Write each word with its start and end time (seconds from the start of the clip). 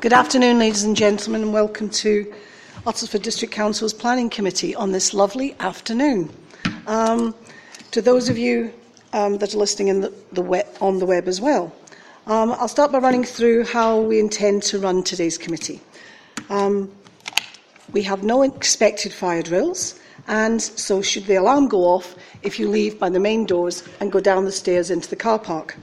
Good 0.00 0.12
afternoon, 0.12 0.58
ladies 0.58 0.82
and 0.82 0.96
gentlemen, 0.96 1.42
and 1.42 1.52
welcome 1.52 1.88
to 1.90 2.34
Uttlesford 2.86 3.22
District 3.22 3.54
Council's 3.54 3.92
Planning 3.94 4.30
Committee 4.30 4.74
on 4.74 4.92
this 4.92 5.14
lovely 5.14 5.54
afternoon. 5.60 6.28
Um, 6.86 7.34
to 7.92 8.02
those 8.02 8.28
of 8.28 8.36
you 8.36 8.72
um, 9.12 9.38
that 9.38 9.54
are 9.54 9.58
listening 9.58 9.88
in 9.88 10.00
the, 10.00 10.12
the 10.32 10.42
web, 10.42 10.66
on 10.80 10.98
the 10.98 11.06
web 11.06 11.28
as 11.28 11.40
well, 11.40 11.72
um, 12.26 12.52
I'll 12.52 12.68
start 12.68 12.92
by 12.92 12.98
running 12.98 13.24
through 13.24 13.64
how 13.64 14.00
we 14.00 14.18
intend 14.18 14.64
to 14.64 14.78
run 14.78 15.02
today's 15.02 15.38
committee. 15.38 15.80
Um, 16.50 16.90
we 17.92 18.02
have 18.02 18.22
no 18.22 18.42
expected 18.42 19.12
fire 19.12 19.42
drills, 19.42 20.00
and 20.26 20.60
so 20.60 21.02
should 21.02 21.26
the 21.26 21.36
alarm 21.36 21.68
go 21.68 21.80
off 21.84 22.16
if 22.42 22.58
you 22.58 22.68
leave 22.68 22.98
by 22.98 23.10
the 23.10 23.20
main 23.20 23.46
doors 23.46 23.84
and 24.00 24.10
go 24.10 24.20
down 24.20 24.44
the 24.44 24.52
stairs 24.52 24.90
into 24.90 25.08
the 25.08 25.16
car 25.16 25.38
park. 25.38 25.76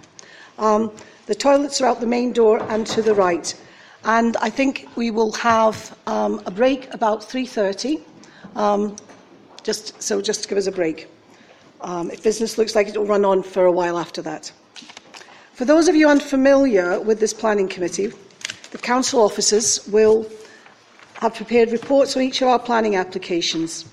Um, 0.58 0.92
the 1.28 1.36
toilets 1.36 1.80
are 1.80 1.86
out 1.86 2.00
the 2.00 2.08
main 2.08 2.34
door 2.34 2.62
and 2.64 2.86
to 2.88 3.02
the 3.02 3.14
right. 3.14 3.54
And 4.04 4.38
I 4.38 4.50
think 4.50 4.88
we 4.96 5.12
will 5.12 5.32
have 5.34 5.98
um, 6.08 6.42
a 6.46 6.52
break 6.52 6.94
about 6.94 7.22
3.30, 7.22 8.02
um, 8.56 8.96
just, 9.64 10.02
so 10.02 10.22
just 10.22 10.48
give 10.48 10.58
us 10.58 10.68
a 10.68 10.72
break. 10.72 11.08
Um, 11.82 12.10
if 12.12 12.24
business 12.24 12.58
looks 12.58 12.76
like 12.76 12.88
it 12.88 12.98
will 12.98 13.06
run 13.06 13.26
on 13.26 13.44
for 13.44 13.66
a 13.66 13.72
while 13.72 13.98
after 13.98 14.22
that. 14.24 14.52
For 15.54 15.66
those 15.66 15.88
of 15.88 15.96
you 15.96 16.10
unfamiliar 16.10 17.00
with 17.02 17.20
this 17.20 17.34
planning 17.34 17.68
committee, 17.68 18.12
the 18.72 18.78
council 18.78 19.22
officers 19.22 19.86
will 19.88 20.26
have 21.16 21.36
prepared 21.36 21.72
reports 21.72 22.16
on 22.16 22.24
each 22.24 22.42
of 22.42 22.48
our 22.48 22.60
planning 22.60 22.96
applications 22.96 23.86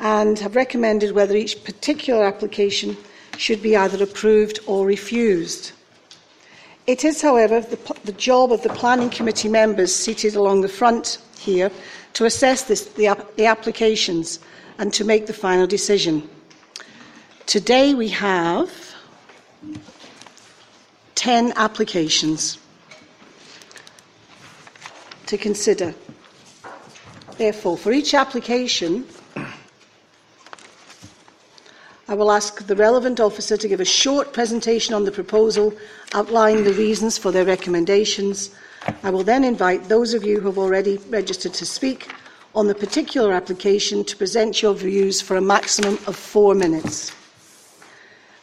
and 0.00 0.38
have 0.38 0.56
recommended 0.56 1.12
whether 1.12 1.36
each 1.36 1.62
particular 1.64 2.24
application 2.24 2.96
should 3.36 3.62
be 3.62 3.76
either 3.76 4.02
approved 4.02 4.58
or 4.66 4.86
refused. 4.86 5.72
It 6.88 7.04
is, 7.04 7.20
however, 7.20 7.60
the, 7.60 7.78
the 8.04 8.12
job 8.12 8.50
of 8.50 8.62
the 8.62 8.70
Planning 8.70 9.10
Committee 9.10 9.50
members 9.50 9.94
seated 9.94 10.34
along 10.34 10.62
the 10.62 10.70
front 10.70 11.18
here 11.38 11.70
to 12.14 12.24
assess 12.24 12.62
this, 12.62 12.86
the, 12.86 13.14
the 13.36 13.44
applications 13.44 14.40
and 14.78 14.90
to 14.94 15.04
make 15.04 15.26
the 15.26 15.34
final 15.34 15.66
decision. 15.66 16.26
Today 17.44 17.92
we 17.92 18.08
have 18.08 18.70
10 21.14 21.52
applications 21.56 22.56
to 25.26 25.36
consider. 25.36 25.94
Therefore, 27.36 27.76
for 27.76 27.92
each 27.92 28.14
application, 28.14 29.04
I 32.10 32.14
will 32.14 32.32
ask 32.32 32.66
the 32.66 32.74
relevant 32.74 33.20
officer 33.20 33.58
to 33.58 33.68
give 33.68 33.80
a 33.80 33.84
short 33.84 34.32
presentation 34.32 34.94
on 34.94 35.04
the 35.04 35.12
proposal, 35.12 35.74
outlining 36.14 36.64
the 36.64 36.72
reasons 36.72 37.18
for 37.18 37.30
their 37.30 37.44
recommendations. 37.44 38.50
I 39.02 39.10
will 39.10 39.24
then 39.24 39.44
invite 39.44 39.90
those 39.90 40.14
of 40.14 40.24
you 40.24 40.40
who 40.40 40.46
have 40.46 40.56
already 40.56 40.96
registered 41.10 41.52
to 41.52 41.66
speak 41.66 42.14
on 42.54 42.66
the 42.66 42.74
particular 42.74 43.34
application 43.34 44.04
to 44.04 44.16
present 44.16 44.62
your 44.62 44.72
views 44.72 45.20
for 45.20 45.36
a 45.36 45.42
maximum 45.42 45.98
of 46.06 46.16
four 46.16 46.54
minutes. 46.54 47.12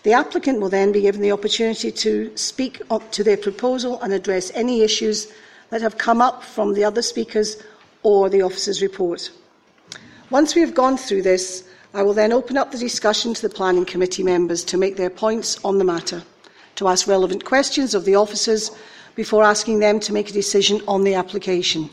The 0.04 0.14
applicant 0.14 0.62
will 0.62 0.70
then 0.70 0.92
be 0.92 1.02
given 1.02 1.22
the 1.22 1.32
opportunity 1.32 1.92
to 1.92 2.38
speak 2.38 2.84
up 2.92 3.12
to 3.14 3.24
their 3.24 3.36
proposal 3.36 4.00
and 4.02 4.14
address 4.14 4.52
any 4.54 4.84
issues 4.84 5.34
that 5.72 5.82
have 5.82 5.98
come 5.98 6.22
up 6.22 6.44
from 6.44 6.76
the 6.76 6.84
other 6.84 7.02
speakers 7.02 7.58
or 8.04 8.30
the 8.30 8.44
officer's 8.44 8.84
report. 8.84 9.32
Once 10.30 10.54
we 10.54 10.62
have 10.62 10.76
gone 10.76 10.98
through 10.98 11.24
this, 11.24 11.65
I 11.96 12.04
will 12.04 12.14
then 12.14 12.34
open 12.34 12.58
up 12.58 12.72
the 12.72 12.78
discussion 12.78 13.34
to 13.34 13.42
the 13.42 13.56
Planning 13.56 13.86
Committee 13.86 14.22
members 14.22 14.66
to 14.66 14.78
make 14.78 14.98
their 14.98 15.10
points 15.10 15.64
on 15.64 15.78
the 15.78 15.86
matter, 15.86 16.24
to 16.76 16.90
ask 16.90 17.08
relevant 17.08 17.46
questions 17.46 17.96
of 17.96 18.04
the 18.04 18.16
officers 18.16 18.70
before 19.16 19.46
asking 19.46 19.80
them 19.80 20.02
to 20.02 20.12
make 20.12 20.30
a 20.30 20.34
decision 20.34 20.82
on 20.90 21.06
the 21.06 21.14
application. 21.14 21.90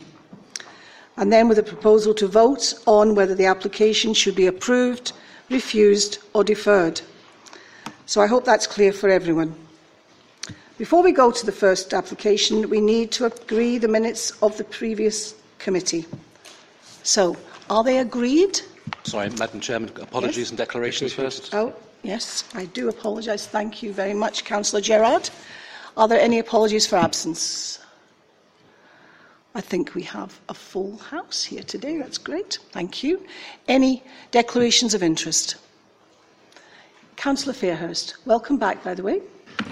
And 1.15 1.31
then 1.31 1.47
with 1.47 1.57
a 1.57 1.63
proposal 1.63 2.13
to 2.15 2.27
vote 2.27 2.73
on 2.85 3.15
whether 3.15 3.33
the 3.33 3.45
application 3.45 4.13
should 4.13 4.35
be 4.35 4.47
approved, 4.47 5.13
refused 5.49 6.17
or 6.33 6.43
deferred. 6.43 6.99
So 8.05 8.19
I 8.19 8.27
hope 8.27 8.43
that's 8.43 8.67
clear 8.67 8.91
for 8.91 9.07
everyone. 9.07 9.55
Before 10.77 11.01
we 11.01 11.13
go 11.13 11.31
to 11.31 11.45
the 11.45 11.53
first 11.53 11.93
application, 11.93 12.69
we 12.69 12.81
need 12.81 13.13
to 13.13 13.27
agree 13.27 13.77
the 13.77 13.87
minutes 13.87 14.31
of 14.43 14.57
the 14.57 14.65
previous 14.65 15.33
committee. 15.59 16.05
So, 17.03 17.37
are 17.69 17.85
they 17.85 17.99
agreed? 17.99 18.59
Sorry, 19.03 19.29
Madam 19.31 19.59
Chairman, 19.59 19.89
apologies 20.01 20.37
yes. 20.37 20.49
and 20.49 20.57
declarations 20.57 21.13
first. 21.13 21.53
Oh, 21.53 21.73
yes, 22.03 22.43
I 22.53 22.65
do 22.65 22.89
apologise. 22.89 23.47
Thank 23.47 23.83
you 23.83 23.93
very 23.93 24.13
much, 24.13 24.45
Councillor 24.45 24.81
Gerard. 24.81 25.29
Are 25.95 26.07
there 26.07 26.19
any 26.19 26.39
apologies 26.39 26.87
for 26.87 26.95
absence? 26.97 27.79
I 29.55 29.61
think 29.61 29.93
we 29.93 30.01
have 30.03 30.39
a 30.49 30.53
full 30.53 30.97
house 30.97 31.43
here 31.43 31.61
today. 31.61 31.97
That's 31.97 32.17
great. 32.17 32.57
Thank 32.71 33.03
you. 33.03 33.23
Any 33.67 34.03
declarations 34.31 34.93
of 34.95 35.03
interest? 35.03 35.57
Councillor 37.15 37.53
Fairhurst, 37.53 38.15
welcome 38.25 38.57
back, 38.57 38.83
by 38.83 38.95
the 38.95 39.03
way. 39.03 39.21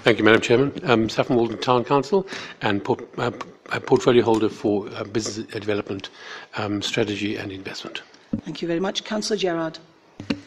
Thank 0.04 0.18
you, 0.18 0.24
Madam 0.24 0.40
Chairman. 0.40 0.72
Um, 0.84 1.08
Saffron 1.08 1.36
Walden 1.36 1.58
Town 1.58 1.84
Council 1.84 2.26
and 2.60 2.82
port, 2.84 3.06
uh, 3.18 3.32
portfolio 3.80 4.22
holder 4.22 4.48
for 4.48 4.88
uh, 4.90 5.04
business 5.04 5.44
development, 5.46 6.10
um, 6.56 6.80
strategy 6.80 7.36
and 7.36 7.50
investment. 7.50 8.02
Thank 8.40 8.62
you 8.62 8.68
very 8.68 8.80
much. 8.80 9.04
Councillor 9.04 9.36
Gerard. 9.38 9.78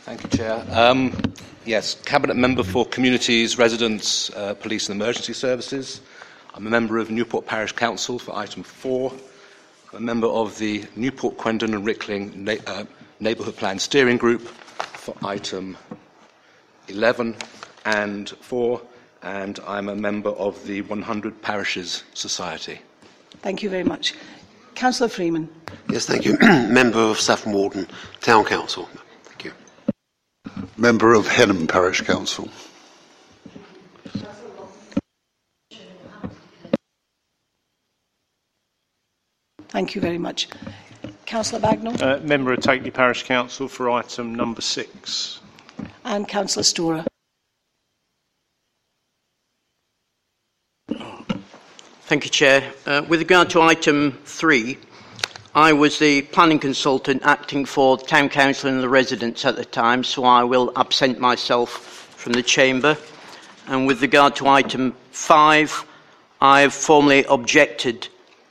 Thank 0.03 0.23
you, 0.23 0.29
Chair. 0.29 0.66
Um, 0.72 1.13
yes, 1.66 1.96
Cabinet 2.06 2.35
Member 2.35 2.63
for 2.63 2.85
Communities, 2.85 3.57
Residents, 3.57 4.29
uh, 4.31 4.53
Police 4.56 4.90
and 4.90 5.01
Emergency 5.01 5.34
Services. 5.34 6.01
I'm 6.53 6.66
a 6.68 6.69
member 6.69 6.97
of 6.97 7.09
Newport 7.09 7.45
Parish 7.45 7.72
Council 7.74 8.19
for 8.19 8.35
item 8.35 8.63
four. 8.63 9.12
I'm 9.91 9.97
a 9.97 10.01
member 10.01 10.28
of 10.28 10.57
the 10.57 10.84
Newport, 10.95 11.38
Quendon 11.38 11.74
and 11.74 11.85
Rickling 11.85 12.44
Na- 12.44 12.56
uh, 12.68 12.85
Neighbourhood 13.19 13.56
Plan 13.57 13.79
Steering 13.79 14.18
Group 14.18 14.41
for 14.41 15.16
item 15.24 15.78
11 16.88 17.35
and 17.85 18.29
4, 18.29 18.81
and 19.24 19.59
I'm 19.68 19.90
a 19.90 19.95
member 19.95 20.29
of 20.31 20.66
the 20.68 20.81
100 20.84 21.41
Parishes 21.41 22.03
Society. 22.13 22.79
Thank 23.41 23.62
you 23.63 23.69
very 23.69 23.84
much. 23.84 24.13
Councillor 24.75 25.09
Freeman. 25.09 25.50
Yes, 25.90 26.06
thank 26.06 26.25
you. 26.25 26.38
Member 26.41 27.00
of 27.00 27.19
Saffron 27.19 27.53
Walden 27.53 27.88
Town 28.22 28.46
Council. 28.46 28.90
Thank 29.24 29.46
you. 29.46 29.53
Member 30.78 31.13
of 31.13 31.28
Henham 31.28 31.68
Parish 31.68 32.02
Council. 32.02 32.50
Thank 39.69 39.96
you 39.96 40.02
very 40.02 40.18
much. 40.18 40.47
Councillor 41.25 41.59
Bagnall. 41.62 42.02
Uh, 42.02 42.19
member 42.22 42.53
of 42.53 42.59
Takeley 42.59 42.94
Parish 42.94 43.24
Council 43.24 43.68
for 43.68 43.90
item 43.90 44.34
number 44.34 44.62
six. 44.62 45.42
And 46.06 46.28
Councillor 46.28 46.63
Storer. 46.63 47.06
Thank 52.07 52.23
you, 52.23 52.29
Chair. 52.29 52.71
Uh, 52.85 53.03
with 53.09 53.19
regard 53.19 53.50
to 53.50 53.62
item 53.62 54.19
three, 54.25 54.77
I 55.56 55.74
was 55.74 55.97
the 55.97 56.21
planning 56.21 56.59
consultant 56.59 57.24
acting 57.25 57.65
for 57.65 57.97
the 57.97 58.06
Town 58.06 58.30
Council 58.30 58.69
and 58.69 58.80
the 58.80 58.88
residents 58.88 59.44
at 59.44 59.56
the 59.56 59.65
time, 59.65 60.03
so 60.03 60.24
I 60.24 60.44
will 60.44 60.71
absent 60.75 61.18
myself 61.18 61.71
from 62.15 62.33
the 62.33 62.44
Chamber. 62.44 62.95
And 63.65 63.88
with 63.88 64.03
regard 64.03 64.35
to 64.35 64.47
item 64.47 64.95
five, 65.09 65.83
I 66.39 66.62
have 66.62 66.75
formally 66.75 67.25
objected 67.27 68.07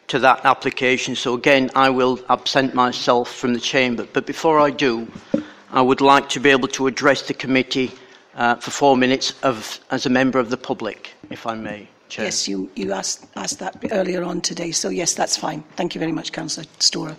to 0.08 0.18
that 0.18 0.44
application, 0.44 1.14
so 1.14 1.34
again, 1.34 1.70
I 1.76 1.90
will 1.90 2.18
absent 2.28 2.74
myself 2.74 3.32
from 3.32 3.54
the 3.54 3.60
Chamber. 3.60 4.08
But 4.12 4.26
before 4.26 4.58
I 4.58 4.70
do, 4.70 5.06
I 5.70 5.80
would 5.80 6.00
like 6.00 6.28
to 6.30 6.40
be 6.40 6.50
able 6.50 6.68
to 6.70 6.88
address 6.88 7.22
the 7.22 7.34
committee 7.34 7.92
uh, 8.34 8.56
for 8.56 8.72
four 8.72 8.96
minutes 8.96 9.32
of, 9.44 9.78
as 9.92 10.06
a 10.06 10.10
member 10.10 10.40
of 10.40 10.50
the 10.50 10.56
public, 10.56 11.12
if 11.30 11.46
I 11.46 11.54
may. 11.54 11.88
Chair. 12.08 12.26
Yes, 12.26 12.48
you, 12.48 12.70
you 12.76 12.92
asked, 12.92 13.26
asked 13.36 13.58
that 13.58 13.76
earlier 13.90 14.22
on 14.22 14.40
today, 14.40 14.70
so 14.70 14.88
yes, 14.88 15.14
that's 15.14 15.36
fine. 15.36 15.62
Thank 15.76 15.94
you 15.94 15.98
very 15.98 16.12
much, 16.12 16.32
Councillor 16.32 16.66
Storer. 16.78 17.16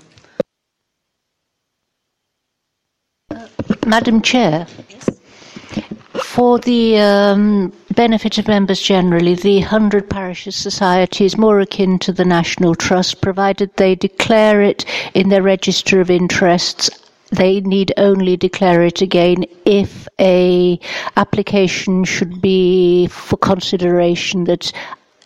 Uh, 3.32 3.48
Madam 3.86 4.22
Chair, 4.22 4.68
yes. 4.90 5.10
for 6.14 6.60
the 6.60 7.00
um, 7.00 7.74
benefit 7.96 8.38
of 8.38 8.48
members 8.48 8.82
generally, 8.82 9.36
the 9.36 9.60
100 9.60 10.10
Parishes 10.10 10.56
Society 10.56 11.26
is 11.26 11.38
more 11.38 11.60
akin 11.60 12.00
to 12.00 12.14
the 12.14 12.26
National 12.26 12.76
Trust, 12.76 13.22
provided 13.22 13.76
they 13.76 13.96
declare 13.96 14.62
it 14.62 14.86
in 15.14 15.30
their 15.30 15.42
register 15.42 16.00
of 16.00 16.10
interests 16.10 16.90
they 17.32 17.62
need 17.62 17.94
only 17.98 18.38
declare 18.38 18.84
it 18.84 19.02
again 19.02 19.46
if 19.66 20.08
a 20.20 20.80
application 21.18 22.04
should 22.04 22.42
be 22.42 23.08
for 23.08 23.38
consideration 23.38 24.46
that 24.46 24.72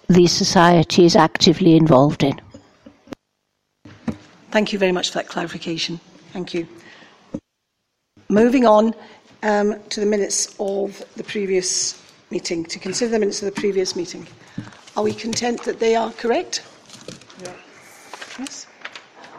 the 0.08 0.28
society 0.28 1.06
is 1.06 1.16
actively 1.16 1.76
involved 1.76 2.24
in. 2.24 2.40
Thank 4.52 4.74
you 4.74 4.80
very 4.80 4.92
much 4.92 5.10
for 5.10 5.20
that 5.20 5.28
clarification. 5.28 6.00
Thank 6.34 6.54
you. 6.54 6.68
Moving 8.30 8.66
on 8.66 8.94
um, 9.44 9.76
to 9.90 10.00
the 10.00 10.06
minutes 10.06 10.56
of 10.60 11.04
the 11.16 11.24
previous 11.24 12.02
meeting, 12.32 12.66
to 12.66 12.80
consider 12.80 13.12
the 13.12 13.20
minutes 13.20 13.42
of 13.42 13.54
the 13.54 13.60
previous 13.60 13.96
meeting. 13.96 14.28
Are 14.96 15.04
we 15.04 15.14
content 15.14 15.64
that 15.64 15.80
they 15.80 15.96
are 15.96 16.12
correct? 16.14 16.64
Yes. 18.40 18.68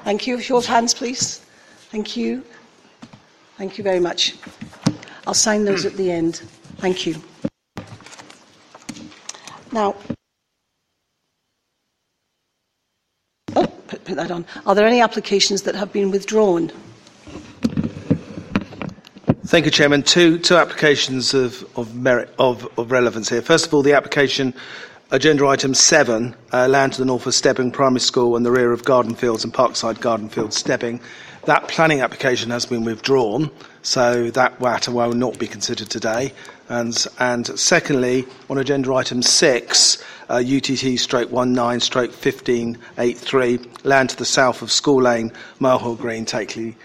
Thank 0.05 0.27
you. 0.27 0.41
Show 0.41 0.59
of 0.59 0.67
hands, 0.67 0.95
please. 0.95 1.45
Thank 1.91 2.17
you. 2.17 2.45
Thank 3.57 3.77
you 3.77 3.85
very 3.85 3.99
much. 4.01 4.37
I'll 5.27 5.35
sign 5.35 5.65
those 5.65 5.85
at 5.85 5.95
the 5.95 6.11
end. 6.11 6.37
Thank 6.79 7.05
you. 7.05 7.17
Now, 9.73 9.97
oh, 13.55 13.67
put, 13.89 14.05
put 14.05 14.17
that 14.17 14.31
on. 14.31 14.47
Are 14.67 14.75
there 14.75 14.87
any 14.87 15.01
applications 15.01 15.63
that 15.63 15.75
have 15.75 15.93
been 15.93 16.11
withdrawn? 16.11 16.73
Thank 19.47 19.65
you, 19.65 19.73
Chairman. 19.73 20.05
Two, 20.05 20.39
two 20.39 20.57
applications 20.57 21.35
of, 21.35 21.67
of 21.77 21.97
merit 21.97 22.33
of, 22.39 22.69
of 22.79 22.93
relevance 22.93 23.29
here. 23.29 23.43
First 23.43 23.67
of 23.67 23.75
all, 23.75 23.83
the 23.83 23.95
application 23.95 24.55
agenda 25.11 25.45
item 25.47 25.75
seven, 25.75 26.37
uh, 26.53 26.69
land 26.69 26.93
to 26.93 27.01
the 27.01 27.05
north 27.05 27.27
of 27.27 27.35
Stebbing 27.35 27.73
Primary 27.73 28.01
School 28.01 28.37
and 28.37 28.47
the 28.47 28.51
rear 28.53 28.73
of 28.73 28.85
Garden 28.85 29.17
Fields 29.17 29.43
and 29.43 29.53
Parkside 29.53 30.01
Garden 30.01 30.29
Fields, 30.29 30.57
Stebbing. 30.57 31.01
That 31.51 31.67
planning 31.67 32.01
application 32.01 32.51
has 32.51 32.65
been 32.65 32.85
withdrawn, 32.85 33.51
so 33.83 34.31
that 34.31 34.61
matter 34.61 34.93
will 34.93 35.15
not 35.15 35.37
be 35.37 35.49
considered 35.49 35.91
today. 35.91 36.33
And, 36.69 37.05
and 37.19 37.45
secondly, 37.59 38.25
on 38.49 38.59
agenda 38.59 38.95
item 38.95 39.21
six, 39.21 40.01
uh, 40.29 40.35
UTT 40.37 40.97
stroke 41.01 41.33
19 41.33 41.81
stroke 41.81 42.11
1583, 42.11 43.59
land 43.83 44.11
to 44.11 44.17
the 44.17 44.25
south 44.25 44.63
of 44.63 44.71
School 44.71 45.03
Lane, 45.03 45.33
Molehill 45.59 45.97
Green, 45.97 46.25
Takeley. 46.25 46.77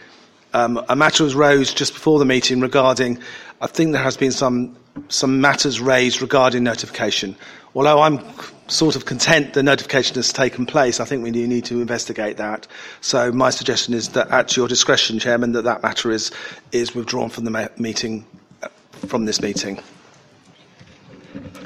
Um, 0.55 0.83
a 0.89 0.95
matter 0.95 1.23
was 1.23 1.35
raised 1.35 1.77
just 1.77 1.93
before 1.93 2.17
the 2.17 2.25
meeting 2.25 2.59
regarding, 2.59 3.19
I 3.61 3.67
think 3.67 3.91
there 3.91 4.01
has 4.01 4.17
been 4.17 4.31
some, 4.31 4.75
some 5.09 5.41
matters 5.41 5.79
raised 5.79 6.23
regarding 6.23 6.63
notification. 6.63 7.35
Although 7.75 8.01
I'm 8.01 8.19
sort 8.67 8.95
of 8.95 9.05
content 9.05 9.53
the 9.53 9.61
notification 9.61 10.15
has 10.15 10.31
taken 10.31 10.65
place, 10.65 10.99
I 10.99 11.05
think 11.05 11.23
we 11.23 11.31
need 11.31 11.65
to 11.65 11.81
investigate 11.81 12.37
that. 12.37 12.67
So 13.01 13.31
my 13.31 13.49
suggestion 13.49 13.93
is 13.93 14.09
that 14.09 14.29
at 14.29 14.55
your 14.55 14.67
discretion, 14.67 15.19
Chairman, 15.19 15.51
that 15.51 15.63
that 15.65 15.83
matter 15.83 16.09
is, 16.11 16.31
is 16.71 16.95
withdrawn 16.95 17.29
from 17.29 17.43
the 17.43 17.71
meeting, 17.77 18.25
uh, 18.63 18.69
from 19.07 19.25
this 19.25 19.41
meeting. 19.41 19.81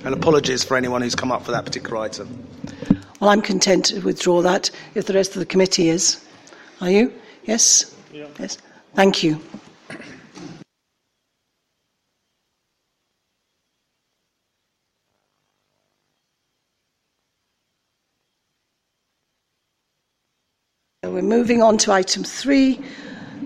And 0.03 0.15
apologies 0.15 0.63
for 0.63 0.75
anyone 0.75 1.01
who's 1.01 1.15
come 1.15 1.31
up 1.31 1.43
for 1.43 1.51
that 1.51 1.63
particular 1.63 1.97
item. 1.97 2.27
Well, 3.19 3.29
I'm 3.29 3.41
content 3.41 3.85
to 3.85 3.99
withdraw 3.99 4.41
that 4.41 4.71
if 4.95 5.05
the 5.05 5.13
rest 5.13 5.35
of 5.35 5.39
the 5.39 5.45
committee 5.45 5.89
is. 5.89 6.25
Are 6.81 6.89
you? 6.89 7.13
Yes? 7.43 7.95
Yes. 8.11 8.57
Thank 8.95 9.23
you. 9.23 9.39
So 21.09 21.15
we're 21.15 21.23
moving 21.23 21.63
on 21.63 21.79
to 21.79 21.91
item 21.91 22.23
three, 22.23 22.77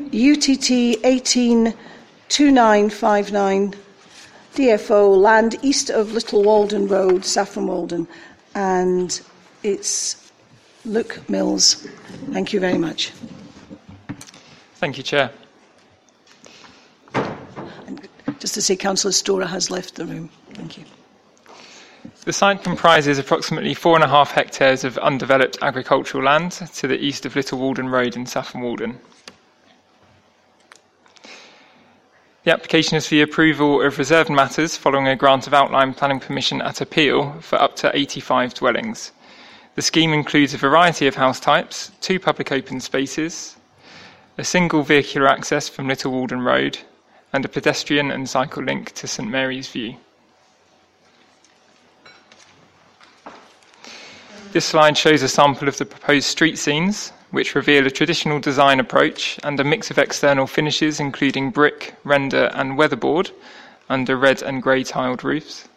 UTT 0.07 0.99
182959, 1.05 3.73
DFO, 4.53 5.15
land 5.15 5.55
east 5.61 5.89
of 5.89 6.11
Little 6.11 6.43
Walden 6.43 6.89
Road, 6.89 7.23
Saffron 7.23 7.67
Walden, 7.67 8.05
and 8.53 9.21
it's 9.63 10.29
Luke 10.83 11.21
Mills. 11.29 11.87
Thank 12.33 12.51
you 12.51 12.59
very 12.59 12.77
much. 12.77 13.13
Thank 14.75 14.97
you, 14.97 15.03
Chair. 15.03 15.31
Just 18.39 18.55
to 18.55 18.61
say, 18.61 18.75
Councillor 18.75 19.13
Storer 19.13 19.45
has 19.45 19.71
left 19.71 19.95
the 19.95 20.05
room. 20.05 20.29
Thank 20.53 20.77
you. 20.77 20.83
The 22.25 22.31
site 22.31 22.63
comprises 22.63 23.17
approximately 23.17 23.73
four 23.73 23.95
and 23.95 24.03
a 24.03 24.07
half 24.07 24.31
hectares 24.31 24.85
of 24.85 24.97
undeveloped 24.99 25.57
agricultural 25.61 26.23
land 26.23 26.53
to 26.53 26.87
the 26.87 26.97
east 26.97 27.25
of 27.25 27.35
Little 27.35 27.59
Walden 27.59 27.89
Road 27.89 28.15
in 28.15 28.25
Saffron 28.25 28.63
Walden. 28.63 28.99
The 32.45 32.53
application 32.53 32.95
is 32.95 33.07
for 33.07 33.15
the 33.15 33.23
approval 33.23 33.81
of 33.81 33.97
reserved 33.97 34.29
matters 34.29 34.77
following 34.77 35.05
a 35.05 35.17
grant 35.17 35.47
of 35.47 35.53
outline 35.53 35.93
planning 35.93 36.21
permission 36.21 36.61
at 36.61 36.79
appeal 36.79 37.33
for 37.41 37.61
up 37.61 37.75
to 37.77 37.91
85 37.93 38.53
dwellings. 38.53 39.11
The 39.75 39.81
scheme 39.81 40.13
includes 40.13 40.53
a 40.53 40.57
variety 40.57 41.07
of 41.07 41.15
house 41.15 41.41
types, 41.41 41.91
two 41.99 42.21
public 42.21 42.53
open 42.53 42.79
spaces, 42.79 43.57
a 44.37 44.45
single 44.45 44.83
vehicular 44.83 45.27
access 45.27 45.67
from 45.67 45.89
Little 45.89 46.13
Walden 46.13 46.41
Road, 46.41 46.79
and 47.33 47.43
a 47.43 47.49
pedestrian 47.49 48.11
and 48.11 48.29
cycle 48.29 48.63
link 48.63 48.93
to 48.93 49.07
St 49.07 49.29
Mary's 49.29 49.67
View. 49.67 49.97
This 54.53 54.65
slide 54.65 54.95
shows 54.95 55.23
a 55.23 55.27
sample 55.27 55.67
of 55.67 55.79
the 55.79 55.85
proposed 55.85 56.27
street 56.27 56.59
scenes, 56.59 57.11
which 57.31 57.55
reveal 57.55 57.87
a 57.87 57.89
traditional 57.89 58.39
design 58.39 58.79
approach 58.79 59.39
and 59.41 59.59
a 59.59 59.63
mix 59.63 59.89
of 59.89 59.97
external 59.97 60.45
finishes, 60.45 60.99
including 60.99 61.49
brick, 61.49 61.95
render, 62.03 62.51
and 62.53 62.77
weatherboard, 62.77 63.31
under 63.89 64.15
red 64.15 64.43
and 64.43 64.61
grey 64.61 64.83
tiled 64.83 65.23
roofs. 65.23 65.67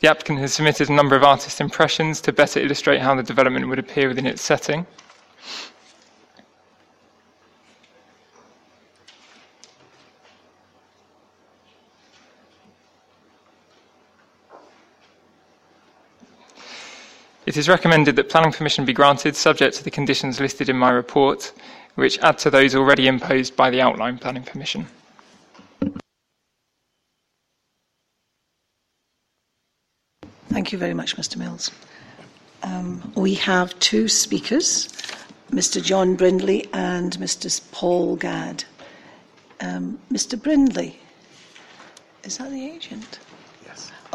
The 0.00 0.10
applicant 0.10 0.40
has 0.40 0.52
submitted 0.52 0.90
a 0.90 0.92
number 0.92 1.16
of 1.16 1.24
artist 1.24 1.62
impressions 1.62 2.20
to 2.20 2.32
better 2.34 2.60
illustrate 2.60 3.00
how 3.00 3.14
the 3.14 3.22
development 3.22 3.68
would 3.68 3.78
appear 3.78 4.08
within 4.08 4.26
its 4.26 4.42
setting. 4.42 4.86
It 17.48 17.56
is 17.56 17.66
recommended 17.66 18.14
that 18.16 18.28
planning 18.28 18.52
permission 18.52 18.84
be 18.84 18.92
granted 18.92 19.34
subject 19.34 19.74
to 19.76 19.82
the 19.82 19.90
conditions 19.90 20.38
listed 20.38 20.68
in 20.68 20.76
my 20.76 20.90
report, 20.90 21.50
which 21.94 22.18
add 22.18 22.36
to 22.40 22.50
those 22.50 22.74
already 22.74 23.06
imposed 23.06 23.56
by 23.56 23.70
the 23.70 23.80
outline 23.80 24.18
planning 24.18 24.42
permission. 24.42 24.86
Thank 30.50 30.72
you 30.72 30.78
very 30.78 30.92
much, 30.92 31.16
Mr. 31.16 31.38
Mills. 31.38 31.70
Um, 32.64 33.14
we 33.16 33.32
have 33.36 33.78
two 33.78 34.08
speakers, 34.08 34.88
Mr. 35.50 35.82
John 35.82 36.16
Brindley 36.16 36.68
and 36.74 37.16
Mr. 37.16 37.48
Paul 37.72 38.16
Gadd. 38.16 38.64
Um, 39.62 39.98
Mr. 40.12 40.38
Brindley, 40.38 40.98
is 42.24 42.36
that 42.36 42.50
the 42.50 42.66
agent? 42.66 43.20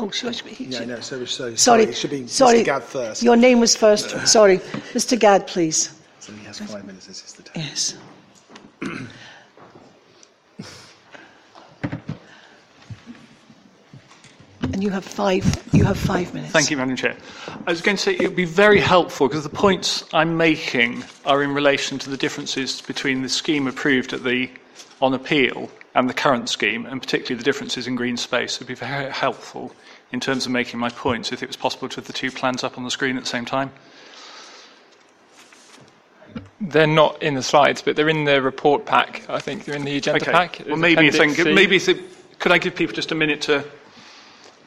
Yes. 0.04 0.10
Oh, 0.10 0.12
should 0.12 0.30
I 0.30 0.32
speak? 0.32 0.72
Yeah, 0.72 0.86
no, 0.86 1.00
so, 1.00 1.24
so 1.26 1.56
Sorry, 1.56 1.84
it 1.84 1.96
should 1.96 2.12
be 2.12 2.28
sorry. 2.28 2.60
Mr. 2.60 2.66
Gadd 2.66 2.84
first. 2.84 3.24
Your 3.24 3.36
name 3.36 3.60
was 3.60 3.76
first. 3.76 4.28
Sorry, 4.28 4.60
Mr. 4.94 5.18
Gadd, 5.18 5.48
please. 5.48 5.96
So 6.20 6.34
he 6.34 6.46
has 6.46 6.60
five 6.60 6.86
minutes, 6.86 7.08
this 7.08 7.24
is 7.24 7.34
the 7.34 7.44
time. 7.44 7.64
Yes. 7.64 7.98
and 14.74 14.84
you 14.84 14.90
have 14.90 15.06
five. 15.06 15.46
You 15.72 15.84
have 15.86 15.98
five 15.98 16.34
minutes. 16.34 16.52
Thank 16.52 16.72
you, 16.72 16.78
Madam 16.78 16.96
Chair. 16.96 17.16
I 17.68 17.72
was 17.72 17.82
going 17.82 17.96
to 17.96 18.04
say 18.04 18.14
it 18.14 18.22
would 18.22 18.36
be 18.36 18.46
very 18.46 18.80
helpful 18.80 19.28
because 19.28 19.44
the 19.44 19.50
points 19.50 20.04
I'm 20.14 20.36
making 20.36 21.04
are 21.26 21.44
in 21.44 21.54
relation 21.54 22.00
to 22.00 22.10
the 22.10 22.18
differences 22.18 22.82
between 22.82 23.22
the 23.22 23.30
scheme 23.30 23.68
approved 23.68 24.14
at 24.14 24.24
the 24.24 24.50
on 25.02 25.14
appeal 25.14 25.70
and 25.96 26.10
the 26.10 26.14
current 26.14 26.50
scheme, 26.50 26.86
and 26.88 27.02
particularly 27.02 27.38
the 27.38 27.44
differences 27.44 27.88
in 27.88 27.96
green 27.96 28.18
space. 28.18 28.56
It 28.56 28.62
would 28.62 28.68
be 28.68 28.74
very 28.74 29.12
helpful 29.12 29.72
in 30.14 30.20
terms 30.20 30.46
of 30.46 30.52
making 30.52 30.80
my 30.80 30.90
points 30.90 31.32
if 31.32 31.42
it 31.42 31.48
was 31.48 31.58
possible 31.58 31.90
to 31.90 31.96
have 31.96 32.06
the 32.06 32.14
two 32.14 32.32
plans 32.32 32.64
up 32.64 32.78
on 32.78 32.84
the 32.84 32.92
screen 32.92 33.18
at 33.18 33.24
the 33.24 33.30
same 33.30 33.46
time. 33.46 33.72
They're 36.62 36.88
not 36.88 37.22
in 37.22 37.34
the 37.34 37.44
slides, 37.44 37.82
but 37.82 37.96
they're 37.96 38.08
in 38.08 38.24
the 38.24 38.42
report 38.42 38.86
pack. 38.86 39.28
I 39.28 39.40
think 39.40 39.66
they're 39.66 39.76
in 39.76 39.84
the 39.84 39.98
agenda 39.98 40.22
Okay. 40.22 40.32
pack. 40.32 40.62
Well, 40.68 40.78
maybe 40.78 41.08
if 41.08 41.20
I 41.20 41.34
can, 41.34 41.56
maybe 41.56 41.76
if 41.76 41.90
it, 41.90 41.98
could 42.40 42.52
I 42.52 42.60
give 42.60 42.76
people 42.76 42.96
just 42.96 43.12
a 43.12 43.16
minute 43.16 43.42
to 43.42 43.66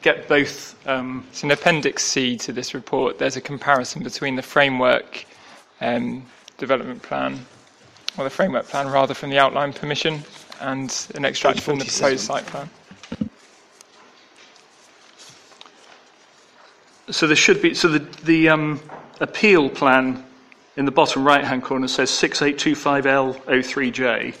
get 0.01 0.27
both? 0.27 0.75
Um, 0.85 1.25
It's 1.29 1.43
in 1.43 1.51
Appendix 1.51 2.03
C 2.03 2.37
to 2.37 2.51
this 2.51 2.73
report. 2.73 3.17
There's 3.17 3.37
a 3.37 3.41
comparison 3.41 4.03
between 4.03 4.35
the 4.35 4.41
framework 4.43 5.25
um, 5.79 6.25
development 6.57 7.01
plan, 7.03 7.45
or 8.17 8.25
the 8.25 8.29
framework 8.29 8.67
plan 8.67 8.89
rather, 8.89 9.13
from 9.13 9.29
the 9.29 9.39
outline 9.39 9.71
permission, 9.71 10.23
and 10.59 10.93
an 11.15 11.23
extract 11.23 11.61
from 11.61 11.79
the 11.79 11.85
proposed 11.85 12.25
site 12.25 12.45
plan. 12.47 12.69
So 17.09 17.25
there 17.27 17.35
should 17.37 17.61
be, 17.61 17.73
so 17.73 17.87
the, 17.87 17.99
the 18.23 18.49
um, 18.49 18.81
appeal 19.21 19.69
plan 19.69 20.23
in 20.75 20.83
the 20.85 20.91
bottom 20.91 21.25
right-hand 21.25 21.63
corner 21.63 21.87
says 21.87 22.09
6825L03J. 22.11 24.35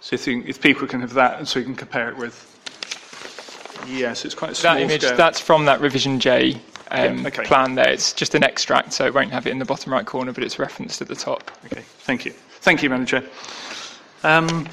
So 0.00 0.14
if, 0.14 0.26
you, 0.26 0.42
if 0.46 0.60
people 0.60 0.86
can 0.86 1.00
have 1.00 1.14
that, 1.14 1.38
and 1.38 1.48
so 1.48 1.58
you 1.60 1.64
can 1.64 1.74
compare 1.76 2.10
it 2.10 2.16
with. 2.18 2.50
Yes, 3.88 4.24
it's 4.24 4.34
quite 4.34 4.50
a 4.50 4.54
small 4.54 4.74
That 4.74 4.82
image, 4.82 5.02
scale. 5.02 5.16
that's 5.16 5.40
from 5.40 5.64
that 5.66 5.80
revision 5.80 6.18
J 6.20 6.60
um, 6.90 7.18
Yeah, 7.20 7.28
okay. 7.28 7.44
plan 7.44 7.74
there. 7.74 7.88
It's 7.90 8.12
just 8.12 8.34
an 8.34 8.42
extract, 8.42 8.92
so 8.92 9.06
it 9.06 9.14
won't 9.14 9.30
have 9.30 9.46
it 9.46 9.50
in 9.50 9.58
the 9.58 9.64
bottom 9.64 9.92
right 9.92 10.04
corner, 10.04 10.32
but 10.32 10.42
it's 10.44 10.58
referenced 10.58 11.00
at 11.00 11.08
the 11.08 11.14
top. 11.14 11.50
Okay, 11.66 11.82
thank 12.00 12.24
you. 12.24 12.32
Thank 12.32 12.82
you, 12.82 13.04
Chair. 13.06 13.22
Um, 14.24 14.68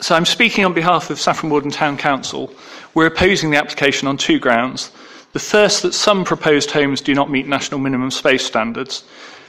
So 0.00 0.14
I'm 0.14 0.26
speaking 0.26 0.64
on 0.64 0.72
behalf 0.74 1.10
of 1.10 1.20
Saffron 1.20 1.50
Walden 1.50 1.70
Town 1.70 1.96
Council. 1.96 2.52
We're 2.94 3.06
opposing 3.06 3.50
the 3.50 3.58
application 3.58 4.08
on 4.08 4.16
two 4.16 4.38
grounds. 4.38 4.90
The 5.32 5.38
first, 5.38 5.82
that 5.82 5.94
some 5.94 6.24
proposed 6.24 6.72
homes 6.72 7.00
do 7.00 7.14
not 7.14 7.30
meet 7.30 7.46
national 7.46 7.80
minimum 7.80 8.10
space 8.10 8.44
standards. 8.44 9.04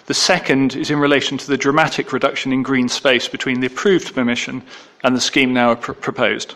The 0.05 0.13
second 0.13 0.75
is 0.75 0.91
in 0.91 0.99
relation 0.99 1.37
to 1.39 1.47
the 1.47 1.57
dramatic 1.57 2.13
reduction 2.13 2.53
in 2.53 2.63
green 2.63 2.89
space 2.89 3.27
between 3.27 3.59
the 3.59 3.67
approved 3.67 4.13
permission 4.13 4.61
and 5.03 5.15
the 5.15 5.21
scheme 5.21 5.53
now 5.53 5.73
pr- 5.75 5.93
proposed. 5.93 6.55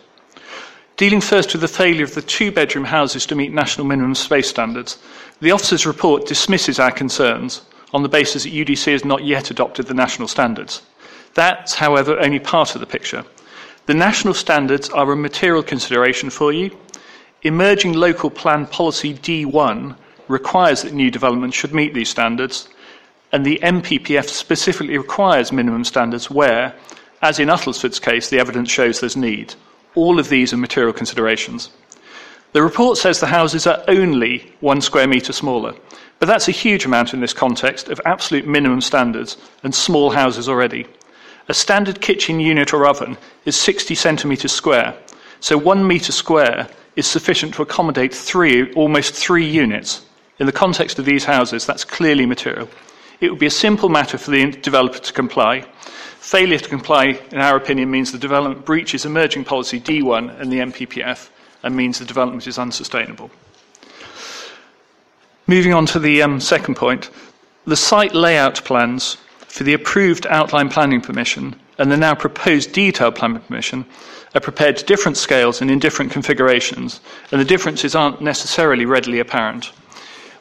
Dealing 0.97 1.21
first 1.21 1.53
with 1.53 1.61
the 1.61 1.67
failure 1.67 2.03
of 2.03 2.15
the 2.15 2.21
two 2.21 2.51
bedroom 2.51 2.85
houses 2.85 3.25
to 3.25 3.35
meet 3.35 3.53
national 3.53 3.87
minimum 3.87 4.15
space 4.15 4.47
standards, 4.47 4.97
the 5.41 5.51
officer's 5.51 5.85
report 5.85 6.25
dismisses 6.25 6.79
our 6.79 6.91
concerns 6.91 7.61
on 7.93 8.03
the 8.03 8.09
basis 8.09 8.43
that 8.43 8.53
UDC 8.53 8.91
has 8.91 9.03
not 9.03 9.23
yet 9.23 9.51
adopted 9.51 9.87
the 9.87 9.93
national 9.93 10.27
standards. 10.27 10.81
That's, 11.33 11.73
however, 11.73 12.17
only 12.19 12.39
part 12.39 12.75
of 12.75 12.81
the 12.81 12.87
picture. 12.87 13.25
The 13.85 13.93
national 13.93 14.33
standards 14.33 14.89
are 14.89 15.11
a 15.11 15.15
material 15.15 15.61
consideration 15.61 16.31
for 16.31 16.51
you. 16.51 16.75
Emerging 17.43 17.93
Local 17.93 18.31
Plan 18.31 18.65
Policy 18.65 19.13
D1 19.13 19.95
requires 20.27 20.81
that 20.81 20.93
new 20.93 21.11
development 21.11 21.53
should 21.53 21.71
meet 21.71 21.93
these 21.93 22.09
standards, 22.09 22.67
and 23.31 23.45
the 23.45 23.59
NPPF 23.61 24.27
specifically 24.27 24.97
requires 24.97 25.51
minimum 25.51 25.83
standards 25.83 26.31
where, 26.31 26.73
as 27.21 27.37
in 27.37 27.49
Uttlesford's 27.49 27.99
case, 27.99 28.29
the 28.29 28.39
evidence 28.39 28.71
shows 28.71 28.99
there's 28.99 29.15
need. 29.15 29.53
All 29.93 30.17
of 30.17 30.29
these 30.29 30.51
are 30.51 30.57
material 30.57 30.91
considerations. 30.91 31.69
The 32.53 32.63
report 32.63 32.97
says 32.97 33.19
the 33.19 33.27
houses 33.27 33.67
are 33.67 33.83
only 33.87 34.51
one 34.61 34.81
square 34.81 35.07
metre 35.07 35.31
smaller, 35.33 35.75
but 36.17 36.25
that's 36.25 36.47
a 36.47 36.51
huge 36.51 36.85
amount 36.85 37.13
in 37.13 37.19
this 37.19 37.33
context 37.33 37.89
of 37.89 38.01
absolute 38.03 38.47
minimum 38.47 38.81
standards 38.81 39.37
and 39.61 39.75
small 39.75 40.09
houses 40.09 40.49
already. 40.49 40.87
A 41.47 41.53
standard 41.53 42.01
kitchen 42.01 42.39
unit 42.39 42.73
or 42.73 42.87
oven 42.87 43.17
is 43.45 43.55
60 43.55 43.93
centimetres 43.93 44.51
square, 44.51 44.97
so 45.39 45.57
one 45.57 45.87
metre 45.87 46.11
square 46.11 46.67
is 46.95 47.05
sufficient 47.05 47.53
to 47.53 47.61
accommodate 47.61 48.13
three, 48.13 48.73
almost 48.73 49.13
three 49.13 49.45
units. 49.45 50.05
In 50.39 50.47
the 50.47 50.51
context 50.51 50.97
of 50.97 51.05
these 51.05 51.25
houses, 51.25 51.65
that's 51.65 51.85
clearly 51.85 52.25
material. 52.25 52.67
It 53.21 53.29
would 53.29 53.39
be 53.39 53.45
a 53.45 53.51
simple 53.51 53.89
matter 53.89 54.17
for 54.17 54.31
the 54.31 54.51
developer 54.51 54.97
to 54.97 55.13
comply. 55.13 55.61
Failure 56.19 56.57
to 56.57 56.69
comply, 56.69 57.19
in 57.31 57.37
our 57.37 57.55
opinion, 57.55 57.91
means 57.91 58.11
the 58.11 58.17
development 58.17 58.65
breaches 58.65 59.05
emerging 59.05 59.43
policy 59.43 59.79
D1 59.79 60.41
and 60.41 60.51
the 60.51 60.59
NPPF 60.59 61.29
and 61.63 61.75
means 61.75 61.99
the 61.99 62.05
development 62.05 62.47
is 62.47 62.57
unsustainable. 62.57 63.29
Moving 65.47 65.73
on 65.73 65.85
to 65.87 65.99
the 65.99 66.23
um, 66.23 66.39
second 66.39 66.75
point, 66.75 67.11
the 67.65 67.75
site 67.75 68.15
layout 68.15 68.63
plans 68.63 69.17
for 69.55 69.63
the 69.63 69.73
approved 69.73 70.27
outline 70.27 70.67
planning 70.67 70.99
permission 70.99 71.55
and 71.77 71.89
the 71.89 71.95
now 71.95 72.13
proposed 72.13 72.73
detailed 72.73 73.15
planning 73.15 73.39
permission 73.39 73.85
are 74.33 74.41
prepared 74.41 74.75
to 74.75 74.83
different 74.83 75.15
scales 75.15 75.61
and 75.61 75.71
in 75.71 75.79
different 75.79 76.11
configurations, 76.11 76.99
and 77.31 77.39
the 77.39 77.45
differences 77.45 77.95
aren't 77.95 78.19
necessarily 78.19 78.85
readily 78.85 79.19
apparent. 79.19 79.71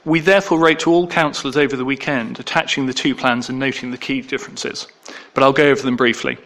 We 0.05 0.19
therefore 0.19 0.59
wrote 0.59 0.81
to 0.81 0.91
all 0.91 1.07
councillors 1.07 1.57
over 1.57 1.77
the 1.77 1.85
weekend, 1.85 2.41
attaching 2.41 2.87
the 2.87 2.93
two 2.93 3.15
plans 3.15 3.49
and 3.49 3.57
noting 3.57 3.93
the 3.93 3.99
key 3.99 4.21
differences, 4.21 4.89
but 5.33 5.45
I'll 5.45 5.53
go 5.53 5.71
over 5.71 5.83
them 5.83 5.95
briefly. 5.95 6.37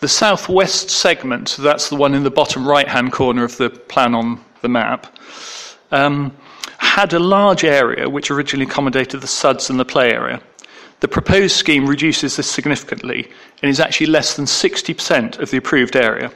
The 0.00 0.08
southwest 0.08 0.88
segment, 0.88 1.58
that's 1.60 1.90
the 1.90 1.96
one 1.96 2.14
in 2.14 2.22
the 2.22 2.30
bottom 2.30 2.66
right 2.66 2.88
hand 2.88 3.12
corner 3.12 3.44
of 3.44 3.58
the 3.58 3.68
plan 3.68 4.14
on 4.14 4.42
the 4.62 4.70
map, 4.70 5.14
um, 5.92 6.34
had 6.78 7.12
a 7.12 7.18
large 7.18 7.64
area 7.64 8.08
which 8.08 8.30
originally 8.30 8.64
accommodated 8.64 9.20
the 9.20 9.26
suds 9.26 9.68
and 9.68 9.78
the 9.78 9.84
play 9.84 10.10
area. 10.10 10.40
The 11.00 11.08
proposed 11.08 11.56
scheme 11.56 11.86
reduces 11.86 12.36
this 12.36 12.50
significantly 12.50 13.30
and 13.62 13.70
is 13.70 13.80
actually 13.80 14.06
less 14.06 14.36
than 14.36 14.44
60% 14.44 15.38
of 15.38 15.50
the 15.50 15.56
approved 15.56 15.96
area. 15.96 16.30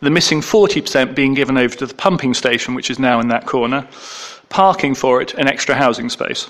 The 0.00 0.10
missing 0.10 0.40
40% 0.40 1.14
being 1.14 1.34
given 1.34 1.58
over 1.58 1.74
to 1.76 1.86
the 1.86 1.94
pumping 1.94 2.34
station, 2.34 2.74
which 2.74 2.90
is 2.90 2.98
now 2.98 3.18
in 3.18 3.28
that 3.28 3.46
corner, 3.46 3.88
parking 4.48 4.94
for 4.94 5.20
it, 5.20 5.34
and 5.34 5.48
extra 5.48 5.74
housing 5.74 6.08
space. 6.08 6.48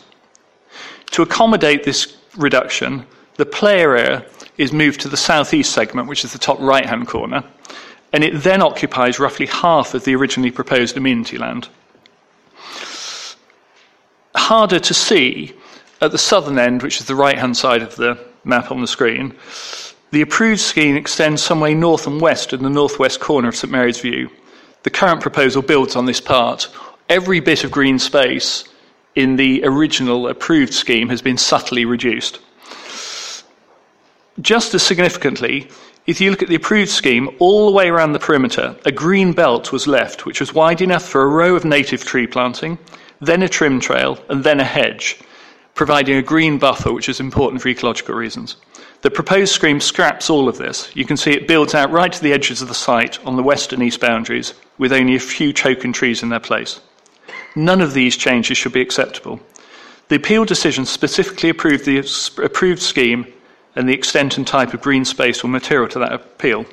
To 1.13 1.23
accommodate 1.23 1.85
this 1.85 2.17
reduction, 2.37 3.07
the 3.37 3.47
play 3.47 3.81
area 3.81 4.27
is 4.59 4.73
moved 4.73 5.01
to 5.03 5.09
the 5.09 5.17
southeast 5.17 5.73
segment, 5.73 6.09
which 6.09 6.25
is 6.25 6.33
the 6.33 6.39
top 6.39 6.59
right 6.61 6.85
hand 6.85 7.07
corner, 7.07 7.45
and 8.13 8.25
it 8.25 8.43
then 8.43 8.63
occupies 8.63 9.19
roughly 9.19 9.47
half 9.47 9.95
of 9.95 10.05
the 10.05 10.15
originally 10.15 10.51
proposed 10.51 10.97
amenity 10.97 11.39
land. 11.39 11.69
Harder 14.35 14.81
to 14.81 14.95
see 14.95 15.55
at 16.01 16.13
the 16.13 16.19
southern 16.19 16.59
end, 16.59 16.83
which 16.83 17.01
is 17.01 17.07
the 17.07 17.15
right 17.15 17.39
hand 17.39 17.57
side 17.57 17.83
of 17.83 17.97
the 17.97 18.19
map 18.45 18.71
on 18.71 18.81
the 18.81 18.87
screen, 18.87 19.35
the 20.13 20.23
approved 20.23 20.61
scheme 20.61 20.97
extends 20.97 21.43
some 21.43 21.61
way 21.61 21.75
north 21.75 22.07
and 22.07 22.21
west 22.21 22.53
in 22.53 22.63
the 22.63 22.71
northwest 22.71 23.21
corner 23.21 23.49
of 23.49 23.57
St 23.57 23.71
Mary's 23.71 24.01
View. 24.01 24.31
The 24.85 24.91
current 24.91 25.21
proposal 25.21 25.63
builds 25.63 25.97
on 25.97 26.07
this 26.07 26.21
part. 26.21 26.69
Every 27.09 27.41
bit 27.41 27.65
of 27.65 27.71
green 27.71 27.99
space 27.99 28.65
in 29.15 29.37
the 29.37 29.65
original 29.65 30.29
approved 30.29 30.75
scheme 30.75 31.09
has 31.09 31.23
been 31.23 31.39
subtly 31.39 31.85
reduced. 31.85 32.39
Just 34.41 34.75
as 34.75 34.83
significantly, 34.83 35.69
if 36.07 36.21
you 36.21 36.31
look 36.31 36.43
at 36.43 36.49
the 36.49 36.55
approved 36.55 36.91
scheme, 36.91 37.31
all 37.41 37.67
the 37.67 37.73
way 37.73 37.89
around 37.89 38.13
the 38.13 38.19
perimeter, 38.19 38.77
a 38.85 38.93
green 38.93 39.33
belt 39.33 39.73
was 39.73 39.89
left, 39.89 40.25
which 40.25 40.39
was 40.39 40.55
wide 40.55 40.83
enough 40.83 41.03
for 41.03 41.23
a 41.23 41.29
row 41.29 41.57
of 41.57 41.65
native 41.65 42.05
tree 42.05 42.27
planting, 42.27 42.79
then 43.21 43.43
a 43.43 43.49
trim 43.49 43.81
trail, 43.81 44.19
and 44.29 44.45
then 44.45 44.61
a 44.61 44.65
hedge 44.65 45.19
providing 45.77 46.17
a 46.17 46.23
green 46.23 46.59
buffer, 46.59 46.93
which 46.93 47.09
is 47.09 47.21
important 47.21 47.63
for 47.63 47.69
ecological 47.69 48.15
reasons. 48.15 48.57
The 49.03 49.11
proposed 49.11 49.53
scheme 49.53 49.79
scraps 49.79 50.31
all 50.31 50.49
of 50.49 50.57
this. 50.57 50.91
You 50.97 51.05
can 51.05 51.19
see 51.19 51.31
it 51.31 51.47
builds 51.47 51.75
out 51.75 51.93
right 51.93 52.11
to 52.11 52.23
the 52.23 52.33
edges 52.33 52.63
of 52.63 52.69
the 52.69 52.75
site 52.75 53.25
on 53.27 53.37
the 53.37 53.43
west 53.43 53.73
and 53.73 53.83
east 53.83 54.01
boundaries, 54.01 54.55
with 54.79 54.93
only 54.93 55.15
a 55.15 55.21
few 55.21 55.53
choken 55.53 55.93
trees 55.93 56.23
in 56.23 56.31
their 56.31 56.41
place. 56.41 56.81
None 57.55 57.83
of 57.83 57.93
these 57.93 58.17
changes 58.17 58.57
should 58.57 58.73
be 58.73 58.81
acceptable. 58.81 59.39
The 60.09 60.17
appeal 60.17 60.47
decision 60.47 60.87
specifically 60.87 61.51
approved 61.51 61.85
the 61.85 61.99
approved 62.43 62.83
scheme 62.83 63.33
and 63.77 63.87
the 63.87 63.95
extent 63.95 64.39
and 64.39 64.47
type 64.47 64.73
of 64.73 64.81
green 64.81 65.05
space 65.05 65.45
or 65.45 65.49
material 65.49 65.89
to 65.91 65.99
that 65.99 66.13
appeal. 66.13 66.65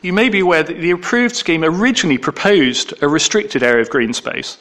You 0.00 0.12
may 0.12 0.28
be 0.28 0.40
aware 0.40 0.62
that 0.62 0.78
the 0.78 0.92
approved 0.92 1.34
scheme 1.34 1.64
originally 1.64 2.18
proposed 2.18 2.94
a 3.02 3.08
restricted 3.08 3.64
area 3.64 3.82
of 3.82 3.90
green 3.90 4.12
space, 4.12 4.58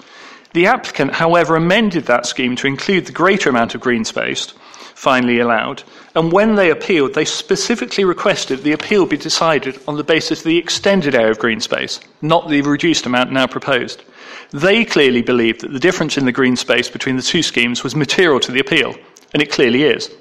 the 0.54 0.68
applicant, 0.68 1.14
however, 1.14 1.56
amended 1.56 2.06
that 2.06 2.26
scheme 2.26 2.56
to 2.58 2.68
include 2.68 3.06
the 3.06 3.12
greater 3.12 3.50
amount 3.50 3.76
of 3.76 3.82
green 3.82 4.04
space 4.04 4.54
finally 5.02 5.40
allowed, 5.40 5.82
and 6.14 6.32
when 6.32 6.54
they 6.54 6.70
appealed, 6.70 7.16
they 7.16 7.26
specifically 7.26 8.04
requested 8.04 8.62
the 8.62 8.74
appeal 8.74 9.04
be 9.04 9.18
decided 9.18 9.80
on 9.88 9.98
the 9.98 10.04
basis 10.04 10.42
of 10.42 10.46
the 10.46 10.60
extended 10.60 11.16
area 11.16 11.32
of 11.32 11.40
green 11.40 11.60
space, 11.60 12.00
not 12.22 12.48
the 12.48 12.62
reduced 12.62 13.08
amount 13.08 13.32
now 13.32 13.48
proposed. 13.48 14.04
They 14.52 14.86
clearly 14.86 15.24
believed 15.24 15.62
that 15.62 15.74
the 15.74 15.80
difference 15.80 16.20
in 16.20 16.26
the 16.26 16.32
green 16.32 16.56
space 16.56 16.88
between 16.88 17.16
the 17.16 17.24
two 17.24 17.42
schemes 17.42 17.84
was 17.84 17.96
material 17.96 18.40
to 18.42 18.52
the 18.52 18.60
appeal, 18.60 18.94
and 19.34 19.42
it 19.42 19.52
clearly 19.52 19.84
is. 19.84 20.12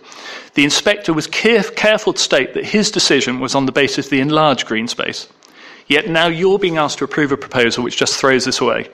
The 0.54 0.64
inspector 0.64 1.12
was 1.12 1.26
careful 1.26 2.14
to 2.14 2.18
state 2.18 2.54
that 2.54 2.64
his 2.64 2.90
decision 2.90 3.38
was 3.38 3.54
on 3.54 3.66
the 3.66 3.72
basis 3.72 4.06
of 4.06 4.10
the 4.10 4.20
enlarged 4.20 4.66
green 4.66 4.88
space. 4.88 5.28
Yet 5.88 6.08
now 6.08 6.28
you're 6.28 6.58
being 6.58 6.78
asked 6.78 6.98
to 6.98 7.04
approve 7.04 7.32
a 7.32 7.36
proposal 7.36 7.84
which 7.84 7.98
just 7.98 8.16
throws 8.16 8.46
this 8.46 8.60
away. 8.60 8.88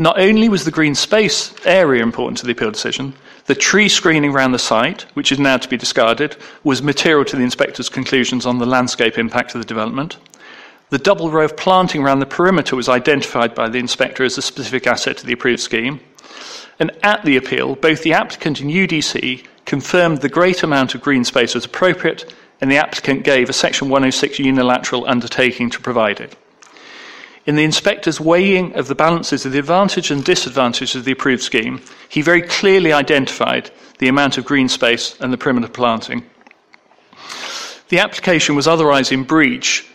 Not 0.00 0.20
only 0.20 0.48
was 0.48 0.64
the 0.64 0.70
green 0.70 0.94
space 0.94 1.52
area 1.64 2.04
important 2.04 2.38
to 2.38 2.46
the 2.46 2.52
appeal 2.52 2.70
decision, 2.70 3.14
the 3.46 3.56
tree 3.56 3.88
screening 3.88 4.30
around 4.30 4.52
the 4.52 4.58
site, 4.58 5.02
which 5.14 5.32
is 5.32 5.40
now 5.40 5.56
to 5.56 5.68
be 5.68 5.76
discarded, 5.76 6.36
was 6.62 6.82
material 6.82 7.24
to 7.24 7.36
the 7.36 7.42
inspector's 7.42 7.88
conclusions 7.88 8.46
on 8.46 8.58
the 8.58 8.66
landscape 8.66 9.18
impact 9.18 9.56
of 9.56 9.60
the 9.60 9.66
development. 9.66 10.16
The 10.90 10.98
double 10.98 11.32
row 11.32 11.44
of 11.44 11.56
planting 11.56 12.02
around 12.02 12.20
the 12.20 12.26
perimeter 12.26 12.76
was 12.76 12.88
identified 12.88 13.56
by 13.56 13.68
the 13.68 13.78
inspector 13.78 14.22
as 14.22 14.38
a 14.38 14.42
specific 14.42 14.86
asset 14.86 15.16
to 15.16 15.26
the 15.26 15.32
approved 15.32 15.60
scheme. 15.60 15.98
And 16.78 16.92
at 17.02 17.24
the 17.24 17.36
appeal, 17.36 17.74
both 17.74 18.04
the 18.04 18.12
applicant 18.12 18.60
and 18.60 18.70
UDC 18.70 19.44
confirmed 19.64 20.18
the 20.18 20.28
great 20.28 20.62
amount 20.62 20.94
of 20.94 21.02
green 21.02 21.24
space 21.24 21.56
was 21.56 21.64
appropriate, 21.64 22.32
and 22.60 22.70
the 22.70 22.76
applicant 22.76 23.24
gave 23.24 23.50
a 23.50 23.52
Section 23.52 23.88
106 23.88 24.38
unilateral 24.38 25.08
undertaking 25.08 25.70
to 25.70 25.80
provide 25.80 26.20
it. 26.20 26.36
In 27.48 27.56
the 27.56 27.64
inspector's 27.64 28.20
weighing 28.20 28.74
of 28.74 28.88
the 28.88 28.94
balances 28.94 29.46
of 29.46 29.52
the 29.52 29.58
advantage 29.58 30.10
and 30.10 30.22
disadvantage 30.22 30.94
of 30.94 31.06
the 31.06 31.12
approved 31.12 31.42
scheme, 31.42 31.80
he 32.10 32.20
very 32.20 32.42
clearly 32.42 32.92
identified 32.92 33.70
the 34.00 34.08
amount 34.08 34.36
of 34.36 34.44
green 34.44 34.68
space 34.68 35.16
and 35.18 35.32
the 35.32 35.38
perimeter 35.38 35.72
planting. 35.72 36.26
The 37.88 38.00
application 38.00 38.54
was 38.54 38.68
otherwise 38.68 39.10
in 39.12 39.22
breach 39.22 39.86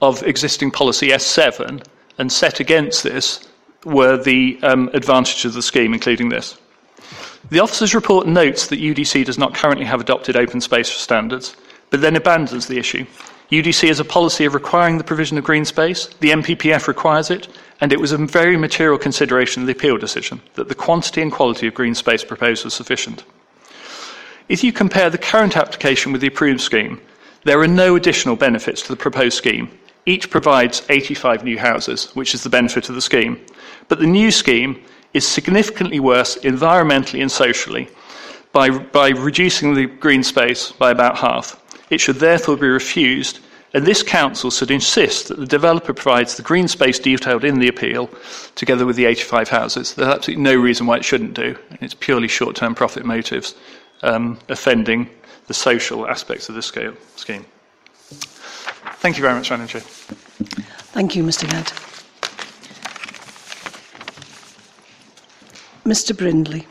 of 0.00 0.22
existing 0.22 0.70
policy 0.70 1.08
S7, 1.08 1.84
and 2.16 2.32
set 2.32 2.58
against 2.58 3.02
this 3.02 3.46
were 3.84 4.16
the 4.16 4.58
um, 4.62 4.88
advantages 4.94 5.44
of 5.44 5.52
the 5.52 5.62
scheme, 5.62 5.92
including 5.92 6.30
this. 6.30 6.56
The 7.50 7.60
officer's 7.60 7.94
report 7.94 8.26
notes 8.26 8.68
that 8.68 8.80
UDC 8.80 9.26
does 9.26 9.36
not 9.36 9.54
currently 9.54 9.84
have 9.84 10.00
adopted 10.00 10.36
open 10.36 10.62
space 10.62 10.88
standards, 10.88 11.54
but 11.90 12.00
then 12.00 12.16
abandons 12.16 12.66
the 12.66 12.78
issue 12.78 13.04
UDC 13.50 13.88
has 13.88 14.00
a 14.00 14.04
policy 14.04 14.44
of 14.44 14.54
requiring 14.54 14.98
the 14.98 15.04
provision 15.04 15.38
of 15.38 15.44
green 15.44 15.64
space. 15.64 16.06
The 16.20 16.30
NPPF 16.30 16.86
requires 16.86 17.30
it, 17.30 17.48
and 17.80 17.92
it 17.92 18.00
was 18.00 18.12
a 18.12 18.18
very 18.18 18.56
material 18.56 18.98
consideration 18.98 19.62
in 19.62 19.66
the 19.66 19.72
appeal 19.72 19.96
decision 19.96 20.40
that 20.54 20.68
the 20.68 20.74
quantity 20.74 21.22
and 21.22 21.32
quality 21.32 21.66
of 21.66 21.74
green 21.74 21.94
space 21.94 22.24
proposed 22.24 22.64
was 22.64 22.74
sufficient. 22.74 23.24
If 24.48 24.62
you 24.62 24.72
compare 24.72 25.10
the 25.10 25.18
current 25.18 25.56
application 25.56 26.12
with 26.12 26.20
the 26.20 26.26
approved 26.26 26.60
scheme, 26.60 27.00
There 27.44 27.60
are 27.60 27.68
no 27.68 27.96
additional 27.96 28.36
benefits 28.36 28.82
to 28.82 28.88
the 28.88 28.96
proposed 28.96 29.36
scheme. 29.36 29.70
Each 30.06 30.28
provides 30.28 30.82
85 30.88 31.44
new 31.44 31.58
houses, 31.58 32.10
which 32.14 32.34
is 32.34 32.42
the 32.42 32.50
benefit 32.50 32.88
of 32.88 32.94
the 32.94 33.00
scheme. 33.00 33.40
But 33.88 34.00
the 34.00 34.06
new 34.06 34.30
scheme 34.30 34.82
is 35.14 35.26
significantly 35.26 36.00
worse 36.00 36.36
environmentally 36.38 37.22
and 37.22 37.30
socially 37.30 37.88
by, 38.52 38.70
by 38.70 39.10
reducing 39.10 39.74
the 39.74 39.86
green 39.86 40.22
space 40.22 40.72
by 40.72 40.90
about 40.90 41.16
half. 41.18 41.62
It 41.90 42.00
should 42.00 42.16
therefore 42.16 42.56
be 42.56 42.68
refused, 42.68 43.40
and 43.74 43.84
this 43.84 44.02
council 44.02 44.50
should 44.50 44.70
insist 44.70 45.28
that 45.28 45.38
the 45.38 45.46
developer 45.46 45.92
provides 45.92 46.36
the 46.36 46.42
green 46.42 46.68
space 46.68 46.98
detailed 46.98 47.44
in 47.44 47.58
the 47.58 47.68
appeal 47.68 48.10
together 48.54 48.86
with 48.86 48.96
the 48.96 49.06
85 49.06 49.48
houses. 49.48 49.94
There's 49.94 50.14
absolutely 50.14 50.42
no 50.42 50.56
reason 50.56 50.86
why 50.86 50.96
it 50.98 51.04
shouldn't 51.04 51.34
do, 51.34 51.56
and 51.70 51.78
it's 51.80 51.94
purely 51.94 52.28
short 52.28 52.56
term 52.56 52.74
profit 52.74 53.04
motives 53.04 53.54
um, 54.02 54.38
offending 54.48 55.08
the 55.46 55.54
social 55.54 56.06
aspects 56.06 56.48
of 56.48 56.54
this 56.54 56.66
scale, 56.66 56.94
scheme. 57.16 57.44
Thank 59.00 59.16
you 59.16 59.22
very 59.22 59.34
much, 59.34 59.50
Madam 59.50 59.66
Chair. 59.66 59.80
Thank 59.80 61.16
you, 61.16 61.22
Mr. 61.24 61.48
Gadd. 61.48 61.72
Mr. 65.84 66.16
Brindley. 66.16 66.66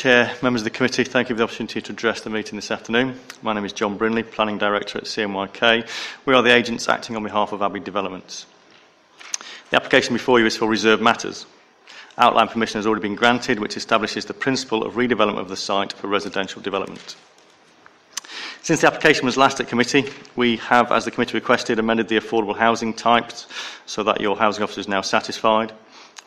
Chair, 0.00 0.34
members 0.40 0.62
of 0.62 0.64
the 0.64 0.70
committee, 0.70 1.04
thank 1.04 1.28
you 1.28 1.34
for 1.34 1.40
the 1.40 1.44
opportunity 1.44 1.82
to 1.82 1.92
address 1.92 2.22
the 2.22 2.30
meeting 2.30 2.56
this 2.56 2.70
afternoon. 2.70 3.20
My 3.42 3.52
name 3.52 3.66
is 3.66 3.74
John 3.74 3.98
Brindley, 3.98 4.22
Planning 4.22 4.56
Director 4.56 4.96
at 4.96 5.04
CMYK. 5.04 5.86
We 6.24 6.32
are 6.32 6.40
the 6.40 6.54
agents 6.54 6.88
acting 6.88 7.16
on 7.16 7.22
behalf 7.22 7.52
of 7.52 7.60
Abbey 7.60 7.80
Developments. 7.80 8.46
The 9.68 9.76
application 9.76 10.14
before 10.14 10.40
you 10.40 10.46
is 10.46 10.56
for 10.56 10.66
reserved 10.66 11.02
matters. 11.02 11.44
Outline 12.16 12.48
permission 12.48 12.78
has 12.78 12.86
already 12.86 13.02
been 13.02 13.14
granted, 13.14 13.58
which 13.58 13.76
establishes 13.76 14.24
the 14.24 14.32
principle 14.32 14.84
of 14.84 14.94
redevelopment 14.94 15.40
of 15.40 15.50
the 15.50 15.56
site 15.56 15.92
for 15.92 16.06
residential 16.06 16.62
development. 16.62 17.16
Since 18.62 18.80
the 18.80 18.86
application 18.86 19.26
was 19.26 19.36
last 19.36 19.60
at 19.60 19.68
committee, 19.68 20.06
we 20.34 20.56
have, 20.56 20.92
as 20.92 21.04
the 21.04 21.10
committee 21.10 21.34
requested, 21.34 21.78
amended 21.78 22.08
the 22.08 22.16
affordable 22.16 22.56
housing 22.56 22.94
types 22.94 23.46
so 23.84 24.02
that 24.04 24.22
your 24.22 24.38
housing 24.38 24.62
officer 24.62 24.80
is 24.80 24.88
now 24.88 25.02
satisfied. 25.02 25.74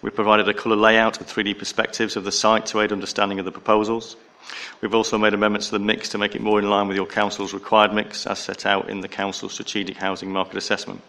We 0.03 0.10
provided 0.10 0.50
a 0.50 0.53
colour 0.53 0.75
layout 0.75 1.17
with 1.17 1.29
3D 1.29 1.57
perspectives 1.57 2.17
of 2.17 2.25
the 2.25 2.31
site 2.33 2.65
to 2.67 2.81
aid 2.81 2.91
understanding 2.91 3.39
of 3.39 3.45
the 3.45 3.53
proposals. 3.53 4.17
We've 4.81 4.93
also 4.93 5.17
made 5.17 5.33
amendments 5.33 5.67
to 5.67 5.72
the 5.77 5.79
mix 5.79 6.10
to 6.10 6.17
make 6.17 6.36
it 6.36 6.41
more 6.41 6.60
in 6.60 6.69
line 6.69 6.89
with 6.89 6.98
your 6.98 7.05
council's 7.05 7.53
required 7.53 7.93
mix 7.93 8.27
as 8.27 8.39
set 8.39 8.65
out 8.65 8.89
in 8.89 9.00
the 9.00 9.07
council's 9.07 9.53
strategic 9.53 9.95
housing 9.95 10.29
market 10.29 10.57
assessment. 10.57 11.00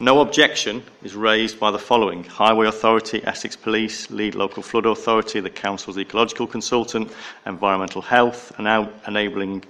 No 0.00 0.22
objection 0.22 0.84
is 1.02 1.14
raised 1.14 1.60
by 1.60 1.70
the 1.70 1.78
following 1.78 2.24
Highway 2.24 2.66
Authority, 2.66 3.22
Essex 3.22 3.56
Police, 3.56 4.10
Lead 4.10 4.34
Local 4.34 4.62
Flood 4.62 4.86
Authority, 4.86 5.40
the 5.40 5.50
Council's 5.50 5.98
Ecological 5.98 6.46
Consultant, 6.46 7.12
Environmental 7.44 8.00
Health, 8.00 8.52
and 8.56 8.66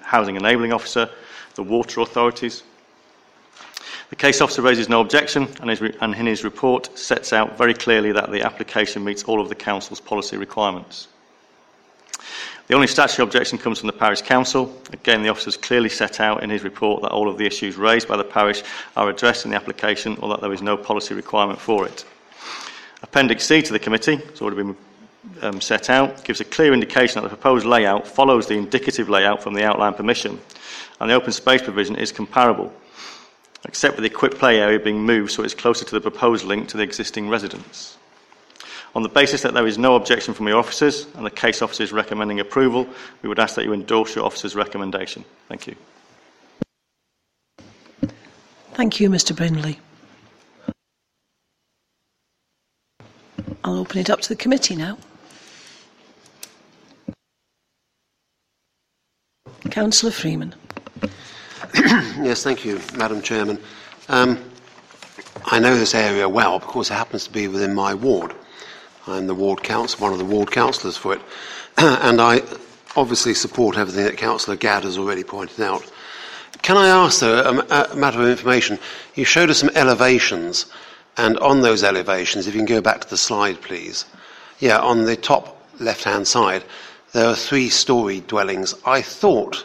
Housing 0.01 0.37
Enabling 0.37 0.72
Officer, 0.72 1.11
the 1.57 1.64
Water 1.64 2.03
Authorities. 2.03 2.62
The 4.11 4.16
case 4.16 4.40
officer 4.40 4.62
raises 4.62 4.88
no 4.88 5.01
objection 5.01 5.48
and, 5.61 5.70
his, 5.70 5.81
and 5.81 6.14
in 6.14 6.27
his 6.27 6.44
report 6.44 6.96
sets 6.98 7.33
out 7.33 7.59
very 7.59 7.74
clearly 7.74 8.12
that 8.12 8.31
the 8.31 8.42
application 8.42 9.05
meets 9.05 9.24
all 9.24 9.40
of 9.40 9.48
the 9.48 9.55
Council's 9.55 10.01
policy 10.01 10.37
requirements. 10.37 11.09
The 12.68 12.74
only 12.74 12.87
statutory 12.87 13.27
objection 13.27 13.57
comes 13.57 13.79
from 13.79 13.87
the 13.87 13.94
Parish 13.94 14.20
Council. 14.20 14.79
Again, 14.92 15.22
the 15.22 15.31
officer 15.31 15.46
has 15.46 15.57
clearly 15.57 15.88
set 15.88 16.20
out 16.20 16.42
in 16.42 16.51
his 16.51 16.64
report 16.64 17.01
that 17.01 17.12
all 17.12 17.29
of 17.29 17.38
the 17.38 17.46
issues 17.46 17.77
raised 17.77 18.07
by 18.07 18.18
the 18.18 18.24
parish 18.24 18.62
are 18.94 19.09
addressed 19.09 19.46
in 19.46 19.51
the 19.51 19.57
application 19.57 20.18
or 20.20 20.29
that 20.29 20.42
there 20.42 20.53
is 20.53 20.61
no 20.61 20.77
policy 20.77 21.14
requirement 21.14 21.59
for 21.59 21.87
it. 21.87 22.05
Appendix 23.03 23.46
C 23.46 23.62
to 23.62 23.72
the 23.72 23.79
committee 23.79 24.16
has 24.16 24.42
already 24.42 24.57
been 24.57 24.77
um, 25.40 25.61
set 25.61 25.88
out, 25.88 26.24
gives 26.24 26.40
a 26.40 26.44
clear 26.44 26.74
indication 26.74 27.14
that 27.14 27.29
the 27.29 27.35
proposed 27.35 27.64
layout 27.64 28.07
follows 28.07 28.46
the 28.46 28.59
indicative 28.59 29.09
layout 29.09 29.42
from 29.42 29.55
the 29.55 29.64
outline 29.64 29.94
permission, 29.94 30.38
and 31.01 31.09
the 31.09 31.14
open 31.14 31.33
space 31.33 31.62
provision 31.62 31.96
is 31.96 32.12
comparable, 32.12 32.72
except 33.64 33.94
for 33.94 34.01
the 34.01 34.07
equipped 34.07 34.38
play 34.38 34.61
area 34.61 34.79
being 34.79 35.01
moved 35.01 35.33
so 35.33 35.42
it's 35.42 35.55
closer 35.55 35.85
to 35.85 35.94
the 35.94 36.01
proposed 36.01 36.44
link 36.44 36.68
to 36.68 36.77
the 36.77 36.83
existing 36.83 37.29
residence. 37.29 37.97
On 38.94 39.03
the 39.03 39.09
basis 39.09 39.42
that 39.42 39.55
there 39.55 39.66
is 39.66 39.79
no 39.79 39.97
objection 39.97 40.35
from 40.35 40.49
your 40.49 40.59
officers 40.59 41.07
and 41.14 41.25
the 41.25 41.31
case 41.31 41.62
officer 41.62 41.83
is 41.83 41.92
recommending 41.92 42.40
approval, 42.40 42.88
we 43.23 43.29
would 43.29 43.38
ask 43.38 43.55
that 43.57 43.64
you 43.64 43.73
endorse 43.73 44.14
your 44.14 44.25
officer's 44.25 44.57
recommendation. 44.57 45.25
Thank 45.49 45.66
you. 45.66 45.77
Thank 48.73 49.01
you, 49.01 49.11
Mr. 49.11 49.37
Brindley. 49.37 49.79
I'll 53.64 53.79
open 53.79 53.99
it 53.99 54.09
up 54.09 54.21
to 54.23 54.29
the 54.29 54.37
committee 54.37 54.77
now. 54.77 54.97
Councillor 59.71 60.12
Freeman. 60.12 60.55
yes, 61.74 62.42
thank 62.42 62.64
you, 62.64 62.81
Madam 62.96 63.22
Chairman. 63.22 63.59
Um, 64.09 64.38
I 65.44 65.59
know 65.59 65.76
this 65.76 65.94
area 65.94 66.28
well 66.28 66.59
because 66.59 66.90
it 66.90 66.94
happens 66.94 67.24
to 67.24 67.33
be 67.33 67.48
within 67.48 67.74
my 67.74 67.94
ward. 67.94 68.35
I'm 69.07 69.26
the 69.26 69.35
ward 69.35 69.62
council, 69.62 70.00
one 70.00 70.12
of 70.12 70.18
the 70.18 70.24
ward 70.24 70.50
councillors 70.50 70.96
for 70.96 71.14
it, 71.14 71.20
and 71.78 72.20
I 72.20 72.42
obviously 72.96 73.35
support 73.35 73.76
everything 73.76 74.04
that 74.04 74.16
Councillor 74.16 74.57
Gadd 74.57 74.85
has 74.85 74.98
already 74.98 75.24
pointed 75.24 75.61
out. 75.61 75.88
Can 76.62 76.76
I 76.76 76.88
ask, 76.88 77.20
though, 77.20 77.40
a, 77.40 77.92
a 77.92 77.96
matter 77.96 78.20
of 78.20 78.28
information? 78.28 78.78
You 79.14 79.24
showed 79.24 79.50
us 79.50 79.59
some 79.59 79.70
elevations, 79.74 80.66
and 81.16 81.38
on 81.38 81.61
those 81.61 81.85
elevations, 81.85 82.46
if 82.46 82.54
you 82.54 82.61
can 82.61 82.66
go 82.66 82.81
back 82.81 83.00
to 83.02 83.11
the 83.11 83.16
slide, 83.16 83.61
please. 83.62 84.04
Yeah, 84.59 84.78
on 84.78 85.04
the 85.04 85.16
top 85.16 85.62
left-hand 85.81 86.26
side, 86.26 86.64
there 87.12 87.26
are 87.26 87.37
three-storey 87.37 88.20
dwellings. 88.20 88.74
I 88.85 89.02
thought 89.02 89.64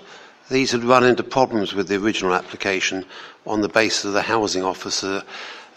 these 0.49 0.71
had 0.71 0.83
run 0.83 1.03
into 1.03 1.23
problems 1.23 1.73
with 1.73 1.87
the 1.87 1.95
original 1.95 2.33
application 2.33 3.05
on 3.45 3.61
the 3.61 3.69
basis 3.69 4.05
of 4.05 4.13
the 4.13 4.21
housing 4.21 4.63
officer 4.63 5.23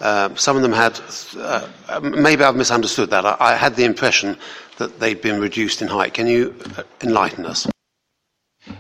uh, 0.01 0.35
some 0.35 0.57
of 0.57 0.63
them 0.63 0.73
had, 0.73 1.01
uh, 1.39 1.67
maybe 2.03 2.45
I've 2.45 2.57
misunderstood 2.57 3.11
that. 3.11 3.25
I, 3.25 3.37
I, 3.41 3.55
had 3.55 3.77
the 3.77 3.85
impression 3.85 4.37
that 4.77 5.01
they'd 5.01 5.21
been 5.21 5.41
reduced 5.41 5.81
in 5.81 5.89
height. 5.89 6.13
Can 6.13 6.27
you 6.27 6.55
uh, 6.77 6.83
enlighten 7.03 7.47
us? 7.47 7.67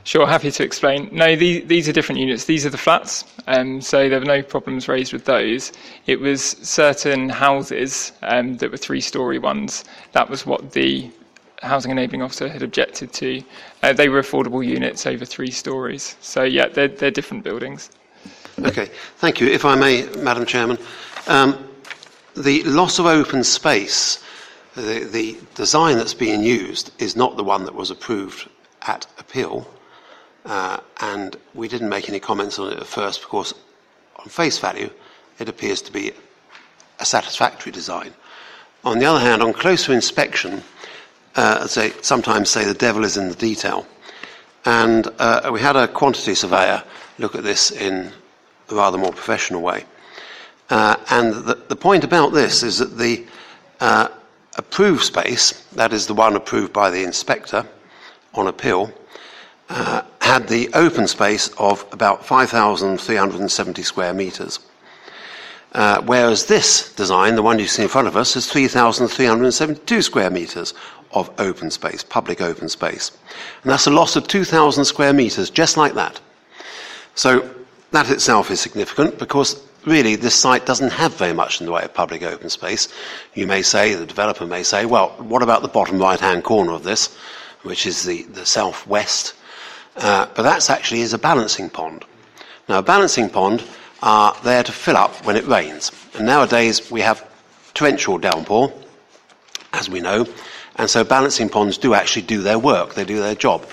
Sure, 0.05 0.27
happy 0.27 0.51
to 0.51 0.64
explain. 0.64 1.09
No, 1.12 1.37
these, 1.37 1.66
these 1.66 1.88
are 1.88 1.92
different 1.92 2.20
units. 2.20 2.44
These 2.44 2.66
are 2.66 2.70
the 2.70 2.79
flats, 2.79 3.25
um, 3.46 3.81
so 3.81 4.09
there 4.09 4.18
were 4.18 4.27
no 4.27 4.42
problems 4.42 4.88
raised 4.88 5.12
with 5.12 5.25
those. 5.25 5.72
It 6.07 6.20
was 6.20 6.42
certain 6.42 7.29
houses 7.29 8.12
um, 8.22 8.57
that 8.59 8.70
were 8.70 8.77
three 8.77 9.01
story 9.01 9.38
ones. 9.38 9.85
That 10.12 10.29
was 10.29 10.44
what 10.44 10.72
the 10.72 11.11
housing 11.62 11.90
enabling 11.90 12.23
officer 12.23 12.49
had 12.49 12.62
objected 12.62 13.12
to. 13.14 13.42
Uh, 13.83 13.92
they 13.92 14.09
were 14.09 14.21
affordable 14.21 14.66
units 14.66 15.07
over 15.07 15.25
three 15.25 15.51
stories. 15.51 16.16
So, 16.21 16.42
yeah, 16.42 16.69
they're, 16.69 16.88
they're 16.88 17.11
different 17.11 17.45
buildings. 17.45 17.90
Okay, 18.59 18.90
thank 19.16 19.40
you. 19.40 19.49
If 19.49 19.64
I 19.64 19.75
may, 19.75 20.07
Madam 20.19 20.47
Chairman, 20.47 20.79
um, 21.27 21.69
the 22.37 22.62
loss 22.64 22.99
of 22.99 23.07
open 23.07 23.45
space, 23.45 24.23
the, 24.75 25.09
the 25.11 25.37
design 25.55 25.97
that's 25.97 26.14
being 26.14 26.42
used 26.42 26.90
is 27.01 27.16
not 27.16 27.37
the 27.37 27.45
one 27.45 27.64
that 27.64 27.75
was 27.75 27.90
approved 27.90 28.49
at 28.83 29.07
appeal, 29.19 29.69
uh, 30.45 30.79
and 31.01 31.37
we 31.55 31.69
didn't 31.69 31.88
make 31.88 32.09
any 32.09 32.21
comments 32.21 32.59
on 32.59 32.73
it 32.73 32.79
at 32.79 32.87
first 32.87 33.21
because, 33.23 33.55
on 34.16 34.27
face 34.27 34.59
value, 34.59 34.90
it 35.38 35.49
appears 35.49 35.83
to 35.83 35.92
be 35.92 36.12
a 36.99 37.05
satisfactory 37.05 37.73
design. 37.73 38.12
On 38.85 38.99
the 38.99 39.05
other 39.05 39.21
hand, 39.21 39.42
on 39.42 39.53
closer 39.53 39.92
inspection, 39.92 40.62
they 41.37 41.92
sometimes 42.03 42.51
say, 42.51 42.64
the 42.64 42.75
devil 42.75 43.05
is 43.05 43.16
in 43.16 43.29
the 43.29 43.35
detail. 43.35 43.87
And 44.64 45.07
uh, 45.18 45.51
we 45.53 45.61
had 45.61 45.77
a 45.77 45.87
quantity 45.87 46.35
surveyor 46.35 46.83
look 47.18 47.35
at 47.35 47.44
this 47.44 47.70
in 47.70 48.12
a 48.68 48.75
rather 48.75 48.99
more 48.99 49.12
professional 49.12 49.62
way. 49.62 49.85
Uh, 50.68 50.96
and 51.11 51.33
the, 51.33 51.55
the, 51.68 51.77
point 51.77 52.03
about 52.03 52.33
this 52.33 52.64
is 52.64 52.79
that 52.79 52.99
the 52.99 53.25
uh, 53.79 54.09
approved 54.57 55.05
space, 55.05 55.53
that 55.75 55.92
is 55.92 56.09
the 56.09 56.14
one 56.14 56.35
approved 56.35 56.72
by 56.72 56.90
the 56.90 57.05
inspector 57.05 57.64
on 58.35 58.49
appeal, 58.49 58.92
uh, 59.68 60.03
had 60.20 60.49
the 60.49 60.68
open 60.75 61.07
space 61.07 61.49
of 61.59 61.87
about 61.92 62.27
5,370 62.27 63.83
square 63.83 64.12
metres. 64.12 64.59
Uh, 65.72 66.01
whereas 66.03 66.46
this 66.46 66.92
design, 66.94 67.37
the 67.37 67.42
one 67.42 67.59
you 67.59 67.66
see 67.66 67.83
in 67.83 67.88
front 67.88 68.09
of 68.09 68.16
us, 68.16 68.35
is 68.35 68.51
3,372 68.51 70.03
square 70.03 70.31
metres 70.31 70.75
of 71.12 71.31
open 71.38 71.71
space, 71.71 72.03
public 72.03 72.40
open 72.40 72.69
space. 72.69 73.11
And 73.62 73.73
that's 73.73 73.87
a 73.87 73.90
loss 73.90 74.16
of 74.16 74.29
2,000 74.29 74.85
square 74.85 75.12
metres, 75.12 75.51
just 75.51 75.77
like 75.77 75.95
that. 75.95 76.21
So 77.14 77.49
that 77.92 78.11
itself 78.11 78.51
is 78.51 78.61
significant 78.61 79.19
because 79.19 79.62
really 79.87 80.16
this 80.16 80.35
site 80.35 80.66
doesn't 80.66 80.90
have 80.90 81.14
very 81.16 81.33
much 81.33 81.61
in 81.61 81.66
the 81.66 81.73
way 81.73 81.83
of 81.83 81.95
public 81.95 82.23
open 82.23 82.51
space. 82.51 82.88
You 83.35 83.47
may 83.47 83.62
say, 83.62 83.95
the 83.95 84.07
developer 84.07 84.45
may 84.45 84.62
say, 84.62 84.85
well, 84.85 85.11
what 85.19 85.42
about 85.42 85.62
the 85.62 85.69
bottom 85.69 85.99
right 85.99 86.21
hand 86.21 86.45
corner 86.45 86.73
of 86.73 86.83
this, 86.83 87.16
which 87.62 87.87
is 87.87 88.05
the, 88.05 88.23
the 88.25 88.45
southwest? 88.45 89.35
Uh, 89.97 90.27
but 90.35 90.42
that 90.42 90.69
actually 90.69 91.01
is 91.01 91.14
a 91.14 91.19
balancing 91.19 91.71
pond. 91.71 92.05
Now, 92.69 92.81
a 92.81 92.83
balancing 92.83 93.31
pond 93.31 93.64
are 94.03 94.37
there 94.45 94.62
to 94.62 94.73
fill 94.73 94.97
up 94.97 95.25
when 95.25 95.37
it 95.37 95.47
rains. 95.47 95.92
And 96.14 96.27
nowadays 96.27 96.90
we 96.90 97.01
have 97.01 97.27
torrential 97.75 98.19
downpour, 98.19 98.73
as 99.73 99.88
we 99.88 100.01
know, 100.01 100.27
and 100.76 100.88
so 100.88 101.04
balancing 101.04 101.48
ponds 101.48 101.78
do 101.78 101.94
actually 101.94 102.22
do 102.22 102.42
their 102.42 102.58
work, 102.58 102.94
they 102.94 103.04
do 103.04 103.18
their 103.18 103.34
job. 103.34 103.66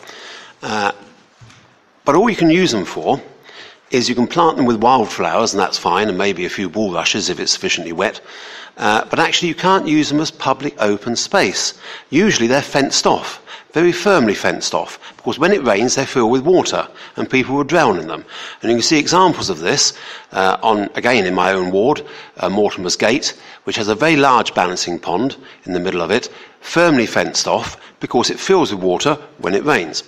Uh, 0.61 0.91
but 2.05 2.15
all 2.15 2.29
you 2.29 2.35
can 2.35 2.49
use 2.49 2.71
them 2.71 2.85
for 2.85 3.21
is 3.93 4.09
you 4.09 4.15
can 4.15 4.27
plant 4.27 4.57
them 4.57 4.65
with 4.65 4.81
wildflowers, 4.81 5.53
and 5.53 5.61
that's 5.61 5.77
fine, 5.77 6.09
and 6.09 6.17
maybe 6.17 6.45
a 6.45 6.49
few 6.49 6.67
bulrushes 6.67 7.29
if 7.29 7.39
it's 7.39 7.51
sufficiently 7.51 7.93
wet. 7.93 8.19
Uh, 8.75 9.05
but 9.05 9.19
actually, 9.19 9.47
you 9.47 9.55
can't 9.55 9.87
use 9.87 10.09
them 10.09 10.19
as 10.19 10.31
public 10.31 10.75
open 10.79 11.15
space. 11.15 11.79
Usually, 12.09 12.47
they're 12.47 12.63
fenced 12.63 13.05
off, 13.05 13.39
very 13.71 13.91
firmly 13.91 14.33
fenced 14.33 14.73
off, 14.73 14.99
because 15.17 15.37
when 15.37 15.53
it 15.53 15.63
rains, 15.63 15.93
they 15.93 16.07
fill 16.07 16.29
with 16.29 16.41
water, 16.41 16.87
and 17.15 17.29
people 17.29 17.55
will 17.55 17.63
drown 17.63 17.99
in 17.99 18.07
them. 18.07 18.25
And 18.61 18.71
you 18.71 18.77
can 18.77 18.81
see 18.81 18.97
examples 18.97 19.51
of 19.51 19.59
this 19.59 19.93
uh, 20.31 20.57
on 20.63 20.89
again 20.95 21.27
in 21.27 21.35
my 21.35 21.53
own 21.53 21.69
ward, 21.69 22.03
uh, 22.37 22.49
Mortimer's 22.49 22.95
Gate, 22.95 23.39
which 23.65 23.75
has 23.75 23.89
a 23.89 23.95
very 23.95 24.15
large 24.15 24.55
balancing 24.55 24.97
pond 24.97 25.37
in 25.65 25.73
the 25.73 25.79
middle 25.79 26.01
of 26.01 26.09
it, 26.09 26.29
firmly 26.61 27.05
fenced 27.05 27.47
off 27.47 27.77
because 28.03 28.29
it 28.29 28.37
fills 28.37 28.69
with 28.69 28.83
water 28.83 29.17
when 29.37 29.55
it 29.55 29.63
rains. 29.63 30.03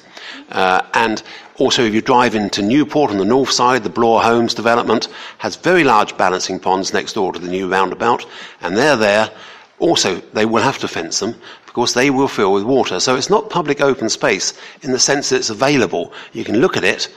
Uh, 0.50 0.82
and 0.96 1.24
also, 1.56 1.82
if 1.82 1.94
you 1.94 2.02
drive 2.02 2.36
into 2.36 2.62
Newport 2.62 3.10
on 3.10 3.18
the 3.18 3.24
north 3.24 3.52
side, 3.52 3.84
the 3.84 3.90
Bloor 3.90 4.22
Homes 4.22 4.54
development 4.54 5.08
has 5.38 5.56
very 5.56 5.86
large 5.86 6.18
balancing 6.18 6.60
ponds 6.60 6.92
next 6.92 7.14
door 7.14 7.32
to 7.32 7.40
the 7.40 7.48
new 7.48 7.70
roundabout, 7.70 8.26
and 8.60 8.76
they're 8.76 8.98
there. 8.98 9.32
Also, 9.80 10.20
they 10.34 10.46
will 10.46 10.62
have 10.62 10.78
to 10.80 10.90
fence 10.90 11.22
them 11.22 11.36
because 11.66 11.94
they 11.94 12.10
will 12.10 12.28
fill 12.28 12.52
with 12.52 12.64
water. 12.64 13.00
So 13.00 13.16
it's 13.16 13.30
not 13.30 13.50
public 13.50 13.80
open 13.80 14.10
space 14.10 14.54
in 14.82 14.92
the 14.92 15.00
sense 15.00 15.30
that 15.30 15.38
it's 15.38 15.50
available. 15.50 16.12
You 16.34 16.44
can 16.44 16.60
look 16.60 16.76
at 16.76 16.84
it. 16.84 17.08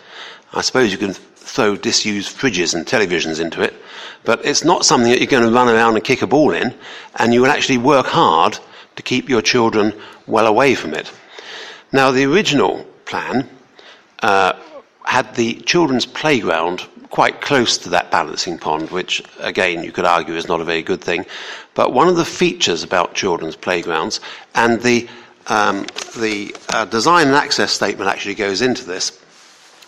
I 0.53 0.61
suppose 0.61 0.93
you 0.93 0.99
can 0.99 1.13
throw 1.13 1.75
disused 1.75 2.39
fridges 2.39 2.73
and 2.73 2.87
televisions 2.87 3.41
into 3.41 3.63
it, 3.63 3.75
but 4.23 4.47
it's 4.47 4.63
not 4.63 4.85
something 4.85 5.11
that 5.11 5.19
you're 5.19 5.27
going 5.27 5.43
to 5.43 5.51
run 5.51 5.69
around 5.69 5.97
and 5.97 6.05
kick 6.05 6.23
a 6.23 6.27
ball 6.29 6.53
in, 6.53 6.73
and 7.17 7.35
you 7.35 7.43
will 7.43 7.51
actually 7.51 7.79
work 7.79 8.07
hard 8.07 8.61
to 8.99 9.03
keep 9.03 9.29
your 9.29 9.41
children 9.41 9.95
well 10.27 10.49
away 10.49 10.75
from 10.75 10.93
it. 10.93 11.13
Now, 11.93 12.11
the 12.11 12.25
original 12.25 12.85
plan 13.05 13.49
uh, 14.23 14.55
had 15.05 15.37
the 15.37 15.55
children's 15.61 16.05
playground 16.05 16.85
quite 17.09 17.41
close 17.41 17.79
to 17.79 17.91
that 17.91 18.11
balancing 18.11 18.59
pond, 18.59 18.91
which 18.91 19.23
again 19.39 19.85
you 19.85 19.93
could 19.93 20.05
argue 20.05 20.35
is 20.35 20.49
not 20.49 20.61
a 20.61 20.65
very 20.65 20.83
good 20.83 21.01
thing. 21.01 21.25
But 21.75 21.93
one 21.93 22.09
of 22.09 22.17
the 22.17 22.25
features 22.25 22.83
about 22.83 23.15
children's 23.15 23.55
playgrounds 23.55 24.21
and 24.57 24.83
the 24.83 25.09
um, 25.47 25.87
the 26.17 26.55
uh, 26.69 26.85
design 26.85 27.29
and 27.29 27.37
access 27.37 27.73
statement 27.73 28.11
actually 28.11 28.35
goes 28.35 28.61
into 28.63 28.85
this. 28.85 29.19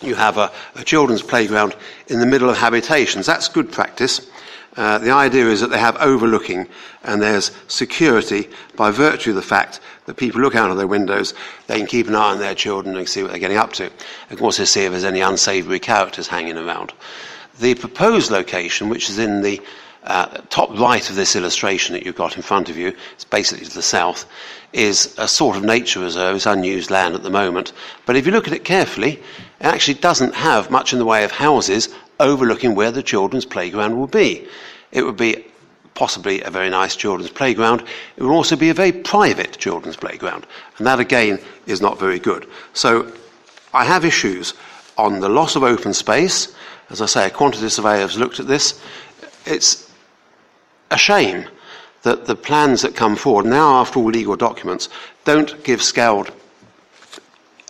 You 0.01 0.15
have 0.15 0.37
a, 0.37 0.51
a, 0.73 0.83
children's 0.83 1.21
playground 1.21 1.75
in 2.07 2.19
the 2.19 2.25
middle 2.25 2.49
of 2.49 2.57
habitations. 2.57 3.27
That's 3.27 3.47
good 3.47 3.71
practice. 3.71 4.27
Uh, 4.77 4.97
the 4.99 5.11
idea 5.11 5.47
is 5.47 5.59
that 5.59 5.69
they 5.69 5.79
have 5.79 5.97
overlooking 5.97 6.67
and 7.03 7.21
there's 7.21 7.51
security 7.67 8.47
by 8.77 8.89
virtue 8.89 9.31
of 9.31 9.35
the 9.35 9.41
fact 9.41 9.81
that 10.05 10.15
people 10.15 10.39
look 10.39 10.55
out 10.55 10.71
of 10.71 10.77
their 10.77 10.87
windows, 10.87 11.33
they 11.67 11.77
can 11.77 11.87
keep 11.87 12.07
an 12.07 12.15
eye 12.15 12.31
on 12.31 12.39
their 12.39 12.55
children 12.55 12.95
and 12.95 13.07
see 13.07 13.21
what 13.21 13.31
they're 13.31 13.39
getting 13.39 13.57
up 13.57 13.73
to. 13.73 13.89
They 14.29 14.35
can 14.35 14.45
also 14.45 14.63
see 14.63 14.83
if 14.85 14.91
there's 14.91 15.03
any 15.03 15.21
unsavoury 15.21 15.79
characters 15.79 16.27
hanging 16.27 16.57
around. 16.57 16.93
The 17.59 17.75
proposed 17.75 18.31
location, 18.31 18.87
which 18.87 19.09
is 19.09 19.19
in 19.19 19.41
the 19.41 19.61
uh, 20.03 20.25
top 20.49 20.71
right 20.79 21.07
of 21.09 21.15
this 21.15 21.35
illustration 21.35 21.93
that 21.93 22.05
you've 22.05 22.15
got 22.15 22.35
in 22.35 22.41
front 22.41 22.69
of 22.69 22.77
you, 22.77 22.95
it's 23.13 23.25
basically 23.25 23.65
to 23.65 23.73
the 23.73 23.81
south, 23.81 24.25
is 24.73 25.13
a 25.17 25.27
sort 25.27 25.57
of 25.57 25.63
nature 25.63 25.99
reserve. 25.99 26.35
It's 26.35 26.45
unused 26.45 26.89
land 26.89 27.13
at 27.13 27.23
the 27.23 27.29
moment. 27.29 27.73
But 28.05 28.15
if 28.15 28.25
you 28.25 28.31
look 28.31 28.47
at 28.47 28.53
it 28.53 28.63
carefully, 28.63 29.21
it 29.59 29.65
actually 29.65 29.95
doesn't 29.95 30.33
have 30.33 30.71
much 30.71 30.93
in 30.93 30.99
the 30.99 31.05
way 31.05 31.23
of 31.23 31.31
houses 31.31 31.89
overlooking 32.21 32.75
where 32.75 32.91
the 32.91 33.03
children's 33.03 33.45
playground 33.45 33.97
will 33.97 34.07
be. 34.07 34.47
It 34.91 35.03
would 35.03 35.17
be 35.17 35.45
possibly 35.93 36.41
a 36.41 36.49
very 36.49 36.69
nice 36.69 36.95
children's 36.95 37.31
playground. 37.31 37.83
It 38.15 38.23
would 38.23 38.31
also 38.31 38.55
be 38.55 38.69
a 38.69 38.73
very 38.73 38.91
private 38.91 39.57
children's 39.57 39.97
playground, 39.97 40.47
and 40.77 40.87
that 40.87 40.99
again 40.99 41.39
is 41.65 41.81
not 41.81 41.99
very 41.99 42.19
good. 42.19 42.47
So 42.73 43.11
I 43.73 43.85
have 43.85 44.05
issues 44.05 44.53
on 44.97 45.19
the 45.19 45.29
loss 45.29 45.55
of 45.55 45.63
open 45.63 45.93
space. 45.93 46.55
As 46.89 47.01
I 47.01 47.05
say, 47.05 47.27
a 47.27 47.29
quantity 47.29 47.69
surveyor 47.69 48.01
has 48.01 48.17
looked 48.17 48.39
at 48.39 48.47
this. 48.47 48.81
It's 49.45 49.91
a 50.91 50.97
shame 50.97 51.47
that 52.03 52.25
the 52.25 52.35
plans 52.35 52.81
that 52.81 52.95
come 52.95 53.15
forward, 53.15 53.45
now 53.45 53.75
after 53.75 53.99
all 53.99 54.05
legal 54.05 54.35
documents, 54.35 54.89
don't 55.23 55.63
give 55.63 55.81
scaled 55.81 56.31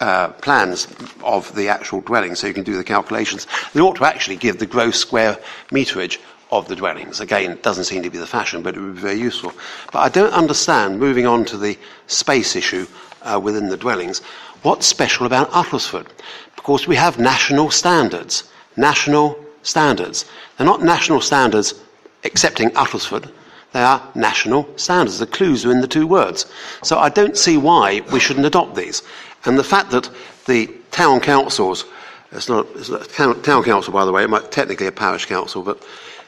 uh, 0.02 0.30
plans 0.42 0.88
of 1.24 1.54
the 1.56 1.70
actual 1.70 2.02
dwelling 2.02 2.36
so 2.36 2.48
you 2.48 2.54
can 2.54 2.64
do 2.64 2.76
the 2.76 2.84
calculations. 2.84 3.48
They 3.74 3.80
ought 3.80 3.96
to 3.98 4.06
actually 4.06 4.36
give 4.36 4.58
the 4.58 4.66
gross 4.66 4.98
square 5.00 5.40
meterage 5.70 6.20
of 6.52 6.68
the 6.68 6.76
dwellings. 6.76 7.22
Again, 7.22 7.52
it 7.52 7.64
doesn't 7.64 7.86
seem 7.86 8.04
to 8.04 8.10
be 8.10 8.18
the 8.18 8.28
fashion, 8.28 8.62
but 8.62 8.76
it 8.76 8.82
would 8.82 8.96
be 8.96 9.02
very 9.02 9.20
useful. 9.20 9.54
But 9.94 10.00
I 10.00 10.10
don't 10.10 10.34
understand, 10.34 11.00
moving 11.00 11.26
on 11.26 11.46
to 11.46 11.58
the 11.58 11.78
space 12.08 12.56
issue 12.56 12.88
uh, 13.22 13.40
within 13.42 13.70
the 13.70 13.78
dwellings, 13.78 14.20
what's 14.64 14.86
special 14.86 15.26
about 15.26 15.50
Uttlesford? 15.52 16.08
Because 16.56 16.88
we 16.88 16.96
have 16.96 17.20
national 17.20 17.72
standards. 17.72 18.50
National 18.76 19.40
standards. 19.62 20.26
They're 20.58 20.68
not 20.68 20.82
national 20.84 21.22
standards 21.22 21.76
excepting 22.24 22.72
Uttlesford. 22.72 23.32
They 23.74 23.82
are 23.82 24.02
national 24.16 24.68
standards. 24.78 25.20
The 25.20 25.28
clues 25.28 25.66
are 25.66 25.72
in 25.72 25.80
the 25.80 25.88
two 25.88 26.06
words. 26.06 26.52
So 26.84 27.00
I 27.00 27.08
don't 27.08 27.38
see 27.38 27.56
why 27.56 28.02
we 28.12 28.20
shouldn't 28.20 28.46
adopt 28.46 28.76
these. 28.76 29.02
And 29.46 29.58
the 29.58 29.64
fact 29.64 29.92
that 29.92 30.10
the 30.46 30.68
town 30.92 31.20
councils, 31.20 31.86
it's 32.32 32.50
not, 32.50 32.68
it's 32.76 32.90
not 32.90 33.10
town, 33.10 33.42
town 33.42 33.64
council, 33.64 33.94
by 33.94 34.06
the 34.06 34.12
way, 34.12 34.24
it 34.24 34.30
might 34.30 34.52
technically 34.52 34.88
a 34.88 34.92
parish 34.92 35.26
council, 35.26 35.64
but 35.64 35.84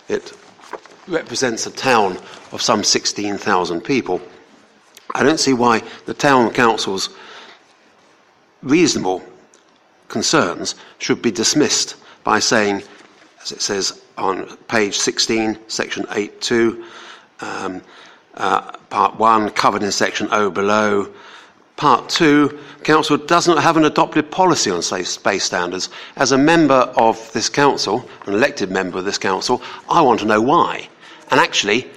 it 0.09 0.33
represents 1.07 1.65
a 1.67 1.71
town 1.71 2.17
of 2.51 2.61
some 2.61 2.83
16,000 2.83 3.81
people. 3.81 4.21
I 5.15 5.23
don't 5.23 5.39
see 5.39 5.53
why 5.53 5.83
the 6.05 6.13
town 6.13 6.51
council's 6.51 7.09
reasonable 8.63 9.21
concerns 10.07 10.75
should 10.99 11.21
be 11.21 11.31
dismissed 11.31 11.95
by 12.23 12.39
saying, 12.39 12.83
as 13.41 13.51
it 13.51 13.61
says 13.61 14.01
on 14.17 14.57
page 14.67 14.97
16, 14.97 15.59
section 15.67 16.05
8.2, 16.05 16.83
um, 17.41 17.81
uh, 18.35 18.71
part 18.89 19.19
1, 19.19 19.49
covered 19.51 19.83
in 19.83 19.91
section 19.91 20.27
O 20.31 20.49
below. 20.49 21.11
Part 21.75 22.07
2, 22.09 22.59
Council 22.83 23.17
does 23.17 23.47
not 23.47 23.61
have 23.61 23.77
an 23.77 23.85
adopted 23.85 24.29
policy 24.29 24.69
on 24.69 24.81
safe 24.81 25.07
space 25.07 25.43
standards. 25.43 25.89
As 26.15 26.31
a 26.31 26.37
member 26.37 26.93
of 26.95 27.31
this 27.33 27.49
Council, 27.49 28.07
an 28.25 28.33
elected 28.33 28.69
member 28.69 28.99
of 28.99 29.05
this 29.05 29.17
Council, 29.17 29.61
I 29.89 30.01
want 30.01 30.19
to 30.19 30.25
know 30.25 30.41
why. 30.41 30.87
And 31.31 31.39
actually, 31.39 31.89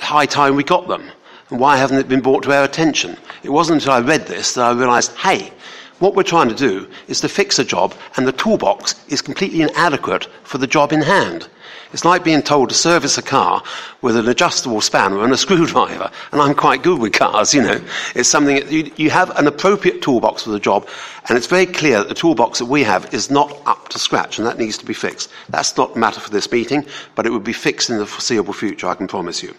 high 0.00 0.26
time 0.26 0.56
we 0.56 0.64
got 0.64 0.88
them. 0.88 1.10
And 1.50 1.60
why 1.60 1.76
haven't 1.76 1.98
it 1.98 2.08
been 2.08 2.20
brought 2.20 2.44
to 2.44 2.56
our 2.56 2.64
attention? 2.64 3.16
It 3.42 3.50
wasn't 3.50 3.82
until 3.82 3.94
I 3.94 4.00
read 4.00 4.26
this 4.26 4.54
that 4.54 4.64
I 4.64 4.72
realised, 4.72 5.12
hey, 5.16 5.52
what 5.98 6.14
we're 6.14 6.22
trying 6.22 6.48
to 6.48 6.54
do 6.54 6.88
is 7.08 7.20
to 7.20 7.28
fix 7.28 7.58
a 7.58 7.64
job, 7.64 7.94
and 8.16 8.26
the 8.26 8.32
toolbox 8.32 8.94
is 9.08 9.22
completely 9.22 9.62
inadequate 9.62 10.28
for 10.44 10.58
the 10.58 10.66
job 10.66 10.92
in 10.92 11.02
hand. 11.02 11.48
It's 11.96 12.04
like 12.04 12.24
being 12.24 12.42
told 12.42 12.68
to 12.68 12.74
service 12.74 13.16
a 13.16 13.22
car 13.22 13.62
with 14.02 14.18
an 14.18 14.28
adjustable 14.28 14.82
spanner 14.82 15.24
and 15.24 15.32
a 15.32 15.36
screwdriver. 15.44 16.10
And 16.30 16.42
I'm 16.42 16.54
quite 16.54 16.82
good 16.82 17.00
with 17.00 17.14
cars, 17.14 17.54
you 17.54 17.62
know. 17.62 17.80
It's 18.14 18.28
something 18.28 18.56
that 18.56 18.70
you, 18.70 18.92
you 18.96 19.08
have 19.08 19.30
an 19.38 19.46
appropriate 19.46 20.02
toolbox 20.02 20.42
for 20.42 20.50
the 20.50 20.60
job, 20.60 20.86
and 21.26 21.38
it's 21.38 21.46
very 21.46 21.64
clear 21.64 21.96
that 21.96 22.08
the 22.08 22.14
toolbox 22.14 22.58
that 22.58 22.66
we 22.66 22.84
have 22.84 23.14
is 23.14 23.30
not 23.30 23.50
up 23.64 23.88
to 23.88 23.98
scratch, 23.98 24.36
and 24.36 24.46
that 24.46 24.58
needs 24.58 24.76
to 24.76 24.84
be 24.84 24.92
fixed. 24.92 25.30
That's 25.48 25.74
not 25.78 25.96
matter 25.96 26.20
for 26.20 26.28
this 26.28 26.52
meeting, 26.52 26.84
but 27.14 27.24
it 27.24 27.30
would 27.30 27.44
be 27.44 27.54
fixed 27.54 27.88
in 27.88 27.96
the 27.96 28.04
foreseeable 28.04 28.52
future, 28.52 28.88
I 28.88 28.94
can 28.94 29.08
promise 29.08 29.42
you. 29.42 29.54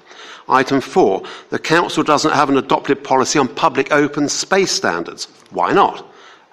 Item 0.47 0.79
four, 0.79 1.23
the 1.49 1.57
Council 1.57 2.03
doesn't 2.03 2.33
have 2.33 2.49
an 2.49 2.57
adopted 2.57 3.03
policy 3.03 3.39
on 3.39 3.47
public 3.47 3.91
open 3.91 4.29
space 4.29 4.71
standards. 4.71 5.27
Why 5.49 5.73
not? 5.73 6.05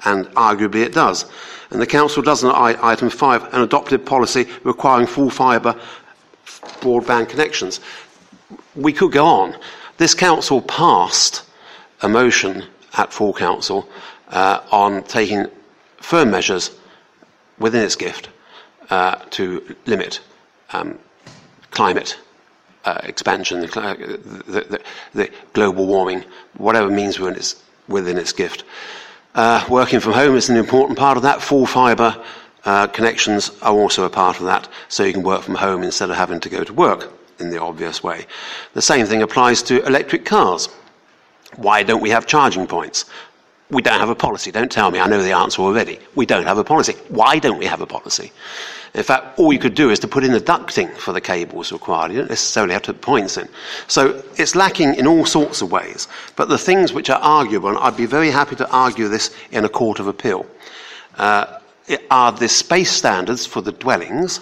And 0.04 0.26
arguably 0.34 0.84
it 0.84 0.92
does 0.92 1.26
and 1.74 1.82
the 1.82 1.86
Council 1.86 2.22
doesn't, 2.22 2.52
item 2.52 3.10
5, 3.10 3.52
an 3.52 3.60
adopted 3.60 4.06
policy 4.06 4.46
requiring 4.62 5.08
full 5.08 5.28
fibre 5.28 5.74
broadband 6.80 7.28
connections. 7.28 7.80
We 8.76 8.92
could 8.92 9.10
go 9.10 9.26
on. 9.26 9.56
This 9.96 10.14
Council 10.14 10.62
passed 10.62 11.42
a 12.00 12.08
motion 12.08 12.64
at 12.96 13.12
full 13.12 13.34
Council 13.34 13.88
uh, 14.28 14.60
on 14.70 15.02
taking 15.02 15.46
firm 15.96 16.30
measures 16.30 16.70
within 17.58 17.82
its 17.82 17.96
gift 17.96 18.28
uh, 18.90 19.16
to 19.30 19.76
limit 19.86 20.20
um, 20.72 20.96
climate 21.72 22.18
uh, 22.84 23.00
expansion, 23.02 23.62
the, 23.62 23.66
the, 24.46 24.80
the, 25.12 25.30
global 25.54 25.86
warming, 25.86 26.24
whatever 26.56 26.88
means 26.88 27.18
within 27.18 27.34
its, 27.34 27.62
within 27.88 28.16
its 28.16 28.32
gift. 28.32 28.62
Uh, 29.34 29.64
working 29.68 29.98
from 29.98 30.12
home 30.12 30.36
is 30.36 30.48
an 30.48 30.56
important 30.56 30.96
part 30.96 31.16
of 31.16 31.24
that. 31.24 31.42
Full 31.42 31.66
fibre 31.66 32.16
uh, 32.64 32.86
connections 32.86 33.50
are 33.62 33.74
also 33.74 34.04
a 34.04 34.10
part 34.10 34.38
of 34.38 34.46
that, 34.46 34.68
so 34.88 35.02
you 35.02 35.12
can 35.12 35.24
work 35.24 35.42
from 35.42 35.56
home 35.56 35.82
instead 35.82 36.08
of 36.08 36.16
having 36.16 36.38
to 36.38 36.48
go 36.48 36.62
to 36.62 36.72
work 36.72 37.12
in 37.40 37.50
the 37.50 37.60
obvious 37.60 38.02
way. 38.02 38.26
The 38.74 38.82
same 38.82 39.06
thing 39.06 39.22
applies 39.22 39.60
to 39.64 39.84
electric 39.84 40.24
cars. 40.24 40.68
Why 41.56 41.82
don't 41.82 42.00
we 42.00 42.10
have 42.10 42.26
charging 42.26 42.66
points? 42.68 43.06
We 43.70 43.82
don't 43.82 43.98
have 43.98 44.08
a 44.08 44.14
policy. 44.14 44.52
Don't 44.52 44.70
tell 44.70 44.92
me. 44.92 45.00
I 45.00 45.08
know 45.08 45.20
the 45.20 45.32
answer 45.32 45.62
already. 45.62 45.98
We 46.14 46.26
don't 46.26 46.46
have 46.46 46.58
a 46.58 46.64
policy. 46.64 46.94
Why 47.08 47.40
don't 47.40 47.58
we 47.58 47.66
have 47.66 47.80
a 47.80 47.86
policy? 47.86 48.30
In 48.94 49.02
fact, 49.02 49.38
all 49.38 49.52
you 49.52 49.58
could 49.58 49.74
do 49.74 49.90
is 49.90 49.98
to 50.00 50.08
put 50.08 50.22
in 50.22 50.32
the 50.32 50.40
ducting 50.40 50.96
for 50.96 51.12
the 51.12 51.20
cables 51.20 51.72
required. 51.72 52.12
You 52.12 52.18
don't 52.18 52.30
necessarily 52.30 52.74
have 52.74 52.82
to 52.82 52.92
put 52.92 53.02
points 53.02 53.36
in. 53.36 53.48
So 53.88 54.22
it's 54.36 54.54
lacking 54.54 54.94
in 54.94 55.06
all 55.06 55.26
sorts 55.26 55.62
of 55.62 55.72
ways. 55.72 56.06
But 56.36 56.48
the 56.48 56.58
things 56.58 56.92
which 56.92 57.10
are 57.10 57.20
arguable, 57.20 57.70
and 57.70 57.78
I'd 57.78 57.96
be 57.96 58.06
very 58.06 58.30
happy 58.30 58.54
to 58.56 58.70
argue 58.70 59.08
this 59.08 59.34
in 59.50 59.64
a 59.64 59.68
court 59.68 59.98
of 59.98 60.06
appeal, 60.06 60.46
uh, 61.16 61.58
are 62.10 62.32
the 62.32 62.48
space 62.48 62.90
standards 62.90 63.44
for 63.44 63.60
the 63.60 63.72
dwellings. 63.72 64.40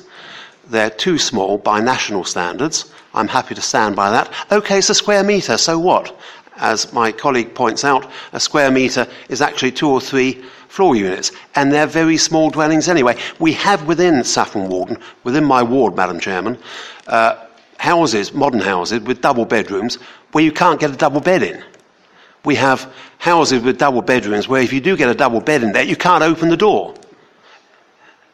They're 0.69 0.91
too 0.91 1.19
small 1.19 1.57
by 1.57 1.81
national 1.81 2.25
standards. 2.25 2.93
I'm 3.15 3.29
happy 3.29 3.55
to 3.55 3.63
stand 3.63 3.97
by 3.97 4.11
that. 4.11 4.33
Okay, 4.53 4.79
it's 4.79 4.91
a 4.91 4.95
square 4.95 5.25
metre, 5.25 5.57
so 5.57 5.79
what? 5.79 6.19
As 6.57 6.93
my 6.93 7.11
colleague 7.11 7.55
points 7.55 7.85
out, 7.85 8.11
a 8.33 8.41
square 8.41 8.71
metre 8.71 9.07
is 9.31 9.41
actually 9.41 9.73
two 9.73 9.89
or 9.89 10.01
three 10.01 10.45
floor 10.73 10.97
units, 10.97 11.33
and 11.55 11.71
they're 11.71 11.87
very 11.87 12.17
small 12.17 12.49
dwellings 12.49 12.89
anyway. 12.89 13.15
We 13.39 13.53
have 13.53 13.87
within 13.87 14.25
Saffron 14.25 14.71
Walden, 14.71 14.97
within 15.23 15.45
my 15.45 15.63
ward, 15.63 15.95
Madam 15.95 16.19
Chairman, 16.19 16.57
uh, 17.09 17.45
houses, 17.77 18.33
modern 18.33 18.61
houses, 18.61 19.01
with 19.01 19.21
double 19.21 19.45
bedrooms 19.45 19.97
where 20.33 20.43
you 20.43 20.51
can't 20.51 20.81
get 20.81 20.91
a 20.91 20.97
double 20.97 21.21
bed 21.21 21.43
in. 21.43 21.63
We 22.47 22.55
have 22.55 22.91
houses 23.19 23.63
with 23.63 23.77
double 23.77 24.01
bedrooms 24.01 24.49
where 24.49 24.63
if 24.63 24.73
you 24.73 24.81
do 24.81 24.97
get 24.97 25.11
a 25.11 25.15
double 25.15 25.43
bed 25.43 25.63
in 25.63 25.73
there, 25.73 25.85
you 25.85 25.95
can't 25.95 26.25
open 26.25 26.49
the 26.49 26.57
door. 26.57 26.95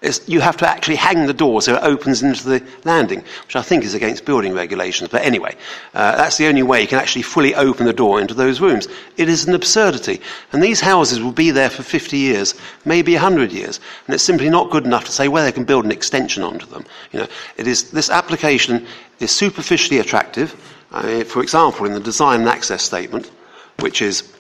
It's, 0.01 0.29
you 0.29 0.41
have 0.41 0.57
to 0.59 0.69
actually 0.69 0.95
hang 0.95 1.27
the 1.27 1.35
door 1.35 1.61
so 1.61 1.75
it 1.75 1.83
opens 1.83 2.23
into 2.23 2.49
the 2.49 2.65
landing, 2.85 3.25
which 3.47 3.57
I 3.57 3.63
think 3.63 3.83
is 3.83 3.95
against 3.95 4.25
building 4.25 4.55
regulations. 4.55 5.11
But 5.11 5.23
anyway, 5.23 5.57
uh, 5.93 6.17
that's 6.17 6.37
the 6.37 6.47
only 6.47 6.63
way 6.63 6.81
you 6.81 6.87
can 6.87 7.01
actually 7.01 7.23
fully 7.23 7.53
open 7.57 7.85
the 7.85 7.93
door 7.93 8.21
into 8.21 8.33
those 8.33 8.61
rooms. 8.61 8.87
It 9.17 9.29
is 9.29 9.49
an 9.49 9.55
absurdity. 9.55 10.21
And 10.53 10.63
these 10.63 10.81
houses 10.81 11.21
will 11.21 11.33
be 11.33 11.51
there 11.51 11.69
for 11.69 11.83
50 11.83 12.17
years, 12.17 12.55
maybe 12.85 13.15
100 13.15 13.51
years. 13.51 13.81
And 14.07 14.15
it's 14.15 14.23
simply 14.23 14.49
not 14.49 14.71
good 14.71 14.85
enough 14.85 15.05
to 15.07 15.13
say 15.13 15.27
whether 15.27 15.47
they 15.47 15.53
can 15.53 15.65
build 15.65 15.85
an 15.85 15.91
extension 15.91 16.45
onto 16.45 16.67
them. 16.67 16.85
You 17.11 17.21
know, 17.21 17.27
it 17.57 17.67
is, 17.67 17.91
this 17.91 18.09
application 18.09 18.87
is 19.19 19.33
superficially 19.33 19.99
attractive. 19.99 20.53
For 20.91 21.43
example, 21.43 21.87
in 21.87 21.93
the 21.93 22.01
design 22.01 22.41
and 22.41 22.49
access 22.49 22.85
statement, 22.85 23.33
which 23.81 24.01
is 24.01 24.33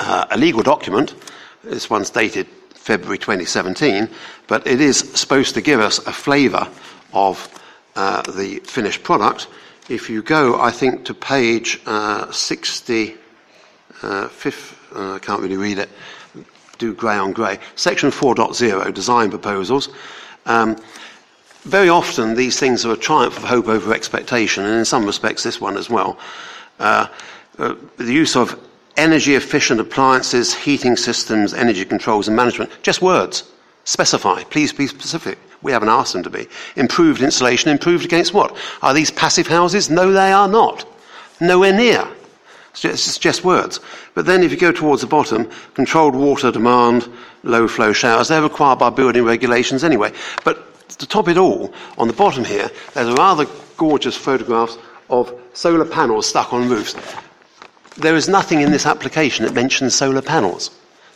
uh, 0.00 0.26
a 0.30 0.36
legal 0.36 0.62
document, 0.62 1.14
this 1.64 1.88
one's 1.88 2.10
dated 2.10 2.46
February 2.86 3.18
2017, 3.18 4.08
but 4.48 4.66
it 4.66 4.80
is 4.80 4.98
supposed 4.98 5.54
to 5.54 5.60
give 5.60 5.80
us 5.80 5.98
a 6.06 6.12
flavour 6.12 6.68
of 7.12 7.48
uh, 7.96 8.22
the 8.32 8.60
finished 8.60 9.02
product. 9.02 9.48
If 9.88 10.10
you 10.10 10.22
go, 10.22 10.60
I 10.60 10.70
think, 10.70 11.04
to 11.06 11.14
page 11.14 11.80
uh, 11.86 12.30
60, 12.30 13.14
uh, 14.02 14.28
fifth, 14.28 14.78
uh, 14.94 15.14
I 15.14 15.18
can't 15.18 15.40
really 15.40 15.56
read 15.56 15.78
it, 15.78 15.88
do 16.78 16.94
grey 16.94 17.16
on 17.16 17.32
grey, 17.32 17.58
section 17.74 18.10
4.0, 18.10 18.92
design 18.94 19.30
proposals. 19.30 19.88
Um, 20.44 20.76
very 21.62 21.88
often 21.88 22.34
these 22.34 22.58
things 22.60 22.84
are 22.84 22.92
a 22.92 22.96
triumph 22.96 23.36
of 23.38 23.44
hope 23.44 23.66
over 23.66 23.92
expectation, 23.92 24.64
and 24.64 24.74
in 24.74 24.84
some 24.84 25.04
respects 25.04 25.42
this 25.42 25.60
one 25.60 25.76
as 25.76 25.90
well. 25.90 26.18
Uh, 26.78 27.08
uh, 27.58 27.74
the 27.96 28.12
use 28.12 28.36
of 28.36 28.58
energy 28.96 29.34
efficient 29.34 29.80
appliances, 29.80 30.54
heating 30.54 30.96
systems, 30.96 31.54
energy 31.54 31.84
controls 31.84 32.28
and 32.28 32.36
management. 32.36 32.70
Just 32.82 33.02
words. 33.02 33.50
Specify. 33.86 34.42
Please 34.44 34.72
be 34.72 34.86
specific. 34.88 35.38
We 35.62 35.72
haven't 35.72 35.88
asked 35.88 36.12
them 36.12 36.24
to 36.24 36.30
be. 36.30 36.48
Improved 36.74 37.22
insulation. 37.22 37.70
Improved 37.70 38.04
against 38.04 38.34
what? 38.34 38.56
Are 38.82 38.92
these 38.92 39.10
passive 39.10 39.46
houses? 39.46 39.88
No, 39.88 40.12
they 40.12 40.32
are 40.32 40.48
not. 40.48 40.84
Nowhere 41.40 41.72
near. 41.72 42.06
It's 42.82 43.16
just, 43.18 43.44
words. 43.44 43.80
But 44.14 44.26
then 44.26 44.42
if 44.42 44.50
you 44.50 44.58
go 44.58 44.72
towards 44.72 45.00
the 45.00 45.06
bottom, 45.06 45.48
controlled 45.74 46.14
water 46.14 46.50
demand, 46.50 47.08
low 47.42 47.68
flow 47.68 47.92
showers, 47.92 48.28
they're 48.28 48.42
required 48.42 48.80
by 48.80 48.90
building 48.90 49.24
regulations 49.24 49.82
anyway. 49.82 50.12
But 50.44 50.88
to 50.90 51.06
top 51.06 51.28
it 51.28 51.38
all, 51.38 51.72
on 51.96 52.06
the 52.06 52.12
bottom 52.12 52.44
here, 52.44 52.70
there's 52.92 53.08
a 53.08 53.14
rather 53.14 53.46
gorgeous 53.76 54.16
photographs 54.16 54.76
of 55.08 55.32
solar 55.54 55.86
panels 55.86 56.26
stuck 56.26 56.52
on 56.52 56.68
roofs. 56.68 56.96
There 57.96 58.16
is 58.16 58.28
nothing 58.28 58.60
in 58.60 58.72
this 58.72 58.84
application 58.84 59.46
that 59.46 59.54
mentions 59.54 59.94
solar 59.94 60.22
panels. 60.22 60.70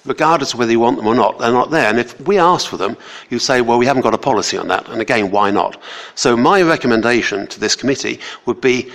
Regardless 0.05 0.53
of 0.53 0.59
whether 0.59 0.73
you 0.73 0.81
want 0.81 0.97
them 0.97 1.07
or 1.07 1.15
not, 1.15 1.39
they're 1.39 1.53
not 1.53 1.71
there. 1.71 1.89
And 1.89 1.99
if 1.99 2.19
we 2.21 2.39
ask 2.39 2.69
for 2.69 2.77
them, 2.77 2.97
you 3.29 3.39
say, 3.39 3.61
well, 3.61 3.79
we 3.79 3.87
haven't 3.87 4.03
got 4.03 4.15
a 4.15 4.19
policy 4.19 4.57
on 4.57 4.69
that. 4.69 4.89
And 4.89 5.01
again, 5.01 5.31
why 5.31 5.51
not? 5.51 5.81
So 6.15 6.37
my 6.37 6.63
recommendation 6.63 7.47
to 7.49 7.61
this 7.61 7.77
committee 7.77 8.21
would 8.47 8.61
be 8.61 8.91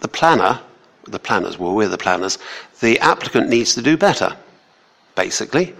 the 0.00 0.08
planner, 0.08 0.60
the 1.08 1.18
planners, 1.18 1.58
well, 1.58 1.74
we're 1.74 1.88
the 1.88 1.98
planners, 1.98 2.38
the 2.80 2.98
applicant 3.00 3.48
needs 3.48 3.74
to 3.74 3.82
do 3.82 3.96
better, 3.96 4.36
basically. 5.14 5.74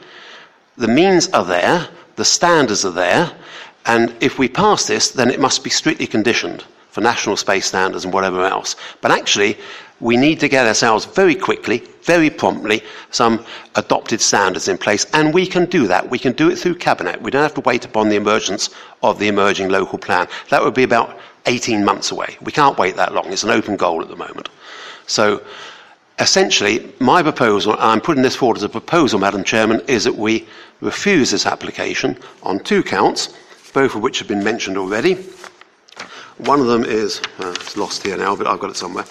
The 0.76 0.88
means 0.88 1.28
are 1.28 1.44
there, 1.44 1.88
the 2.16 2.24
standards 2.24 2.84
are 2.84 2.90
there, 2.90 3.30
and 3.86 4.14
if 4.20 4.38
we 4.38 4.48
pass 4.48 4.86
this, 4.86 5.10
then 5.10 5.30
it 5.30 5.40
must 5.40 5.64
be 5.64 5.70
strictly 5.70 6.06
conditioned 6.06 6.64
for 6.94 7.00
national 7.00 7.36
space 7.36 7.66
standards 7.66 8.04
and 8.04 8.14
whatever 8.14 8.44
else. 8.44 8.76
But 9.00 9.10
actually, 9.10 9.58
we 9.98 10.16
need 10.16 10.38
to 10.38 10.48
get 10.48 10.64
ourselves 10.64 11.04
very 11.04 11.34
quickly, 11.34 11.78
very 12.02 12.30
promptly, 12.30 12.84
some 13.10 13.44
adopted 13.74 14.20
standards 14.20 14.68
in 14.68 14.78
place, 14.78 15.04
and 15.12 15.34
we 15.34 15.44
can 15.44 15.64
do 15.66 15.88
that. 15.88 16.08
We 16.08 16.20
can 16.20 16.34
do 16.34 16.48
it 16.50 16.56
through 16.56 16.76
Cabinet. 16.76 17.20
We 17.20 17.32
don't 17.32 17.42
have 17.42 17.54
to 17.54 17.62
wait 17.62 17.84
upon 17.84 18.10
the 18.10 18.14
emergence 18.14 18.70
of 19.02 19.18
the 19.18 19.26
emerging 19.26 19.70
local 19.70 19.98
plan. 19.98 20.28
That 20.50 20.62
would 20.62 20.74
be 20.74 20.84
about 20.84 21.18
18 21.46 21.84
months 21.84 22.12
away. 22.12 22.36
We 22.42 22.52
can't 22.52 22.78
wait 22.78 22.94
that 22.94 23.12
long. 23.12 23.32
It's 23.32 23.42
an 23.42 23.50
open 23.50 23.74
goal 23.74 24.00
at 24.00 24.08
the 24.08 24.14
moment. 24.14 24.48
So, 25.08 25.42
essentially, 26.20 26.92
my 27.00 27.24
proposal, 27.24 27.74
I'm 27.80 28.00
putting 28.00 28.22
this 28.22 28.36
forward 28.36 28.58
as 28.58 28.62
a 28.62 28.68
proposal, 28.68 29.18
Madam 29.18 29.42
Chairman, 29.42 29.80
is 29.88 30.04
that 30.04 30.14
we 30.14 30.46
refuse 30.80 31.32
this 31.32 31.44
application 31.44 32.16
on 32.44 32.60
two 32.60 32.84
counts, 32.84 33.34
both 33.72 33.96
of 33.96 34.02
which 34.02 34.20
have 34.20 34.28
been 34.28 34.44
mentioned 34.44 34.78
already. 34.78 35.18
One 36.38 36.60
of 36.60 36.66
them 36.66 36.84
is, 36.84 37.20
uh, 37.38 37.54
it's 37.56 37.76
lost 37.76 38.02
here 38.02 38.16
now, 38.16 38.34
but 38.34 38.46
I've 38.46 38.60
got 38.60 38.70
it 38.70 38.76
somewhere. 38.76 39.04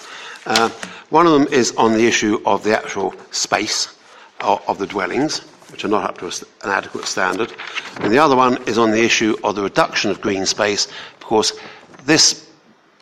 Uh, 0.46 0.68
one 1.10 1.26
of 1.26 1.32
them 1.32 1.46
is 1.52 1.74
on 1.76 1.92
the 1.92 2.06
issue 2.06 2.40
of 2.44 2.62
the 2.64 2.76
actual 2.76 3.14
space 3.30 3.96
of, 4.40 4.62
of 4.68 4.78
the 4.78 4.86
dwellings, 4.86 5.40
which 5.70 5.84
are 5.84 5.88
not 5.88 6.04
up 6.04 6.18
to 6.18 6.26
an 6.26 6.70
adequate 6.70 7.06
standard. 7.06 7.52
And 8.00 8.12
the 8.12 8.18
other 8.18 8.36
one 8.36 8.62
is 8.64 8.78
on 8.78 8.90
the 8.90 9.02
issue 9.02 9.36
of 9.42 9.54
the 9.54 9.62
reduction 9.62 10.10
of 10.10 10.20
green 10.20 10.44
space, 10.44 10.88
because 11.18 11.58
this 12.04 12.50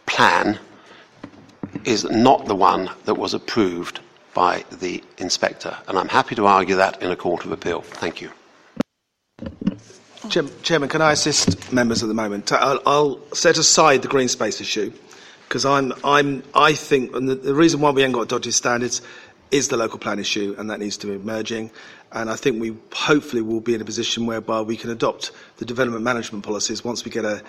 plan 0.06 0.58
is 1.84 2.04
not 2.04 2.46
the 2.46 2.54
one 2.54 2.90
that 3.04 3.14
was 3.14 3.34
approved 3.34 4.00
by 4.34 4.64
the 4.70 5.02
inspector. 5.18 5.76
And 5.88 5.98
I'm 5.98 6.08
happy 6.08 6.34
to 6.36 6.46
argue 6.46 6.76
that 6.76 7.02
in 7.02 7.10
a 7.10 7.16
court 7.16 7.44
of 7.44 7.52
appeal. 7.52 7.82
Thank 7.82 8.20
you. 8.20 8.30
Chairman, 10.28 10.88
can 10.88 11.02
I 11.02 11.12
assist 11.12 11.72
members 11.72 12.02
at 12.02 12.06
the 12.06 12.14
moment? 12.14 12.52
Uh, 12.52 12.56
I'll, 12.60 12.80
I'll 12.86 13.34
set 13.34 13.58
aside 13.58 14.02
the 14.02 14.08
green 14.08 14.28
space 14.28 14.60
issue 14.60 14.92
because 15.48 15.64
I'm, 15.64 15.92
I'm, 16.04 16.44
I 16.54 16.74
think, 16.74 17.14
and 17.16 17.28
the, 17.28 17.34
the, 17.34 17.54
reason 17.54 17.80
why 17.80 17.90
we 17.90 18.02
haven't 18.02 18.14
got 18.14 18.28
dodgy 18.28 18.52
standards 18.52 19.02
is 19.50 19.68
the 19.68 19.76
local 19.76 19.98
plan 19.98 20.20
issue, 20.20 20.54
and 20.58 20.70
that 20.70 20.78
needs 20.78 20.96
to 20.98 21.08
be 21.08 21.14
emerging. 21.14 21.72
And 22.12 22.30
I 22.30 22.36
think 22.36 22.60
we 22.60 22.76
hopefully 22.92 23.42
will 23.42 23.60
be 23.60 23.74
in 23.74 23.80
a 23.80 23.84
position 23.84 24.26
whereby 24.26 24.60
we 24.60 24.76
can 24.76 24.90
adopt 24.90 25.32
the 25.56 25.64
development 25.64 26.04
management 26.04 26.44
policies 26.44 26.84
once 26.84 27.04
we 27.04 27.10
get 27.10 27.24
a, 27.24 27.42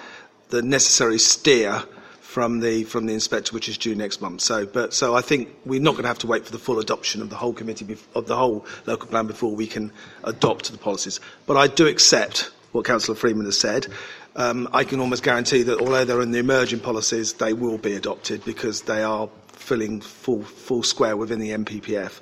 the 0.49 0.63
necessary 0.63 1.19
steer 1.19 1.83
from 2.21 2.59
the 2.59 2.85
from 2.85 3.05
the 3.05 3.13
inspector, 3.13 3.53
which 3.53 3.69
is 3.69 3.77
due 3.77 3.93
next 3.93 4.19
month. 4.19 4.41
So, 4.41 4.65
but 4.65 4.95
so 4.95 5.15
I 5.15 5.21
think 5.21 5.49
we're 5.63 5.79
not 5.79 5.91
going 5.91 6.03
to 6.03 6.07
have 6.07 6.19
to 6.19 6.27
wait 6.27 6.43
for 6.43 6.51
the 6.51 6.57
full 6.57 6.79
adoption 6.79 7.21
of 7.21 7.29
the 7.29 7.35
whole 7.35 7.53
committee 7.53 7.97
of 8.15 8.25
the 8.25 8.35
whole 8.35 8.65
local 8.87 9.07
plan 9.07 9.27
before 9.27 9.55
we 9.55 9.67
can 9.67 9.91
adopt 10.23 10.71
the 10.71 10.79
policies. 10.79 11.19
But 11.45 11.57
I 11.57 11.67
do 11.67 11.85
accept 11.85 12.49
what 12.73 12.85
Councillor 12.85 13.15
Freeman 13.15 13.45
has 13.45 13.57
said. 13.57 13.87
Um, 14.35 14.67
I 14.73 14.83
can 14.83 14.99
almost 14.99 15.23
guarantee 15.23 15.63
that 15.63 15.79
although 15.79 16.03
they're 16.03 16.21
in 16.21 16.31
the 16.31 16.39
emerging 16.39 16.81
policies, 16.81 17.33
they 17.33 17.53
will 17.53 17.77
be 17.77 17.93
adopted 17.93 18.43
because 18.43 18.81
they 18.81 19.03
are 19.03 19.29
filling 19.47 20.01
full, 20.01 20.43
full 20.43 20.83
square 20.83 21.15
within 21.15 21.39
the 21.39 21.51
NPPF. 21.51 22.19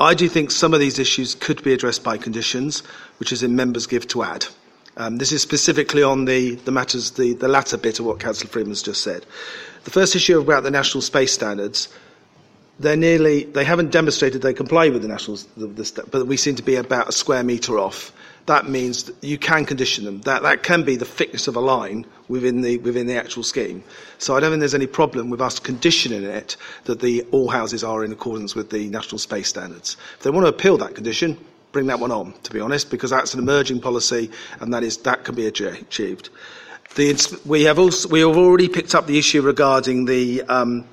I 0.00 0.14
do 0.14 0.28
think 0.28 0.50
some 0.50 0.72
of 0.72 0.80
these 0.80 0.98
issues 0.98 1.34
could 1.34 1.62
be 1.62 1.74
addressed 1.74 2.02
by 2.02 2.16
conditions, 2.16 2.80
which 3.18 3.32
is 3.32 3.42
in 3.42 3.54
members' 3.54 3.86
give 3.86 4.08
to 4.08 4.22
add. 4.22 4.46
Um, 4.96 5.18
this 5.18 5.30
is 5.30 5.42
specifically 5.42 6.02
on 6.02 6.24
the, 6.24 6.56
the 6.56 6.72
matters, 6.72 7.12
the, 7.12 7.34
the 7.34 7.48
latter 7.48 7.76
bit 7.76 8.00
of 8.00 8.06
what 8.06 8.18
Councillor 8.18 8.50
Freeman's 8.50 8.82
just 8.82 9.02
said. 9.02 9.24
The 9.84 9.90
first 9.90 10.16
issue 10.16 10.40
about 10.40 10.62
the 10.62 10.70
national 10.70 11.02
space 11.02 11.32
standards, 11.32 11.88
they're 12.78 12.96
nearly, 12.96 13.44
they 13.44 13.64
haven't 13.64 13.92
demonstrated 13.92 14.40
they 14.40 14.54
comply 14.54 14.88
with 14.88 15.02
the 15.02 15.08
national, 15.08 15.38
the, 15.56 15.66
the, 15.66 16.04
but 16.10 16.26
we 16.26 16.38
seem 16.38 16.54
to 16.56 16.62
be 16.62 16.76
about 16.76 17.10
a 17.10 17.12
square 17.12 17.42
metre 17.44 17.78
off 17.78 18.12
that 18.46 18.68
means 18.68 19.04
that 19.04 19.22
you 19.22 19.38
can 19.38 19.64
condition 19.64 20.04
them. 20.04 20.20
That, 20.22 20.42
that 20.42 20.62
can 20.62 20.82
be 20.82 20.96
the 20.96 21.04
thickness 21.04 21.46
of 21.48 21.56
a 21.56 21.60
line 21.60 22.06
within 22.28 22.62
the, 22.62 22.78
within 22.78 23.06
the 23.06 23.16
actual 23.16 23.42
scheme. 23.42 23.82
So 24.18 24.36
I 24.36 24.40
don't 24.40 24.50
think 24.50 24.60
there's 24.60 24.74
any 24.74 24.86
problem 24.86 25.30
with 25.30 25.40
us 25.40 25.58
conditioning 25.58 26.24
it 26.24 26.56
that 26.84 27.00
the, 27.00 27.22
all 27.30 27.48
houses 27.48 27.84
are 27.84 28.04
in 28.04 28.12
accordance 28.12 28.54
with 28.54 28.70
the 28.70 28.88
national 28.88 29.18
space 29.18 29.48
standards. 29.48 29.96
If 30.16 30.22
they 30.22 30.30
want 30.30 30.46
to 30.46 30.50
appeal 30.50 30.76
that 30.78 30.94
condition, 30.94 31.38
bring 31.72 31.86
that 31.86 32.00
one 32.00 32.10
on, 32.10 32.34
to 32.42 32.50
be 32.50 32.60
honest, 32.60 32.90
because 32.90 33.10
that's 33.10 33.34
an 33.34 33.40
emerging 33.40 33.80
policy 33.80 34.30
and 34.60 34.72
that, 34.74 34.82
is, 34.82 34.96
that 34.98 35.24
can 35.24 35.34
be 35.34 35.46
achieved. 35.46 36.30
The, 36.96 37.40
we, 37.44 37.62
have 37.64 37.78
also, 37.78 38.08
we 38.08 38.20
have 38.20 38.36
already 38.36 38.68
picked 38.68 38.94
up 38.94 39.06
the 39.06 39.18
issue 39.18 39.42
regarding 39.42 40.06
the, 40.06 40.42
um, 40.42 40.84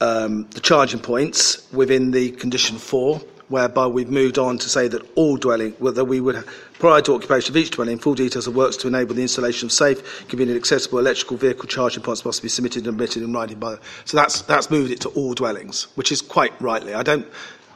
um, 0.00 0.46
the 0.50 0.60
charging 0.60 1.00
points 1.00 1.70
within 1.72 2.10
the 2.10 2.30
condition 2.30 2.78
four 2.78 3.20
whereby 3.50 3.86
we've 3.86 4.08
moved 4.08 4.38
on 4.38 4.56
to 4.56 4.68
say 4.68 4.88
that 4.88 5.02
all 5.16 5.36
dwelling, 5.36 5.74
well, 5.80 5.92
that 5.92 6.04
we 6.04 6.20
would, 6.20 6.42
prior 6.78 7.02
to 7.02 7.14
occupation 7.14 7.52
of 7.52 7.56
each 7.56 7.70
dwelling, 7.70 7.94
in 7.94 7.98
full 7.98 8.14
details 8.14 8.46
of 8.46 8.54
works 8.54 8.76
to 8.78 8.88
enable 8.88 9.14
the 9.14 9.22
installation 9.22 9.66
of 9.66 9.72
safe, 9.72 10.26
convenient, 10.28 10.56
accessible 10.56 10.98
electrical 10.98 11.36
vehicle 11.36 11.66
charging 11.66 12.02
points 12.02 12.24
must 12.24 12.42
be 12.42 12.48
submitted 12.48 12.86
and 12.86 12.94
admitted 12.94 13.22
in 13.22 13.32
writing 13.32 13.58
by. 13.58 13.76
So 14.06 14.16
that's 14.16 14.42
that's 14.42 14.70
moved 14.70 14.92
it 14.92 15.00
to 15.02 15.08
all 15.10 15.34
dwellings, 15.34 15.88
which 15.96 16.10
is 16.12 16.22
quite 16.22 16.58
rightly. 16.62 16.94
I 16.94 17.02
don't. 17.02 17.26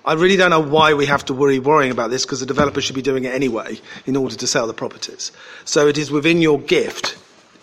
I 0.06 0.12
really 0.12 0.36
don't 0.36 0.50
know 0.50 0.60
why 0.60 0.92
we 0.92 1.06
have 1.06 1.24
to 1.26 1.34
worry 1.34 1.58
worrying 1.58 1.90
about 1.90 2.10
this 2.10 2.26
because 2.26 2.40
the 2.40 2.46
developer 2.46 2.82
should 2.82 2.94
be 2.94 3.00
doing 3.00 3.24
it 3.24 3.32
anyway 3.32 3.80
in 4.04 4.16
order 4.16 4.36
to 4.36 4.46
sell 4.46 4.66
the 4.66 4.74
properties. 4.74 5.32
So 5.64 5.88
it 5.88 5.96
is 5.96 6.10
within 6.10 6.42
your 6.42 6.60
gift, 6.60 7.16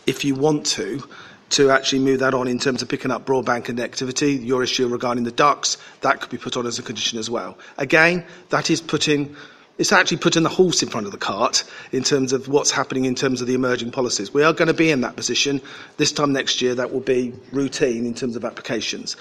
if 0.08 0.26
you 0.26 0.34
want 0.34 0.66
to, 0.68 1.08
to 1.52 1.70
actually 1.70 2.00
move 2.00 2.20
that 2.20 2.34
on 2.34 2.48
in 2.48 2.60
terms 2.60 2.82
of 2.82 2.90
picking 2.90 3.12
up 3.12 3.26
broadband 3.26 3.66
connectivity. 3.66 4.44
Your 4.46 4.64
issue 4.64 4.88
regarding 4.88 5.24
the 5.24 5.32
ducts, 5.32 5.78
that 6.02 6.22
could 6.22 6.30
be 6.30 6.38
put 6.38 6.58
on 6.58 6.66
as 6.66 6.80
a 6.80 6.84
condition 6.84 7.20
as 7.20 7.30
well. 7.30 7.58
Again, 7.78 8.26
that 8.50 8.70
is 8.70 8.82
putting 8.82 9.36
it's 9.78 9.92
actually 9.92 10.18
putting 10.18 10.44
the 10.44 10.50
horse 10.50 10.84
in 10.84 10.90
front 10.90 11.08
of 11.08 11.12
the 11.12 11.18
cart 11.18 11.64
in 11.92 12.04
terms 12.04 12.34
of 12.34 12.48
what's 12.48 12.70
happening 12.70 13.06
in 13.06 13.16
terms 13.16 13.42
of 13.42 13.48
the 13.48 13.56
emerging 13.56 13.90
policies. 13.90 14.32
We 14.32 14.44
are 14.44 14.54
going 14.54 14.68
to 14.68 14.76
be 14.76 14.92
in 14.92 15.02
that 15.02 15.16
position. 15.16 15.60
This 15.98 16.12
time 16.12 16.34
next 16.34 16.62
year, 16.62 16.76
that 16.76 16.94
will 16.94 17.00
be 17.00 17.34
routine 17.52 18.06
in 18.06 18.14
terms 18.14 18.36
of 18.36 18.46
applications. 18.46 19.16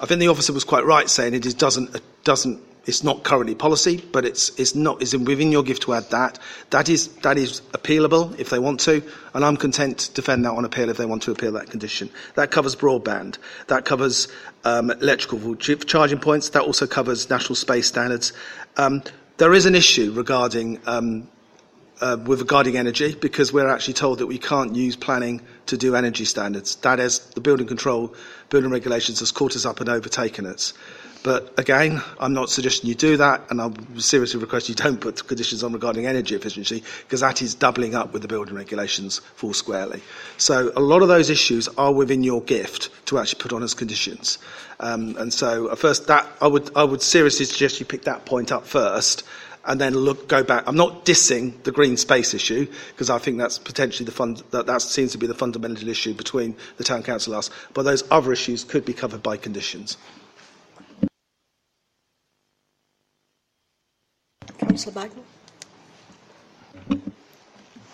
I 0.00 0.06
think 0.06 0.18
the 0.18 0.26
officer 0.26 0.52
was 0.52 0.64
quite 0.64 0.84
right 0.84 1.08
saying 1.08 1.34
it 1.34 1.58
doesn't, 1.58 2.00
doesn't, 2.24 2.60
it's 2.86 3.04
not 3.04 3.22
currently 3.22 3.54
policy, 3.54 4.02
but 4.12 4.24
it's, 4.24 4.58
it's 4.58 4.74
not, 4.74 5.02
it's 5.02 5.14
within 5.14 5.52
your 5.52 5.62
gift 5.62 5.82
to 5.82 5.94
add 5.94 6.10
that. 6.10 6.38
That 6.70 6.88
is, 6.88 7.08
that 7.18 7.36
is 7.36 7.60
appealable 7.72 8.38
if 8.38 8.50
they 8.50 8.58
want 8.58 8.80
to, 8.80 9.02
and 9.34 9.44
I'm 9.44 9.56
content 9.56 9.98
to 9.98 10.12
defend 10.14 10.44
that 10.44 10.52
on 10.52 10.64
appeal 10.64 10.88
if 10.88 10.96
they 10.96 11.06
want 11.06 11.22
to 11.24 11.30
appeal 11.30 11.52
that 11.52 11.70
condition. 11.70 12.10
That 12.34 12.50
covers 12.50 12.74
broadband. 12.74 13.38
That 13.66 13.84
covers 13.84 14.28
um, 14.64 14.90
electrical 14.90 15.56
charging 15.56 16.18
points. 16.18 16.50
That 16.50 16.62
also 16.62 16.86
covers 16.86 17.28
national 17.28 17.56
space 17.56 17.86
standards. 17.86 18.32
Um, 18.76 19.02
there 19.36 19.54
is 19.54 19.66
an 19.66 19.74
issue 19.74 20.12
regarding 20.12 20.80
um, 20.86 21.28
uh, 22.00 22.16
with 22.24 22.40
regarding 22.40 22.76
energy 22.76 23.14
because 23.14 23.52
we're 23.52 23.68
actually 23.68 23.94
told 23.94 24.18
that 24.18 24.26
we 24.26 24.38
can't 24.38 24.74
use 24.74 24.96
planning 24.96 25.40
to 25.66 25.76
do 25.76 25.94
energy 25.94 26.24
standards. 26.24 26.76
That 26.76 26.98
is, 26.98 27.18
the 27.18 27.40
building 27.40 27.66
control, 27.66 28.14
building 28.48 28.70
regulations 28.70 29.20
has 29.20 29.32
caught 29.32 29.54
us 29.54 29.66
up 29.66 29.80
and 29.80 29.88
overtaken 29.88 30.46
us. 30.46 30.72
But 31.22 31.52
again, 31.58 32.02
I'm 32.18 32.32
not 32.32 32.48
suggesting 32.48 32.88
you 32.88 32.94
do 32.94 33.18
that, 33.18 33.42
and 33.50 33.60
I 33.60 33.70
seriously 33.98 34.40
request 34.40 34.70
you 34.70 34.74
don't 34.74 34.98
put 34.98 35.26
conditions 35.26 35.62
on 35.62 35.72
regarding 35.72 36.06
energy 36.06 36.34
efficiency, 36.34 36.82
because 37.02 37.20
that 37.20 37.42
is 37.42 37.54
doubling 37.54 37.94
up 37.94 38.14
with 38.14 38.22
the 38.22 38.28
building 38.28 38.54
regulations 38.54 39.20
full 39.36 39.52
squarely. 39.52 40.02
So 40.38 40.72
a 40.74 40.80
lot 40.80 41.02
of 41.02 41.08
those 41.08 41.28
issues 41.28 41.68
are 41.76 41.92
within 41.92 42.24
your 42.24 42.40
gift 42.40 42.88
to 43.06 43.18
actually 43.18 43.40
put 43.40 43.52
on 43.52 43.62
as 43.62 43.74
conditions. 43.74 44.38
Um, 44.78 45.14
and 45.18 45.32
so, 45.32 45.68
uh, 45.68 45.74
first, 45.74 46.06
that 46.06 46.26
I 46.40 46.46
would 46.46 46.74
I 46.74 46.84
would 46.84 47.02
seriously 47.02 47.44
suggest 47.44 47.80
you 47.80 47.86
pick 47.86 48.02
that 48.04 48.24
point 48.24 48.50
up 48.50 48.66
first, 48.66 49.22
and 49.66 49.78
then 49.78 49.92
look, 49.92 50.26
go 50.26 50.42
back. 50.42 50.64
I'm 50.66 50.76
not 50.76 51.04
dissing 51.04 51.62
the 51.64 51.72
green 51.72 51.98
space 51.98 52.32
issue 52.32 52.66
because 52.92 53.10
I 53.10 53.18
think 53.18 53.36
that's 53.36 53.58
potentially 53.58 54.06
the 54.06 54.12
fund, 54.12 54.42
that, 54.52 54.64
that 54.66 54.80
seems 54.80 55.12
to 55.12 55.18
be 55.18 55.26
the 55.26 55.34
fundamental 55.34 55.86
issue 55.88 56.14
between 56.14 56.56
the 56.78 56.84
town 56.84 57.02
council 57.02 57.34
and 57.34 57.40
us. 57.40 57.50
But 57.74 57.82
those 57.82 58.04
other 58.10 58.32
issues 58.32 58.64
could 58.64 58.86
be 58.86 58.94
covered 58.94 59.22
by 59.22 59.36
conditions. 59.36 59.98
Councillor 64.60 65.08
Bagnall. 65.08 65.24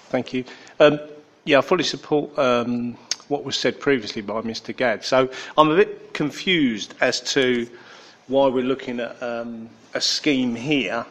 Thank 0.08 0.32
you. 0.32 0.44
Um, 0.80 1.00
yeah, 1.44 1.58
I 1.58 1.60
fully 1.60 1.84
support 1.84 2.36
um, 2.38 2.96
what 3.28 3.44
was 3.44 3.56
said 3.56 3.80
previously 3.80 4.22
by 4.22 4.40
Mr. 4.42 4.76
Gadd. 4.76 5.04
So 5.04 5.30
I'm 5.56 5.70
a 5.70 5.76
bit 5.76 6.12
confused 6.12 6.94
as 7.00 7.20
to 7.32 7.68
why 8.28 8.48
we're 8.48 8.64
looking 8.64 9.00
at 9.00 9.22
um, 9.22 9.68
a 9.94 10.00
scheme 10.00 10.54
here 10.54 11.06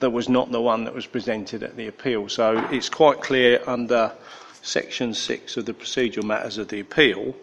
that 0.00 0.10
was 0.10 0.28
not 0.28 0.52
the 0.52 0.60
one 0.60 0.84
that 0.84 0.94
was 0.94 1.06
presented 1.06 1.62
at 1.62 1.76
the 1.76 1.88
appeal. 1.88 2.28
So 2.28 2.58
it's 2.70 2.88
quite 2.88 3.20
clear 3.20 3.62
under 3.66 4.12
section 4.62 5.14
6 5.14 5.56
of 5.56 5.66
the 5.66 5.72
procedural 5.72 6.24
matters 6.24 6.58
of 6.58 6.68
the 6.68 6.80
appeal 6.80 7.34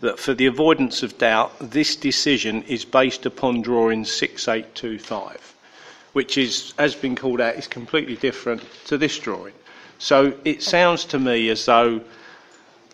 that 0.00 0.18
for 0.18 0.34
the 0.34 0.46
avoidance 0.46 1.02
of 1.02 1.16
doubt, 1.18 1.52
this 1.60 1.96
decision 1.96 2.62
is 2.64 2.84
based 2.84 3.24
upon 3.24 3.62
drawing 3.62 4.04
6825, 4.04 5.53
which 6.14 6.38
is, 6.38 6.72
as 6.78 6.94
been 6.94 7.14
called 7.14 7.40
out, 7.40 7.56
is 7.56 7.66
completely 7.66 8.16
different 8.16 8.62
to 8.86 8.96
this 8.96 9.18
drawing. 9.18 9.52
So 9.98 10.32
it 10.44 10.62
sounds 10.62 11.04
to 11.06 11.18
me 11.18 11.48
as 11.50 11.66
though 11.66 12.00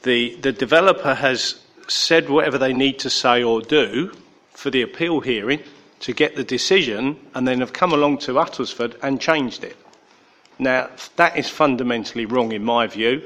the, 0.02 0.34
the 0.36 0.52
developer 0.52 1.14
has 1.14 1.60
said 1.86 2.28
whatever 2.28 2.58
they 2.58 2.72
need 2.72 2.98
to 3.00 3.10
say 3.10 3.42
or 3.42 3.60
do 3.60 4.12
for 4.52 4.70
the 4.70 4.82
appeal 4.82 5.20
hearing 5.20 5.62
to 6.00 6.12
get 6.12 6.34
the 6.34 6.44
decision 6.44 7.18
and 7.34 7.46
then 7.46 7.60
have 7.60 7.72
come 7.72 7.92
along 7.92 8.18
to 8.18 8.32
Uttlesford 8.32 8.96
and 9.02 9.20
changed 9.20 9.64
it. 9.64 9.76
Now, 10.58 10.88
that 11.16 11.36
is 11.36 11.48
fundamentally 11.48 12.24
wrong 12.24 12.52
in 12.52 12.64
my 12.64 12.86
view. 12.86 13.22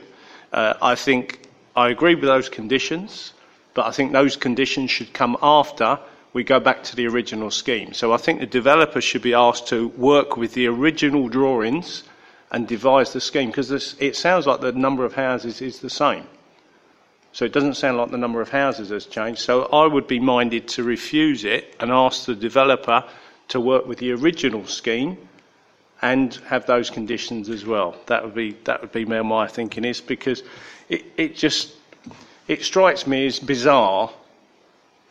Uh, 0.52 0.74
I 0.82 0.94
think 0.94 1.48
I 1.76 1.88
agree 1.90 2.14
with 2.14 2.24
those 2.24 2.48
conditions, 2.48 3.32
but 3.74 3.86
I 3.86 3.90
think 3.90 4.12
those 4.12 4.36
conditions 4.36 4.90
should 4.90 5.12
come 5.12 5.36
after 5.40 5.98
we 6.34 6.44
go 6.44 6.60
back 6.60 6.82
to 6.82 6.96
the 6.96 7.06
original 7.06 7.50
scheme. 7.50 7.94
So 7.94 8.12
I 8.12 8.18
think 8.18 8.40
the 8.40 8.46
developer 8.46 9.00
should 9.00 9.22
be 9.22 9.34
asked 9.34 9.68
to 9.68 9.88
work 9.88 10.36
with 10.36 10.52
the 10.52 10.66
original 10.66 11.28
drawings 11.28 12.02
and 12.50 12.68
devise 12.68 13.12
the 13.12 13.20
scheme 13.20 13.50
because 13.50 13.70
it 14.00 14.16
sounds 14.16 14.46
like 14.46 14.60
the 14.60 14.72
number 14.72 15.04
of 15.04 15.14
houses 15.14 15.62
is 15.62 15.78
the 15.78 15.88
same. 15.88 16.26
So 17.32 17.44
it 17.44 17.52
doesn't 17.52 17.74
sound 17.74 17.96
like 17.96 18.10
the 18.10 18.18
number 18.18 18.40
of 18.40 18.50
houses 18.50 18.90
has 18.90 19.06
changed. 19.06 19.40
So 19.40 19.64
I 19.66 19.86
would 19.86 20.06
be 20.06 20.18
minded 20.18 20.68
to 20.68 20.82
refuse 20.82 21.44
it 21.44 21.74
and 21.80 21.90
ask 21.90 22.26
the 22.26 22.34
developer 22.34 23.04
to 23.48 23.60
work 23.60 23.86
with 23.86 23.98
the 23.98 24.12
original 24.12 24.66
scheme 24.66 25.16
and 26.02 26.34
have 26.46 26.66
those 26.66 26.90
conditions 26.90 27.48
as 27.48 27.64
well. 27.64 27.96
That 28.06 28.24
would 28.24 28.34
be 28.34 28.52
that 28.64 28.82
would 28.82 28.92
be 28.92 29.04
where 29.04 29.24
my 29.24 29.46
thinking 29.46 29.84
is 29.84 30.00
because 30.00 30.42
it, 30.88 31.04
it 31.16 31.36
just 31.36 31.72
it 32.48 32.62
strikes 32.62 33.06
me 33.06 33.26
as 33.26 33.38
bizarre 33.38 34.12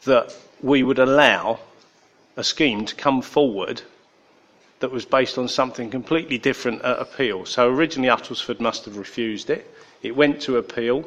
that 0.03 0.35
we 0.63 0.81
would 0.81 0.97
allow 0.97 1.59
a 2.35 2.43
scheme 2.43 2.85
to 2.85 2.95
come 2.95 3.21
forward 3.21 3.81
that 4.79 4.91
was 4.91 5.05
based 5.05 5.37
on 5.37 5.47
something 5.47 5.91
completely 5.91 6.37
different 6.37 6.81
at 6.81 6.99
appeal. 6.99 7.45
So 7.45 7.69
originally 7.69 8.09
Uttlesford 8.09 8.59
must 8.59 8.85
have 8.85 8.97
refused 8.97 9.49
it. 9.49 9.71
It 10.01 10.15
went 10.15 10.41
to 10.43 10.57
appeal 10.57 11.05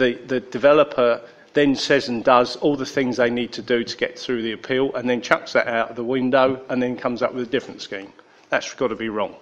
the, 0.00 0.14
the 0.14 0.40
developer 0.40 1.20
then 1.52 1.74
says 1.76 2.08
and 2.08 2.24
does 2.24 2.56
all 2.56 2.76
the 2.76 2.86
things 2.86 3.16
they 3.16 3.28
need 3.28 3.52
to 3.52 3.62
do 3.62 3.84
to 3.84 3.96
get 3.96 4.18
through 4.18 4.42
the 4.42 4.52
appeal 4.52 4.94
and 4.94 5.08
then 5.08 5.20
chucks 5.20 5.52
that 5.52 5.66
out 5.66 5.90
of 5.90 5.96
the 5.96 6.04
window 6.04 6.64
and 6.68 6.82
then 6.82 6.96
comes 6.96 7.22
up 7.22 7.34
with 7.34 7.48
a 7.48 7.50
different 7.50 7.82
scheme. 7.82 8.12
That's 8.48 8.72
got 8.74 8.88
to 8.88 8.96
be 8.96 9.08
wrong. 9.08 9.34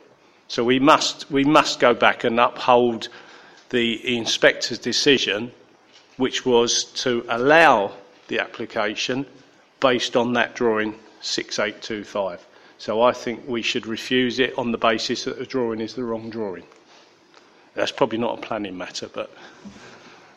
So 0.49 0.65
we 0.65 0.79
must, 0.79 1.31
we 1.31 1.45
must 1.45 1.81
go 1.81 1.95
back 1.95 2.25
and 2.25 2.41
uphold 2.41 3.09
the 3.71 4.17
inspector's 4.17 4.79
decision, 4.79 5.53
which 6.17 6.47
was 6.47 6.85
to 7.05 7.25
allow 7.29 7.93
the 8.29 8.39
application 8.41 9.27
based 9.81 10.17
on 10.17 10.33
that 10.35 10.55
drawing 10.55 10.95
6825. 11.21 12.47
So 12.79 13.03
I 13.03 13.13
think 13.13 13.47
we 13.47 13.63
should 13.63 13.87
refuse 13.87 14.39
it 14.39 14.57
on 14.57 14.71
the 14.73 14.79
basis 14.79 15.25
that 15.25 15.39
the 15.39 15.47
drawing 15.47 15.81
is 15.81 15.95
the 15.95 16.05
wrong 16.05 16.31
drawing. 16.31 16.65
That's 17.75 17.93
probably 17.93 18.19
not 18.19 18.39
a 18.39 18.41
planning 18.41 18.79
matter, 18.79 19.09
but. 19.13 19.31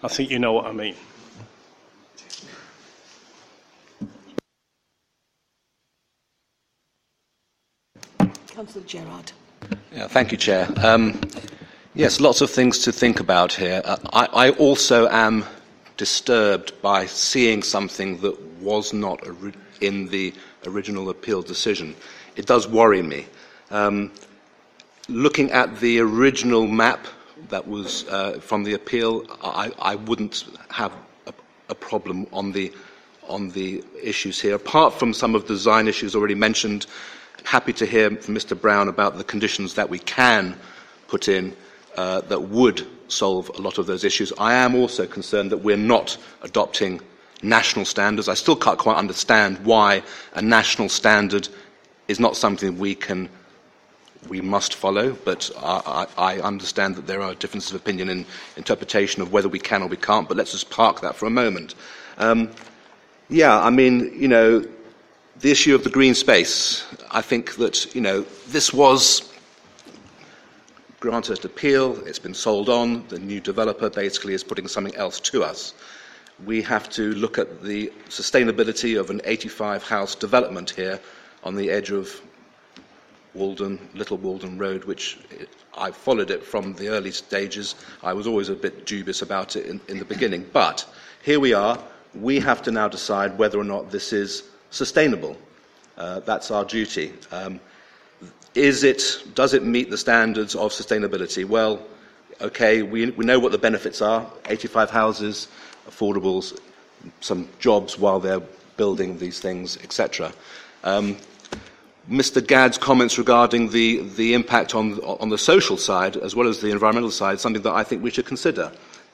I 0.04 0.08
think 0.08 0.32
you 0.32 0.40
know 0.40 0.54
what 0.54 0.66
I 0.66 0.72
mean. 0.72 0.96
Councillor 8.48 8.86
Gerard. 8.86 9.32
Yeah, 9.94 10.08
thank 10.08 10.32
you, 10.32 10.38
Chair. 10.38 10.68
Um, 10.78 11.22
yes, 11.94 12.20
lots 12.20 12.42
of 12.42 12.50
things 12.50 12.80
to 12.80 12.92
think 12.92 13.20
about 13.20 13.54
here. 13.54 13.82
Uh, 13.86 13.98
I, 14.12 14.48
I, 14.48 14.50
also 14.52 15.08
am 15.10 15.46
disturbed 15.98 16.80
by 16.82 17.06
seeing 17.06 17.64
something 17.64 18.18
that 18.22 18.40
was 18.62 18.94
not 18.94 19.22
in 19.82 20.08
the 20.08 20.34
original 20.66 21.10
appeal 21.10 21.42
decision. 21.42 21.96
It 22.36 22.46
does 22.46 22.68
worry 22.68 23.02
me. 23.02 23.26
Um, 23.70 24.12
looking 25.08 25.52
at 25.52 25.80
the 25.80 26.00
original 26.00 26.68
map 26.68 27.08
that 27.50 27.68
was 27.68 28.08
uh, 28.08 28.40
from 28.40 28.64
the 28.64 28.74
appeal, 28.74 29.26
I, 29.44 29.72
I 29.80 29.96
wouldn't 29.96 30.46
have 30.70 30.94
a, 31.28 31.34
a, 31.70 31.76
problem 31.76 32.28
on 32.32 32.52
the 32.52 32.72
on 33.28 33.50
the 33.50 33.84
issues 34.02 34.40
here. 34.40 34.56
Apart 34.56 34.94
from 34.94 35.14
some 35.14 35.36
of 35.36 35.44
the 35.44 35.54
design 35.54 35.88
issues 35.88 36.16
already 36.16 36.36
mentioned, 36.36 36.86
happy 37.44 37.74
to 37.74 37.86
hear 37.86 38.10
from 38.18 38.36
Mr. 38.36 38.60
Brown 38.60 38.88
about 38.88 39.18
the 39.18 39.24
conditions 39.24 39.74
that 39.76 39.90
we 39.90 40.00
can 40.00 40.56
put 41.08 41.28
in 41.28 41.56
uh, 41.98 42.22
that 42.22 42.42
would 42.42 42.86
solve 43.12 43.50
a 43.50 43.62
lot 43.62 43.78
of 43.78 43.86
those 43.86 44.04
issues. 44.04 44.32
I 44.38 44.54
am 44.54 44.76
also 44.76 45.06
concerned 45.06 45.52
that 45.52 45.58
we're 45.58 45.78
not 45.78 46.18
adopting 46.42 47.02
national 47.44 47.86
standards. 47.86 48.28
I 48.28 48.34
still 48.36 48.56
can't 48.56 48.78
quite 48.78 48.98
understand 48.98 49.58
why 49.66 50.04
a 50.34 50.42
national 50.42 50.90
standard 50.90 51.48
is 52.08 52.20
not 52.20 52.36
something 52.36 52.78
we 52.78 52.96
can 52.96 53.30
we 54.28 54.40
must 54.40 54.76
follow, 54.76 55.18
but 55.26 55.50
I, 55.58 56.06
I, 56.18 56.40
understand 56.42 56.96
that 56.96 57.08
there 57.08 57.22
are 57.22 57.34
differences 57.34 57.72
of 57.72 57.82
opinion 57.82 58.08
in 58.08 58.26
interpretation 58.56 59.22
of 59.22 59.34
whether 59.34 59.50
we 59.50 59.58
can 59.58 59.82
or 59.82 59.88
we 59.88 59.98
can't, 59.98 60.28
but 60.28 60.38
let's 60.38 60.52
just 60.52 60.70
park 60.70 61.02
that 61.02 61.16
for 61.16 61.26
a 61.26 61.32
moment. 61.32 61.74
Um, 62.20 62.52
yeah, 63.30 63.60
I 63.60 63.72
mean, 63.72 64.14
you 64.16 64.28
know, 64.28 64.64
the 65.40 65.50
issue 65.50 65.74
of 65.74 65.84
the 65.84 65.90
green 65.90 66.14
space, 66.14 66.86
I 67.10 67.22
think 67.22 67.56
that, 67.56 67.96
you 67.96 68.02
know, 68.02 68.22
this 68.50 68.72
was 68.72 69.31
granted 71.02 71.44
appeal, 71.44 72.00
it's 72.06 72.20
been 72.20 72.34
sold 72.34 72.70
on, 72.70 73.06
the 73.08 73.18
new 73.18 73.40
developer 73.40 73.90
basically 73.90 74.36
is 74.36 74.44
putting 74.44 74.68
something 74.68 74.96
else 74.96 75.20
to 75.20 75.44
us. 75.44 75.74
We 76.46 76.62
have 76.62 76.90
to 76.92 77.14
look 77.16 77.40
at 77.40 77.64
the 77.64 77.92
sustainability 78.08 79.00
of 79.00 79.10
an 79.10 79.20
85 79.26 79.84
house 79.84 80.14
development 80.14 80.70
here 80.70 81.00
on 81.44 81.56
the 81.56 81.72
edge 81.72 81.90
of 81.90 82.22
Walden, 83.34 83.80
Little 83.96 84.18
Walden 84.18 84.60
Road, 84.60 84.84
which 84.84 85.18
I 85.76 85.90
followed 85.90 86.30
it 86.30 86.44
from 86.44 86.76
the 86.76 86.90
early 86.90 87.12
stages. 87.12 87.76
I 88.04 88.14
was 88.14 88.28
always 88.28 88.50
a 88.50 88.56
bit 88.56 88.86
dubious 88.86 89.24
about 89.24 89.56
it 89.56 89.66
in, 89.66 89.82
in 89.88 89.98
the 89.98 90.06
beginning. 90.06 90.48
But 90.54 90.86
here 91.24 91.40
we 91.40 91.54
are. 91.54 91.80
We 92.14 92.40
have 92.42 92.62
to 92.64 92.72
now 92.72 92.88
decide 92.88 93.40
whether 93.40 93.60
or 93.60 93.64
not 93.64 93.90
this 93.90 94.14
is 94.14 94.44
sustainable. 94.70 95.36
Uh, 95.98 96.20
that's 96.20 96.52
our 96.52 96.64
duty. 96.64 97.14
Um, 97.32 97.60
is 98.56 98.84
it, 98.84 99.24
does 99.34 99.54
it 99.54 99.64
meet 99.64 99.90
the 99.90 99.98
standards 99.98 100.56
of 100.56 100.72
sustainability? 100.72 101.46
Well, 101.46 101.82
okay, 102.42 102.82
we, 102.82 103.12
we 103.12 103.26
know 103.26 103.40
what 103.40 103.52
the 103.52 103.58
benefits 103.58 104.02
are 104.02 104.26
85 104.48 104.90
houses, 104.90 105.48
affordables, 105.90 106.60
some 107.22 107.48
jobs 107.60 107.98
while 107.98 108.20
they're 108.20 108.42
building 108.78 109.18
these 109.18 109.40
things, 109.40 109.78
etc. 109.78 110.34
Um, 110.84 111.18
Mr. 112.10 112.46
Gadd's 112.46 112.78
comments 112.78 113.18
regarding 113.18 113.70
the, 113.70 114.02
the 114.16 114.34
impact 114.34 114.74
on, 114.74 115.00
on 115.00 115.30
the 115.30 115.38
social 115.38 115.78
side 115.78 116.18
as 116.18 116.36
well 116.36 116.48
as 116.48 116.60
the 116.60 116.72
environmental 116.72 117.12
side, 117.12 117.40
something 117.40 117.62
that 117.62 117.74
I 117.74 117.84
think 117.84 118.04
we 118.04 118.10
should 118.10 118.26
consider. 118.26 118.72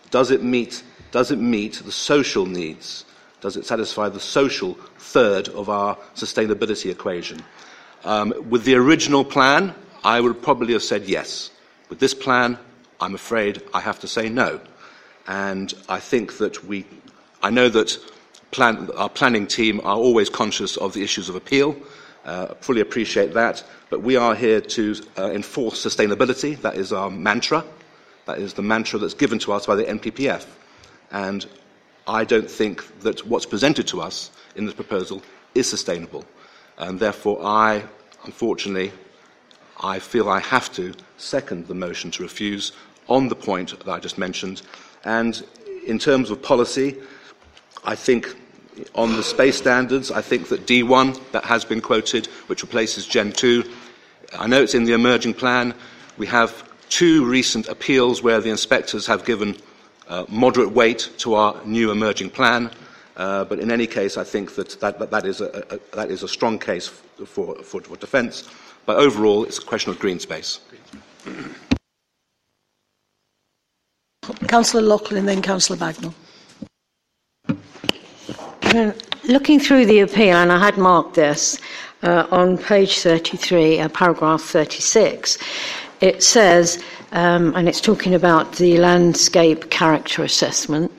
Does 0.10 0.32
it 0.32 0.42
meet, 0.42 0.84
does 1.12 1.32
it 1.32 1.40
meet 1.40 1.82
the 1.86 1.92
social 1.92 2.46
needs? 2.46 3.04
Does 3.42 3.58
it 3.58 3.66
satisfy 3.66 4.10
the 4.10 4.20
social 4.20 4.74
third 4.98 5.50
of 5.50 5.70
our 5.70 5.96
sustainability 6.16 6.90
equation? 6.90 7.44
Um, 8.08 8.34
with 8.50 8.64
the 8.64 8.76
original 8.76 9.26
plan, 9.26 9.76
I 10.02 10.22
would 10.22 10.42
probably 10.42 10.72
have 10.72 10.82
said 10.82 11.10
yes. 11.10 11.52
With 11.90 12.00
this 12.00 12.14
plan, 12.14 12.58
I'm 13.02 13.14
afraid 13.14 13.62
I 13.74 13.82
have 13.82 14.00
to 14.00 14.08
say 14.08 14.30
no. 14.30 14.62
And 15.28 15.74
I 15.90 16.00
think 16.00 16.38
that 16.38 16.64
we, 16.64 16.86
I 17.44 17.50
know 17.50 17.68
that 17.68 18.00
plan, 18.52 18.90
our 18.96 19.10
planning 19.10 19.46
team 19.46 19.82
are 19.82 19.98
always 19.98 20.30
conscious 20.30 20.78
of 20.78 20.94
the 20.94 21.04
issues 21.04 21.28
of 21.28 21.36
appeal. 21.36 21.76
Uh, 22.24 22.54
fully 22.62 22.80
appreciate 22.80 23.34
that. 23.34 23.62
But 23.90 24.04
we 24.04 24.16
are 24.16 24.36
here 24.36 24.62
to 24.62 24.96
uh, 25.18 25.32
enforce 25.32 25.86
sustainability. 25.86 26.58
That 26.62 26.76
is 26.76 26.94
our 26.94 27.10
mantra. 27.10 27.66
That 28.26 28.38
is 28.38 28.54
the 28.54 28.62
mantra 28.62 29.00
that's 29.00 29.16
given 29.16 29.40
to 29.40 29.52
us 29.52 29.66
by 29.66 29.76
the 29.76 29.84
NPPF. 29.84 30.46
And 31.12 31.46
I 32.08 32.24
don't 32.24 32.50
think 32.50 33.02
that 33.02 33.28
what's 33.28 33.46
presented 33.46 33.86
to 33.88 34.00
us 34.00 34.32
in 34.56 34.64
this 34.64 34.76
proposal 34.76 35.22
is 35.56 35.70
sustainable. 35.70 36.24
And 36.78 37.00
therefore, 37.00 37.44
I, 37.44 37.84
unfortunately, 38.28 38.92
I 39.82 40.00
feel 40.00 40.30
I 40.30 40.40
have 40.40 40.72
to 40.74 40.94
second 41.18 41.68
the 41.68 41.74
motion 41.74 42.12
to 42.12 42.24
refuse 42.24 42.74
on 43.08 43.30
the 43.30 43.36
point 43.36 43.70
that 43.80 43.92
I 43.92 44.00
just 44.00 44.18
mentioned. 44.18 44.62
And 45.06 45.44
in 45.86 45.98
terms 45.98 46.30
of 46.30 46.42
policy, 46.42 46.98
I 47.86 47.96
think 47.96 48.36
on 48.94 49.16
the 49.16 49.24
space 49.24 49.58
standards, 49.58 50.12
I 50.12 50.22
think 50.22 50.50
that 50.50 50.68
D1, 50.68 51.32
that 51.32 51.46
has 51.46 51.64
been 51.66 51.82
quoted, 51.82 52.28
which 52.48 52.62
replaces 52.62 53.08
Gen 53.08 53.32
2, 53.32 53.64
I 54.38 54.46
know 54.46 54.62
it's 54.62 54.76
in 54.76 54.84
the 54.84 54.94
emerging 54.94 55.34
plan. 55.36 55.74
We 56.18 56.28
have 56.28 56.70
two 56.90 57.26
recent 57.26 57.70
appeals 57.70 58.22
where 58.22 58.42
the 58.42 58.50
inspectors 58.50 59.08
have 59.08 59.26
given 59.26 59.56
uh, 60.10 60.26
moderate 60.28 60.72
weight 60.72 61.10
to 61.20 61.36
our 61.36 61.64
new 61.66 61.92
emerging 61.92 62.32
plan. 62.32 62.72
Uh, 63.18 63.44
but 63.46 63.60
in 63.60 63.72
any 63.72 63.88
case, 63.88 64.16
I 64.16 64.24
think 64.24 64.54
that 64.56 64.80
that, 64.80 65.00
that, 65.00 65.10
that, 65.10 65.26
is, 65.26 65.42
a, 65.42 65.66
a, 65.72 65.96
that 65.96 66.12
is 66.12 66.22
a 66.22 66.28
strong 66.28 66.60
case 66.60 66.88
for, 66.88 67.56
for, 67.64 67.82
for 67.82 67.98
defence. 67.98 68.48
But 68.86 68.98
overall, 68.98 69.44
it's 69.44 69.58
a 69.58 69.62
question 69.62 69.92
of 69.92 70.00
green 70.00 70.20
space. 70.20 70.60
Councillor 74.48 74.84
Loughlin, 74.84 75.26
then 75.26 75.42
Councillor 75.42 75.78
Bagnall. 75.78 76.14
Looking 79.24 79.60
through 79.60 79.88
the 79.88 80.02
appeal, 80.02 80.36
and 80.36 80.52
I 80.52 80.60
had 80.60 80.78
marked 80.78 81.16
this 81.16 81.60
uh, 82.04 82.28
on 82.30 82.58
page 82.58 83.00
33, 83.00 83.80
uh, 83.80 83.90
paragraph 83.90 84.42
36, 84.42 85.38
it 86.02 86.24
says, 86.24 86.84
um, 87.12 87.56
and 87.56 87.70
it's 87.70 87.82
talking 87.82 88.14
about 88.14 88.58
the 88.58 88.78
landscape 88.78 89.70
character 89.70 90.24
assessment. 90.24 90.92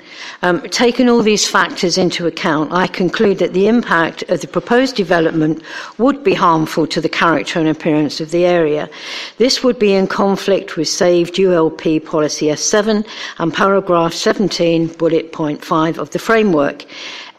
Um, 0.42 0.62
taking 0.70 1.08
all 1.08 1.22
these 1.22 1.46
factors 1.46 1.98
into 1.98 2.26
account, 2.26 2.72
I 2.72 2.86
conclude 2.86 3.38
that 3.38 3.52
the 3.52 3.68
impact 3.68 4.22
of 4.24 4.40
the 4.40 4.48
proposed 4.48 4.96
development 4.96 5.62
would 5.98 6.24
be 6.24 6.34
harmful 6.34 6.86
to 6.88 7.00
the 7.00 7.08
character 7.08 7.60
and 7.60 7.68
appearance 7.68 8.20
of 8.20 8.30
the 8.30 8.46
area. 8.46 8.88
This 9.36 9.62
would 9.62 9.78
be 9.78 9.94
in 9.94 10.06
conflict 10.06 10.76
with 10.76 10.88
saved 10.88 11.34
ULP 11.34 12.04
policy 12.04 12.46
S7 12.46 13.06
and 13.38 13.54
paragraph 13.54 14.14
17, 14.14 14.88
bullet 14.94 15.32
point 15.32 15.64
5 15.64 15.98
of 15.98 16.10
the 16.10 16.18
framework. 16.18 16.84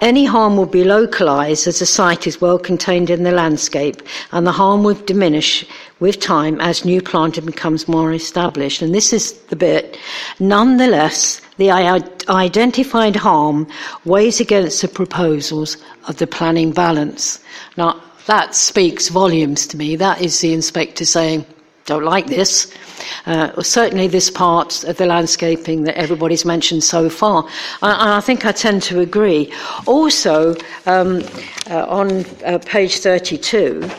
Any 0.01 0.23
harm 0.23 0.55
will 0.55 0.65
be 0.65 0.85
localised 0.85 1.67
as 1.67 1.79
the 1.79 1.85
site 1.85 2.25
is 2.25 2.39
well 2.39 2.57
contained 2.57 3.09
in 3.09 3.23
the 3.23 3.31
landscape, 3.31 4.01
and 4.31 4.47
the 4.47 4.51
harm 4.53 4.83
will 4.83 4.93
diminish 4.93 5.65
with 5.99 6.21
time 6.21 6.61
as 6.61 6.85
new 6.85 7.01
planting 7.01 7.45
becomes 7.45 7.87
more 7.87 8.13
established. 8.13 8.81
And 8.81 8.95
this 8.95 9.11
is 9.11 9.33
the 9.49 9.57
bit. 9.57 9.97
Nonetheless, 10.39 11.41
the 11.57 11.71
identified 11.71 13.17
harm 13.17 13.67
weighs 14.05 14.39
against 14.39 14.81
the 14.81 14.87
proposals 14.87 15.75
of 16.07 16.17
the 16.17 16.27
planning 16.27 16.71
balance. 16.71 17.39
Now, 17.75 18.01
that 18.27 18.55
speaks 18.55 19.09
volumes 19.09 19.67
to 19.67 19.77
me. 19.77 19.97
That 19.97 20.21
is 20.21 20.39
the 20.39 20.53
inspector 20.53 21.03
saying, 21.03 21.45
don't 21.89 22.03
like 22.03 22.27
this. 22.27 22.71
Uh, 23.25 23.61
certainly, 23.63 24.07
this 24.07 24.29
part 24.29 24.83
of 24.83 24.97
the 24.97 25.05
landscaping 25.07 25.83
that 25.85 25.97
everybody's 25.97 26.45
mentioned 26.45 26.83
so 26.83 27.09
far. 27.09 27.43
And 27.81 28.11
I 28.11 28.21
think 28.21 28.45
I 28.45 28.51
tend 28.51 28.83
to 28.83 28.99
agree. 28.99 29.51
Also, 29.87 30.55
um, 30.85 31.23
uh, 31.67 31.85
on 31.87 32.25
uh, 32.45 32.59
page 32.59 32.97
32, 32.97 33.89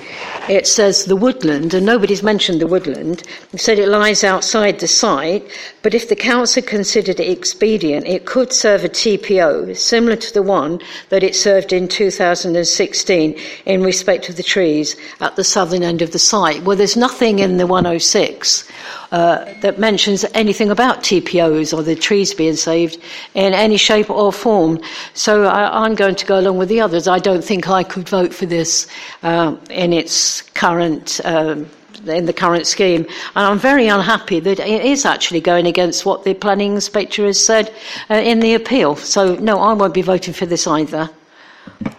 it 0.51 0.67
says 0.67 1.05
the 1.05 1.15
woodland, 1.15 1.73
and 1.75 1.87
nobody's 1.87 2.25
mentioned 2.25 2.61
the 2.61 2.67
woodland. 2.67 3.23
It 3.53 3.61
said 3.61 3.79
it 3.79 3.87
lies 3.87 4.25
outside 4.25 4.81
the 4.81 4.89
site, 4.89 5.49
but 5.83 5.95
if 5.95 6.09
the 6.09 6.17
council 6.17 6.61
considered 6.61 7.21
it 7.21 7.31
expedient, 7.31 8.05
it 8.09 8.27
could 8.27 8.53
serve 8.53 8.83
a 8.83 8.89
TPO 8.89 9.77
similar 9.77 10.17
to 10.17 10.35
the 10.35 10.43
one 10.43 10.81
that 11.11 11.23
it 11.23 11.37
served 11.37 11.73
in 11.73 11.87
2016 11.87 13.39
in 13.65 13.83
respect 13.85 14.29
of 14.29 14.37
the 14.37 14.43
trees 14.43 14.97
at 15.21 15.37
the 15.37 15.45
southern 15.45 15.85
end 15.85 16.03
of 16.03 16.11
the 16.11 16.19
site. 16.19 16.65
Well, 16.65 16.77
there's 16.77 16.97
nothing 16.97 17.39
in 17.39 17.57
the 17.57 17.67
106 17.69 18.69
uh, 19.13 19.45
that 19.61 19.79
mentions 19.79 20.25
anything 20.35 20.71
about 20.71 21.05
TPOs 21.05 21.77
or 21.77 21.83
the 21.83 21.97
trees 21.97 22.35
being 22.35 22.57
saved 22.57 23.01
in 23.35 23.55
any 23.55 23.77
shape 23.77 24.11
or 24.11 24.33
form. 24.33 24.81
So 25.15 25.45
I, 25.45 25.87
am 25.87 25.95
going 25.95 26.15
to 26.17 26.27
go 26.27 26.39
along 26.39 26.59
with 26.59 26.69
the 26.69 26.81
others. 26.81 27.09
I 27.09 27.19
don't 27.19 27.45
think 27.45 27.69
I 27.69 27.83
could 27.83 28.09
vote 28.09 28.35
for 28.35 28.47
this 28.47 28.87
uh, 29.23 29.57
in 29.69 29.93
its 29.93 30.40
current. 30.43 31.21
Um, 31.25 31.71
in 32.07 32.25
the 32.25 32.33
current 32.33 32.67
scheme. 32.67 33.03
And 33.37 33.47
I'm 33.47 33.59
very 33.59 33.87
unhappy 33.89 34.41
that 34.41 34.59
it 34.59 34.85
is 34.87 35.05
actually 35.05 35.43
going 35.43 35.67
against 35.67 36.07
what 36.07 36.25
the 36.25 36.33
planning 36.33 36.75
inspector 36.75 37.27
has 37.27 37.45
said 37.45 37.75
uh, 38.09 38.15
in 38.15 38.41
the 38.41 38.55
appeal. 38.55 38.97
So, 38.97 39.35
no, 39.35 39.59
I 39.59 39.75
won't 39.75 39.93
be 39.93 40.01
voting 40.01 40.33
for 40.33 40.47
this 40.47 40.67
either. 40.67 41.11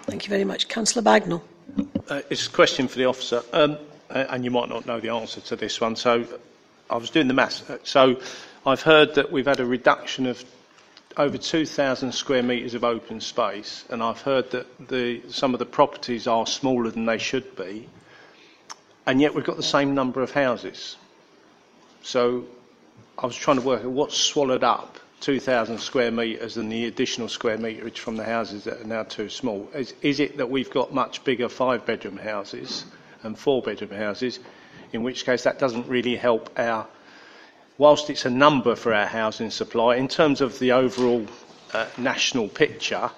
Thank 0.07 0.25
you 0.25 0.29
very 0.29 0.45
much. 0.45 0.69
Councillor 0.69 1.03
Bagnall. 1.03 1.41
Uh, 2.09 2.21
it's 2.31 2.47
a 2.47 2.49
question 2.49 2.87
for 2.87 2.97
the 2.97 3.05
officer, 3.05 3.43
um, 3.53 3.77
and 4.09 4.43
you 4.43 4.49
might 4.49 4.69
not 4.69 4.87
know 4.87 4.99
the 4.99 5.09
answer 5.09 5.39
to 5.41 5.55
this 5.55 5.79
one. 5.79 5.95
So, 5.95 6.25
I 6.91 6.97
was 6.97 7.09
doing 7.09 7.29
the 7.29 7.33
maths. 7.33 7.63
So 7.83 8.19
I've 8.65 8.81
heard 8.81 9.15
that 9.15 9.31
we've 9.31 9.45
had 9.45 9.61
a 9.61 9.65
reduction 9.65 10.25
of 10.25 10.43
over 11.15 11.37
2,000 11.37 12.11
square 12.11 12.43
metres 12.43 12.73
of 12.73 12.83
open 12.83 13.21
space, 13.21 13.85
and 13.89 14.03
I've 14.03 14.21
heard 14.21 14.51
that 14.51 14.89
the, 14.89 15.21
some 15.29 15.53
of 15.53 15.59
the 15.59 15.65
properties 15.65 16.27
are 16.27 16.45
smaller 16.45 16.89
than 16.89 17.05
they 17.05 17.17
should 17.17 17.55
be, 17.55 17.87
and 19.05 19.21
yet 19.21 19.33
we've 19.33 19.45
got 19.45 19.57
the 19.57 19.63
same 19.63 19.95
number 19.95 20.21
of 20.21 20.31
houses. 20.31 20.95
So 22.03 22.45
I 23.17 23.25
was 23.25 23.35
trying 23.35 23.57
to 23.57 23.63
work 23.63 23.83
out 23.83 23.91
what's 23.91 24.17
swallowed 24.17 24.63
up 24.63 24.99
2,000 25.21 25.79
square 25.79 26.11
metres 26.11 26.57
and 26.57 26.71
the 26.71 26.85
additional 26.85 27.29
square 27.29 27.57
meterage 27.57 27.97
from 27.97 28.17
the 28.17 28.23
houses 28.23 28.63
that 28.63 28.81
are 28.81 28.85
now 28.85 29.03
too 29.03 29.29
small. 29.29 29.69
Is, 29.73 29.93
is 30.01 30.19
it 30.19 30.37
that 30.37 30.49
we've 30.49 30.71
got 30.71 30.93
much 30.93 31.23
bigger 31.23 31.47
five 31.47 31.85
bedroom 31.85 32.17
houses 32.17 32.85
and 33.23 33.37
four 33.37 33.61
bedroom 33.61 33.91
houses? 33.91 34.39
in 34.93 35.03
which 35.03 35.25
case 35.25 35.43
that 35.43 35.59
doesn't 35.59 35.87
really 35.87 36.15
help 36.15 36.49
our, 36.59 36.87
whilst 37.77 38.09
it's 38.09 38.25
a 38.25 38.29
number 38.29 38.75
for 38.75 38.93
our 38.93 39.05
housing 39.05 39.49
supply, 39.49 39.95
in 39.95 40.07
terms 40.07 40.41
of 40.41 40.59
the 40.59 40.71
overall 40.71 41.25
uh, 41.73 41.87
national 41.97 42.47
picture, 42.47 43.09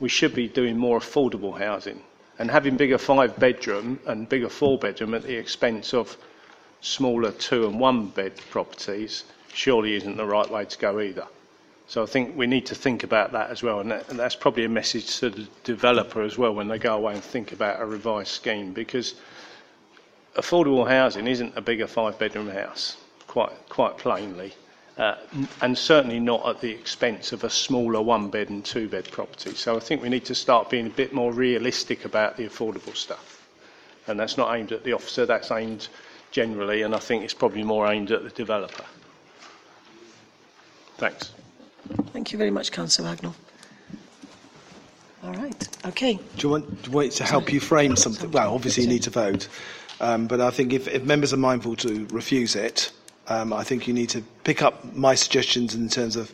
we 0.00 0.08
should 0.08 0.34
be 0.34 0.48
doing 0.48 0.76
more 0.76 0.98
affordable 0.98 1.58
housing. 1.58 2.00
And 2.42 2.50
having 2.50 2.76
bigger 2.76 2.98
five 2.98 3.38
bedroom 3.38 4.00
and 4.04 4.28
bigger 4.28 4.48
four 4.48 4.76
bedroom 4.76 5.14
at 5.14 5.22
the 5.22 5.36
expense 5.36 5.94
of 5.94 6.16
smaller 6.80 7.30
two 7.30 7.68
and 7.68 7.78
one 7.78 8.08
bed 8.08 8.32
properties 8.50 9.22
surely 9.54 9.94
isn't 9.94 10.16
the 10.16 10.26
right 10.26 10.50
way 10.50 10.64
to 10.64 10.76
go 10.76 10.98
either. 10.98 11.28
So 11.86 12.02
I 12.02 12.06
think 12.06 12.36
we 12.36 12.48
need 12.48 12.66
to 12.66 12.74
think 12.74 13.04
about 13.04 13.30
that 13.30 13.50
as 13.50 13.62
well, 13.62 13.78
and, 13.78 13.92
that, 13.92 14.08
and 14.08 14.18
that's 14.18 14.34
probably 14.34 14.64
a 14.64 14.68
message 14.68 15.18
to 15.18 15.30
the 15.30 15.46
developer 15.62 16.20
as 16.20 16.36
well 16.36 16.52
when 16.52 16.66
they 16.66 16.80
go 16.80 16.96
away 16.96 17.14
and 17.14 17.22
think 17.22 17.52
about 17.52 17.80
a 17.80 17.86
revised 17.86 18.32
scheme, 18.32 18.72
because 18.72 19.14
affordable 20.34 20.88
housing 20.88 21.28
isn't 21.28 21.56
a 21.56 21.60
bigger 21.60 21.86
five-bedroom 21.86 22.48
house, 22.48 22.96
quite 23.28 23.52
quite 23.68 23.98
plainly, 23.98 24.52
uh, 24.98 25.16
and 25.60 25.76
certainly 25.76 26.20
not 26.20 26.46
at 26.46 26.60
the 26.60 26.70
expense 26.70 27.32
of 27.32 27.44
a 27.44 27.50
smaller 27.50 28.02
one-bed 28.02 28.50
and 28.50 28.64
two-bed 28.64 29.10
property. 29.10 29.54
So 29.54 29.76
I 29.76 29.80
think 29.80 30.02
we 30.02 30.08
need 30.08 30.24
to 30.26 30.34
start 30.34 30.70
being 30.70 30.86
a 30.86 30.90
bit 30.90 31.12
more 31.12 31.32
realistic 31.32 32.04
about 32.04 32.36
the 32.36 32.44
affordable 32.46 32.94
stuff, 32.94 33.46
and 34.06 34.18
that's 34.18 34.36
not 34.36 34.54
aimed 34.54 34.72
at 34.72 34.84
the 34.84 34.92
officer, 34.92 35.26
that's 35.26 35.50
aimed 35.50 35.88
generally, 36.30 36.82
and 36.82 36.94
I 36.94 36.98
think 36.98 37.24
it's 37.24 37.34
probably 37.34 37.62
more 37.62 37.90
aimed 37.90 38.10
at 38.10 38.22
the 38.22 38.30
developer. 38.30 38.84
Thanks. 40.98 41.32
Thank 42.12 42.32
you 42.32 42.38
very 42.38 42.50
much, 42.50 42.70
Councillor 42.70 43.14
Bagnall. 43.14 43.34
All 45.24 45.32
right. 45.34 45.68
Okay. 45.86 46.14
Do 46.14 46.22
you 46.38 46.48
want, 46.48 46.82
do 46.82 46.90
you 46.90 46.96
want 46.96 47.12
to 47.12 47.24
help 47.24 47.52
you 47.52 47.60
frame 47.60 47.96
something? 47.96 48.30
Well, 48.30 48.54
obviously 48.54 48.84
you 48.84 48.88
need 48.88 49.02
to 49.04 49.10
vote, 49.10 49.48
um, 50.00 50.26
but 50.26 50.40
I 50.40 50.50
think 50.50 50.72
if, 50.72 50.88
if 50.88 51.04
members 51.04 51.32
are 51.32 51.38
mindful 51.38 51.76
to 51.76 52.06
refuse 52.10 52.56
it, 52.56 52.92
um, 53.28 53.52
I 53.52 53.64
think 53.64 53.86
you 53.86 53.94
need 53.94 54.08
to 54.10 54.22
pick 54.44 54.62
up 54.62 54.94
my 54.94 55.14
suggestions 55.14 55.74
in 55.74 55.88
terms 55.88 56.16
of 56.16 56.32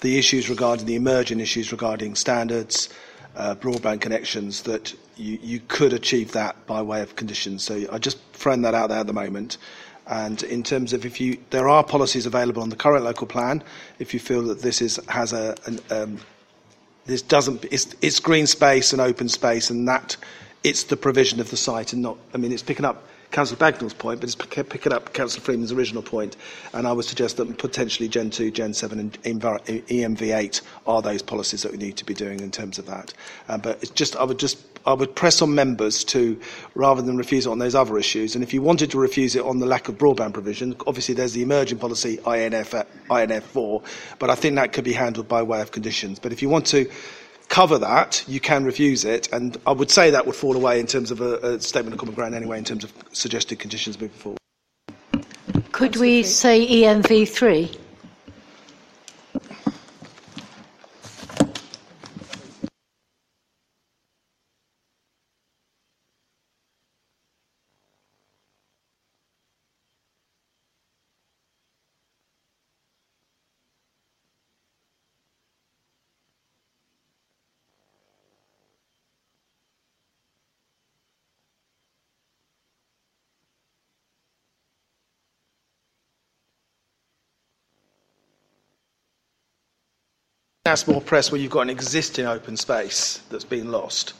the 0.00 0.18
issues 0.18 0.50
regarding 0.50 0.86
the 0.86 0.94
emerging 0.94 1.40
issues 1.40 1.72
regarding 1.72 2.14
standards, 2.14 2.88
uh, 3.36 3.54
broadband 3.54 4.00
connections, 4.00 4.62
that 4.62 4.94
you, 5.16 5.38
you 5.42 5.60
could 5.68 5.92
achieve 5.92 6.32
that 6.32 6.66
by 6.66 6.82
way 6.82 7.00
of 7.00 7.16
conditions. 7.16 7.64
So 7.64 7.86
I 7.90 7.98
just 7.98 8.18
throwing 8.32 8.62
that 8.62 8.74
out 8.74 8.88
there 8.88 8.98
at 8.98 9.06
the 9.06 9.12
moment. 9.12 9.58
And 10.06 10.42
in 10.44 10.62
terms 10.62 10.92
of 10.92 11.04
if 11.04 11.20
you, 11.20 11.38
there 11.50 11.68
are 11.68 11.82
policies 11.82 12.26
available 12.26 12.62
on 12.62 12.68
the 12.68 12.76
current 12.76 13.04
local 13.04 13.26
plan. 13.26 13.62
If 13.98 14.14
you 14.14 14.20
feel 14.20 14.42
that 14.42 14.60
this 14.60 14.80
is 14.80 15.00
has 15.08 15.32
a, 15.32 15.56
an, 15.66 15.80
um, 15.90 16.20
this 17.06 17.22
doesn't, 17.22 17.64
it's, 17.70 17.94
it's 18.02 18.20
green 18.20 18.46
space 18.46 18.92
and 18.92 19.00
open 19.00 19.28
space, 19.28 19.70
and 19.70 19.88
that 19.88 20.16
it's 20.62 20.84
the 20.84 20.96
provision 20.96 21.40
of 21.40 21.50
the 21.50 21.56
site, 21.56 21.92
and 21.92 22.02
not. 22.02 22.18
I 22.34 22.36
mean, 22.36 22.52
it's 22.52 22.62
picking 22.62 22.84
up 22.84 23.04
Councillor 23.30 23.58
Bagnall's 23.58 23.94
point, 23.94 24.20
but 24.20 24.28
it's 24.28 24.34
picking 24.34 24.92
up 24.92 25.12
Councillor 25.12 25.42
Freeman's 25.42 25.72
original 25.72 26.02
point, 26.02 26.36
and 26.72 26.86
I 26.86 26.92
would 26.92 27.04
suggest 27.04 27.36
that 27.36 27.58
potentially 27.58 28.08
Gen 28.08 28.30
2, 28.30 28.50
Gen 28.50 28.74
7, 28.74 28.98
and 28.98 29.22
ENV8 29.22 30.60
are 30.86 31.02
those 31.02 31.22
policies 31.22 31.62
that 31.62 31.72
we 31.72 31.78
need 31.78 31.96
to 31.96 32.04
be 32.04 32.14
doing 32.14 32.40
in 32.40 32.50
terms 32.50 32.78
of 32.78 32.86
that. 32.86 33.12
Uh, 33.48 33.58
but 33.58 33.82
it's 33.82 33.90
just, 33.90 34.16
I 34.16 34.24
would 34.24 34.38
just, 34.38 34.58
I 34.86 34.92
would 34.92 35.14
press 35.14 35.42
on 35.42 35.54
members 35.54 36.04
to, 36.04 36.40
rather 36.74 37.02
than 37.02 37.16
refuse 37.16 37.46
it 37.46 37.50
on 37.50 37.58
those 37.58 37.74
other 37.74 37.98
issues, 37.98 38.34
and 38.34 38.44
if 38.44 38.54
you 38.54 38.62
wanted 38.62 38.90
to 38.92 38.98
refuse 38.98 39.36
it 39.36 39.44
on 39.44 39.58
the 39.58 39.66
lack 39.66 39.88
of 39.88 39.98
broadband 39.98 40.32
provision, 40.32 40.76
obviously 40.86 41.14
there's 41.14 41.32
the 41.32 41.42
emerging 41.42 41.78
policy 41.78 42.18
INF, 42.26 42.72
INF4, 43.10 43.82
but 44.18 44.30
I 44.30 44.34
think 44.34 44.56
that 44.56 44.72
could 44.72 44.84
be 44.84 44.92
handled 44.92 45.28
by 45.28 45.42
way 45.42 45.60
of 45.60 45.72
conditions. 45.72 46.18
But 46.18 46.32
if 46.32 46.42
you 46.42 46.48
want 46.48 46.66
to 46.66 46.90
cover 47.48 47.78
that, 47.78 48.24
you 48.26 48.40
can 48.40 48.64
refuse 48.64 49.04
it. 49.04 49.28
And 49.32 49.56
I 49.66 49.72
would 49.72 49.90
say 49.90 50.10
that 50.10 50.26
would 50.26 50.36
fall 50.36 50.56
away 50.56 50.80
in 50.80 50.86
terms 50.86 51.10
of 51.10 51.20
a, 51.20 51.36
a 51.38 51.60
statement 51.60 51.94
of 51.94 52.00
common 52.00 52.14
ground 52.14 52.34
anyway, 52.34 52.58
in 52.58 52.64
terms 52.64 52.84
of 52.84 52.92
suggested 53.12 53.58
conditions 53.58 54.00
moving 54.00 54.16
forward. 54.18 54.38
Could 55.72 55.96
we 55.96 56.22
say 56.22 56.66
ENV3? 56.66 57.78
That's 90.66 90.88
more 90.88 91.00
press 91.00 91.30
where 91.30 91.40
you've 91.40 91.52
got 91.52 91.60
an 91.60 91.70
existing 91.70 92.26
open 92.26 92.56
space 92.56 93.18
that's 93.30 93.44
been 93.44 93.70
lost. 93.70 94.14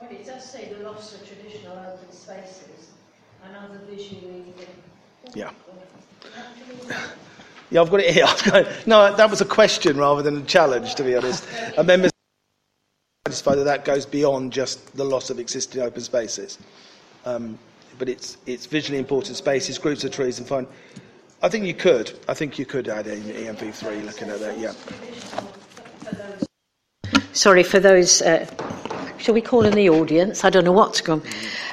Well, 0.00 0.08
it 0.08 0.24
does 0.24 0.48
say 0.48 0.72
the 0.72 0.88
loss 0.88 1.16
of 1.16 1.26
traditional 1.26 1.76
open 1.76 2.12
spaces 2.12 2.92
and 3.44 3.56
other 3.56 3.80
visually. 3.90 4.44
Yeah. 5.34 5.50
Yeah, 7.72 7.80
I've 7.80 7.90
got 7.90 7.98
it 8.02 8.14
here. 8.14 8.72
no, 8.86 9.12
that 9.16 9.28
was 9.28 9.40
a 9.40 9.44
question 9.44 9.96
rather 9.96 10.22
than 10.22 10.36
a 10.36 10.44
challenge, 10.44 10.94
to 10.94 11.02
be 11.02 11.16
honest. 11.16 11.44
And 11.76 11.88
members 11.88 12.12
satisfied 13.26 13.56
that 13.56 13.64
that 13.64 13.84
goes 13.84 14.06
beyond 14.06 14.52
just 14.52 14.96
the 14.96 15.04
loss 15.04 15.28
of 15.28 15.40
existing 15.40 15.82
open 15.82 16.02
spaces. 16.02 16.56
Um, 17.24 17.58
but 17.98 18.08
it's, 18.08 18.36
it's 18.46 18.66
visually 18.66 19.00
important 19.00 19.36
spaces, 19.36 19.76
groups 19.76 20.04
of 20.04 20.12
trees, 20.12 20.38
and 20.38 20.46
fine. 20.46 20.68
I 21.44 21.48
think 21.50 21.66
you 21.66 21.74
could. 21.74 22.10
I 22.26 22.32
think 22.32 22.58
you 22.58 22.64
could 22.64 22.88
add 22.88 23.06
in 23.06 23.20
ENV3 23.22 24.02
looking 24.06 24.30
at 24.30 24.40
that, 24.40 24.56
yeah. 24.58 24.72
Sorry 27.34 27.62
for 27.62 27.78
those. 27.78 28.22
Uh, 28.22 28.46
shall 29.18 29.34
we 29.34 29.42
call 29.42 29.66
in 29.66 29.74
the 29.74 29.90
audience? 29.90 30.42
I 30.42 30.48
don't 30.48 30.64
know 30.64 30.72
what's 30.72 31.02
gone. 31.02 31.20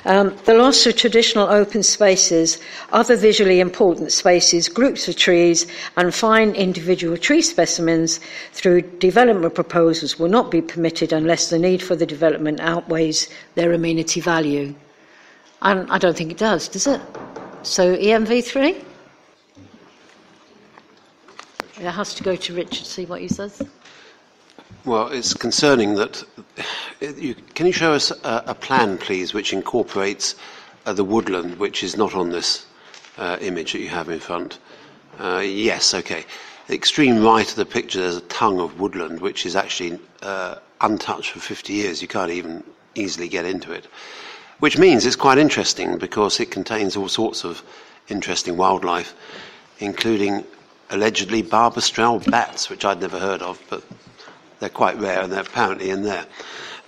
Um, 0.03 0.35
the 0.43 0.55
loss 0.55 0.85
of 0.85 0.97
traditional 0.97 1.47
open 1.47 1.83
spaces, 1.83 2.59
other 2.91 3.15
visually 3.15 3.61
important 3.61 4.11
spaces, 4.11 4.67
groups 4.67 5.07
of 5.07 5.15
trees, 5.15 5.65
and 5.95 6.13
fine 6.13 6.53
individual 6.53 7.15
tree 7.15 7.41
specimens 7.41 8.19
through 8.51 8.81
development 8.81 9.55
proposals 9.55 10.19
will 10.19 10.27
not 10.27 10.51
be 10.51 10.61
permitted 10.61 11.13
unless 11.13 11.49
the 11.49 11.57
need 11.57 11.81
for 11.81 11.95
the 11.95 12.05
development 12.05 12.59
outweighs 12.59 13.29
their 13.55 13.71
amenity 13.71 14.19
value. 14.19 14.75
And 15.61 15.89
I 15.89 15.97
don't 15.97 16.17
think 16.17 16.31
it 16.31 16.37
does, 16.37 16.67
does 16.67 16.87
it? 16.87 16.99
So 17.63 17.95
ENV3? 17.95 18.90
It 21.81 21.89
has 21.89 22.13
to 22.13 22.23
go 22.23 22.35
to 22.35 22.53
Richard, 22.53 22.85
to 22.85 22.85
see 22.85 23.05
what 23.05 23.21
he 23.21 23.27
says. 23.27 23.59
Well, 24.85 25.07
it's 25.07 25.33
concerning 25.33 25.95
that. 25.95 26.23
You, 26.99 27.33
can 27.55 27.65
you 27.65 27.73
show 27.73 27.93
us 27.93 28.11
a, 28.11 28.43
a, 28.45 28.53
plan, 28.53 28.99
please, 28.99 29.33
which 29.33 29.51
incorporates 29.51 30.35
uh, 30.85 30.93
the 30.93 31.03
woodland, 31.03 31.57
which 31.57 31.81
is 31.81 31.97
not 31.97 32.13
on 32.13 32.29
this 32.29 32.67
uh, 33.17 33.37
image 33.41 33.71
that 33.71 33.79
you 33.79 33.89
have 33.89 34.09
in 34.09 34.19
front? 34.19 34.59
Uh, 35.19 35.41
yes, 35.43 35.95
okay. 35.95 36.23
Extreme 36.69 37.23
right 37.23 37.49
of 37.49 37.55
the 37.55 37.65
picture, 37.65 37.99
there's 37.99 38.17
a 38.17 38.21
tongue 38.21 38.59
of 38.59 38.79
woodland, 38.79 39.19
which 39.19 39.47
is 39.47 39.55
actually 39.55 39.99
uh, 40.21 40.57
untouched 40.81 41.31
for 41.31 41.39
50 41.39 41.73
years. 41.73 41.99
You 41.99 42.07
can't 42.07 42.31
even 42.31 42.63
easily 42.93 43.27
get 43.27 43.45
into 43.45 43.71
it. 43.71 43.87
Which 44.59 44.77
means 44.77 45.03
it's 45.03 45.15
quite 45.15 45.39
interesting 45.39 45.97
because 45.97 46.39
it 46.39 46.51
contains 46.51 46.95
all 46.95 47.09
sorts 47.09 47.43
of 47.43 47.63
interesting 48.07 48.55
wildlife, 48.55 49.15
including 49.79 50.45
allegedly 50.91 51.41
barbastelle 51.41 52.29
bats, 52.29 52.69
which 52.69 52.85
I'd 52.85 53.01
never 53.01 53.19
heard 53.19 53.41
of, 53.41 53.59
but 53.69 53.83
they're 54.59 54.69
quite 54.69 54.97
rare 54.99 55.21
and 55.21 55.31
they're 55.31 55.41
apparently 55.41 55.89
in 55.89 56.03
there. 56.03 56.25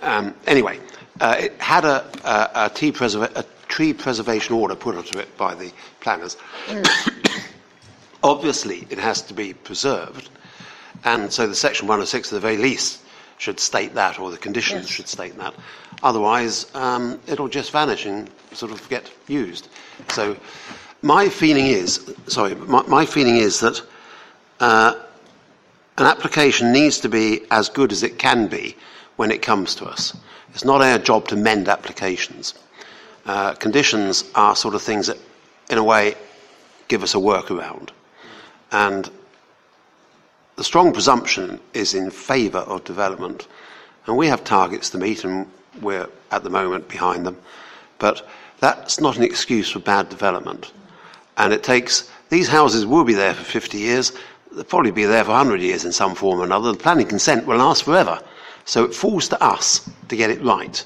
Um, 0.02 0.34
anyway, 0.46 0.78
uh, 1.20 1.36
it 1.38 1.60
had 1.60 1.84
a, 1.84 2.04
a, 2.24 2.66
a, 2.66 2.70
preserva- 2.70 3.36
a, 3.36 3.44
tree 3.68 3.92
preservation 3.92 4.54
order 4.54 4.76
put 4.76 4.94
onto 4.94 5.18
it 5.18 5.36
by 5.36 5.54
the 5.54 5.72
planners. 6.00 6.36
Obviously, 8.22 8.86
it 8.88 8.98
has 8.98 9.20
to 9.22 9.34
be 9.34 9.52
preserved, 9.52 10.30
and 11.04 11.32
so 11.32 11.46
the 11.46 11.54
section 11.54 11.88
106 11.88 12.28
at 12.28 12.34
the 12.34 12.40
very 12.40 12.56
least 12.56 13.02
should 13.38 13.58
state 13.58 13.94
that, 13.94 14.20
or 14.20 14.30
the 14.30 14.38
conditions 14.38 14.82
yes. 14.82 14.90
should 14.90 15.08
state 15.08 15.36
that. 15.38 15.54
Otherwise, 16.02 16.66
um, 16.74 17.20
it'll 17.26 17.48
just 17.48 17.72
vanish 17.72 18.06
and 18.06 18.30
sort 18.52 18.70
of 18.70 18.88
get 18.88 19.10
used. 19.26 19.68
So, 20.10 20.36
my 21.02 21.28
feeling 21.28 21.66
is, 21.66 22.14
sorry, 22.28 22.54
my, 22.54 22.82
my 22.86 23.04
feeling 23.04 23.36
is 23.36 23.60
that 23.60 23.82
uh, 24.60 24.94
an 25.96 26.06
application 26.06 26.72
needs 26.72 27.00
to 27.00 27.08
be 27.08 27.42
as 27.50 27.68
good 27.68 27.92
as 27.92 28.02
it 28.02 28.18
can 28.18 28.48
be 28.48 28.76
when 29.16 29.30
it 29.30 29.42
comes 29.42 29.74
to 29.76 29.84
us. 29.84 30.16
It's 30.52 30.64
not 30.64 30.82
our 30.82 30.98
job 30.98 31.28
to 31.28 31.36
mend 31.36 31.68
applications. 31.68 32.54
Uh, 33.26 33.54
conditions 33.54 34.24
are 34.34 34.54
sort 34.54 34.74
of 34.74 34.82
things 34.82 35.06
that, 35.06 35.18
in 35.70 35.78
a 35.78 35.84
way, 35.84 36.14
give 36.88 37.02
us 37.02 37.14
a 37.14 37.18
workaround. 37.18 37.90
And 38.70 39.08
the 40.56 40.64
strong 40.64 40.92
presumption 40.92 41.60
is 41.72 41.94
in 41.94 42.10
favour 42.10 42.58
of 42.58 42.84
development. 42.84 43.46
And 44.06 44.16
we 44.16 44.26
have 44.28 44.44
targets 44.44 44.90
to 44.90 44.98
meet, 44.98 45.24
and 45.24 45.50
we're 45.80 46.08
at 46.30 46.44
the 46.44 46.50
moment 46.50 46.88
behind 46.88 47.24
them. 47.26 47.38
But 47.98 48.26
that's 48.60 49.00
not 49.00 49.16
an 49.16 49.22
excuse 49.22 49.70
for 49.70 49.78
bad 49.78 50.08
development. 50.08 50.72
And 51.36 51.52
it 51.52 51.62
takes, 51.62 52.10
these 52.28 52.48
houses 52.48 52.86
will 52.86 53.04
be 53.04 53.14
there 53.14 53.34
for 53.34 53.44
50 53.44 53.78
years, 53.78 54.12
they'll 54.54 54.64
probably 54.64 54.90
be 54.90 55.04
there 55.04 55.24
for 55.24 55.30
100 55.30 55.60
years 55.60 55.84
in 55.84 55.92
some 55.92 56.14
form 56.14 56.40
or 56.40 56.44
another. 56.44 56.72
The 56.72 56.78
planning 56.78 57.06
consent 57.06 57.46
will 57.46 57.58
last 57.58 57.84
forever. 57.84 58.20
So 58.64 58.84
it 58.84 58.94
falls 58.94 59.28
to 59.28 59.42
us 59.42 59.88
to 60.08 60.16
get 60.16 60.30
it 60.30 60.42
right. 60.42 60.84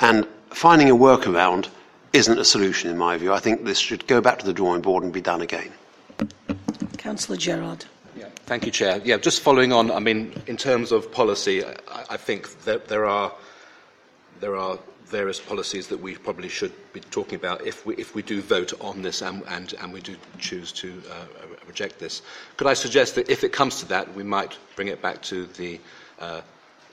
And 0.00 0.26
finding 0.50 0.90
a 0.90 0.94
workaround 0.94 1.68
isn't 2.12 2.38
a 2.38 2.44
solution, 2.44 2.90
in 2.90 2.98
my 2.98 3.16
view. 3.16 3.32
I 3.32 3.40
think 3.40 3.64
this 3.64 3.78
should 3.78 4.06
go 4.06 4.20
back 4.20 4.38
to 4.40 4.46
the 4.46 4.52
drawing 4.52 4.80
board 4.80 5.04
and 5.04 5.12
be 5.12 5.20
done 5.20 5.40
again. 5.40 5.72
Councillor 6.98 7.36
Gerard. 7.36 7.84
Yeah. 8.16 8.28
Thank 8.46 8.64
you, 8.64 8.72
Chair. 8.72 9.00
Yeah, 9.04 9.16
just 9.16 9.42
following 9.42 9.72
on, 9.72 9.90
I 9.90 9.98
mean, 9.98 10.32
in 10.46 10.56
terms 10.56 10.92
of 10.92 11.10
policy, 11.10 11.64
I, 11.64 11.74
I 12.10 12.16
think 12.16 12.64
that 12.64 12.88
there 12.88 13.06
are, 13.06 13.32
there 14.40 14.56
are 14.56 14.78
various 15.06 15.40
policies 15.40 15.86
that 15.88 16.00
we 16.00 16.16
probably 16.16 16.48
should 16.48 16.72
be 16.92 17.00
talking 17.00 17.36
about 17.36 17.66
if 17.66 17.84
we, 17.86 17.94
if 17.96 18.14
we 18.14 18.22
do 18.22 18.40
vote 18.40 18.72
on 18.80 19.02
this 19.02 19.22
and, 19.22 19.42
and, 19.48 19.74
and 19.80 19.92
we 19.92 20.00
do 20.00 20.16
choose 20.38 20.72
to 20.72 21.02
uh, 21.10 21.26
reject 21.66 21.98
this. 21.98 22.22
Could 22.56 22.66
I 22.66 22.74
suggest 22.74 23.14
that 23.16 23.28
if 23.28 23.44
it 23.44 23.52
comes 23.52 23.80
to 23.80 23.86
that, 23.88 24.14
we 24.14 24.22
might 24.22 24.56
bring 24.76 24.88
it 24.88 25.02
back 25.02 25.22
to 25.22 25.46
the 25.46 25.80
uh, 26.18 26.40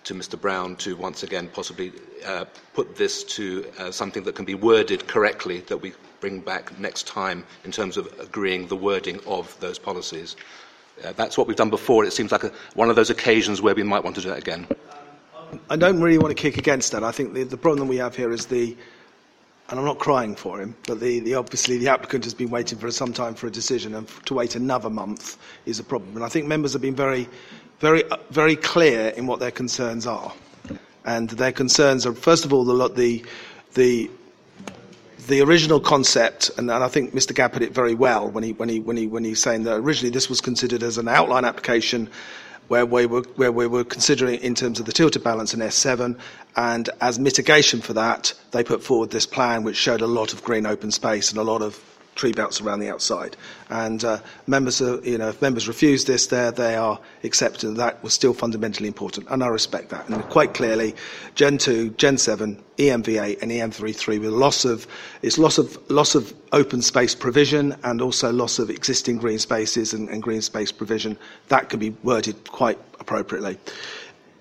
to 0.04 0.16
Mr. 0.16 0.40
Brown 0.40 0.76
to 0.78 0.96
once 0.96 1.24
again 1.24 1.48
possibly 1.54 1.92
uh, 2.26 2.46
put 2.74 2.96
this 2.96 3.24
to 3.24 3.66
uh, 3.78 3.92
something 3.92 4.24
that 4.24 4.36
can 4.36 4.46
be 4.46 4.56
worded 4.56 5.08
correctly 5.08 5.60
that 5.62 5.78
we 5.78 5.94
bring 6.20 6.40
back 6.40 6.78
next 6.80 7.06
time 7.08 7.46
in 7.66 7.72
terms 7.72 7.98
of 7.98 8.08
agreeing 8.20 8.68
the 8.68 8.76
wording 8.76 9.20
of 9.28 9.56
those 9.60 9.78
policies. 9.78 10.36
Uh, 11.04 11.14
that's 11.14 11.38
what 11.38 11.48
we've 11.48 11.58
done 11.58 11.70
before. 11.70 12.04
It 12.06 12.14
seems 12.14 12.32
like 12.32 12.44
a, 12.44 12.52
one 12.74 12.90
of 12.90 12.96
those 12.96 13.10
occasions 13.10 13.62
where 13.62 13.76
we 13.76 13.84
might 13.84 14.04
want 14.04 14.16
to 14.16 14.22
do 14.22 14.30
that 14.30 14.40
again. 14.40 14.68
I 15.70 15.76
don't 15.76 16.02
really 16.02 16.18
want 16.18 16.36
to 16.36 16.42
kick 16.42 16.58
against 16.58 16.92
that. 16.92 17.04
I 17.04 17.12
think 17.12 17.34
the, 17.34 17.44
the 17.44 17.58
problem 17.58 17.88
we 17.88 17.98
have 17.98 18.16
here 18.16 18.32
is 18.32 18.46
the, 18.46 18.76
and 19.70 19.80
I'm 19.80 19.86
not 19.86 20.00
crying 20.00 20.36
for 20.36 20.60
him, 20.60 20.76
but 20.88 21.00
the, 21.00 21.20
the, 21.20 21.36
obviously 21.36 21.78
the 21.78 21.88
applicant 21.90 22.24
has 22.24 22.34
been 22.34 22.50
waiting 22.50 22.78
for 22.78 22.92
some 22.92 23.14
time 23.14 23.36
for 23.36 23.48
a 23.48 23.52
decision, 23.52 23.96
and 23.96 24.08
to 24.26 24.34
wait 24.34 24.56
another 24.56 24.90
month 24.90 25.38
is 25.66 25.80
a 25.80 25.84
problem. 25.84 26.16
And 26.16 26.26
I 26.26 26.30
think 26.30 26.48
members 26.48 26.74
have 26.74 26.82
been 26.82 26.96
very, 26.96 27.28
very, 27.80 28.04
very 28.30 28.56
clear 28.56 29.10
in 29.10 29.28
what 29.28 29.40
their 29.40 29.52
concerns 29.52 30.06
are. 30.08 30.34
And 31.06 31.30
their 31.32 31.52
concerns 31.52 32.06
are, 32.06 32.14
first 32.14 32.46
of 32.46 32.54
all, 32.54 32.64
the, 32.64 32.90
the, 32.90 33.26
the 33.74 34.12
the 35.28 35.40
original 35.42 35.80
concept, 35.80 36.50
and, 36.58 36.70
and, 36.72 36.84
I 36.84 36.88
think 36.88 37.14
Mr. 37.14 37.34
Gadd 37.34 37.54
put 37.54 37.62
it 37.62 37.74
very 37.74 37.94
well 37.94 38.30
when 38.30 38.44
he 38.44 38.54
when 38.54 38.70
he 38.70 38.80
when 38.80 38.98
he 38.98 39.06
when 39.08 39.24
he's 39.24 39.42
saying 39.42 39.64
that 39.64 39.76
originally 39.76 40.10
this 40.10 40.30
was 40.30 40.42
considered 40.42 40.82
as 40.82 40.98
an 40.98 41.08
outline 41.08 41.46
application 41.46 42.10
where 42.72 42.86
we 42.86 43.06
were 43.06 43.24
where 43.36 43.52
we 43.52 43.68
were 43.68 43.84
considering 43.84 44.40
in 44.40 44.56
terms 44.56 44.80
of 44.80 44.86
the 44.86 44.94
tilted 44.94 45.22
balance 45.22 45.54
in 45.54 45.60
S7, 45.60 46.18
and 46.56 46.90
as 47.02 47.20
mitigation 47.20 47.82
for 47.82 47.92
that, 47.92 48.34
they 48.52 48.64
put 48.64 48.82
forward 48.82 49.10
this 49.10 49.26
plan 49.26 49.64
which 49.64 49.76
showed 49.76 50.00
a 50.00 50.08
lot 50.08 50.32
of 50.32 50.42
green 50.42 50.66
open 50.66 50.90
space 50.90 51.32
and 51.32 51.38
a 51.38 51.44
lot 51.44 51.62
of 51.62 51.84
tree 52.16 52.32
belts 52.32 52.62
around 52.62 52.80
the 52.80 52.90
outside. 52.90 53.38
And 53.70 54.04
uh, 54.04 54.20
members, 54.48 54.82
are, 54.82 55.00
you 55.02 55.18
know, 55.18 55.30
if 55.30 55.42
members 55.42 55.68
refuse 55.68 56.06
this, 56.06 56.28
there 56.28 56.52
they 56.52 56.76
are 56.76 57.00
accepting 57.24 57.76
that 57.76 58.04
was 58.04 58.14
still 58.14 58.34
fundamentally 58.34 58.88
important, 58.88 59.28
and 59.30 59.44
I 59.44 59.48
respect 59.48 59.90
that. 59.90 60.08
And 60.10 60.22
quite 60.30 60.54
clearly, 60.54 60.96
Gen 61.36 61.58
2, 61.58 61.92
Gen 61.92 62.18
7, 62.18 62.62
ENV8, 62.78 63.42
and 63.42 63.52
EM33 63.52 64.20
with 64.20 64.32
loss 64.32 64.66
of 64.66 64.88
it's 65.22 65.38
loss 65.38 65.58
of 65.58 65.78
loss 65.90 66.16
of 66.16 66.34
open 66.52 66.82
space 66.82 67.16
provision 67.16 67.76
and 67.84 68.02
also 68.02 68.32
loss 68.32 68.60
of 68.60 68.70
existing 68.70 69.18
green 69.18 69.40
spaces 69.40 69.94
and, 69.94 70.10
and 70.10 70.22
green 70.22 70.42
space 70.42 70.72
provision. 70.72 71.18
That 71.48 71.70
can 71.70 71.80
be 71.80 71.96
worded 72.04 72.50
quite 72.50 72.80
appropriately 73.00 73.58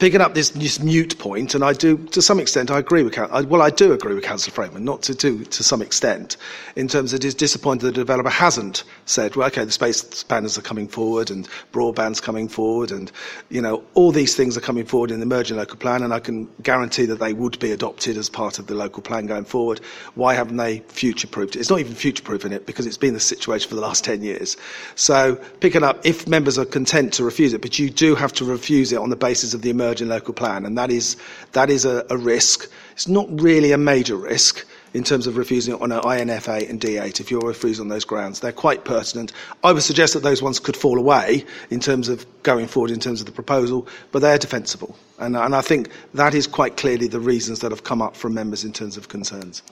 picking 0.01 0.23
up 0.23 0.33
this, 0.33 0.49
this 0.51 0.81
mute 0.81 1.19
point, 1.19 1.55
and 1.55 1.63
I 1.63 1.75
do, 1.75 1.99
to 2.09 2.23
some 2.23 2.41
extent, 2.41 2.71
I 2.71 2.79
agree 2.79 3.03
with, 3.03 3.17
I, 3.19 3.43
well, 3.43 3.61
I 3.61 3.69
do 3.69 3.93
agree 3.93 4.15
with 4.15 4.25
Councillor 4.25 4.55
Freeman, 4.55 4.83
not 4.83 5.03
to, 5.03 5.15
to, 5.15 5.45
to 5.45 5.63
some 5.63 5.83
extent, 5.83 6.39
in 6.75 6.89
terms 6.89 7.13
of 7.13 7.19
it 7.19 7.25
is 7.27 7.35
disappointed 7.35 7.85
the 7.85 7.93
developer 7.93 8.31
hasn't 8.31 8.83
said, 9.05 9.37
well, 9.37 9.47
okay, 9.49 9.63
the 9.63 9.71
space 9.71 9.99
spanners 9.99 10.57
are 10.57 10.63
coming 10.63 10.89
forward 10.89 11.31
and 11.31 11.47
broadband's 11.71 12.19
coming 12.19 12.49
forward, 12.49 12.91
and, 12.91 13.13
you 13.51 13.61
know, 13.61 13.85
all 13.93 14.11
these 14.11 14.35
things 14.35 14.57
are 14.57 14.63
coming 14.63 14.87
forward 14.87 15.11
in 15.11 15.21
the 15.21 15.27
emerging 15.27 15.59
local 15.59 15.77
plan, 15.77 16.03
and 16.03 16.15
I 16.15 16.19
can 16.19 16.49
guarantee 16.63 17.05
that 17.05 17.19
they 17.21 17.35
would 17.35 17.59
be 17.59 17.71
adopted 17.71 18.17
as 18.17 18.31
part 18.31 18.59
of 18.59 18.69
the 18.69 18.75
local 18.75 19.03
plan 19.03 19.27
going 19.27 19.45
forward. 19.45 19.81
Why 20.15 20.33
haven't 20.33 20.57
they 20.57 20.79
future-proofed 20.89 21.57
it? 21.57 21.61
It's 21.61 21.69
not 21.69 21.79
even 21.79 21.95
future-proofing 21.95 22.53
it 22.53 22.65
because 22.65 22.87
it's 22.87 22.97
been 22.97 23.13
the 23.13 23.21
situation 23.21 23.69
for 23.69 23.75
the 23.75 23.83
last 23.83 24.03
10 24.05 24.23
years. 24.23 24.57
So, 24.95 25.35
picking 25.61 25.83
up, 25.83 26.07
if 26.07 26.27
members 26.27 26.59
are 26.59 26.65
content 26.65 27.13
to 27.15 27.25
refuse 27.25 27.53
it, 27.53 27.61
but 27.61 27.79
you 27.79 27.91
do 27.91 28.15
have 28.15 28.33
to 28.35 28.47
refuse 28.47 28.93
it 28.93 28.99
on 28.99 29.11
the 29.11 29.17
basis 29.17 29.53
of 29.53 29.61
the 29.61 29.69
emerging 29.69 29.90
emerging 29.91 30.09
local 30.09 30.33
plan, 30.33 30.65
and 30.65 30.79
that 30.79 30.91
is, 30.91 31.17
that 31.53 31.69
is 31.69 31.85
a, 31.85 32.07
a 32.11 32.17
risk. 32.17 32.71
It's 32.93 33.09
not 33.09 33.27
really 33.41 33.73
a 33.73 33.79
major 33.79 34.15
risk 34.15 34.65
in 34.95 35.03
terms 35.03 35.27
of 35.27 35.37
refusing 35.37 35.75
on 35.75 35.91
an 35.91 36.01
INF4 36.01 36.71
and 36.71 36.81
D8 36.81 37.19
if 37.19 37.29
you're 37.31 37.41
refusing 37.41 37.83
on 37.85 37.89
those 37.89 38.05
grounds. 38.05 38.39
They're 38.39 38.53
quite 38.53 38.85
pertinent. 38.85 39.33
I 39.65 39.73
would 39.73 39.83
suggest 39.83 40.15
that 40.15 40.23
those 40.23 40.43
ones 40.43 40.61
could 40.61 40.77
fall 40.77 40.97
away 40.97 41.45
in 41.71 41.81
terms 41.81 42.09
of 42.09 42.25
going 42.45 42.69
forward 42.69 42.93
in 42.93 43.01
terms 43.01 43.21
of 43.21 43.27
the 43.27 43.33
proposal, 43.33 43.89
but 44.13 44.21
they're 44.21 44.39
defensible. 44.39 44.97
And, 45.19 45.37
and 45.37 45.57
I 45.57 45.61
think 45.61 45.91
that 46.15 46.35
is 46.35 46.47
quite 46.47 46.77
clearly 46.77 47.09
the 47.09 47.21
reasons 47.21 47.61
that 47.61 47.73
have 47.73 47.83
come 47.83 48.01
up 48.01 48.15
from 48.15 48.35
members 48.35 48.65
in 48.65 48.73
terms 48.73 48.97
of 48.97 49.09
concerns. 49.09 49.63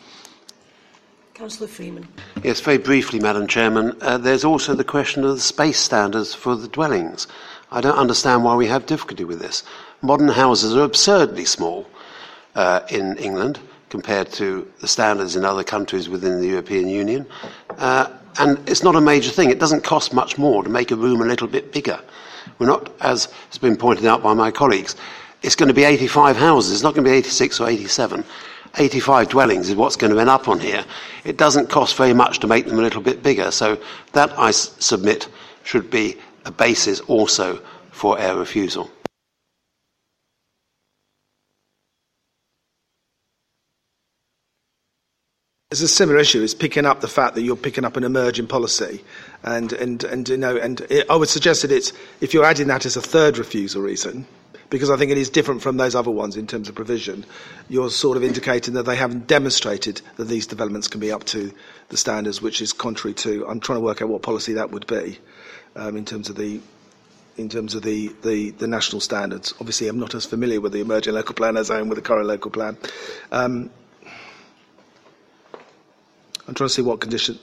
Councillor 1.35 1.69
Freeman. 1.69 2.09
Yes, 2.43 2.61
very 2.61 2.79
briefly, 2.79 3.21
Madam 3.21 3.47
Chairman. 3.47 3.97
Uh, 4.01 4.19
there's 4.19 4.45
also 4.45 4.75
the 4.75 4.83
question 4.83 5.23
of 5.23 5.37
the 5.37 5.41
space 5.41 5.79
standards 5.79 6.35
for 6.35 6.57
the 6.57 6.67
dwellings. 6.67 7.29
I 7.71 7.81
don't 7.81 7.99
understand 7.99 8.45
why 8.45 8.55
we 8.55 8.67
have 8.67 8.87
difficulty 8.87 9.25
with 9.25 9.41
this. 9.41 9.63
Modern 10.01 10.29
houses 10.29 10.77
are 10.77 10.85
absurdly 10.85 11.45
small 11.45 11.87
uh, 12.55 12.81
in 12.89 13.17
England 13.17 13.59
compared 13.91 14.31
to 14.33 14.71
the 14.81 14.89
standards 14.89 15.35
in 15.35 15.45
other 15.45 15.65
countries 15.65 16.09
within 16.09 16.41
the 16.41 16.47
European 16.47 16.89
Union. 16.89 17.27
Uh, 17.79 18.09
and 18.39 18.59
it's 18.69 18.85
not 18.85 18.95
a 18.95 19.01
major 19.01 19.31
thing. 19.31 19.51
It 19.51 19.59
doesn't 19.59 19.83
cost 19.83 20.13
much 20.13 20.39
more 20.39 20.63
to 20.63 20.69
make 20.69 20.91
a 20.93 20.97
room 20.97 21.21
a 21.21 21.25
little 21.25 21.49
bit 21.49 21.73
bigger. 21.73 22.01
We're 22.59 22.67
not, 22.67 22.93
as 23.01 23.27
has 23.49 23.59
been 23.59 23.77
pointed 23.77 24.07
out 24.07 24.23
by 24.23 24.35
my 24.35 24.51
colleagues, 24.51 24.95
it's 25.43 25.57
going 25.57 25.69
to 25.69 25.75
be 25.75 25.85
85 25.85 26.37
houses. 26.37 26.73
It's 26.73 26.83
not 26.83 26.95
going 26.95 27.05
to 27.05 27.11
be 27.11 27.17
86 27.17 27.61
or 27.61 27.69
87. 27.69 28.25
85 28.77 29.29
dwellings 29.31 29.69
is 29.69 29.75
what's 29.75 29.97
going 29.97 30.13
to 30.13 30.21
end 30.21 30.31
up 30.31 30.47
on 30.47 30.61
here. 30.61 30.85
It 31.25 31.37
doesn't 31.37 31.71
cost 31.71 31.97
very 31.97 32.13
much 32.13 32.39
to 32.41 32.47
make 32.47 32.67
them 32.67 32.79
a 32.79 32.83
little 32.83 33.03
bit 33.03 33.23
bigger. 33.23 33.51
So 33.51 33.79
that, 34.13 34.39
I 34.39 34.51
submit, 34.53 35.29
should 35.65 35.91
be 35.91 36.17
a 36.45 36.53
basis 36.53 37.01
also 37.01 37.61
for 37.91 38.21
our 38.21 38.39
refusal. 38.39 38.91
It's 45.71 45.83
a 45.83 45.89
similar 45.89 46.19
issue. 46.19 46.43
It's 46.43 46.55
picking 46.55 46.87
up 46.87 47.03
the 47.03 47.09
fact 47.09 47.35
that 47.35 47.43
you're 47.43 47.55
picking 47.55 47.85
up 47.85 47.99
an 47.99 48.03
emerging 48.03 48.47
policy, 48.47 49.05
and 49.43 49.71
and 49.75 50.03
and 50.03 50.27
you 50.27 50.39
know, 50.39 50.57
and 50.57 50.81
it, 50.89 51.05
I 51.11 51.17
would 51.17 51.29
suggest 51.29 51.61
that 51.61 51.71
it's 51.71 51.93
if 52.23 52.33
you're 52.33 52.47
adding 52.47 52.69
that 52.69 52.87
as 52.87 52.97
a 52.97 53.03
third 53.03 53.37
refusal 53.37 53.83
reason, 53.83 54.27
because 54.71 54.89
I 54.89 54.97
think 54.97 55.11
it 55.11 55.19
is 55.19 55.29
different 55.29 55.61
from 55.61 55.77
those 55.77 55.95
other 55.95 56.11
ones 56.11 56.39
in 56.39 56.47
terms 56.47 56.71
of 56.71 56.75
provision. 56.75 57.27
You're 57.69 57.91
sort 57.91 58.17
of 58.17 58.25
indicating 58.25 58.73
that 58.75 58.85
they 58.85 58.97
haven't 58.97 59.27
demonstrated 59.27 60.01
that 60.17 60.25
these 60.25 60.47
developments 60.47 60.89
can 60.89 61.01
be 61.01 61.13
up 61.13 61.25
to 61.25 61.53
the 61.91 61.99
standards, 61.99 62.41
which 62.41 62.63
is 62.63 62.73
contrary 62.73 63.13
to. 63.17 63.47
I'm 63.47 63.61
trying 63.61 63.77
to 63.77 63.85
work 63.85 64.01
out 64.01 64.09
what 64.09 64.23
policy 64.23 64.55
that 64.55 64.71
would 64.71 64.87
be 64.87 65.19
um, 65.77 65.99
in 65.99 66.07
terms 66.07 66.31
of 66.31 66.37
the 66.37 66.63
in 67.37 67.51
terms 67.51 67.75
of 67.75 67.83
the, 67.83 68.09
the, 68.23 68.53
the, 68.53 68.67
national 68.67 69.01
standards. 69.01 69.53
Obviously, 69.61 69.87
I'm 69.87 70.01
not 70.01 70.15
as 70.15 70.25
familiar 70.25 70.63
with 70.63 70.73
the 70.73 70.81
emerging 70.81 71.13
local 71.13 71.35
plan 71.35 71.59
as 71.59 71.71
I 71.71 71.79
am 71.79 71.91
with 71.91 71.97
the 71.97 72.03
current 72.03 72.27
local 72.27 72.51
plan. 72.51 72.79
Um, 73.31 73.71
I'm 76.49 76.55
trying 76.55 76.69
to 76.69 76.75
see 76.75 76.83
what 76.83 77.01
condition. 77.01 77.39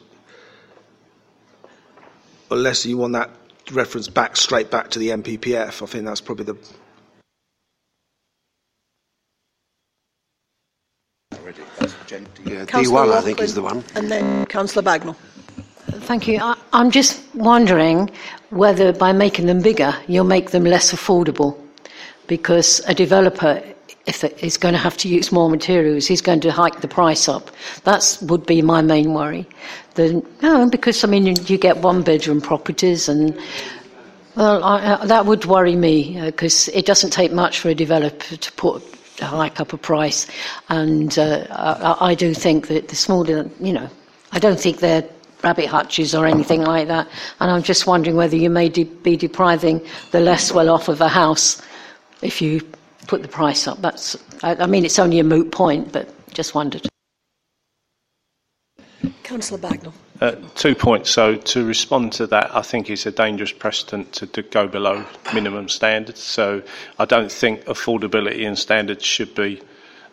Unless 2.50 2.88
you 2.88 2.98
want 2.98 3.14
that 3.14 3.30
reference 3.72 4.08
back 4.08 4.36
straight 4.36 4.72
back 4.72 4.90
to 4.90 5.00
the 5.00 5.10
NPPF, 5.10 5.84
I 5.84 5.86
think 5.86 6.06
that's 6.06 6.22
probably 6.22 6.46
the. 6.46 6.58
Yeah, 12.46 12.66
D1, 12.66 13.14
I 13.14 13.22
think, 13.22 13.40
is 13.42 13.54
the 13.54 13.62
one. 13.62 13.84
And 13.94 14.10
then 14.10 14.46
Councillor 14.48 14.84
Bagnall. 14.84 15.16
Thank 16.06 16.28
you. 16.28 16.40
I, 16.42 16.58
I'm 16.74 16.90
just 16.90 17.24
wondering 17.36 18.10
whether 18.50 18.92
by 18.92 19.12
making 19.12 19.46
them 19.46 19.62
bigger, 19.62 19.96
you'll 20.08 20.24
make 20.24 20.50
them 20.50 20.64
less 20.64 20.94
affordable. 20.94 21.60
Because 22.28 22.82
a 22.88 22.96
developer 22.96 23.62
if 24.08 24.22
he's 24.40 24.58
going 24.58 24.74
to 24.74 24.80
have 24.80 24.98
to 24.98 25.08
use 25.08 25.32
more 25.32 25.50
materials, 25.50 26.06
he's 26.06 26.22
going 26.22 26.40
to 26.42 26.52
hike 26.52 26.82
the 26.82 26.88
price 26.88 27.28
up. 27.28 27.50
That 27.84 28.18
would 28.22 28.46
be 28.46 28.62
my 28.62 28.82
main 28.82 29.14
worry. 29.14 29.48
No, 29.98 30.70
because 30.70 31.04
I 31.04 31.08
mean 31.08 31.26
you 31.26 31.58
get 31.58 31.78
one 31.78 32.04
bedroom 32.04 32.42
properties 32.42 33.08
and 33.08 33.38
well, 34.36 34.62
I, 34.64 35.06
that 35.06 35.26
would 35.26 35.46
worry 35.46 35.76
me 35.76 36.20
because 36.22 36.68
uh, 36.68 36.74
it 36.74 36.86
doesn't 36.86 37.12
take 37.12 37.32
much 37.32 37.60
for 37.60 37.70
a 37.70 37.76
developer 37.76 38.36
to 38.36 38.52
put 38.54 38.84
hike 39.22 39.62
up 39.62 39.72
a 39.72 39.78
price, 39.78 40.28
and 40.68 41.18
uh, 41.18 41.48
I, 41.50 42.10
I, 42.10 42.16
do 42.16 42.34
think 42.34 42.68
that 42.68 42.90
the 42.90 42.98
smaller, 42.98 43.50
you 43.62 43.72
know, 43.72 43.90
I 44.34 44.40
don't 44.40 44.60
think 44.60 44.80
they're 44.80 45.08
rabbit 45.42 45.68
hutches 45.68 46.14
or 46.14 46.26
anything 46.26 46.64
like 46.64 46.90
that, 46.90 47.08
and 47.40 47.50
I'm 47.50 47.64
just 47.64 47.88
wondering 47.88 48.18
whether 48.18 48.36
you 48.36 48.50
may 48.50 48.68
de- 48.68 48.84
be 48.84 49.16
depriving 49.16 49.80
the 50.12 50.20
less 50.20 50.52
well 50.52 50.70
off 50.70 50.90
of 50.90 51.00
a 51.00 51.08
house 51.08 51.62
if 52.22 52.42
you 52.42 52.60
put 53.08 53.22
the 53.22 53.28
price 53.28 53.68
up. 53.68 53.82
That's, 53.82 54.18
I, 54.44 54.56
I 54.56 54.66
mean, 54.66 54.86
it's 54.86 55.00
only 55.00 55.20
a 55.20 55.24
moot 55.24 55.52
point, 55.52 55.92
but 55.92 56.10
just 56.34 56.56
wondered. 56.56 56.88
Councillor 59.24 59.60
Bagnall. 59.60 59.94
Uh, 60.22 60.36
two 60.56 60.74
points. 60.76 61.10
So 61.10 61.36
to 61.36 61.66
respond 61.66 62.14
to 62.14 62.28
that, 62.28 62.56
I 62.56 62.62
think 62.62 62.90
it's 62.90 63.06
a 63.06 63.12
dangerous 63.12 63.52
precedent 63.52 64.14
to, 64.14 64.28
to, 64.28 64.44
go 64.44 64.66
below 64.66 65.06
minimum 65.34 65.68
standards. 65.68 66.22
So 66.22 66.62
I 66.98 67.06
don't 67.06 67.32
think 67.32 67.66
affordability 67.66 68.48
and 68.48 68.58
standards 68.58 69.04
should 69.04 69.36
be 69.36 69.62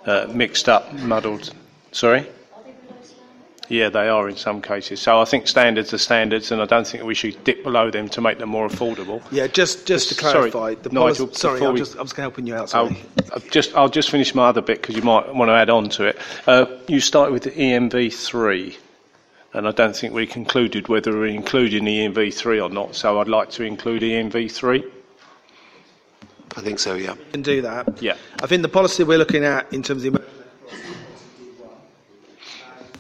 uh, 0.07 0.26
mixed 0.32 0.68
up, 0.68 0.93
muddled. 0.95 1.53
Sorry. 1.93 2.26
Yeah, 3.69 3.89
they 3.89 4.09
are 4.09 4.29
in 4.29 4.37
some 4.37 4.61
cases. 4.61 5.01
So 5.01 5.21
I 5.21 5.25
think 5.25 5.47
standards 5.47 5.95
are 5.95 5.99
standards, 5.99 6.51
and 6.53 6.61
I 6.61 6.67
don't 6.67 6.87
think 6.87 7.05
we 7.05 7.15
should 7.15 7.43
dip 7.45 7.63
below 7.63 7.91
them 7.91 8.09
to 8.11 8.21
make 8.21 8.39
them 8.39 8.51
more 8.51 8.69
affordable. 8.69 9.23
Yeah, 9.31 9.47
just 9.47 9.87
just 9.87 10.09
to 10.11 10.15
Sorry, 10.15 10.51
clarify, 10.51 10.83
the 10.83 10.91
Nigel, 10.91 11.27
policy, 11.27 11.41
sorry, 11.41 11.65
I'm 11.65 11.73
we- 11.75 11.79
just, 11.79 11.95
I'm 11.95 12.05
just 12.05 12.17
helping 12.17 12.47
you 12.47 12.55
out. 12.55 12.75
I'll, 12.75 12.89
Sorry. 12.89 13.05
I'll 13.33 13.41
just, 13.51 13.75
I'll 13.75 13.89
just 13.89 14.11
finish 14.11 14.35
my 14.35 14.49
other 14.49 14.61
bit 14.63 14.81
because 14.83 14.97
you 14.97 15.03
might 15.03 15.33
want 15.35 15.49
to 15.49 15.55
add 15.55 15.71
on 15.71 15.89
to 15.91 16.05
it. 16.05 16.19
Uh, 16.47 16.67
you 16.89 17.01
started 17.01 17.33
with 17.33 17.45
the 17.45 17.51
ENV3, 17.53 18.77
and 19.55 19.67
I 19.69 19.71
don't 19.71 19.97
think 19.97 20.13
we 20.13 20.27
concluded 20.27 20.89
whether 20.89 21.13
we're 21.13 21.27
including 21.27 21.85
ENV3 21.85 22.63
or 22.63 22.69
not, 22.69 22.95
so 22.95 23.21
I'd 23.21 23.29
like 23.29 23.51
to 23.53 23.63
include 23.63 24.03
E 24.03 24.11
ENV3. 24.11 24.91
I 26.55 26.61
think 26.61 26.79
so, 26.79 26.95
yeah. 26.97 27.15
can 27.33 27.41
do 27.41 27.63
that. 27.63 28.03
Yeah. 28.03 28.17
I 28.43 28.47
think 28.47 28.61
the 28.61 28.69
policy 28.69 29.05
we're 29.05 29.17
looking 29.17 29.43
at 29.45 29.73
in 29.73 29.83
terms 29.83 30.05
of 30.05 30.13
the 30.13 30.23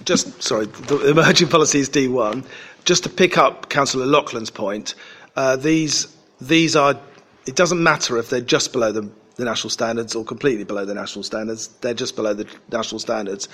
just 0.04 0.42
sorry, 0.42 0.66
the 0.66 1.10
emerging 1.10 1.48
policy 1.48 1.80
is 1.80 1.90
D1. 1.90 2.44
Just 2.84 3.04
to 3.04 3.08
pick 3.08 3.38
up 3.38 3.68
Councillor 3.68 4.06
Loughlin's 4.06 4.50
point, 4.50 4.94
uh, 5.36 5.56
these 5.56 6.14
these 6.40 6.76
are. 6.76 6.98
It 7.46 7.56
doesn't 7.56 7.82
matter 7.82 8.18
if 8.18 8.30
they're 8.30 8.40
just 8.40 8.72
below 8.72 8.92
the, 8.92 9.10
the 9.34 9.44
national 9.44 9.70
standards 9.70 10.14
or 10.14 10.24
completely 10.24 10.62
below 10.62 10.84
the 10.84 10.94
national 10.94 11.24
standards. 11.24 11.68
They're 11.80 11.94
just 11.94 12.14
below 12.14 12.34
the 12.34 12.46
national 12.70 13.00
standards. 13.00 13.48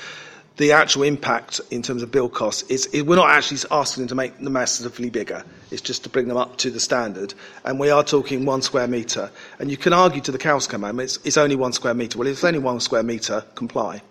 The 0.59 0.73
actual 0.73 1.05
impact 1.05 1.61
in 1.71 1.83
terms 1.83 2.03
of 2.03 2.11
bill 2.11 2.29
costs 2.29 2.69
is 2.69 2.87
it, 2.87 3.03
we're 3.03 3.15
not 3.15 3.31
actually 3.31 3.61
asking 3.71 4.03
them 4.03 4.09
to 4.09 4.15
make 4.17 4.39
them 4.39 4.53
massively 4.53 5.09
bigger. 5.09 5.45
It's 5.71 5.81
just 5.81 6.03
to 6.03 6.09
bring 6.09 6.27
them 6.27 6.37
up 6.37 6.57
to 6.59 6.71
the 6.71 6.81
standard. 6.81 7.33
And 7.65 7.79
we 7.79 7.91
are 7.91 8.03
talking 8.03 8.45
one 8.45 8.63
square 8.63 8.89
metre. 8.89 9.31
And 9.61 9.71
you 9.71 9.77
can 9.77 9.93
argue 9.93 10.21
to 10.23 10.33
the 10.33 10.39
come 10.39 10.83
home, 10.83 10.99
it's, 10.99 11.19
it's 11.25 11.37
only 11.37 11.55
one 11.55 11.73
square 11.73 11.95
metre. 11.95 12.19
Well, 12.19 12.27
if 12.27 12.33
it's 12.33 12.45
only 12.45 12.59
one 12.59 12.81
square 12.81 13.05
metre, 13.05 13.45
comply. 13.55 14.03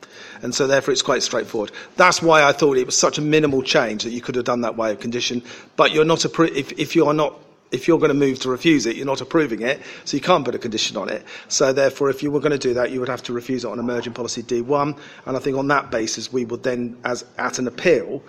And 0.42 0.56
so 0.56 0.68
therefore 0.68 0.94
it's 0.94 1.02
quite 1.02 1.22
straightforward. 1.22 1.72
That's 1.98 2.22
why 2.22 2.44
I 2.44 2.54
thought 2.54 2.78
it 2.78 2.86
was 2.86 2.98
such 2.98 3.18
a 3.18 3.22
minimal 3.22 3.62
change 3.62 4.06
that 4.06 4.12
you 4.12 4.22
could 4.22 4.36
have 4.36 4.46
done 4.46 4.62
that 4.62 4.78
way 4.78 4.92
of 4.92 5.02
condition. 5.02 5.44
But 5.76 5.92
you're 5.92 6.06
not 6.06 6.20
appro- 6.20 6.56
if, 6.56 6.72
if 6.80 6.96
you 6.96 7.08
are 7.08 7.14
not 7.14 7.38
if 7.72 7.88
you're 7.88 8.00
going 8.00 8.10
to 8.10 8.16
move 8.16 8.40
to 8.40 8.50
refuse 8.50 8.86
it, 8.86 8.96
you're 8.96 9.06
not 9.06 9.22
approving 9.22 9.62
it, 9.62 9.82
so 10.06 10.16
you 10.16 10.22
can't 10.22 10.46
put 10.46 10.56
a 10.56 10.60
condition 10.60 10.98
on 10.98 11.10
it. 11.10 11.24
So 11.48 11.74
therefore, 11.74 12.10
if 12.10 12.24
you 12.24 12.32
were 12.32 12.40
going 12.40 12.52
to 12.52 12.58
do 12.58 12.74
that, 12.76 12.92
you 12.92 13.00
would 13.00 13.10
have 13.10 13.24
to 13.24 13.34
refuse 13.34 13.66
it 13.66 13.68
on 13.70 13.80
emerging 13.80 14.14
policy 14.14 14.44
D1. 14.44 14.98
And 15.26 15.38
I 15.38 15.40
think 15.40 15.58
on 15.58 15.68
that 15.68 15.92
basis, 15.92 16.32
we 16.32 16.46
would 16.46 16.64
then, 16.64 16.98
as 17.04 17.26
at 17.38 17.60
an 17.60 17.68
appeal, 17.68 18.24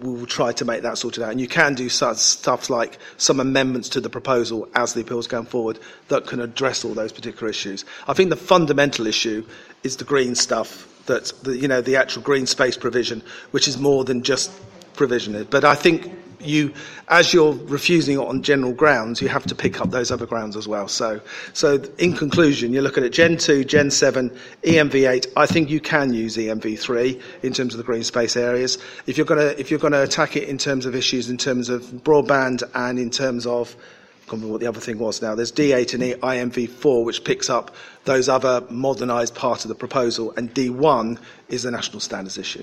we 0.00 0.10
will 0.10 0.26
try 0.26 0.52
to 0.52 0.64
make 0.64 0.82
that 0.82 0.98
sorted 0.98 1.22
out. 1.22 1.30
And 1.30 1.40
you 1.40 1.48
can 1.48 1.74
do 1.74 1.88
such 1.88 2.16
stuff 2.16 2.70
like 2.70 2.98
some 3.16 3.38
amendments 3.38 3.88
to 3.90 4.00
the 4.00 4.08
proposal 4.08 4.68
as 4.74 4.94
the 4.94 5.02
appeals 5.02 5.26
going 5.26 5.46
forward 5.46 5.78
that 6.08 6.26
can 6.26 6.40
address 6.40 6.84
all 6.84 6.94
those 6.94 7.12
particular 7.12 7.48
issues. 7.48 7.84
I 8.08 8.14
think 8.14 8.30
the 8.30 8.36
fundamental 8.36 9.06
issue 9.06 9.46
is 9.82 9.96
the 9.96 10.04
green 10.04 10.34
stuff, 10.34 10.86
that 11.06 11.32
the, 11.42 11.56
you 11.56 11.68
know 11.68 11.80
the 11.80 11.96
actual 11.96 12.22
green 12.22 12.46
space 12.46 12.76
provision, 12.76 13.22
which 13.50 13.68
is 13.68 13.78
more 13.78 14.04
than 14.04 14.22
just 14.22 14.50
provision. 14.94 15.46
But 15.50 15.64
I 15.64 15.74
think 15.74 16.12
you, 16.40 16.72
as 17.08 17.32
you're 17.32 17.52
refusing 17.52 18.16
it 18.16 18.24
on 18.24 18.42
general 18.42 18.72
grounds, 18.72 19.20
you 19.20 19.28
have 19.28 19.44
to 19.46 19.54
pick 19.54 19.80
up 19.80 19.90
those 19.90 20.10
other 20.10 20.26
grounds 20.26 20.56
as 20.56 20.66
well. 20.66 20.88
So, 20.88 21.20
so 21.52 21.82
in 21.98 22.14
conclusion, 22.14 22.72
you're 22.72 22.82
looking 22.82 23.04
at 23.04 23.12
Gen 23.12 23.36
2, 23.36 23.64
Gen 23.64 23.90
7, 23.90 24.30
ENV8. 24.62 25.26
I 25.36 25.46
think 25.46 25.70
you 25.70 25.80
can 25.80 26.12
use 26.12 26.36
ENV3 26.36 27.20
in 27.42 27.52
terms 27.52 27.74
of 27.74 27.78
the 27.78 27.84
green 27.84 28.04
space 28.04 28.36
areas. 28.36 28.78
If 29.06 29.16
you're 29.16 29.26
going 29.26 29.40
to, 29.40 29.58
if 29.60 29.70
you're 29.70 29.80
going 29.80 29.92
to 29.92 30.02
attack 30.02 30.36
it 30.36 30.48
in 30.48 30.58
terms 30.58 30.86
of 30.86 30.94
issues, 30.94 31.30
in 31.30 31.36
terms 31.36 31.68
of 31.68 31.82
broadband 31.82 32.62
and 32.74 32.98
in 32.98 33.10
terms 33.10 33.46
of 33.46 33.76
I 33.76 34.30
can't 34.30 34.42
remember 34.42 34.52
what 34.52 34.60
the 34.60 34.68
other 34.68 34.80
thing 34.80 34.98
was 34.98 35.20
now. 35.20 35.34
There's 35.34 35.50
D8 35.50 35.94
and 35.94 36.22
INF4, 36.22 37.04
which 37.04 37.24
picks 37.24 37.50
up 37.50 37.74
those 38.04 38.28
other 38.28 38.64
modernised 38.70 39.34
parts 39.34 39.64
of 39.64 39.70
the 39.70 39.74
proposal, 39.74 40.32
and 40.36 40.54
D1 40.54 41.18
is 41.48 41.64
the 41.64 41.72
national 41.72 41.98
standards 41.98 42.38
issue. 42.38 42.62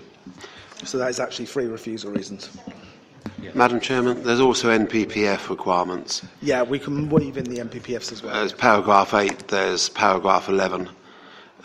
So 0.85 0.97
that 0.99 1.09
is 1.09 1.19
actually 1.19 1.47
three 1.47 1.65
refusal 1.65 2.11
reasons. 2.11 2.49
Madam 3.53 3.79
Chairman, 3.79 4.23
there's 4.23 4.39
also 4.39 4.69
NPPF 4.69 5.49
requirements. 5.49 6.23
Yeah, 6.41 6.63
we 6.63 6.79
can 6.79 7.09
weave 7.09 7.37
in 7.37 7.45
the 7.45 7.57
NPPFs 7.57 8.11
as 8.11 8.23
well. 8.23 8.33
There's 8.33 8.53
paragraph 8.53 9.13
8, 9.13 9.47
there's 9.47 9.89
paragraph 9.89 10.49
11, 10.49 10.89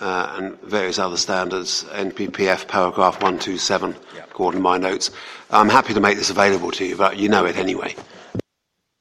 uh, 0.00 0.34
and 0.36 0.60
various 0.62 0.98
other 0.98 1.16
standards. 1.16 1.84
NPPF 1.84 2.68
paragraph 2.68 3.14
127, 3.22 3.96
according 4.18 4.58
to 4.58 4.62
my 4.62 4.78
notes. 4.78 5.10
I'm 5.50 5.68
happy 5.68 5.94
to 5.94 6.00
make 6.00 6.18
this 6.18 6.30
available 6.30 6.70
to 6.72 6.84
you, 6.84 6.96
but 6.96 7.16
you 7.16 7.28
know 7.28 7.44
it 7.46 7.56
anyway. 7.56 7.94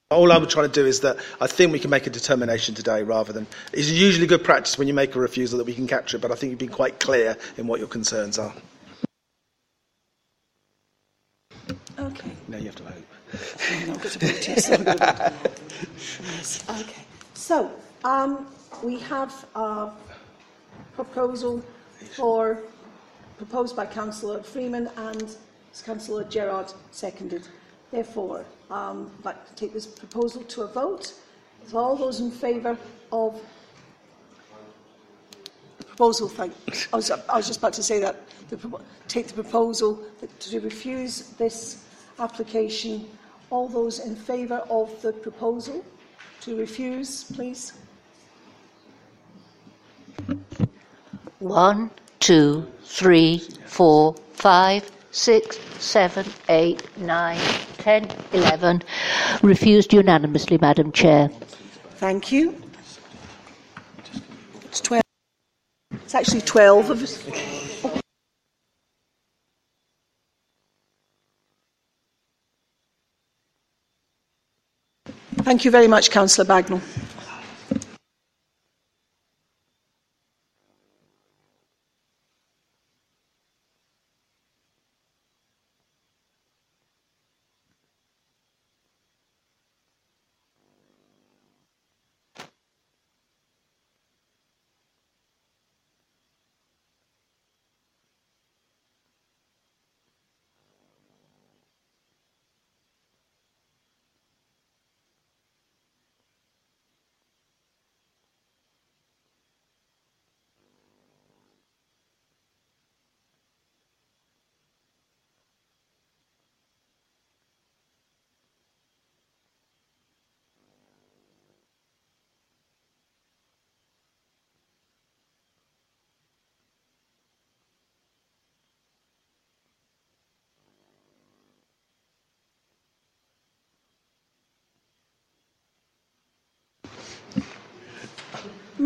All 0.09 0.29
I'm 0.31 0.45
trying 0.47 0.67
to 0.67 0.73
do 0.73 0.85
is 0.85 0.99
that 1.01 1.17
I 1.39 1.47
think 1.47 1.71
we 1.71 1.79
can 1.79 1.89
make 1.89 2.05
a 2.05 2.09
determination 2.09 2.75
today 2.75 3.03
rather 3.03 3.31
than. 3.31 3.47
It's 3.71 3.89
usually 3.89 4.27
good 4.27 4.43
practice 4.43 4.77
when 4.77 4.89
you 4.89 4.93
make 4.93 5.15
a 5.15 5.19
refusal 5.19 5.57
that 5.57 5.63
we 5.63 5.73
can 5.73 5.87
capture 5.87 6.17
it, 6.17 6.21
but 6.21 6.31
I 6.31 6.35
think 6.35 6.49
you've 6.49 6.59
been 6.59 6.69
quite 6.69 6.99
clear 6.99 7.37
in 7.57 7.67
what 7.67 7.79
your 7.79 7.87
concerns 7.87 8.37
are. 8.37 8.53
Okay. 12.01 12.31
Now 12.47 12.57
you 12.57 12.65
have 12.65 12.75
to 12.77 12.83
vote. 12.83 12.93
No, 13.85 13.93
I've 13.93 14.01
got 14.01 14.11
to 14.13 14.19
vote, 14.19 14.47
yes. 14.47 14.69
Yes, 16.21 16.63
Okay. 16.81 17.03
So, 17.35 17.71
um, 18.03 18.47
we 18.83 18.97
have 18.99 19.45
a 19.55 19.91
proposal 20.95 21.63
for, 22.15 22.63
proposed 23.37 23.75
by 23.75 23.85
Councillor 23.85 24.41
Freeman 24.41 24.89
and 24.97 25.35
Councillor 25.85 26.23
Gerard 26.23 26.73
seconded. 26.89 27.47
Therefore, 27.91 28.45
um, 28.71 29.11
I'd 29.19 29.25
like 29.25 29.47
to 29.47 29.55
take 29.55 29.73
this 29.73 29.85
proposal 29.85 30.43
to 30.43 30.63
a 30.63 30.67
vote. 30.67 31.13
So 31.67 31.77
all 31.77 31.95
those 31.95 32.19
in 32.19 32.31
favour 32.31 32.77
of 33.11 33.39
the 35.77 35.83
proposal, 35.83 36.27
thank, 36.27 36.53
I 36.91 36.95
was, 36.95 37.11
I 37.11 37.37
was 37.37 37.45
just 37.45 37.59
about 37.59 37.73
to 37.73 37.83
say 37.83 37.99
that, 37.99 38.27
the, 38.49 38.81
take 39.07 39.27
the 39.27 39.33
proposal 39.33 40.03
to 40.39 40.59
refuse 40.59 41.29
this 41.37 41.85
application. 42.21 43.07
All 43.49 43.67
those 43.67 43.99
in 43.99 44.15
favour 44.15 44.63
of 44.69 45.01
the 45.01 45.11
proposal 45.11 45.83
to 46.41 46.57
refuse, 46.57 47.25
please. 47.25 47.73
One, 51.39 51.91
two, 52.19 52.65
three, 52.83 53.39
four, 53.65 54.15
five, 54.33 54.89
six, 55.11 55.59
seven, 55.79 56.25
eight, 56.49 56.87
nine, 56.97 57.39
ten, 57.77 58.09
eleven. 58.31 58.83
Refused 59.41 59.91
unanimously, 59.91 60.57
Madam 60.59 60.91
Chair. 60.91 61.29
Thank 61.95 62.31
you. 62.31 62.55
It's 64.65 64.81
12. 64.81 65.01
It's 65.91 66.15
actually 66.15 66.41
12 66.41 66.89
of 66.89 67.03
us. 67.03 67.90
Thank 75.43 75.65
you 75.65 75.71
very 75.71 75.87
much, 75.87 76.11
Councillor 76.11 76.45
Bagnall. 76.47 76.81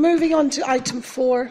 Moving 0.06 0.36
on 0.36 0.52
to 0.52 0.62
item 0.70 1.02
four, 1.02 1.50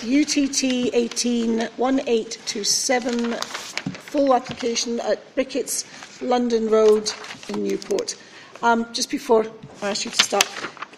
UTT 0.00 0.62
181827, 0.94 3.34
full 3.34 4.34
application 4.34 4.98
at 5.00 5.34
Brickett's 5.34 5.84
London 6.22 6.70
Road 6.70 7.12
in 7.50 7.62
Newport. 7.62 8.16
Um, 8.62 8.90
just 8.94 9.10
before 9.10 9.44
I 9.82 9.90
ask 9.90 10.06
you 10.06 10.10
to 10.10 10.24
start, 10.24 10.48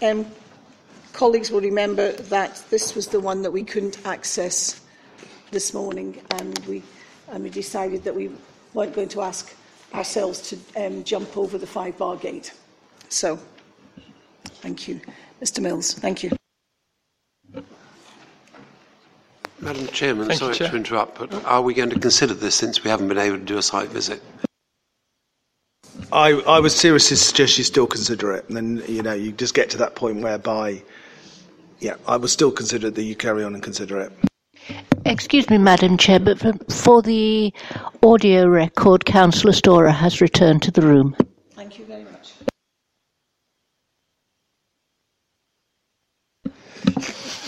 um, 0.02 0.24
colleagues 1.12 1.50
will 1.50 1.62
remember 1.62 2.12
that 2.12 2.64
this 2.70 2.94
was 2.94 3.08
the 3.08 3.18
one 3.18 3.42
that 3.42 3.50
we 3.50 3.64
couldn't 3.64 3.98
access 4.06 4.80
this 5.50 5.74
morning, 5.74 6.22
and 6.30 6.56
we 6.66 6.84
and 7.32 7.42
we 7.42 7.50
decided 7.50 8.04
that 8.04 8.14
we 8.14 8.30
weren't 8.72 8.94
going 8.94 9.08
to 9.08 9.20
ask 9.20 9.52
ourselves 9.92 10.48
to 10.50 10.56
um, 10.76 11.02
jump 11.02 11.36
over 11.36 11.58
the 11.58 11.66
five 11.66 11.98
bar 11.98 12.14
gate. 12.14 12.52
So, 13.08 13.40
thank 14.62 14.86
you. 14.86 15.00
Mr 15.42 15.60
Mills, 15.60 15.94
thank 15.94 16.22
you. 16.22 16.30
Madam 19.64 19.86
Chairman, 19.88 20.28
Thank 20.28 20.40
you, 20.40 20.46
sorry 20.46 20.56
Chair. 20.56 20.70
to 20.70 20.76
interrupt, 20.76 21.18
but 21.18 21.44
are 21.46 21.62
we 21.62 21.72
going 21.72 21.88
to 21.88 21.98
consider 21.98 22.34
this 22.34 22.54
since 22.54 22.84
we 22.84 22.90
haven't 22.90 23.08
been 23.08 23.16
able 23.16 23.38
to 23.38 23.44
do 23.44 23.56
a 23.56 23.62
site 23.62 23.88
visit? 23.88 24.22
I, 26.12 26.32
I 26.32 26.60
would 26.60 26.70
seriously 26.70 27.16
suggest 27.16 27.56
you 27.56 27.64
still 27.64 27.86
consider 27.86 28.34
it, 28.34 28.46
and 28.48 28.56
then 28.56 28.82
you 28.86 29.02
know 29.02 29.14
you 29.14 29.32
just 29.32 29.54
get 29.54 29.70
to 29.70 29.78
that 29.78 29.94
point 29.94 30.20
whereby, 30.22 30.82
yeah, 31.80 31.94
I 32.06 32.18
would 32.18 32.28
still 32.28 32.52
consider 32.52 32.90
that 32.90 33.02
you 33.02 33.16
carry 33.16 33.42
on 33.42 33.54
and 33.54 33.62
consider 33.62 34.00
it. 34.00 34.12
Excuse 35.06 35.48
me, 35.48 35.56
Madam 35.56 35.96
Chair, 35.96 36.20
but 36.20 36.38
for, 36.38 36.52
for 36.70 37.02
the 37.02 37.52
audio 38.02 38.46
record, 38.46 39.06
Councillor 39.06 39.52
Storah 39.52 39.94
has 39.94 40.20
returned 40.20 40.62
to 40.62 40.70
the 40.70 40.82
room. 40.82 41.16
Thank 41.52 41.78
you 41.78 41.86
very 41.86 42.04
much. 42.04 42.32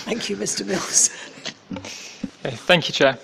Thank 0.06 0.30
you, 0.30 0.36
Mr 0.36 0.64
Mills. 0.66 1.10
Okay, 1.72 2.54
thank 2.54 2.88
you, 2.88 2.94
Chair. 2.94 3.18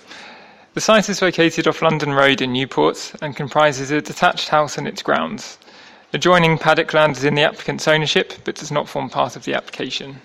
The 0.73 0.81
site 0.81 1.07
is 1.07 1.21
located 1.21 1.67
off 1.67 1.81
London 1.81 2.13
Road 2.13 2.41
in 2.41 2.51
Newport 2.51 3.13
and 3.21 3.35
comprises 3.35 3.91
a 3.91 4.01
detached 4.01 4.49
house 4.49 4.77
and 4.77 4.87
its 4.87 5.03
grounds. 5.03 5.57
Adjoining 6.13 6.57
paddock 6.57 6.93
land 6.93 7.15
is 7.15 7.23
in 7.23 7.35
the 7.35 7.43
applicant's 7.43 7.87
ownership 7.87 8.33
but 8.43 8.55
does 8.55 8.71
not 8.71 8.89
form 8.89 9.09
part 9.09 9.35
of 9.35 9.45
the 9.45 9.53
application. 9.53 10.19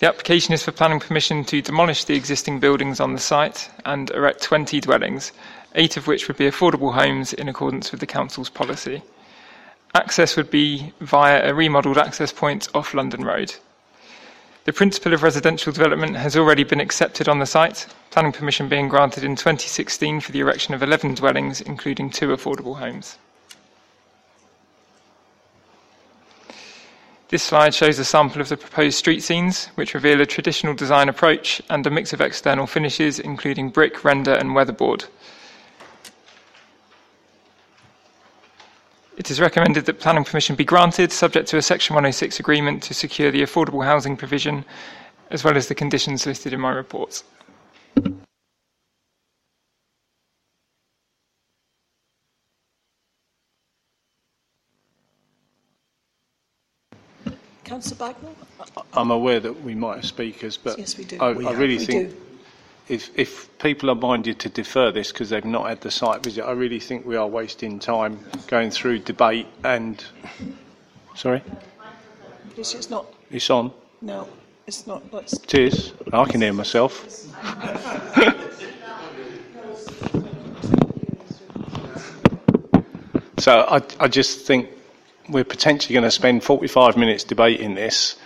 The 0.00 0.08
application 0.08 0.52
is 0.52 0.62
for 0.62 0.72
planning 0.72 1.00
permission 1.00 1.44
to 1.44 1.62
demolish 1.62 2.04
the 2.04 2.16
existing 2.16 2.60
buildings 2.60 3.00
on 3.00 3.14
the 3.14 3.20
site 3.20 3.70
and 3.86 4.10
erect 4.10 4.42
20 4.42 4.80
dwellings, 4.80 5.32
eight 5.76 5.96
of 5.96 6.06
which 6.06 6.28
would 6.28 6.36
be 6.36 6.50
affordable 6.50 6.92
homes 6.92 7.32
in 7.32 7.48
accordance 7.48 7.90
with 7.90 8.00
the 8.00 8.06
Council's 8.06 8.50
policy. 8.50 9.02
Access 9.94 10.36
would 10.36 10.50
be 10.50 10.92
via 11.00 11.48
a 11.48 11.54
remodelled 11.54 11.98
access 11.98 12.32
point 12.32 12.68
off 12.74 12.92
London 12.92 13.24
Road. 13.24 13.54
The 14.64 14.72
principle 14.72 15.12
of 15.12 15.22
residential 15.22 15.72
development 15.74 16.16
has 16.16 16.36
already 16.36 16.64
been 16.64 16.80
accepted 16.80 17.28
on 17.28 17.38
the 17.38 17.44
site, 17.44 17.86
planning 18.10 18.32
permission 18.32 18.66
being 18.66 18.88
granted 18.88 19.22
in 19.22 19.36
2016 19.36 20.20
for 20.20 20.32
the 20.32 20.40
erection 20.40 20.72
of 20.72 20.82
11 20.82 21.16
dwellings, 21.16 21.60
including 21.60 22.08
two 22.08 22.28
affordable 22.28 22.78
homes. 22.78 23.18
This 27.28 27.42
slide 27.42 27.74
shows 27.74 27.98
a 27.98 28.06
sample 28.06 28.40
of 28.40 28.48
the 28.48 28.56
proposed 28.56 28.96
street 28.96 29.22
scenes, 29.22 29.66
which 29.74 29.92
reveal 29.92 30.22
a 30.22 30.26
traditional 30.26 30.72
design 30.72 31.10
approach 31.10 31.60
and 31.68 31.86
a 31.86 31.90
mix 31.90 32.14
of 32.14 32.22
external 32.22 32.66
finishes, 32.66 33.18
including 33.18 33.68
brick, 33.68 34.02
render, 34.02 34.32
and 34.32 34.54
weatherboard. 34.54 35.04
It 39.16 39.30
is 39.30 39.40
recommended 39.40 39.86
that 39.86 40.00
planning 40.00 40.24
permission 40.24 40.56
be 40.56 40.64
granted, 40.64 41.12
subject 41.12 41.48
to 41.48 41.56
a 41.56 41.62
Section 41.62 41.94
106 41.94 42.40
agreement 42.40 42.82
to 42.82 42.94
secure 42.94 43.30
the 43.30 43.42
affordable 43.42 43.84
housing 43.84 44.16
provision, 44.16 44.64
as 45.30 45.44
well 45.44 45.56
as 45.56 45.68
the 45.68 45.74
conditions 45.74 46.26
listed 46.26 46.52
in 46.52 46.60
my 46.60 46.72
report. 46.72 47.22
Councillor 57.64 58.12
Bagnall? 58.12 58.84
I'm 58.92 59.10
aware 59.10 59.40
that 59.40 59.62
we 59.62 59.74
might 59.74 59.96
have 59.96 60.04
speakers, 60.04 60.56
but 60.56 60.78
Yes, 60.78 60.98
we 60.98 61.04
do. 61.04 61.18
I, 61.20 61.32
We 61.32 61.46
I 61.46 61.50
have. 61.50 61.58
really 61.58 61.78
We 61.78 61.84
think 61.86 62.10
do. 62.10 62.16
If, 62.88 63.10
if 63.18 63.58
people 63.58 63.90
are 63.90 63.94
minded 63.94 64.38
to 64.40 64.48
defer 64.48 64.90
this 64.90 65.10
because 65.12 65.30
they've 65.30 65.44
not 65.44 65.68
had 65.68 65.80
the 65.80 65.90
site 65.90 66.22
visit, 66.22 66.44
I 66.44 66.52
really 66.52 66.80
think 66.80 67.06
we 67.06 67.16
are 67.16 67.26
wasting 67.26 67.78
time 67.78 68.18
going 68.46 68.70
through 68.70 69.00
debate 69.00 69.46
and. 69.64 70.04
Sorry, 71.14 71.42
This 72.56 72.74
is 72.74 72.90
not, 72.90 73.06
it's 73.30 73.48
on. 73.50 73.72
no, 74.02 74.28
it's 74.66 74.86
not, 74.86 75.02
let's, 75.12 75.32
It 75.34 75.54
is. 75.54 75.92
I 76.12 76.24
can 76.24 76.40
hear 76.40 76.52
myself. 76.52 77.06
so 83.38 83.60
I, 83.60 83.80
I 84.00 84.08
just 84.08 84.46
think 84.46 84.68
we're 85.28 85.44
potentially 85.44 85.92
going 85.94 86.04
to 86.04 86.10
spend 86.10 86.42
45 86.42 86.96
minutes 86.96 87.24
debating 87.24 87.74
this. 87.74 88.16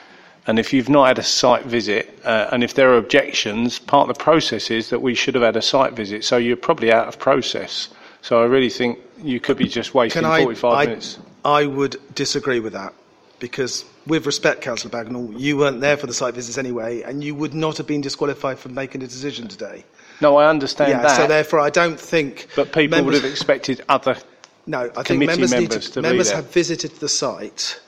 And 0.48 0.58
if 0.58 0.72
you've 0.72 0.88
not 0.88 1.08
had 1.08 1.18
a 1.18 1.22
site 1.22 1.66
visit, 1.66 2.18
uh, 2.24 2.48
and 2.50 2.64
if 2.64 2.72
there 2.72 2.90
are 2.90 2.96
objections, 2.96 3.78
part 3.78 4.08
of 4.08 4.16
the 4.16 4.24
process 4.24 4.70
is 4.70 4.88
that 4.88 5.00
we 5.00 5.14
should 5.14 5.34
have 5.34 5.44
had 5.44 5.56
a 5.56 5.62
site 5.62 5.92
visit. 5.92 6.24
So 6.24 6.38
you're 6.38 6.56
probably 6.56 6.90
out 6.90 7.06
of 7.06 7.18
process. 7.18 7.90
So 8.22 8.40
I 8.42 8.46
really 8.46 8.70
think 8.70 8.98
you 9.22 9.40
could 9.40 9.58
be 9.58 9.68
just 9.68 9.92
wasting 9.92 10.22
Can 10.22 10.30
I, 10.30 10.42
45 10.42 10.72
I, 10.72 10.86
minutes. 10.86 11.18
I 11.44 11.66
would 11.66 11.96
disagree 12.14 12.60
with 12.60 12.72
that 12.72 12.94
because, 13.40 13.84
with 14.06 14.24
respect, 14.24 14.62
Councillor 14.62 14.90
Bagnall, 14.90 15.38
you 15.38 15.58
weren't 15.58 15.82
there 15.82 15.98
for 15.98 16.06
the 16.06 16.14
site 16.14 16.34
visits 16.34 16.56
anyway, 16.56 17.02
and 17.02 17.22
you 17.22 17.34
would 17.34 17.52
not 17.52 17.76
have 17.76 17.86
been 17.86 18.00
disqualified 18.00 18.58
from 18.58 18.72
making 18.72 19.02
a 19.02 19.06
decision 19.06 19.48
today. 19.48 19.84
No, 20.22 20.38
I 20.38 20.48
understand 20.48 20.92
yeah, 20.92 21.02
that. 21.02 21.16
so 21.16 21.26
therefore, 21.26 21.60
I 21.60 21.68
don't 21.68 22.00
think. 22.00 22.48
but 22.56 22.72
people 22.72 22.96
members- 22.96 23.04
would 23.04 23.22
have 23.22 23.30
expected 23.30 23.82
other 23.90 24.16
No, 24.66 24.80
I 24.80 24.84
think 24.88 25.06
committee 25.06 25.26
members, 25.26 25.52
need 25.52 25.60
members 25.60 25.86
to, 25.88 25.92
to 25.92 26.02
be 26.02 26.08
members 26.08 26.30
have 26.30 26.50
visited 26.50 26.92
the 26.96 27.08
site, 27.08 27.80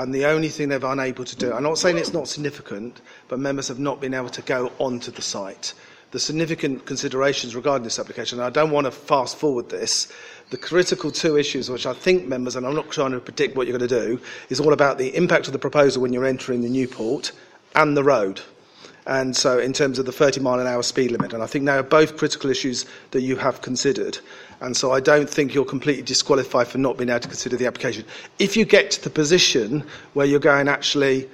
and 0.00 0.14
the 0.14 0.24
only 0.24 0.48
thing 0.48 0.70
they've 0.70 0.82
unable 0.82 1.26
to 1.26 1.36
do. 1.36 1.52
I'm 1.52 1.62
not 1.62 1.76
saying 1.76 1.98
it's 1.98 2.14
not 2.14 2.26
significant, 2.26 3.02
but 3.28 3.38
members 3.38 3.68
have 3.68 3.78
not 3.78 4.00
been 4.00 4.14
able 4.14 4.30
to 4.30 4.40
go 4.40 4.72
onto 4.78 5.10
the 5.10 5.20
site. 5.20 5.74
The 6.12 6.18
significant 6.18 6.86
considerations 6.86 7.54
regarding 7.54 7.84
this 7.84 7.98
application, 7.98 8.40
I 8.40 8.48
don't 8.48 8.70
want 8.70 8.86
to 8.86 8.92
fast 8.92 9.36
forward 9.36 9.68
this. 9.68 10.10
The 10.48 10.56
critical 10.56 11.10
two 11.10 11.36
issues, 11.36 11.68
which 11.68 11.84
I 11.84 11.92
think 11.92 12.26
members, 12.26 12.56
and 12.56 12.66
I'm 12.66 12.74
not 12.74 12.90
trying 12.90 13.12
to 13.12 13.20
predict 13.20 13.56
what 13.56 13.66
you're 13.66 13.78
going 13.78 13.90
to 13.90 14.06
do, 14.06 14.20
is 14.48 14.58
all 14.58 14.72
about 14.72 14.96
the 14.96 15.14
impact 15.14 15.48
of 15.48 15.52
the 15.52 15.58
proposal 15.58 16.00
when 16.00 16.14
you're 16.14 16.24
entering 16.24 16.62
the 16.62 16.70
Newport 16.70 17.32
and 17.74 17.94
the 17.94 18.02
road. 18.02 18.40
And 19.06 19.36
so, 19.36 19.58
in 19.58 19.74
terms 19.74 19.98
of 19.98 20.06
the 20.06 20.12
30 20.12 20.40
mile 20.40 20.60
an 20.60 20.66
hour 20.66 20.82
speed 20.82 21.10
limit, 21.10 21.34
and 21.34 21.42
I 21.42 21.46
think 21.46 21.66
they 21.66 21.72
are 21.72 21.82
both 21.82 22.16
critical 22.16 22.48
issues 22.48 22.86
that 23.10 23.20
you 23.20 23.36
have 23.36 23.60
considered. 23.60 24.18
And 24.60 24.76
so, 24.76 24.92
I 24.92 25.00
don't 25.00 25.28
think 25.28 25.54
you're 25.54 25.64
completely 25.64 26.02
disqualified 26.02 26.68
for 26.68 26.76
not 26.76 26.98
being 26.98 27.08
able 27.08 27.20
to 27.20 27.28
consider 27.28 27.56
the 27.56 27.66
application. 27.66 28.04
If 28.38 28.56
you 28.56 28.66
get 28.66 28.90
to 28.92 29.02
the 29.02 29.08
position 29.08 29.84
where 30.12 30.26
you're 30.26 30.38
going, 30.38 30.68
actually, 30.68 31.30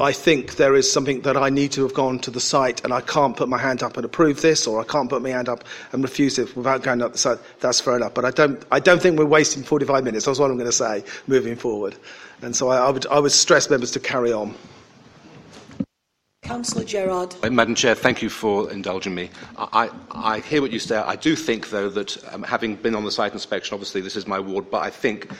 I 0.00 0.12
think 0.12 0.56
there 0.56 0.74
is 0.74 0.90
something 0.90 1.20
that 1.22 1.36
I 1.36 1.50
need 1.50 1.72
to 1.72 1.82
have 1.82 1.92
gone 1.92 2.20
to 2.20 2.30
the 2.30 2.40
site 2.40 2.82
and 2.84 2.92
I 2.94 3.02
can't 3.02 3.36
put 3.36 3.50
my 3.50 3.58
hand 3.58 3.82
up 3.82 3.98
and 3.98 4.04
approve 4.06 4.40
this, 4.40 4.66
or 4.66 4.80
I 4.80 4.84
can't 4.84 5.10
put 5.10 5.20
my 5.20 5.28
hand 5.28 5.50
up 5.50 5.62
and 5.92 6.02
refuse 6.02 6.38
it 6.38 6.56
without 6.56 6.82
going 6.82 7.02
up 7.02 7.12
the 7.12 7.18
site, 7.18 7.38
that's 7.60 7.80
fair 7.80 7.96
enough. 7.96 8.14
But 8.14 8.24
I 8.24 8.30
don't, 8.30 8.64
I 8.72 8.80
don't 8.80 9.02
think 9.02 9.18
we're 9.18 9.26
wasting 9.26 9.62
45 9.62 10.02
minutes. 10.02 10.24
That's 10.24 10.38
what 10.38 10.50
I'm 10.50 10.56
going 10.56 10.70
to 10.70 10.72
say 10.72 11.04
moving 11.26 11.54
forward. 11.54 11.96
And 12.40 12.56
so, 12.56 12.70
I, 12.70 12.78
I, 12.78 12.90
would, 12.90 13.06
I 13.08 13.18
would 13.18 13.32
stress 13.32 13.68
members 13.68 13.90
to 13.90 14.00
carry 14.00 14.32
on. 14.32 14.54
Councillor 16.50 16.84
Gerard. 16.84 17.36
Uh, 17.44 17.50
Madam 17.50 17.76
Chair, 17.76 17.94
thank 17.94 18.22
you 18.22 18.28
for 18.28 18.72
indulging 18.72 19.14
me. 19.14 19.30
I, 19.56 19.88
I, 20.10 20.34
I 20.34 20.40
hear 20.40 20.60
what 20.60 20.72
you 20.72 20.80
say. 20.80 20.96
I 20.96 21.14
do 21.14 21.36
think, 21.36 21.70
though, 21.70 21.88
that 21.90 22.16
um, 22.34 22.42
having 22.42 22.74
been 22.74 22.96
on 22.96 23.04
the 23.04 23.12
site 23.12 23.32
inspection, 23.32 23.72
obviously 23.72 24.00
this 24.00 24.16
is 24.16 24.26
my 24.26 24.40
ward, 24.40 24.68
but 24.68 24.82
I 24.82 24.90
think 24.90 25.30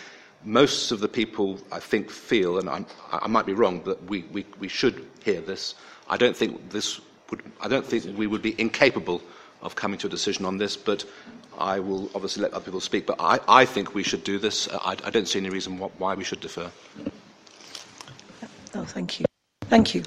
most 0.44 0.92
of 0.92 1.00
the 1.00 1.08
people, 1.08 1.58
I 1.72 1.80
think, 1.80 2.12
feel, 2.12 2.60
and 2.60 2.70
I'm, 2.70 2.86
I 3.10 3.26
might 3.26 3.44
be 3.44 3.54
wrong, 3.54 3.80
but 3.84 4.00
we, 4.04 4.22
we, 4.30 4.46
we 4.60 4.68
should 4.68 5.04
hear 5.24 5.40
this. 5.40 5.74
I 6.08 6.16
don't 6.16 6.36
think 6.36 6.70
this 6.70 7.00
would, 7.30 7.42
I 7.60 7.66
don't 7.66 7.84
think 7.84 8.16
we 8.16 8.28
would 8.28 8.40
be 8.40 8.54
incapable 8.60 9.20
of 9.62 9.74
coming 9.74 9.98
to 9.98 10.06
a 10.06 10.10
decision 10.10 10.44
on 10.44 10.58
this, 10.58 10.76
but 10.76 11.04
I 11.58 11.80
will 11.80 12.08
obviously 12.14 12.44
let 12.44 12.54
other 12.54 12.66
people 12.66 12.80
speak. 12.80 13.06
But 13.06 13.16
I, 13.18 13.40
I 13.48 13.64
think 13.64 13.96
we 13.96 14.04
should 14.04 14.22
do 14.22 14.38
this. 14.38 14.68
I, 14.68 14.96
I 15.02 15.10
don't 15.10 15.26
see 15.26 15.40
any 15.40 15.50
reason 15.50 15.76
why 15.76 16.14
we 16.14 16.22
should 16.22 16.38
defer. 16.38 16.70
Oh, 18.76 18.84
thank 18.84 19.18
you. 19.18 19.26
Thank 19.70 19.94
you. 19.94 20.02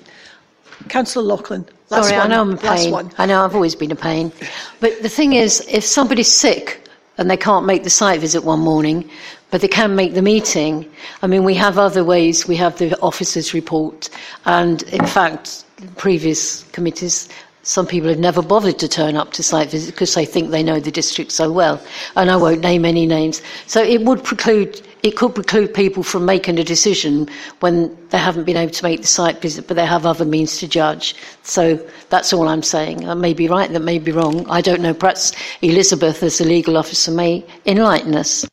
Councillor 0.89 1.26
Loughlin. 1.26 1.65
Last 1.89 2.09
Sorry, 2.09 2.17
one. 2.17 2.32
I 2.32 2.36
know 2.36 2.41
I'm 2.41 2.53
a 2.53 2.57
pain. 2.57 3.11
I 3.17 3.26
know 3.26 3.43
I've 3.43 3.55
always 3.55 3.76
been 3.76 3.91
a 3.91 3.95
pain. 3.95 4.32
But 4.80 5.01
the 5.01 5.09
thing 5.09 5.34
is, 5.34 5.65
if 5.69 5.84
somebody's 5.84 6.32
sick 6.32 6.88
and 7.17 7.30
they 7.30 7.38
can't 7.38 7.65
make 7.65 7.84
the 7.84 7.89
site 7.89 8.19
visit 8.19 8.43
one 8.43 8.59
morning, 8.59 9.09
but 9.51 9.61
they 9.61 9.67
can 9.67 9.95
make 9.95 10.15
the 10.15 10.21
meeting, 10.21 10.89
I 11.21 11.28
mean, 11.28 11.43
we 11.43 11.53
have 11.55 11.78
other 11.78 12.03
ways. 12.03 12.47
We 12.47 12.55
have 12.55 12.78
the 12.80 12.99
officers' 13.01 13.53
report. 13.53 14.09
And 14.45 14.82
in 14.84 15.05
fact, 15.05 15.65
previous 15.97 16.63
committees, 16.71 17.30
some 17.61 17.86
people 17.86 18.09
have 18.09 18.19
never 18.19 18.41
bothered 18.41 18.80
to 18.80 18.88
turn 18.88 19.15
up 19.15 19.32
to 19.34 19.43
site 19.43 19.69
visits 19.69 19.91
because 19.91 20.15
they 20.15 20.26
think 20.26 20.49
they 20.49 20.63
know 20.63 20.80
the 20.80 20.91
district 20.91 21.32
so 21.32 21.51
well. 21.51 21.80
And 22.15 22.32
I 22.32 22.36
won't 22.36 22.61
name 22.61 22.84
any 22.84 23.05
names. 23.05 23.41
So 23.67 23.82
it 23.82 24.01
would 24.01 24.24
preclude, 24.24 24.82
it 25.04 25.18
could 25.18 25.36
preclude 25.36 25.74
people 25.74 26.01
from 26.01 26.26
making 26.26 26.58
a 26.58 26.64
decision 26.64 27.28
when 27.60 27.95
they 28.10 28.18
haven't 28.18 28.45
been 28.45 28.56
able 28.56 28.72
to 28.72 28.84
make 28.84 29.01
the 29.01 29.08
site 29.08 29.41
visit, 29.41 29.68
but 29.68 29.76
they 29.76 29.86
have 29.86 30.06
other 30.06 30.24
means 30.24 30.58
to 30.60 30.68
judge. 30.68 31.14
So 31.43 31.78
that's 32.10 32.32
all 32.32 32.47
I'm 32.47 32.64
saying. 32.64 33.08
I 33.08 33.14
may 33.14 33.34
be 33.34 33.49
right, 33.49 33.70
that 33.70 33.82
may 33.82 33.99
be 33.99 34.14
wrong. 34.14 34.49
I 34.49 34.62
don't 34.62 34.82
know. 34.82 34.93
Perhaps 34.93 35.34
Elizabeth, 35.62 36.24
as 36.24 36.39
a 36.39 36.45
legal 36.45 36.78
officer, 36.78 37.12
may 37.12 37.45
enlighten 37.66 38.16
us. 38.16 38.45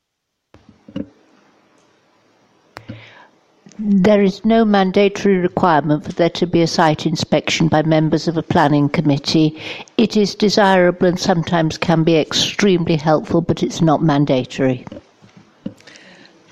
there 3.83 4.23
is 4.23 4.45
no 4.45 4.63
mandatory 4.63 5.39
requirement 5.39 6.05
for 6.05 6.13
there 6.13 6.29
to 6.29 6.47
be 6.47 6.61
a 6.61 6.67
site 6.67 7.07
inspection 7.07 7.67
by 7.67 7.83
members 7.83 8.29
of 8.29 8.37
a 8.37 8.43
planning 8.43 8.91
committee. 8.91 9.59
It 9.97 10.19
is 10.19 10.35
desirable 10.35 11.07
and 11.07 11.19
sometimes 11.19 11.79
can 11.79 12.05
be 12.05 12.19
extremely 12.19 12.97
helpful, 12.97 13.41
but 13.41 13.63
it's 13.63 13.81
not 13.81 14.03
mandatory. 14.03 14.85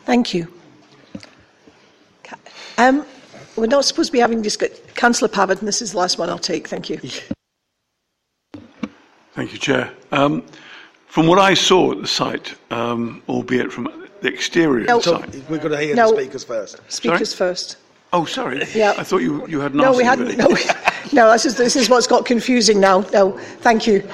Thank 0.09 0.33
you. 0.33 0.49
Um, 2.79 3.05
we're 3.57 3.67
not 3.67 3.85
supposed 3.85 4.09
to 4.09 4.13
be 4.15 4.21
having 4.21 4.41
discussion. 4.41 4.75
Councillor 4.95 5.29
Pavitt, 5.29 5.59
and 5.59 5.69
this 5.69 5.83
is 5.83 5.93
the 5.93 5.99
last 5.99 6.17
one 6.17 6.31
I'll 6.31 6.39
take. 6.39 6.67
Thank 6.67 6.89
you. 6.89 6.99
Thank 9.35 9.53
you, 9.53 9.59
Chair. 9.59 9.91
Um, 10.11 10.47
from 11.09 11.27
what 11.27 11.39
I 11.39 11.53
saw 11.53 11.93
at 11.93 12.01
the 12.01 12.07
site, 12.07 12.55
um, 12.71 13.23
albeit 13.29 13.71
from 13.71 14.09
the 14.23 14.29
exterior 14.29 14.87
No. 14.87 14.97
of 14.97 15.05
the 15.05 15.19
site. 15.19 15.51
We've 15.51 15.61
got 15.61 15.69
to 15.69 15.79
hear 15.79 15.95
No. 15.95 16.13
the 16.13 16.23
speakers 16.23 16.45
first. 16.45 16.81
Speakers 16.89 17.35
first. 17.35 17.77
Oh, 18.15 18.25
sorry. 18.25 18.65
Yeah. 18.75 18.95
I 18.97 19.03
thought 19.05 19.19
you, 19.21 19.47
you 19.47 19.61
had 19.61 19.73
an 19.73 19.79
No, 19.79 19.89
answer 19.89 19.99
we 19.99 20.05
hadn't. 20.05 20.41
already. 20.41 20.65
No, 21.13 21.27
no 21.27 21.33
this, 21.33 21.45
is, 21.45 21.55
this 21.57 21.77
is 21.77 21.91
what's 21.91 22.07
got 22.07 22.25
confusing 22.25 22.81
now. 22.81 23.01
No, 23.13 23.33
thank 23.61 23.87
you. 23.87 24.09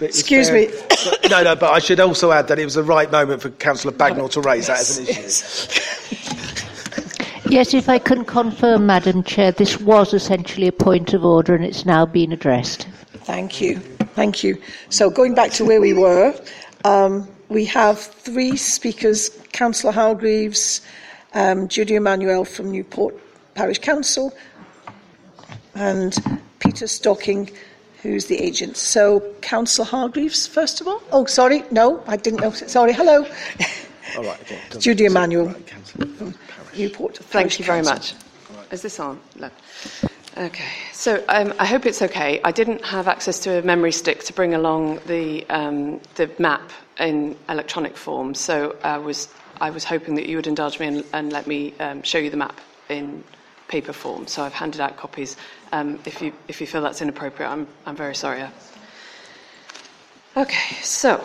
It's 0.00 0.18
Excuse 0.20 0.48
fair- 0.50 0.68
me. 0.68 0.74
but- 0.88 1.30
no, 1.30 1.42
no, 1.42 1.56
but 1.56 1.72
I 1.72 1.78
should 1.78 2.00
also 2.00 2.32
add 2.32 2.48
that 2.48 2.58
it 2.58 2.64
was 2.64 2.74
the 2.74 2.82
right 2.82 3.10
moment 3.10 3.42
for 3.42 3.50
Councillor 3.50 3.92
Bagnall 3.94 4.30
to 4.32 4.40
raise 4.40 4.66
that 4.66 4.80
as 4.80 4.98
an 4.98 5.06
issue. 5.06 5.80
Yes, 7.50 7.74
if 7.74 7.88
I 7.88 7.98
can 7.98 8.24
confirm, 8.24 8.86
Madam 8.86 9.22
Chair, 9.22 9.52
this 9.52 9.78
was 9.80 10.12
essentially 10.14 10.66
a 10.66 10.72
point 10.72 11.12
of 11.14 11.24
order 11.24 11.54
and 11.54 11.64
it's 11.64 11.84
now 11.84 12.04
been 12.06 12.32
addressed. 12.32 12.88
Thank 13.24 13.60
you. 13.60 13.78
Thank 14.14 14.42
you. 14.42 14.60
So 14.88 15.10
going 15.10 15.34
back 15.34 15.52
to 15.52 15.64
where 15.64 15.80
we 15.80 15.92
were, 15.92 16.34
um, 16.84 17.28
we 17.48 17.64
have 17.66 17.98
three 18.00 18.56
speakers, 18.56 19.30
Councillor 19.52 19.92
Hargreaves, 19.92 20.80
um, 21.34 21.68
Judy 21.68 21.94
Emanuel 21.96 22.44
from 22.44 22.70
Newport 22.72 23.14
Parish 23.54 23.78
Council, 23.78 24.32
and 25.74 26.16
Peter 26.60 26.86
Stocking, 26.86 27.50
who's 28.04 28.26
the 28.26 28.38
agent. 28.38 28.76
So 28.76 29.20
Councillor 29.40 29.86
Hargreaves, 29.86 30.46
first 30.46 30.80
of 30.80 30.86
all. 30.86 31.02
Oh, 31.10 31.24
sorry, 31.24 31.64
no, 31.70 32.04
I 32.06 32.16
didn't 32.16 32.40
know. 32.40 32.50
Sorry, 32.50 32.92
hello. 32.92 33.26
All 34.16 34.24
right, 34.24 34.40
okay. 34.42 34.60
Judy 34.78 35.06
Emmanuel 35.06 35.48
from 35.86 36.34
Newport 36.76 37.16
Thank 37.16 37.30
Parish 37.30 37.58
you 37.58 37.64
very 37.64 37.82
Council. 37.82 37.94
much. 37.94 38.72
Is 38.72 38.82
this 38.82 39.00
on? 39.00 39.18
No. 39.40 39.50
Okay. 40.36 40.68
So 40.92 41.24
um, 41.28 41.54
I 41.58 41.64
hope 41.64 41.86
it's 41.86 42.02
okay. 42.02 42.40
I 42.44 42.52
didn't 42.52 42.84
have 42.84 43.08
access 43.08 43.38
to 43.40 43.58
a 43.58 43.62
memory 43.62 43.92
stick 43.92 44.22
to 44.24 44.32
bring 44.32 44.52
along 44.52 45.00
the 45.06 45.48
um, 45.48 46.00
the 46.16 46.30
map 46.38 46.70
in 46.98 47.36
electronic 47.48 47.96
form. 47.96 48.34
So 48.34 48.76
I 48.84 48.98
was 48.98 49.28
I 49.60 49.70
was 49.70 49.84
hoping 49.84 50.14
that 50.16 50.26
you 50.26 50.36
would 50.36 50.46
indulge 50.46 50.78
me 50.78 50.86
and, 50.88 51.04
and 51.12 51.32
let 51.32 51.46
me 51.46 51.72
um, 51.80 52.02
show 52.02 52.18
you 52.18 52.30
the 52.30 52.36
map 52.36 52.60
in 52.88 53.24
paper 53.68 53.92
form. 53.92 54.26
So 54.26 54.42
I've 54.42 54.52
handed 54.52 54.80
out 54.80 54.96
copies. 54.96 55.36
Um, 55.74 55.98
if 56.04 56.22
you 56.22 56.32
if 56.46 56.60
you 56.60 56.68
feel 56.68 56.82
that's 56.82 57.02
inappropriate, 57.02 57.50
I'm 57.50 57.66
I'm 57.84 57.96
very 57.96 58.14
sorry. 58.14 58.44
Okay. 60.36 60.76
So. 60.82 61.24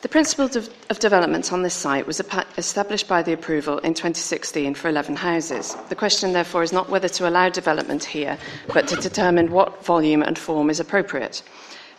The 0.00 0.08
principles 0.08 0.56
of, 0.56 0.70
of 0.88 0.98
development 0.98 1.52
on 1.52 1.62
this 1.62 1.74
site 1.74 2.06
was 2.06 2.22
established 2.56 3.06
by 3.06 3.22
the 3.22 3.34
approval 3.34 3.78
in 3.80 3.92
2016 3.92 4.74
for 4.74 4.88
11 4.88 5.14
houses. 5.14 5.76
The 5.90 5.94
question, 5.94 6.32
therefore, 6.32 6.62
is 6.62 6.72
not 6.72 6.88
whether 6.88 7.08
to 7.08 7.28
allow 7.28 7.50
development 7.50 8.02
here, 8.02 8.38
but 8.72 8.88
to 8.88 8.96
determine 8.96 9.52
what 9.52 9.84
volume 9.84 10.22
and 10.22 10.38
form 10.38 10.70
is 10.70 10.80
appropriate. 10.80 11.42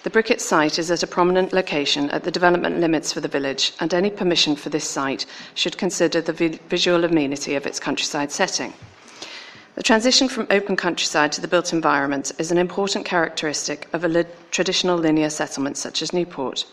The 0.03 0.09
Brickett 0.09 0.41
site 0.41 0.79
is 0.79 0.89
at 0.89 1.03
a 1.03 1.07
prominent 1.07 1.53
location 1.53 2.09
at 2.09 2.23
the 2.23 2.31
development 2.31 2.79
limits 2.79 3.13
for 3.13 3.21
the 3.21 3.27
village, 3.27 3.73
and 3.79 3.93
any 3.93 4.09
permission 4.09 4.55
for 4.55 4.69
this 4.69 4.89
site 4.89 5.27
should 5.53 5.77
consider 5.77 6.21
the 6.21 6.33
vi- 6.33 6.59
visual 6.69 7.03
amenity 7.03 7.53
of 7.53 7.67
its 7.67 7.79
countryside 7.79 8.31
setting. 8.31 8.73
The 9.75 9.83
transition 9.83 10.27
from 10.27 10.47
open 10.49 10.75
countryside 10.75 11.31
to 11.33 11.41
the 11.41 11.47
built 11.47 11.71
environment 11.71 12.31
is 12.39 12.51
an 12.51 12.57
important 12.57 13.05
characteristic 13.05 13.87
of 13.93 14.03
a 14.03 14.07
li- 14.07 14.25
traditional 14.49 14.97
linear 14.97 15.29
settlement 15.29 15.77
such 15.77 16.01
as 16.01 16.13
Newport. 16.13 16.65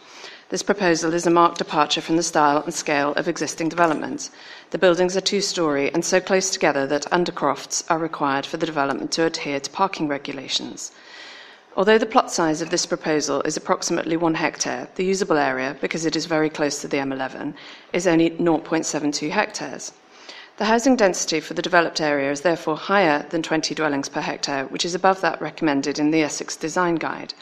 This 0.49 0.63
proposal 0.63 1.13
is 1.13 1.27
a 1.27 1.31
marked 1.31 1.59
departure 1.59 2.01
from 2.01 2.17
the 2.17 2.23
style 2.23 2.63
and 2.63 2.73
scale 2.73 3.13
of 3.13 3.29
existing 3.29 3.69
development. 3.69 4.31
The 4.71 4.79
buildings 4.79 5.19
are 5.19 5.21
two 5.21 5.43
storey 5.43 5.93
and 5.93 6.03
so 6.03 6.19
close 6.19 6.49
together 6.49 6.87
that 6.87 7.11
undercrofts 7.13 7.85
are 7.91 7.99
required 7.99 8.47
for 8.47 8.57
the 8.57 8.65
development 8.65 9.13
to 9.13 9.27
adhere 9.27 9.61
to 9.61 9.71
parking 9.71 10.09
regulations. 10.09 10.93
Although 11.79 11.99
the 11.99 12.07
plot 12.07 12.29
size 12.29 12.61
of 12.61 12.71
this 12.71 12.87
proposal 12.87 13.41
is 13.43 13.57
approximately 13.57 14.17
one 14.17 14.35
hectare, 14.35 14.89
the 14.97 15.05
usable 15.05 15.37
area, 15.37 15.77
because 15.81 16.05
it 16.05 16.17
is 16.17 16.27
very 16.27 16.51
close 16.51 16.81
to 16.81 16.89
the 16.89 16.97
M11, 16.97 17.55
is 17.93 18.05
only 18.05 18.31
0.72 18.31 19.31
hectares. 19.31 19.93
The 20.57 20.65
housing 20.65 20.97
density 20.97 21.39
for 21.39 21.55
the 21.55 21.63
developed 21.63 22.01
area 22.01 22.33
is 22.33 22.41
therefore 22.41 22.77
higher 22.77 23.25
than 23.31 23.45
20 23.45 23.77
dwellings 23.77 24.09
per 24.09 24.21
hectare, 24.21 24.65
which 24.65 24.85
is 24.85 24.97
above 24.97 25.21
that 25.21 25.41
recommended 25.41 26.01
in 26.01 26.11
the 26.11 26.21
Essex 26.21 26.57
Design 26.57 26.97
Guide. 26.97 27.33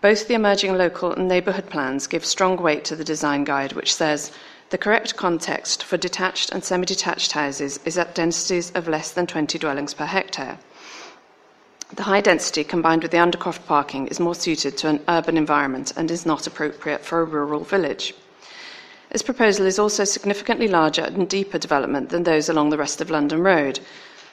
Both 0.00 0.28
the 0.28 0.34
emerging 0.34 0.78
local 0.78 1.10
and 1.10 1.26
neighbourhood 1.26 1.68
plans 1.68 2.06
give 2.06 2.24
strong 2.24 2.56
weight 2.58 2.84
to 2.84 2.94
the 2.94 3.02
design 3.02 3.42
guide, 3.42 3.72
which 3.72 3.92
says 3.92 4.30
the 4.70 4.78
correct 4.78 5.16
context 5.16 5.82
for 5.82 5.96
detached 5.96 6.52
and 6.52 6.62
semi 6.62 6.84
detached 6.86 7.32
houses 7.32 7.80
is 7.84 7.98
at 7.98 8.14
densities 8.14 8.70
of 8.76 8.86
less 8.86 9.10
than 9.10 9.26
20 9.26 9.58
dwellings 9.58 9.92
per 9.92 10.06
hectare. 10.06 10.60
The 11.92 12.02
high 12.02 12.20
density 12.20 12.64
combined 12.64 13.02
with 13.02 13.12
the 13.12 13.18
undercroft 13.18 13.64
parking 13.64 14.08
is 14.08 14.18
more 14.18 14.34
suited 14.34 14.76
to 14.78 14.88
an 14.88 15.00
urban 15.08 15.36
environment 15.36 15.92
and 15.96 16.10
is 16.10 16.26
not 16.26 16.46
appropriate 16.46 17.04
for 17.04 17.20
a 17.20 17.24
rural 17.24 17.62
village. 17.62 18.12
This 19.10 19.22
proposal 19.22 19.66
is 19.66 19.78
also 19.78 20.04
significantly 20.04 20.66
larger 20.66 21.02
and 21.02 21.28
deeper 21.28 21.58
development 21.58 22.08
than 22.08 22.24
those 22.24 22.48
along 22.48 22.70
the 22.70 22.76
rest 22.76 23.00
of 23.00 23.08
London 23.08 23.40
Road. 23.40 23.78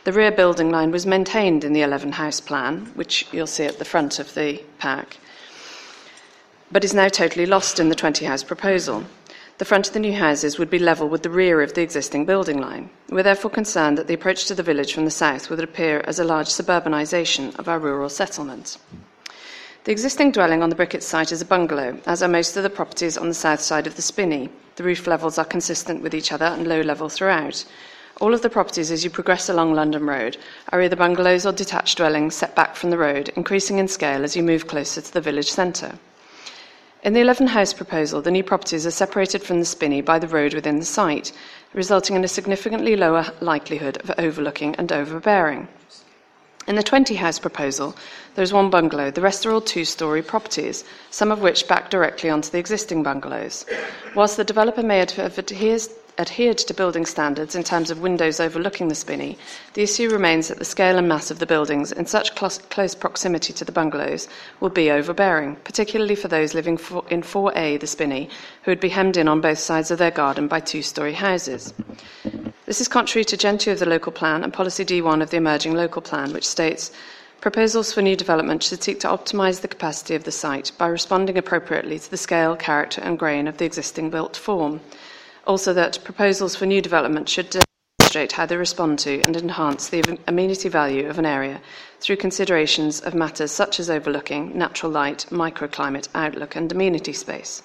The 0.04 0.12
rear 0.12 0.32
building 0.32 0.72
line 0.72 0.92
was 0.92 1.06
maintained 1.06 1.64
in 1.64 1.74
the 1.74 1.84
11 1.84 2.14
house 2.14 2.40
plan, 2.40 2.92
which 2.96 3.28
you'll 3.32 3.48
see 3.48 3.66
at 3.66 3.78
the 3.78 3.86
front 3.86 4.20
of 4.20 4.34
the 4.34 4.62
pack, 4.80 5.18
but 6.72 6.84
is 6.84 6.94
now 6.94 7.08
totally 7.08 7.46
lost 7.46 7.80
in 7.80 7.88
the 7.88 7.96
20 7.96 8.26
house 8.26 8.44
proposal. 8.44 9.06
The 9.60 9.66
front 9.66 9.88
of 9.88 9.94
the 9.94 10.00
new 10.00 10.14
houses 10.14 10.58
would 10.58 10.72
be 10.72 10.80
level 10.80 11.08
with 11.08 11.22
the 11.22 11.30
rear 11.30 11.62
of 11.62 11.76
the 11.76 11.84
existing 11.84 12.26
building 12.26 12.60
line. 12.60 12.90
We're 13.10 13.22
therefore 13.22 13.52
concerned 13.52 14.00
that 14.00 14.08
the 14.08 14.16
approach 14.16 14.46
to 14.46 14.56
the 14.56 14.64
village 14.64 14.94
from 14.94 15.06
the 15.06 15.12
south 15.12 15.50
would 15.50 15.60
appear 15.60 16.04
as 16.08 16.18
a 16.18 16.24
large 16.24 16.48
suburbanisation 16.48 17.58
of 17.60 17.68
our 17.68 17.78
rural 17.78 18.10
settlement. 18.10 18.80
The 19.84 19.92
existing 19.92 20.32
dwelling 20.32 20.64
on 20.64 20.70
the 20.70 20.76
Brickett 20.76 21.04
site 21.04 21.32
is 21.32 21.42
a 21.42 21.46
bungalow, 21.46 22.00
as 22.08 22.24
are 22.24 22.28
most 22.28 22.58
of 22.58 22.64
the 22.64 22.70
properties 22.70 23.16
on 23.16 23.28
the 23.28 23.36
south 23.36 23.60
side 23.60 23.86
of 23.86 23.96
the 23.96 24.02
Spinney. 24.02 24.50
The 24.76 24.84
roof 24.84 25.06
levels 25.06 25.38
are 25.38 25.46
consistent 25.46 26.02
with 26.02 26.16
each 26.16 26.32
other 26.32 26.46
and 26.46 26.66
low 26.66 26.82
level 26.82 27.08
throughout. 27.08 27.64
All 28.22 28.34
of 28.34 28.42
the 28.42 28.50
properties 28.50 28.90
as 28.90 29.04
you 29.04 29.12
progress 29.12 29.50
along 29.50 29.74
London 29.74 30.06
Road 30.08 30.38
are 30.72 30.82
either 30.82 30.96
bungalows 30.96 31.46
or 31.46 31.52
detached 31.52 31.98
dwellings 31.98 32.34
set 32.34 32.56
back 32.56 32.76
from 32.76 32.90
the 32.90 32.98
road, 32.98 33.30
increasing 33.36 33.78
in 33.78 33.88
scale 33.88 34.24
as 34.24 34.36
you 34.36 34.42
move 34.42 34.66
closer 34.68 35.02
to 35.02 35.14
the 35.14 35.22
village 35.22 35.52
centre. 35.52 36.00
In 37.04 37.12
the 37.12 37.20
11 37.20 37.48
house 37.48 37.74
proposal, 37.74 38.22
the 38.22 38.32
new 38.32 38.46
properties 38.46 38.86
are 38.86 38.92
separated 38.92 39.44
from 39.44 39.60
the 39.60 39.66
spinney 39.66 40.00
by 40.00 40.20
the 40.20 40.28
road 40.28 40.54
within 40.54 40.80
the 40.80 40.86
site, 40.86 41.34
resulting 41.74 42.16
in 42.16 42.24
a 42.24 42.30
significantly 42.30 42.96
lower 42.96 43.26
likelihood 43.42 43.98
of 43.98 44.12
overlooking 44.18 44.74
and 44.76 44.90
overbearing. 44.90 45.68
In 46.66 46.78
the 46.78 46.84
20 46.84 47.16
house 47.16 47.40
proposal, 47.40 47.94
there 48.36 48.44
is 48.44 48.54
one 48.54 48.70
bungalow. 48.70 49.12
The 49.12 49.20
rest 49.20 49.46
are 49.46 49.52
all 49.52 49.60
two 49.60 49.84
story 49.84 50.22
properties, 50.22 50.86
some 51.10 51.30
of 51.30 51.42
which 51.42 51.68
back 51.68 51.90
directly 51.90 52.30
onto 52.30 52.50
the 52.50 52.58
existing 52.58 53.04
bungalows. 53.04 53.66
Whilst 54.16 54.38
the 54.38 54.46
developer 54.46 54.82
may 54.82 55.00
have 55.00 55.38
adheres, 55.38 55.90
adhered 56.18 56.58
to 56.58 56.74
building 56.74 57.06
standards 57.06 57.56
in 57.56 57.64
terms 57.64 57.90
of 57.90 58.02
windows 58.02 58.40
overlooking 58.40 58.88
the 58.88 58.96
spinney, 58.96 59.38
the 59.74 59.84
issue 59.84 60.10
remains 60.10 60.48
that 60.48 60.60
the 60.60 60.66
scale 60.66 60.98
and 60.98 61.08
mass 61.08 61.32
of 61.32 61.40
the 61.40 61.46
buildings 61.46 61.92
in 61.92 62.06
such 62.06 62.36
close, 62.36 62.96
proximity 62.96 63.54
to 63.54 63.66
the 63.66 63.72
bungalows 63.72 64.28
will 64.60 64.70
be 64.70 64.92
overbearing, 64.92 65.56
particularly 65.64 66.16
for 66.16 66.28
those 66.28 66.54
living 66.54 66.76
in 67.10 67.22
4A, 67.22 67.80
the 67.80 67.88
spinney, 67.88 68.30
who 68.64 68.72
would 68.72 68.80
be 68.80 68.90
hemmed 68.90 69.18
in 69.18 69.28
on 69.28 69.42
both 69.42 69.60
sides 69.60 69.92
of 69.92 69.98
their 69.98 70.12
garden 70.12 70.48
by 70.48 70.60
two 70.60 70.82
story 70.82 71.14
houses. 71.14 71.74
This 72.66 72.80
is 72.80 72.88
contrary 72.88 73.26
to 73.26 73.38
Gen 73.38 73.58
2 73.58 73.72
of 73.72 73.80
the 73.80 73.90
local 73.90 74.12
plan 74.12 74.44
and 74.44 74.54
Policy 74.54 74.86
D1 74.86 75.22
of 75.22 75.32
the 75.32 75.38
emerging 75.38 75.74
local 75.74 76.02
plan, 76.02 76.32
which 76.32 76.48
states 76.48 76.92
proposals 77.42 77.92
for 77.92 78.02
new 78.02 78.16
development 78.16 78.64
should 78.64 78.82
seek 78.82 79.02
to 79.02 79.08
optimise 79.08 79.60
the 79.60 79.68
capacity 79.68 80.16
of 80.16 80.24
the 80.24 80.32
site 80.32 80.72
by 80.78 80.88
responding 80.88 81.38
appropriately 81.38 82.00
to 82.00 82.10
the 82.10 82.16
scale, 82.16 82.56
character, 82.56 83.02
and 83.02 83.20
grain 83.20 83.48
of 83.50 83.58
the 83.58 83.66
existing 83.66 84.10
built 84.10 84.38
form. 84.38 84.80
Also, 85.46 85.74
that 85.74 86.04
proposals 86.04 86.56
for 86.56 86.66
new 86.66 86.82
development 86.82 87.28
should 87.28 87.50
demonstrate 87.50 88.32
how 88.32 88.46
they 88.46 88.56
respond 88.56 88.98
to 89.00 89.22
and 89.24 89.36
enhance 89.36 89.90
the 89.90 90.18
amenity 90.28 90.70
value 90.70 91.10
of 91.10 91.20
an 91.20 91.26
area 91.26 91.60
through 92.00 92.16
considerations 92.16 93.02
of 93.02 93.14
matters 93.14 93.52
such 93.52 93.80
as 93.80 93.90
overlooking, 93.90 94.58
natural 94.58 94.92
light, 94.92 95.26
microclimate, 95.30 96.08
outlook, 96.16 96.56
and 96.56 96.72
amenity 96.72 97.12
space. 97.12 97.62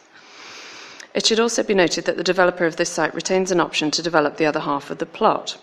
It 1.14 1.26
should 1.26 1.41
also 1.41 1.62
be 1.62 1.74
noted 1.74 2.05
that 2.05 2.16
the 2.16 2.24
developer 2.24 2.64
of 2.64 2.76
this 2.76 2.91
site 2.91 3.14
retains 3.14 3.51
an 3.51 3.61
option 3.61 3.91
to 3.93 4.03
develop 4.03 4.37
the 4.37 4.47
other 4.47 4.61
half 4.61 4.91
of 4.91 4.99
the 4.99 5.07
plot. 5.07 5.57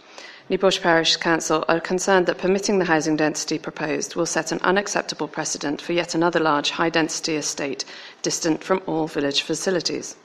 Newport 0.49 0.79
Parish 0.81 1.17
Council 1.17 1.65
are 1.67 1.79
concerned 1.79 2.27
that 2.27 2.37
permitting 2.37 2.77
the 2.77 2.85
housing 2.85 3.15
density 3.15 3.57
proposed 3.57 4.15
will 4.15 4.25
set 4.25 4.51
an 4.51 4.59
unacceptable 4.61 5.27
precedent 5.27 5.81
for 5.81 5.93
yet 5.93 6.13
another 6.13 6.39
large 6.39 6.69
high 6.69 6.89
density 6.89 7.35
estate 7.35 7.83
distant 8.21 8.63
from 8.63 8.81
all 8.85 9.07
village 9.07 9.41
facilities. 9.41 10.15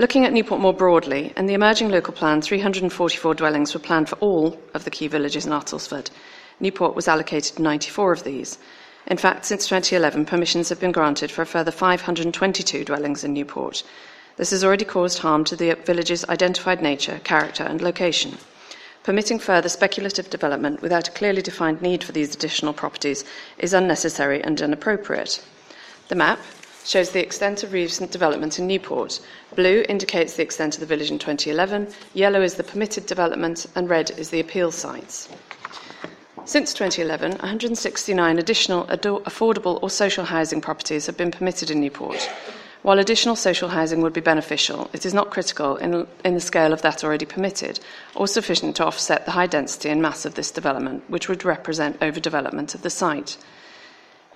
Looking 0.00 0.24
at 0.24 0.32
Newport 0.32 0.60
more 0.60 0.72
broadly, 0.72 1.32
in 1.36 1.46
the 1.46 1.54
emerging 1.54 1.88
local 1.88 2.14
plan, 2.14 2.40
344 2.40 3.34
dwellings 3.34 3.74
were 3.74 3.80
planned 3.80 4.08
for 4.08 4.14
all 4.20 4.56
of 4.72 4.84
the 4.84 4.92
key 4.92 5.08
villages 5.08 5.44
in 5.44 5.50
Uttlesford. 5.50 6.08
Newport 6.60 6.94
was 6.94 7.08
allocated 7.08 7.58
94 7.58 8.12
of 8.12 8.22
these. 8.22 8.58
In 9.08 9.16
fact, 9.16 9.44
since 9.44 9.66
2011, 9.66 10.24
permissions 10.24 10.68
have 10.68 10.78
been 10.78 10.92
granted 10.92 11.32
for 11.32 11.42
a 11.42 11.46
further 11.46 11.72
522 11.72 12.84
dwellings 12.84 13.24
in 13.24 13.32
Newport. 13.32 13.82
This 14.36 14.52
has 14.52 14.62
already 14.62 14.84
caused 14.84 15.18
harm 15.18 15.42
to 15.46 15.56
the 15.56 15.74
village's 15.74 16.24
identified 16.28 16.80
nature, 16.80 17.20
character, 17.24 17.64
and 17.64 17.82
location. 17.82 18.38
Permitting 19.02 19.40
further 19.40 19.68
speculative 19.68 20.30
development 20.30 20.80
without 20.80 21.08
a 21.08 21.12
clearly 21.12 21.42
defined 21.42 21.82
need 21.82 22.04
for 22.04 22.12
these 22.12 22.36
additional 22.36 22.72
properties 22.72 23.24
is 23.58 23.74
unnecessary 23.74 24.44
and 24.44 24.60
inappropriate. 24.60 25.44
The 26.06 26.14
map 26.14 26.38
shows 26.88 27.10
the 27.10 27.22
extent 27.22 27.62
of 27.62 27.74
recent 27.74 28.10
development 28.10 28.58
in 28.58 28.66
Newport. 28.66 29.20
Blue 29.54 29.84
indicates 29.90 30.34
the 30.34 30.42
extent 30.42 30.74
of 30.74 30.80
the 30.80 30.86
village 30.86 31.10
in 31.10 31.18
2011, 31.18 31.86
yellow 32.14 32.40
is 32.40 32.54
the 32.54 32.64
permitted 32.64 33.04
development, 33.04 33.66
and 33.74 33.90
red 33.90 34.10
is 34.12 34.30
the 34.30 34.40
appeal 34.40 34.72
sites. 34.72 35.28
Since 36.46 36.72
2011, 36.72 37.32
169 37.32 38.38
additional 38.38 38.86
affordable 38.86 39.78
or 39.82 39.90
social 39.90 40.24
housing 40.24 40.62
properties 40.62 41.04
have 41.04 41.16
been 41.18 41.30
permitted 41.30 41.70
in 41.70 41.78
Newport. 41.78 42.26
While 42.80 43.00
additional 43.00 43.36
social 43.36 43.68
housing 43.68 44.00
would 44.00 44.14
be 44.14 44.22
beneficial, 44.22 44.88
it 44.94 45.04
is 45.04 45.12
not 45.12 45.30
critical 45.30 45.76
in, 45.76 46.06
in, 46.24 46.32
the 46.32 46.40
scale 46.40 46.72
of 46.72 46.80
that 46.80 47.04
already 47.04 47.26
permitted, 47.26 47.80
or 48.14 48.26
sufficient 48.26 48.76
to 48.76 48.86
offset 48.86 49.26
the 49.26 49.32
high 49.32 49.46
density 49.46 49.90
and 49.90 50.00
mass 50.00 50.24
of 50.24 50.36
this 50.36 50.50
development, 50.50 51.04
which 51.08 51.28
would 51.28 51.44
represent 51.44 52.00
overdevelopment 52.00 52.74
of 52.74 52.80
the 52.80 52.88
site. 52.88 53.36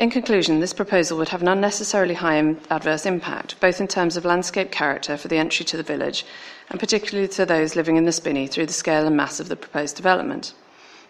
In 0.02 0.10
conclusion, 0.10 0.58
this 0.58 0.72
proposal 0.72 1.16
would 1.18 1.28
have 1.28 1.42
an 1.42 1.46
unnecessarily 1.46 2.14
high 2.14 2.34
adverse 2.70 3.06
impact, 3.06 3.60
both 3.60 3.80
in 3.80 3.86
terms 3.86 4.16
of 4.16 4.24
landscape 4.24 4.72
character 4.72 5.16
for 5.16 5.28
the 5.28 5.36
entry 5.36 5.64
to 5.66 5.76
the 5.76 5.84
village, 5.84 6.26
and 6.70 6.80
particularly 6.80 7.28
to 7.28 7.46
those 7.46 7.76
living 7.76 7.94
in 7.94 8.04
the 8.04 8.10
Spinney 8.10 8.48
through 8.48 8.66
the 8.66 8.72
scale 8.72 9.06
and 9.06 9.16
mass 9.16 9.38
of 9.38 9.48
the 9.48 9.54
proposed 9.54 9.94
development. 9.94 10.54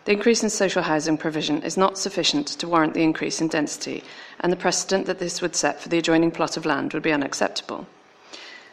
The 0.04 0.12
increase 0.12 0.42
in 0.42 0.50
social 0.50 0.82
housing 0.82 1.16
provision 1.16 1.62
is 1.62 1.78
not 1.78 1.96
sufficient 1.96 2.46
to 2.48 2.68
warrant 2.68 2.92
the 2.92 3.02
increase 3.02 3.40
in 3.40 3.48
density, 3.48 4.04
and 4.40 4.52
the 4.52 4.56
precedent 4.56 5.06
that 5.06 5.20
this 5.20 5.40
would 5.40 5.56
set 5.56 5.80
for 5.80 5.88
the 5.88 5.96
adjoining 5.96 6.30
plot 6.30 6.58
of 6.58 6.66
land 6.66 6.92
would 6.92 7.02
be 7.02 7.12
unacceptable. 7.12 7.86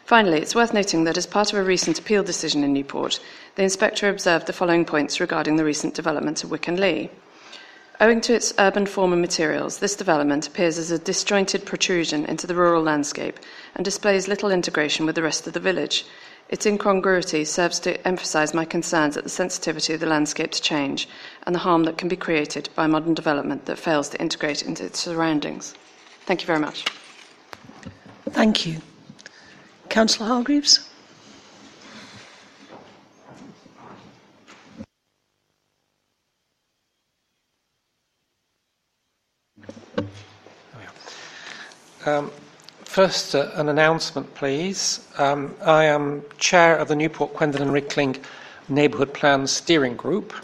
Finally, 0.04 0.42
it's 0.42 0.54
worth 0.54 0.74
noting 0.74 1.04
that 1.04 1.16
as 1.16 1.24
part 1.24 1.50
of 1.50 1.58
a 1.58 1.64
recent 1.64 1.98
appeal 1.98 2.22
decision 2.22 2.62
in 2.62 2.74
Newport, 2.74 3.20
the 3.54 3.62
inspector 3.62 4.06
observed 4.10 4.46
the 4.46 4.52
following 4.52 4.84
points 4.84 5.18
regarding 5.18 5.56
the 5.56 5.64
recent 5.64 5.94
development 5.94 6.44
of 6.44 6.50
Wick 6.50 6.68
and 6.68 6.78
Lee. 6.78 7.08
Owing 8.02 8.22
to 8.22 8.34
its 8.34 8.54
urban 8.58 8.86
form 8.86 9.12
and 9.12 9.20
materials, 9.20 9.78
this 9.78 9.94
development 9.94 10.46
appears 10.46 10.78
as 10.78 10.90
a 10.90 10.98
disjointed 10.98 11.66
protrusion 11.66 12.24
into 12.24 12.46
the 12.46 12.54
rural 12.54 12.82
landscape 12.82 13.38
and 13.74 13.84
displays 13.84 14.26
little 14.26 14.50
integration 14.50 15.04
with 15.04 15.16
the 15.16 15.22
rest 15.22 15.46
of 15.46 15.52
the 15.52 15.60
village, 15.60 16.06
its 16.50 16.66
incongruity 16.66 17.44
serves 17.44 17.78
to 17.78 18.08
emphasise 18.08 18.52
my 18.52 18.64
concerns 18.64 19.16
at 19.16 19.22
the 19.22 19.30
sensitivity 19.30 19.92
of 19.92 20.00
the 20.00 20.06
landscape 20.06 20.50
to 20.50 20.60
change 20.60 21.08
and 21.46 21.54
the 21.54 21.60
harm 21.60 21.84
that 21.84 21.96
can 21.96 22.08
be 22.08 22.16
created 22.16 22.68
by 22.74 22.88
modern 22.88 23.14
development 23.14 23.66
that 23.66 23.78
fails 23.78 24.08
to 24.08 24.20
integrate 24.20 24.62
into 24.62 24.84
its 24.84 24.98
surroundings. 24.98 25.74
Thank 26.26 26.40
you 26.40 26.46
very 26.46 26.58
much. 26.58 26.84
Thank 28.30 28.66
you. 28.66 28.80
Councillor 29.90 30.26
Hargreaves. 30.26 30.89
Um, 42.06 42.30
First, 42.90 43.36
uh, 43.36 43.52
an 43.54 43.68
announcement, 43.68 44.34
please. 44.34 45.06
Um, 45.16 45.54
I 45.62 45.84
am 45.84 46.24
chair 46.38 46.76
of 46.76 46.88
the 46.88 46.96
Newport 46.96 47.34
Quendon 47.34 47.62
and 47.62 47.72
Rickling 47.72 48.16
Neighbourhood 48.68 49.14
Plan 49.14 49.46
Steering 49.46 49.94
Group, 49.94 50.34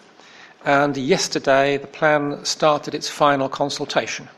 and 0.64 0.96
yesterday 0.96 1.76
the 1.76 1.88
plan 1.88 2.44
started 2.44 2.94
its 2.94 3.08
final 3.08 3.48
consultation. 3.48 4.28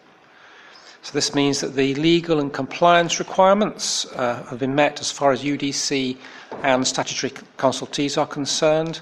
So, 1.02 1.12
this 1.12 1.34
means 1.34 1.60
that 1.60 1.74
the 1.74 1.94
legal 1.96 2.40
and 2.40 2.50
compliance 2.50 3.18
requirements 3.18 4.06
uh, 4.12 4.42
have 4.44 4.58
been 4.58 4.74
met 4.74 4.98
as 5.02 5.12
far 5.12 5.30
as 5.30 5.42
UDC 5.42 6.16
and 6.62 6.86
statutory 6.86 7.34
consultees 7.58 8.16
are 8.16 8.26
concerned. 8.26 9.00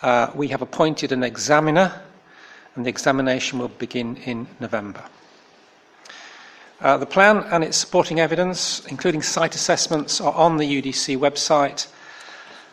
Uh, 0.00 0.30
we 0.34 0.48
have 0.48 0.62
appointed 0.62 1.12
an 1.12 1.22
examiner, 1.22 2.00
and 2.74 2.86
the 2.86 2.90
examination 2.90 3.58
will 3.58 3.68
begin 3.68 4.16
in 4.24 4.46
November. 4.60 5.04
Uh, 6.80 6.96
the 6.96 7.06
plan 7.06 7.44
and 7.50 7.62
its 7.62 7.76
supporting 7.76 8.20
evidence, 8.20 8.84
including 8.86 9.20
site 9.20 9.54
assessments, 9.54 10.18
are 10.18 10.32
on 10.32 10.56
the 10.56 10.82
UDC 10.82 11.18
website. 11.18 11.86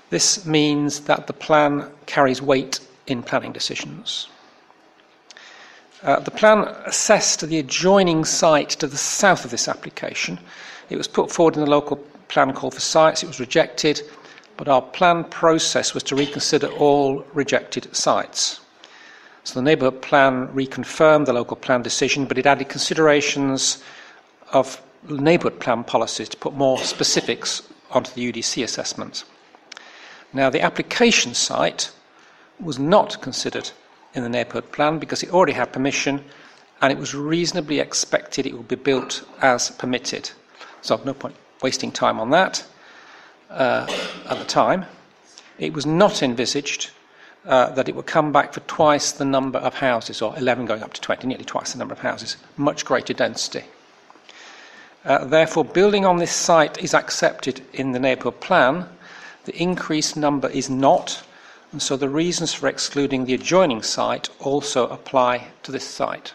This 0.10 0.45
means 0.45 1.01
that 1.01 1.28
the 1.28 1.34
plan 1.34 1.91
carries 2.05 2.41
weight 2.41 2.80
in 3.08 3.22
planning 3.22 3.51
decisions. 3.51 4.30
Uh, 6.03 6.22
the 6.22 6.32
plan 6.32 6.60
assessed 6.86 7.41
the 7.41 7.60
adjoining 7.60 8.24
site 8.24 8.70
to 8.70 8.88
the 8.88 8.97
south 8.97 9.43
of 9.43 9.51
this 9.51 9.68
application. 9.68 10.39
It 10.89 10.95
was 10.95 11.08
put 11.10 11.30
forward 11.30 11.55
in 11.55 11.66
the 11.66 11.70
local 11.70 11.97
plan 12.30 12.53
call 12.53 12.72
for 12.72 12.80
sites, 12.80 13.24
it 13.24 13.28
was 13.28 13.41
rejected, 13.41 14.01
but 14.55 14.70
our 14.70 14.82
plan 14.82 15.26
process 15.26 15.93
was 15.93 16.03
to 16.03 16.16
reconsider 16.16 16.68
all 16.68 17.26
rejected 17.34 17.93
sites. 17.93 18.62
So 19.43 19.55
the 19.55 19.62
neighbourhood 19.64 20.01
plan 20.01 20.47
reconfirmed 20.49 21.26
the 21.26 21.34
local 21.34 21.58
plan 21.58 21.82
decision, 21.82 22.26
but 22.26 22.38
it 22.38 22.45
added 22.45 22.70
considerations 22.70 23.84
of 24.51 24.81
neighbourhood 25.09 25.59
plan 25.59 25.83
policies 25.83 26.29
to 26.29 26.37
put 26.37 26.53
more 26.53 26.77
specifics 26.79 27.61
onto 27.91 28.11
the 28.11 28.31
UDC 28.31 28.63
assessment. 28.63 29.23
Now, 30.33 30.49
the 30.49 30.61
application 30.61 31.33
site 31.33 31.91
was 32.59 32.79
not 32.79 33.21
considered 33.21 33.71
in 34.13 34.23
the 34.23 34.29
neighbourhood 34.29 34.71
plan 34.71 34.99
because 34.99 35.23
it 35.23 35.33
already 35.33 35.53
had 35.53 35.71
permission 35.71 36.23
and 36.81 36.91
it 36.91 36.97
was 36.97 37.15
reasonably 37.15 37.79
expected 37.79 38.45
it 38.45 38.53
would 38.53 38.67
be 38.67 38.75
built 38.75 39.27
as 39.41 39.71
permitted. 39.71 40.29
So, 40.81 40.99
no 41.05 41.13
point 41.13 41.35
wasting 41.61 41.91
time 41.91 42.19
on 42.19 42.29
that 42.31 42.65
uh, 43.49 43.87
at 44.29 44.37
the 44.37 44.45
time. 44.45 44.85
It 45.57 45.73
was 45.73 45.85
not 45.85 46.21
envisaged 46.21 46.91
uh, 47.45 47.71
that 47.71 47.89
it 47.89 47.95
would 47.95 48.05
come 48.05 48.32
back 48.32 48.53
for 48.53 48.59
twice 48.61 49.11
the 49.11 49.25
number 49.25 49.57
of 49.59 49.75
houses, 49.75 50.21
or 50.21 50.37
11 50.37 50.65
going 50.65 50.83
up 50.83 50.93
to 50.93 51.01
20, 51.01 51.28
nearly 51.28 51.45
twice 51.45 51.71
the 51.71 51.79
number 51.79 51.93
of 51.93 51.99
houses, 51.99 52.37
much 52.57 52.86
greater 52.86 53.13
density. 53.13 53.63
Uh, 55.05 55.24
therefore, 55.25 55.63
building 55.63 56.05
on 56.05 56.17
this 56.17 56.32
site 56.32 56.78
is 56.79 56.93
accepted 56.93 57.61
in 57.74 57.91
the 57.91 57.99
neighbourhood 57.99 58.39
plan. 58.41 58.87
The 59.45 59.55
increased 59.55 60.17
number 60.17 60.49
is 60.49 60.69
not, 60.69 61.24
and 61.71 61.82
so 61.82 61.95
the 61.95 62.09
reasons 62.09 62.53
for 62.53 62.67
excluding 62.67 63.25
the 63.25 63.33
adjoining 63.33 63.83
site 63.83 64.29
also 64.39 64.87
apply 64.87 65.47
to 65.63 65.71
this 65.71 65.87
site. 65.87 66.33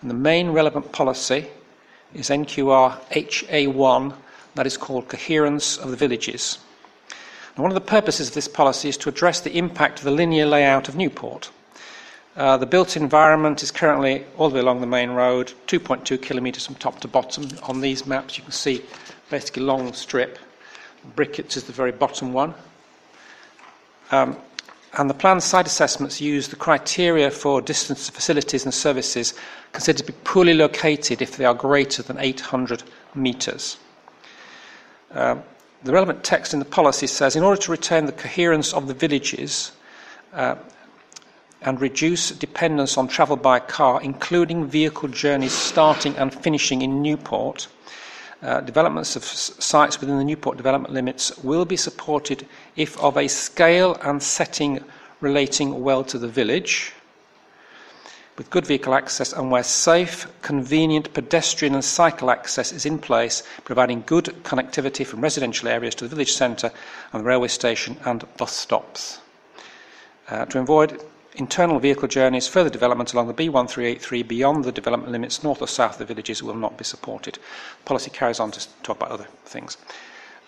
And 0.00 0.10
the 0.10 0.14
main 0.14 0.50
relevant 0.50 0.92
policy 0.92 1.48
is 2.14 2.30
NQR 2.30 2.98
HA1, 3.10 4.14
that 4.54 4.66
is 4.66 4.76
called 4.76 5.08
Coherence 5.08 5.76
of 5.76 5.90
the 5.90 5.96
Villages. 5.96 6.58
And 7.54 7.62
one 7.62 7.70
of 7.70 7.74
the 7.74 7.80
purposes 7.80 8.28
of 8.28 8.34
this 8.34 8.48
policy 8.48 8.88
is 8.88 8.96
to 8.98 9.08
address 9.08 9.40
the 9.40 9.56
impact 9.56 9.98
of 9.98 10.04
the 10.04 10.10
linear 10.10 10.46
layout 10.46 10.88
of 10.88 10.96
Newport. 10.96 11.50
Uh, 12.40 12.56
the 12.56 12.64
built 12.64 12.96
environment 12.96 13.62
is 13.62 13.70
currently 13.70 14.24
all 14.38 14.48
the 14.48 14.54
way 14.54 14.62
along 14.62 14.80
the 14.80 14.86
main 14.86 15.10
road, 15.10 15.52
2.2 15.66 16.22
kilometres 16.22 16.64
from 16.64 16.74
top 16.76 16.98
to 16.98 17.06
bottom. 17.06 17.46
On 17.64 17.82
these 17.82 18.06
maps, 18.06 18.38
you 18.38 18.42
can 18.42 18.50
see 18.50 18.82
basically 19.28 19.62
a 19.62 19.66
long 19.66 19.92
strip. 19.92 20.38
Brickets 21.14 21.58
is 21.58 21.64
the 21.64 21.72
very 21.74 21.92
bottom 21.92 22.32
one. 22.32 22.54
Um, 24.10 24.38
and 24.96 25.10
the 25.10 25.12
planned 25.12 25.42
site 25.42 25.66
assessments 25.66 26.18
use 26.18 26.48
the 26.48 26.56
criteria 26.56 27.30
for 27.30 27.60
distance 27.60 28.06
to 28.06 28.12
facilities 28.12 28.64
and 28.64 28.72
services 28.72 29.34
considered 29.72 30.06
to 30.06 30.10
be 30.10 30.18
poorly 30.24 30.54
located 30.54 31.20
if 31.20 31.36
they 31.36 31.44
are 31.44 31.52
greater 31.52 32.02
than 32.02 32.16
800 32.18 32.84
metres. 33.14 33.76
Uh, 35.12 35.36
the 35.84 35.92
relevant 35.92 36.24
text 36.24 36.54
in 36.54 36.58
the 36.58 36.64
policy 36.64 37.06
says 37.06 37.36
in 37.36 37.42
order 37.42 37.60
to 37.60 37.70
retain 37.70 38.06
the 38.06 38.12
coherence 38.12 38.72
of 38.72 38.88
the 38.88 38.94
villages, 38.94 39.72
uh, 40.32 40.54
and 41.62 41.80
reduce 41.80 42.30
dependence 42.30 42.96
on 42.96 43.08
travel 43.08 43.36
by 43.36 43.58
car, 43.58 44.00
including 44.02 44.66
vehicle 44.66 45.08
journeys 45.08 45.52
starting 45.52 46.16
and 46.16 46.32
finishing 46.32 46.82
in 46.82 47.02
Newport. 47.02 47.68
Uh, 48.42 48.60
developments 48.62 49.16
of 49.16 49.24
sites 49.24 50.00
within 50.00 50.16
the 50.16 50.24
Newport 50.24 50.56
development 50.56 50.94
limits 50.94 51.36
will 51.38 51.66
be 51.66 51.76
supported 51.76 52.46
if 52.76 52.98
of 52.98 53.18
a 53.18 53.28
scale 53.28 53.94
and 54.02 54.22
setting 54.22 54.82
relating 55.20 55.82
well 55.82 56.02
to 56.04 56.18
the 56.18 56.28
village, 56.28 56.94
with 58.38 58.48
good 58.48 58.66
vehicle 58.66 58.94
access 58.94 59.34
and 59.34 59.50
where 59.50 59.62
safe, 59.62 60.26
convenient 60.40 61.12
pedestrian 61.12 61.74
and 61.74 61.84
cycle 61.84 62.30
access 62.30 62.72
is 62.72 62.86
in 62.86 62.98
place, 62.98 63.42
providing 63.64 64.02
good 64.06 64.24
connectivity 64.44 65.04
from 65.04 65.20
residential 65.20 65.68
areas 65.68 65.94
to 65.94 66.04
the 66.04 66.14
village 66.14 66.32
centre 66.32 66.72
and 67.12 67.20
the 67.20 67.28
railway 67.28 67.48
station 67.48 67.98
and 68.06 68.24
bus 68.38 68.56
stops. 68.56 69.20
Uh, 70.30 70.46
to 70.46 70.58
avoid 70.58 71.02
internal 71.34 71.78
vehicle 71.78 72.08
journeys, 72.08 72.48
further 72.48 72.70
development 72.70 73.12
along 73.12 73.28
the 73.28 73.34
B1383 73.34 74.26
beyond 74.26 74.64
the 74.64 74.72
development 74.72 75.12
limits 75.12 75.42
north 75.42 75.62
or 75.62 75.68
south 75.68 75.92
of 75.92 75.98
the 75.98 76.04
villages 76.06 76.42
will 76.42 76.54
not 76.54 76.76
be 76.76 76.84
supported. 76.84 77.38
Policy 77.84 78.10
carries 78.10 78.40
on 78.40 78.50
to 78.52 78.68
talk 78.82 78.96
about 78.96 79.10
other 79.10 79.28
things. 79.44 79.76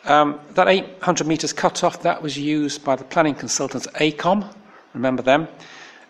Um, 0.04 0.40
that 0.50 0.68
800 0.68 1.26
metres 1.26 1.52
cut-off, 1.52 2.02
that 2.02 2.22
was 2.22 2.36
used 2.36 2.84
by 2.84 2.96
the 2.96 3.04
planning 3.04 3.34
consultants 3.34 3.86
AECOM, 3.86 4.52
remember 4.94 5.22
them. 5.22 5.46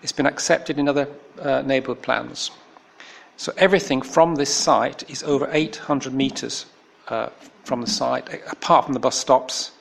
It's 0.03 0.12
been 0.12 0.27
accepted 0.27 0.78
in 0.78 0.89
other 0.89 1.09
uh, 1.40 1.62
neighbourhood 1.62 2.03
plans. 2.03 2.51
So 3.36 3.53
everything 3.57 4.03
from 4.03 4.36
this 4.36 4.55
site 4.55 5.09
is 5.11 5.23
over 5.23 5.49
800 5.53 6.15
metres 6.15 6.66
uh, 7.09 7.28
from 7.65 7.81
the 7.81 7.86
site, 7.86 8.28
apart 8.51 8.85
from 8.85 8.94
the 8.94 9.01
bus 9.01 9.19
stops, 9.19 9.73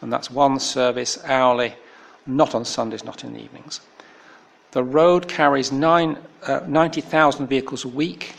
and 0.00 0.12
that's 0.12 0.30
one 0.30 0.58
service 0.60 1.18
hourly, 1.24 1.74
not 2.26 2.54
on 2.54 2.64
Sundays, 2.64 3.04
not 3.04 3.24
in 3.24 3.32
the 3.32 3.42
evenings. 3.42 3.80
The 4.74 4.82
road 4.82 5.28
carries 5.28 5.70
nine, 5.70 6.18
uh, 6.48 6.62
90,000 6.66 7.46
vehicles 7.46 7.84
a 7.84 7.88
week. 7.88 8.34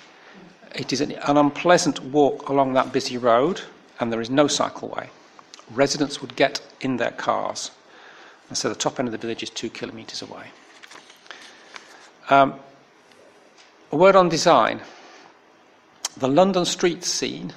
It 0.75 0.91
is 0.91 0.99
an, 0.99 1.13
an 1.13 1.37
unpleasant 1.37 2.03
walk 2.03 2.49
along 2.49 2.73
that 2.73 2.91
busy 2.91 3.17
road, 3.17 3.61
and 4.01 4.11
there 4.11 4.19
is 4.19 4.29
no 4.29 4.47
cycleway. 4.47 5.07
Residents 5.71 6.19
would 6.19 6.35
get 6.35 6.59
in 6.81 6.97
their 6.97 7.11
cars, 7.11 7.71
and 8.49 8.57
so 8.57 8.67
the 8.67 8.75
top 8.75 8.99
end 8.99 9.07
of 9.07 9.13
the 9.13 9.17
village 9.17 9.43
is 9.43 9.49
two 9.49 9.69
kilometres 9.69 10.21
away. 10.21 10.47
Um, 12.29 12.55
a 13.93 13.95
word 13.95 14.17
on 14.17 14.27
design. 14.27 14.81
The 16.17 16.27
London 16.27 16.65
street 16.65 17.05
scene, 17.05 17.53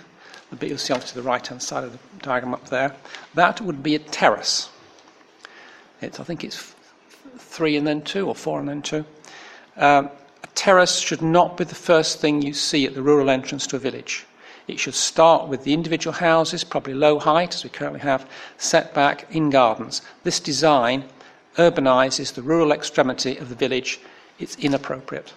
the 0.50 0.56
bit 0.56 0.68
you'll 0.68 0.78
see 0.78 0.94
off 0.94 1.04
to 1.06 1.16
the 1.16 1.22
right 1.22 1.44
hand 1.44 1.64
side 1.64 1.82
of 1.82 1.90
the 1.90 1.98
diagram 2.22 2.54
up 2.54 2.68
there, 2.68 2.94
that 3.34 3.60
would 3.60 3.82
be 3.82 3.96
a 3.96 3.98
terrace. 3.98 4.70
It's, 6.00 6.20
I 6.20 6.22
think 6.22 6.44
it's 6.44 6.76
three 7.58 7.76
and 7.76 7.84
then 7.84 8.00
two, 8.02 8.28
or 8.28 8.36
four 8.36 8.60
and 8.60 8.68
then 8.68 8.80
two. 8.80 9.04
Um, 9.76 10.10
a 10.44 10.46
terrace 10.54 11.00
should 11.00 11.22
not 11.22 11.56
be 11.56 11.64
the 11.64 11.74
first 11.74 12.20
thing 12.20 12.40
you 12.40 12.54
see 12.54 12.86
at 12.86 12.94
the 12.94 13.02
rural 13.02 13.28
entrance 13.28 13.66
to 13.66 13.76
a 13.76 13.80
village. 13.80 14.24
It 14.68 14.78
should 14.78 14.94
start 14.94 15.48
with 15.48 15.64
the 15.64 15.74
individual 15.74 16.14
houses, 16.14 16.62
probably 16.62 16.94
low 16.94 17.18
height, 17.18 17.56
as 17.56 17.64
we 17.64 17.70
currently 17.70 17.98
have, 17.98 18.30
set 18.58 18.94
back 18.94 19.26
in 19.34 19.50
gardens. 19.50 20.02
This 20.22 20.38
design 20.38 21.02
urbanises 21.56 22.32
the 22.32 22.42
rural 22.42 22.70
extremity 22.70 23.36
of 23.38 23.48
the 23.48 23.56
village. 23.56 23.98
It's 24.38 24.54
inappropriate. 24.58 25.34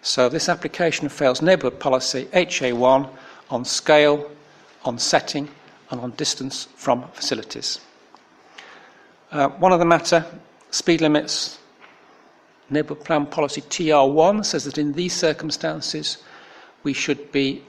So 0.00 0.30
this 0.30 0.48
application 0.48 1.10
fails 1.10 1.42
neighbourhood 1.42 1.78
policy 1.78 2.24
HA1 2.32 3.10
on 3.50 3.64
scale, 3.66 4.30
on 4.86 4.98
setting, 4.98 5.50
and 5.90 6.00
on 6.00 6.12
distance 6.12 6.68
from 6.74 7.06
facilities. 7.12 7.80
Uh, 9.30 9.48
one 9.48 9.74
other 9.74 9.84
matter 9.84 10.24
speed 10.76 11.00
limits. 11.00 11.58
Neighbourhood 12.68 13.04
Plan 13.04 13.26
Policy 13.26 13.62
TR1 13.62 14.44
says 14.44 14.64
that 14.64 14.78
in 14.78 14.92
these 14.92 15.14
circumstances 15.14 16.18
we 16.82 16.92
should 16.92 17.32
be 17.32 17.62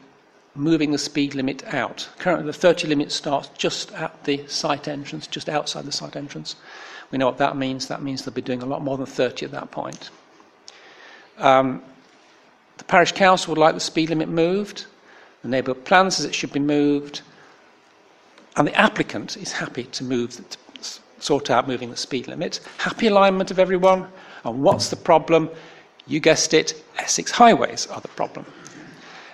moving 0.56 0.92
the 0.92 0.98
speed 0.98 1.36
limit 1.36 1.64
out. 1.74 2.10
Currently, 2.18 2.48
the 2.48 2.54
30 2.54 2.88
limit 2.88 3.12
starts 3.12 3.50
just 3.58 3.92
at 3.94 4.24
the 4.24 4.46
site 4.48 4.88
entrance, 4.88 5.28
just 5.28 5.50
outside 5.50 5.86
the 5.86 5.92
site 5.92 6.16
entrance. 6.16 6.56
We 7.12 7.18
know 7.18 7.28
what 7.28 7.38
that 7.38 7.56
means. 7.56 7.88
That 7.88 8.02
means 8.02 8.26
they'll 8.26 8.34
be 8.34 8.42
doing 8.42 8.64
a 8.64 8.66
lot 8.66 8.82
more 8.82 8.98
than 8.98 9.06
30 9.06 9.46
at 9.46 9.52
that 9.52 9.72
point. 9.72 10.10
Um, 11.38 11.84
the 12.78 12.84
parish 12.84 13.12
council 13.12 13.52
would 13.52 13.60
like 13.60 13.76
the 13.76 13.80
speed 13.80 14.10
limit 14.10 14.30
moved. 14.30 14.86
The 15.44 15.48
neighbourhood 15.48 15.86
plan 15.86 16.12
says 16.12 16.26
it 16.26 16.36
should 16.36 16.52
be 16.52 16.60
moved. 16.60 17.22
And 18.58 18.68
the 18.68 18.76
applicant 18.76 19.38
is 19.38 19.52
happy 19.52 19.84
to 19.84 20.04
move, 20.04 20.42
sort 21.20 21.50
out 21.50 21.68
moving 21.68 21.90
the 21.90 21.98
speed 21.98 22.28
limit. 22.28 22.60
Happy 22.78 23.08
alignment 23.08 23.52
of 23.52 23.60
everyone. 23.60 24.08
And 24.44 24.64
what's 24.64 24.90
the 24.90 24.96
problem? 24.96 25.50
You 26.06 26.20
guessed 26.20 26.54
it, 26.54 26.82
Essex 26.98 27.32
highways 27.32 27.88
are 27.88 28.02
the 28.02 28.08
problem. 28.10 28.46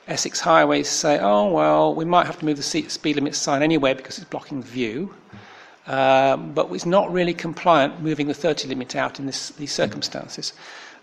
Essex 0.07 0.39
highways 0.39 0.89
say, 0.89 1.19
oh, 1.22 1.51
well, 1.51 1.93
we 1.93 2.03
might 2.03 2.26
have 2.26 2.39
to 2.39 2.45
move 2.45 2.57
the 2.57 2.64
speed 2.64 3.15
limit 3.15 3.35
sign 3.35 3.61
anyway 3.61 3.93
because 3.93 4.18
it's 4.18 4.30
blocking 4.30 4.61
the 4.61 4.68
view. 4.68 5.14
Um, 5.85 6.53
but 6.53 6.72
it's 6.72 6.85
not 6.85 7.11
really 7.11 7.34
compliant 7.34 8.01
moving 8.01 8.27
the 8.27 8.34
30 8.34 8.68
limit 8.69 8.95
out 8.95 9.19
in 9.19 9.26
this, 9.26 9.49
these 9.51 9.72
circumstances. 9.72 10.53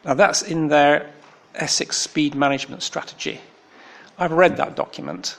Now, 0.05 0.15
that's 0.15 0.43
in 0.43 0.69
their 0.69 1.11
Essex 1.55 1.97
speed 1.99 2.35
management 2.35 2.83
strategy. 2.83 3.41
I've 4.19 4.33
read 4.33 4.57
that 4.57 4.77
document. 4.77 5.37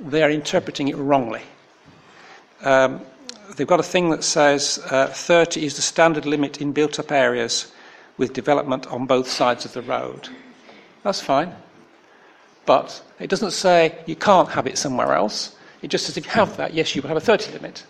They're 0.00 0.30
interpreting 0.30 0.88
it 0.88 0.96
wrongly. 0.96 1.42
Um, 2.62 3.00
they've 3.56 3.66
got 3.66 3.80
a 3.80 3.84
thing 3.84 4.10
that 4.10 4.24
says 4.24 4.78
uh, 4.90 5.06
30 5.08 5.64
is 5.64 5.76
the 5.76 5.82
standard 5.82 6.26
limit 6.26 6.60
in 6.60 6.72
built 6.72 6.98
up 6.98 7.12
areas 7.12 7.72
with 8.16 8.32
development 8.32 8.86
on 8.88 9.06
both 9.06 9.28
sides 9.28 9.64
of 9.64 9.72
the 9.72 9.82
road. 9.82 10.28
That's 11.02 11.20
fine. 11.20 11.54
But 12.66 13.02
it 13.18 13.30
doesn't 13.30 13.52
say 13.52 13.98
you 14.06 14.16
can't 14.16 14.50
have 14.50 14.66
it 14.66 14.76
somewhere 14.76 15.14
else. 15.14 15.56
It 15.80 15.88
just 15.88 16.06
says 16.06 16.16
if 16.16 16.26
you 16.26 16.32
have 16.32 16.56
that, 16.56 16.74
yes, 16.74 16.94
you 16.94 17.02
will 17.02 17.08
have 17.08 17.16
a 17.16 17.20
30 17.20 17.52
limit. 17.52 17.86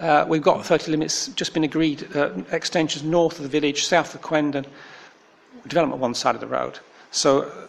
Uh, 0.00 0.24
we've 0.28 0.42
got 0.42 0.64
30 0.64 0.90
limits 0.90 1.28
just 1.28 1.54
been 1.54 1.64
agreed, 1.64 2.08
uh, 2.16 2.30
extensions 2.50 3.04
north 3.04 3.36
of 3.36 3.42
the 3.42 3.48
village, 3.48 3.84
south 3.84 4.14
of 4.14 4.22
Quendon, 4.22 4.66
development 5.68 5.94
on 5.94 6.00
one 6.00 6.14
side 6.14 6.34
of 6.34 6.40
the 6.40 6.46
road. 6.46 6.78
So 7.10 7.68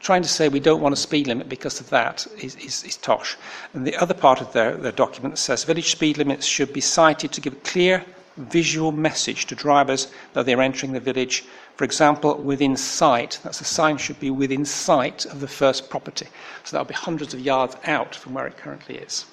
trying 0.00 0.22
to 0.22 0.28
say 0.28 0.48
we 0.48 0.60
don't 0.60 0.80
want 0.80 0.92
a 0.92 0.96
speed 0.96 1.26
limit 1.26 1.48
because 1.48 1.80
of 1.80 1.90
that 1.90 2.26
is, 2.38 2.56
is, 2.56 2.84
is 2.84 2.96
tosh. 2.96 3.36
And 3.72 3.86
the 3.86 3.96
other 3.96 4.14
part 4.14 4.40
of 4.40 4.52
their, 4.52 4.76
their 4.76 4.92
document 4.92 5.38
says 5.38 5.64
village 5.64 5.90
speed 5.90 6.18
limits 6.18 6.46
should 6.46 6.72
be 6.72 6.80
sited 6.80 7.32
to 7.32 7.40
give 7.40 7.54
a 7.54 7.56
clear 7.56 8.04
visual 8.36 8.92
message 8.92 9.46
to 9.46 9.54
drivers 9.54 10.08
that 10.34 10.46
they're 10.46 10.60
entering 10.60 10.92
the 10.92 11.00
village. 11.00 11.44
For 11.76 11.84
example, 11.84 12.36
within 12.36 12.76
sight, 12.76 13.40
that's 13.42 13.58
the 13.58 13.64
sign 13.64 13.96
should 13.96 14.20
be 14.20 14.30
within 14.30 14.64
sight 14.64 15.24
of 15.26 15.40
the 15.40 15.48
first 15.48 15.90
property. 15.90 16.26
So 16.64 16.76
that'll 16.76 16.88
be 16.88 16.94
hundreds 16.94 17.34
of 17.34 17.40
yards 17.40 17.76
out 17.84 18.14
from 18.14 18.34
where 18.34 18.46
it 18.46 18.56
currently 18.56 18.96
is. 18.96 19.24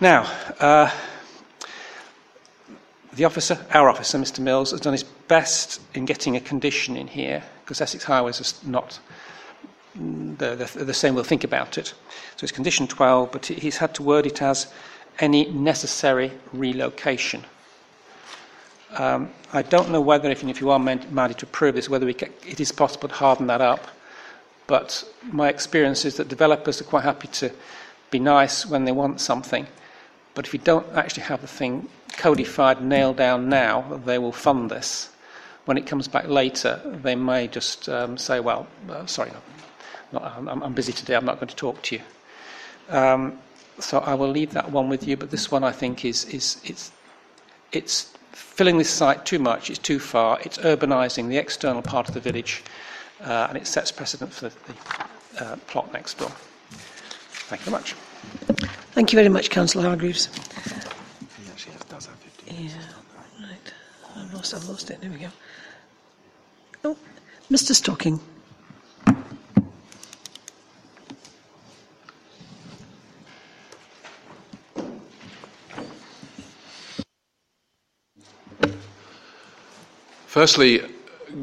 Now, 0.00 0.30
uh, 0.60 0.90
the 3.14 3.24
officer, 3.24 3.58
our 3.72 3.88
officer, 3.88 4.18
Mr. 4.18 4.40
Mills, 4.40 4.72
has 4.72 4.80
done 4.80 4.92
his 4.92 5.04
best 5.04 5.80
in 5.94 6.04
getting 6.04 6.36
a 6.36 6.40
condition 6.40 6.96
in 6.96 7.06
here 7.06 7.42
because 7.64 7.80
Essex 7.80 8.04
Highways 8.04 8.40
is 8.40 8.62
not 8.62 8.98
the, 9.96 10.54
the, 10.54 10.84
the 10.84 10.94
same. 10.94 11.14
We'll 11.14 11.24
think 11.24 11.44
about 11.44 11.78
it. 11.78 11.94
So 12.36 12.44
it's 12.44 12.52
condition 12.52 12.86
12, 12.86 13.32
but 13.32 13.46
he's 13.46 13.78
had 13.78 13.94
to 13.94 14.02
word 14.02 14.26
it 14.26 14.42
as 14.42 14.72
any 15.18 15.50
necessary 15.50 16.32
relocation. 16.52 17.44
Um, 18.96 19.30
I 19.52 19.62
don't 19.62 19.90
know 19.90 20.00
whether, 20.00 20.30
if, 20.30 20.44
if 20.44 20.60
you 20.60 20.70
are 20.70 20.78
minded 20.78 21.38
to 21.38 21.46
approve 21.46 21.74
this, 21.74 21.88
whether 21.88 22.10
can, 22.12 22.32
it 22.46 22.60
is 22.60 22.72
possible 22.72 23.08
to 23.08 23.14
harden 23.14 23.46
that 23.48 23.60
up. 23.60 23.88
But 24.66 25.04
my 25.22 25.48
experience 25.48 26.04
is 26.04 26.16
that 26.16 26.28
developers 26.28 26.80
are 26.80 26.84
quite 26.84 27.04
happy 27.04 27.28
to 27.28 27.52
be 28.10 28.18
nice 28.18 28.66
when 28.66 28.84
they 28.84 28.92
want 28.92 29.20
something. 29.20 29.66
But 30.34 30.46
if 30.46 30.52
you 30.52 30.60
don't 30.60 30.86
actually 30.94 31.24
have 31.24 31.40
the 31.40 31.46
thing 31.46 31.88
codified, 32.16 32.82
nailed 32.82 33.16
down 33.16 33.48
now, 33.48 34.00
they 34.04 34.18
will 34.18 34.32
fund 34.32 34.70
this. 34.70 35.10
When 35.64 35.76
it 35.76 35.86
comes 35.86 36.08
back 36.08 36.28
later, 36.28 36.80
they 36.84 37.14
may 37.14 37.48
just 37.48 37.88
um, 37.88 38.16
say, 38.18 38.40
well, 38.40 38.66
uh, 38.88 39.06
sorry, 39.06 39.30
not, 40.22 40.36
I'm, 40.36 40.62
I'm, 40.62 40.72
busy 40.72 40.92
today, 40.92 41.14
I'm 41.14 41.24
not 41.24 41.36
going 41.36 41.48
to 41.48 41.56
talk 41.56 41.80
to 41.82 41.96
you. 41.96 42.02
Um, 42.88 43.38
so 43.78 43.98
I 43.98 44.14
will 44.14 44.28
leave 44.28 44.52
that 44.52 44.70
one 44.70 44.88
with 44.88 45.06
you, 45.06 45.16
but 45.16 45.30
this 45.30 45.50
one 45.50 45.64
I 45.64 45.72
think 45.72 46.04
is, 46.04 46.24
is 46.26 46.60
it's, 46.64 46.92
it's 47.72 48.12
filling 48.32 48.78
this 48.78 48.90
site 48.90 49.24
too 49.24 49.38
much, 49.38 49.70
it's 49.70 49.78
too 49.78 49.98
far, 49.98 50.40
it's 50.42 50.58
urbanising 50.58 51.28
the 51.28 51.36
external 51.36 51.82
part 51.82 52.08
of 52.08 52.14
the 52.14 52.20
village, 52.20 52.62
uh, 53.22 53.46
and 53.48 53.56
it 53.58 53.66
sets 53.66 53.92
precedent 53.92 54.32
for 54.32 54.48
the 54.48 55.44
uh, 55.44 55.56
plot 55.66 55.92
next 55.92 56.18
door. 56.18 56.30
Thank 57.48 57.64
you 57.64 57.70
very 57.70 57.78
much. 57.80 57.92
Thank 58.92 59.12
you 59.12 59.16
very 59.16 59.28
much, 59.28 59.50
Councillor 59.50 59.84
Hargreaves. 59.84 60.28
Yeah, 62.48 62.68
right. 63.40 63.72
I've 64.16 64.32
lost, 64.32 64.54
I've 64.54 64.68
lost 64.68 64.90
it. 64.90 65.00
There 65.00 65.10
we 65.10 65.18
go. 65.18 65.28
Oh, 66.84 66.96
Mr. 67.50 67.74
Stocking. 67.74 68.20
Firstly, 80.36 80.82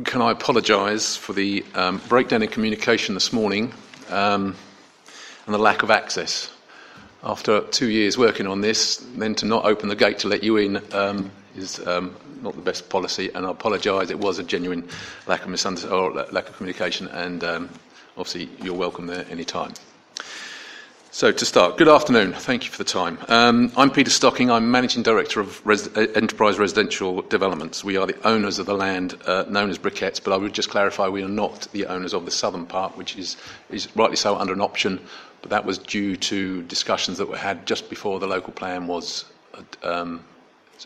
can 0.04 0.22
I 0.22 0.30
apologise 0.30 1.18
for 1.18 1.34
the 1.34 1.66
um, 1.74 2.00
breakdown 2.10 2.44
in 2.44 2.50
communication 2.50 3.16
this 3.16 3.34
morning 3.34 3.74
um, 4.10 4.56
and 5.48 5.56
the 5.56 5.58
lack 5.58 5.82
of 5.82 5.90
access 5.90 6.52
after 7.24 7.62
two 7.62 7.90
years 7.90 8.20
working 8.20 8.46
on 8.46 8.62
this, 8.62 8.98
then 9.16 9.34
to 9.34 9.48
not 9.48 9.66
open 9.66 9.90
the 9.90 9.96
gate 9.96 10.20
to 10.20 10.28
let 10.28 10.44
you 10.44 10.58
in 10.58 10.80
um, 10.94 11.32
is 11.56 11.80
um, 11.88 12.16
not 12.44 12.56
the 12.56 12.62
best 12.62 12.88
policy. 12.88 13.32
And 13.34 13.48
I 13.48 13.50
apologise. 13.50 14.12
It 14.12 14.20
was 14.20 14.38
a 14.38 14.44
genuine 14.44 14.88
lack 15.26 15.42
of 15.42 15.48
misunderstanding 15.48 16.00
or 16.00 16.12
lack 16.32 16.48
of 16.48 16.58
communication, 16.58 17.08
and 17.08 17.44
um, 17.44 17.70
obviously 18.16 18.48
you're 18.62 18.76
welcome 18.76 19.08
there 19.08 19.26
any 19.28 19.44
time. 19.44 19.74
So 21.14 21.32
to 21.32 21.46
start, 21.46 21.78
good 21.78 21.88
afternoon. 21.88 22.34
Thank 22.34 22.66
you 22.66 22.72
for 22.72 22.80
the 22.80 22.84
time. 22.84 23.20
Um, 23.28 23.72
I'm 23.78 23.92
Peter 23.92 24.10
Stocking. 24.10 24.50
I'm 24.50 24.72
managing 24.72 25.04
director 25.04 25.40
of 25.40 25.64
Res- 25.64 25.96
Enterprise 25.96 26.58
Residential 26.58 27.22
Developments. 27.22 27.84
We 27.84 27.98
are 27.98 28.08
the 28.08 28.20
owners 28.28 28.58
of 28.58 28.66
the 28.66 28.74
land 28.74 29.16
uh, 29.28 29.46
known 29.48 29.70
as 29.70 29.78
Brickets, 29.78 30.20
but 30.20 30.34
I 30.34 30.38
would 30.38 30.54
just 30.54 30.72
clarify 30.72 31.08
we 31.08 31.22
are 31.22 31.30
not 31.30 31.68
the 31.72 31.86
owners 31.86 32.16
of 32.16 32.26
the 32.26 32.32
southern 32.32 32.66
part, 32.66 32.98
which 32.98 33.16
is, 33.16 33.38
is 33.70 33.96
rightly 33.96 34.16
so 34.16 34.36
under 34.36 34.54
an 34.54 34.62
option 34.62 35.00
but 35.44 35.50
that 35.50 35.66
was 35.66 35.78
due 35.78 36.16
to 36.16 36.64
discussions 36.64 37.18
that 37.18 37.28
were 37.28 37.38
had 37.38 37.68
just 37.68 37.90
before 37.90 38.20
the 38.20 38.26
local 38.26 38.54
plan 38.54 38.88
was 38.88 39.26
um, 39.84 40.24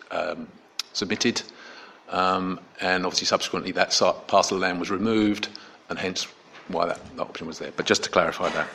um, 0.10 0.48
submitted, 0.94 1.44
um, 2.10 2.60
and 2.82 3.06
obviously 3.06 3.28
subsequently 3.28 3.72
that 3.72 3.90
parcel 4.26 4.58
of 4.58 4.62
land 4.62 4.80
was 4.80 4.90
removed, 4.90 5.48
and 5.90 6.00
hence 6.00 6.28
why 6.70 6.88
that 6.88 7.00
option 7.20 7.46
was 7.46 7.60
there. 7.60 7.72
But 7.78 7.86
just 7.86 8.04
to 8.06 8.10
clarify 8.10 8.50
that. 8.50 8.68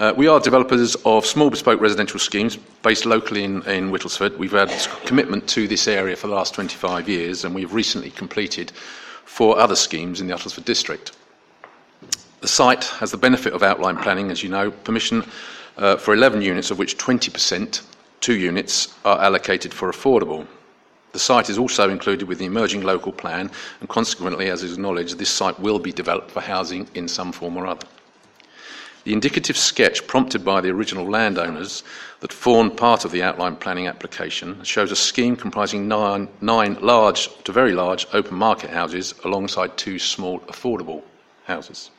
Uh, 0.00 0.14
we 0.16 0.26
are 0.26 0.40
developers 0.40 0.94
of 1.04 1.26
small 1.26 1.50
bespoke 1.50 1.78
residential 1.78 2.18
schemes 2.18 2.56
based 2.82 3.04
locally 3.04 3.44
in, 3.44 3.60
in 3.64 3.90
Whittlesford. 3.90 4.38
We've 4.38 4.50
had 4.50 4.70
commitment 5.04 5.46
to 5.50 5.68
this 5.68 5.86
area 5.86 6.16
for 6.16 6.26
the 6.26 6.34
last 6.34 6.54
25 6.54 7.06
years, 7.06 7.44
and 7.44 7.54
we've 7.54 7.74
recently 7.74 8.10
completed 8.10 8.70
four 9.26 9.58
other 9.58 9.76
schemes 9.76 10.22
in 10.22 10.26
the 10.26 10.32
Uttlesford 10.32 10.64
district. 10.64 11.12
The 12.40 12.48
site 12.48 12.84
has 12.84 13.10
the 13.10 13.18
benefit 13.18 13.52
of 13.52 13.62
outline 13.62 13.98
planning, 13.98 14.30
as 14.30 14.42
you 14.42 14.48
know, 14.48 14.70
permission 14.70 15.22
uh, 15.76 15.98
for 15.98 16.14
11 16.14 16.40
units, 16.40 16.70
of 16.70 16.78
which 16.78 16.96
20%, 16.96 17.82
two 18.22 18.36
units, 18.36 18.94
are 19.04 19.20
allocated 19.20 19.74
for 19.74 19.92
affordable. 19.92 20.46
The 21.12 21.18
site 21.18 21.50
is 21.50 21.58
also 21.58 21.90
included 21.90 22.26
with 22.26 22.38
the 22.38 22.46
emerging 22.46 22.84
local 22.84 23.12
plan, 23.12 23.50
and 23.80 23.88
consequently, 23.90 24.48
as 24.48 24.62
is 24.62 24.72
acknowledged, 24.72 25.18
this 25.18 25.28
site 25.28 25.60
will 25.60 25.78
be 25.78 25.92
developed 25.92 26.30
for 26.30 26.40
housing 26.40 26.88
in 26.94 27.06
some 27.06 27.32
form 27.32 27.58
or 27.58 27.66
other. 27.66 27.86
The 29.04 29.12
indicative 29.14 29.56
sketch 29.56 30.06
prompted 30.06 30.44
by 30.44 30.60
the 30.60 30.68
original 30.68 31.08
landowners 31.08 31.82
that 32.20 32.32
formed 32.32 32.76
part 32.76 33.04
of 33.04 33.12
the 33.12 33.22
outline 33.22 33.56
planning 33.56 33.86
application 33.86 34.62
shows 34.62 34.90
a 34.90 34.96
scheme 34.96 35.36
comprising 35.36 35.88
nine, 35.88 36.28
nine 36.42 36.76
large 36.82 37.30
to 37.44 37.52
very 37.52 37.72
large 37.72 38.06
open 38.12 38.36
market 38.36 38.70
houses 38.70 39.14
alongside 39.24 39.78
two 39.78 39.98
small 39.98 40.40
affordable 40.40 41.02
houses. 41.44 41.90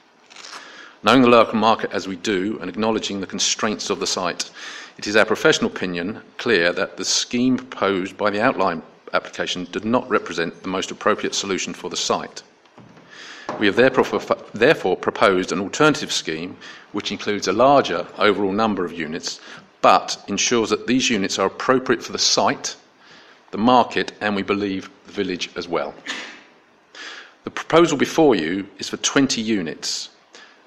Knowing 1.04 1.24
the 1.24 1.28
local 1.28 1.56
market 1.56 1.92
as 1.92 2.08
we 2.08 2.16
do 2.16 2.60
and 2.62 2.70
acknowledging 2.70 3.20
the 3.20 3.26
constraints 3.26 3.90
of 3.90 4.00
the 4.00 4.06
site, 4.06 4.52
it 5.00 5.08
is 5.08 5.16
our 5.16 5.26
professional 5.26 5.72
opinion 5.72 6.22
clear 6.38 6.72
that 6.72 6.98
the 6.98 7.06
scheme 7.06 7.58
proposed 7.58 8.16
by 8.16 8.30
the 8.30 8.42
outline 8.42 8.84
application 9.14 9.64
did 9.72 9.84
not 9.84 10.08
represent 10.08 10.62
the 10.62 10.70
most 10.70 10.92
appropriate 10.92 11.34
solution 11.34 11.74
for 11.74 11.90
the 11.90 11.98
site. 11.98 12.44
We 13.62 13.68
have 13.68 13.76
therefore, 13.76 14.98
proposed 14.98 15.52
an 15.52 15.60
alternative 15.60 16.12
scheme 16.12 16.58
which 16.94 17.12
includes 17.12 17.48
a 17.48 17.54
larger 17.54 18.08
overall 18.18 18.52
number 18.52 18.84
of 18.84 18.92
units 18.92 19.40
but 19.82 20.18
ensures 20.28 20.72
that 20.72 20.88
these 20.88 21.12
units 21.12 21.38
are 21.38 21.46
appropriate 21.46 22.02
for 22.02 22.12
the 22.12 22.18
site, 22.18 22.76
the 23.52 23.60
market, 23.60 24.14
and 24.20 24.36
we 24.36 24.42
believe 24.42 24.90
the 25.06 25.12
village 25.12 25.52
as 25.56 25.68
well. 25.68 25.94
The 27.44 27.52
proposal 27.52 28.00
before 28.00 28.34
you 28.34 28.68
is 28.80 28.90
for 28.90 28.98
20 28.98 29.40
units, 29.40 30.10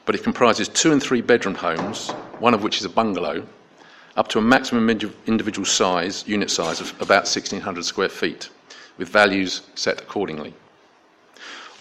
but 0.06 0.14
it 0.14 0.22
comprises 0.22 0.68
two 0.68 0.92
and 0.92 1.02
three 1.02 1.20
bedroom 1.20 1.56
homes, 1.56 2.12
one 2.38 2.54
of 2.54 2.62
which 2.62 2.78
is 2.78 2.84
a 2.84 2.88
bungalow, 2.88 3.44
up 4.16 4.28
to 4.28 4.38
a 4.38 4.42
maximum 4.42 4.88
individual 5.26 5.66
size, 5.66 6.22
unit 6.28 6.48
size 6.48 6.80
of 6.80 6.92
about 7.00 7.26
1600 7.26 7.84
square 7.84 8.08
feet, 8.08 8.50
with 8.98 9.08
values 9.08 9.62
set 9.74 10.00
accordingly. 10.00 10.54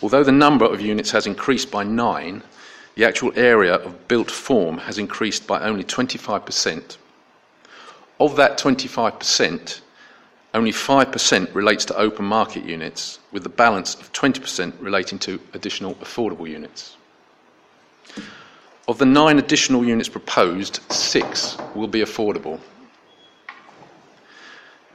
Although 0.03 0.25
the 0.25 0.33
number 0.33 0.65
of 0.65 0.81
units 0.81 1.11
has 1.11 1.25
increased 1.25 1.71
by 1.71 1.85
nine, 1.85 2.43
the 2.95 3.05
actual 3.05 3.31
area 3.37 3.75
of 3.75 4.09
built 4.09 4.29
form 4.29 4.79
has 4.79 4.97
increased 4.97 5.47
by 5.47 5.61
only 5.61 5.85
25%. 5.85 6.97
Of 8.19 8.35
that 8.35 8.59
25%, 8.59 9.79
only 10.53 10.73
5% 10.73 11.55
relates 11.55 11.85
to 11.85 11.95
open 11.95 12.25
market 12.25 12.65
units, 12.65 13.19
with 13.31 13.43
the 13.43 13.49
balance 13.49 13.95
of 13.95 14.11
20% 14.11 14.73
relating 14.81 15.19
to 15.19 15.39
additional 15.53 15.95
affordable 15.95 16.49
units. 16.49 16.97
Of 18.89 18.97
the 18.97 19.05
nine 19.05 19.39
additional 19.39 19.85
units 19.85 20.09
proposed, 20.09 20.81
six 20.91 21.57
will 21.75 21.87
be 21.87 22.01
affordable. 22.01 22.59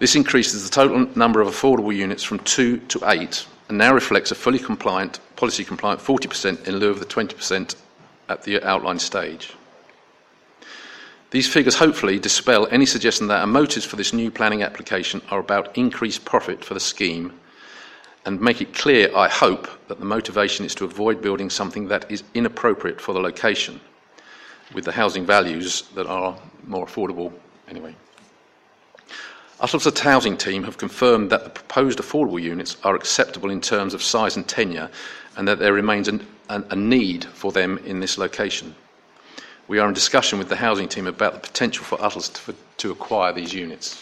This 0.00 0.16
increases 0.16 0.64
the 0.64 0.70
total 0.70 1.08
number 1.16 1.40
of 1.40 1.48
affordable 1.48 1.96
units 1.96 2.22
from 2.22 2.40
two 2.40 2.76
to 2.88 3.00
eight 3.06 3.46
and 3.68 3.78
now 3.78 3.92
reflects 3.92 4.30
a 4.30 4.34
fully 4.34 4.58
compliant, 4.58 5.20
policy 5.36 5.64
compliant 5.64 6.00
40% 6.00 6.66
in 6.66 6.76
lieu 6.76 6.90
of 6.90 7.00
the 7.00 7.06
20% 7.06 7.76
at 8.28 8.42
the 8.42 8.62
outline 8.62 8.98
stage. 8.98 9.52
These 11.30 11.48
figures 11.52 11.74
hopefully 11.74 12.18
dispel 12.18 12.66
any 12.70 12.86
suggestion 12.86 13.26
that 13.26 13.40
our 13.40 13.46
motives 13.46 13.84
for 13.84 13.96
this 13.96 14.14
new 14.14 14.30
planning 14.30 14.62
application 14.62 15.20
are 15.30 15.40
about 15.40 15.76
increased 15.76 16.24
profit 16.24 16.64
for 16.64 16.72
the 16.72 16.80
scheme 16.80 17.38
and 18.24 18.40
make 18.40 18.60
it 18.60 18.74
clear, 18.74 19.14
I 19.14 19.28
hope, 19.28 19.68
that 19.88 19.98
the 19.98 20.04
motivation 20.04 20.64
is 20.64 20.74
to 20.76 20.84
avoid 20.84 21.20
building 21.20 21.50
something 21.50 21.88
that 21.88 22.10
is 22.10 22.24
inappropriate 22.34 23.00
for 23.00 23.12
the 23.12 23.20
location 23.20 23.80
with 24.74 24.84
the 24.84 24.92
housing 24.92 25.24
values 25.24 25.82
that 25.94 26.06
are 26.06 26.38
more 26.66 26.86
affordable 26.86 27.32
anyway. 27.68 27.94
Uttlesford 29.60 29.98
Housing 29.98 30.36
Team 30.36 30.62
have 30.62 30.78
confirmed 30.78 31.30
that 31.30 31.42
the 31.42 31.50
proposed 31.50 31.98
affordable 31.98 32.40
units 32.40 32.76
are 32.84 32.94
acceptable 32.94 33.50
in 33.50 33.60
terms 33.60 33.92
of 33.92 34.04
size 34.04 34.36
and 34.36 34.46
tenure 34.46 34.88
and 35.36 35.48
that 35.48 35.58
there 35.58 35.72
remains 35.72 36.06
an, 36.06 36.24
an, 36.48 36.64
a 36.70 36.76
need 36.76 37.24
for 37.24 37.50
them 37.50 37.78
in 37.78 37.98
this 37.98 38.18
location. 38.18 38.76
We 39.66 39.80
are 39.80 39.88
in 39.88 39.94
discussion 39.94 40.38
with 40.38 40.48
the 40.48 40.54
housing 40.54 40.88
team 40.88 41.08
about 41.08 41.34
the 41.34 41.40
potential 41.40 41.84
for 41.84 41.98
Uttlesford 41.98 42.54
to 42.76 42.92
acquire 42.92 43.32
these 43.32 43.52
units. 43.52 44.00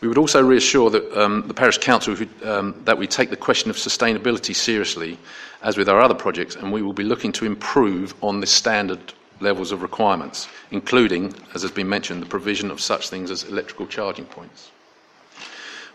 We 0.00 0.08
would 0.08 0.18
also 0.18 0.42
reassure 0.42 0.88
that, 0.88 1.20
um, 1.20 1.44
the 1.48 1.54
Parish 1.54 1.78
Council 1.78 2.16
um, 2.44 2.80
that 2.86 2.96
we 2.96 3.06
take 3.06 3.28
the 3.28 3.36
question 3.36 3.68
of 3.68 3.76
sustainability 3.76 4.54
seriously, 4.54 5.18
as 5.62 5.76
with 5.76 5.90
our 5.90 6.00
other 6.00 6.14
projects, 6.14 6.56
and 6.56 6.72
we 6.72 6.80
will 6.80 6.94
be 6.94 7.04
looking 7.04 7.32
to 7.32 7.44
improve 7.44 8.14
on 8.22 8.40
the 8.40 8.46
standard 8.46 9.12
levels 9.40 9.72
of 9.72 9.82
requirements, 9.82 10.48
including, 10.70 11.34
as 11.54 11.62
has 11.62 11.70
been 11.70 11.88
mentioned, 11.88 12.22
the 12.22 12.26
provision 12.26 12.70
of 12.70 12.80
such 12.80 13.08
things 13.08 13.30
as 13.30 13.44
electrical 13.44 13.86
charging 13.86 14.24
points. 14.24 14.70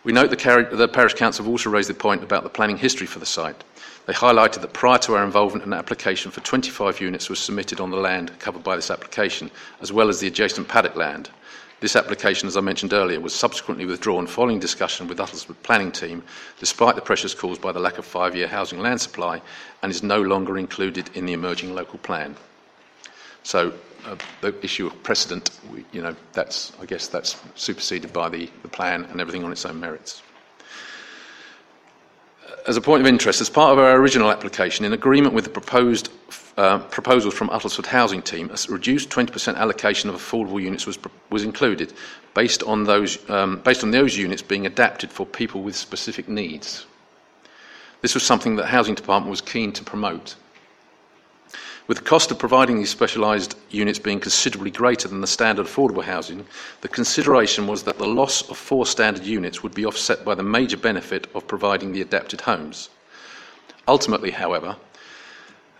We 0.04 0.14
note 0.14 0.32
the, 0.32 0.68
the 0.72 0.88
Parish 0.88 1.14
Council 1.14 1.46
have 1.46 1.52
also 1.52 1.70
raised 1.70 1.90
the 1.90 1.94
point 1.94 2.24
about 2.24 2.44
the 2.44 2.50
planning 2.50 2.78
history 2.78 3.06
for 3.06 3.20
the 3.20 3.26
site. 3.26 3.64
They 4.08 4.14
highlighted 4.14 4.62
that 4.62 4.74
prior 4.74 4.98
to 5.00 5.14
our 5.16 5.24
involvement, 5.24 5.66
an 5.66 5.74
application 5.74 6.32
for 6.32 6.42
25 6.42 7.00
units 7.00 7.30
was 7.30 7.40
submitted 7.40 7.80
on 7.80 7.92
the 7.92 7.98
land 7.98 8.32
covered 8.40 8.64
by 8.64 8.76
this 8.76 8.90
application, 8.90 9.52
as 9.80 9.94
well 9.94 10.10
as 10.10 10.20
the 10.20 10.28
adjacent 10.28 10.68
paddock 10.68 10.96
land. 10.96 11.30
This 11.82 11.96
application, 11.96 12.48
as 12.48 12.58
I 12.58 12.62
mentioned 12.62 12.94
earlier, 12.94 13.20
was 13.20 13.34
subsequently 13.34 13.86
withdrawn 13.86 14.28
following 14.28 14.60
discussion 14.60 15.08
with 15.08 15.20
Uttlesford 15.20 15.62
planning 15.64 15.92
team, 15.92 16.24
despite 16.60 16.96
the 16.96 17.02
pressures 17.02 17.36
caused 17.36 17.62
by 17.62 17.72
the 17.72 17.80
lack 17.80 17.98
of 17.98 18.06
five 18.06 18.36
year 18.36 18.48
housing 18.48 18.80
land 18.80 19.02
supply, 19.02 19.42
and 19.82 19.92
is 19.92 20.04
no 20.04 20.22
longer 20.22 20.58
included 20.58 21.10
in 21.16 21.26
the 21.26 21.34
emerging 21.34 21.76
local 21.76 22.00
plan. 22.00 22.36
So 23.44 23.74
uh, 24.06 24.16
the 24.42 24.56
issue 24.64 24.88
of 24.88 25.04
precedent, 25.04 25.60
we, 25.72 25.86
you 25.92 26.02
know, 26.02 26.16
that's, 26.34 26.72
I 26.82 26.86
guess 26.86 27.08
that's 27.08 27.42
superseded 27.56 28.14
by 28.14 28.30
the, 28.30 28.50
the 28.62 28.68
plan 28.68 29.06
and 29.06 29.20
everything 29.22 29.44
on 29.44 29.52
its 29.52 29.66
own 29.66 29.80
merits. 29.80 30.22
As 32.68 32.78
a 32.78 32.82
point 32.82 33.02
of 33.02 33.08
interest, 33.08 33.42
as 33.42 33.50
part 33.50 33.74
of 33.74 33.80
our 33.80 33.96
original 33.96 34.30
application, 34.30 34.86
in 34.86 34.94
agreement 34.94 35.34
with 35.34 35.46
the 35.46 35.50
proposed 35.50 36.10
uh, 36.58 36.80
proposals 36.80 37.34
from 37.34 37.50
Uttlesford 37.50 37.86
Housing 37.86 38.22
Team, 38.22 38.52
a 38.52 38.72
reduced 38.72 39.10
20% 39.10 39.56
allocation 39.56 40.10
of 40.10 40.16
affordable 40.16 40.62
units 40.62 40.86
was, 40.86 41.00
was 41.30 41.44
included, 41.44 41.94
based 42.34 42.62
on, 42.64 42.84
those, 42.84 43.18
um, 43.30 43.62
based 43.64 43.84
on 43.84 43.92
those 43.92 44.18
units 44.18 44.42
being 44.42 44.66
adapted 44.66 45.12
for 45.12 45.26
people 45.26 45.62
with 45.64 45.76
specific 45.76 46.28
needs. 46.28 46.86
This 48.02 48.14
was 48.14 48.24
something 48.24 48.56
that 48.56 48.64
the 48.64 48.68
Housing 48.68 48.96
Department 48.96 49.30
was 49.30 49.42
keen 49.42 49.72
to 49.74 49.84
promote. 49.84 50.36
With 51.88 51.98
the 51.98 52.04
cost 52.04 52.32
of 52.32 52.40
providing 52.40 52.78
these 52.78 52.90
specialised 52.90 53.58
units 53.70 54.00
being 54.00 54.20
considerably 54.20 54.72
greater 54.72 55.08
than 55.08 55.22
the 55.22 55.28
standard 55.28 55.66
affordable 55.66 56.04
housing, 56.04 56.46
the 56.82 56.88
consideration 56.88 57.68
was 57.68 57.84
that 57.84 57.98
the 57.98 58.08
loss 58.08 58.48
of 58.50 58.58
four 58.58 58.86
standard 58.86 59.26
units 59.26 59.64
would 59.64 59.74
be 59.74 59.86
offset 59.86 60.24
by 60.24 60.36
the 60.36 60.44
major 60.44 60.78
benefit 60.78 61.28
of 61.34 61.48
providing 61.48 61.92
the 61.92 62.02
adapted 62.02 62.42
homes. 62.42 62.90
Ultimately, 63.88 64.32
however, 64.32 64.78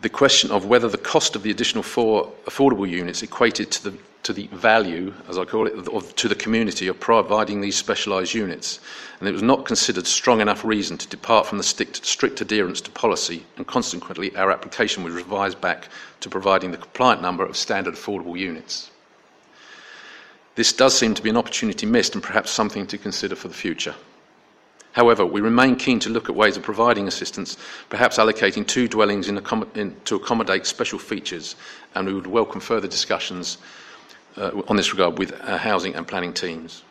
the 0.02 0.10
question 0.10 0.52
of 0.52 0.66
whether 0.66 0.88
the 0.88 0.98
cost 0.98 1.36
of 1.36 1.44
the 1.44 1.52
additional 1.52 1.84
four 1.84 2.32
affordable 2.46 2.90
units 2.90 3.22
equated 3.24 3.72
to 3.72 3.84
the 3.92 3.98
to 4.24 4.34
the 4.34 4.48
value, 4.48 5.14
as 5.28 5.38
I 5.38 5.46
call 5.46 5.66
it, 5.66 5.74
of, 5.88 6.16
to 6.18 6.28
the 6.28 6.36
community 6.36 6.88
of 6.88 7.00
providing 7.00 7.62
these 7.62 7.76
specialised 7.76 8.36
units, 8.36 8.80
and 9.20 9.28
it 9.28 9.32
was 9.32 9.42
not 9.42 9.66
considered 9.66 10.06
strong 10.06 10.42
enough 10.42 10.64
reason 10.64 10.98
to 11.00 11.08
depart 11.08 11.48
from 11.48 11.58
the 11.58 11.64
strict, 11.64 12.06
strict 12.06 12.40
adherence 12.40 12.82
to 12.82 12.92
policy, 12.92 13.44
and 13.58 13.66
consequently 13.66 14.36
our 14.36 14.52
application 14.52 15.04
was 15.04 15.14
revised 15.14 15.60
back 15.60 15.90
to 16.20 16.30
providing 16.30 16.72
the 16.72 16.78
compliant 16.78 17.22
number 17.22 17.44
of 17.44 17.58
standard 17.58 17.96
affordable 17.96 18.38
units. 18.38 18.92
This 20.56 20.74
does 20.74 20.96
seem 20.96 21.16
to 21.16 21.24
be 21.24 21.30
an 21.30 21.38
opportunity 21.38 21.86
missed 21.86 22.14
and 22.14 22.24
perhaps 22.24 22.52
something 22.52 22.86
to 22.88 22.98
consider 22.98 23.36
for 23.36 23.48
the 23.48 23.54
future. 23.54 23.96
However, 24.94 25.26
we 25.26 25.40
remain 25.42 25.76
keen 25.76 26.00
to 26.00 26.10
look 26.10 26.28
at 26.30 26.36
ways 26.36 26.58
of 26.58 26.64
providing 26.64 27.08
assistance, 27.08 27.58
perhaps 27.90 28.18
allocating 28.18 28.68
two 28.68 28.88
dwellings 28.88 29.30
in, 29.30 29.42
in, 29.76 29.96
to 30.06 30.16
accommodate 30.16 30.66
special 30.66 31.00
features, 31.00 31.56
and 31.96 32.08
we 32.08 32.14
would 32.14 32.28
welcome 32.28 32.60
further 32.60 32.88
discussions 32.88 33.58
uh, 34.38 34.52
on 34.68 34.76
this 34.76 34.92
regard 34.92 35.18
with 35.18 35.40
our 35.44 35.58
housing 35.58 35.96
and 35.96 36.08
planning 36.08 36.34
teams. 36.34 36.84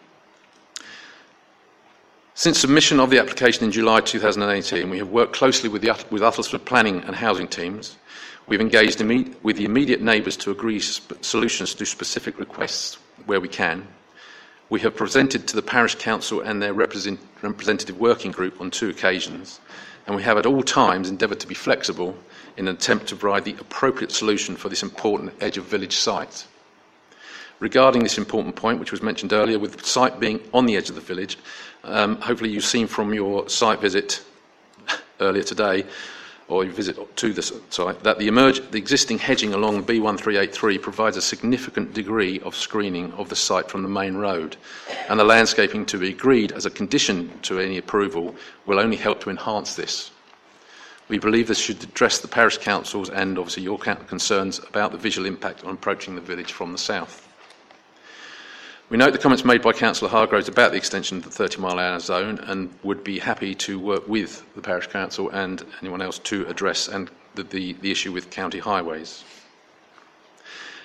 Since 2.34 2.58
submission 2.58 3.00
of 3.00 3.10
the 3.10 3.18
application 3.18 3.64
in 3.64 3.70
July 3.70 4.00
2018, 4.00 4.88
we 4.88 4.96
have 4.96 5.10
worked 5.10 5.34
closely 5.34 5.68
with, 5.68 5.82
the, 5.82 5.88
with 6.10 6.22
Uttlesford 6.22 6.64
planning 6.64 7.02
and 7.02 7.14
housing 7.14 7.48
teams. 7.48 7.98
We've 8.46 8.62
engaged 8.62 9.00
imme- 9.00 9.34
with 9.42 9.56
the 9.56 9.66
immediate 9.66 10.00
neighbours 10.00 10.38
to 10.38 10.50
agree 10.50 10.80
sp- 10.80 11.20
solutions 11.20 11.74
to 11.74 11.84
specific 11.84 12.38
requests 12.38 12.96
where 13.26 13.40
we 13.40 13.48
can. 13.48 13.86
We 14.70 14.80
have 14.80 14.94
presented 14.94 15.48
to 15.48 15.56
the 15.56 15.62
parish 15.62 15.96
council 15.96 16.40
and 16.40 16.62
their 16.62 16.72
represent- 16.72 17.18
representative 17.42 17.98
working 17.98 18.30
group 18.30 18.60
on 18.60 18.70
two 18.70 18.88
occasions, 18.88 19.58
and 20.06 20.14
we 20.14 20.22
have 20.22 20.38
at 20.38 20.46
all 20.46 20.62
times 20.62 21.08
endeavoured 21.08 21.40
to 21.40 21.48
be 21.48 21.54
flexible 21.54 22.16
in 22.56 22.68
an 22.68 22.76
attempt 22.76 23.08
to 23.08 23.16
provide 23.16 23.44
the 23.44 23.56
appropriate 23.58 24.12
solution 24.12 24.54
for 24.54 24.68
this 24.68 24.84
important 24.84 25.32
edge 25.40 25.58
of 25.58 25.64
village 25.64 25.96
site. 25.96 26.46
Regarding 27.58 28.04
this 28.04 28.16
important 28.16 28.54
point, 28.54 28.78
which 28.78 28.92
was 28.92 29.02
mentioned 29.02 29.32
earlier, 29.32 29.58
with 29.58 29.76
the 29.76 29.84
site 29.84 30.20
being 30.20 30.40
on 30.54 30.66
the 30.66 30.76
edge 30.76 30.88
of 30.88 30.94
the 30.94 31.00
village, 31.00 31.36
um, 31.82 32.20
hopefully 32.20 32.50
you've 32.50 32.64
seen 32.64 32.86
from 32.86 33.12
your 33.12 33.48
site 33.48 33.80
visit 33.80 34.22
earlier 35.20 35.42
today, 35.42 35.84
or 36.50 36.64
your 36.64 36.72
visit 36.72 37.16
to 37.16 37.32
the 37.32 37.42
site, 37.42 38.02
that 38.02 38.18
the, 38.18 38.26
emerge, 38.26 38.60
the 38.70 38.78
existing 38.78 39.18
hedging 39.18 39.54
along 39.54 39.84
B1383 39.84 40.82
provides 40.82 41.16
a 41.16 41.22
significant 41.22 41.94
degree 41.94 42.40
of 42.40 42.54
screening 42.54 43.12
of 43.12 43.28
the 43.28 43.36
site 43.36 43.70
from 43.70 43.82
the 43.82 43.88
main 43.88 44.16
road, 44.16 44.56
and 45.08 45.18
the 45.18 45.24
landscaping 45.24 45.86
to 45.86 45.98
be 45.98 46.10
agreed 46.10 46.52
as 46.52 46.66
a 46.66 46.70
condition 46.70 47.30
to 47.42 47.58
any 47.60 47.78
approval 47.78 48.34
will 48.66 48.80
only 48.80 48.96
help 48.96 49.20
to 49.20 49.30
enhance 49.30 49.76
this. 49.76 50.10
We 51.08 51.18
believe 51.18 51.48
this 51.48 51.58
should 51.58 51.82
address 51.82 52.18
the 52.18 52.28
parish 52.28 52.58
councils 52.58 53.10
and 53.10 53.36
obviously 53.36 53.64
your 53.64 53.78
concerns 53.78 54.60
about 54.60 54.92
the 54.92 54.98
visual 54.98 55.26
impact 55.26 55.64
on 55.64 55.74
approaching 55.74 56.14
the 56.14 56.20
village 56.20 56.52
from 56.52 56.72
the 56.72 56.78
south. 56.78 57.29
We 58.90 58.96
note 58.96 59.12
the 59.12 59.18
comments 59.18 59.44
made 59.44 59.62
by 59.62 59.72
Councillor 59.72 60.10
Hargroves 60.10 60.48
about 60.48 60.72
the 60.72 60.76
extension 60.76 61.18
of 61.18 61.22
the 61.22 61.30
30 61.30 61.58
mile 61.60 61.78
hour 61.78 62.00
zone 62.00 62.40
and 62.40 62.74
would 62.82 63.04
be 63.04 63.20
happy 63.20 63.54
to 63.54 63.78
work 63.78 64.08
with 64.08 64.44
the 64.56 64.60
Parish 64.60 64.88
Council 64.88 65.30
and 65.30 65.64
anyone 65.80 66.02
else 66.02 66.18
to 66.18 66.44
address 66.48 66.88
and 66.88 67.08
the, 67.36 67.44
the, 67.44 67.74
the 67.74 67.92
issue 67.92 68.10
with 68.10 68.30
county 68.30 68.58
highways. 68.58 69.22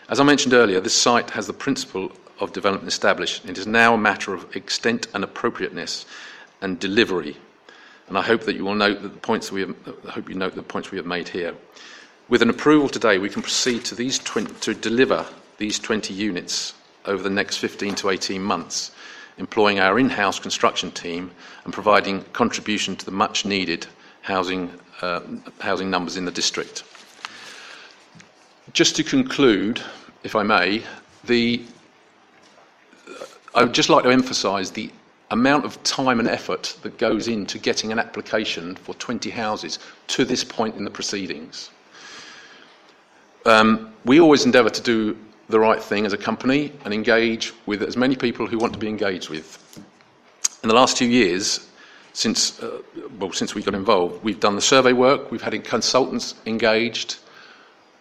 As 0.08 0.20
I 0.20 0.24
mentioned 0.24 0.54
earlier, 0.54 0.80
this 0.80 0.94
site 0.94 1.32
has 1.32 1.48
the 1.48 1.54
principle 1.54 2.12
of 2.40 2.54
development 2.54 2.88
established. 2.88 3.44
It 3.50 3.58
is 3.58 3.66
now 3.66 3.96
a 3.96 3.98
matter 3.98 4.36
of 4.36 4.56
extent 4.56 5.08
and 5.16 5.24
appropriateness 5.24 6.06
and 6.62 6.80
delivery. 6.80 7.36
And 8.08 8.20
I 8.20 8.22
hope 8.22 8.42
that 8.42 8.56
you 8.56 8.66
will 8.66 8.76
note 8.76 9.02
that 9.02 9.14
the 9.14 9.20
points 9.20 9.52
we 9.52 9.62
have, 9.62 9.76
I 10.08 10.12
hope 10.12 10.30
you 10.30 10.36
note 10.36 10.54
the 10.54 10.62
points 10.62 10.92
we 10.92 11.00
have 11.00 11.08
made 11.08 11.30
here. 11.30 11.56
With 12.30 12.44
an 12.44 12.52
approval 12.52 12.88
today, 12.88 13.18
we 13.18 13.30
can 13.30 13.42
proceed 13.42 13.84
to, 13.86 13.96
these 13.96 14.20
20, 14.20 14.54
to 14.62 14.76
deliver 14.76 15.26
these 15.58 15.80
20 15.80 16.14
units 16.14 16.76
over 17.08 17.22
the 17.22 17.30
next 17.30 17.58
15 17.58 17.96
to 17.96 18.10
18 18.10 18.42
months, 18.42 18.92
employing 19.38 19.80
our 19.80 20.00
in 20.00 20.10
house 20.10 20.40
construction 20.40 20.92
team 20.92 21.32
and 21.64 21.74
providing 21.74 22.24
contribution 22.34 22.96
to 22.96 23.06
the 23.06 23.12
much 23.12 23.46
needed 23.46 23.88
housing, 24.22 24.72
uh, 25.02 25.22
housing 25.60 25.90
numbers 25.90 26.18
in 26.18 26.26
the 26.26 26.32
district. 26.32 26.84
Just 28.74 28.96
to 28.96 29.04
conclude, 29.04 29.82
if 30.24 30.36
I 30.36 30.44
may, 30.44 30.84
the, 31.26 31.62
I 33.54 33.64
would 33.64 33.74
just 33.74 33.90
like 33.90 34.04
to 34.04 34.10
emphasise 34.10 34.72
the 34.72 34.90
amount 35.32 35.66
of 35.66 35.82
time 35.84 36.20
and 36.20 36.28
effort 36.28 36.78
that 36.82 36.98
goes 36.98 37.28
into 37.28 37.58
getting 37.58 37.92
an 37.92 38.00
application 38.00 38.76
for 38.76 38.94
20 38.96 39.30
houses 39.30 39.80
to 40.08 40.26
this 40.26 40.44
point 40.44 40.76
in 40.76 40.84
the 40.84 40.90
proceedings. 40.90 41.72
Um, 43.46 43.94
we 44.06 44.20
always 44.20 44.46
endeavour 44.46 44.70
to 44.70 44.82
do 44.82 45.18
the 45.50 45.60
right 45.60 45.82
thing 45.82 46.06
as 46.06 46.14
a 46.14 46.18
company 46.18 46.72
and 46.84 46.94
engage 46.94 47.54
with 47.66 47.82
as 47.84 47.96
many 47.96 48.16
people 48.16 48.48
who 48.48 48.58
want 48.58 48.74
to 48.74 48.80
be 48.80 48.88
engaged 48.88 49.30
with. 49.30 49.62
In 50.64 50.70
the 50.70 50.76
last 50.76 50.98
two 50.98 51.06
years, 51.06 51.68
since, 52.14 52.60
uh, 52.62 52.82
well, 53.20 53.32
since 53.32 53.54
we 53.54 53.62
got 53.62 53.76
involved, 53.76 54.24
we've 54.24 54.40
done 54.40 54.56
the 54.56 54.62
survey 54.62 54.94
work, 54.94 55.32
we've 55.32 55.42
had 55.42 55.64
consultants 55.64 56.36
engaged, 56.46 57.18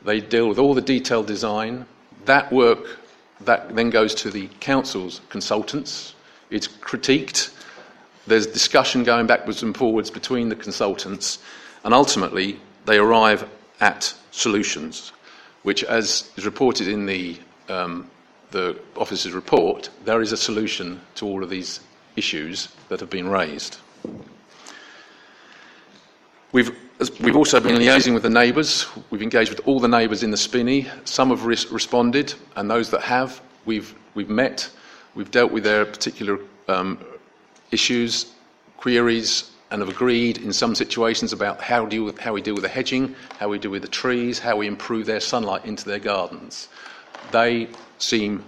they 0.03 0.21
deal 0.21 0.49
with 0.49 0.59
all 0.59 0.75
the 0.75 0.81
detailed 0.81 1.27
design. 1.27 1.85
That 2.25 2.51
work 2.53 3.01
that 3.41 3.75
then 3.75 3.91
goes 3.91 4.15
to 4.17 4.31
the 4.31 4.49
council's 4.61 5.21
consultants, 5.29 6.15
it's 6.51 6.69
critiqued, 6.69 7.55
there's 8.27 8.47
discussion 8.47 9.05
going 9.05 9.27
backwards 9.27 9.63
and 9.63 9.77
forwards 9.77 10.11
between 10.11 10.49
the 10.49 10.57
consultants, 10.57 11.41
and 11.85 11.93
ultimately 11.93 12.59
they 12.87 12.97
arrive 12.97 13.47
at 13.81 14.15
solutions 14.31 15.13
which, 15.65 15.83
as 15.85 16.31
is 16.37 16.45
reported 16.45 16.87
in 16.87 17.07
the, 17.07 17.37
um, 17.69 18.09
the 18.53 18.79
office's 18.97 19.33
report, 19.33 19.91
there 20.05 20.23
is 20.23 20.31
a 20.31 20.37
solution 20.37 21.01
to 21.17 21.27
all 21.27 21.43
of 21.43 21.51
these 21.51 21.81
issues 22.17 22.69
that 22.89 23.01
have 23.01 23.11
been 23.11 23.29
raised. 23.29 23.79
We've, 26.53 26.71
we've 27.19 27.35
also 27.35 27.59
been 27.61 27.77
liaising 27.77 28.15
with 28.15 28.23
the 28.23 28.31
neighbours. 28.31 28.87
We've 29.11 29.23
engaged 29.23 29.51
with 29.51 29.67
all 29.67 29.81
the 29.81 29.89
neighbours 29.89 30.23
in 30.23 30.31
the 30.31 30.37
Spinney. 30.37 30.87
Some 31.05 31.31
have 31.31 31.47
res- 31.47 31.71
responded, 31.71 32.35
and 32.57 32.71
those 32.71 32.91
that 32.91 33.01
have, 33.01 33.41
we've, 33.65 33.95
we've 34.15 34.29
met. 34.29 34.71
We've 35.15 35.31
dealt 35.31 35.51
with 35.51 35.65
their 35.65 35.85
particular 35.87 36.39
um, 36.69 36.99
issues, 37.73 38.33
queries, 38.77 39.51
and 39.71 39.81
have 39.81 39.89
agreed 39.89 40.39
in 40.39 40.53
some 40.53 40.75
situations 40.75 41.33
about 41.33 41.61
how, 41.61 41.87
deal 41.87 42.05
with, 42.05 42.19
how 42.19 42.33
we 42.33 42.43
deal 42.43 42.55
with 42.55 42.63
the 42.63 42.69
hedging, 42.69 43.15
how 43.39 43.49
we 43.49 43.59
deal 43.59 43.71
with 43.71 43.83
the 43.83 43.89
trees, 43.89 44.39
how 44.39 44.57
we 44.57 44.67
improve 44.67 45.07
their 45.07 45.21
sunlight 45.21 45.65
into 45.65 45.85
their 45.85 45.99
gardens. 45.99 46.69
They 47.33 47.69
seem 47.99 48.45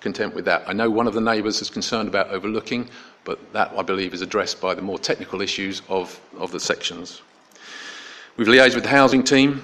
content 0.00 0.34
with 0.34 0.44
that. 0.46 0.64
I 0.66 0.72
know 0.72 0.90
one 0.90 1.06
of 1.06 1.14
the 1.14 1.20
neighbours 1.20 1.62
is 1.62 1.70
concerned 1.70 2.08
about 2.08 2.28
overlooking, 2.28 2.88
but 3.24 3.52
that, 3.52 3.72
I 3.76 3.82
believe, 3.82 4.14
is 4.14 4.22
addressed 4.22 4.60
by 4.60 4.74
the 4.74 4.82
more 4.82 4.98
technical 4.98 5.40
issues 5.40 5.82
of, 5.88 6.20
of 6.38 6.50
the 6.50 6.60
sections. 6.60 7.22
We've 8.36 8.48
liaised 8.48 8.74
with 8.74 8.84
the 8.84 8.90
housing 8.90 9.22
team, 9.22 9.62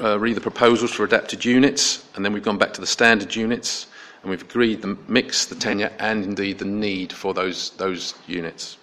uh, 0.00 0.18
read 0.18 0.36
the 0.36 0.40
proposals 0.40 0.92
for 0.92 1.04
adapted 1.04 1.44
units, 1.44 2.04
and 2.16 2.24
then 2.24 2.32
we've 2.32 2.42
gone 2.42 2.58
back 2.58 2.72
to 2.72 2.80
the 2.80 2.86
standard 2.86 3.36
units, 3.36 3.86
and 4.22 4.30
we've 4.30 4.42
agreed 4.42 4.82
the 4.82 4.96
mix, 5.06 5.46
the 5.46 5.54
tenure, 5.54 5.92
and 5.98 6.24
indeed 6.24 6.58
the 6.58 6.64
need 6.64 7.12
for 7.12 7.32
those, 7.32 7.70
those 7.70 8.14
units. 8.26 8.78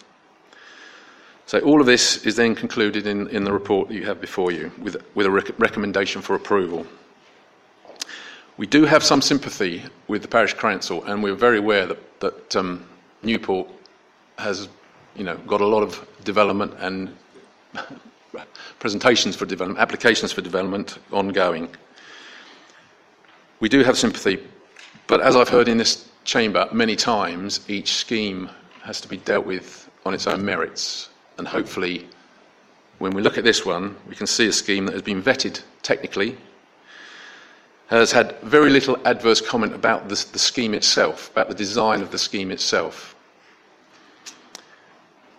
So 1.48 1.60
all 1.60 1.80
of 1.80 1.86
this 1.86 2.26
is 2.26 2.36
then 2.36 2.56
concluded 2.56 3.06
in, 3.06 3.28
in 3.28 3.44
the 3.44 3.54
report 3.54 3.90
that 3.90 3.94
you 3.94 4.06
have 4.06 4.20
before 4.20 4.52
you 4.52 4.72
with, 4.80 4.98
with 5.14 5.28
a 5.28 5.32
rec- 5.32 5.60
recommendation 5.60 6.22
for 6.22 6.36
approval. 6.36 6.88
We 8.58 8.66
do 8.66 8.86
have 8.86 9.04
some 9.04 9.22
sympathy 9.22 9.84
with 10.08 10.24
the 10.24 10.28
parish 10.28 10.56
council, 10.56 11.04
and 11.04 11.22
we're 11.22 11.36
very 11.36 11.60
aware 11.60 11.86
that, 11.86 12.20
that 12.22 12.56
um, 12.56 12.86
Newport 13.22 13.70
has, 14.40 14.70
you 15.16 15.24
know, 15.24 15.38
got 15.40 15.62
a 15.62 15.66
lot 15.68 15.84
of 15.84 16.08
development 16.24 16.74
and 16.80 17.16
presentations 18.80 19.36
for 19.36 19.46
development, 19.46 19.80
applications 19.80 20.32
for 20.32 20.42
development 20.42 20.98
ongoing. 21.12 21.70
We 23.60 23.70
do 23.70 23.84
have 23.84 23.98
sympathy, 23.98 24.42
but 25.06 25.22
as 25.22 25.36
I've 25.36 25.50
heard 25.50 25.68
in 25.68 25.78
this 25.78 26.10
chamber 26.24 26.68
many 26.72 26.96
times, 26.96 27.60
each 27.68 27.94
scheme 27.94 28.50
has 28.82 29.00
to 29.02 29.08
be 29.08 29.18
dealt 29.18 29.46
with 29.46 29.90
on 30.06 30.14
its 30.14 30.26
own 30.28 30.44
merits 30.44 31.10
and 31.38 31.48
hopefully, 31.48 32.08
when 33.00 33.14
we 33.14 33.22
look 33.22 33.38
at 33.38 33.44
this 33.44 33.66
one, 33.66 33.96
we 34.08 34.16
can 34.16 34.28
see 34.28 34.48
a 34.48 34.54
scheme 34.54 34.86
that 34.86 34.94
has 34.94 35.02
been 35.02 35.22
vetted 35.22 35.62
technically, 35.82 36.38
has 37.88 38.12
had 38.12 38.40
very 38.42 38.70
little 38.70 38.98
adverse 39.06 39.42
comment 39.42 39.74
about 39.74 40.10
the, 40.10 40.26
the 40.32 40.40
scheme 40.40 40.74
itself, 40.74 41.30
about 41.32 41.50
the 41.50 41.56
design 41.56 42.02
of 42.02 42.12
the 42.12 42.18
scheme 42.18 42.52
itself. 42.52 43.16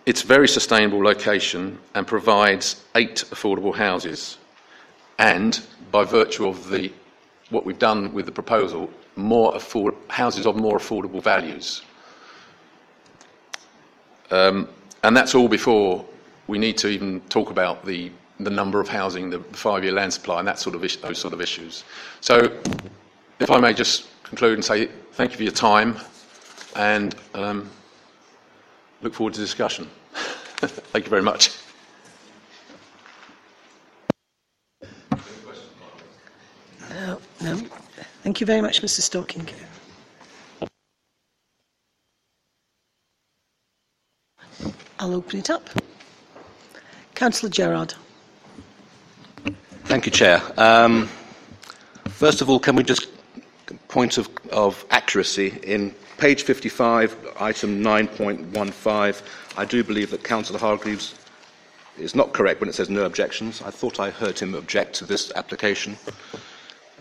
It's 0.05 0.21
very 0.21 0.47
sustainable 0.47 1.03
location 1.03 1.79
and 1.93 2.07
provides 2.07 2.85
eight 2.95 3.25
affordable 3.31 3.75
houses. 3.75 4.37
And 5.17 5.59
by 5.91 6.05
virtue 6.05 6.47
of 6.47 6.69
the, 6.69 6.93
what 7.49 7.65
we've 7.65 7.79
done 7.79 8.13
with 8.13 8.25
the 8.25 8.31
proposal, 8.31 8.89
more 9.17 9.53
afford, 9.55 9.95
houses 10.07 10.45
of 10.45 10.55
more 10.55 10.77
affordable 10.77 11.21
values. 11.21 11.81
Um, 14.31 14.69
and 15.03 15.15
that's 15.15 15.35
all 15.35 15.47
before 15.47 16.05
we 16.47 16.57
need 16.57 16.77
to 16.77 16.87
even 16.87 17.21
talk 17.29 17.49
about 17.49 17.85
the, 17.85 18.11
the 18.39 18.49
number 18.49 18.79
of 18.79 18.87
housing, 18.87 19.29
the 19.29 19.39
five 19.51 19.83
year 19.83 19.93
land 19.93 20.13
supply, 20.13 20.39
and 20.39 20.47
that 20.47 20.59
sort 20.59 20.75
of 20.75 20.83
is- 20.83 20.97
those 20.97 21.17
sort 21.17 21.33
of 21.33 21.41
issues. 21.41 21.83
So, 22.21 22.51
if 23.39 23.51
I 23.51 23.59
may 23.59 23.73
just 23.73 24.07
conclude 24.23 24.53
and 24.55 24.65
say 24.65 24.87
thank 25.13 25.31
you 25.31 25.37
for 25.37 25.43
your 25.43 25.51
time 25.51 25.97
and 26.75 27.15
um, 27.33 27.69
look 29.01 29.13
forward 29.13 29.33
to 29.33 29.39
discussion. 29.39 29.89
thank 30.13 31.05
you 31.05 31.09
very 31.09 31.21
much. 31.21 31.55
Uh, 36.89 37.15
no. 37.41 37.57
Thank 38.23 38.41
you 38.41 38.47
very 38.47 38.61
much, 38.61 38.81
Mr. 38.81 39.01
Stocking. 39.01 39.47
I'll 44.99 45.13
open 45.13 45.39
it 45.39 45.49
up. 45.49 45.69
Councillor 47.13 47.49
Gerard. 47.51 47.93
Thank 49.85 50.05
you, 50.05 50.11
Chair. 50.11 50.41
Um, 50.57 51.07
first 52.05 52.41
of 52.41 52.49
all, 52.49 52.59
can 52.59 52.75
we 52.75 52.83
just 52.83 53.07
point 53.87 54.17
of, 54.17 54.29
of 54.51 54.85
accuracy 54.89 55.59
in 55.63 55.93
page 56.17 56.43
55, 56.43 57.15
item 57.39 57.81
9.15? 57.83 59.21
I 59.57 59.65
do 59.65 59.83
believe 59.83 60.11
that 60.11 60.23
Councillor 60.23 60.59
Hargreaves 60.59 61.15
is 61.97 62.15
not 62.15 62.33
correct 62.33 62.59
when 62.59 62.69
it 62.69 62.75
says 62.75 62.89
no 62.89 63.05
objections. 63.05 63.61
I 63.61 63.71
thought 63.71 63.99
I 63.99 64.09
heard 64.09 64.37
him 64.37 64.55
object 64.55 64.95
to 64.95 65.05
this 65.05 65.31
application. 65.35 65.97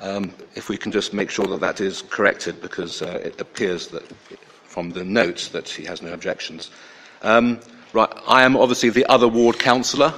Um, 0.01 0.35
if 0.55 0.69
we 0.69 0.77
can 0.77 0.93
just 0.93 1.15
make 1.15 1.31
sure 1.31 1.47
that 1.47 1.61
that 1.61 1.81
is 1.81 2.03
corrected, 2.03 2.61
because 2.61 3.01
uh, 3.01 3.21
it 3.25 3.41
appears 3.41 3.89
that 3.89 4.05
from 4.65 4.91
the 4.91 5.05
notes 5.05 5.49
that 5.49 5.69
he 5.69 5.85
has 5.85 6.03
no 6.03 6.13
objections. 6.13 6.71
Um, 7.23 7.61
right, 7.97 8.13
I 8.29 8.45
am 8.45 8.57
obviously 8.57 8.91
the 8.91 9.07
other 9.07 9.27
ward 9.27 9.59
councillor. 9.59 10.13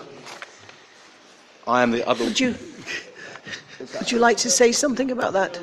I 1.67 1.83
am 1.83 1.93
the 1.93 2.07
other. 2.07 2.25
Would 2.25 2.41
you, 2.41 2.55
would 3.99 4.11
you 4.11 4.19
like 4.19 4.37
to 4.39 4.51
say 4.51 4.73
something 4.73 5.11
about 5.11 5.33
that? 5.35 5.59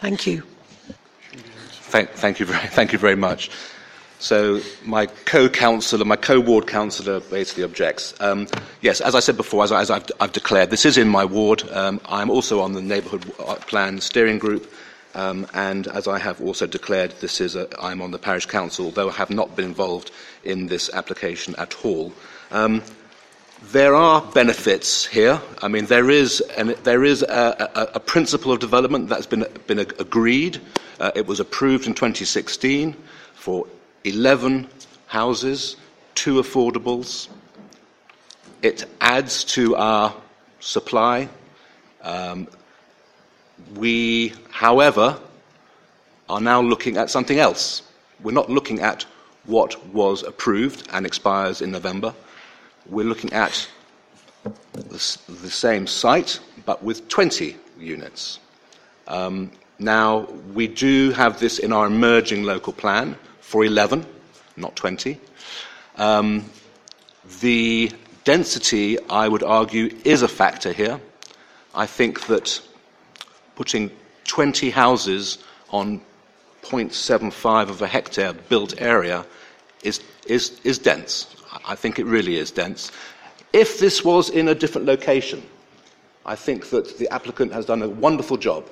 Thank 0.00 0.26
you. 0.28 0.42
Thank, 1.90 2.10
thank, 2.10 2.40
you 2.40 2.46
very, 2.46 2.66
thank 2.68 2.92
you 2.92 2.98
very 2.98 3.16
much. 3.16 3.50
So 4.18 4.60
my 4.84 5.06
co-councillor, 5.06 6.04
my 6.04 6.16
co-ward 6.16 6.66
councillor 6.66 7.20
basically 7.20 7.62
objects. 7.62 8.14
Um, 8.20 8.48
yes, 8.80 9.00
as 9.00 9.14
I 9.14 9.20
said 9.20 9.36
before, 9.36 9.62
as, 9.62 9.90
I, 9.90 10.00
I've, 10.20 10.32
declared, 10.32 10.70
this 10.70 10.84
is 10.84 10.98
in 10.98 11.08
my 11.08 11.24
ward. 11.24 11.62
Um, 11.70 12.00
I'm 12.04 12.28
also 12.28 12.60
on 12.60 12.72
the 12.72 12.82
neighbourhood 12.82 13.22
plan 13.66 14.00
steering 14.00 14.38
group. 14.38 14.70
Um, 15.14 15.46
and 15.54 15.86
as 15.86 16.06
I 16.06 16.18
have 16.18 16.40
also 16.40 16.66
declared, 16.66 17.12
this 17.20 17.40
is 17.40 17.56
a, 17.56 17.68
I'm 17.80 18.02
on 18.02 18.10
the 18.10 18.18
parish 18.18 18.46
council, 18.46 18.90
though 18.90 19.08
I 19.08 19.12
have 19.12 19.30
not 19.30 19.54
been 19.56 19.64
involved 19.64 20.10
in 20.44 20.66
this 20.66 20.90
application 20.92 21.54
at 21.56 21.84
all. 21.84 22.12
Um, 22.50 22.82
there 23.72 23.94
are 23.94 24.22
benefits 24.22 25.06
here. 25.06 25.40
I 25.62 25.68
mean, 25.68 25.86
there 25.86 26.10
is, 26.10 26.40
an, 26.56 26.74
there 26.84 27.04
is 27.04 27.22
a, 27.22 27.70
a, 27.74 27.96
a, 27.96 28.00
principle 28.00 28.52
of 28.52 28.60
development 28.60 29.08
that's 29.08 29.26
been, 29.26 29.46
been 29.66 29.80
agreed. 29.80 30.60
Uh, 31.00 31.10
it 31.16 31.26
was 31.26 31.40
approved 31.40 31.86
in 31.86 31.94
2016 31.94 32.94
for 33.34 33.66
11 34.04 34.68
houses, 35.06 35.76
two 36.14 36.40
affordables. 36.40 37.28
It 38.62 38.84
adds 39.00 39.44
to 39.44 39.76
our 39.76 40.14
supply. 40.60 41.28
Um, 42.02 42.48
we, 43.74 44.32
however, 44.50 45.18
are 46.28 46.40
now 46.40 46.60
looking 46.60 46.96
at 46.96 47.10
something 47.10 47.38
else. 47.38 47.82
We're 48.22 48.32
not 48.32 48.50
looking 48.50 48.80
at 48.80 49.04
what 49.44 49.84
was 49.92 50.22
approved 50.22 50.88
and 50.92 51.06
expires 51.06 51.62
in 51.62 51.70
November 51.70 52.14
we're 52.88 53.06
looking 53.06 53.32
at 53.32 53.68
the, 54.72 55.18
the 55.28 55.50
same 55.50 55.86
site, 55.86 56.40
but 56.64 56.82
with 56.82 57.08
20 57.08 57.56
units. 57.78 58.38
Um, 59.06 59.50
now, 59.78 60.20
we 60.52 60.66
do 60.66 61.12
have 61.12 61.38
this 61.38 61.58
in 61.58 61.72
our 61.72 61.86
emerging 61.86 62.44
local 62.44 62.72
plan 62.72 63.16
for 63.48 63.64
11, 63.64 64.04
not 64.58 64.76
20. 64.76 65.18
Um, 65.96 66.44
the 67.40 67.90
density, 68.24 68.98
I 69.08 69.26
would 69.26 69.42
argue, 69.42 69.88
is 70.04 70.20
a 70.20 70.28
factor 70.28 70.70
here. 70.70 71.00
I 71.74 71.86
think 71.86 72.26
that 72.26 72.60
putting 73.56 73.90
20 74.24 74.68
houses 74.68 75.38
on 75.70 76.02
0.75 76.62 77.70
of 77.70 77.80
a 77.80 77.86
hectare 77.86 78.34
built 78.34 78.78
area 78.82 79.24
is, 79.82 80.02
is, 80.26 80.60
is 80.62 80.78
dense. 80.78 81.34
I 81.66 81.74
think 81.74 81.98
it 81.98 82.04
really 82.04 82.36
is 82.36 82.50
dense. 82.50 82.92
If 83.54 83.78
this 83.78 84.04
was 84.04 84.28
in 84.28 84.48
a 84.48 84.54
different 84.54 84.86
location, 84.86 85.42
I 86.26 86.34
think 86.34 86.68
that 86.68 86.98
the 86.98 87.08
applicant 87.10 87.54
has 87.54 87.64
done 87.64 87.80
a 87.80 87.88
wonderful 87.88 88.36
job. 88.36 88.68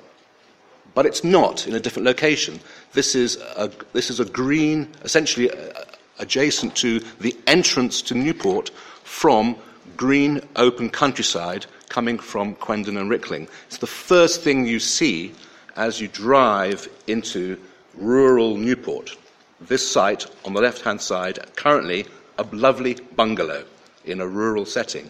But 0.93 1.05
it's 1.05 1.23
not 1.23 1.67
in 1.67 1.75
a 1.75 1.79
different 1.79 2.05
location. 2.05 2.59
This 2.93 3.15
is 3.15 3.37
a, 3.37 3.71
this 3.93 4.09
is 4.09 4.19
a 4.19 4.25
green, 4.25 4.89
essentially 5.03 5.51
uh, 5.51 5.83
adjacent 6.19 6.75
to 6.77 6.99
the 7.19 7.35
entrance 7.45 8.01
to 8.03 8.15
Newport 8.15 8.69
from 9.03 9.55
green, 9.95 10.41
open 10.55 10.89
countryside 10.89 11.65
coming 11.89 12.19
from 12.19 12.55
Quendon 12.55 12.97
and 12.97 13.09
Rickling. 13.09 13.47
It's 13.67 13.77
the 13.77 13.87
first 13.87 14.41
thing 14.41 14.65
you 14.65 14.79
see 14.79 15.33
as 15.75 16.01
you 16.01 16.07
drive 16.07 16.89
into 17.07 17.59
rural 17.95 18.57
Newport. 18.57 19.15
This 19.61 19.89
site 19.89 20.25
on 20.45 20.53
the 20.53 20.61
left 20.61 20.81
hand 20.81 21.01
side 21.01 21.39
currently 21.55 22.05
a 22.37 22.43
lovely 22.51 22.95
bungalow 23.15 23.63
in 24.05 24.21
a 24.21 24.27
rural 24.27 24.65
setting, 24.65 25.09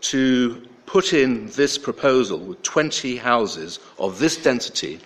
to 0.00 0.66
put 0.86 1.12
in 1.12 1.46
this 1.48 1.78
proposal 1.78 2.38
with 2.38 2.62
20 2.62 3.16
houses 3.16 3.78
of 3.98 4.18
this 4.18 4.36
density 4.36 5.00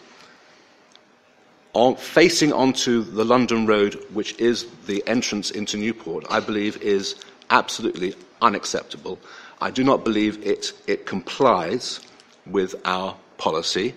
on, 1.72 1.96
facing 1.96 2.52
onto 2.52 3.02
the 3.02 3.24
London 3.24 3.66
Road, 3.66 3.94
which 4.12 4.38
is 4.38 4.66
the 4.86 5.06
entrance 5.06 5.50
into 5.50 5.76
Newport, 5.76 6.24
I 6.30 6.40
believe 6.40 6.80
is 6.82 7.16
absolutely 7.50 8.14
unacceptable. 8.42 9.18
I 9.60 9.70
do 9.70 9.84
not 9.84 10.04
believe 10.04 10.44
it, 10.46 10.72
it 10.86 11.06
complies 11.06 12.00
with 12.46 12.74
our 12.84 13.16
policy. 13.36 13.94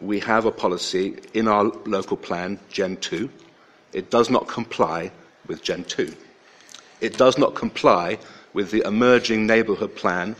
We 0.00 0.20
have 0.20 0.44
a 0.44 0.52
policy 0.52 1.16
in 1.32 1.48
our 1.48 1.64
local 1.86 2.16
plan, 2.16 2.58
Gen 2.70 2.96
2. 2.98 3.30
It 3.92 4.10
does 4.10 4.30
not 4.30 4.48
comply 4.48 5.10
with 5.46 5.62
Gen 5.62 5.84
2 5.84 6.14
it 7.04 7.18
does 7.18 7.36
not 7.36 7.54
comply 7.54 8.18
with 8.54 8.70
the 8.70 8.82
emerging 8.86 9.46
neighbourhood 9.46 9.94
plan, 9.94 10.34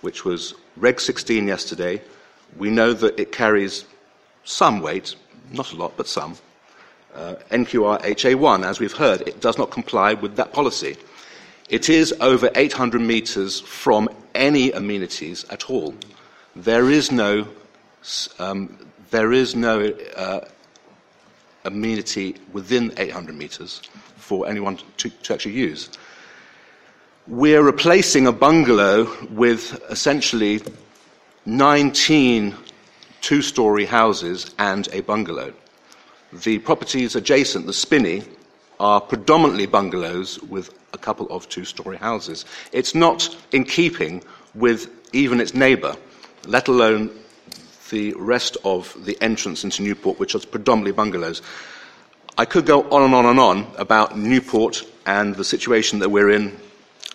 which 0.00 0.24
was 0.24 0.54
Reg 0.76 1.00
16 1.00 1.46
yesterday. 1.46 2.02
We 2.56 2.70
know 2.70 2.92
that 2.92 3.18
it 3.18 3.32
carries 3.32 3.84
some 4.44 4.80
weight, 4.80 5.14
not 5.52 5.72
a 5.72 5.76
lot, 5.76 5.96
but 5.96 6.08
some. 6.08 6.36
Uh, 7.14 7.34
NQR 7.50 8.00
HA1, 8.02 8.64
as 8.64 8.80
we've 8.80 8.92
heard, 8.92 9.22
it 9.22 9.40
does 9.40 9.58
not 9.58 9.70
comply 9.70 10.14
with 10.14 10.36
that 10.36 10.52
policy. 10.52 10.96
It 11.68 11.88
is 11.88 12.12
over 12.20 12.50
800 12.54 13.00
metres 13.00 13.60
from 13.60 14.08
any 14.34 14.72
amenities 14.72 15.44
at 15.50 15.70
all. 15.70 15.94
There 16.56 16.90
is 16.90 17.12
no, 17.12 17.46
um, 18.38 18.76
there 19.10 19.32
is 19.32 19.54
no 19.54 19.92
uh, 20.16 20.40
amenity 21.64 22.36
within 22.52 22.92
800 22.96 23.34
metres 23.34 23.82
for 24.16 24.48
anyone 24.48 24.78
to, 24.98 25.10
to 25.10 25.34
actually 25.34 25.54
use. 25.54 25.90
We're 27.30 27.62
replacing 27.62 28.26
a 28.26 28.32
bungalow 28.32 29.08
with 29.30 29.80
essentially 29.88 30.62
19 31.46 32.56
two 33.20 33.40
story 33.40 33.84
houses 33.84 34.52
and 34.58 34.88
a 34.92 35.02
bungalow. 35.02 35.52
The 36.32 36.58
properties 36.58 37.14
adjacent, 37.14 37.66
the 37.66 37.72
Spinney, 37.72 38.24
are 38.80 39.00
predominantly 39.00 39.66
bungalows 39.66 40.42
with 40.42 40.76
a 40.92 40.98
couple 40.98 41.28
of 41.30 41.48
two 41.48 41.64
story 41.64 41.98
houses. 41.98 42.46
It's 42.72 42.96
not 42.96 43.28
in 43.52 43.62
keeping 43.62 44.24
with 44.56 44.90
even 45.12 45.40
its 45.40 45.54
neighbour, 45.54 45.94
let 46.48 46.66
alone 46.66 47.10
the 47.90 48.12
rest 48.14 48.56
of 48.64 48.92
the 49.04 49.16
entrance 49.20 49.62
into 49.62 49.84
Newport, 49.84 50.18
which 50.18 50.34
is 50.34 50.44
predominantly 50.44 50.90
bungalows. 50.90 51.42
I 52.36 52.44
could 52.44 52.66
go 52.66 52.90
on 52.90 53.02
and 53.02 53.14
on 53.14 53.26
and 53.26 53.38
on 53.38 53.72
about 53.78 54.18
Newport 54.18 54.84
and 55.06 55.36
the 55.36 55.44
situation 55.44 56.00
that 56.00 56.08
we're 56.08 56.30
in, 56.30 56.58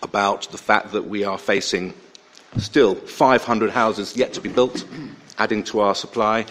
about 0.06 0.50
the 0.52 0.58
fact 0.58 0.94
that 0.94 1.10
we 1.10 1.26
are 1.26 1.38
facing 1.38 1.94
still 2.58 2.96
500 2.96 3.72
houses 3.72 4.16
yet 4.16 4.32
to 4.34 4.42
be 4.42 4.50
built, 4.50 4.86
adding 5.38 5.64
to 5.66 5.82
our 5.82 5.96
supply. 5.96 6.46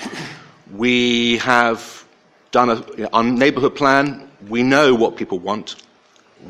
We 0.74 1.38
have 1.38 2.04
done 2.50 2.68
a 2.68 2.76
you 2.96 3.08
know, 3.10 3.22
neighbourhood 3.22 3.74
plan. 3.74 4.30
We 4.48 4.62
know 4.62 4.94
what 4.94 5.16
people 5.16 5.38
want. 5.38 5.76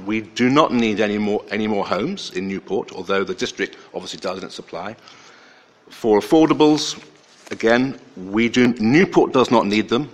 We 0.05 0.23
do 0.23 0.51
not 0.51 0.73
need 0.73 0.99
any 1.01 1.19
more, 1.19 1.45
any 1.51 1.69
more 1.69 1.87
homes 1.87 2.31
in 2.31 2.49
Newport, 2.49 2.91
although 2.93 3.23
the 3.23 3.35
district 3.35 3.77
obviously 3.95 4.19
does 4.19 4.43
its 4.43 4.55
supply. 4.55 4.97
For 5.89 6.19
affordables, 6.19 7.01
again, 7.53 8.01
we 8.17 8.49
do, 8.49 8.75
Newport 8.75 9.33
does 9.33 9.51
not 9.51 9.67
need 9.67 9.89
them. 9.89 10.11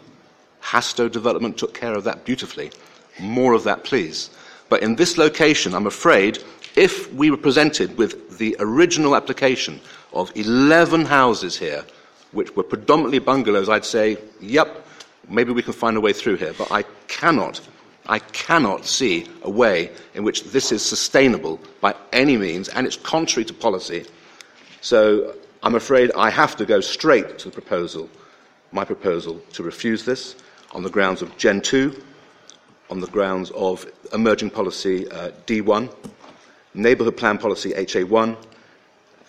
Hastoe 0.60 1.08
Development 1.08 1.56
took 1.56 1.72
care 1.72 1.94
of 1.94 2.04
that 2.04 2.26
beautifully. 2.26 2.70
More 3.18 3.54
of 3.54 3.64
that, 3.64 3.84
please. 3.84 4.30
But 4.68 4.82
in 4.82 4.96
this 4.96 5.18
location, 5.18 5.74
I'm 5.74 5.86
afraid, 5.86 6.38
if 6.76 7.12
we 7.12 7.30
were 7.30 7.36
presented 7.36 7.96
with 7.96 8.38
the 8.38 8.56
original 8.58 9.16
application 9.16 9.80
of 10.12 10.32
11 10.36 11.04
houses 11.04 11.56
here, 11.56 11.84
which 12.32 12.54
were 12.54 12.62
predominantly 12.62 13.18
bungalows, 13.18 13.68
I'd 13.68 13.84
say, 13.84 14.16
yep, 14.40 14.86
maybe 15.28 15.52
we 15.52 15.62
can 15.62 15.72
find 15.72 15.96
a 15.96 16.00
way 16.00 16.12
through 16.12 16.36
here. 16.36 16.52
But 16.56 16.70
I 16.70 16.84
cannot, 17.08 17.60
I 18.06 18.18
cannot 18.18 18.86
see 18.86 19.26
a 19.42 19.50
way 19.50 19.90
in 20.14 20.24
which 20.24 20.44
this 20.44 20.72
is 20.72 20.82
sustainable 20.82 21.60
by 21.80 21.94
any 22.12 22.36
means, 22.36 22.68
and 22.68 22.86
it's 22.86 22.96
contrary 22.96 23.44
to 23.46 23.54
policy. 23.54 24.06
So 24.80 25.34
I'm 25.62 25.74
afraid 25.74 26.12
I 26.16 26.30
have 26.30 26.56
to 26.56 26.66
go 26.66 26.80
straight 26.80 27.38
to 27.40 27.48
the 27.48 27.54
proposal, 27.54 28.08
my 28.72 28.84
proposal, 28.84 29.40
to 29.54 29.62
refuse 29.62 30.04
this 30.04 30.36
on 30.72 30.82
the 30.82 30.90
grounds 30.90 31.20
of 31.20 31.36
Gen 31.36 31.60
2, 31.60 32.00
on 32.90 33.00
the 33.00 33.06
grounds 33.08 33.50
of 33.50 33.86
emerging 34.12 34.50
policy 34.50 35.08
uh, 35.10 35.30
D1, 35.46 35.92
neighbourhood 36.74 37.16
plan 37.16 37.38
policy 37.38 37.72
HA1, 37.72 38.36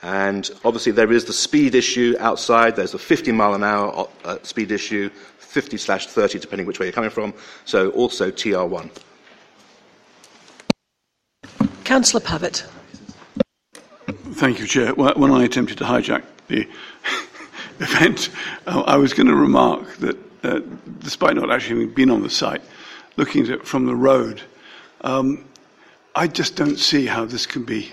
And 0.04 0.50
obviously, 0.66 0.92
there 0.92 1.12
is 1.12 1.26
the 1.26 1.34
speed 1.34 1.76
issue 1.76 2.16
outside. 2.20 2.76
There's 2.76 2.94
a 2.94 3.00
50 3.00 3.32
mile 3.32 3.54
an 3.54 3.64
hour 3.64 4.10
uh, 4.26 4.38
speed 4.42 4.72
issue, 4.72 5.10
50 5.38 5.78
slash 5.78 6.08
30, 6.08 6.40
depending 6.40 6.66
which 6.66 6.80
way 6.80 6.88
you're 6.88 6.94
coming 6.94 7.12
from. 7.12 7.34
So 7.66 7.92
also 7.92 8.32
TR1. 8.32 8.90
Councillor 11.84 12.22
Pavitt. 12.22 12.66
Thank 14.34 14.60
you, 14.60 14.66
Chair. 14.66 14.96
When 14.96 15.32
I 15.32 15.44
attempted 15.44 15.78
to 15.80 15.84
hijack 15.84 16.24
the 16.48 16.68
event, 17.80 18.30
uh, 18.66 18.82
I 18.88 18.98
was 18.98 19.14
going 19.14 19.28
to 19.28 19.36
remark 19.36 19.98
that, 19.98 20.18
uh, 20.44 20.62
despite 21.00 21.36
not 21.36 21.52
actually 21.52 21.82
having 21.82 21.94
been 21.94 22.10
on 22.10 22.24
the 22.24 22.30
site, 22.30 22.62
looking 23.18 23.44
at 23.44 23.50
it 23.50 23.68
from 23.68 23.86
the 23.86 23.96
road, 23.96 24.42
um, 25.02 25.46
I 26.14 26.28
just 26.28 26.58
don't 26.58 26.78
see 26.78 27.06
how 27.06 27.24
this 27.24 27.46
can 27.46 27.64
be 27.64 27.90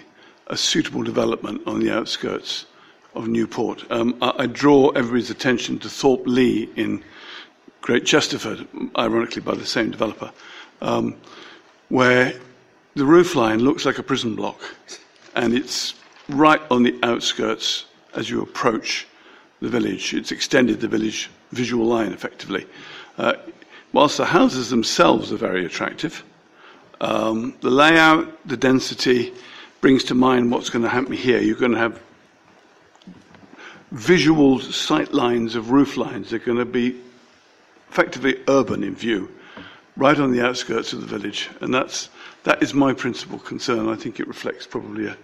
a 0.49 0.57
suitable 0.57 1.05
development 1.05 1.63
on 1.69 1.79
the 1.79 1.93
outskirts 1.93 2.67
of 3.15 3.29
Newport. 3.29 3.85
Um, 3.93 4.17
I, 4.21 4.33
I, 4.39 4.47
draw 4.47 4.89
everybody's 4.91 5.31
attention 5.31 5.79
to 5.81 5.89
Thorpe 5.89 6.27
Lee 6.27 6.69
in 6.75 7.05
Great 7.81 8.05
Chesterford, 8.05 8.67
ironically 8.99 9.43
by 9.43 9.55
the 9.55 9.65
same 9.65 9.93
developer, 9.93 10.33
um, 10.83 11.15
where 11.91 12.35
the 12.95 13.05
roofline 13.05 13.61
looks 13.61 13.85
like 13.85 13.99
a 13.99 14.03
prison 14.03 14.35
block, 14.35 14.61
and 15.37 15.55
it's 15.55 15.95
right 16.29 16.61
on 16.73 16.83
the 16.83 16.99
outskirts 17.05 17.85
as 18.15 18.29
you 18.29 18.43
approach 18.43 19.07
the 19.61 19.69
village. 19.69 20.13
It's 20.13 20.33
extended 20.33 20.81
the 20.81 20.89
village 20.89 21.31
visual 21.53 21.87
line 21.87 22.13
effectively. 22.13 22.67
Uh, 23.17 23.35
whilst 23.93 24.17
the 24.17 24.27
houses 24.27 24.71
themselves 24.71 25.33
are 25.33 25.37
very 25.37 25.65
attractive, 25.65 26.25
um, 27.01 27.55
the 27.61 27.71
layout, 27.71 28.47
the 28.47 28.57
density 28.57 29.33
brings 29.81 30.05
to 30.05 30.15
mind 30.15 30.51
what's 30.51 30.71
going 30.71 30.83
to 30.83 30.89
happen 30.89 31.13
here. 31.13 31.41
You're 31.41 31.57
going 31.57 31.73
to 31.73 31.79
have 31.79 32.01
visual 33.93 34.61
sight 34.61 35.13
lines 35.13 35.55
of 35.55 35.71
roof 35.71 35.97
lines. 35.97 36.31
They're 36.31 36.39
going 36.39 36.59
to 36.59 36.65
be 36.65 37.01
effectively 37.91 38.41
urban 38.49 38.83
in 38.83 38.95
view, 38.95 39.31
right 39.97 40.19
on 40.19 40.33
the 40.33 40.45
outskirts 40.45 40.93
of 40.93 41.01
the 41.01 41.07
village. 41.07 41.49
And 41.61 41.73
that's, 41.73 42.11
that 42.45 42.63
is 42.63 42.75
my 42.75 42.93
principal 42.93 43.39
concern. 43.39 43.89
I 43.89 43.95
think 43.95 44.21
it 44.21 44.29
reflects 44.29 44.67
probably 44.67 45.15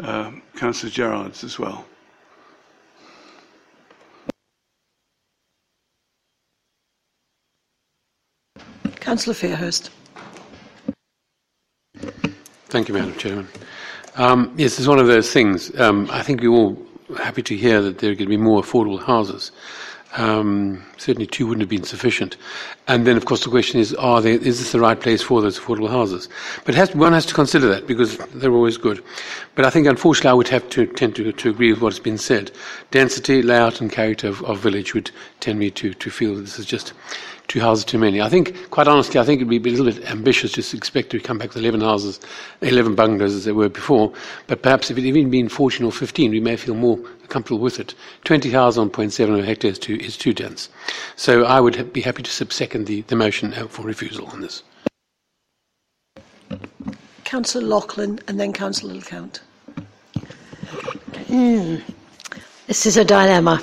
uh, 0.00 0.30
Councillor 0.56 0.90
Gerard's 0.90 1.44
as 1.44 1.58
well. 1.58 1.86
Councillor 9.00 9.34
Fairhurst. 9.34 9.90
Thank 12.74 12.88
you, 12.88 12.94
Madam 12.94 13.14
Chairman. 13.14 13.46
Um, 14.16 14.52
yes, 14.56 14.80
it's 14.80 14.88
one 14.88 14.98
of 14.98 15.06
those 15.06 15.32
things. 15.32 15.72
Um, 15.78 16.08
I 16.10 16.24
think 16.24 16.40
we're 16.40 16.48
all 16.48 16.76
happy 17.18 17.40
to 17.40 17.56
hear 17.56 17.80
that 17.80 17.98
there 17.98 18.10
are 18.10 18.14
going 18.14 18.26
to 18.26 18.28
be 18.28 18.36
more 18.36 18.60
affordable 18.60 19.00
houses. 19.00 19.52
Um, 20.16 20.84
certainly, 20.96 21.28
two 21.28 21.46
wouldn't 21.46 21.62
have 21.62 21.68
been 21.68 21.84
sufficient. 21.84 22.36
And 22.88 23.06
then, 23.06 23.16
of 23.16 23.26
course, 23.26 23.44
the 23.44 23.50
question 23.50 23.78
is: 23.78 23.94
Are 23.94 24.20
they, 24.20 24.32
is 24.32 24.58
this 24.58 24.72
the 24.72 24.80
right 24.80 25.00
place 25.00 25.22
for 25.22 25.40
those 25.40 25.56
affordable 25.56 25.88
houses? 25.88 26.28
But 26.64 26.74
has, 26.74 26.92
one 26.96 27.12
has 27.12 27.26
to 27.26 27.34
consider 27.34 27.68
that 27.68 27.86
because 27.86 28.18
they're 28.34 28.50
always 28.50 28.76
good. 28.76 29.04
But 29.54 29.64
I 29.64 29.70
think, 29.70 29.86
unfortunately, 29.86 30.30
I 30.30 30.34
would 30.34 30.48
have 30.48 30.68
to 30.70 30.86
tend 30.86 31.14
to, 31.14 31.30
to 31.30 31.50
agree 31.50 31.72
with 31.72 31.80
what 31.80 31.92
has 31.92 32.00
been 32.00 32.18
said. 32.18 32.50
Density, 32.90 33.40
layout, 33.40 33.80
and 33.80 33.92
character 33.92 34.26
of, 34.26 34.42
of 34.42 34.58
village 34.58 34.94
would 34.94 35.12
tend 35.38 35.60
me 35.60 35.70
to 35.70 35.94
to 35.94 36.10
feel 36.10 36.34
that 36.34 36.40
this 36.40 36.58
is 36.58 36.66
just 36.66 36.92
two 37.48 37.60
houses 37.60 37.84
too 37.84 37.98
many. 37.98 38.20
I 38.20 38.28
think, 38.28 38.70
quite 38.70 38.88
honestly, 38.88 39.20
I 39.20 39.24
think 39.24 39.40
it 39.40 39.44
would 39.44 39.62
be 39.62 39.70
a 39.70 39.76
little 39.76 39.92
bit 39.92 40.10
ambitious 40.10 40.52
to 40.52 40.76
expect 40.76 41.10
to 41.10 41.20
come 41.20 41.38
back 41.38 41.48
with 41.48 41.58
11 41.58 41.80
houses, 41.80 42.20
11 42.62 42.94
bungalows 42.94 43.34
as 43.34 43.44
there 43.44 43.54
were 43.54 43.68
before. 43.68 44.12
But 44.46 44.62
perhaps 44.62 44.90
if 44.90 44.98
it 44.98 45.02
had 45.02 45.08
even 45.08 45.30
been 45.30 45.48
14 45.48 45.84
or 45.84 45.92
15, 45.92 46.30
we 46.30 46.40
may 46.40 46.56
feel 46.56 46.74
more 46.74 46.98
comfortable 47.28 47.60
with 47.60 47.78
it. 47.78 47.94
20 48.24 48.50
houses 48.50 48.78
on 48.78 48.90
0.7 48.90 49.44
hectares 49.44 49.78
too, 49.78 49.96
is 49.96 50.16
too 50.16 50.32
dense. 50.32 50.68
So 51.16 51.44
I 51.44 51.60
would 51.60 51.92
be 51.92 52.00
happy 52.00 52.22
to 52.22 52.30
subsecond 52.30 52.86
the, 52.86 53.02
the 53.02 53.16
motion 53.16 53.52
uh, 53.54 53.66
for 53.66 53.82
refusal 53.82 54.26
on 54.26 54.40
this. 54.40 54.62
Councillor 57.24 57.66
Loughlin 57.66 58.20
and 58.28 58.38
then 58.38 58.52
Councillor 58.52 58.94
LeCount. 58.94 59.40
Mm. 61.26 61.82
This 62.66 62.86
is 62.86 62.96
a 62.96 63.04
dilemma, 63.04 63.62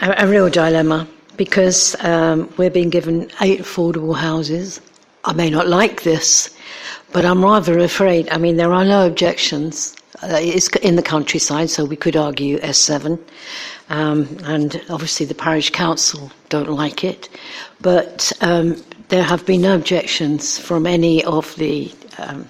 a, 0.00 0.14
a 0.18 0.26
real 0.26 0.50
dilemma 0.50 1.06
because 1.36 1.96
um, 2.04 2.52
we're 2.56 2.70
being 2.70 2.90
given 2.90 3.30
eight 3.40 3.60
affordable 3.60 4.16
houses. 4.16 4.80
I 5.24 5.32
may 5.32 5.50
not 5.50 5.68
like 5.68 6.02
this, 6.02 6.54
but 7.12 7.24
I'm 7.24 7.44
rather 7.44 7.78
afraid. 7.78 8.28
I 8.30 8.38
mean, 8.38 8.56
there 8.56 8.72
are 8.72 8.84
no 8.84 9.06
objections. 9.06 9.94
Uh, 10.22 10.38
it's 10.40 10.68
in 10.76 10.96
the 10.96 11.02
countryside, 11.02 11.70
so 11.70 11.84
we 11.84 11.96
could 11.96 12.16
argue 12.16 12.58
S7. 12.58 13.18
Um, 13.88 14.36
and 14.44 14.80
obviously, 14.88 15.26
the 15.26 15.34
parish 15.34 15.70
council 15.70 16.30
don't 16.48 16.70
like 16.70 17.04
it. 17.04 17.28
But 17.80 18.32
um, 18.40 18.82
there 19.08 19.22
have 19.22 19.44
been 19.44 19.62
no 19.62 19.74
objections 19.74 20.58
from 20.58 20.86
any 20.86 21.24
of 21.24 21.54
the, 21.56 21.92
um, 22.18 22.48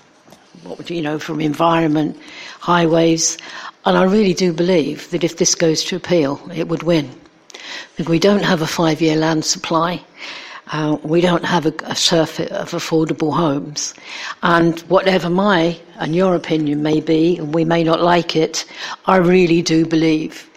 what 0.62 0.78
would 0.78 0.90
you 0.90 1.02
know, 1.02 1.18
from 1.18 1.40
environment, 1.40 2.18
highways. 2.60 3.38
And 3.84 3.96
I 3.96 4.04
really 4.04 4.34
do 4.34 4.52
believe 4.52 5.10
that 5.10 5.24
if 5.24 5.38
this 5.38 5.54
goes 5.54 5.82
to 5.84 5.96
appeal, 5.96 6.40
it 6.54 6.68
would 6.68 6.84
win. 6.84 7.10
We 8.06 8.18
don't 8.18 8.44
have 8.44 8.62
a 8.62 8.66
five 8.66 9.00
year 9.00 9.16
land 9.16 9.44
supply. 9.44 10.02
Uh, 10.72 10.96
we 11.02 11.20
don't 11.20 11.44
have 11.44 11.66
a, 11.66 11.74
a 11.84 11.94
surfeit 11.94 12.50
of 12.52 12.70
affordable 12.70 13.34
homes. 13.34 13.94
And 14.42 14.80
whatever 14.80 15.28
my 15.28 15.78
and 15.96 16.14
your 16.14 16.34
opinion 16.34 16.82
may 16.82 17.00
be, 17.00 17.36
and 17.36 17.54
we 17.54 17.64
may 17.64 17.84
not 17.84 18.00
like 18.00 18.36
it, 18.36 18.64
I 19.06 19.16
really 19.16 19.60
do 19.60 19.84
believe 19.84 20.48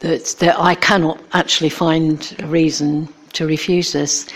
that, 0.00 0.34
that 0.40 0.58
I 0.58 0.74
cannot 0.74 1.22
actually 1.32 1.68
find 1.70 2.34
a 2.40 2.46
reason 2.46 3.08
to 3.34 3.46
refuse 3.46 3.92
this. 3.92 4.28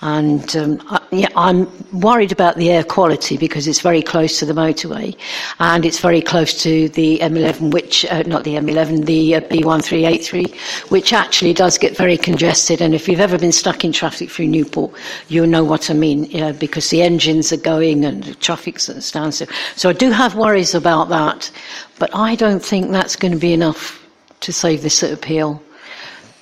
And 0.00 0.56
um, 0.56 0.99
yeah, 1.12 1.28
I'm 1.34 1.68
worried 1.92 2.30
about 2.30 2.56
the 2.56 2.70
air 2.70 2.84
quality 2.84 3.36
because 3.36 3.66
it's 3.66 3.80
very 3.80 4.00
close 4.00 4.38
to 4.38 4.46
the 4.46 4.52
motorway 4.52 5.16
and 5.58 5.84
it's 5.84 5.98
very 5.98 6.20
close 6.20 6.62
to 6.62 6.88
the 6.90 7.18
M11, 7.18 7.72
which, 7.72 8.04
uh, 8.06 8.22
not 8.26 8.44
the 8.44 8.54
M11, 8.54 9.06
the 9.06 9.34
uh, 9.34 9.40
B1383, 9.40 10.90
which 10.90 11.12
actually 11.12 11.52
does 11.52 11.78
get 11.78 11.96
very 11.96 12.16
congested. 12.16 12.80
And 12.80 12.94
if 12.94 13.08
you've 13.08 13.18
ever 13.18 13.38
been 13.38 13.50
stuck 13.50 13.84
in 13.84 13.92
traffic 13.92 14.30
through 14.30 14.46
Newport, 14.46 14.92
you'll 15.28 15.48
know 15.48 15.64
what 15.64 15.90
I 15.90 15.94
mean 15.94 16.28
because 16.58 16.90
the 16.90 17.02
engines 17.02 17.52
are 17.52 17.56
going 17.56 18.04
and 18.04 18.22
the 18.22 18.34
traffic's 18.36 18.88
at 18.88 18.96
a 18.96 19.02
standstill. 19.02 19.48
So 19.74 19.88
I 19.88 19.94
do 19.94 20.12
have 20.12 20.36
worries 20.36 20.76
about 20.76 21.08
that, 21.08 21.50
but 21.98 22.14
I 22.14 22.36
don't 22.36 22.64
think 22.64 22.92
that's 22.92 23.16
going 23.16 23.32
to 23.32 23.38
be 23.38 23.52
enough 23.52 24.00
to 24.40 24.52
save 24.52 24.82
this 24.82 25.02
appeal. 25.02 25.60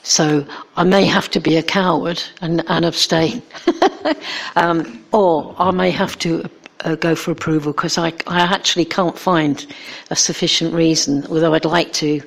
So 0.08 0.46
I 0.76 0.84
may 0.84 1.04
have 1.04 1.30
to 1.32 1.40
be 1.40 1.56
a 1.56 1.62
coward 1.62 2.22
and, 2.40 2.64
and 2.68 2.84
abstain, 2.86 3.42
um, 4.56 5.04
or 5.12 5.54
I 5.58 5.70
may 5.70 5.90
have 5.90 6.18
to 6.20 6.48
uh, 6.80 6.94
go 6.96 7.14
for 7.14 7.30
approval 7.30 7.72
because 7.72 7.98
I, 7.98 8.12
I 8.26 8.40
actually 8.40 8.84
can't 8.84 9.18
find 9.18 9.66
a 10.10 10.16
sufficient 10.16 10.74
reason, 10.74 11.26
although 11.26 11.54
I'd 11.54 11.64
like 11.64 11.92
to, 11.94 12.20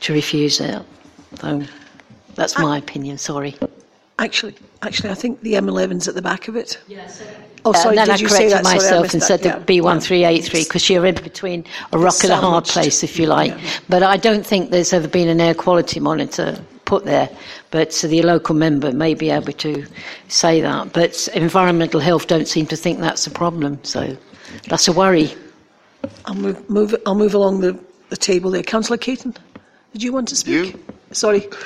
to 0.00 0.12
refuse 0.12 0.60
it. 0.60 0.82
So 1.40 1.62
that's 2.34 2.58
my 2.58 2.78
opinion. 2.78 3.18
Sorry. 3.18 3.54
Actually, 4.18 4.54
actually, 4.82 5.10
I 5.10 5.14
think 5.14 5.40
the 5.40 5.54
M11's 5.54 6.06
at 6.06 6.14
the 6.14 6.22
back 6.22 6.46
of 6.48 6.56
it. 6.56 6.80
Yes. 6.86 7.22
Oh, 7.64 7.72
sorry, 7.72 7.98
uh, 7.98 8.04
then 8.04 8.16
did 8.16 8.20
I 8.20 8.22
you 8.22 8.28
corrected 8.28 8.50
say 8.50 8.54
that? 8.54 8.64
myself 8.64 9.06
sorry, 9.06 9.08
and 9.14 9.22
said 9.22 9.40
that. 9.42 9.66
the 9.66 9.80
B1383 9.80 10.68
because 10.68 10.88
you're 10.90 11.06
in 11.06 11.14
between 11.14 11.64
a 11.92 11.98
rock 11.98 12.22
and 12.22 12.32
a 12.32 12.36
hard 12.36 12.64
place, 12.64 13.02
if 13.02 13.18
you 13.18 13.26
like. 13.26 13.50
Yeah. 13.50 13.70
But 13.88 14.02
I 14.02 14.16
don't 14.16 14.46
think 14.46 14.70
there's 14.70 14.92
ever 14.92 15.08
been 15.08 15.28
an 15.28 15.40
air 15.40 15.54
quality 15.54 15.98
monitor 15.98 16.58
put 16.84 17.04
there. 17.04 17.28
But 17.70 17.92
so 17.92 18.08
the 18.08 18.22
local 18.22 18.54
member 18.54 18.92
may 18.92 19.14
be 19.14 19.30
able 19.30 19.52
to 19.52 19.86
say 20.28 20.60
that. 20.60 20.92
But 20.92 21.28
environmental 21.34 22.00
health 22.00 22.26
don't 22.26 22.48
seem 22.48 22.66
to 22.66 22.76
think 22.76 23.00
that's 23.00 23.26
a 23.26 23.30
problem. 23.30 23.82
So 23.84 24.16
that's 24.68 24.88
a 24.88 24.92
worry. 24.92 25.34
I'll 26.26 26.34
move, 26.34 26.70
move, 26.70 26.94
I'll 27.06 27.14
move 27.14 27.34
along 27.34 27.60
the, 27.60 27.78
the 28.10 28.16
table 28.16 28.50
there. 28.50 28.62
Councillor 28.62 28.98
Caton, 28.98 29.34
did 29.92 30.02
you 30.02 30.12
want 30.12 30.28
to 30.28 30.36
speak? 30.36 30.74
You? 30.74 30.84
Sorry. 31.12 31.48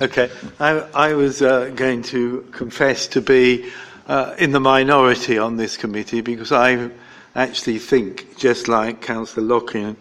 Okay. 0.00 0.30
I, 0.60 0.78
I 0.94 1.14
was 1.14 1.42
uh, 1.42 1.72
going 1.74 2.02
to 2.04 2.42
confess 2.52 3.08
to 3.08 3.20
be 3.20 3.68
uh, 4.06 4.36
in 4.38 4.52
the 4.52 4.60
minority 4.60 5.38
on 5.38 5.56
this 5.56 5.76
committee 5.76 6.20
because 6.20 6.52
I 6.52 6.90
actually 7.34 7.78
think, 7.80 8.36
just 8.36 8.68
like 8.68 9.02
Councillor 9.02 9.44
Loughlin, 9.44 9.96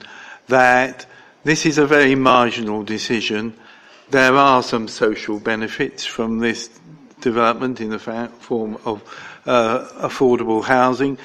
that 0.49 1.07
this 1.43 1.65
is 1.65 1.79
a 1.79 1.87
very 1.87 2.13
marginal 2.13 2.83
decision. 2.83 3.55
There 4.09 4.35
are 4.35 4.63
some 4.63 4.87
social 4.87 5.37
benefits 5.37 6.05
from 6.05 6.39
this 6.39 6.69
development 7.19 7.81
in 7.81 7.89
the 7.89 7.99
form 7.99 8.77
of 8.85 9.03
uh, 9.45 9.85
affordable 10.07 10.63
housing. 10.63 11.17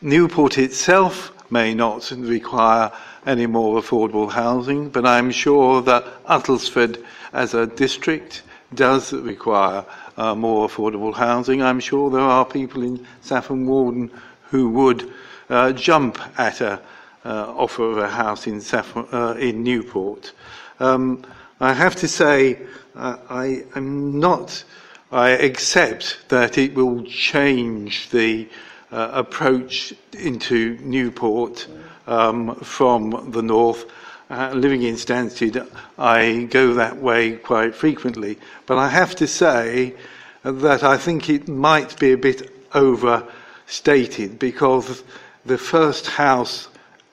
Newport 0.00 0.56
itself 0.56 1.32
may 1.50 1.74
not 1.74 2.12
require 2.12 2.92
any 3.26 3.46
more 3.46 3.82
affordable 3.82 4.30
housing, 4.30 4.88
but 4.88 5.04
I'm 5.04 5.32
sure 5.32 5.82
that 5.82 6.04
Uttlesford 6.26 7.04
as 7.32 7.54
a 7.54 7.66
district 7.66 8.44
does 8.72 9.12
require 9.12 9.84
uh, 10.16 10.36
more 10.36 10.68
affordable 10.68 11.12
housing. 11.12 11.60
I'm 11.60 11.80
sure 11.80 12.08
there 12.08 12.20
are 12.20 12.44
people 12.44 12.84
in 12.84 13.04
Saffron 13.22 13.66
Walden 13.66 14.12
who 14.50 14.70
would 14.70 15.12
uh, 15.50 15.72
jump 15.72 16.20
at 16.38 16.60
a, 16.60 16.80
uh, 17.24 17.52
offer 17.56 17.90
of 17.90 17.98
a 17.98 18.08
house 18.08 18.46
in, 18.46 18.60
Saff- 18.60 19.12
uh, 19.12 19.36
in 19.38 19.64
Newport. 19.64 20.32
Um, 20.78 21.24
I 21.62 21.74
have 21.74 21.94
to 21.96 22.08
say, 22.08 22.58
uh, 22.96 23.18
I 23.30 23.62
am 23.76 24.18
not, 24.18 24.64
I 25.12 25.28
accept 25.30 26.28
that 26.28 26.58
it 26.58 26.74
will 26.74 27.04
change 27.04 28.10
the 28.10 28.48
uh, 28.90 29.10
approach 29.12 29.94
into 30.12 30.76
Newport 30.82 31.68
um, 32.08 32.56
from 32.56 33.30
the 33.30 33.42
north. 33.42 33.88
Uh, 34.28 34.50
living 34.54 34.82
in 34.82 34.96
Stansted, 34.96 35.64
I 35.96 36.48
go 36.50 36.74
that 36.74 36.96
way 36.96 37.36
quite 37.36 37.76
frequently. 37.76 38.38
But 38.66 38.78
I 38.78 38.88
have 38.88 39.14
to 39.16 39.28
say 39.28 39.94
that 40.42 40.82
I 40.82 40.96
think 40.96 41.30
it 41.30 41.46
might 41.46 41.96
be 42.00 42.10
a 42.10 42.18
bit 42.18 42.52
overstated 42.74 44.40
because 44.40 45.04
the 45.46 45.58
first 45.58 46.08
house 46.08 46.66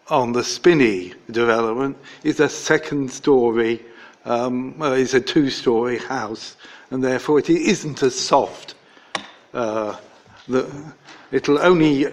on 0.07 0.31
the 0.31 0.43
Spinney 0.43 1.13
development 1.29 1.97
is 2.23 2.39
a 2.39 2.49
second 2.49 3.11
story, 3.11 3.85
um, 4.25 4.75
it's 4.79 5.13
a 5.13 5.21
two 5.21 5.49
story 5.49 5.97
house, 5.97 6.57
and 6.91 7.03
therefore 7.03 7.39
it 7.39 7.49
isn't 7.49 8.03
as 8.03 8.19
soft. 8.19 8.75
Uh, 9.53 9.95
it'll 11.31 11.59
only, 11.59 12.07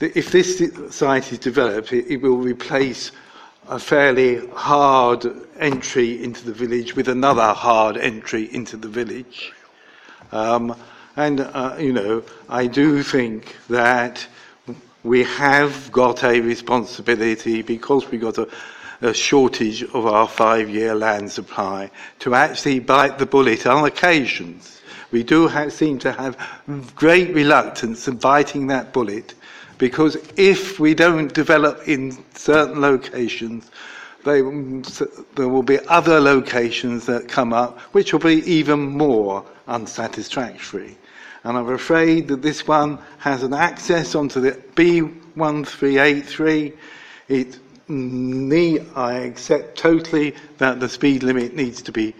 if 0.00 0.30
this 0.30 0.62
site 0.90 1.32
is 1.32 1.38
developed, 1.38 1.92
it, 1.92 2.06
it 2.10 2.16
will 2.18 2.36
replace 2.36 3.12
a 3.68 3.78
fairly 3.78 4.46
hard 4.48 5.24
entry 5.58 6.22
into 6.22 6.44
the 6.44 6.52
village 6.52 6.94
with 6.94 7.08
another 7.08 7.52
hard 7.54 7.96
entry 7.96 8.52
into 8.54 8.76
the 8.76 8.88
village. 8.88 9.52
Um, 10.32 10.76
and, 11.16 11.40
uh, 11.40 11.76
you 11.78 11.92
know, 11.92 12.22
I 12.48 12.66
do 12.66 13.02
think 13.02 13.56
that 13.68 14.26
we 15.04 15.22
have 15.24 15.92
got 15.92 16.24
a 16.24 16.40
responsibility 16.40 17.62
because 17.62 18.10
we've 18.10 18.20
got 18.20 18.38
a, 18.38 18.48
a 19.04 19.12
shortage 19.12 19.82
of 19.82 20.06
our 20.06 20.26
five 20.26 20.70
year 20.70 20.94
land 20.94 21.30
supply 21.30 21.90
to 22.20 22.34
actually 22.34 22.80
bite 22.80 23.18
the 23.18 23.26
bullet 23.26 23.66
on 23.66 23.84
occasions. 23.84 24.80
We 25.10 25.22
do 25.22 25.46
have, 25.46 25.74
seem 25.74 25.98
to 26.00 26.10
have 26.12 26.38
great 26.96 27.34
reluctance 27.34 28.08
in 28.08 28.16
biting 28.16 28.68
that 28.68 28.94
bullet 28.94 29.34
because 29.76 30.16
if 30.36 30.80
we 30.80 30.94
don't 30.94 31.34
develop 31.34 31.86
in 31.86 32.16
certain 32.34 32.80
locations, 32.80 33.70
they, 34.24 34.40
there 35.34 35.48
will 35.48 35.62
be 35.62 35.78
other 35.88 36.18
locations 36.18 37.04
that 37.06 37.28
come 37.28 37.52
up 37.52 37.78
which 37.92 38.14
will 38.14 38.20
be 38.20 38.42
even 38.50 38.80
more 38.80 39.44
unsatisfactory. 39.68 40.96
And 41.44 41.58
I'm 41.58 41.68
afraid 41.68 42.28
that 42.28 42.40
this 42.40 42.66
one 42.66 42.98
has 43.18 43.42
an 43.42 43.52
access 43.52 44.14
onto 44.14 44.40
the 44.40 44.52
B1383. 44.76 46.72
It 47.28 47.58
need, 47.88 48.86
I 48.94 49.14
accept 49.14 49.78
totally 49.78 50.34
that 50.58 50.80
the 50.80 50.88
speed 50.88 51.22
limit 51.22 51.54
needs 51.54 51.82
to 51.82 51.92
be 51.92 52.14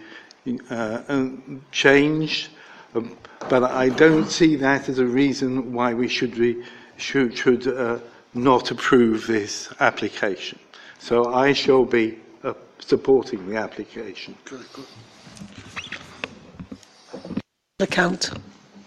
uh, 0.69 1.01
um, 1.07 1.61
changed, 1.71 2.49
um, 2.93 3.17
but 3.49 3.63
I 3.63 3.89
don't 3.89 4.29
see 4.29 4.55
that 4.57 4.89
as 4.89 4.99
a 4.99 5.05
reason 5.05 5.73
why 5.73 5.93
we 5.93 6.07
should, 6.07 6.35
be, 6.35 6.63
should, 6.97 7.37
should 7.37 7.67
uh, 7.67 7.99
not 8.33 8.71
approve 8.71 9.27
this 9.27 9.73
application. 9.79 10.59
So 10.99 11.33
I 11.33 11.53
shall 11.53 11.85
be 11.85 12.19
uh, 12.43 12.53
supporting 12.79 13.49
the 13.49 13.57
application. 13.57 14.35
The 17.79 17.87
count. 17.87 18.31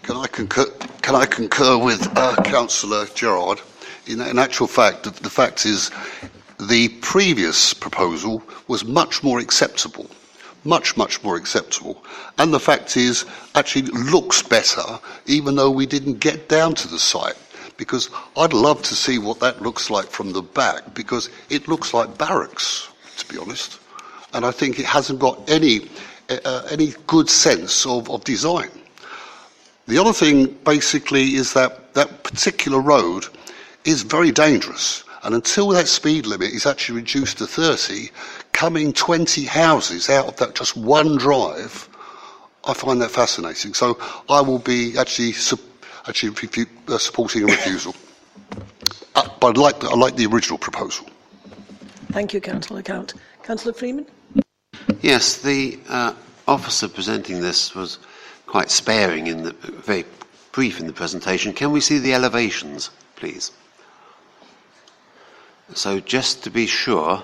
Can 0.03 0.17
I 0.17 0.27
concur, 0.27 0.65
can 1.01 1.15
I 1.15 1.25
concur 1.25 1.77
with 1.77 2.07
uh, 2.17 2.35
Councillor 2.43 3.05
Gerard? 3.13 3.61
In, 4.07 4.21
in 4.21 4.39
actual 4.39 4.65
fact, 4.65 5.03
the, 5.03 5.11
the 5.11 5.29
fact 5.29 5.65
is 5.65 5.91
the 6.59 6.89
previous 7.01 7.73
proposal 7.73 8.43
was 8.67 8.83
much 8.85 9.23
more 9.23 9.39
acceptable 9.39 10.09
much, 10.63 10.97
much 10.97 11.23
more 11.23 11.35
acceptable. 11.35 12.03
And 12.37 12.53
the 12.53 12.59
fact 12.59 12.97
is, 12.97 13.25
actually 13.55 13.83
looks 13.83 14.41
better, 14.41 14.99
even 15.25 15.55
though 15.55 15.71
we 15.71 15.85
didn't 15.85 16.19
get 16.19 16.49
down 16.49 16.75
to 16.75 16.87
the 16.87 16.99
site. 16.99 17.35
Because 17.77 18.09
I'd 18.35 18.53
love 18.53 18.81
to 18.83 18.95
see 18.95 19.19
what 19.19 19.39
that 19.39 19.61
looks 19.61 19.89
like 19.89 20.07
from 20.07 20.33
the 20.33 20.41
back, 20.41 20.93
because 20.93 21.29
it 21.49 21.67
looks 21.67 21.93
like 21.93 22.17
barracks, 22.17 22.89
to 23.17 23.25
be 23.27 23.39
honest. 23.39 23.79
And 24.33 24.45
I 24.45 24.51
think 24.51 24.79
it 24.79 24.85
hasn't 24.85 25.19
got 25.19 25.49
any, 25.49 25.89
uh, 26.29 26.67
any 26.69 26.93
good 27.07 27.29
sense 27.29 27.85
of, 27.85 28.09
of 28.09 28.23
design. 28.25 28.69
The 29.87 29.97
other 29.97 30.13
thing, 30.13 30.47
basically, 30.65 31.35
is 31.35 31.53
that 31.53 31.93
that 31.93 32.23
particular 32.23 32.79
road 32.79 33.25
is 33.85 34.03
very 34.03 34.31
dangerous. 34.31 35.03
And 35.23 35.35
until 35.35 35.69
that 35.69 35.87
speed 35.87 36.25
limit 36.25 36.51
is 36.51 36.65
actually 36.65 37.01
reduced 37.01 37.39
to 37.39 37.47
30, 37.47 38.09
coming 38.53 38.93
20 38.93 39.45
houses 39.45 40.09
out 40.09 40.27
of 40.27 40.35
that 40.37 40.55
just 40.55 40.77
one 40.77 41.17
drive, 41.17 41.89
I 42.65 42.73
find 42.73 43.01
that 43.01 43.11
fascinating. 43.11 43.73
So 43.73 43.99
I 44.29 44.41
will 44.41 44.59
be 44.59 44.97
actually, 44.97 45.33
su- 45.33 45.59
actually 46.07 46.31
refu- 46.31 46.67
uh, 46.87 46.97
supporting 46.97 47.43
a 47.43 47.45
refusal. 47.47 47.95
Uh, 49.15 49.27
but 49.39 49.57
I 49.57 49.61
like, 49.61 49.79
the, 49.79 49.89
I 49.89 49.95
like 49.95 50.15
the 50.15 50.25
original 50.25 50.57
proposal. 50.57 51.07
Thank 52.11 52.33
you, 52.33 52.41
Councillor 52.41 52.81
LeCount. 52.81 53.13
Councillor 53.43 53.73
Freeman? 53.73 54.05
Yes, 55.01 55.41
the 55.41 55.79
uh, 55.89 56.13
officer 56.47 56.87
presenting 56.87 57.41
this 57.41 57.75
was 57.75 57.99
quite 58.45 58.71
sparing 58.71 59.27
in 59.27 59.43
the 59.43 59.51
very 59.61 60.05
brief 60.51 60.79
in 60.79 60.87
the 60.87 60.93
presentation. 60.93 61.53
Can 61.53 61.71
we 61.71 61.79
see 61.79 61.99
the 61.99 62.13
elevations, 62.13 62.89
please? 63.15 63.51
So 65.73 65.99
just 65.99 66.43
to 66.43 66.49
be 66.49 66.67
sure, 66.67 67.23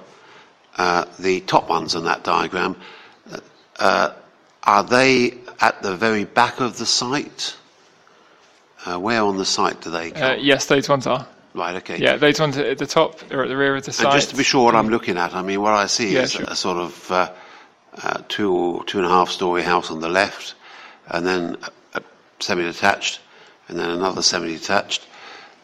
uh, 0.77 1.05
the 1.19 1.41
top 1.41 1.69
ones 1.69 1.95
on 1.95 2.05
that 2.05 2.23
diagram, 2.23 2.76
uh, 3.80 4.13
are 4.63 4.84
they 4.84 5.34
at 5.59 5.81
the 5.81 5.95
very 5.95 6.26
back 6.26 6.59
of 6.59 6.77
the 6.77 6.85
site? 6.85 7.55
Uh, 8.85 8.99
where 8.99 9.22
on 9.23 9.38
the 9.38 9.45
site 9.45 9.81
do 9.81 9.89
they 9.89 10.11
come? 10.11 10.23
Uh, 10.23 10.35
yes, 10.35 10.65
those 10.67 10.88
ones 10.88 11.07
are. 11.07 11.27
Right, 11.53 11.76
okay. 11.77 11.97
Yeah, 11.97 12.17
those 12.17 12.39
ones 12.39 12.57
at 12.57 12.77
the 12.77 12.85
top 12.85 13.19
or 13.31 13.43
at 13.43 13.47
the 13.47 13.55
rear 13.55 13.76
of 13.76 13.85
the 13.85 13.93
site. 13.93 14.05
And 14.05 14.13
just 14.13 14.31
to 14.31 14.35
be 14.35 14.43
sure 14.43 14.65
what 14.65 14.76
I'm 14.76 14.89
looking 14.89 15.17
at, 15.17 15.34
I 15.34 15.41
mean, 15.41 15.61
what 15.61 15.73
I 15.73 15.88
see 15.88 16.13
Yeah, 16.13 16.23
is 16.23 16.34
sure. 16.34 16.45
a 16.47 16.55
sort 16.55 16.77
of 16.77 17.11
uh, 17.11 17.31
uh, 18.03 18.22
two 18.27 18.53
or 18.53 18.84
two 18.84 18.97
and 18.97 19.07
a 19.07 19.09
half 19.09 19.30
story 19.30 19.63
house 19.63 19.89
on 19.89 20.01
the 20.01 20.09
left, 20.09 20.55
and 21.07 21.26
then 21.26 21.57
a, 21.93 21.99
a 21.99 22.03
semi-detached, 22.39 23.22
and 23.69 23.80
then 23.80 23.89
another 23.89 24.22
semi-detached. 24.22 25.07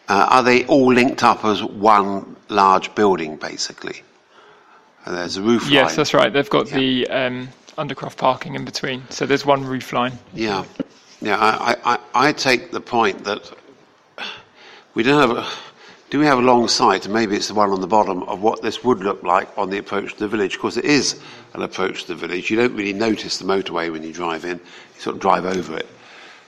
Uh, 0.08 0.26
are 0.30 0.42
they 0.42 0.64
all 0.66 0.92
linked 0.92 1.22
up 1.22 1.44
as 1.44 1.62
one 1.62 2.36
large 2.48 2.94
building, 2.94 3.36
basically? 3.36 4.02
And 5.04 5.16
there's 5.16 5.36
a 5.36 5.42
roof 5.42 5.68
Yes, 5.68 5.90
line. 5.90 5.96
that's 5.96 6.14
right. 6.14 6.32
They've 6.32 6.50
got 6.50 6.68
the 6.68 7.08
um, 7.08 7.48
undercroft 7.78 8.16
parking 8.16 8.54
in 8.54 8.64
between. 8.64 9.02
So 9.10 9.26
there's 9.26 9.44
one 9.46 9.64
roof 9.64 9.92
line. 9.92 10.12
Yeah, 10.34 10.64
yeah. 11.20 11.38
I, 11.38 11.72
I, 11.72 11.94
I 11.94 12.28
I 12.28 12.32
take 12.32 12.70
the 12.72 12.80
point 12.80 13.24
that 13.24 13.50
we 14.94 15.02
don't 15.02 15.20
have. 15.28 15.38
A, 15.38 15.48
do 16.10 16.18
we 16.18 16.26
have 16.26 16.38
a 16.38 16.42
long 16.42 16.68
sight, 16.68 17.06
and 17.06 17.14
maybe 17.14 17.34
it's 17.36 17.48
the 17.48 17.54
one 17.54 17.70
on 17.70 17.80
the 17.80 17.86
bottom 17.86 18.22
of 18.24 18.42
what 18.42 18.60
this 18.60 18.84
would 18.84 19.00
look 19.00 19.22
like 19.22 19.48
on 19.56 19.70
the 19.70 19.78
approach 19.78 20.12
to 20.12 20.18
the 20.18 20.28
village? 20.28 20.52
Because 20.52 20.76
it 20.76 20.84
is 20.84 21.18
an 21.54 21.62
approach 21.62 22.02
to 22.02 22.08
the 22.08 22.14
village. 22.26 22.50
You 22.50 22.56
don't 22.58 22.74
really 22.76 22.92
notice 22.92 23.38
the 23.38 23.44
motorway 23.46 23.90
when 23.90 24.02
you 24.02 24.12
drive 24.12 24.44
in. 24.44 24.58
You 24.58 25.00
sort 25.00 25.16
of 25.16 25.22
drive 25.22 25.46
over 25.46 25.74
it, 25.76 25.86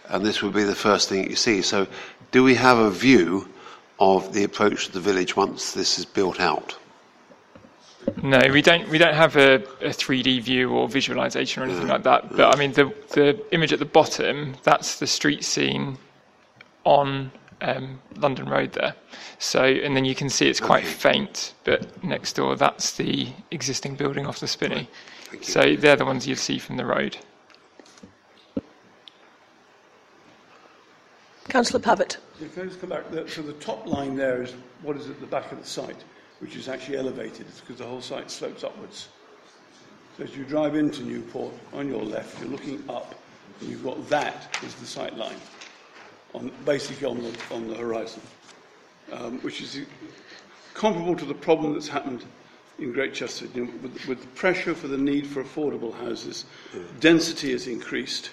and 0.09 0.25
this 0.25 0.43
would 0.43 0.53
be 0.53 0.65
the 0.65 0.75
first 0.75 1.09
thing 1.09 1.29
you 1.29 1.37
see. 1.37 1.63
So, 1.63 1.87
do 2.31 2.43
we 2.43 2.55
have 2.55 2.79
a 2.79 2.91
view 2.91 3.49
of 3.99 4.33
the 4.33 4.45
approach 4.45 4.87
to 4.87 4.93
the 4.93 5.01
village 5.01 5.37
once 5.37 5.73
this 5.73 5.99
is 5.99 6.05
built 6.05 6.41
out? 6.41 6.77
No, 8.23 8.41
we 8.53 8.61
don't. 8.61 8.89
We 8.91 8.99
don't 8.99 9.15
have 9.15 9.37
a, 9.37 9.55
a 9.81 9.91
3D 9.91 10.43
view 10.43 10.71
or 10.71 10.89
visualization 10.89 11.63
or 11.63 11.67
anything 11.67 11.89
like 11.89 12.03
that. 12.03 12.37
But 12.37 12.55
I 12.55 12.59
mean, 12.59 12.73
the 12.73 12.93
the 13.11 13.43
image 13.53 13.73
at 13.73 13.79
the 13.79 13.87
bottom 13.87 14.57
that's 14.63 14.99
the 14.99 15.07
street 15.07 15.45
scene 15.45 15.97
on 16.85 17.31
um, 17.63 18.01
London 18.17 18.49
Road 18.49 18.73
there. 18.73 18.95
So, 19.39 19.65
and 19.65 19.97
then 19.97 20.05
you 20.05 20.15
can 20.15 20.29
see 20.29 20.49
it's 20.49 20.61
quite 20.61 20.85
faint, 20.85 21.55
but 21.65 22.05
next 22.05 22.35
door 22.35 22.57
that's 22.57 22.93
the 22.93 23.29
existing 23.51 23.97
building 23.97 24.27
off 24.27 24.41
the 24.41 24.49
Spinney. 24.49 24.89
So 25.43 25.77
they're 25.77 25.97
the 25.97 26.05
ones 26.05 26.27
you'd 26.27 26.39
see 26.39 26.59
from 26.59 26.77
the 26.77 26.87
road. 26.87 27.17
Councillor 31.49 31.81
Pavitt. 31.81 32.19
Yeah, 32.41 32.49
Can 32.49 32.63
I 32.63 32.67
just 32.67 32.81
come 32.81 32.91
back? 32.91 33.05
So 33.29 33.43
the 33.43 33.53
top 33.55 33.87
line 33.87 34.17
there 34.17 34.43
is 34.43 34.53
what 34.83 34.97
is 34.97 35.09
at 35.09 35.21
the 35.21 35.27
back 35.27 35.53
of 35.53 35.61
the 35.61 35.67
site, 35.67 36.03
which 36.41 36.57
is 36.57 36.69
actually 36.69 36.97
elevated 36.97 37.47
because 37.61 37.77
the 37.77 37.87
whole 37.87 38.01
site 38.01 38.31
slopes 38.31 38.65
upwards. 38.65 39.09
So 40.17 40.25
as 40.25 40.37
you 40.37 40.45
drive 40.45 40.75
into 40.75 41.03
Newport, 41.03 41.53
on 41.73 41.89
your 41.89 42.03
left, 42.03 42.41
you're 42.41 42.49
looking 42.49 42.83
up, 42.89 43.15
and 43.61 43.69
you've 43.69 43.85
got 43.85 44.09
that 44.09 44.57
as 44.63 44.75
the 44.77 44.87
sight 44.87 45.17
line, 45.17 45.37
on, 46.35 46.53
basically 46.65 47.07
on 47.07 47.23
the, 47.23 47.37
on 47.51 47.69
the 47.69 47.75
horizon, 47.75 48.23
um, 49.13 49.39
which 49.41 49.61
is 49.61 49.81
comparable 50.73 51.17
to 51.17 51.25
the 51.25 51.35
problem 51.35 51.73
that's 51.73 51.89
happened 51.89 52.25
in 52.79 52.93
Great 52.93 53.15
Chester. 53.15 53.47
You 53.55 53.67
know, 53.67 53.73
with, 53.83 54.07
with 54.07 54.21
the 54.21 54.27
pressure 54.29 54.75
for 54.75 54.89
the 54.89 54.99
need 54.99 55.27
for 55.27 55.43
affordable 55.43 55.95
houses, 55.95 56.45
density 57.01 57.53
has 57.53 57.67
increased. 57.67 58.31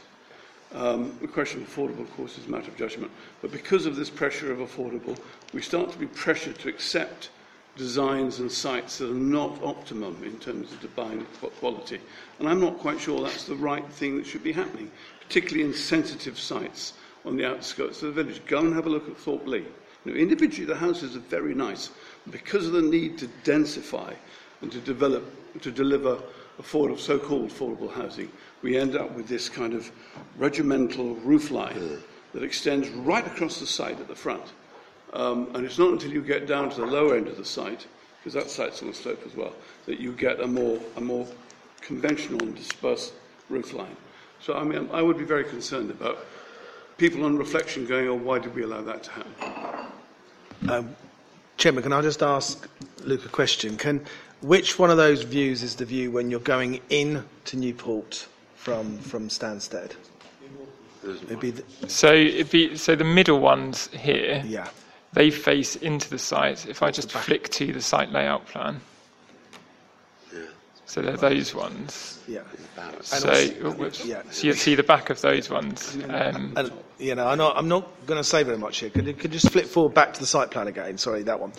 Um, 0.73 1.18
the 1.22 1.27
question 1.27 1.61
of 1.61 1.68
affordable, 1.68 2.02
of 2.02 2.15
course, 2.15 2.38
is 2.38 2.48
a 2.48 2.49
matter 2.49 2.69
of 2.69 2.77
judgment. 2.77 3.11
But 3.41 3.52
because 3.52 3.85
of 3.85 3.95
this 3.95 4.10
pressure 4.10 4.52
of 4.52 4.60
affordable, 4.60 5.18
we 5.53 5.61
start 5.61 5.91
to 5.91 5.98
be 5.98 6.07
pressured 6.07 6.60
to 6.60 6.69
accept 6.69 7.30
designs 7.76 8.39
and 8.39 8.52
sites 8.52 8.98
that 8.98 9.10
are 9.10 9.14
not 9.14 9.61
optimum 9.64 10.22
in 10.23 10.38
terms 10.39 10.72
of 10.72 10.81
design 10.81 11.26
quality. 11.60 11.99
And 12.39 12.48
I'm 12.48 12.60
not 12.60 12.77
quite 12.77 12.99
sure 12.99 13.22
that's 13.22 13.45
the 13.45 13.56
right 13.56 13.88
thing 13.93 14.18
that 14.18 14.26
should 14.26 14.43
be 14.43 14.52
happening, 14.52 14.91
particularly 15.22 15.68
in 15.68 15.73
sensitive 15.73 16.38
sites 16.38 16.93
on 17.26 17.38
the 17.38 17.45
outskirts 17.45 18.02
of 18.02 18.14
the 18.14 18.23
village. 18.23 18.41
Go 18.45 18.60
and 18.60 18.73
have 18.73 18.88
a 18.88 18.89
look 18.89 19.07
at 19.10 19.18
Thorpe 19.18 19.48
Lee. 19.48 19.65
Know, 20.03 20.14
individually, 20.14 20.65
the 20.65 20.76
houses 20.76 21.15
are 21.15 21.19
very 21.19 21.53
nice. 21.53 21.91
Because 22.30 22.65
of 22.65 22.73
the 22.73 22.81
need 22.81 23.18
to 23.19 23.27
densify 23.43 24.15
and 24.61 24.72
to 24.72 24.80
develop, 24.80 25.23
to 25.61 25.72
deliver 25.72 26.19
affordable, 26.60 26.99
so-called 26.99 27.49
affordable 27.49 27.91
housing, 27.91 28.31
we 28.61 28.77
end 28.77 28.95
up 28.95 29.11
with 29.11 29.27
this 29.27 29.49
kind 29.49 29.73
of 29.73 29.91
regimental 30.38 31.15
roofline 31.17 32.01
that 32.33 32.43
extends 32.43 32.89
right 32.89 33.25
across 33.25 33.59
the 33.59 33.65
site 33.65 33.99
at 33.99 34.07
the 34.07 34.15
front. 34.15 34.53
Um, 35.13 35.49
and 35.53 35.65
it's 35.65 35.77
not 35.77 35.91
until 35.91 36.11
you 36.11 36.21
get 36.21 36.47
down 36.47 36.69
to 36.69 36.81
the 36.81 36.85
lower 36.85 37.15
end 37.15 37.27
of 37.27 37.38
the 37.38 37.45
site, 37.45 37.85
because 38.19 38.33
that 38.33 38.49
site's 38.49 38.81
on 38.81 38.88
the 38.88 38.93
slope 38.93 39.21
as 39.25 39.35
well, 39.35 39.53
that 39.85 39.99
you 39.99 40.13
get 40.13 40.39
a 40.39 40.47
more, 40.47 40.79
a 40.95 41.01
more 41.01 41.27
conventional 41.81 42.41
and 42.41 42.55
dispersed 42.55 43.13
roofline. 43.51 43.95
So, 44.39 44.53
I 44.53 44.63
mean, 44.63 44.89
I 44.93 45.01
would 45.01 45.17
be 45.17 45.25
very 45.25 45.43
concerned 45.43 45.91
about 45.91 46.25
people 46.97 47.25
on 47.25 47.38
reflection 47.38 47.85
going, 47.85 48.07
oh, 48.07 48.15
why 48.15 48.39
did 48.39 48.55
we 48.55 48.63
allow 48.63 48.81
that 48.81 49.03
to 49.03 49.11
happen? 49.11 49.91
Um, 50.69 50.95
Chairman, 51.57 51.83
can 51.83 51.93
I 51.93 52.01
just 52.01 52.23
ask 52.23 52.67
Luke 53.03 53.25
a 53.25 53.29
question? 53.29 53.77
Can, 53.77 54.05
which 54.41 54.79
one 54.79 54.89
of 54.89 54.97
those 54.97 55.23
views 55.23 55.61
is 55.61 55.75
the 55.75 55.85
view 55.85 56.11
when 56.11 56.31
you're 56.31 56.39
going 56.39 56.79
in 56.89 57.23
to 57.45 57.57
Newport 57.57 58.27
from, 58.61 58.97
from 58.99 59.27
Stansted? 59.27 59.93
It'd 61.03 61.39
the, 61.39 61.89
So 61.89 62.13
it'd 62.13 62.51
be 62.51 62.77
so 62.77 62.95
the 62.95 63.03
middle 63.03 63.39
ones 63.39 63.88
here. 63.88 64.43
Yeah. 64.45 64.67
They 65.13 65.31
face 65.31 65.75
into 65.77 66.09
the 66.09 66.19
site. 66.19 66.67
If 66.67 66.83
I 66.83 66.91
just 66.91 67.11
flick 67.11 67.49
to 67.49 67.73
the 67.73 67.81
site 67.81 68.11
layout 68.11 68.45
plan. 68.45 68.79
So 70.85 71.01
they're 71.01 71.17
those 71.17 71.55
ones. 71.55 72.19
Yeah. 72.27 72.41
So, 73.01 73.29
also- 73.29 73.53
oh, 73.63 73.91
yeah. 74.05 74.21
so 74.29 74.47
you 74.47 74.53
see 74.53 74.75
the 74.75 74.83
back 74.83 75.09
of 75.09 75.21
those 75.21 75.49
ones. 75.49 75.97
Um, 76.09 76.53
and, 76.57 76.71
you 76.99 77.15
know, 77.15 77.27
I'm 77.27 77.38
not, 77.38 77.57
I'm 77.57 77.69
not 77.69 77.88
going 78.05 78.19
to 78.19 78.23
say 78.25 78.43
very 78.43 78.57
much 78.57 78.79
here. 78.79 78.89
Could 78.89 79.07
you, 79.07 79.13
could 79.13 79.33
you 79.33 79.39
just 79.39 79.51
flip 79.53 79.65
forward 79.65 79.93
back 79.93 80.13
to 80.13 80.19
the 80.19 80.25
site 80.25 80.51
plan 80.51 80.67
again? 80.67 80.97
Sorry, 80.97 81.23
that 81.23 81.39
one. 81.39 81.53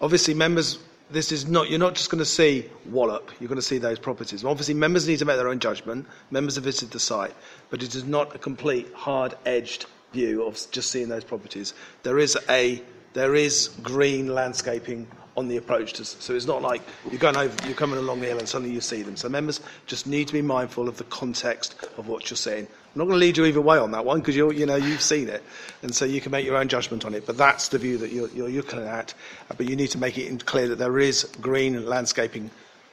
Obviously, 0.00 0.34
members, 0.34 0.78
this 1.10 1.30
is 1.30 1.46
not, 1.46 1.70
you're 1.70 1.78
not 1.78 1.94
just 1.94 2.10
going 2.10 2.18
to 2.18 2.24
see 2.24 2.68
Wallop, 2.86 3.30
you're 3.38 3.48
going 3.48 3.56
to 3.56 3.62
see 3.62 3.78
those 3.78 3.98
properties. 3.98 4.44
Obviously, 4.44 4.74
members 4.74 5.06
need 5.06 5.18
to 5.18 5.24
make 5.24 5.36
their 5.36 5.48
own 5.48 5.60
judgment. 5.60 6.06
Members 6.30 6.56
have 6.56 6.64
visited 6.64 6.90
the 6.90 7.00
site, 7.00 7.34
but 7.70 7.82
it 7.82 7.94
is 7.94 8.04
not 8.04 8.34
a 8.34 8.38
complete, 8.38 8.92
hard 8.92 9.34
edged 9.44 9.86
view 10.12 10.44
of 10.44 10.58
just 10.70 10.90
seeing 10.90 11.08
those 11.08 11.24
properties. 11.24 11.74
There 12.02 12.18
is 12.18 12.36
a, 12.48 12.82
there 13.12 13.34
is 13.34 13.68
green 13.82 14.34
landscaping 14.34 15.06
on 15.36 15.48
the 15.48 15.58
approach 15.58 15.92
to, 15.94 16.04
so 16.04 16.34
it's 16.34 16.46
not 16.46 16.62
like 16.62 16.82
you're 17.10 17.20
going 17.20 17.36
over, 17.36 17.54
you're 17.66 17.76
coming 17.76 17.98
along 17.98 18.20
the 18.20 18.26
hill 18.26 18.38
and 18.38 18.48
suddenly 18.48 18.74
you 18.74 18.80
see 18.80 19.02
them. 19.02 19.16
So 19.16 19.28
members 19.28 19.60
just 19.86 20.06
need 20.06 20.26
to 20.28 20.32
be 20.32 20.42
mindful 20.42 20.88
of 20.88 20.96
the 20.96 21.04
context 21.04 21.74
of 21.98 22.08
what 22.08 22.30
you're 22.30 22.36
seeing. 22.36 22.66
I'm 22.96 23.00
not 23.00 23.08
going 23.08 23.20
to 23.20 23.26
lead 23.26 23.36
you 23.36 23.44
either 23.44 23.60
way 23.60 23.76
on 23.76 23.90
that 23.90 24.06
one 24.06 24.20
because 24.20 24.34
you 24.34 24.50
you 24.52 24.64
know 24.64 24.76
you've 24.76 25.02
seen 25.02 25.28
it, 25.28 25.42
and 25.82 25.94
so 25.94 26.06
you 26.06 26.18
can 26.22 26.32
make 26.32 26.46
your 26.46 26.56
own 26.56 26.66
judgment 26.66 27.04
on 27.04 27.12
it. 27.12 27.26
But 27.26 27.36
that's 27.36 27.68
the 27.68 27.76
view 27.76 27.98
that 27.98 28.10
you're, 28.10 28.30
you're 28.30 28.48
looking 28.48 28.78
at. 28.80 29.12
Uh, 29.50 29.54
But 29.54 29.68
you 29.68 29.76
need 29.76 29.90
to 29.90 29.98
make 29.98 30.16
it 30.16 30.46
clear 30.46 30.66
that 30.68 30.76
there 30.78 30.98
is 30.98 31.24
green 31.42 31.84
landscaping. 31.84 32.50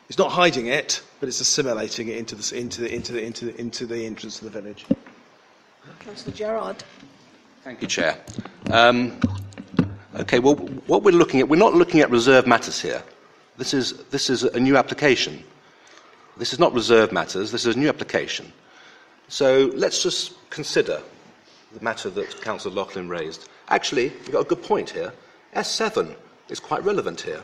It's 0.10 0.18
not 0.18 0.30
hiding 0.30 0.68
it, 0.68 1.02
but 1.22 1.30
it's 1.30 1.40
assimilating 1.40 2.10
it 2.10 2.18
into 2.18 2.36
the 2.36 2.58
into 2.60 2.82
the 2.82 2.94
into 2.94 3.14
the 3.14 3.24
into 3.26 3.46
the, 3.46 3.62
into 3.62 3.86
the 3.86 4.06
entrance 4.06 4.42
of 4.42 4.52
the 4.52 4.62
village. 4.62 4.86
Councillor 6.00 6.36
Gerard. 6.36 6.84
Thank 7.64 7.82
you, 7.82 7.88
Chair. 7.88 8.18
Um, 8.72 9.18
okay, 10.20 10.40
well, 10.40 10.56
what 10.88 11.04
we're 11.04 11.16
looking 11.16 11.40
at, 11.40 11.48
we're 11.48 11.56
not 11.56 11.76
looking 11.76 12.02
at 12.02 12.10
reserve 12.10 12.46
matters 12.46 12.82
here. 12.82 13.02
This 13.58 13.74
is, 13.74 14.04
this 14.12 14.30
is 14.30 14.44
a 14.44 14.60
new 14.60 14.76
application. 14.76 15.42
This 16.36 16.52
is 16.52 16.60
not 16.60 16.74
reserve 16.74 17.14
matters, 17.14 17.54
this 17.54 17.66
is 17.66 17.78
a 17.78 17.80
new 17.80 17.88
application. 17.88 18.52
So 19.34 19.72
let's 19.74 20.04
just 20.04 20.36
consider 20.52 21.02
the 21.72 21.84
matter 21.84 22.12
that 22.12 22.40
Councillor 22.42 22.76
Loughlin 22.76 23.10
raised. 23.10 23.50
Actually, 23.70 24.04
you've 24.04 24.32
got 24.32 24.42
a 24.42 24.48
good 24.48 24.62
point 24.62 24.92
here. 24.92 25.12
S7 25.56 26.16
is 26.50 26.60
quite 26.60 26.84
relevant 26.84 27.20
here. 27.20 27.42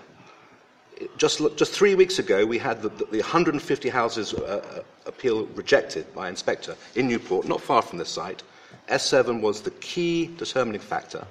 Just, 1.18 1.42
just 1.56 1.74
three 1.74 1.96
weeks 1.96 2.20
ago, 2.20 2.46
we 2.46 2.60
had 2.60 2.84
the, 2.84 2.90
the 2.90 3.22
150 3.22 3.90
houses 3.90 4.36
uh, 4.36 4.64
uh, 4.78 4.84
appeal 5.08 5.48
rejected 5.56 6.14
by 6.14 6.30
inspector 6.30 6.76
in 6.94 7.08
Newport, 7.08 7.48
not 7.48 7.60
far 7.60 7.82
from 7.82 7.98
this 7.98 8.10
site. 8.10 8.44
S7 8.90 9.42
was 9.42 9.62
the 9.62 9.72
key 9.72 10.28
determining 10.38 10.82
factor 10.82 11.26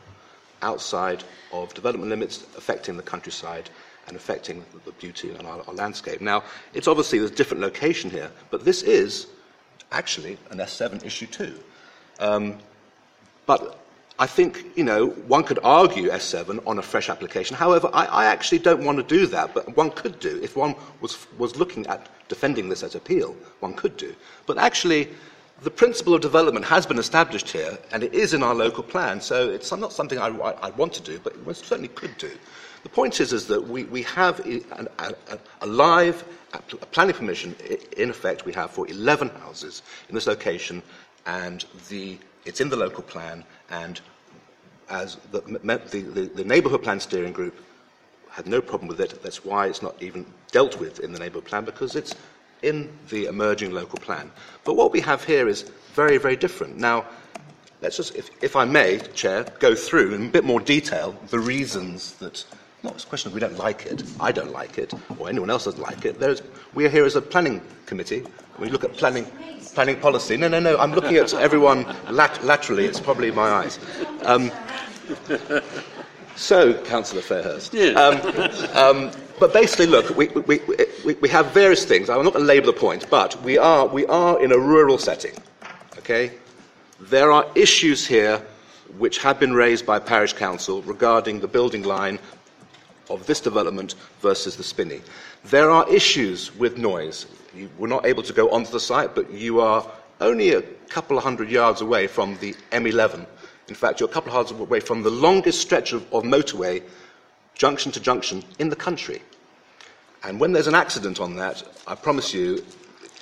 outside 0.63 1.23
of 1.53 1.73
development 1.73 2.11
limits 2.11 2.45
affecting 2.57 2.97
the 2.97 3.03
countryside 3.05 3.71
and 4.09 4.17
affecting 4.17 4.65
the 4.85 4.91
beauty 4.93 5.31
and 5.31 5.47
our, 5.47 5.63
our 5.69 5.75
landscape. 5.75 6.21
Now, 6.21 6.43
it's 6.75 6.89
obviously 6.89 7.21
there's 7.21 7.31
a 7.31 7.37
different 7.37 7.63
location 7.63 8.11
here, 8.11 8.33
but 8.51 8.65
this 8.65 8.83
is 8.83 9.29
actually 9.93 10.39
an 10.51 10.59
S7 10.59 11.05
issue 11.05 11.27
too. 11.27 11.59
Um, 12.21 12.59
but 13.47 13.79
I 14.19 14.27
think, 14.27 14.65
you 14.77 14.83
know, 14.83 15.07
one 15.07 15.45
could 15.45 15.61
argue 15.63 16.11
S7 16.11 16.67
on 16.67 16.79
a 16.79 16.83
fresh 16.83 17.09
application. 17.09 17.57
However, 17.57 17.89
I, 17.93 18.07
I 18.07 18.25
actually 18.27 18.59
don't 18.59 18.85
want 18.85 18.99
to 18.99 19.05
do 19.05 19.27
that, 19.27 19.55
but 19.55 19.77
one 19.77 19.91
could 19.91 20.19
do. 20.19 20.41
If 20.43 20.57
one 20.57 20.75
was, 21.01 21.27
was 21.39 21.57
looking 21.57 21.87
at 21.87 22.09
defending 22.29 22.69
this 22.69 22.83
as 22.83 22.97
appeal, 22.97 23.37
one 23.61 23.75
could 23.75 23.97
do. 23.97 24.15
But 24.47 24.59
actually, 24.59 25.09
the 25.63 25.71
principle 25.71 26.15
of 26.15 26.21
development 26.21 26.67
has 26.67 26.85
been 26.85 26.99
established 26.99 27.49
here, 27.49 27.79
and 27.93 28.03
it 28.03 28.13
is 28.13 28.35
in 28.35 28.43
our 28.43 28.55
local 28.55 28.83
plan, 28.83 29.21
so 29.21 29.49
it's 29.49 29.71
not 29.73 29.93
something 29.93 30.19
I, 30.19 30.29
I, 30.29 30.51
I 30.69 30.71
want 30.71 30.93
to 30.95 31.03
do, 31.03 31.21
but 31.23 31.45
we 31.45 31.55
certainly 31.55 31.89
could 31.89 32.17
do. 32.19 32.31
The 32.83 32.89
point 32.89 33.21
is, 33.21 33.33
is 33.33 33.47
that 33.49 33.69
we, 33.69 33.85
we 33.85 34.03
have 34.05 34.41
a, 34.41 34.61
a, 34.99 35.39
a, 35.63 35.67
live 35.67 36.25
planning 36.93 37.15
permission, 37.15 37.55
in 37.97 38.11
effect, 38.11 38.45
we 38.45 38.53
have 38.53 38.71
for 38.71 38.89
11 38.89 39.29
houses 39.29 39.83
in 40.09 40.15
this 40.15 40.27
location, 40.27 40.83
and 41.27 41.65
the, 41.89 42.19
it's 42.45 42.61
in 42.61 42.69
the 42.69 42.77
local 42.77 43.03
plan, 43.03 43.45
and 43.71 44.01
as 44.91 45.17
the, 45.33 45.41
the, 45.41 45.99
the, 45.99 46.23
the 46.35 46.45
neighbourhood 46.45 46.83
plan 46.83 46.99
steering 47.01 47.33
group 47.33 47.63
had 48.31 48.47
no 48.47 48.61
problem 48.61 48.89
with 48.89 49.01
it. 49.01 49.23
That's 49.23 49.45
why 49.45 49.67
it's 49.67 49.83
not 49.83 50.01
even 50.03 50.25
dealt 50.51 50.79
with 50.79 51.01
in 51.01 51.13
the 51.13 51.19
neighbourhood 51.19 51.47
plan 51.47 51.65
because 51.65 51.97
it's 51.97 52.15
in 52.63 52.91
the 53.11 53.27
emerging 53.27 53.73
local 53.73 53.99
plan. 53.99 54.31
But 54.65 54.75
what 54.75 54.93
we 54.93 55.01
have 55.01 55.25
here 55.25 55.49
is 55.49 55.63
very, 55.95 56.19
very 56.19 56.37
different. 56.37 56.77
Now, 56.77 57.07
let's 57.83 57.97
just, 57.97 58.15
if, 58.17 58.31
if 58.43 58.57
I 58.57 58.65
may, 58.65 58.99
Chair, 59.15 59.45
go 59.61 59.75
through 59.75 60.15
in 60.15 60.27
a 60.27 60.31
bit 60.31 60.45
more 60.45 60.61
detail 60.61 61.15
the 61.29 61.39
reasons 61.39 62.15
that. 62.15 62.45
Not 62.83 63.03
a 63.03 63.07
question 63.07 63.29
of 63.29 63.35
we 63.35 63.41
don't 63.41 63.59
like 63.59 63.87
it, 63.87 64.05
I 64.21 64.31
don't 64.31 64.53
like 64.53 64.79
it, 64.79 64.95
or 65.19 65.29
anyone 65.29 65.51
else 65.51 65.65
doesn't 65.65 65.81
like 65.83 66.05
it. 66.05 66.21
There's, 66.21 66.43
we 66.75 66.87
are 66.87 66.89
here 66.89 67.05
as 67.05 67.17
a 67.17 67.23
planning 67.23 67.61
committee. 67.87 68.25
We 68.59 68.69
look 68.69 68.85
at 68.85 68.93
planning, 68.93 69.27
planning 69.75 69.99
policy. 69.99 70.37
No, 70.37 70.47
no, 70.47 70.61
no, 70.61 70.79
I'm 70.79 70.93
looking 70.93 71.17
at 71.17 71.35
everyone 71.35 71.85
lat- 72.09 72.45
laterally. 72.45 72.85
It's 72.85 73.01
probably 73.01 73.33
my 73.33 73.49
eyes. 73.49 73.81
Um, 74.23 74.53
so, 76.37 76.75
Councillor 76.85 77.23
Fairhurst. 77.23 77.75
Um, 77.97 78.77
um, 78.77 79.11
but 79.41 79.53
basically, 79.53 79.87
look, 79.87 80.17
we, 80.17 80.29
we, 80.29 80.61
we, 81.05 81.15
we 81.15 81.29
have 81.29 81.47
various 81.53 81.85
things. 81.85 82.09
I'm 82.09 82.23
not 82.23 82.33
going 82.33 82.45
to 82.45 82.49
labour 82.49 82.67
the 82.67 82.73
point, 82.73 83.11
but 83.11 83.41
we 83.43 83.59
are, 83.59 83.87
we 83.87 84.07
are 84.07 84.41
in 84.43 84.53
a 84.53 84.59
rural 84.59 84.99
setting. 84.99 85.33
Okay? 85.99 86.33
There 87.01 87.33
are 87.33 87.45
issues 87.57 88.07
here 88.07 88.41
which 88.99 89.19
have 89.19 89.39
been 89.39 89.53
raised 89.53 89.85
by 89.85 89.99
Parish 89.99 90.33
Council 90.33 90.83
regarding 90.83 91.41
the 91.41 91.49
building 91.49 91.83
line 91.83 92.19
of 93.11 93.27
this 93.27 93.41
development 93.41 93.95
versus 94.21 94.57
the 94.57 94.63
Spinney. 94.63 95.01
There 95.45 95.71
are 95.71 95.89
issues 95.93 96.55
with 96.57 96.79
noise. 96.79 97.27
You 97.55 97.71
were 97.79 97.89
not 97.89 98.07
able 98.07 98.23
to 98.23 98.33
go 98.33 98.51
onto 98.51 98.71
the 98.71 98.81
site, 98.81 99.15
but 99.15 99.31
you 99.31 99.61
are 99.61 99.87
only 100.21 100.55
a 100.55 100.63
couple 100.89 101.17
of 101.17 101.25
hundred 101.25 101.51
yards 101.51 101.81
away 101.81 102.07
from 102.07 102.37
the 102.39 102.55
M11. 102.73 103.27
In 103.69 103.75
fact, 103.75 104.01
you're 104.01 104.09
a 104.09 104.13
couple 104.13 104.31
of 104.31 104.35
hundred 104.35 104.51
yards 104.59 104.69
away 104.69 104.81
from 104.81 105.03
the 105.03 105.11
longest 105.11 105.61
stretch 105.61 105.93
of, 105.93 106.03
of 106.13 106.25
motorway, 106.25 106.83
junction 107.55 107.93
to 107.93 108.01
junction, 108.01 108.43
in 108.59 108.69
the 108.69 108.77
country. 108.77 109.23
And 110.25 110.41
when 110.41 110.53
there's 110.53 110.67
an 110.67 110.75
accident 110.75 111.21
on 111.21 111.37
that, 111.37 111.63
I 111.87 111.95
promise 111.95 112.35
you, 112.35 112.65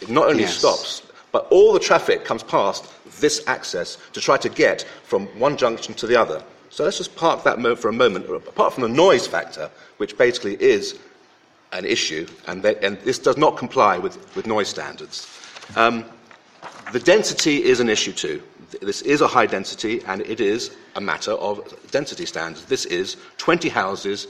it 0.01 0.09
not 0.09 0.29
only 0.29 0.43
Yes. 0.43 0.59
stops, 0.59 1.03
but 1.33 1.47
all 1.51 1.73
the 1.73 1.81
traffic 1.81 2.25
comes 2.25 2.43
past 2.43 2.87
this 3.21 3.43
access 3.47 3.99
to 4.13 4.21
try 4.21 4.37
to 4.39 4.49
get 4.49 4.83
from 5.05 5.27
one 5.39 5.57
junction 5.57 5.95
to 5.95 6.07
the 6.07 6.17
other. 6.17 6.43
So 6.77 6.85
let's 6.85 6.99
just 6.99 7.17
park 7.17 7.43
that 7.45 7.59
for 7.79 7.89
a 7.89 7.93
moment. 7.95 8.29
Apart 8.29 8.75
from 8.75 8.83
the 8.83 8.91
noise 8.91 9.27
factor, 9.27 9.71
which 9.97 10.19
basically 10.19 10.63
is 10.63 10.99
an 11.73 11.87
issue, 11.87 12.27
and, 12.47 12.63
they, 12.63 12.77
and 12.81 12.99
this 12.99 13.19
does 13.19 13.39
not 13.39 13.57
comply 13.57 13.97
with, 13.97 14.19
with 14.37 14.47
noise 14.47 14.69
standards. 14.69 15.27
Um, 15.75 16.05
the 16.93 17.01
density 17.01 17.65
is 17.65 17.81
an 17.81 17.89
issue 17.89 18.13
too. 18.13 18.43
This 18.83 19.01
is 19.01 19.23
a 19.23 19.27
high 19.27 19.47
density, 19.47 20.03
and 20.05 20.21
it 20.21 20.39
is 20.39 20.77
a 20.97 21.01
matter 21.01 21.33
of 21.33 21.75
density 21.93 22.27
standards. 22.27 22.67
This 22.67 22.85
is 22.85 23.17
20 23.39 23.71
houses 23.71 24.27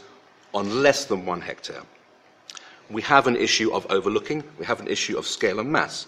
on 0.55 0.85
less 0.85 1.07
than 1.07 1.27
one 1.27 1.41
hectare. 1.41 1.83
We 2.91 3.03
have 3.03 3.27
an 3.27 3.35
issue 3.35 3.73
of 3.73 3.91
overlooking, 3.91 4.45
we 4.57 4.67
have 4.67 4.79
an 4.79 4.87
issue 4.87 5.19
of 5.19 5.27
scale 5.27 5.59
and 5.59 5.73
mass. 5.73 6.07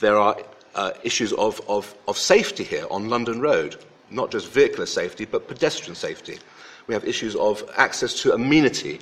There 0.00 0.16
are 0.16 0.34
uh, 0.74 0.92
issues 1.02 1.34
of, 1.34 1.60
of, 1.68 1.94
of 2.08 2.16
safety 2.16 2.64
here 2.64 2.86
on 2.90 3.10
London 3.10 3.42
Road, 3.42 3.76
not 4.10 4.30
just 4.30 4.48
vehicular 4.48 4.86
safety, 4.86 5.24
but 5.24 5.48
pedestrian 5.48 5.94
safety. 5.94 6.38
We 6.86 6.94
have 6.94 7.04
issues 7.04 7.36
of 7.36 7.62
access 7.76 8.22
to 8.22 8.32
amenity, 8.32 9.00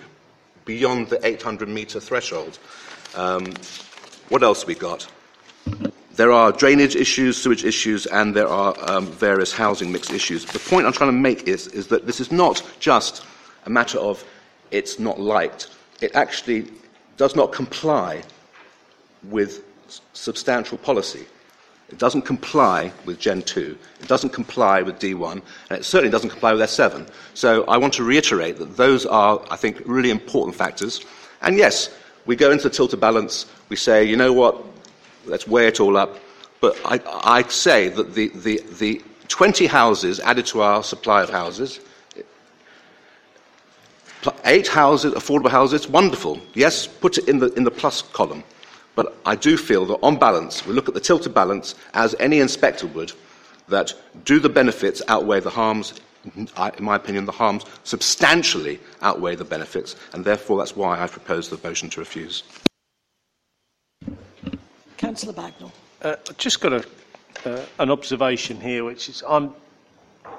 beyond 0.67 1.09
the 1.09 1.25
800 1.25 1.69
metre 1.69 2.01
threshold. 2.01 2.59
Um, 3.15 3.55
what 4.29 4.43
else 4.43 4.67
we 4.67 4.75
got? 4.75 5.07
There 6.15 6.33
are 6.33 6.53
drainage 6.53 6.97
issues, 6.97 7.37
sewage 7.37 7.65
issues, 7.65 8.07
and 8.07 8.35
there 8.35 8.49
are 8.49 8.75
um, 8.91 9.07
various 9.07 9.53
housing 9.53 9.93
mix 9.93 10.11
issues. 10.11 10.45
The 10.45 10.59
point 10.59 10.87
I'm 10.87 10.93
trying 10.93 11.11
to 11.11 11.17
make 11.17 11.47
is, 11.47 11.69
is 11.69 11.87
that 11.89 12.07
this 12.07 12.21
is 12.21 12.33
not 12.33 12.63
just 12.81 13.25
a 13.65 13.71
matter 13.71 13.99
of 13.99 14.25
it's 14.71 14.99
not 14.99 15.21
liked. 15.21 15.71
It 16.01 16.15
actually 16.15 16.71
does 17.17 17.37
not 17.37 17.53
comply 17.53 18.23
with 19.25 19.63
substantial 20.13 20.79
policy. 20.79 21.27
It 21.89 21.99
doesn't 21.99 22.23
comply 22.23 22.93
with 23.05 23.21
Gen 23.21 23.43
2, 23.43 23.79
it 24.01 24.09
doesn't 24.09 24.31
comply 24.31 24.83
with 24.83 24.99
D1, 24.99 25.41
and 25.71 25.79
it 25.79 25.85
certainly 25.85 26.11
doesn't 26.11 26.31
comply 26.31 26.53
with 26.53 26.63
S7. 26.63 27.09
So 27.35 27.65
I 27.65 27.77
want 27.77 27.95
to 27.95 28.03
reiterate 28.03 28.59
that 28.59 28.77
those 28.77 29.07
are, 29.07 29.41
I 29.51 29.57
think, 29.57 29.81
really 29.85 30.11
important 30.11 30.57
factors. 30.57 31.01
And 31.43 31.57
yes, 31.57 31.97
we 32.27 32.35
go 32.35 32.51
into 32.51 32.65
the 32.65 32.75
tilted 32.75 32.99
balance, 32.99 33.47
we 33.69 33.77
say, 33.77 34.05
you 34.05 34.17
know 34.17 34.33
what, 34.33 34.61
let's 35.27 35.47
weigh 35.47 35.69
it 35.69 35.79
all 35.79 35.97
up. 35.97 36.19
But 36.61 36.77
I, 36.85 37.01
I 37.23 37.43
say 37.49 37.89
that 37.91 38.15
the, 38.15 38.29
the, 38.29 38.61
the 38.79 39.03
20 39.29 39.67
houses 39.67 40.19
added 40.21 40.47
to 40.47 40.63
our 40.63 40.83
supply 40.83 41.23
of 41.23 41.31
houses, 41.31 41.81
eight 44.45 44.67
houses, 44.67 45.15
affordable 45.15 45.51
houses, 45.51 45.87
wonderful. 45.89 46.41
Yes, 46.55 46.87
put 46.87 47.19
it 47.19 47.29
in 47.29 47.39
the, 47.39 47.53
in 47.55 47.63
the 47.63 47.71
plus 47.71 48.03
column. 48.03 48.43
But 48.97 49.15
I 49.27 49.37
do 49.37 49.57
feel 49.57 49.85
that 49.87 49.99
on 50.03 50.17
balance, 50.17 50.67
we 50.67 50.73
look 50.73 50.89
at 50.89 50.95
the 50.95 51.01
tilted 51.01 51.33
balance 51.33 51.77
as 51.95 52.17
any 52.19 52.41
inspector 52.41 52.87
would, 52.89 53.13
that 53.69 53.95
do 54.25 54.41
the 54.41 54.49
benefits 54.49 55.03
outweigh 55.07 55.41
the 55.41 55.51
harms? 55.51 55.95
In 56.35 56.49
my 56.81 56.97
opinion, 56.97 57.25
the 57.25 57.33
harms 57.33 57.65
substantially 57.85 58.81
outweigh 59.03 59.37
the 59.37 59.45
benefits, 59.45 59.95
and 60.13 60.25
therefore 60.25 60.59
that's 60.59 60.75
why 60.75 61.01
I 61.01 61.07
propose 61.07 61.49
the 61.49 61.61
motion 61.63 61.91
to 61.91 62.01
refuse. 62.01 62.43
Councillor 64.97 65.35
Bagnall. 65.35 65.71
Uh, 66.03 66.17
I've 66.29 66.39
just 66.39 66.61
got 66.61 66.73
a, 66.73 66.85
uh, 67.45 67.65
an 67.79 67.91
observation 67.91 68.61
here, 68.61 68.85
which 68.85 69.09
is 69.09 69.23
I'm, 69.29 69.55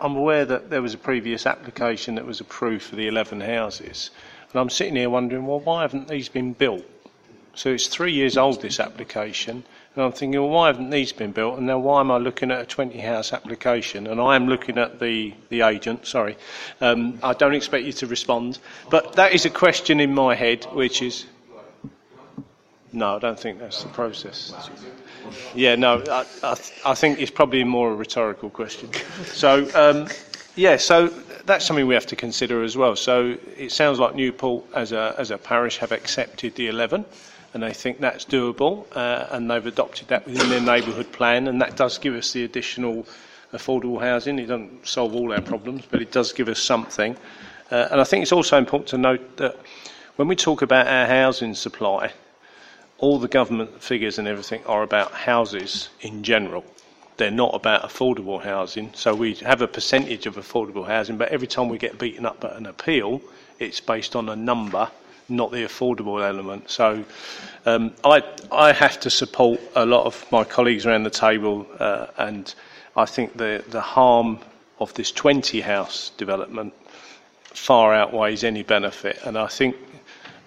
I'm 0.02 0.16
aware 0.16 0.46
that 0.46 0.70
there 0.70 0.82
was 0.82 0.94
a 0.94 0.98
previous 0.98 1.46
application 1.46 2.16
that 2.16 2.26
was 2.26 2.42
approved 2.42 2.84
for 2.84 2.96
the 2.96 3.08
11 3.08 3.40
houses, 3.40 4.10
and 4.52 4.60
I'm 4.60 4.70
sitting 4.70 4.96
here 4.96 5.10
wondering, 5.10 5.46
well, 5.46 5.60
why 5.60 5.84
haven't 5.84 6.08
these 6.08 6.28
been 6.28 6.54
built? 6.54 6.84
So 7.58 7.72
it's 7.72 7.88
three 7.88 8.12
years 8.12 8.38
old, 8.38 8.62
this 8.62 8.80
application. 8.80 9.64
And 9.96 10.04
I'm 10.04 10.12
thinking, 10.12 10.40
well, 10.40 10.52
why 10.52 10.68
haven't 10.68 10.92
these 10.92 11.12
been 11.12 11.32
built? 11.32 11.58
And 11.58 11.66
now 11.66 11.80
why 11.80 12.02
am 12.02 12.12
I 12.12 12.18
looking 12.18 12.52
at 12.52 12.62
a 12.62 12.66
20 12.68 13.00
house 13.00 13.34
application? 13.34 14.06
And 14.06 14.22
I 14.22 14.36
am 14.36 14.48
looking 14.48 14.78
at 14.78 15.00
the, 15.00 15.34
the 15.50 15.62
agent, 15.62 16.06
sorry. 16.06 16.38
Um, 16.82 17.18
I 17.24 17.34
don't 17.34 17.56
expect 17.56 17.84
you 17.86 17.94
to 17.94 18.06
respond. 18.06 18.60
But 18.92 19.14
that 19.14 19.34
is 19.34 19.46
a 19.46 19.50
question 19.50 20.00
in 20.00 20.14
my 20.14 20.36
head, 20.36 20.66
which 20.66 21.02
is. 21.02 21.26
No, 22.94 23.16
I 23.16 23.20
don't 23.20 23.40
think 23.40 23.58
that's 23.58 23.82
the 23.82 23.90
process. 23.90 24.54
Yeah, 25.56 25.74
no, 25.74 26.04
I, 26.12 26.26
I, 26.44 26.56
I 26.86 26.94
think 26.94 27.20
it's 27.20 27.32
probably 27.32 27.64
more 27.64 27.92
a 27.92 27.96
rhetorical 27.96 28.52
question. 28.52 28.92
So, 29.26 29.68
um, 29.74 30.08
yeah, 30.56 30.78
so 30.78 31.08
that's 31.48 31.66
something 31.66 31.88
we 31.88 31.96
have 31.96 32.06
to 32.06 32.16
consider 32.16 32.64
as 32.64 32.78
well. 32.78 32.96
So 32.96 33.36
it 33.58 33.72
sounds 33.72 33.98
like 33.98 34.14
Newport, 34.14 34.64
as 34.76 34.92
a, 34.92 35.16
as 35.18 35.32
a 35.32 35.40
parish, 35.40 35.80
have 35.80 35.92
accepted 35.92 36.54
the 36.54 36.68
11 36.68 37.04
and 37.58 37.66
I 37.66 37.74
think 37.74 38.00
that's 38.00 38.24
doable, 38.24 38.86
uh, 38.96 39.26
and 39.32 39.50
they've 39.50 39.66
adopted 39.66 40.10
that 40.10 40.28
within 40.28 40.52
their 40.52 40.62
neighbourhood 40.62 41.12
plan, 41.12 41.48
and 41.48 41.60
that 41.60 41.76
does 41.76 41.98
give 41.98 42.14
us 42.14 42.32
the 42.32 42.44
additional 42.44 43.08
affordable 43.52 44.00
housing. 44.00 44.38
It 44.38 44.46
doesn't 44.46 44.86
solve 44.86 45.16
all 45.16 45.34
our 45.34 45.42
problems, 45.42 45.84
but 45.90 46.00
it 46.00 46.12
does 46.12 46.34
give 46.34 46.50
us 46.50 46.60
something. 46.60 47.18
Uh, 47.72 47.88
and 47.90 48.00
I 48.00 48.04
think 48.04 48.22
it's 48.22 48.32
also 48.32 48.60
important 48.60 48.90
to 48.90 49.00
note 49.00 49.38
that 49.38 49.56
when 50.18 50.28
we 50.28 50.36
talk 50.36 50.62
about 50.62 50.86
our 50.86 51.08
housing 51.08 51.56
supply, 51.56 52.14
all 53.00 53.18
the 53.18 53.28
government 53.28 53.82
figures 53.82 54.20
and 54.20 54.28
everything 54.28 54.64
are 54.68 54.84
about 54.84 55.12
houses 55.14 55.90
in 56.02 56.22
general. 56.22 56.64
They're 57.18 57.32
not 57.32 57.56
about 57.56 57.82
affordable 57.82 58.40
housing. 58.40 58.92
So 58.94 59.16
we 59.16 59.34
have 59.34 59.64
a 59.64 59.68
percentage 59.68 60.28
of 60.28 60.36
affordable 60.36 60.86
housing, 60.86 61.18
but 61.18 61.30
every 61.30 61.48
time 61.48 61.70
we 61.70 61.80
get 61.80 61.98
beaten 61.98 62.28
up 62.28 62.44
at 62.44 62.56
an 62.56 62.68
appeal, 62.68 63.20
it's 63.58 63.80
based 63.80 64.16
on 64.16 64.30
a 64.30 64.36
number 64.36 64.92
not 65.30 65.52
the 65.52 65.64
affordable 65.64 66.26
element. 66.26 66.70
So 66.70 67.04
um, 67.66 67.94
I, 68.04 68.24
I 68.52 68.72
have 68.72 69.00
to 69.02 69.10
support 69.10 69.60
a 69.76 69.86
lot 69.86 70.06
of 70.06 70.26
my 70.32 70.44
colleagues 70.44 70.86
around 70.86 71.04
the 71.04 71.10
table, 71.10 71.68
uh, 71.80 72.08
and 72.18 72.54
I 72.96 73.06
think 73.06 73.38
the, 73.38 73.64
the 73.70 73.82
harm 73.82 74.40
of 74.80 74.94
this 74.94 75.12
20 75.12 75.62
house 75.62 76.12
development 76.18 76.74
far 77.44 77.94
outweighs 77.94 78.44
any 78.44 78.64
benefit. 78.64 79.20
And 79.26 79.38
I 79.38 79.48
think 79.48 79.76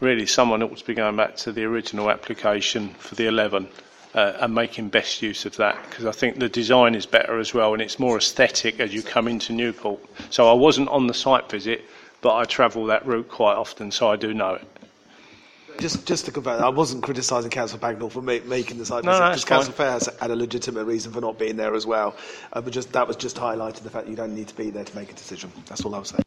really 0.01 0.27
someone 0.27 0.63
ought 0.63 0.77
to 0.77 0.85
be 0.85 0.95
going 0.95 1.17
back 1.17 1.37
to 1.37 1.53
the 1.53 1.65
original 1.65 2.11
application 2.11 2.89
for 2.95 3.15
the 3.17 3.27
11 3.27 3.69
uh, 4.15 4.33
and 4.41 4.55
making 4.55 4.89
best 4.89 5.23
use 5.23 5.45
of 5.45 5.57
that 5.57 5.79
because 5.89 6.07
I 6.07 6.13
think 6.13 6.39
the 6.39 6.49
design 6.49 6.95
is 6.95 7.07
better 7.07 7.39
as 7.39 7.55
well 7.55 7.73
and 7.73 7.83
it's 7.83 7.99
more 7.99 8.17
aesthetic 8.17 8.81
as 8.81 8.93
you 8.93 9.03
come 9.03 9.29
into 9.29 9.53
Newport. 9.53 10.01
So 10.31 10.49
I 10.49 10.55
wasn't 10.55 10.89
on 10.89 11.07
the 11.07 11.15
site 11.15 11.51
visit, 11.51 11.85
but 12.21 12.37
I 12.37 12.45
travel 12.45 12.87
that 12.87 13.07
route 13.07 13.29
quite 13.29 13.55
often, 13.55 13.91
so 13.91 14.09
I 14.11 14.17
do 14.17 14.35
know 14.35 14.55
it. 14.55 14.67
Just, 15.79 16.07
just 16.07 16.27
to 16.27 16.33
confirm, 16.33 16.63
I 16.63 16.69
wasn't 16.69 17.03
criticising 17.03 17.51
Councillor 17.51 17.81
Bagnall 17.81 18.13
for 18.13 18.21
ma- 18.21 18.39
making 18.45 18.77
the 18.77 18.85
site 18.85 19.03
no, 19.03 19.13
visit, 19.13 19.23
no, 19.23 19.29
because 19.31 19.45
Councillor 19.45 19.77
Fairhurst 19.77 20.21
had 20.21 20.31
a 20.31 20.37
legitimate 20.37 20.85
reason 20.85 21.11
for 21.11 21.23
not 21.23 21.39
being 21.39 21.57
there 21.57 21.75
as 21.75 21.87
well. 21.87 22.15
Uh, 22.53 22.61
but 22.61 22.73
just 22.73 22.93
that 22.93 23.07
was 23.07 23.17
just 23.17 23.37
highlighting 23.37 23.83
the 23.83 23.91
fact 23.91 24.05
that 24.05 24.11
you 24.11 24.17
don't 24.17 24.35
need 24.35 24.49
to 24.49 24.55
be 24.55 24.69
there 24.69 24.85
to 24.85 24.97
make 24.97 25.11
a 25.11 25.15
decision. 25.15 25.51
That's 25.67 25.83
all 25.85 25.95
I 25.95 25.99
was 25.99 26.09
saying. 26.09 26.23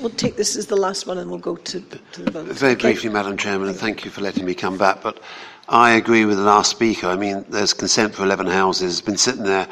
We'll 0.00 0.10
take 0.10 0.36
this 0.36 0.54
as 0.54 0.66
the 0.66 0.76
last 0.76 1.08
one 1.08 1.18
and 1.18 1.28
we'll 1.28 1.40
go 1.40 1.56
to, 1.56 1.80
to 1.80 2.22
the 2.22 2.30
vote. 2.30 2.46
Very 2.46 2.76
briefly, 2.76 3.10
Madam 3.10 3.36
Chairman, 3.36 3.68
and 3.68 3.76
thank 3.76 4.04
you 4.04 4.12
for 4.12 4.20
letting 4.20 4.44
me 4.44 4.54
come 4.54 4.78
back. 4.78 5.02
But 5.02 5.18
I 5.68 5.92
agree 5.92 6.24
with 6.26 6.36
the 6.36 6.44
last 6.44 6.70
speaker. 6.70 7.08
I 7.08 7.16
mean, 7.16 7.44
there's 7.48 7.72
consent 7.72 8.14
for 8.14 8.22
11 8.22 8.46
houses, 8.46 8.92
it's 8.92 9.00
been 9.00 9.16
sitting 9.16 9.42
there 9.42 9.66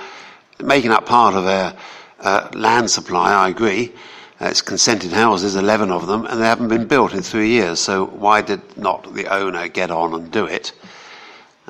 making 0.63 0.91
up 0.91 1.07
part 1.07 1.35
of 1.35 1.47
our 1.47 1.75
uh, 2.21 2.49
land 2.55 2.91
supply, 2.91 3.33
I 3.33 3.49
agree. 3.49 3.93
Uh, 4.41 4.47
it's 4.47 4.63
consented 4.63 5.13
houses, 5.13 5.57
11 5.57 5.91
of 5.91 6.07
them, 6.07 6.27
and 6.27 6.41
they 6.41 6.47
haven't 6.47 6.69
been 6.69 6.87
built 6.87 7.15
in 7.15 7.23
three 7.23 7.49
years. 7.49 7.81
So 7.81 8.07
why 8.07 8.43
did 8.43 8.61
not 8.77 9.15
the 9.15 9.27
owner 9.27 9.69
get 9.69 9.91
on 9.91 10.15
and 10.15 10.31
do 10.31 10.45
it? 10.45 10.73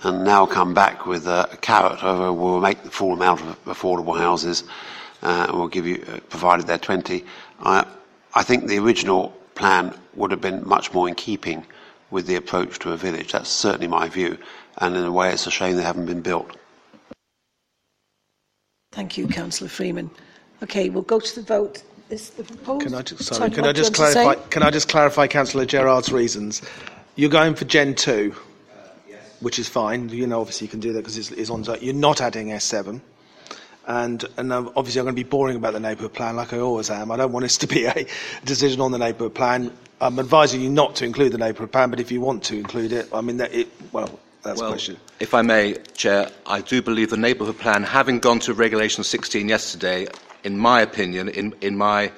And 0.02 0.24
now 0.24 0.46
come 0.46 0.74
back 0.74 1.06
with 1.06 1.26
a 1.26 1.56
carrot 1.60 2.02
over, 2.02 2.32
we'll 2.32 2.60
make 2.60 2.82
the 2.82 2.90
full 2.90 3.12
amount 3.12 3.40
of 3.40 3.64
affordable 3.64 4.18
houses, 4.18 4.64
uh, 5.22 5.46
and 5.48 5.58
we'll 5.58 5.68
give 5.68 5.86
you, 5.86 6.04
uh, 6.08 6.18
provided 6.28 6.66
they're 6.66 6.78
20. 6.78 7.24
I, 7.60 7.86
I 8.34 8.42
think 8.42 8.66
the 8.66 8.78
original 8.78 9.30
plan 9.54 9.96
would 10.14 10.30
have 10.32 10.40
been 10.40 10.66
much 10.68 10.92
more 10.92 11.08
in 11.08 11.14
keeping 11.14 11.64
with 12.10 12.26
the 12.26 12.36
approach 12.36 12.78
to 12.80 12.92
a 12.92 12.96
village. 12.96 13.32
That's 13.32 13.48
certainly 13.48 13.88
my 13.88 14.08
view. 14.08 14.38
And 14.78 14.96
in 14.96 15.04
a 15.04 15.12
way, 15.12 15.32
it's 15.32 15.46
a 15.46 15.50
shame 15.50 15.76
they 15.76 15.82
haven't 15.82 16.06
been 16.06 16.20
built. 16.20 16.56
Thank 18.92 19.16
you, 19.16 19.26
Councillor 19.28 19.68
Freeman. 19.68 20.10
Okay, 20.62 20.88
we'll 20.88 21.02
go 21.02 21.20
to 21.20 21.34
the 21.34 21.42
vote. 21.42 21.82
Is 22.08 22.30
the 22.30 22.44
proposed? 22.44 22.86
Can 22.86 22.94
I 22.94 23.02
just, 23.02 23.24
sorry, 23.24 23.38
Sorry, 23.38 23.50
can 23.50 23.64
I 23.64 23.72
just 23.72 23.94
clarify? 23.94 24.34
Can 24.34 24.62
I 24.62 24.70
just 24.70 24.88
clarify, 24.88 25.26
Councillor 25.26 25.66
Gerard's 25.66 26.12
reasons? 26.12 26.62
You're 27.16 27.30
going 27.30 27.54
for 27.54 27.64
Gen 27.64 27.94
two, 27.94 28.34
which 29.40 29.58
is 29.58 29.68
fine. 29.68 30.08
You 30.08 30.26
know, 30.26 30.40
obviously 30.40 30.66
you 30.66 30.70
can 30.70 30.80
do 30.80 30.92
that 30.92 31.00
because 31.00 31.18
it's, 31.18 31.30
it's 31.32 31.50
on. 31.50 31.64
You're 31.80 31.94
not 31.94 32.20
adding 32.20 32.48
S7. 32.48 33.00
And, 33.88 34.24
and 34.36 34.52
um, 34.52 34.72
obviously, 34.76 35.00
I'm 35.00 35.04
going 35.04 35.14
to 35.14 35.22
be 35.22 35.28
boring 35.28 35.56
about 35.56 35.72
the 35.72 35.80
neighbourhood 35.80 36.12
plan, 36.12 36.34
like 36.34 36.52
I 36.52 36.58
always 36.58 36.90
am. 36.90 37.12
I 37.12 37.16
don't 37.16 37.32
want 37.32 37.44
this 37.44 37.56
to 37.58 37.66
be 37.68 37.84
a 37.86 38.06
decision 38.44 38.80
on 38.80 38.90
the 38.92 38.98
neighbourhood 38.98 39.34
plan. 39.34 39.72
I'm 40.00 40.18
advising 40.18 40.60
you 40.60 40.68
not 40.68 40.96
to 40.96 41.04
include 41.04 41.32
the 41.32 41.38
neighbourhood 41.38 41.72
plan, 41.72 41.90
but 41.90 42.00
if 42.00 42.10
you 42.10 42.20
want 42.20 42.42
to 42.44 42.56
include 42.56 42.92
it, 42.92 43.08
I 43.12 43.20
mean, 43.20 43.36
that 43.38 43.54
it, 43.54 43.68
well, 43.92 44.18
that's 44.42 44.60
well, 44.60 44.70
a 44.70 44.72
question. 44.72 44.96
If 45.20 45.34
I 45.34 45.42
may, 45.42 45.74
Chair, 45.94 46.30
I 46.46 46.60
do 46.60 46.82
believe 46.82 47.10
the 47.10 47.16
neighbourhood 47.16 47.58
plan, 47.58 47.84
having 47.84 48.18
gone 48.18 48.40
to 48.40 48.54
Regulation 48.54 49.04
16 49.04 49.48
yesterday, 49.48 50.08
in 50.46 50.56
my 50.56 50.80
opinion, 50.80 51.28
in, 51.28 51.52
in 51.60 51.76
my 51.76 52.12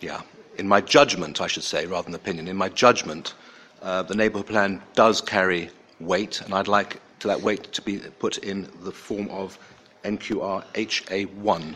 yeah, 0.00 0.22
in 0.56 0.66
my 0.66 0.80
judgment, 0.80 1.42
I 1.42 1.46
should 1.46 1.62
say, 1.62 1.84
rather 1.84 2.06
than 2.06 2.14
opinion, 2.14 2.48
in 2.48 2.56
my 2.56 2.70
judgment, 2.70 3.34
uh, 3.82 4.02
the 4.02 4.14
neighbourhood 4.14 4.46
plan 4.46 4.82
does 4.94 5.20
carry 5.20 5.68
weight, 6.00 6.40
and 6.40 6.54
I'd 6.54 6.68
like 6.68 6.98
to 7.18 7.28
that 7.28 7.42
weight 7.42 7.70
to 7.72 7.82
be 7.82 7.98
put 8.18 8.38
in 8.38 8.66
the 8.82 8.92
form 8.92 9.28
of 9.28 9.58
NQR 10.04 10.64
HA1. 10.72 11.74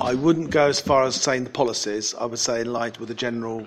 I 0.00 0.14
wouldn't 0.14 0.50
go 0.50 0.68
as 0.68 0.78
far 0.78 1.02
as 1.02 1.16
saying 1.16 1.42
the 1.42 1.50
policies. 1.50 2.14
I 2.14 2.24
would 2.26 2.38
say 2.38 2.60
in 2.60 2.72
light 2.72 3.00
with 3.00 3.08
the 3.08 3.16
general, 3.16 3.66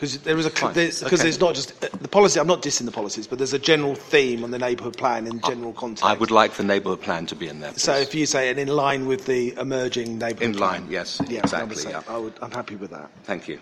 because 0.00 0.16
there 0.20 0.38
is 0.38 0.46
a 0.46 0.50
Fine. 0.50 0.72
because 0.72 1.02
Okay. 1.02 1.16
there's 1.16 1.38
not 1.40 1.54
just 1.54 1.72
uh, 1.84 1.88
the 2.00 2.08
policy. 2.08 2.40
I'm 2.40 2.46
not 2.46 2.62
dissing 2.62 2.86
the 2.86 2.90
policies, 2.90 3.26
but 3.26 3.36
there's 3.36 3.52
a 3.52 3.58
general 3.58 3.94
theme 3.94 4.42
on 4.44 4.50
the 4.50 4.58
neighbourhood 4.58 4.96
plan 4.96 5.26
in 5.26 5.40
general 5.42 5.74
context. 5.74 6.02
I 6.04 6.14
would 6.14 6.30
like 6.30 6.54
the 6.54 6.64
neighbourhood 6.64 7.02
plan 7.02 7.26
to 7.26 7.36
be 7.36 7.48
in 7.48 7.60
there. 7.60 7.74
So 7.76 7.94
if 7.96 8.14
you 8.14 8.24
say 8.24 8.48
it 8.48 8.58
in 8.58 8.68
line 8.68 9.04
with 9.04 9.26
the 9.26 9.52
emerging 9.58 10.16
neighbourhood 10.18 10.42
In 10.42 10.54
plan, 10.54 10.82
line, 10.84 10.90
yes, 10.90 11.20
yeah, 11.28 11.40
exactly, 11.40 11.76
say- 11.76 11.90
yeah. 11.90 12.02
I 12.08 12.16
would, 12.16 12.32
I'm 12.40 12.50
happy 12.50 12.76
with 12.76 12.90
that. 12.92 13.10
Thank 13.24 13.46
you. 13.46 13.60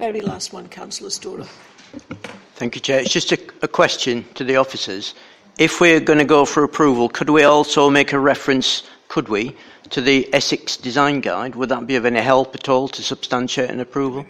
Very 0.00 0.20
last 0.20 0.52
one, 0.52 0.68
Councillor 0.68 1.10
Storah. 1.10 1.46
Thank 2.56 2.74
you, 2.74 2.80
Chair. 2.80 2.98
It's 3.00 3.12
just 3.12 3.30
a, 3.30 3.38
a 3.62 3.68
question 3.68 4.24
to 4.34 4.42
the 4.42 4.56
officers. 4.56 5.14
If 5.58 5.80
we're 5.80 6.00
going 6.00 6.18
to 6.18 6.24
go 6.24 6.44
for 6.44 6.64
approval, 6.64 7.08
could 7.08 7.30
we 7.30 7.44
also 7.44 7.88
make 7.90 8.12
a 8.12 8.18
reference, 8.18 8.82
could 9.06 9.28
we, 9.28 9.54
to 9.90 10.00
the 10.00 10.28
Essex 10.34 10.76
Design 10.76 11.20
Guide. 11.20 11.54
Would 11.54 11.68
that 11.70 11.86
be 11.86 11.96
of 11.96 12.04
any 12.04 12.20
help 12.20 12.54
at 12.54 12.68
all 12.68 12.88
to 12.88 13.02
substantiate 13.02 13.70
an 13.70 13.80
approval? 13.80 14.26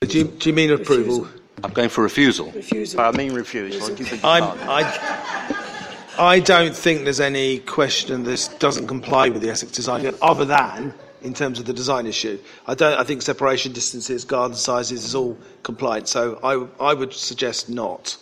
Do 0.00 0.18
you, 0.18 0.24
do 0.24 0.48
you 0.50 0.54
mean 0.54 0.70
approval? 0.70 1.28
I'm 1.64 1.72
going 1.72 1.88
for 1.88 2.02
refusal. 2.02 2.50
Refusal. 2.52 3.00
I 3.00 3.10
mean 3.12 3.32
refusal. 3.32 3.96
I'm, 4.22 4.44
I, 4.68 5.56
I 6.18 6.40
don't 6.40 6.76
think 6.76 7.04
there's 7.04 7.20
any 7.20 7.58
question 7.60 8.24
this 8.24 8.48
doesn't 8.48 8.86
comply 8.86 9.30
with 9.30 9.42
the 9.42 9.50
Essex 9.50 9.72
Design 9.72 10.02
Guide, 10.02 10.14
other 10.20 10.44
than 10.44 10.92
in 11.22 11.34
terms 11.34 11.58
of 11.58 11.64
the 11.64 11.72
design 11.72 12.06
issue. 12.06 12.38
I 12.66 12.74
don't. 12.74 12.98
I 12.98 13.04
think 13.04 13.22
separation 13.22 13.72
distances, 13.72 14.24
garden 14.24 14.56
sizes 14.56 15.04
is 15.04 15.14
all 15.14 15.36
compliant. 15.62 16.08
So 16.08 16.38
I, 16.42 16.84
I 16.84 16.94
would 16.94 17.12
suggest 17.12 17.68
not. 17.68 18.16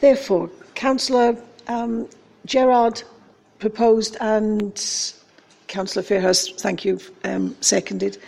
Therefore, 0.00 0.50
Councillor 0.74 1.36
um, 1.66 2.08
Gerard 2.46 3.02
proposed 3.58 4.16
and 4.20 4.72
Councillor 5.66 6.02
Fairhurst, 6.02 6.60
thank 6.60 6.84
you, 6.84 7.00
um, 7.24 7.56
seconded. 7.60 8.18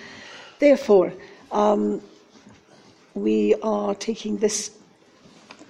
Therefore, 0.59 1.13
um, 1.53 2.03
we 3.15 3.55
are 3.63 3.95
taking 3.95 4.37
this 4.37 4.73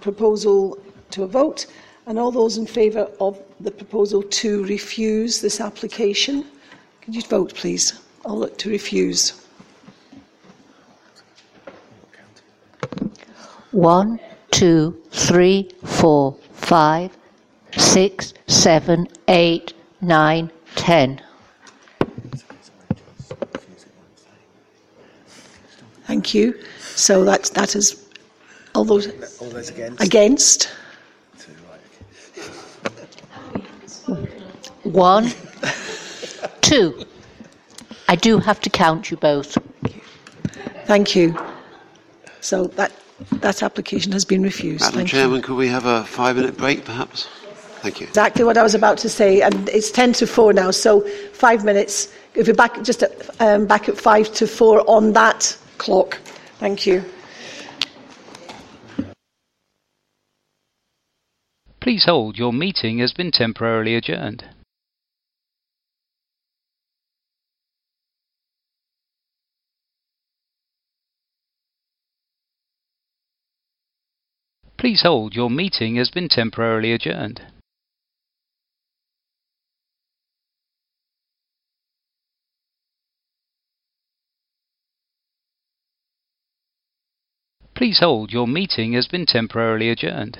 proposal 0.00 0.78
to 1.10 1.24
a 1.24 1.26
vote, 1.26 1.66
and 2.06 2.18
all 2.18 2.32
those 2.32 2.56
in 2.56 2.66
favour 2.66 3.08
of 3.20 3.40
the 3.60 3.70
proposal 3.70 4.22
to 4.22 4.64
refuse 4.64 5.40
this 5.40 5.60
application, 5.60 6.44
could 7.02 7.14
you 7.14 7.22
vote, 7.22 7.54
please? 7.54 8.00
I'll 8.24 8.38
look 8.38 8.56
to 8.58 8.70
refuse. 8.70 9.46
One, 13.70 14.18
two, 14.60 14.94
three, 15.10 15.70
four, 15.86 16.36
five, 16.52 17.16
six, 17.78 18.34
seven, 18.46 19.08
eight, 19.26 19.72
nine, 20.02 20.50
ten. 20.74 21.18
Thank 26.04 26.34
you. 26.34 26.60
So 26.94 27.24
that, 27.24 27.44
that 27.54 27.74
is 27.74 28.06
all 28.74 28.84
those, 28.84 29.06
All 29.40 29.48
those 29.48 29.70
against? 29.70 30.02
against. 30.04 30.64
One, 34.82 35.30
two. 36.60 37.06
I 38.08 38.16
do 38.16 38.36
have 38.36 38.60
to 38.60 38.68
count 38.68 39.10
you 39.10 39.16
both. 39.16 39.56
Thank 40.84 41.16
you. 41.16 41.34
So 42.42 42.66
that, 42.66 42.92
that 43.40 43.62
application 43.62 44.12
has 44.12 44.24
been 44.24 44.42
refused. 44.42 44.82
Madam 44.82 44.96
Thank 44.98 45.08
Chairman, 45.08 45.36
you. 45.36 45.42
could 45.42 45.56
we 45.56 45.68
have 45.68 45.86
a 45.86 46.04
five-minute 46.04 46.56
break, 46.56 46.84
perhaps? 46.84 47.28
Thank 47.82 48.00
you. 48.00 48.06
Exactly 48.08 48.44
what 48.44 48.58
I 48.58 48.62
was 48.62 48.74
about 48.74 48.98
to 48.98 49.08
say, 49.08 49.40
and 49.40 49.68
it's 49.70 49.90
10 49.90 50.12
to 50.14 50.26
4 50.26 50.52
now, 50.52 50.70
so 50.70 51.00
five 51.32 51.64
minutes. 51.64 52.12
If 52.34 52.46
you're 52.46 52.56
back, 52.56 52.82
just 52.82 53.02
at, 53.02 53.40
um, 53.40 53.66
back 53.66 53.88
at 53.88 53.96
5 53.96 54.32
to 54.34 54.46
4 54.46 54.88
on 54.88 55.12
that 55.14 55.56
clock. 55.78 56.18
Thank 56.58 56.86
you. 56.86 57.02
Please 61.80 62.04
hold, 62.04 62.36
your 62.36 62.52
meeting 62.52 62.98
has 62.98 63.14
been 63.14 63.30
temporarily 63.30 63.94
adjourned. 63.94 64.44
Please 74.80 75.02
hold, 75.02 75.34
your 75.36 75.50
meeting 75.50 75.96
has 75.96 76.10
been 76.10 76.26
temporarily 76.26 76.94
adjourned. 76.94 77.42
Please 87.74 87.98
hold, 88.00 88.32
your 88.32 88.48
meeting 88.48 88.94
has 88.94 89.06
been 89.06 89.26
temporarily 89.26 89.90
adjourned. 89.90 90.38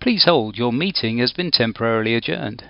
Please 0.00 0.24
hold, 0.24 0.56
your 0.56 0.72
meeting 0.72 1.18
has 1.18 1.34
been 1.34 1.50
temporarily 1.50 2.14
adjourned. 2.14 2.64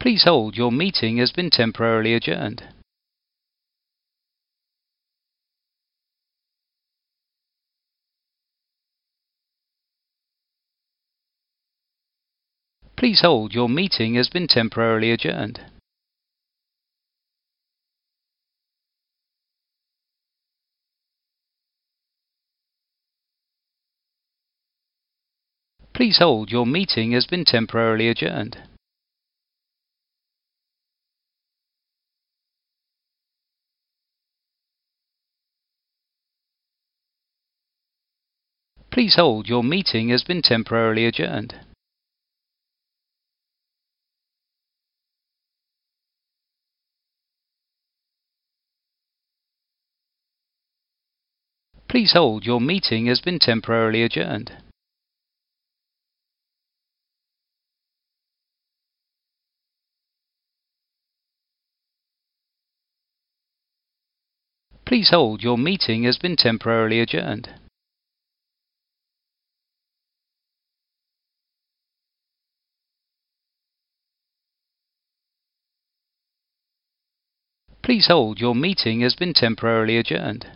Please 0.00 0.24
hold, 0.24 0.56
your 0.56 0.72
meeting 0.72 1.18
has 1.18 1.30
been 1.30 1.50
temporarily 1.50 2.14
adjourned. 2.14 2.62
Please 12.96 13.20
hold, 13.20 13.52
your 13.52 13.68
meeting 13.68 14.14
has 14.14 14.30
been 14.30 14.46
temporarily 14.46 15.10
adjourned. 15.10 15.60
Please 25.92 26.16
hold, 26.18 26.50
your 26.50 26.66
meeting 26.66 27.12
has 27.12 27.26
been 27.26 27.44
temporarily 27.44 28.08
adjourned. 28.08 28.56
Please 38.90 39.14
hold, 39.14 39.48
your 39.48 39.62
meeting 39.62 40.08
has 40.08 40.24
been 40.24 40.42
temporarily 40.42 41.06
adjourned. 41.06 41.54
Please 51.88 52.12
hold, 52.14 52.44
your 52.44 52.60
meeting 52.60 53.06
has 53.06 53.20
been 53.20 53.38
temporarily 53.38 54.02
adjourned. 54.02 54.52
Please 64.84 65.10
hold, 65.10 65.42
your 65.42 65.56
meeting 65.56 66.02
has 66.02 66.18
been 66.18 66.34
temporarily 66.36 67.00
adjourned. 67.00 67.59
Please 77.82 78.06
hold, 78.08 78.38
your 78.40 78.54
meeting 78.54 79.00
has 79.00 79.14
been 79.14 79.32
temporarily 79.32 79.96
adjourned. 79.96 80.46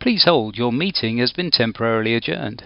Please 0.00 0.24
hold, 0.24 0.56
your 0.56 0.72
meeting 0.72 1.18
has 1.18 1.32
been 1.32 1.50
temporarily 1.50 2.14
adjourned. 2.14 2.64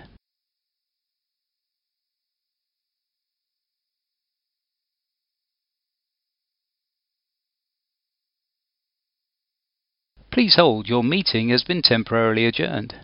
Please 10.30 10.56
hold, 10.56 10.88
your 10.88 11.04
meeting 11.04 11.48
has 11.48 11.64
been 11.64 11.82
temporarily 11.82 12.46
adjourned. 12.46 12.94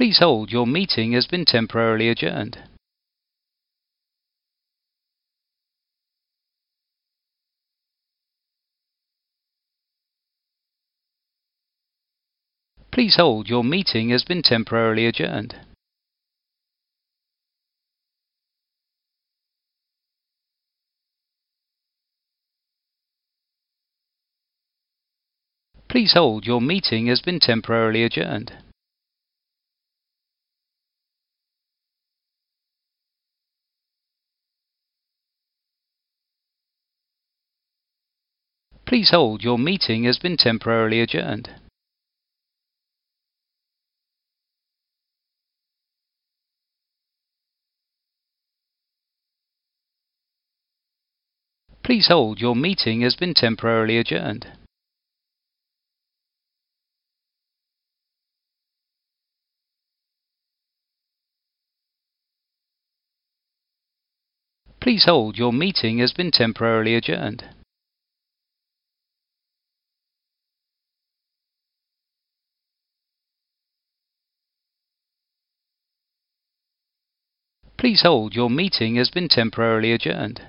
Please 0.00 0.20
hold, 0.20 0.50
your 0.50 0.66
meeting 0.66 1.12
has 1.12 1.26
been 1.26 1.44
temporarily 1.44 2.08
adjourned. 2.08 2.56
Please 12.90 13.16
hold, 13.16 13.50
your 13.50 13.62
meeting 13.62 14.08
has 14.08 14.24
been 14.24 14.40
temporarily 14.40 15.04
adjourned. 15.04 15.54
Please 25.90 26.14
hold, 26.14 26.46
your 26.46 26.62
meeting 26.62 27.08
has 27.08 27.20
been 27.20 27.38
temporarily 27.38 28.02
adjourned. 28.02 28.54
Please 38.90 39.10
hold, 39.12 39.44
your 39.44 39.56
meeting 39.56 40.02
has 40.02 40.18
been 40.18 40.36
temporarily 40.36 41.00
adjourned. 41.00 41.48
Please 51.84 52.08
hold, 52.08 52.40
your 52.40 52.56
meeting 52.56 53.02
has 53.02 53.14
been 53.14 53.32
temporarily 53.32 53.96
adjourned. 53.96 54.48
Please 64.80 65.04
hold, 65.04 65.38
your 65.38 65.52
meeting 65.52 65.98
has 65.98 66.12
been 66.12 66.32
temporarily 66.32 66.96
adjourned. 66.96 67.44
Please 77.80 78.02
hold, 78.02 78.34
your 78.34 78.50
meeting 78.50 78.96
has 78.96 79.08
been 79.08 79.26
temporarily 79.26 79.92
adjourned. 79.92 80.42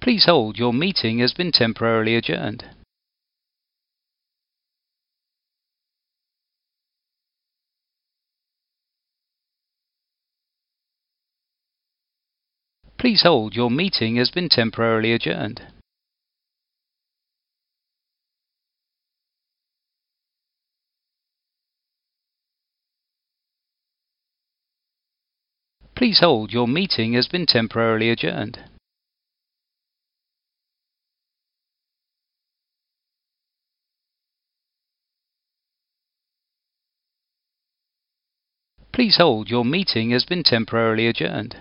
Please 0.00 0.24
hold, 0.24 0.58
your 0.58 0.72
meeting 0.72 1.20
has 1.20 1.32
been 1.32 1.52
temporarily 1.52 2.16
adjourned. 2.16 2.64
Please 12.98 13.22
hold, 13.22 13.54
your 13.54 13.70
meeting 13.70 14.16
has 14.16 14.32
been 14.32 14.48
temporarily 14.48 15.12
adjourned. 15.12 15.62
Please 25.96 26.20
hold, 26.20 26.52
your 26.52 26.68
meeting 26.68 27.14
has 27.14 27.26
been 27.26 27.46
temporarily 27.46 28.10
adjourned. 28.10 28.58
Please 38.92 39.16
hold, 39.16 39.48
your 39.48 39.64
meeting 39.64 40.10
has 40.10 40.26
been 40.26 40.42
temporarily 40.42 41.06
adjourned. 41.06 41.56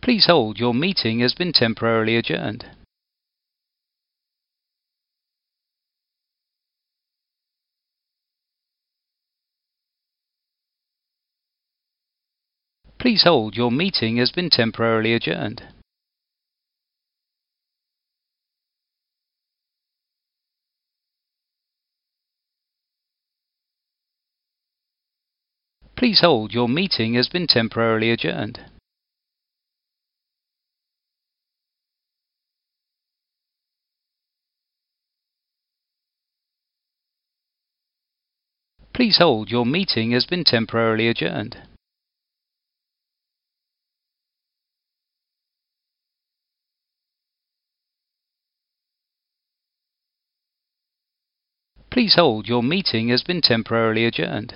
Please 0.00 0.24
hold, 0.26 0.58
your 0.58 0.72
meeting 0.72 1.20
has 1.20 1.34
been 1.34 1.52
temporarily 1.52 2.16
adjourned. 2.16 2.64
Please 12.98 13.22
hold, 13.22 13.54
your 13.54 13.70
meeting 13.70 14.16
has 14.16 14.32
been 14.32 14.50
temporarily 14.50 15.14
adjourned. 15.14 15.62
Please 25.96 26.20
hold, 26.20 26.52
your 26.52 26.68
meeting 26.68 27.14
has 27.14 27.28
been 27.28 27.46
temporarily 27.46 28.10
adjourned. 28.10 28.60
Please 38.92 39.18
hold, 39.18 39.50
your 39.50 39.64
meeting 39.64 40.10
has 40.10 40.26
been 40.26 40.42
temporarily 40.44 41.08
adjourned. 41.08 41.56
Please 51.98 52.14
hold, 52.14 52.46
your 52.46 52.62
meeting 52.62 53.08
has 53.08 53.24
been 53.24 53.40
temporarily 53.40 54.04
adjourned. 54.04 54.54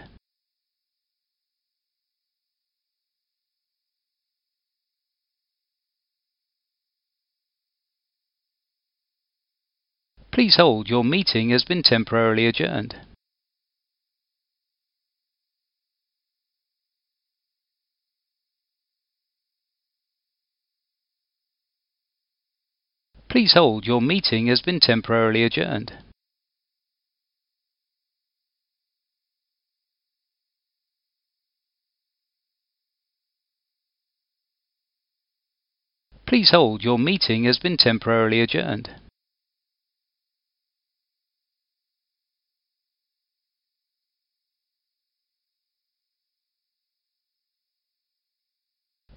Please 10.30 10.54
hold, 10.54 10.88
your 10.88 11.02
meeting 11.02 11.50
has 11.50 11.64
been 11.64 11.82
temporarily 11.82 12.46
adjourned. 12.46 12.94
Please 23.28 23.54
hold, 23.54 23.84
your 23.84 24.00
meeting 24.00 24.46
has 24.46 24.62
been 24.62 24.78
temporarily 24.78 25.42
adjourned. 25.42 25.92
Please 36.32 36.50
hold, 36.50 36.82
your 36.82 36.98
meeting 36.98 37.44
has 37.44 37.58
been 37.58 37.76
temporarily 37.76 38.40
adjourned. 38.40 38.88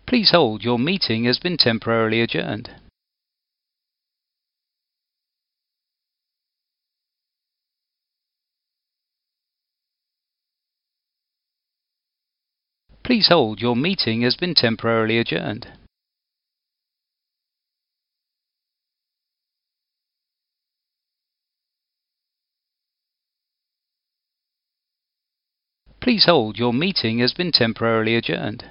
Please 0.06 0.32
hold, 0.32 0.66
your 0.66 0.78
meeting 0.78 1.24
has 1.24 1.40
been 1.40 1.56
temporarily 1.56 2.20
adjourned. 2.20 2.70
Please 13.06 13.30
hold, 13.30 13.62
your 13.62 13.78
meeting 13.78 14.24
has 14.24 14.36
been 14.36 14.54
temporarily 14.54 15.18
adjourned. 15.18 15.70
Please 26.06 26.26
hold, 26.26 26.60
your 26.60 26.72
meeting 26.72 27.18
has 27.18 27.34
been 27.34 27.52
temporarily 27.52 28.16
adjourned. 28.16 28.64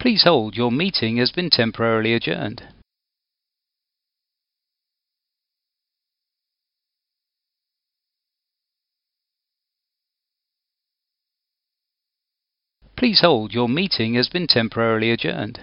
Please 0.00 0.24
hold, 0.24 0.56
your 0.56 0.72
meeting 0.72 1.18
has 1.18 1.30
been 1.30 1.48
temporarily 1.48 2.12
adjourned. 2.12 2.64
Please 12.96 13.20
hold, 13.20 13.52
your 13.52 13.68
meeting 13.68 14.14
has 14.14 14.28
been 14.28 14.48
temporarily 14.48 15.12
adjourned. 15.12 15.60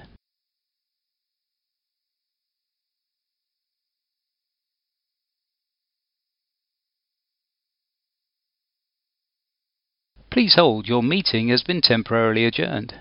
Please 10.34 10.56
hold, 10.56 10.88
your 10.88 11.04
meeting 11.04 11.50
has 11.50 11.62
been 11.62 11.80
temporarily 11.80 12.44
adjourned. 12.44 12.96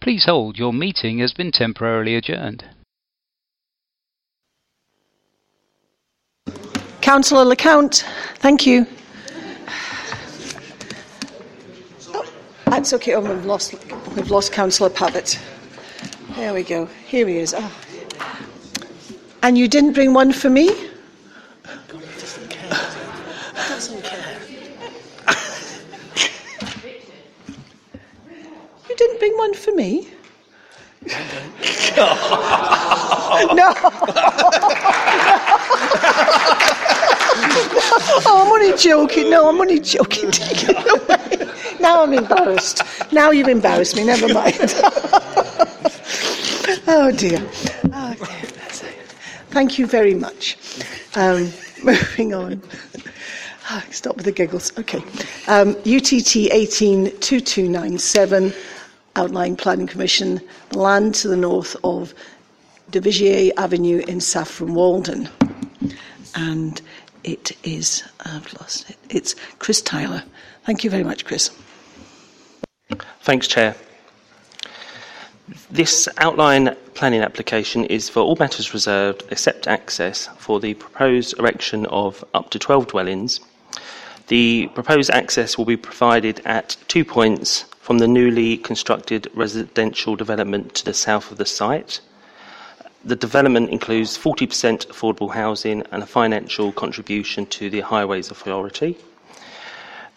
Please 0.00 0.24
hold, 0.24 0.58
your 0.58 0.72
meeting 0.72 1.20
has 1.20 1.32
been 1.32 1.52
temporarily 1.52 2.16
adjourned. 2.16 2.64
Councillor 7.00 7.44
LeCount, 7.44 8.02
thank 8.38 8.66
you. 8.66 8.84
Oh, 12.08 12.28
that's 12.64 12.92
okay. 12.94 13.14
Oh, 13.14 13.20
we've 13.20 13.46
lost, 13.46 13.76
we've 14.16 14.28
lost 14.32 14.50
Councillor 14.50 14.90
Pavitt. 14.90 15.38
There 16.36 16.52
we 16.52 16.62
go. 16.64 16.84
Here 17.06 17.26
he 17.26 17.38
is. 17.38 17.54
Oh. 17.56 17.72
And 19.42 19.56
you 19.56 19.68
didn't 19.68 19.94
bring 19.94 20.12
one 20.12 20.32
for 20.32 20.50
me? 20.50 20.68
doesn't 23.76 24.02
care. 24.02 24.38
You 28.88 28.96
didn't 28.96 29.18
bring 29.18 29.36
one 29.38 29.54
for 29.54 29.72
me? 29.72 30.08
no. 31.06 31.16
oh, 38.24 38.42
I'm 38.44 38.52
only 38.52 38.76
joking. 38.76 39.30
No, 39.30 39.48
I'm 39.48 39.60
only 39.60 39.80
joking. 39.80 40.30
Take 40.30 40.68
it 40.68 40.76
away. 40.76 41.48
Now 41.80 42.02
I'm 42.02 42.12
embarrassed. 42.12 42.82
Now 43.12 43.30
you've 43.30 43.48
embarrassed 43.48 43.96
me. 43.96 44.04
Never 44.04 44.32
mind. 44.32 44.74
oh 46.86 47.12
dear. 47.16 47.40
Oh 47.92 48.14
dear. 48.14 48.50
Thank 49.50 49.78
you 49.78 49.86
very 49.86 50.14
much. 50.14 50.56
Um, 51.14 51.52
moving 51.82 52.34
on. 52.34 52.62
Oh, 53.70 53.82
stop 53.90 54.16
with 54.16 54.24
the 54.26 54.32
giggles. 54.32 54.76
Okay. 54.78 54.98
Um, 55.48 55.70
UTT 55.80 56.50
182297, 56.52 58.52
Outline 59.16 59.56
Planning 59.56 59.86
Commission, 59.86 60.40
land 60.72 61.14
to 61.16 61.28
the 61.28 61.36
north 61.36 61.74
of 61.82 62.12
de 62.90 63.00
Vigier 63.00 63.50
Avenue 63.56 64.04
in 64.06 64.20
Saffron 64.20 64.74
Walden. 64.74 65.28
And 66.34 66.82
it 67.24 67.56
is, 67.64 68.04
I've 68.20 68.52
lost 68.60 68.90
it, 68.90 68.96
it's 69.08 69.34
Chris 69.58 69.80
Tyler. 69.80 70.22
Thank 70.64 70.84
you 70.84 70.90
very 70.90 71.04
much, 71.04 71.24
Chris. 71.24 71.50
Thanks, 73.22 73.48
Chair. 73.48 73.74
This 75.70 76.08
outline 76.18 76.74
planning 76.94 77.20
application 77.20 77.84
is 77.84 78.08
for 78.08 78.20
all 78.20 78.34
matters 78.34 78.74
reserved 78.74 79.22
except 79.30 79.68
access 79.68 80.28
for 80.38 80.58
the 80.58 80.74
proposed 80.74 81.38
erection 81.38 81.86
of 81.86 82.24
up 82.34 82.50
to 82.50 82.58
12 82.58 82.88
dwellings. 82.88 83.40
The 84.26 84.68
proposed 84.74 85.08
access 85.10 85.56
will 85.56 85.64
be 85.64 85.76
provided 85.76 86.42
at 86.44 86.76
two 86.88 87.04
points 87.04 87.62
from 87.78 87.98
the 87.98 88.08
newly 88.08 88.56
constructed 88.56 89.30
residential 89.34 90.16
development 90.16 90.74
to 90.74 90.84
the 90.84 90.94
south 90.94 91.30
of 91.30 91.38
the 91.38 91.46
site. 91.46 92.00
The 93.04 93.14
development 93.14 93.70
includes 93.70 94.18
40% 94.18 94.88
affordable 94.88 95.32
housing 95.32 95.84
and 95.92 96.02
a 96.02 96.06
financial 96.06 96.72
contribution 96.72 97.46
to 97.46 97.70
the 97.70 97.82
Highways 97.82 98.32
Authority. 98.32 98.96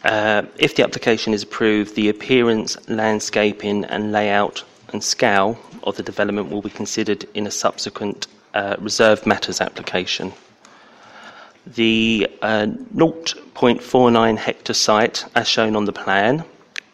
Uh, 0.03 0.43
if 0.57 0.75
the 0.75 0.83
application 0.83 1.35
is 1.35 1.43
approved, 1.43 1.93
the 1.93 2.09
appearance, 2.09 2.77
landscaping, 2.89 3.85
and 3.85 4.11
layout 4.11 4.63
and 4.93 5.03
scale 5.03 5.57
of 5.83 5.95
the 5.97 6.03
development 6.03 6.49
will 6.49 6.61
be 6.61 6.69
considered 6.69 7.25
in 7.33 7.47
a 7.47 7.51
subsequent 7.51 8.27
uh, 8.53 8.75
reserved 8.79 9.25
matters 9.25 9.61
application. 9.61 10.33
The 11.67 12.27
uh, 12.41 12.67
0.49 12.95 14.37
hectare 14.37 14.73
site, 14.73 15.25
as 15.35 15.47
shown 15.47 15.75
on 15.75 15.85
the 15.85 15.93
plan, 15.93 16.43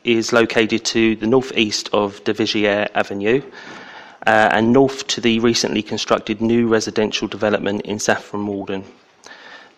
is 0.04 0.34
located 0.34 0.86
to 0.86 1.16
the 1.16 1.28
northeast 1.28 1.90
of 1.94 2.24
de 2.24 2.34
Vigier 2.34 2.90
Avenue 2.94 3.42
uh, 4.28 4.50
and 4.52 4.74
north 4.74 5.08
to 5.08 5.22
the 5.22 5.40
recently 5.40 5.82
constructed 5.82 6.42
new 6.42 6.68
residential 6.68 7.28
development 7.28 7.82
in 7.82 8.00
Saffron 8.00 8.46
Walden. 8.46 8.84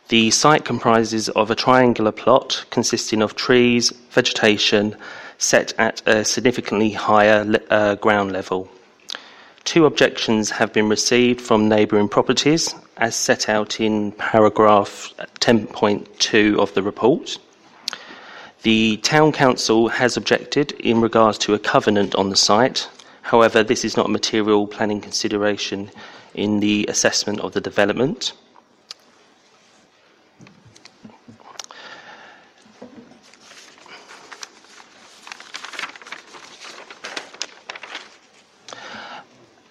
The 0.10 0.32
site 0.32 0.64
comprises 0.64 1.28
of 1.30 1.52
a 1.52 1.56
triangular 1.56 2.14
plot 2.14 2.66
consisting 2.70 3.22
of 3.22 3.36
trees, 3.36 3.92
vegetation, 4.12 4.96
set 5.38 5.74
at 5.78 6.02
a 6.08 6.26
significantly 6.26 6.92
higher 6.92 7.46
uh, 7.70 7.96
ground 7.96 8.32
level. 8.32 8.70
Two 9.64 9.86
objections 9.86 10.50
have 10.50 10.72
been 10.72 10.88
received 10.88 11.42
from 11.42 11.68
neighbouring 11.68 12.08
properties, 12.08 12.74
as 12.96 13.16
set 13.16 13.50
out 13.50 13.80
in 13.80 14.12
paragraph 14.14 15.14
10.2 15.40 16.58
of 16.58 16.74
the 16.74 16.82
report. 16.82 17.38
The 18.64 18.98
Town 18.98 19.32
Council 19.32 19.90
has 19.90 20.18
objected 20.18 20.72
in 20.74 21.02
regards 21.02 21.38
to 21.40 21.54
a 21.54 21.60
covenant 21.60 22.16
on 22.16 22.30
the 22.30 22.36
site. 22.36 22.90
However, 23.22 23.62
this 23.62 23.86
is 23.86 23.96
not 23.96 24.08
a 24.08 24.10
material 24.10 24.68
planning 24.68 25.02
consideration 25.02 25.92
in 26.34 26.60
the 26.60 26.86
assessment 26.88 27.40
of 27.42 27.54
the 27.54 27.62
development. 27.62 28.34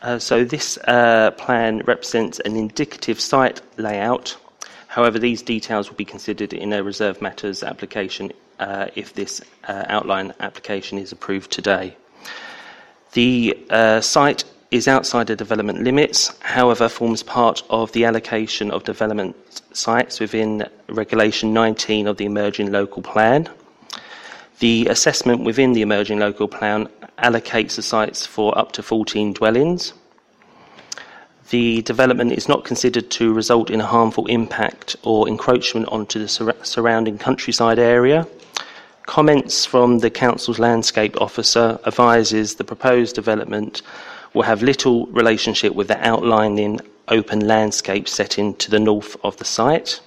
Uh, 0.06 0.20
so 0.20 0.44
this 0.44 0.78
uh, 0.86 1.32
plan 1.32 1.78
represents 1.78 2.38
an 2.38 2.54
indicative 2.54 3.18
site 3.18 3.60
layout. 3.76 4.36
However, 4.86 5.18
these 5.18 5.42
details 5.42 5.90
will 5.90 5.96
be 5.96 6.04
considered 6.04 6.52
in 6.52 6.72
a 6.72 6.80
reserve 6.80 7.20
matters 7.20 7.64
application 7.64 8.32
uh, 8.60 8.86
if 8.94 9.14
this 9.14 9.42
uh, 9.66 9.84
outline 9.88 10.32
application 10.38 10.96
is 10.96 11.10
approved 11.10 11.50
today. 11.50 11.96
The 13.14 13.58
uh, 13.68 14.00
site 14.00 14.44
is 14.70 14.86
outside 14.86 15.26
the 15.26 15.34
development 15.34 15.82
limits, 15.82 16.38
however, 16.38 16.88
forms 16.88 17.24
part 17.24 17.64
of 17.68 17.90
the 17.90 18.04
allocation 18.04 18.70
of 18.70 18.84
development 18.84 19.34
sites 19.72 20.20
within 20.20 20.68
Regulation 20.88 21.52
19 21.52 22.06
of 22.06 22.16
the 22.16 22.26
Emerging 22.26 22.70
Local 22.70 23.02
Plan. 23.02 23.48
The 24.60 24.86
assessment 24.86 25.42
within 25.42 25.72
the 25.72 25.82
Emerging 25.82 26.20
Local 26.20 26.46
Plan 26.46 26.86
allocates 27.18 27.76
the 27.76 27.82
sites 27.82 28.26
for 28.26 28.56
up 28.59 28.72
to 28.72 28.82
14 28.82 29.32
dwellings. 29.32 29.93
The 31.51 31.82
development 31.82 32.32
is 32.32 32.48
not 32.48 32.64
considered 32.64 33.10
to 33.12 33.32
result 33.32 33.70
in 33.70 33.80
a 33.80 33.86
harmful 33.86 34.26
impact 34.26 34.97
or 35.05 35.28
encroachment 35.28 35.88
onto 35.88 36.18
the 36.18 36.28
sur- 36.28 36.56
surrounding 36.62 37.18
countryside 37.18 37.78
area. 37.78 38.26
Comments 39.06 39.64
from 39.64 40.01
the 40.01 40.10
Council's 40.10 40.59
landscape 40.59 41.20
officer 41.20 41.78
advises 41.86 42.56
the 42.56 42.64
proposed 42.64 43.14
development 43.14 43.82
will 44.34 44.43
have 44.43 44.62
little 44.62 45.06
relationship 45.06 45.74
with 45.74 45.86
the 45.86 46.06
outlining 46.06 46.80
open 47.09 47.47
landscape 47.47 48.09
setting 48.09 48.55
to 48.56 48.70
the 48.70 48.80
north 48.80 49.16
of 49.22 49.36
the 49.36 49.44
site. 49.44 50.01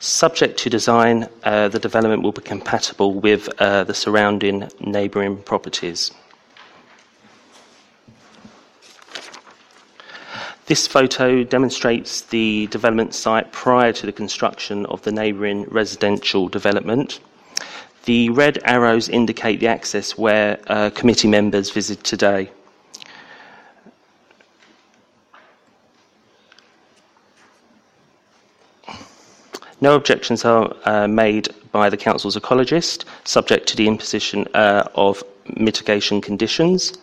Subject 0.00 0.56
to 0.60 0.70
design, 0.70 1.28
uh, 1.42 1.68
the 1.68 1.80
development 1.80 2.22
will 2.22 2.30
be 2.30 2.42
compatible 2.42 3.14
with 3.14 3.48
uh, 3.60 3.82
the 3.82 3.94
surrounding 3.94 4.70
neighbouring 4.80 5.38
properties. 5.42 6.12
This 10.66 10.86
photo 10.86 11.42
demonstrates 11.42 12.20
the 12.20 12.68
development 12.68 13.12
site 13.14 13.50
prior 13.52 13.92
to 13.94 14.06
the 14.06 14.12
construction 14.12 14.86
of 14.86 15.02
the 15.02 15.10
neighbouring 15.10 15.64
residential 15.64 16.46
development. 16.46 17.18
The 18.04 18.30
red 18.30 18.58
arrows 18.64 19.08
indicate 19.08 19.58
the 19.58 19.66
access 19.66 20.16
where 20.16 20.60
uh, 20.68 20.90
committee 20.90 21.28
members 21.28 21.70
visit 21.70 22.04
today. 22.04 22.50
No 29.80 29.94
objections 29.94 30.44
are 30.44 30.74
uh, 30.84 31.06
made 31.06 31.48
by 31.70 31.88
the 31.88 31.96
Council's 31.96 32.36
ecologist, 32.36 33.04
subject 33.24 33.68
to 33.68 33.76
the 33.76 33.86
imposition 33.86 34.46
uh, 34.54 34.88
of 34.94 35.22
mitigation 35.56 36.20
conditions. 36.20 36.98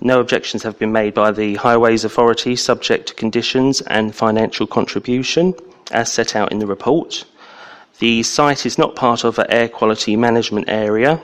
No 0.00 0.18
objections 0.18 0.64
have 0.64 0.78
been 0.80 0.90
made 0.90 1.14
by 1.14 1.30
the 1.30 1.54
Highways 1.54 2.04
Authority, 2.04 2.56
subject 2.56 3.08
to 3.08 3.14
conditions 3.14 3.82
and 3.82 4.12
financial 4.14 4.66
contribution, 4.66 5.54
as 5.92 6.12
set 6.12 6.34
out 6.34 6.50
in 6.50 6.58
the 6.58 6.66
report. 6.66 7.24
The 8.00 8.24
site 8.24 8.66
is 8.66 8.78
not 8.78 8.96
part 8.96 9.22
of 9.22 9.38
an 9.38 9.46
air 9.48 9.68
quality 9.68 10.16
management 10.16 10.68
area. 10.68 11.20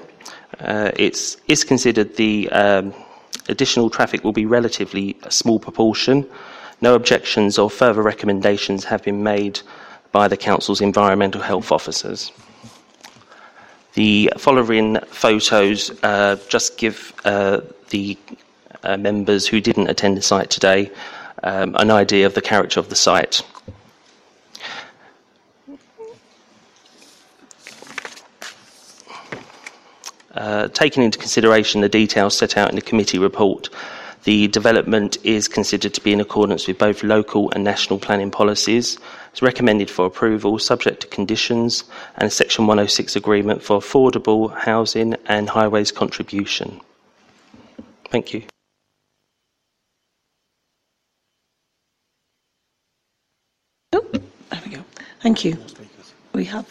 Uh, 0.61 0.93
it 0.95 1.37
is 1.49 1.65
considered 1.65 2.15
the 2.15 2.49
um, 2.51 2.95
additional 3.49 3.91
traffic 3.91 4.23
will 4.23 4.33
be 4.33 4.47
relatively 4.47 5.17
a 5.25 5.31
small 5.33 5.59
proportion. 5.59 6.25
No 6.81 6.95
objections 6.95 7.59
or 7.59 7.69
further 7.69 8.03
recommendations 8.03 8.85
have 8.85 9.03
been 9.03 9.25
made 9.25 9.61
by 10.13 10.29
the 10.29 10.37
Council's 10.37 10.81
environmental 10.81 11.41
health 11.41 11.73
officers. 11.73 12.33
The 13.95 14.33
following 14.37 14.99
photos 15.07 15.91
uh, 16.03 16.37
just 16.49 16.79
give 16.79 17.13
uh, 17.25 17.61
the 17.91 18.17
uh, 18.83 18.97
members 18.97 19.47
who 19.47 19.61
didn't 19.61 19.89
attend 19.89 20.17
the 20.17 20.23
site 20.23 20.51
today 20.51 20.91
um, 21.43 21.75
an 21.79 21.91
idea 21.91 22.27
of 22.27 22.35
the 22.35 22.41
character 22.41 22.81
of 22.81 22.89
the 22.89 22.97
site. 22.97 23.43
Uh, 30.35 30.69
taking 30.69 31.03
into 31.03 31.19
consideration 31.19 31.81
the 31.81 31.89
details 31.89 32.37
set 32.37 32.57
out 32.57 32.69
in 32.69 32.77
the 32.77 32.83
committee 32.83 33.19
report, 33.19 33.69
the 34.25 34.49
development 34.49 35.17
is 35.25 35.49
considered 35.49 35.95
to 35.95 36.01
be 36.01 36.13
in 36.13 36.21
accordance 36.21 36.67
with 36.67 36.79
both 36.79 37.03
local 37.03 37.51
and 37.53 37.65
national 37.65 37.99
planning 37.99 38.31
policies. 38.31 38.99
It's 39.31 39.43
recommended 39.43 39.91
for 39.91 40.07
approval, 40.07 40.59
subject 40.59 41.03
to 41.03 41.07
conditions, 41.07 41.85
and 42.17 42.27
a 42.27 42.31
Section 42.31 42.67
106 42.67 43.17
agreement 43.17 43.63
for 43.63 43.79
affordable 43.79 44.53
housing 44.55 45.15
and 45.27 45.49
highways 45.49 45.93
contribution. 45.93 46.81
Thank 48.11 48.33
you. 48.33 48.43
There 53.93 54.01
we 54.65 54.71
go. 54.77 54.85
Thank 55.21 55.45
you. 55.45 55.57
We 56.33 56.45
have. 56.47 56.67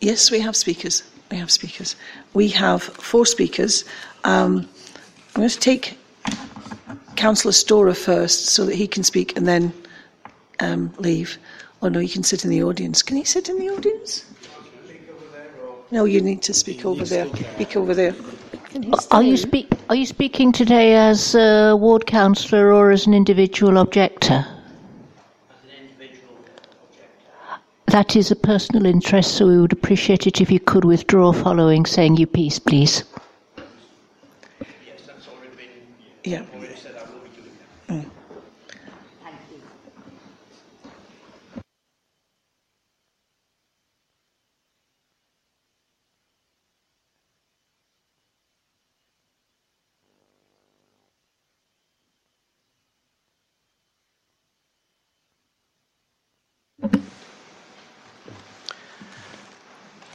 Yes, 0.00 0.30
we 0.30 0.40
have 0.40 0.56
speakers. 0.56 1.02
We 1.30 1.36
have 1.36 1.50
speakers. 1.50 1.96
We 2.32 2.48
have 2.48 2.82
four 2.82 3.26
speakers. 3.26 3.84
Um, 4.24 4.68
I'm 5.40 5.44
going 5.44 5.50
to 5.52 5.58
take 5.58 5.98
Councillor 7.16 7.52
Storah 7.52 7.96
first 7.96 8.48
so 8.48 8.66
that 8.66 8.74
he 8.74 8.86
can 8.86 9.02
speak 9.02 9.38
and 9.38 9.48
then 9.48 9.72
um, 10.58 10.92
leave. 10.98 11.38
Oh 11.80 11.88
no, 11.88 11.98
you 11.98 12.10
can 12.10 12.22
sit 12.22 12.44
in 12.44 12.50
the 12.50 12.62
audience. 12.62 13.02
Can 13.02 13.16
he 13.16 13.24
sit 13.24 13.48
in 13.48 13.58
the 13.58 13.70
audience? 13.70 14.26
No, 15.90 16.04
you 16.04 16.20
need 16.20 16.42
to 16.42 16.52
speak 16.52 16.84
over 16.84 17.06
there. 17.06 17.26
Speak 17.54 17.74
over 17.74 17.94
there. 17.94 18.14
Are 19.12 19.22
you, 19.22 19.38
speak, 19.38 19.72
are 19.88 19.94
you 19.94 20.04
speaking 20.04 20.52
today 20.52 20.94
as 20.94 21.34
a 21.34 21.74
ward 21.74 22.04
councillor 22.06 22.74
or 22.74 22.90
as 22.90 23.06
an 23.06 23.14
individual 23.14 23.78
objector? 23.78 24.44
As 24.44 25.56
an 25.64 25.86
individual 25.88 26.36
objector. 26.90 27.62
That 27.86 28.14
is 28.14 28.30
a 28.30 28.36
personal 28.36 28.84
interest, 28.84 29.36
so 29.36 29.46
we 29.46 29.58
would 29.58 29.72
appreciate 29.72 30.26
it 30.26 30.42
if 30.42 30.50
you 30.50 30.60
could 30.60 30.84
withdraw 30.84 31.32
following 31.32 31.86
saying 31.86 32.18
your 32.18 32.26
piece, 32.26 32.58
please. 32.58 33.04
Yeah. 36.24 36.44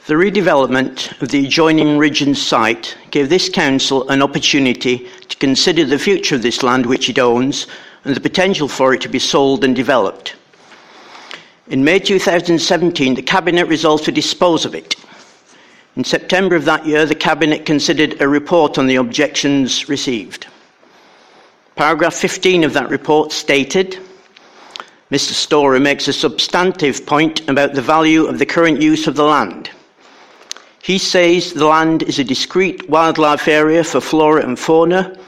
The 0.06 0.14
redevelopment 0.14 1.20
of 1.20 1.30
the 1.30 1.44
adjoining 1.44 1.98
Ridgeon 1.98 2.36
site 2.36 2.96
gave 3.10 3.28
this 3.28 3.48
council 3.48 4.08
an 4.08 4.22
opportunity 4.22 5.08
to 5.26 5.36
consider 5.38 5.84
the 5.84 5.98
future 5.98 6.36
of 6.36 6.42
this 6.42 6.62
land 6.62 6.86
which 6.86 7.10
it 7.10 7.18
owns 7.18 7.66
and 8.04 8.14
the 8.14 8.20
potential 8.20 8.68
for 8.68 8.94
it 8.94 9.00
to 9.00 9.08
be 9.08 9.18
sold 9.18 9.64
and 9.64 9.74
developed. 9.74 10.36
In 11.66 11.82
May 11.82 11.98
2017, 11.98 13.16
the 13.16 13.22
Cabinet 13.22 13.66
resolved 13.66 14.04
to 14.04 14.12
dispose 14.12 14.64
of 14.64 14.76
it. 14.76 14.94
In 15.96 16.04
September 16.04 16.54
of 16.54 16.66
that 16.66 16.86
year, 16.86 17.04
the 17.04 17.16
Cabinet 17.16 17.66
considered 17.66 18.20
a 18.20 18.28
report 18.28 18.78
on 18.78 18.86
the 18.86 18.96
objections 18.96 19.88
received. 19.88 20.46
Paragraph 21.74 22.14
15 22.14 22.62
of 22.62 22.74
that 22.74 22.90
report 22.90 23.32
stated 23.32 23.98
Mr. 25.10 25.32
Storah 25.32 25.82
makes 25.82 26.06
a 26.06 26.12
substantive 26.12 27.04
point 27.06 27.48
about 27.48 27.74
the 27.74 27.82
value 27.82 28.26
of 28.26 28.38
the 28.38 28.46
current 28.46 28.80
use 28.80 29.08
of 29.08 29.16
the 29.16 29.24
land. 29.24 29.70
He 30.86 30.98
says 30.98 31.52
the 31.52 31.66
land 31.66 32.04
is 32.04 32.20
a 32.20 32.22
discrete 32.22 32.88
wildlife 32.88 33.48
area 33.48 33.82
for 33.82 34.00
flora 34.00 34.44
and 34.44 34.56
fauna, 34.56 35.18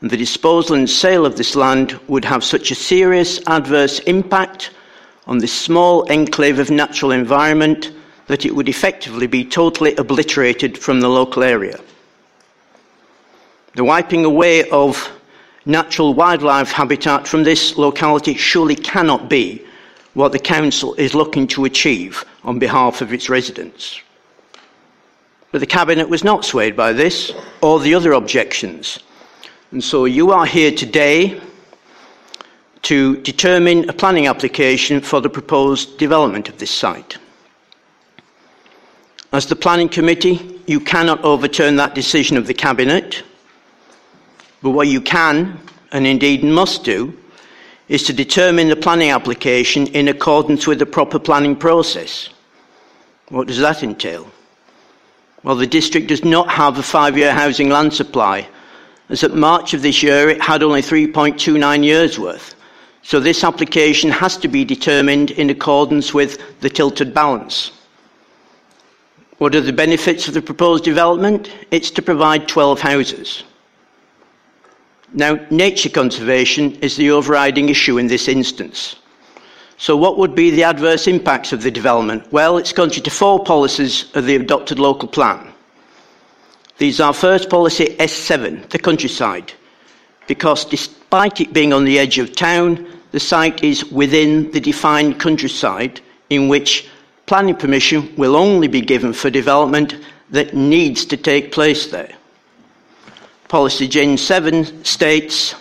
and 0.00 0.08
the 0.08 0.16
disposal 0.16 0.76
and 0.76 0.88
sale 0.88 1.26
of 1.26 1.36
this 1.36 1.56
land 1.56 1.98
would 2.06 2.24
have 2.24 2.44
such 2.44 2.70
a 2.70 2.76
serious 2.76 3.40
adverse 3.48 3.98
impact 4.06 4.70
on 5.26 5.38
this 5.38 5.52
small 5.52 6.08
enclave 6.12 6.60
of 6.60 6.70
natural 6.70 7.10
environment 7.10 7.90
that 8.28 8.46
it 8.46 8.54
would 8.54 8.68
effectively 8.68 9.26
be 9.26 9.44
totally 9.44 9.96
obliterated 9.96 10.78
from 10.78 11.00
the 11.00 11.08
local 11.08 11.42
area. 11.42 11.80
The 13.74 13.82
wiping 13.82 14.24
away 14.24 14.70
of 14.70 15.10
natural 15.66 16.14
wildlife 16.14 16.70
habitat 16.70 17.26
from 17.26 17.42
this 17.42 17.76
locality 17.76 18.34
surely 18.34 18.76
cannot 18.76 19.28
be 19.28 19.60
what 20.14 20.30
the 20.30 20.38
Council 20.38 20.94
is 20.94 21.16
looking 21.16 21.48
to 21.48 21.64
achieve 21.64 22.24
on 22.44 22.60
behalf 22.60 23.00
of 23.00 23.12
its 23.12 23.28
residents. 23.28 24.00
But 25.52 25.60
the 25.60 25.66
Cabinet 25.66 26.08
was 26.08 26.22
not 26.22 26.44
swayed 26.44 26.76
by 26.76 26.92
this 26.92 27.32
or 27.60 27.80
the 27.80 27.94
other 27.94 28.12
objections. 28.12 29.00
And 29.72 29.82
so 29.82 30.04
you 30.04 30.30
are 30.30 30.46
here 30.46 30.70
today 30.70 31.40
to 32.82 33.16
determine 33.18 33.88
a 33.88 33.92
planning 33.92 34.26
application 34.26 35.00
for 35.00 35.20
the 35.20 35.28
proposed 35.28 35.98
development 35.98 36.48
of 36.48 36.58
this 36.58 36.70
site. 36.70 37.18
As 39.32 39.46
the 39.46 39.54
Planning 39.54 39.88
Committee, 39.88 40.60
you 40.66 40.80
cannot 40.80 41.22
overturn 41.22 41.76
that 41.76 41.94
decision 41.94 42.36
of 42.36 42.46
the 42.46 42.54
Cabinet, 42.54 43.22
but 44.62 44.70
what 44.70 44.88
you 44.88 45.00
can, 45.00 45.60
and 45.92 46.06
indeed 46.06 46.42
must 46.42 46.82
do, 46.82 47.16
is 47.88 48.02
to 48.04 48.12
determine 48.12 48.68
the 48.68 48.76
planning 48.76 49.10
application 49.10 49.86
in 49.88 50.08
accordance 50.08 50.66
with 50.66 50.78
the 50.78 50.86
proper 50.86 51.18
planning 51.18 51.54
process. 51.54 52.30
What 53.28 53.46
does 53.46 53.58
that 53.58 53.82
entail? 53.82 54.30
Well, 55.42 55.56
the 55.56 55.66
district 55.66 56.08
does 56.08 56.24
not 56.24 56.50
have 56.50 56.78
a 56.78 56.82
five 56.82 57.16
year 57.16 57.32
housing 57.32 57.70
land 57.70 57.94
supply, 57.94 58.48
as 59.08 59.24
at 59.24 59.34
March 59.34 59.72
of 59.72 59.82
this 59.82 60.02
year 60.02 60.28
it 60.28 60.42
had 60.42 60.62
only 60.62 60.82
3.29 60.82 61.84
years 61.84 62.18
worth. 62.18 62.54
So 63.02 63.18
this 63.18 63.42
application 63.44 64.10
has 64.10 64.36
to 64.38 64.48
be 64.48 64.64
determined 64.64 65.30
in 65.30 65.48
accordance 65.48 66.12
with 66.12 66.60
the 66.60 66.68
tilted 66.68 67.14
balance. 67.14 67.72
What 69.38 69.54
are 69.54 69.62
the 69.62 69.72
benefits 69.72 70.28
of 70.28 70.34
the 70.34 70.42
proposed 70.42 70.84
development? 70.84 71.50
It's 71.70 71.90
to 71.92 72.02
provide 72.02 72.46
12 72.46 72.80
houses. 72.80 73.44
Now, 75.14 75.40
nature 75.50 75.88
conservation 75.88 76.76
is 76.76 76.96
the 76.96 77.10
overriding 77.10 77.70
issue 77.70 77.96
in 77.96 78.06
this 78.06 78.28
instance. 78.28 78.96
So, 79.80 79.96
what 79.96 80.18
would 80.18 80.34
be 80.34 80.50
the 80.50 80.64
adverse 80.64 81.06
impacts 81.06 81.54
of 81.54 81.62
the 81.62 81.70
development? 81.70 82.30
Well, 82.30 82.58
it's 82.58 82.70
contrary 82.70 83.00
to 83.00 83.10
four 83.10 83.42
policies 83.42 84.14
of 84.14 84.26
the 84.26 84.36
adopted 84.36 84.78
local 84.78 85.08
plan. 85.08 85.54
These 86.76 87.00
are 87.00 87.14
first 87.14 87.48
policy 87.48 87.96
S7, 87.98 88.68
the 88.68 88.78
countryside, 88.78 89.54
because 90.26 90.66
despite 90.66 91.40
it 91.40 91.54
being 91.54 91.72
on 91.72 91.86
the 91.86 91.98
edge 91.98 92.18
of 92.18 92.36
town, 92.36 92.86
the 93.12 93.20
site 93.20 93.64
is 93.64 93.82
within 93.86 94.50
the 94.50 94.60
defined 94.60 95.18
countryside 95.18 96.02
in 96.28 96.48
which 96.48 96.86
planning 97.24 97.56
permission 97.56 98.14
will 98.16 98.36
only 98.36 98.68
be 98.68 98.82
given 98.82 99.14
for 99.14 99.30
development 99.30 99.96
that 100.28 100.52
needs 100.52 101.06
to 101.06 101.16
take 101.16 101.52
place 101.52 101.86
there. 101.86 102.12
Policy 103.48 103.88
Gen 103.88 104.18
7 104.18 104.84
states 104.84 105.54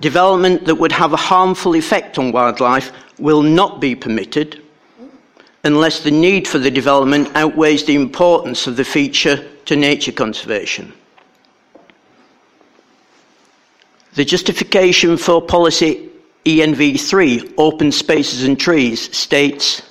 development 0.00 0.64
that 0.66 0.74
would 0.74 0.92
have 0.92 1.12
a 1.12 1.16
harmful 1.16 1.74
effect 1.74 2.18
on 2.18 2.32
wildlife 2.32 2.92
will 3.18 3.42
not 3.42 3.80
be 3.80 3.94
permitted 3.94 4.62
unless 5.64 6.04
the 6.04 6.10
need 6.10 6.46
for 6.46 6.58
the 6.58 6.70
development 6.70 7.28
outweighs 7.34 7.84
the 7.84 7.94
importance 7.94 8.66
of 8.66 8.76
the 8.76 8.84
feature 8.84 9.44
to 9.64 9.74
nature 9.74 10.12
conservation. 10.12 10.92
The 14.14 14.24
justification 14.24 15.16
for 15.16 15.42
policy 15.42 16.08
ENV3, 16.44 17.54
open 17.58 17.90
spaces 17.90 18.44
and 18.44 18.58
trees, 18.58 19.14
states 19.16 19.82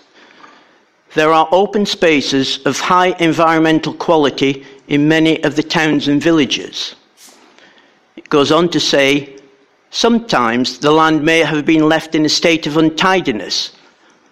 there 1.13 1.31
are 1.31 1.47
open 1.51 1.85
spaces 1.85 2.59
of 2.65 2.79
high 2.79 3.15
environmental 3.19 3.93
quality 3.93 4.65
in 4.87 5.07
many 5.07 5.41
of 5.43 5.55
the 5.55 5.63
towns 5.63 6.09
and 6.09 6.21
villages. 6.21 6.95
It 8.17 8.27
goes 8.29 8.51
on 8.51 8.69
to 8.69 8.79
say 8.81 9.34
Sometimes 9.89 10.79
the 10.79 10.91
land 10.91 11.23
may 11.23 11.39
have 11.39 11.65
been 11.65 11.87
left 11.87 12.15
in 12.15 12.25
a 12.25 12.29
state 12.29 12.67
of 12.67 12.77
untidiness, 12.77 13.71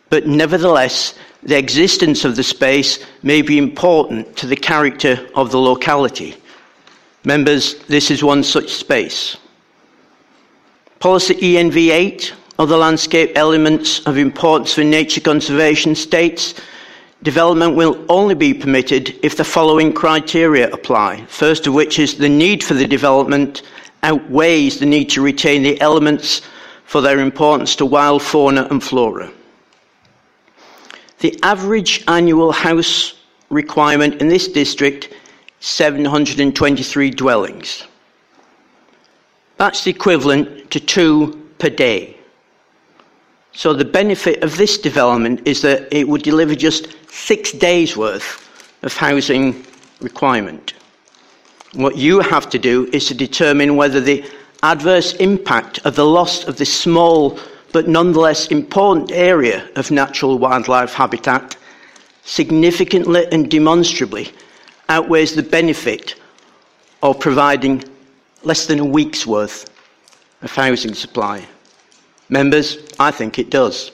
but 0.10 0.28
nevertheless, 0.28 1.16
the 1.42 1.58
existence 1.58 2.26
of 2.26 2.36
the 2.36 2.44
space 2.44 3.00
may 3.22 3.42
be 3.42 3.58
important 3.58 4.36
to 4.38 4.48
the 4.48 4.56
character 4.56 5.28
of 5.36 5.52
the 5.52 5.58
locality. 5.58 6.36
Members, 7.24 7.76
this 7.86 8.12
is 8.12 8.24
one 8.24 8.44
such 8.44 8.70
space. 8.70 9.38
Policy 11.00 11.36
ENV 11.36 11.92
8 11.92 12.34
of 12.60 12.70
the 12.70 12.78
landscape 12.78 13.32
elements 13.36 14.06
of 14.06 14.18
importance 14.18 14.74
for 14.74 14.84
nature 14.84 15.22
conservation 15.22 15.96
states 15.96 16.54
development 17.24 17.76
will 17.76 18.06
only 18.10 18.36
be 18.36 18.54
permitted 18.54 19.18
if 19.24 19.38
the 19.38 19.44
following 19.44 19.94
criteria 19.94 20.70
apply. 20.72 21.26
First 21.26 21.68
of 21.68 21.74
which 21.74 21.98
is 21.98 22.18
the 22.18 22.30
need 22.30 22.64
for 22.64 22.74
the 22.74 22.88
development 22.88 23.64
outweighs 24.04 24.80
the 24.80 24.86
need 24.86 25.10
to 25.12 25.22
retain 25.22 25.64
the 25.64 25.80
elements 25.82 26.42
for 26.86 27.02
their 27.02 27.20
importance 27.20 27.76
to 27.78 27.86
wild 27.86 28.22
fauna 28.22 28.68
and 28.70 28.84
flora. 28.84 29.32
The 31.20 31.40
average 31.42 32.04
annual 32.08 32.52
house 32.52 33.16
requirement 33.50 34.22
in 34.22 34.28
this 34.28 34.48
district 34.48 35.10
723 35.62 37.10
dwellings. 37.12 37.88
That's 39.58 39.84
the 39.84 39.92
equivalent 39.92 40.70
to 40.72 40.80
two 40.80 41.50
per 41.58 41.70
day. 41.70 42.18
So 43.54 43.74
the 43.74 43.86
benefit 43.86 44.44
of 44.44 44.58
this 44.58 44.78
development 44.78 45.48
is 45.48 45.62
that 45.62 45.88
it 45.94 46.08
would 46.08 46.24
deliver 46.24 46.56
just 46.56 46.88
six 47.10 47.52
days' 47.52 47.96
worth 47.96 48.50
of 48.82 48.98
housing 48.98 49.64
requirement. 50.02 50.74
What 51.74 51.98
you 51.98 52.20
have 52.20 52.50
to 52.52 52.60
do 52.60 52.88
is 52.94 53.08
to 53.08 53.16
determine 53.16 53.76
whether 53.76 54.00
the 54.00 54.24
adverse 54.62 55.14
impact 55.14 55.80
of 55.86 55.96
the 55.96 56.06
loss 56.06 56.48
of 56.48 56.58
this 56.58 56.74
small 56.74 57.40
but 57.72 57.88
nonetheless 57.88 58.48
important 58.48 59.12
area 59.12 59.68
of 59.76 59.90
natural 59.90 60.38
wildlife 60.38 60.94
habitat 60.94 61.58
significantly 62.24 63.26
and 63.32 63.50
demonstrably 63.50 64.32
outweighs 64.88 65.34
the 65.34 65.44
benefit 65.44 66.16
of 67.02 67.20
providing 67.20 67.84
less 68.44 68.68
than 68.68 68.80
a 68.80 68.86
week's 68.86 69.26
worth 69.26 69.70
of 70.44 70.52
housing 70.52 70.94
supply. 70.94 71.46
Members, 72.30 72.78
I 73.00 73.10
think 73.12 73.40
it 73.40 73.50
does, 73.50 73.92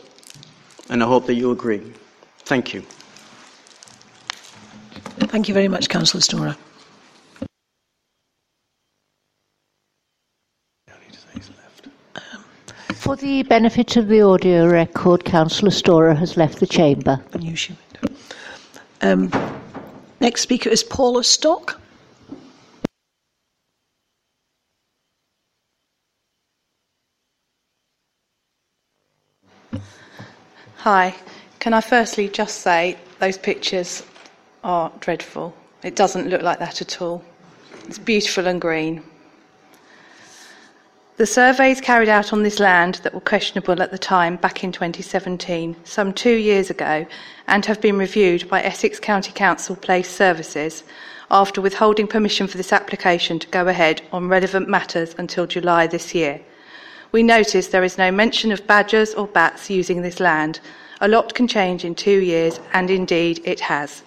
and 0.89 1.01
I 1.01 1.07
hope 1.07 1.25
that 1.27 1.35
you 1.35 1.51
agree. 1.51 1.81
Thank 2.39 2.73
you. 2.73 2.81
Thank 5.31 5.47
you 5.47 5.53
very 5.53 5.67
much, 5.67 5.89
Councillor 5.89 6.21
Storah. 6.21 6.57
For 13.09 13.15
the 13.15 13.41
benefit 13.41 13.97
of 13.97 14.07
the 14.07 14.21
audio 14.21 14.67
record, 14.67 15.25
Councillor 15.25 15.71
Storah 15.71 16.15
has 16.15 16.37
left 16.37 16.59
the 16.59 16.67
chamber. 16.67 17.19
And 17.33 17.43
you 17.43 17.55
should. 17.55 17.75
Um, 19.01 19.31
next 20.19 20.41
speaker 20.41 20.69
is 20.69 20.83
Paula 20.83 21.23
Stock. 21.23 21.81
Hi. 30.75 31.15
Can 31.57 31.73
I 31.73 31.81
firstly 31.81 32.29
just 32.29 32.61
say 32.61 32.95
those 33.17 33.39
pictures 33.39 34.03
are 34.63 34.91
dreadful. 34.99 35.55
It 35.81 35.95
doesn't 35.95 36.29
look 36.29 36.43
like 36.43 36.59
that 36.59 36.79
at 36.79 37.01
all. 37.01 37.23
It's 37.85 37.97
beautiful 37.97 38.45
and 38.45 38.61
green. 38.61 39.01
The 41.19 41.25
surveys 41.25 41.81
carried 41.81 42.07
out 42.07 42.31
on 42.31 42.43
this 42.43 42.61
land 42.61 43.01
that 43.03 43.13
were 43.13 43.19
questionable 43.19 43.81
at 43.81 43.91
the 43.91 43.97
time, 43.97 44.37
back 44.37 44.63
in 44.63 44.71
2017, 44.71 45.75
some 45.83 46.13
two 46.13 46.35
years 46.35 46.69
ago, 46.69 47.05
and 47.45 47.65
have 47.65 47.81
been 47.81 47.97
reviewed 47.97 48.47
by 48.47 48.63
Essex 48.63 49.01
County 49.01 49.33
Council 49.33 49.75
Place 49.75 50.09
Services 50.09 50.81
after 51.29 51.59
withholding 51.59 52.07
permission 52.07 52.47
for 52.47 52.55
this 52.55 52.71
application 52.71 53.37
to 53.37 53.49
go 53.49 53.67
ahead 53.67 54.01
on 54.13 54.29
relevant 54.29 54.69
matters 54.69 55.13
until 55.17 55.45
July 55.45 55.87
this 55.87 56.15
year. 56.15 56.39
We 57.11 57.21
notice 57.21 57.67
there 57.67 57.83
is 57.83 57.97
no 57.97 58.13
mention 58.13 58.53
of 58.53 58.65
badgers 58.65 59.13
or 59.13 59.27
bats 59.27 59.69
using 59.69 60.01
this 60.01 60.21
land. 60.21 60.61
A 61.01 61.09
lot 61.09 61.33
can 61.33 61.49
change 61.49 61.83
in 61.83 61.95
two 61.95 62.21
years, 62.21 62.61
and 62.71 62.89
indeed 62.89 63.41
it 63.43 63.59
has. 63.59 64.03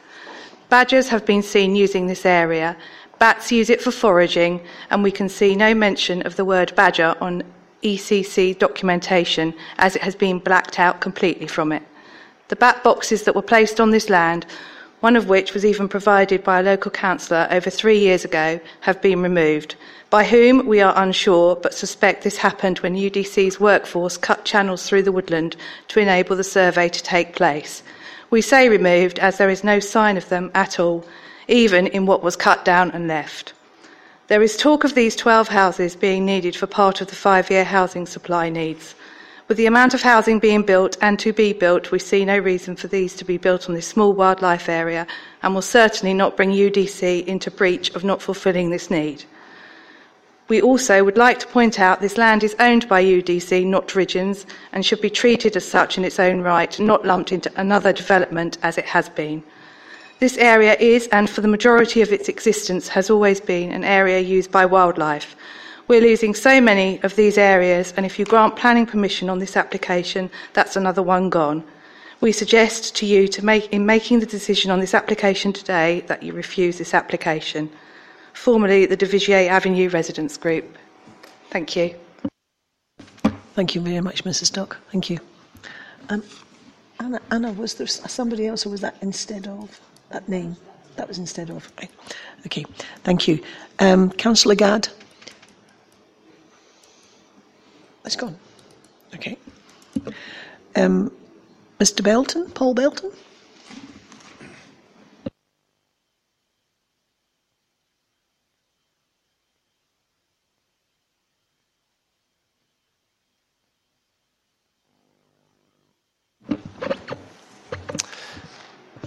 Badgers 0.71 1.11
have 1.11 1.27
been 1.27 1.43
seen 1.43 1.77
using 1.77 2.07
this 2.07 2.25
area, 2.25 2.75
bats 3.23 3.53
use 3.53 3.71
it 3.71 3.81
for 3.81 3.93
foraging, 3.93 4.61
and 4.91 5.05
we 5.05 5.13
can 5.13 5.29
see 5.29 5.55
no 5.55 5.73
mention 5.73 6.23
of 6.23 6.35
the 6.35 6.45
word 6.45 6.75
badger 6.75 7.15
on 7.21 7.41
ECC 7.85 8.59
documentation 8.59 9.55
as 9.79 9.95
it 9.95 10.03
has 10.03 10.17
been 10.17 10.41
blacked 10.41 10.81
out 10.81 11.01
completely 11.01 11.47
from 11.47 11.71
it. 11.71 11.85
The 12.49 12.57
bat 12.57 12.83
boxes 12.83 13.23
that 13.23 13.37
were 13.37 13.41
placed 13.41 13.81
on 13.81 13.93
this 13.93 14.11
land, 14.11 14.45
one 14.99 15.15
of 15.15 15.29
which 15.29 15.55
was 15.55 15.65
even 15.65 15.89
provided 15.89 16.43
by 16.43 16.59
a 16.59 16.65
local 16.65 16.91
councillor 16.91 17.47
over 17.53 17.71
three 17.71 17.97
years 17.97 18.25
ago, 18.25 18.59
have 18.81 19.01
been 19.01 19.23
removed. 19.23 19.77
By 20.11 20.25
whom 20.25 20.67
we 20.67 20.81
are 20.81 21.01
unsure, 21.01 21.55
but 21.55 21.75
suspect 21.75 22.25
this 22.25 22.39
happened 22.39 22.81
when 22.81 22.97
UDC's 22.97 23.61
workforce 23.61 24.17
cut 24.17 24.45
channels 24.45 24.89
through 24.89 25.05
the 25.05 25.13
woodland 25.13 25.55
to 25.87 26.01
enable 26.01 26.35
the 26.35 26.43
survey 26.43 26.89
to 26.89 27.03
take 27.05 27.37
place. 27.37 27.85
We 28.31 28.43
say 28.43 28.69
removed 28.69 29.21
as 29.21 29.39
there 29.39 29.49
is 29.49 29.63
no 29.63 29.79
sign 29.79 30.17
of 30.17 30.29
them 30.29 30.51
at 30.57 30.81
all, 30.81 31.05
even 31.49 31.87
in 31.87 32.07
what 32.07 32.23
was 32.23 32.37
cut 32.37 32.65
down 32.65 32.91
and 32.93 33.09
left. 33.09 33.53
There 34.29 34.43
is 34.43 34.57
talk 34.57 34.85
of 34.85 34.95
these 34.95 35.17
12 35.17 35.49
houses 35.49 35.97
being 35.97 36.25
needed 36.25 36.57
for 36.57 36.67
part 36.67 37.01
of 37.01 37.09
the 37.09 37.17
five 37.17 37.51
year 37.51 37.65
housing 37.65 38.07
supply 38.07 38.49
needs. 38.49 38.95
With 39.49 39.59
the 39.59 39.67
amount 39.67 39.93
of 39.93 40.01
housing 40.03 40.39
being 40.39 40.63
built 40.63 40.97
and 41.03 41.19
to 41.19 41.33
be 41.33 41.53
built, 41.53 41.91
we 41.91 41.99
see 41.99 42.25
no 42.25 42.39
reason 42.39 42.77
for 42.77 42.89
these 42.89 43.15
to 43.17 43.25
be 43.25 43.37
built 43.37 43.69
on 43.69 43.75
this 43.75 43.87
small 43.87 44.13
wildlife 44.13 44.69
area 44.69 45.07
and 45.43 45.55
will 45.55 45.61
certainly 45.61 46.15
not 46.15 46.37
bring 46.37 46.53
UDC 46.53 47.27
into 47.27 47.51
breach 47.51 47.91
of 47.91 48.05
not 48.05 48.23
fulfilling 48.23 48.71
this 48.71 48.91
need. 48.91 49.25
We 50.49 50.63
also 50.63 51.05
would 51.05 51.17
like 51.17 51.39
to 51.41 51.47
point 51.47 51.81
out 51.81 52.01
this 52.01 52.19
land 52.19 52.45
is 52.45 52.57
owned 52.59 52.89
by 52.89 53.05
UDC, 53.05 53.67
not 53.67 53.95
Ridgeons, 53.95 54.47
and 54.73 54.85
should 54.85 55.01
be 55.01 55.11
treated 55.11 55.57
as 55.57 55.69
such 55.69 55.99
in 55.99 56.05
its 56.05 56.21
own 56.21 56.41
right, 56.41 56.79
not 56.79 57.05
lumped 57.05 57.33
into 57.33 57.53
another 57.57 57.93
development 57.93 58.59
as 58.63 58.79
it 58.79 58.87
has 58.87 59.09
been. 59.09 59.43
This 60.23 60.39
area 60.39 60.77
is, 60.79 61.09
and 61.09 61.29
for 61.29 61.41
the 61.41 61.49
majority 61.49 62.01
of 62.01 62.13
its 62.13 62.29
existence, 62.29 62.87
has 62.87 63.11
always 63.11 63.41
been 63.41 63.73
an 63.73 63.83
area 63.83 64.21
used 64.21 64.53
by 64.53 64.65
wildlife. 64.65 65.35
We're 65.89 66.01
losing 66.01 66.33
so 66.33 66.61
many 66.61 67.03
of 67.03 67.17
these 67.17 67.37
areas, 67.37 67.93
and 67.97 68.07
if 68.07 68.21
you 68.21 68.25
grant 68.25 68.55
planning 68.55 68.87
permission 68.87 69.29
on 69.29 69.41
this 69.41 69.57
application, 69.57 70.31
that's 70.53 70.77
another 70.77 71.03
one 71.03 71.29
gone. 71.29 71.65
We 72.21 72.31
suggest 72.31 72.95
to 72.99 73.05
you 73.05 73.27
to 73.27 73.45
make, 73.45 73.73
in 73.73 73.85
making 73.85 74.21
the 74.21 74.27
decision 74.27 74.71
on 74.71 74.79
this 74.79 74.95
application 74.95 75.53
today 75.53 76.05
that 76.07 76.23
you 76.23 76.33
refuse 76.35 76.79
this 76.79 76.95
application 76.95 77.69
formerly 78.33 78.87
the 78.87 78.97
Devigier 78.97 79.49
Avenue 79.49 79.89
Residents 79.89 80.37
Group. 80.37 80.79
Thank 81.51 81.75
you. 81.75 81.97
Thank 83.57 83.75
you 83.75 83.81
very 83.81 84.01
much, 84.01 84.23
Mrs. 84.23 84.45
Stock. 84.45 84.77
Thank 84.93 85.11
you. 85.11 85.19
Um, 86.11 86.23
Anna, 87.01 87.21
Anna, 87.33 87.51
was 87.51 87.75
there 87.75 87.89
somebody 87.89 88.47
else, 88.47 88.65
or 88.65 88.71
was 88.71 88.83
that 88.83 88.95
instead 89.03 89.49
of 89.49 89.81
that 90.13 90.29
name? 90.29 90.57
That 90.97 91.09
was 91.09 91.19
instead 91.19 91.51
of. 91.51 91.71
Okay. 92.47 92.65
Thank 93.03 93.29
you. 93.29 93.43
Um, 93.79 94.11
Councillor 94.11 94.55
Gadd. 94.55 94.89
It's 98.05 98.17
gone. 98.17 98.37
Okay. 99.15 99.39
Um, 100.77 101.13
Mr. 101.79 102.03
Belton, 102.03 102.51
Paul 102.51 102.75
Belton. 102.75 103.11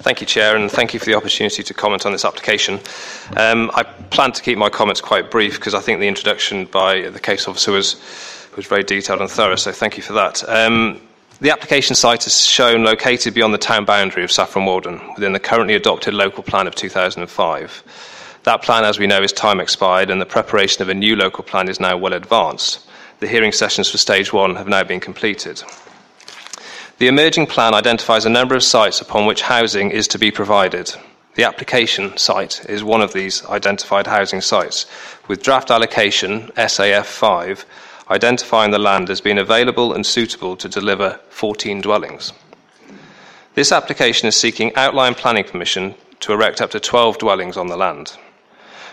Thank 0.06 0.22
you, 0.22 0.28
Chair, 0.28 0.56
and 0.56 0.70
thank 0.70 0.94
you 0.94 1.00
for 1.00 1.08
the 1.08 1.16
opportunity 1.16 1.64
to 1.64 1.74
comment 1.74 2.06
on 2.06 2.12
this 2.12 2.26
application. 2.26 2.80
Um, 3.38 3.72
I 3.74 3.82
plan 3.82 4.32
to 4.34 4.44
keep 4.44 4.56
my 4.56 4.70
comments 4.70 5.02
quite 5.02 5.32
brief 5.32 5.56
because 5.56 5.74
I 5.74 5.80
think 5.80 6.00
the 6.00 6.08
introduction 6.08 6.66
by 6.66 7.10
the 7.10 7.20
case 7.20 7.48
officer 7.48 7.72
was, 7.72 7.96
was 8.56 8.68
very 8.68 8.84
detailed 8.84 9.22
and 9.22 9.32
thorough, 9.32 9.56
so 9.56 9.72
thank 9.72 9.98
you 9.98 10.04
for 10.04 10.14
that. 10.14 10.48
Um, 10.48 11.02
the 11.42 11.50
application 11.50 11.96
site 11.96 12.28
is 12.28 12.46
shown 12.46 12.84
located 12.84 13.34
beyond 13.34 13.56
the 13.56 13.58
town 13.58 13.84
boundary 13.84 14.24
of 14.24 14.32
Saffron 14.32 14.68
Walden 14.68 15.02
within 15.16 15.34
the 15.34 15.40
currently 15.40 15.74
adopted 15.74 16.14
local 16.14 16.44
plan 16.44 16.68
of 16.68 16.76
2005. 16.76 18.40
That 18.44 18.62
plan, 18.62 18.84
as 18.84 19.00
we 19.00 19.08
know, 19.08 19.24
is 19.24 19.34
time 19.34 19.60
expired, 19.60 20.12
and 20.12 20.22
the 20.22 20.28
preparation 20.28 20.84
of 20.84 20.90
a 20.90 20.94
new 20.94 21.16
local 21.16 21.44
plan 21.44 21.68
is 21.68 21.80
now 21.80 21.98
well 21.98 22.14
advanced. 22.14 22.88
The 23.22 23.28
hearing 23.28 23.52
sessions 23.52 23.90
for 23.90 23.98
stage 23.98 24.32
one 24.32 24.56
have 24.56 24.68
now 24.68 24.84
been 24.84 25.00
completed. 25.00 25.64
The 26.98 27.08
emerging 27.08 27.48
plan 27.48 27.74
identifies 27.74 28.26
a 28.26 28.30
number 28.30 28.56
of 28.56 28.64
sites 28.64 29.02
upon 29.02 29.26
which 29.26 29.42
housing 29.42 29.92
is 29.92 30.08
to 30.08 30.18
be 30.18 30.32
provided. 30.32 30.94
The 31.36 31.44
application 31.44 32.16
site 32.16 32.66
is 32.70 32.86
one 32.86 33.02
of 33.02 33.12
these 33.12 33.46
identified 33.48 34.08
housing 34.08 34.40
sites, 34.40 34.86
with 35.28 35.44
draft 35.44 35.72
allocation 35.72 36.52
SAF 36.56 37.06
5 37.06 37.66
identifying 38.10 38.72
the 38.72 38.80
land 38.80 39.10
as 39.10 39.20
being 39.20 39.38
available 39.38 39.92
and 39.92 40.06
suitable 40.06 40.56
to 40.56 40.70
deliver 40.70 41.20
14 41.30 41.82
dwellings. 41.82 42.32
This 43.56 43.74
application 43.74 44.30
is 44.30 44.36
seeking 44.36 44.74
outline 44.76 45.16
planning 45.16 45.44
permission 45.44 45.96
to 46.22 46.32
erect 46.32 46.62
up 46.62 46.72
to 46.72 46.80
12 46.80 47.18
dwellings 47.18 47.58
on 47.58 47.68
the 47.68 47.78
land. 47.78 48.18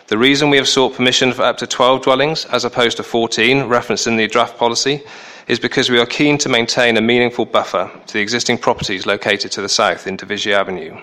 The 0.09 0.19
reason 0.19 0.51
we 0.51 0.57
have 0.57 0.69
sought 0.69 0.95
permission 0.95 1.33
for 1.33 1.43
up 1.43 1.59
to 1.59 1.67
12 1.67 2.03
dwellings 2.03 2.45
as 2.47 2.65
opposed 2.65 2.97
to 2.99 3.03
14 3.03 3.65
referenced 3.65 4.07
in 4.07 4.17
the 4.17 4.27
draft 4.27 4.59
policy 4.59 5.03
is 5.49 5.59
because 5.59 5.91
we 5.91 5.99
are 5.99 6.07
keen 6.07 6.39
to 6.39 6.49
maintain 6.49 6.97
a 6.97 7.01
meaningful 7.01 7.47
buffer 7.47 7.91
to 8.07 8.13
the 8.13 8.21
existing 8.21 8.59
properties 8.59 9.07
located 9.07 9.53
to 9.53 9.63
the 9.63 9.69
south 9.69 10.07
in 10.07 10.17
Devigier 10.17 10.55
Avenue. 10.55 11.01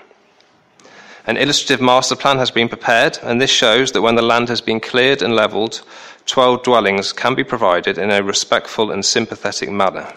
An 1.27 1.37
illustrative 1.37 1.83
master 1.83 2.15
plan 2.15 2.37
has 2.37 2.49
been 2.49 2.69
prepared, 2.69 3.19
and 3.21 3.39
this 3.39 3.51
shows 3.51 3.91
that 3.91 4.01
when 4.01 4.15
the 4.15 4.21
land 4.21 4.49
has 4.49 4.61
been 4.61 4.79
cleared 4.79 5.21
and 5.21 5.35
levelled, 5.35 5.81
12 6.25 6.63
dwellings 6.63 7.13
can 7.13 7.35
be 7.35 7.43
provided 7.43 7.97
in 7.97 8.11
a 8.11 8.23
respectful 8.23 8.91
and 8.91 9.05
sympathetic 9.05 9.69
manner. 9.69 10.13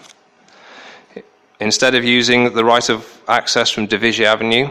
Instead 1.60 1.94
of 1.94 2.04
using 2.04 2.54
the 2.54 2.64
right 2.64 2.88
of 2.88 3.22
access 3.28 3.70
from 3.70 3.86
Devigier 3.88 4.26
Avenue 4.26 4.70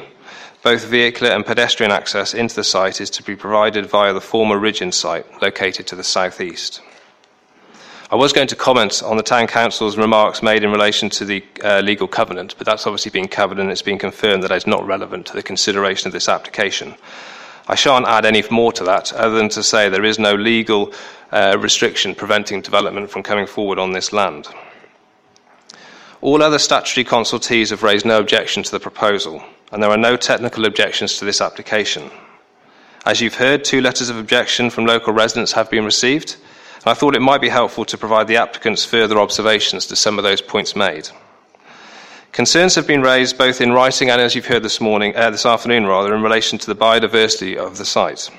Both 0.63 0.85
vehicular 0.85 1.33
and 1.33 1.43
pedestrian 1.43 1.91
access 1.91 2.35
into 2.35 2.55
the 2.55 2.63
site 2.63 3.01
is 3.01 3.09
to 3.11 3.23
be 3.23 3.35
provided 3.35 3.87
via 3.87 4.13
the 4.13 4.21
former 4.21 4.59
Ridgeon 4.59 4.91
site 4.91 5.25
located 5.41 5.87
to 5.87 5.95
the 5.95 6.03
southeast. 6.03 6.81
I 8.11 8.15
was 8.15 8.31
going 8.31 8.49
to 8.49 8.55
comment 8.55 9.01
on 9.01 9.17
the 9.17 9.23
Town 9.23 9.47
Council's 9.47 9.97
remarks 9.97 10.43
made 10.43 10.63
in 10.63 10.71
relation 10.71 11.09
to 11.11 11.25
the 11.25 11.43
uh, 11.63 11.79
legal 11.79 12.07
covenant, 12.07 12.55
but 12.59 12.67
that's 12.67 12.85
obviously 12.85 13.09
been 13.09 13.27
covered 13.27 13.57
and 13.57 13.71
it's 13.71 13.81
been 13.81 13.97
confirmed 13.97 14.43
that 14.43 14.51
it's 14.51 14.67
not 14.67 14.85
relevant 14.85 15.25
to 15.27 15.33
the 15.33 15.41
consideration 15.41 16.07
of 16.07 16.13
this 16.13 16.29
application. 16.29 16.93
I 17.67 17.75
shan't 17.75 18.05
add 18.05 18.25
any 18.25 18.43
more 18.51 18.71
to 18.73 18.83
that 18.83 19.13
other 19.13 19.37
than 19.37 19.49
to 19.49 19.63
say 19.63 19.89
there 19.89 20.03
is 20.03 20.19
no 20.19 20.35
legal 20.35 20.93
uh, 21.31 21.57
restriction 21.59 22.13
preventing 22.13 22.61
development 22.61 23.09
from 23.09 23.23
coming 23.23 23.47
forward 23.47 23.79
on 23.79 23.93
this 23.93 24.13
land. 24.13 24.47
All 26.19 26.43
other 26.43 26.59
statutory 26.59 27.05
consultees 27.05 27.71
have 27.71 27.81
raised 27.81 28.05
no 28.05 28.19
objection 28.19 28.61
to 28.61 28.71
the 28.71 28.79
proposal, 28.79 29.41
and 29.71 29.81
there 29.81 29.89
are 29.89 29.97
no 29.97 30.17
technical 30.17 30.65
objections 30.65 31.17
to 31.17 31.25
this 31.25 31.41
application. 31.41 32.11
As 33.05 33.19
you've 33.19 33.35
heard, 33.35 33.63
two 33.63 33.81
letters 33.81 34.09
of 34.09 34.17
objection 34.17 34.69
from 34.69 34.85
local 34.85 35.13
residents 35.13 35.53
have 35.53 35.71
been 35.71 35.85
received, 35.85 36.35
and 36.75 36.87
I 36.87 36.93
thought 36.93 37.15
it 37.15 37.21
might 37.21 37.41
be 37.41 37.49
helpful 37.49 37.85
to 37.85 37.97
provide 37.97 38.27
the 38.27 38.37
applicants 38.37 38.85
further 38.85 39.19
observations 39.19 39.87
to 39.87 39.95
some 39.95 40.17
of 40.17 40.23
those 40.23 40.41
points 40.41 40.75
made. 40.75 41.09
Concerns 42.31 42.75
have 42.75 42.87
been 42.87 43.01
raised 43.01 43.37
both 43.37 43.59
in 43.59 43.71
writing 43.71 44.09
and, 44.09 44.21
as 44.21 44.35
you've 44.35 44.45
heard 44.45 44.63
this 44.63 44.79
morning, 44.79 45.15
uh, 45.15 45.29
this 45.31 45.45
afternoon, 45.45 45.85
rather, 45.85 46.15
in 46.15 46.21
relation 46.21 46.57
to 46.59 46.67
the 46.67 46.75
biodiversity 46.75 47.57
of 47.57 47.77
the 47.77 47.85
site. 47.85 48.29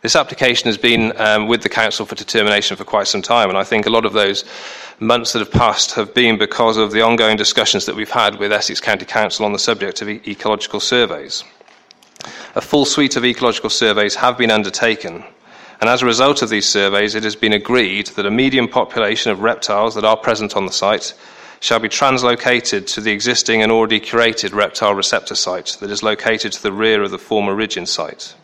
This 0.00 0.14
application 0.14 0.66
has 0.66 0.76
been 0.76 1.18
um, 1.18 1.48
with 1.48 1.62
the 1.62 1.68
council 1.70 2.04
for 2.04 2.14
determination 2.14 2.76
for 2.76 2.84
quite 2.84 3.06
some 3.06 3.22
time, 3.22 3.48
and 3.48 3.56
I 3.56 3.64
think 3.64 3.86
a 3.86 3.90
lot 3.90 4.04
of 4.04 4.12
those 4.12 4.44
months 5.00 5.32
that 5.32 5.40
have 5.40 5.50
passed 5.50 5.92
have 5.92 6.14
been 6.14 6.38
because 6.38 6.76
of 6.76 6.92
the 6.92 7.02
ongoing 7.02 7.36
discussions 7.36 7.86
that 7.86 7.96
we've 7.96 8.10
had 8.10 8.38
with 8.38 8.52
Essex 8.52 8.80
County 8.80 9.04
Council 9.04 9.44
on 9.44 9.52
the 9.52 9.58
subject 9.58 10.02
of 10.02 10.08
e- 10.08 10.20
ecological 10.26 10.80
surveys. 10.80 11.44
A 12.54 12.60
full 12.60 12.84
suite 12.84 13.16
of 13.16 13.24
ecological 13.24 13.70
surveys 13.70 14.14
have 14.16 14.38
been 14.38 14.50
undertaken, 14.50 15.24
and 15.80 15.90
as 15.90 16.02
a 16.02 16.06
result 16.06 16.42
of 16.42 16.48
these 16.48 16.68
surveys, 16.68 17.14
it 17.14 17.24
has 17.24 17.36
been 17.36 17.52
agreed 17.52 18.06
that 18.08 18.26
a 18.26 18.30
medium 18.30 18.68
population 18.68 19.32
of 19.32 19.40
reptiles 19.40 19.94
that 19.94 20.04
are 20.04 20.16
present 20.16 20.56
on 20.56 20.66
the 20.66 20.72
site 20.72 21.14
shall 21.60 21.80
be 21.80 21.88
translocated 21.88 22.86
to 22.86 23.00
the 23.00 23.10
existing 23.10 23.62
and 23.62 23.72
already 23.72 23.98
curated 23.98 24.52
reptile 24.52 24.94
receptor 24.94 25.34
site 25.34 25.76
that 25.80 25.90
is 25.90 26.02
located 26.02 26.52
to 26.52 26.62
the 26.62 26.72
rear 26.72 27.02
of 27.02 27.10
the 27.10 27.18
former 27.18 27.54
Ridgeon 27.54 27.86
site. 27.86 28.34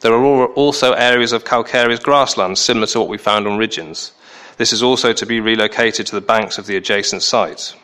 There 0.00 0.12
are 0.12 0.46
also 0.48 0.92
areas 0.92 1.32
of 1.32 1.44
calcareous 1.44 2.00
grasslands 2.00 2.60
similar 2.60 2.86
to 2.88 3.00
what 3.00 3.08
we 3.08 3.18
found 3.18 3.46
on 3.46 3.58
Ridgeons. 3.58 4.12
This 4.56 4.72
is 4.72 4.82
also 4.82 5.12
to 5.12 5.26
be 5.26 5.40
relocated 5.40 6.06
to 6.06 6.14
the 6.14 6.20
banks 6.20 6.58
of 6.58 6.66
the 6.66 6.76
adjacent 6.76 7.22
site. 7.22 7.74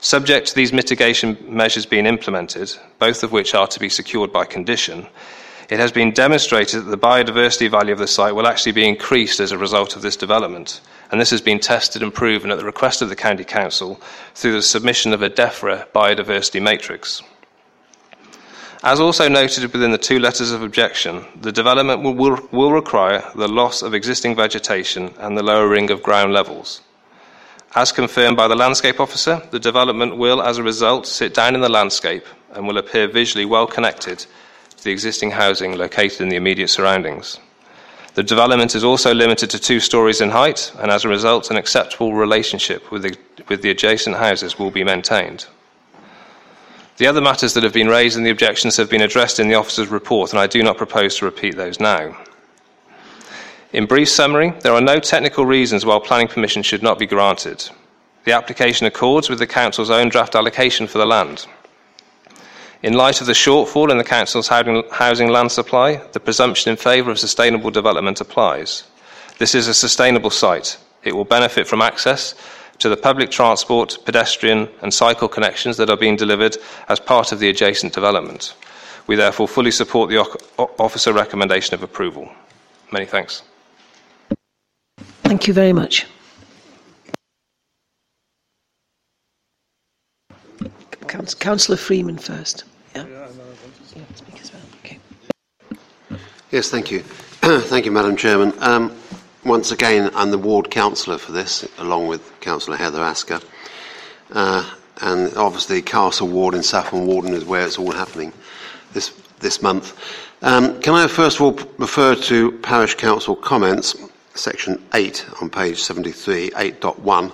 Subject 0.00 0.48
to 0.48 0.54
these 0.54 0.72
mitigation 0.72 1.36
measures 1.48 1.86
being 1.86 2.06
implemented, 2.06 2.72
both 2.98 3.22
of 3.22 3.32
which 3.32 3.54
are 3.54 3.66
to 3.66 3.80
be 3.80 3.88
secured 3.88 4.32
by 4.32 4.44
condition, 4.44 5.06
it 5.68 5.78
has 5.78 5.92
been 5.92 6.12
demonstrated 6.12 6.84
that 6.84 6.90
the 6.90 6.96
biodiversity 6.96 7.70
value 7.70 7.92
of 7.92 7.98
the 7.98 8.06
site 8.06 8.34
will 8.34 8.46
actually 8.46 8.72
be 8.72 8.88
increased 8.88 9.38
as 9.38 9.52
a 9.52 9.58
result 9.58 9.96
of 9.96 10.02
this 10.02 10.16
development, 10.16 10.80
and 11.10 11.20
this 11.20 11.30
has 11.30 11.42
been 11.42 11.58
tested 11.58 12.02
and 12.02 12.14
proven 12.14 12.50
at 12.50 12.58
the 12.58 12.64
request 12.64 13.02
of 13.02 13.10
the 13.10 13.16
County 13.16 13.44
Council 13.44 14.00
through 14.34 14.52
the 14.52 14.62
submission 14.62 15.12
of 15.12 15.20
a 15.20 15.28
DEFRA 15.28 15.86
biodiversity 15.92 16.62
matrix. 16.62 17.22
As 18.82 19.00
also 19.00 19.28
noted 19.28 19.72
within 19.72 19.90
the 19.90 19.98
two 19.98 20.20
letters 20.20 20.52
of 20.52 20.62
objection, 20.62 21.24
the 21.40 21.50
development 21.50 22.02
will, 22.04 22.14
will, 22.14 22.48
will, 22.52 22.70
require 22.70 23.24
the 23.34 23.48
loss 23.48 23.82
of 23.82 23.92
existing 23.92 24.36
vegetation 24.36 25.12
and 25.18 25.36
the 25.36 25.42
lowering 25.42 25.90
of 25.90 26.02
ground 26.02 26.32
levels. 26.32 26.80
As 27.74 27.90
confirmed 27.90 28.36
by 28.36 28.46
the 28.46 28.54
landscape 28.54 29.00
officer, 29.00 29.42
the 29.50 29.58
development 29.58 30.16
will, 30.16 30.40
as 30.40 30.58
a 30.58 30.62
result, 30.62 31.06
sit 31.06 31.34
down 31.34 31.56
in 31.56 31.60
the 31.60 31.68
landscape 31.68 32.24
and 32.52 32.68
will 32.68 32.78
appear 32.78 33.08
visually 33.08 33.44
well 33.44 33.66
connected 33.66 34.24
to 34.76 34.84
the 34.84 34.92
existing 34.92 35.32
housing 35.32 35.76
located 35.76 36.20
in 36.20 36.28
the 36.28 36.36
immediate 36.36 36.68
surroundings. 36.68 37.40
The 38.14 38.22
development 38.22 38.76
is 38.76 38.84
also 38.84 39.12
limited 39.12 39.50
to 39.50 39.58
two 39.58 39.80
stories 39.80 40.20
in 40.20 40.30
height, 40.30 40.72
and 40.78 40.90
as 40.90 41.04
a 41.04 41.08
result, 41.08 41.50
an 41.50 41.56
acceptable 41.56 42.14
relationship 42.14 42.92
with 42.92 43.02
the, 43.02 43.16
with 43.48 43.62
the 43.62 43.70
adjacent 43.70 44.16
houses 44.16 44.56
will 44.56 44.70
be 44.70 44.84
maintained. 44.84 45.46
The 46.98 47.06
other 47.06 47.20
matters 47.20 47.54
that 47.54 47.62
have 47.62 47.72
been 47.72 47.86
raised 47.86 48.16
in 48.16 48.24
the 48.24 48.30
objections 48.30 48.76
have 48.76 48.90
been 48.90 49.02
addressed 49.02 49.38
in 49.38 49.46
the 49.46 49.54
officer's 49.54 49.86
report, 49.86 50.32
and 50.32 50.40
I 50.40 50.48
do 50.48 50.64
not 50.64 50.76
propose 50.76 51.16
to 51.16 51.26
repeat 51.26 51.56
those 51.56 51.78
now. 51.78 52.16
In 53.72 53.86
brief 53.86 54.08
summary, 54.08 54.52
there 54.62 54.72
are 54.72 54.80
no 54.80 54.98
technical 54.98 55.46
reasons 55.46 55.86
why 55.86 56.00
planning 56.02 56.26
permission 56.26 56.64
should 56.64 56.82
not 56.82 56.98
be 56.98 57.06
granted. 57.06 57.70
The 58.24 58.32
application 58.32 58.88
accords 58.88 59.30
with 59.30 59.38
the 59.38 59.46
Council's 59.46 59.90
own 59.90 60.08
draft 60.08 60.34
allocation 60.34 60.88
for 60.88 60.98
the 60.98 61.06
land. 61.06 61.46
In 62.82 62.94
light 62.94 63.20
of 63.20 63.28
the 63.28 63.32
shortfall 63.32 63.92
in 63.92 63.98
the 63.98 64.04
Council's 64.04 64.48
housing 64.48 65.28
land 65.28 65.52
supply, 65.52 66.02
the 66.12 66.20
presumption 66.20 66.72
in 66.72 66.76
favour 66.76 67.12
of 67.12 67.20
sustainable 67.20 67.70
development 67.70 68.20
applies. 68.20 68.82
This 69.38 69.54
is 69.54 69.68
a 69.68 69.74
sustainable 69.74 70.30
site. 70.30 70.76
It 71.04 71.14
will 71.14 71.24
benefit 71.24 71.68
from 71.68 71.80
access 71.80 72.34
to 72.78 72.88
the 72.88 72.96
public 72.96 73.30
transport, 73.30 73.98
pedestrian, 74.04 74.68
and 74.82 74.92
cycle 74.92 75.28
connections 75.28 75.76
that 75.76 75.90
are 75.90 75.96
being 75.96 76.16
delivered 76.16 76.56
as 76.88 77.00
part 77.00 77.32
of 77.32 77.38
the 77.38 77.48
adjacent 77.48 77.92
development. 77.92 78.54
We 79.06 79.16
therefore 79.16 79.48
fully 79.48 79.70
support 79.70 80.10
the 80.10 80.18
officer 80.78 81.12
recommendation 81.12 81.74
of 81.74 81.82
approval. 81.82 82.30
Many 82.92 83.06
thanks. 83.06 83.42
Thank 85.22 85.46
you 85.46 85.54
very 85.54 85.72
much. 85.72 86.06
Councillor 91.06 91.78
Freeman 91.78 92.18
first. 92.18 92.64
Yeah. 92.94 93.06
Yes, 96.50 96.70
thank 96.70 96.90
you. 96.90 97.00
thank 97.40 97.84
you, 97.84 97.92
Madam 97.92 98.16
Chairman. 98.16 98.52
Um, 98.60 98.96
once 99.48 99.72
again, 99.72 100.10
I'm 100.14 100.30
the 100.30 100.36
ward 100.36 100.70
councillor 100.70 101.16
for 101.16 101.32
this, 101.32 101.66
along 101.78 102.06
with 102.06 102.38
Councillor 102.40 102.76
Heather 102.76 103.00
Asker. 103.00 103.40
Uh, 104.30 104.70
and 105.00 105.34
obviously, 105.38 105.80
Castle 105.80 106.28
Ward 106.28 106.54
in 106.54 106.62
Saffron 106.62 107.06
Walden 107.06 107.32
is 107.32 107.46
where 107.46 107.64
it's 107.64 107.78
all 107.78 107.92
happening 107.92 108.34
this, 108.92 109.08
this 109.40 109.62
month. 109.62 109.98
Um, 110.42 110.78
can 110.82 110.92
I 110.92 111.06
first 111.06 111.36
of 111.36 111.42
all 111.42 111.52
refer 111.78 112.14
to 112.14 112.52
Parish 112.58 112.96
Council 112.96 113.34
comments, 113.34 113.96
section 114.34 114.84
8 114.92 115.26
on 115.40 115.48
page 115.48 115.78
73, 115.80 116.50
8.1? 116.50 117.32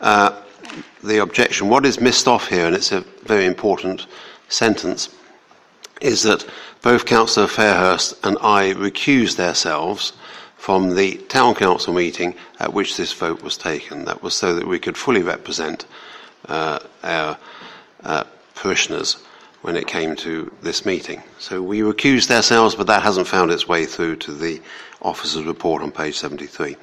Uh, 0.00 0.40
the 1.02 1.20
objection, 1.20 1.68
what 1.68 1.84
is 1.84 2.00
missed 2.00 2.28
off 2.28 2.46
here, 2.48 2.66
and 2.66 2.76
it's 2.76 2.92
a 2.92 3.00
very 3.24 3.46
important 3.46 4.06
sentence, 4.48 5.08
is 6.00 6.22
that 6.22 6.46
both 6.82 7.04
Councillor 7.04 7.48
Fairhurst 7.48 8.14
and 8.22 8.38
I 8.40 8.74
recused 8.74 9.40
ourselves 9.40 10.12
from 10.58 10.94
the 10.94 11.16
town 11.28 11.54
council 11.54 11.94
meeting 11.94 12.34
at 12.60 12.74
which 12.74 12.96
this 12.96 13.12
vote 13.12 13.42
was 13.42 13.56
taken. 13.56 14.04
That 14.04 14.22
was 14.22 14.34
so 14.34 14.54
that 14.54 14.66
we 14.66 14.78
could 14.78 14.98
fully 14.98 15.22
represent 15.22 15.86
uh, 16.46 16.80
our 17.02 17.38
uh, 18.02 18.24
parishioners 18.54 19.22
when 19.62 19.76
it 19.76 19.86
came 19.86 20.14
to 20.16 20.52
this 20.62 20.84
meeting. 20.84 21.22
So 21.38 21.62
we 21.62 21.80
recused 21.80 22.30
ourselves, 22.30 22.74
but 22.74 22.86
that 22.88 23.02
hasn't 23.02 23.26
found 23.26 23.50
its 23.50 23.66
way 23.66 23.86
through 23.86 24.16
to 24.16 24.32
the 24.32 24.60
officer's 25.00 25.44
report 25.44 25.82
on 25.82 25.90
page 25.90 26.16
73. 26.18 26.76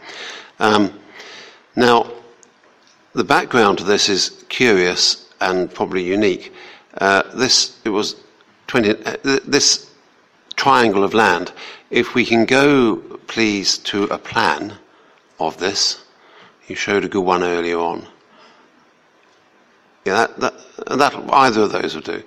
Um, 0.59 0.97
now, 1.75 2.11
the 3.13 3.23
background 3.23 3.77
to 3.79 3.83
this 3.83 4.09
is 4.09 4.43
curious 4.49 5.33
and 5.41 5.73
probably 5.73 6.03
unique. 6.03 6.53
Uh, 6.97 7.23
this 7.33 7.79
it 7.85 7.89
was 7.89 8.15
20, 8.67 9.05
uh, 9.05 9.39
this 9.45 9.91
triangle 10.55 11.03
of 11.03 11.13
land. 11.13 11.51
If 11.89 12.15
we 12.15 12.25
can 12.25 12.45
go, 12.45 12.95
please, 13.27 13.77
to 13.79 14.05
a 14.05 14.17
plan 14.17 14.77
of 15.39 15.57
this. 15.57 16.03
You 16.67 16.75
showed 16.75 17.05
a 17.05 17.09
good 17.09 17.23
one 17.23 17.43
earlier 17.43 17.77
on. 17.77 18.07
Yeah, 20.05 20.27
that, 20.27 20.39
that, 20.39 20.53
that 20.97 21.33
either 21.33 21.61
of 21.61 21.71
those 21.71 21.95
would 21.95 22.03
do. 22.03 22.23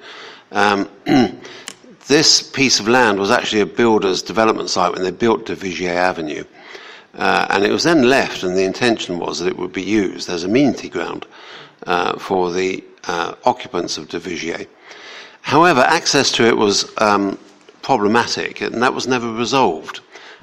Um, 0.53 0.89
this 2.07 2.43
piece 2.43 2.81
of 2.81 2.89
land 2.89 3.19
was 3.19 3.31
actually 3.31 3.61
a 3.63 3.67
builder's 3.67 4.23
development 4.23 4.71
site 4.71 4.93
when 4.93 5.03
they 5.03 5.11
built 5.11 5.47
de 5.47 5.55
Vigier 5.55 5.95
Avenue. 5.95 6.45
Uh, 7.15 7.47
and 7.51 7.65
it 7.65 7.73
was 7.73 7.83
then 7.83 8.03
left, 8.03 8.43
and 8.43 8.57
the 8.57 8.65
intention 8.65 9.19
was 9.19 9.41
that 9.41 9.49
it 9.49 9.57
would 9.57 9.73
be 9.73 9.83
used 9.83 10.29
as 10.29 10.45
amenity 10.45 10.89
ground 10.89 11.27
uh, 11.87 12.19
for 12.19 12.53
the 12.53 12.85
uh, 13.05 13.35
occupants 13.45 13.99
of 13.99 14.09
de 14.09 14.21
Vigier. 14.21 14.67
However, 15.41 15.81
access 15.81 16.31
to 16.33 16.47
it 16.47 16.57
was 16.57 16.93
um, 16.99 17.39
problematic, 17.89 18.61
and 18.61 18.83
that 18.83 18.93
was 18.93 19.09
never 19.09 19.33
resolved. 19.33 20.01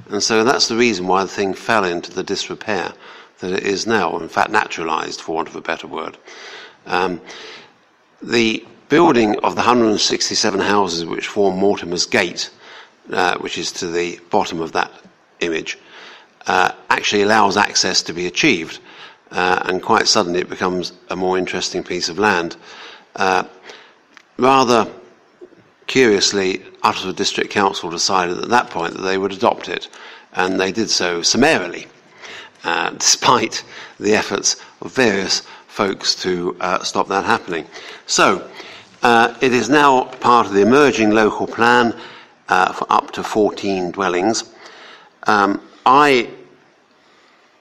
And 0.10 0.24
so 0.24 0.44
that's 0.44 0.68
the 0.68 0.76
reason 0.76 1.06
why 1.06 1.22
the 1.22 1.30
thing 1.30 1.54
fell 1.54 1.84
into 1.84 2.12
the 2.12 2.24
disrepair 2.24 2.92
that 3.38 3.52
it 3.52 3.62
is 3.62 3.86
now, 3.86 4.18
in 4.18 4.30
fact, 4.30 4.50
naturalized, 4.50 5.22
for 5.22 5.36
want 5.36 5.48
of 5.48 5.56
a 5.56 5.62
better 5.62 5.86
word. 5.86 6.18
Um, 6.88 7.22
the 8.20 8.66
building 8.90 9.38
of 9.42 9.54
the 9.54 9.62
167 9.62 10.60
houses 10.60 11.06
which 11.06 11.28
form 11.28 11.60
Mortimer's 11.60 12.08
Gate, 12.08 12.50
uh, 13.12 13.38
which 13.38 13.60
is 13.60 13.72
to 13.74 13.90
the 13.90 14.20
bottom 14.32 14.60
of 14.60 14.72
that 14.72 14.92
image, 15.40 15.78
uh, 16.48 16.72
actually 16.90 17.22
allows 17.22 17.58
access 17.58 18.02
to 18.02 18.14
be 18.14 18.26
achieved. 18.26 18.80
Uh, 19.30 19.62
and 19.66 19.84
quite 19.84 20.08
suddenly 20.08 20.40
it 20.40 20.50
becomes 20.50 20.94
a 21.12 21.16
more 21.16 21.38
interesting 21.38 21.84
piece 21.84 22.10
of 22.10 22.18
land. 22.18 22.58
Uh, 23.16 23.44
rather 24.40 24.92
curiously, 25.88 26.60
Uttlesford 26.84 27.16
District 27.16 27.50
Council 27.50 27.90
decided 27.90 28.38
at 28.38 28.50
that 28.50 28.70
point 28.70 28.94
that 28.94 29.02
they 29.02 29.18
would 29.18 29.32
adopt 29.32 29.70
it, 29.70 29.90
and 30.34 30.60
they 30.60 30.72
did 30.72 30.90
so 30.90 31.22
summarily, 31.22 31.88
uh, 32.64 32.90
despite 32.98 33.64
the 34.00 34.14
efforts 34.14 34.62
of 34.82 34.94
various 34.94 35.42
folks 35.68 36.16
to 36.16 36.56
uh, 36.60 36.84
stop 36.84 37.08
that 37.08 37.26
happening. 37.26 37.66
So, 38.06 38.50
uh, 39.04 39.36
it 39.42 39.54
is 39.54 39.70
now 39.70 40.06
part 40.06 40.48
of 40.48 40.54
the 40.54 40.62
emerging 40.62 41.12
local 41.12 41.46
plan 41.46 41.96
uh, 42.50 42.74
for 42.74 42.88
up 42.90 43.12
to 43.12 43.24
14 43.24 43.92
dwellings. 43.92 44.52
Um, 45.24 45.62
I 45.86 46.30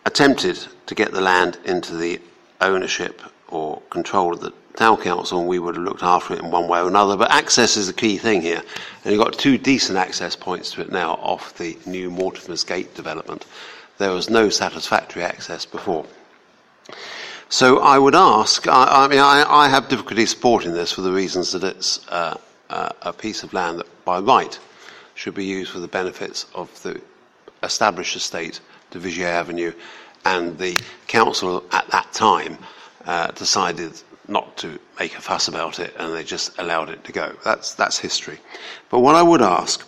attempted 0.07 0.67
to 0.87 0.95
get 0.95 1.13
the 1.13 1.21
land 1.21 1.59
into 1.65 1.97
the 1.97 2.21
ownership 2.61 3.21
or 3.49 3.81
control 3.91 4.35
of 4.35 4.41
the 4.41 4.53
town 4.77 4.97
council, 5.01 5.41
and 5.41 5.49
we 5.49 5.59
would 5.59 5.77
have 5.77 5.85
looked 5.85 6.03
after 6.03 6.35
it 6.35 6.41
in 6.41 6.51
one 6.51 6.69
way 6.69 6.81
or 6.81 6.89
another. 6.89 7.17
But 7.17 7.31
access 7.31 7.77
is 7.77 7.87
the 7.87 7.93
key 7.93 8.19
thing 8.19 8.43
here, 8.43 8.63
and 9.05 9.15
you've 9.15 9.23
got 9.23 9.39
two 9.39 9.59
decent 9.59 9.99
access 9.99 10.35
points 10.35 10.73
to 10.73 10.83
it 10.83 10.91
now 10.91 11.13
off 11.15 11.57
the 11.57 11.79
new 11.87 12.11
Mortimer's 12.11 12.65
Gate 12.65 12.95
development. 12.95 13.47
There 13.99 14.11
was 14.11 14.29
no 14.29 14.49
satisfactory 14.49 15.23
access 15.23 15.65
before. 15.65 16.07
So 17.49 17.79
I 17.79 17.99
would 17.99 18.17
ask, 18.17 18.67
I, 18.67 19.05
I 19.05 19.09
mean, 19.09 19.21
I, 19.21 19.45
I, 19.49 19.69
have 19.69 19.89
difficulty 19.89 20.27
supporting 20.27 20.73
this 20.73 20.91
for 20.91 21.03
the 21.03 21.13
reasons 21.13 21.53
that 21.53 21.63
it's 21.63 22.07
uh, 22.09 22.37
uh, 22.69 22.89
a 23.03 23.13
piece 23.13 23.45
of 23.45 23.53
land 23.53 23.79
that 23.79 24.05
by 24.05 24.19
right 24.19 24.59
should 25.15 25.35
be 25.35 25.45
used 25.45 25.71
for 25.71 25.79
the 25.79 25.87
benefits 25.87 26.47
of 26.55 26.83
the 26.83 27.01
established 27.63 28.17
estate 28.17 28.61
to 28.91 28.99
Vigier 28.99 29.29
Avenue, 29.29 29.73
and 30.25 30.59
the 30.59 30.81
council 31.07 31.65
at 31.71 31.87
that 31.89 32.13
time 32.13 32.59
uh, 33.07 33.29
decided 33.33 33.93
not 34.29 34.57
to 34.59 34.79
make 34.99 35.17
a 35.17 35.21
fuss 35.21 35.49
about 35.49 35.79
it, 35.79 35.95
and 35.99 36.15
they 36.15 36.25
just 36.25 36.59
allowed 36.59 36.91
it 36.91 37.05
to 37.05 37.13
go. 37.13 37.35
That's 37.45 37.75
that's 37.75 37.99
history. 37.99 38.39
But 38.91 39.01
what 39.01 39.15
I 39.15 39.23
would 39.23 39.43
ask, 39.43 39.87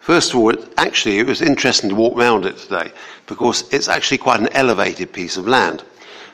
first 0.00 0.32
of 0.32 0.38
all, 0.38 0.50
it, 0.50 0.72
actually, 0.76 1.18
it 1.18 1.26
was 1.26 1.40
interesting 1.42 1.90
to 1.90 1.96
walk 1.96 2.16
around 2.16 2.46
it 2.46 2.58
today 2.58 2.92
because 3.26 3.72
it's 3.72 3.88
actually 3.88 4.18
quite 4.18 4.40
an 4.40 4.52
elevated 4.52 5.12
piece 5.12 5.36
of 5.36 5.46
land. 5.48 5.82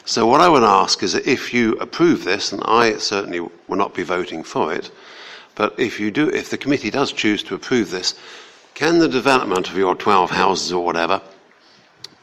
So 0.04 0.26
what 0.26 0.40
I 0.40 0.48
would 0.48 0.62
ask 0.62 1.02
is 1.02 1.14
that 1.14 1.26
if 1.26 1.52
you 1.52 1.72
approve 1.74 2.24
this, 2.24 2.52
and 2.52 2.62
I 2.64 2.96
certainly 2.98 3.40
will 3.40 3.76
not 3.76 3.92
be 3.92 4.04
voting 4.04 4.44
for 4.44 4.72
it, 4.72 4.90
but 5.56 5.74
if 5.78 5.98
you 5.98 6.10
do, 6.10 6.28
if 6.28 6.50
the 6.50 6.58
committee 6.58 6.90
does 6.90 7.12
choose 7.12 7.42
to 7.44 7.54
approve 7.54 7.90
this, 7.90 8.14
can 8.74 8.98
the 8.98 9.08
development 9.08 9.68
of 9.68 9.76
your 9.76 9.94
12 9.94 10.30
houses 10.30 10.72
or 10.72 10.84
whatever 10.84 11.20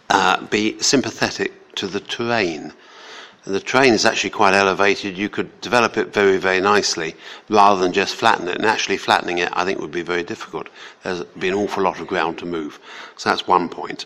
uh, 0.09 0.45
be 0.45 0.79
sympathetic 0.79 1.75
to 1.75 1.87
the 1.87 1.99
terrain? 1.99 2.71
The 3.45 3.59
train 3.59 3.93
is 3.93 4.05
actually 4.05 4.29
quite 4.29 4.53
elevated. 4.53 5.17
You 5.17 5.27
could 5.27 5.59
develop 5.59 5.97
it 5.97 6.13
very, 6.13 6.37
very 6.37 6.61
nicely 6.61 7.15
rather 7.49 7.81
than 7.81 7.91
just 7.91 8.15
flatten 8.15 8.47
it. 8.47 8.55
And 8.55 8.65
actually, 8.65 8.97
flattening 8.97 9.39
it, 9.39 9.49
I 9.51 9.65
think, 9.65 9.79
would 9.79 9.91
be 9.91 10.01
very 10.01 10.23
difficult. 10.23 10.69
There's 11.03 11.23
been 11.37 11.53
an 11.53 11.59
awful 11.59 11.83
lot 11.83 11.99
of 11.99 12.07
ground 12.07 12.37
to 12.39 12.45
move. 12.45 12.79
So 13.17 13.29
that's 13.29 13.45
one 13.45 13.67
point. 13.67 14.05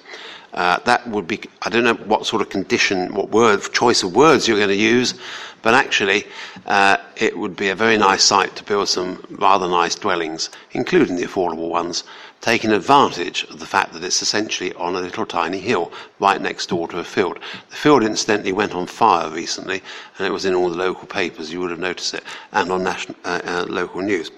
Uh, 0.54 0.80
that 0.86 1.08
would 1.08 1.28
be, 1.28 1.42
I 1.62 1.70
don't 1.70 1.84
know 1.84 1.94
what 1.94 2.26
sort 2.26 2.42
of 2.42 2.50
condition, 2.50 3.14
what 3.14 3.30
word, 3.30 3.62
choice 3.74 4.02
of 4.02 4.16
words 4.16 4.48
you're 4.48 4.58
going 4.58 4.70
to 4.70 4.76
use, 4.76 5.14
but 5.62 5.74
actually, 5.74 6.26
uh, 6.66 6.98
it 7.16 7.38
would 7.38 7.56
be 7.56 7.70
a 7.70 7.76
very 7.76 7.98
nice 7.98 8.24
site 8.24 8.56
to 8.56 8.64
build 8.64 8.88
some 8.88 9.24
rather 9.30 9.68
nice 9.68 9.96
dwellings, 9.96 10.50
including 10.72 11.16
the 11.16 11.26
affordable 11.26 11.70
ones, 11.70 12.06
taking 12.42 12.72
advantage 12.72 13.44
of 13.46 13.60
the 13.60 13.66
fact 13.66 13.94
that 13.94 14.04
it's 14.04 14.22
essentially 14.22 14.74
on 14.76 14.96
a 14.96 15.02
little 15.02 15.26
tiny 15.26 15.60
hill 15.60 15.92
right 16.20 16.42
next 16.42 16.70
door 16.70 16.88
to 16.88 17.00
a 17.00 17.04
field. 17.04 17.40
The 17.70 17.76
field, 17.76 18.04
incidentally, 18.04 18.52
went 18.52 18.76
on 18.76 18.88
fire 18.88 19.30
recently, 19.30 19.82
and 20.18 20.28
it 20.28 20.32
was 20.32 20.46
in 20.46 20.54
all 20.54 20.70
the 20.70 20.78
local 20.78 21.08
papers. 21.08 21.52
You 21.52 21.60
would 21.62 21.72
have 21.72 21.80
noticed 21.80 22.14
it, 22.14 22.24
and 22.52 22.72
on 22.72 22.84
national, 22.84 23.18
uh, 23.26 23.42
uh, 23.44 23.66
local 23.68 24.02
news. 24.02 24.32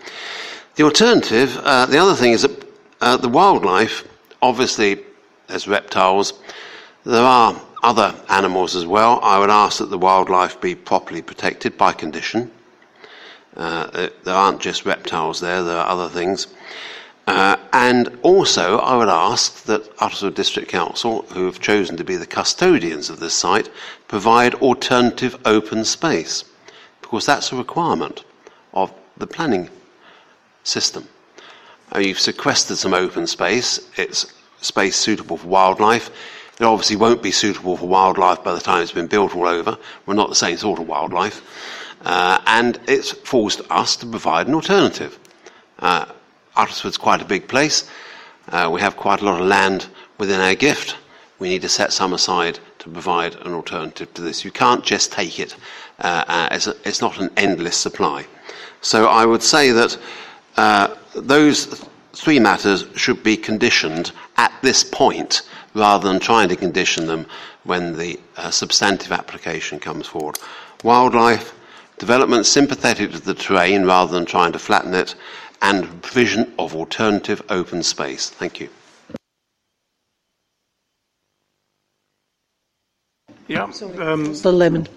The 0.75 0.83
alternative, 0.83 1.57
uh, 1.57 1.85
the 1.85 1.97
other 1.97 2.15
thing 2.15 2.31
is 2.31 2.43
that 2.43 2.65
uh, 3.01 3.17
the 3.17 3.29
wildlife, 3.29 4.07
obviously, 4.41 4.99
there's 5.47 5.67
reptiles. 5.67 6.33
There 7.05 7.23
are 7.23 7.59
other 7.83 8.13
animals 8.29 8.75
as 8.75 8.85
well. 8.85 9.19
I 9.23 9.39
would 9.39 9.49
ask 9.49 9.79
that 9.79 9.89
the 9.89 9.97
wildlife 9.97 10.59
be 10.61 10.75
properly 10.75 11.21
protected 11.21 11.77
by 11.77 11.93
condition. 11.93 12.51
Uh, 13.55 14.09
there 14.23 14.35
aren't 14.35 14.61
just 14.61 14.85
reptiles 14.85 15.41
there, 15.41 15.63
there 15.63 15.77
are 15.77 15.87
other 15.87 16.07
things. 16.07 16.47
Uh, 17.29 17.55
and 17.73 18.17
also, 18.23 18.79
I 18.79 18.97
would 18.97 19.07
ask 19.07 19.65
that 19.65 19.95
Uttlesford 19.97 20.33
District 20.33 20.67
Council, 20.67 21.21
who 21.29 21.45
have 21.45 21.59
chosen 21.59 21.95
to 21.97 22.03
be 22.03 22.15
the 22.15 22.25
custodians 22.25 23.11
of 23.11 23.19
this 23.19 23.35
site, 23.35 23.69
provide 24.07 24.55
alternative 24.55 25.39
open 25.45 25.85
space, 25.85 26.43
because 27.01 27.27
that's 27.27 27.51
a 27.51 27.55
requirement 27.55 28.23
of 28.73 28.91
the 29.17 29.27
planning 29.27 29.69
system. 30.63 31.07
Uh, 31.93 31.99
you've 31.99 32.19
sequestered 32.19 32.79
some 32.79 32.95
open 32.95 33.27
space, 33.27 33.79
it's 33.95 34.33
space 34.61 34.95
suitable 34.95 35.37
for 35.37 35.47
wildlife. 35.49 36.09
It 36.59 36.63
obviously 36.63 36.95
won't 36.95 37.21
be 37.21 37.31
suitable 37.31 37.77
for 37.77 37.87
wildlife 37.87 38.43
by 38.43 38.55
the 38.55 38.59
time 38.59 38.81
it's 38.81 38.91
been 38.91 39.05
built 39.05 39.35
all 39.35 39.45
over. 39.45 39.77
We're 40.07 40.15
not 40.15 40.29
the 40.29 40.35
same 40.35 40.57
sort 40.57 40.79
of 40.79 40.87
wildlife. 40.87 41.43
Uh, 42.03 42.41
and 42.47 42.79
it 42.87 43.05
falls 43.05 43.57
to 43.57 43.71
us 43.71 43.95
to 43.97 44.07
provide 44.07 44.47
an 44.47 44.55
alternative. 44.55 45.19
Uh, 45.77 46.05
Uttlesford's 46.59 46.97
quite 46.97 47.21
a 47.21 47.25
big 47.25 47.47
place. 47.47 47.89
Uh, 48.49 48.69
we 48.71 48.81
have 48.81 48.97
quite 48.97 49.21
a 49.21 49.25
lot 49.25 49.39
of 49.39 49.47
land 49.47 49.87
within 50.17 50.41
our 50.41 50.55
gift. 50.55 50.97
We 51.39 51.47
need 51.47 51.61
to 51.61 51.69
set 51.69 51.93
some 51.93 52.13
aside 52.13 52.59
to 52.79 52.89
provide 52.89 53.35
an 53.35 53.53
alternative 53.53 54.13
to 54.15 54.21
this. 54.21 54.43
You 54.43 54.51
can't 54.51 54.83
just 54.83 55.11
take 55.11 55.39
it. 55.39 55.55
Uh, 55.99 56.25
uh 56.27 56.49
it's, 56.51 56.67
a, 56.67 56.75
it's, 56.83 57.01
not 57.01 57.19
an 57.19 57.29
endless 57.37 57.77
supply. 57.77 58.25
So 58.81 59.07
I 59.07 59.25
would 59.25 59.41
say 59.41 59.71
that 59.71 59.97
uh, 60.57 60.95
those 61.15 61.85
three 62.11 62.39
matters 62.39 62.85
should 62.95 63.23
be 63.23 63.37
conditioned 63.37 64.11
at 64.35 64.51
this 64.61 64.83
point 64.83 65.43
rather 65.73 66.09
than 66.09 66.19
trying 66.19 66.49
to 66.49 66.57
condition 66.57 67.07
them 67.07 67.25
when 67.63 67.95
the 67.95 68.19
uh, 68.35 68.51
substantive 68.51 69.13
application 69.13 69.79
comes 69.79 70.07
forward. 70.07 70.37
Wildlife, 70.83 71.53
development 71.99 72.45
sympathetic 72.45 73.11
to 73.11 73.19
the 73.19 73.33
terrain 73.33 73.85
rather 73.85 74.11
than 74.11 74.25
trying 74.25 74.51
to 74.51 74.59
flatten 74.59 74.93
it, 74.93 75.15
and 75.61 76.01
provision 76.01 76.53
of 76.57 76.75
alternative 76.75 77.41
open 77.49 77.83
space. 77.83 78.29
Thank 78.29 78.59
you. 78.59 78.69
Yeah. 83.47 83.63
Um, 83.63 84.33
the 84.35 84.51
lemon. 84.51 84.87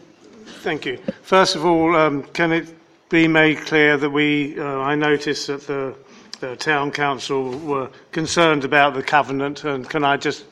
Thank 0.62 0.84
you. 0.84 0.98
First 1.22 1.56
of 1.56 1.64
all, 1.64 1.96
um, 1.96 2.22
can 2.34 2.52
it 2.52 2.68
be 3.08 3.26
made 3.26 3.58
clear 3.58 3.96
that 3.96 4.10
we, 4.10 4.58
uh, 4.58 4.64
I 4.64 4.94
noticed 4.94 5.46
that 5.46 5.66
the, 5.66 5.94
the 6.40 6.56
town 6.56 6.90
council 6.90 7.58
were 7.58 7.90
concerned 8.10 8.64
about 8.64 8.94
the 8.94 9.02
covenant, 9.02 9.64
and 9.64 9.88
can 9.88 10.04
I 10.04 10.16
just 10.16 10.44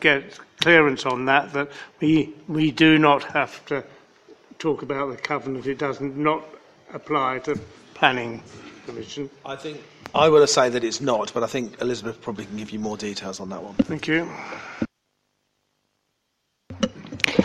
get 0.00 0.38
clearance 0.60 1.06
on 1.06 1.24
that, 1.26 1.52
that 1.52 1.70
we, 2.00 2.34
we 2.48 2.70
do 2.70 2.98
not 2.98 3.24
have 3.24 3.64
to 3.66 3.84
talk 4.58 4.82
about 4.82 5.10
the 5.10 5.16
covenant, 5.16 5.66
it 5.66 5.78
does 5.78 6.00
not 6.00 6.44
apply 6.94 7.38
to 7.40 7.58
planning 7.94 8.42
Commission? 8.86 9.30
I 9.44 9.56
think 9.56 9.82
I 10.14 10.28
will 10.28 10.46
say 10.46 10.68
that 10.68 10.84
it's 10.84 11.00
not, 11.00 11.32
but 11.32 11.42
I 11.42 11.46
think 11.46 11.80
Elizabeth 11.80 12.20
probably 12.20 12.44
can 12.44 12.56
give 12.56 12.70
you 12.70 12.78
more 12.78 12.96
details 12.96 13.40
on 13.40 13.48
that 13.50 13.62
one. 13.62 13.74
Thank 13.74 14.06
you. 14.08 14.28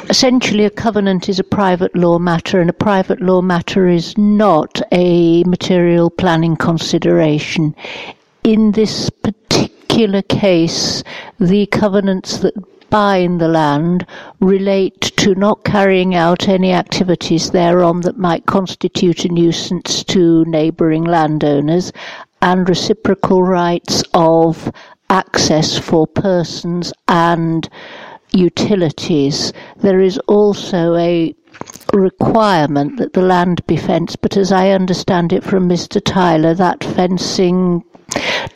Essentially, 0.09 0.65
a 0.65 0.69
covenant 0.69 1.27
is 1.29 1.39
a 1.39 1.43
private 1.43 1.95
law 1.95 2.17
matter, 2.17 2.59
and 2.59 2.69
a 2.69 2.73
private 2.73 3.21
law 3.21 3.41
matter 3.41 3.87
is 3.87 4.17
not 4.17 4.81
a 4.91 5.43
material 5.43 6.09
planning 6.09 6.55
consideration. 6.55 7.75
In 8.43 8.71
this 8.71 9.09
particular 9.09 10.21
case, 10.21 11.03
the 11.39 11.65
covenants 11.67 12.37
that 12.39 12.53
buying 12.89 13.37
the 13.37 13.47
land 13.47 14.05
relate 14.39 15.01
to 15.17 15.35
not 15.35 15.63
carrying 15.63 16.15
out 16.15 16.47
any 16.47 16.71
activities 16.71 17.51
thereon 17.51 18.01
that 18.01 18.17
might 18.17 18.45
constitute 18.45 19.25
a 19.25 19.29
nuisance 19.29 20.03
to 20.03 20.45
neighbouring 20.45 21.03
landowners 21.03 21.91
and 22.41 22.69
reciprocal 22.69 23.43
rights 23.43 24.03
of 24.13 24.71
access 25.09 25.77
for 25.77 26.05
persons 26.07 26.93
and 27.07 27.69
utilities. 28.31 29.53
There 29.77 29.99
is 29.99 30.17
also 30.27 30.95
a 30.95 31.33
requirement 31.93 32.97
that 32.97 33.13
the 33.13 33.21
land 33.21 33.65
be 33.67 33.77
fenced, 33.77 34.21
but 34.21 34.37
as 34.37 34.51
I 34.51 34.69
understand 34.69 35.33
it 35.33 35.43
from 35.43 35.67
Mr. 35.67 36.01
Tyler, 36.03 36.53
that 36.53 36.83
fencing 36.83 37.83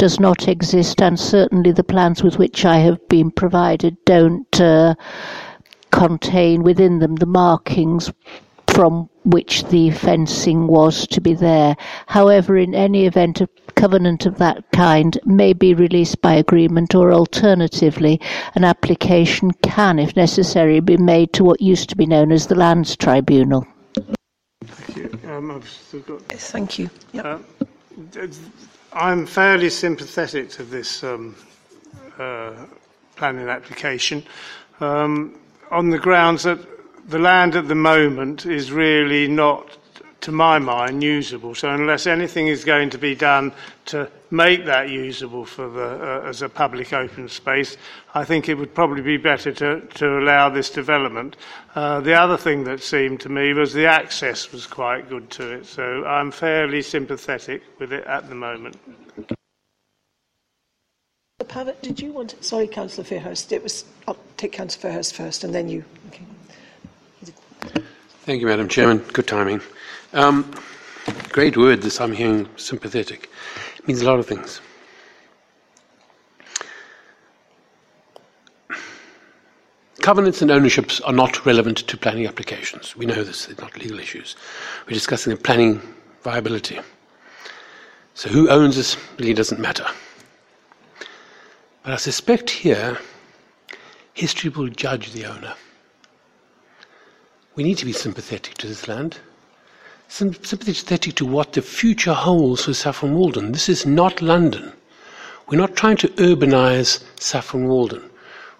does 0.02 0.20
not 0.20 0.48
exist, 0.48 1.00
and 1.00 1.20
certainly 1.20 1.72
the 1.72 1.84
plans 1.84 2.24
with 2.24 2.40
which 2.40 2.66
I 2.66 2.80
have 2.80 3.08
been 3.08 3.30
provided 3.30 4.04
don't 4.04 4.60
uh, 4.60 4.96
contain 5.92 6.64
within 6.64 6.98
them 6.98 7.18
the 7.18 7.28
markings 7.28 8.12
from 8.66 9.12
which 9.26 9.64
the 9.66 9.92
fencing 9.92 10.66
was 10.66 11.06
to 11.10 11.22
be 11.22 11.36
there. 11.36 11.78
However, 12.08 12.58
in 12.58 12.74
any 12.74 13.06
event, 13.06 13.42
a 13.42 13.50
covenant 13.76 14.26
of 14.26 14.40
that 14.40 14.64
kind 14.72 15.20
may 15.24 15.54
be 15.54 15.76
released 15.76 16.20
by 16.20 16.34
agreement, 16.34 16.96
or 16.96 17.14
alternatively, 17.14 18.20
an 18.56 18.64
application 18.64 19.52
can, 19.62 20.00
if 20.00 20.16
necessary, 20.16 20.80
be 20.80 20.98
made 20.98 21.32
to 21.34 21.44
what 21.44 21.62
used 21.62 21.90
to 21.90 21.96
be 21.96 22.08
known 22.08 22.32
as 22.32 22.48
the 22.48 22.56
Lands 22.56 22.98
Tribunal. 22.98 23.68
Thank 24.66 24.98
you. 24.98 25.20
Um, 25.30 25.62
yes, 26.32 26.50
thank 26.50 26.80
you. 26.80 26.90
Yep. 27.14 27.26
Uh, 27.26 28.28
I'm 28.94 29.26
fairly 29.26 29.70
sympathetic 29.70 30.50
to 30.52 30.64
this 30.64 31.02
um, 31.02 31.34
uh, 32.20 32.52
planning 33.16 33.48
application. 33.48 34.24
Um, 34.82 35.40
on 35.70 35.92
the 35.92 35.98
grounds 35.98 36.44
that 36.44 36.60
the 37.10 37.20
land 37.20 37.56
at 37.56 37.70
the 37.70 37.76
moment 37.76 38.45
is 38.45 38.70
really 38.70 39.30
not, 39.30 39.78
to 40.22 40.32
my 40.32 40.59
mind, 40.59 41.03
usable. 41.03 41.56
So 41.56 41.69
unless 41.69 42.08
anything 42.08 42.48
is 42.48 42.64
going 42.64 42.90
to 42.91 42.98
be 42.98 43.16
done 43.16 43.51
to 43.85 44.09
make 44.30 44.66
that 44.66 44.90
usable 44.90 45.45
for 45.45 45.67
the, 45.69 46.22
uh, 46.24 46.27
as 46.27 46.41
a 46.41 46.50
public 46.50 46.93
open 46.93 47.27
space, 47.27 47.75
I 48.14 48.24
think 48.24 48.48
it 48.48 48.56
would 48.56 48.74
probably 48.74 49.01
be 49.01 49.17
better 49.17 49.51
to, 49.51 49.82
to 49.82 50.19
allow 50.19 50.50
this 50.50 50.69
development. 50.69 51.38
Uh, 51.75 52.00
the 52.01 52.14
other 52.14 52.38
thing 52.38 52.64
that 52.66 52.82
seemed 52.82 53.19
to 53.22 53.30
me 53.30 53.53
was 53.53 53.74
the 53.74 53.88
access 53.88 54.51
was 54.51 54.67
quite 54.67 55.09
good 55.09 55.30
to 55.32 55.51
it, 55.51 55.66
so 55.66 56.06
I'm 56.06 56.32
fairly 56.32 56.82
sympathetic 56.82 57.64
with 57.80 57.91
it 57.91 58.06
at 58.06 58.30
the 58.30 58.35
moment. 58.35 58.77
Pavitt, 61.48 61.82
did 61.82 62.00
you 62.00 62.11
want 62.11 62.30
to, 62.30 62.43
sorry, 62.43 62.67
Councillor 62.67 63.03
Fairhurst. 63.03 63.51
It 63.51 63.64
was, 63.64 63.83
I'll 64.08 64.17
take 64.38 64.53
Councillor 64.53 64.93
Fairhurst 64.93 65.14
first 65.14 65.43
and 65.43 65.53
then 65.53 65.67
you. 65.67 65.83
Okay. 66.08 66.24
Thank 68.24 68.40
you, 68.40 68.48
Madam 68.48 68.67
Chairman. 68.67 69.00
Good 69.11 69.27
timing. 69.27 69.61
Um, 70.14 70.52
great 71.30 71.56
word, 71.56 71.82
this 71.82 72.02
I'm 72.02 72.12
hearing 72.12 72.50
sympathetic. 72.58 73.30
It 73.78 73.88
means 73.88 74.02
a 74.02 74.06
lot 74.06 74.20
of 74.20 74.26
things. 74.26 74.60
Covenants 80.02 80.42
and 80.42 80.52
ownerships 80.52 81.00
are 81.02 81.14
not 81.14 81.46
relevant 81.46 81.78
to 81.78 81.96
planning 81.96 82.28
applications. 82.28 82.98
We 82.98 83.06
know 83.06 83.24
this, 83.24 83.46
they're 83.46 83.56
not 83.64 83.78
legal 83.78 84.00
issues. 84.00 84.36
We're 84.86 84.96
discussing 84.96 85.34
the 85.34 85.40
planning 85.40 85.82
viability. 86.24 86.80
So 88.14 88.28
who 88.28 88.50
owns 88.50 88.76
this 88.76 88.98
really 89.18 89.34
doesn't 89.34 89.62
matter. 89.62 89.86
But 91.84 91.94
I 91.94 91.96
suspect 91.96 92.50
here 92.50 92.98
history 94.14 94.50
will 94.50 94.68
judge 94.68 95.14
the 95.14 95.26
owner. 95.26 95.54
We 97.56 97.64
need 97.64 97.78
to 97.78 97.86
be 97.86 97.94
sympathetic 97.94 98.56
to 98.56 98.68
this 98.68 98.90
land, 98.90 99.20
sympathetic 100.12 101.16
to 101.16 101.26
what 101.26 101.54
the 101.54 101.62
future 101.62 102.14
holds 102.14 102.66
for 102.66 102.74
Saffron 102.74 103.16
Walden. 103.16 103.52
This 103.52 103.70
is 103.70 103.86
not 103.86 104.22
London. 104.22 104.74
We're 105.48 105.58
not 105.58 105.76
trying 105.76 105.98
to 105.98 106.10
urbanize 106.10 107.04
Saffron 107.20 107.68
Walden. 107.68 108.04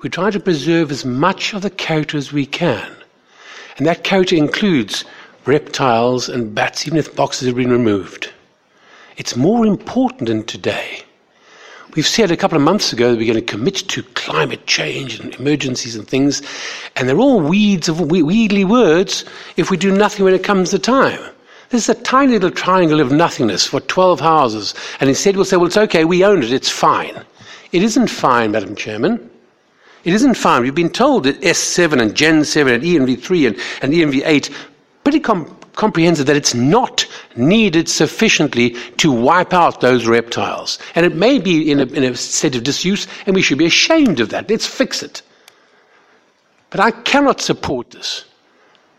We're 0.02 0.10
trying 0.10 0.32
to 0.32 0.40
preserve 0.40 0.92
as 0.92 1.06
much 1.06 1.54
of 1.54 1.62
the 1.62 1.70
character 1.70 2.18
as 2.18 2.32
we 2.32 2.46
can. 2.46 2.90
And 3.78 3.86
that 3.86 4.04
character 4.04 4.36
includes 4.36 5.06
reptiles 5.46 6.30
and 6.30 6.56
bats, 6.56 6.88
even 6.88 6.98
if 6.98 7.16
boxes 7.16 7.48
have 7.48 7.56
been 7.56 7.72
removed. 7.72 8.32
It's 9.18 9.36
more 9.36 9.66
important 9.66 10.28
than 10.30 10.44
today 10.44 11.04
We've 11.96 12.08
said 12.08 12.32
a 12.32 12.38
couple 12.38 12.56
of 12.56 12.64
months 12.64 12.94
ago 12.94 13.12
that 13.12 13.18
we're 13.18 13.34
going 13.34 13.46
to 13.46 13.54
commit 13.54 13.76
to 13.76 14.04
climate 14.04 14.66
change 14.66 15.20
and 15.20 15.36
emergencies 15.36 15.98
and 15.98 16.08
things, 16.08 16.42
and 16.96 17.10
they're 17.10 17.20
all 17.20 17.42
weeds 17.42 17.90
of 17.90 18.00
weedly 18.00 18.64
words 18.64 19.26
if 19.58 19.70
we 19.70 19.76
do 19.76 19.92
nothing 19.92 20.24
when 20.24 20.34
it 20.34 20.44
comes 20.44 20.70
to 20.70 20.80
time. 20.80 21.20
This 21.72 21.88
is 21.88 21.98
a 21.98 22.01
tiny 22.01 22.33
little 22.33 22.51
triangle 22.51 23.00
of 23.00 23.14
nothingness 23.14 23.66
for 23.66 23.80
12 23.80 24.19
houses, 24.19 24.74
and 25.00 25.09
instead 25.09 25.38
we'll 25.38 25.45
say, 25.45 25.56
well, 25.56 25.67
it's 25.67 25.77
okay, 25.77 26.03
we 26.03 26.25
own 26.25 26.43
it, 26.43 26.51
it's 26.51 26.69
fine. 26.69 27.24
It 27.72 27.82
isn't 27.82 28.09
fine, 28.09 28.51
Madam 28.51 28.75
Chairman. 28.75 29.30
It 30.03 30.14
isn't 30.14 30.33
fine. 30.33 30.64
We've 30.64 30.75
been 30.75 30.90
told 30.90 31.24
that 31.24 31.40
S7 31.40 32.01
and 32.01 32.14
Gen 32.14 32.43
7 32.43 32.74
and 32.74 32.83
ENV3 32.83 33.48
and, 33.48 33.59
and 33.82 33.93
ENV8 33.93 34.53
pretty 35.06 35.22
com- 35.22 35.58
comprehensive 35.75 36.25
that 36.25 36.35
it's 36.35 36.53
not 36.53 37.08
needed 37.38 37.88
sufficiently 37.88 38.72
to 38.98 39.09
wipe 39.09 39.53
out 39.53 39.80
those 39.80 40.06
reptiles. 40.06 40.77
And 40.95 41.06
it 41.06 41.16
may 41.16 41.40
be 41.40 41.72
in 41.72 41.80
a, 41.80 41.85
in 41.85 42.03
a 42.03 42.17
state 42.17 42.56
of 42.56 42.64
disuse, 42.64 43.08
and 43.25 43.33
we 43.33 43.41
should 43.41 43.58
be 43.58 43.66
ashamed 43.66 44.19
of 44.19 44.27
that. 44.30 44.50
Let's 44.50 44.66
fix 44.66 45.01
it. 45.01 45.22
But 46.69 46.82
I 46.82 46.91
cannot 46.91 47.40
support 47.40 47.91
this. 47.91 48.25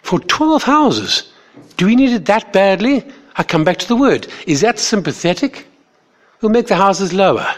For 0.02 0.18
12 0.18 0.62
houses, 0.62 1.31
do 1.76 1.86
we 1.86 1.96
need 1.96 2.12
it 2.12 2.26
that 2.26 2.52
badly? 2.52 3.04
I 3.36 3.42
come 3.42 3.64
back 3.64 3.78
to 3.78 3.88
the 3.88 3.96
word. 3.96 4.26
Is 4.46 4.60
that 4.60 4.78
sympathetic? 4.78 5.66
We'll 6.40 6.52
make 6.52 6.66
the 6.66 6.76
houses 6.76 7.12
lower. 7.12 7.54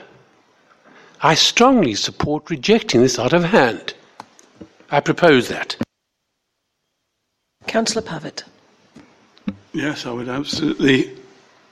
I 1.20 1.34
strongly 1.34 1.94
support 1.94 2.50
rejecting 2.50 3.00
this 3.00 3.18
out 3.18 3.32
of 3.32 3.44
hand. 3.44 3.94
I 4.90 5.00
propose 5.00 5.48
that. 5.48 5.76
Councillor 7.66 8.02
Pavitt. 8.02 8.44
Yes, 9.72 10.06
I 10.06 10.10
would 10.10 10.28
absolutely 10.28 11.16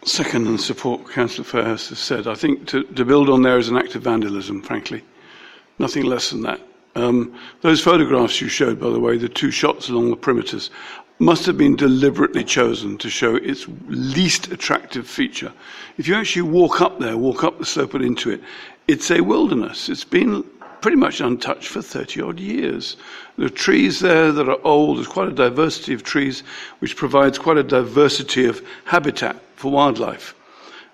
second 0.04 0.48
and 0.48 0.60
support 0.60 1.02
what 1.02 1.12
Councillor 1.12 1.44
Fairhurst 1.44 1.90
has 1.90 1.98
said. 1.98 2.26
I 2.26 2.34
think 2.34 2.66
to, 2.68 2.82
to, 2.82 3.04
build 3.04 3.28
on 3.28 3.42
there 3.42 3.58
is 3.58 3.68
an 3.68 3.76
act 3.76 3.94
of 3.94 4.02
vandalism, 4.02 4.62
frankly. 4.62 5.02
Nothing 5.78 6.04
less 6.04 6.30
than 6.30 6.42
that. 6.42 6.60
Um, 6.94 7.38
those 7.62 7.80
photographs 7.80 8.40
you 8.40 8.48
showed, 8.48 8.80
by 8.80 8.90
the 8.90 9.00
way, 9.00 9.16
the 9.16 9.28
two 9.28 9.50
shots 9.50 9.88
along 9.88 10.10
the 10.10 10.16
perimeters, 10.16 10.70
must 11.22 11.46
have 11.46 11.56
been 11.56 11.76
deliberately 11.76 12.44
chosen 12.44 12.98
to 12.98 13.08
show 13.08 13.36
its 13.36 13.66
least 13.86 14.50
attractive 14.50 15.06
feature. 15.06 15.52
If 15.96 16.08
you 16.08 16.14
actually 16.16 16.42
walk 16.42 16.80
up 16.80 16.98
there, 16.98 17.16
walk 17.16 17.44
up 17.44 17.58
the 17.58 17.64
slope 17.64 17.94
and 17.94 18.04
into 18.04 18.30
it, 18.30 18.42
it's 18.88 19.10
a 19.10 19.20
wilderness. 19.20 19.88
It's 19.88 20.04
been 20.04 20.44
pretty 20.80 20.96
much 20.96 21.20
untouched 21.20 21.68
for 21.68 21.80
30 21.80 22.20
odd 22.22 22.40
years. 22.40 22.96
There 23.38 23.46
are 23.46 23.50
trees 23.50 24.00
there 24.00 24.32
that 24.32 24.48
are 24.48 24.58
old. 24.64 24.98
There's 24.98 25.06
quite 25.06 25.28
a 25.28 25.32
diversity 25.32 25.94
of 25.94 26.02
trees, 26.02 26.42
which 26.80 26.96
provides 26.96 27.38
quite 27.38 27.56
a 27.56 27.62
diversity 27.62 28.46
of 28.46 28.60
habitat 28.84 29.36
for 29.54 29.70
wildlife. 29.70 30.34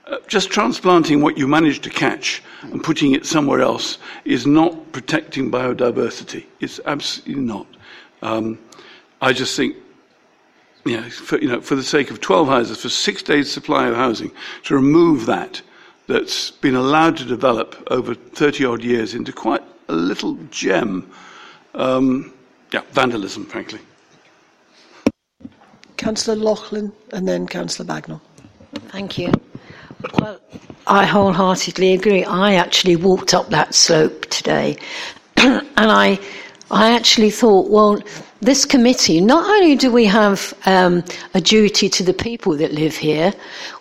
Uh, 0.07 0.19
just 0.27 0.51
transplanting 0.51 1.23
what 1.23 1.39
you 1.39 1.49
manage 1.49 1.81
to 1.81 1.91
catch 1.91 2.43
and 2.63 2.85
putting 2.85 3.13
it 3.13 3.25
somewhere 3.25 3.61
else 3.61 3.99
is 4.25 4.47
not 4.47 4.93
protecting 4.93 5.51
biodiversity. 5.51 6.45
It's 6.61 6.81
absolutely 6.85 7.43
not. 7.43 7.67
Um, 8.21 8.59
I 9.21 9.33
just 9.33 9.57
think, 9.57 9.77
you 10.89 11.01
know, 11.01 11.09
for, 11.11 11.39
you 11.39 11.49
know, 11.49 11.61
for 11.61 11.75
the 11.75 11.83
sake 11.83 12.11
of 12.11 12.21
12 12.21 12.49
houses, 12.49 12.83
for 12.83 12.89
six 12.89 13.23
days' 13.23 13.51
supply 13.51 13.89
of 13.89 13.97
housing, 13.97 14.31
to 14.65 14.75
remove 14.75 15.27
that 15.27 15.63
that's 16.07 16.51
been 16.51 16.75
allowed 16.75 17.17
to 17.19 17.25
develop 17.25 17.77
over 17.91 18.15
30 18.15 18.65
odd 18.65 18.83
years 18.83 19.15
into 19.15 19.33
quite 19.33 19.63
a 19.89 19.95
little 19.95 20.35
gem. 20.51 21.11
Um, 21.75 22.33
yeah, 22.73 22.83
vandalism, 22.93 23.47
frankly. 23.47 23.81
Councillor 25.97 26.37
Loughlin 26.37 26.93
and 27.13 27.27
then 27.27 27.47
Councillor 27.47 27.87
Bagnall. 27.87 28.21
Thank 28.89 29.19
you. 29.19 29.33
Well, 30.19 30.41
I 30.87 31.05
wholeheartedly 31.05 31.93
agree. 31.93 32.25
I 32.25 32.55
actually 32.55 32.97
walked 32.97 33.35
up 33.35 33.51
that 33.51 33.75
slope 33.75 34.27
today 34.27 34.79
and 35.37 35.67
I, 35.77 36.19
I 36.71 36.93
actually 36.93 37.31
thought, 37.31 37.69
well, 37.69 38.01
this 38.41 38.65
committee, 38.65 39.21
not 39.21 39.49
only 39.49 39.75
do 39.75 39.91
we 39.91 40.05
have 40.05 40.55
um, 40.67 41.03
a 41.35 41.41
duty 41.41 41.89
to 41.89 42.05
the 42.05 42.15
people 42.15 42.57
that 42.57 42.73
live 42.73 42.97
here, 42.97 43.33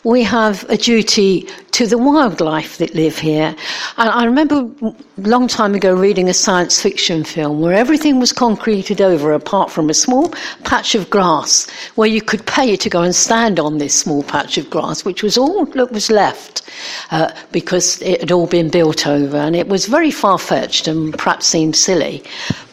we 0.04 0.24
have 0.24 0.68
a 0.70 0.78
duty 0.78 1.48
to 1.78 1.86
the 1.86 1.98
wildlife 2.00 2.80
that 2.80 2.96
live 2.96 3.20
here. 3.20 3.56
And 3.98 4.10
I 4.10 4.26
remember 4.26 4.68
a 4.82 4.96
long 5.18 5.48
time 5.48 5.76
ago 5.76 5.94
reading 5.94 6.28
a 6.28 6.34
science 6.34 6.82
fiction 6.82 7.24
film 7.24 7.62
where 7.62 7.76
everything 7.76 8.20
was 8.20 8.34
concreted 8.34 9.00
over 9.00 9.32
apart 9.32 9.70
from 9.70 9.92
a 9.92 9.94
small 9.94 10.34
patch 10.64 10.96
of 10.96 11.08
grass 11.12 11.70
where 11.94 12.08
you 12.08 12.20
could 12.20 12.44
pay 12.48 12.78
to 12.78 12.90
go 12.90 13.04
and 13.04 13.14
stand 13.14 13.60
on 13.60 13.78
this 13.78 13.94
small 13.94 14.24
patch 14.24 14.58
of 14.58 14.72
grass, 14.72 15.06
which 15.06 15.22
was 15.22 15.38
all 15.38 15.66
that 15.66 15.92
was 15.92 16.10
left 16.10 16.68
uh, 17.12 17.32
because 17.52 18.02
it 18.02 18.22
had 18.22 18.32
all 18.32 18.48
been 18.48 18.72
built 18.72 19.06
over. 19.06 19.38
And 19.38 19.56
it 19.56 19.68
was 19.68 19.86
very 19.86 20.10
far 20.10 20.40
fetched 20.40 20.88
and 20.88 21.16
perhaps 21.16 21.46
seemed 21.46 21.76
silly. 21.76 22.24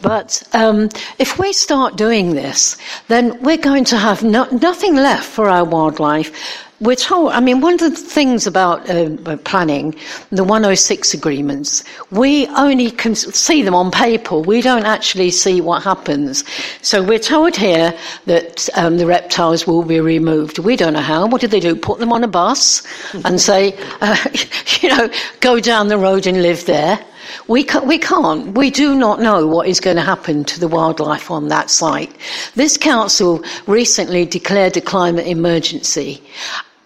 But 0.01 0.41
um, 0.53 0.89
if 1.19 1.37
we 1.37 1.53
start 1.53 1.95
doing 1.95 2.33
this, 2.33 2.75
then 3.07 3.39
we're 3.43 3.57
going 3.57 3.85
to 3.85 3.97
have 3.97 4.23
no- 4.23 4.49
nothing 4.49 4.95
left 4.95 5.25
for 5.25 5.47
our 5.47 5.63
wildlife 5.63 6.63
we're 6.85 6.95
told, 6.95 7.31
I 7.31 7.39
mean, 7.39 7.61
one 7.61 7.73
of 7.73 7.79
the 7.79 7.91
things 7.91 8.45
about 8.45 8.89
uh, 8.89 9.37
planning, 9.37 9.95
the 10.31 10.43
106 10.43 11.13
agreements, 11.13 11.83
we 12.11 12.47
only 12.47 12.91
can 12.91 13.15
see 13.15 13.61
them 13.61 13.75
on 13.75 13.91
paper. 13.91 14.37
We 14.37 14.61
don't 14.61 14.85
actually 14.85 15.31
see 15.31 15.61
what 15.61 15.83
happens. 15.83 16.43
So 16.81 17.03
we're 17.03 17.19
told 17.19 17.55
here 17.55 17.97
that 18.25 18.69
um, 18.75 18.97
the 18.97 19.05
reptiles 19.05 19.65
will 19.65 19.83
be 19.83 19.99
removed. 19.99 20.59
We 20.59 20.75
don't 20.75 20.93
know 20.93 21.01
how. 21.01 21.27
What 21.27 21.41
do 21.41 21.47
they 21.47 21.59
do? 21.59 21.75
Put 21.75 21.99
them 21.99 22.13
on 22.13 22.23
a 22.23 22.27
bus 22.27 22.83
and 23.25 23.41
say, 23.41 23.77
uh, 24.01 24.17
you 24.81 24.89
know, 24.89 25.09
go 25.39 25.59
down 25.59 25.87
the 25.87 25.97
road 25.97 26.27
and 26.27 26.41
live 26.41 26.65
there. 26.65 27.03
We, 27.47 27.63
ca- 27.63 27.83
we 27.83 27.97
can't. 27.97 28.55
We 28.55 28.69
do 28.69 28.95
not 28.95 29.19
know 29.19 29.47
what 29.47 29.67
is 29.67 29.79
going 29.79 29.95
to 29.97 30.01
happen 30.03 30.43
to 30.45 30.59
the 30.59 30.67
wildlife 30.67 31.31
on 31.31 31.47
that 31.49 31.69
site. 31.69 32.15
This 32.55 32.77
council 32.77 33.43
recently 33.67 34.25
declared 34.25 34.77
a 34.77 34.81
climate 34.81 35.27
emergency. 35.27 36.21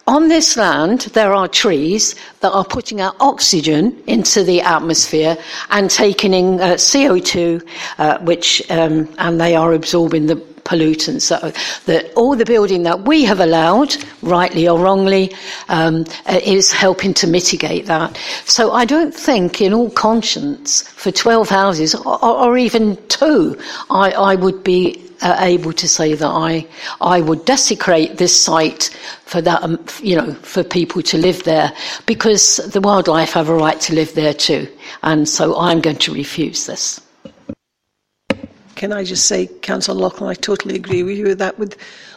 On 0.09 0.27
this 0.27 0.57
land, 0.57 1.01
there 1.13 1.35
are 1.35 1.47
trees 1.47 2.15
that 2.39 2.51
are 2.51 2.65
putting 2.65 2.99
out 2.99 3.15
oxygen 3.19 3.95
into 4.07 4.43
the 4.43 4.59
atmosphere 4.59 5.37
and 5.69 5.87
taking 5.87 6.33
in 6.33 6.59
uh, 6.59 6.69
CO2, 6.69 7.63
uh, 7.99 8.17
which, 8.21 8.63
um, 8.71 9.07
and 9.19 9.39
they 9.39 9.55
are 9.55 9.71
absorbing 9.71 10.25
the 10.25 10.37
pollutants. 10.63 11.29
That, 11.29 11.55
that 11.85 12.11
all 12.15 12.35
the 12.35 12.43
building 12.43 12.81
that 12.83 13.01
we 13.01 13.23
have 13.25 13.39
allowed, 13.39 13.97
rightly 14.23 14.67
or 14.67 14.79
wrongly, 14.79 15.31
um, 15.67 16.05
is 16.27 16.71
helping 16.71 17.13
to 17.13 17.27
mitigate 17.27 17.85
that. 17.85 18.17
So 18.45 18.71
I 18.71 18.85
don't 18.85 19.13
think, 19.13 19.61
in 19.61 19.75
all 19.75 19.91
conscience, 19.91 20.89
for 20.89 21.11
12 21.11 21.49
houses 21.49 21.93
or, 21.93 22.25
or 22.25 22.57
even 22.57 22.97
two, 23.09 23.59
I, 23.91 24.09
I 24.13 24.33
would 24.33 24.63
be 24.63 25.08
uh, 25.21 25.37
able 25.39 25.73
to 25.73 25.87
say 25.87 26.13
that 26.13 26.27
I 26.27 26.67
I 27.01 27.21
would 27.21 27.45
desecrate 27.45 28.17
this 28.17 28.39
site 28.39 28.89
for 29.25 29.41
that 29.41 29.61
um, 29.63 29.83
you 30.01 30.15
know 30.15 30.33
for 30.35 30.63
people 30.63 31.01
to 31.03 31.17
live 31.17 31.43
there 31.43 31.71
because 32.05 32.57
the 32.57 32.81
wildlife 32.81 33.33
have 33.33 33.49
a 33.49 33.55
right 33.55 33.79
to 33.81 33.93
live 33.93 34.13
there 34.13 34.33
too, 34.33 34.67
and 35.03 35.27
so 35.27 35.57
I'm 35.59 35.81
going 35.81 35.97
to 35.97 36.13
refuse 36.13 36.65
this. 36.65 37.01
Can 38.75 38.93
I 38.93 39.03
just 39.03 39.25
say, 39.25 39.47
Councillor 39.61 39.99
Loughlin, 39.99 40.29
I 40.29 40.35
totally 40.35 40.75
agree 40.75 41.03
with 41.03 41.17
you 41.17 41.35
that. 41.35 41.59
With 41.59 41.75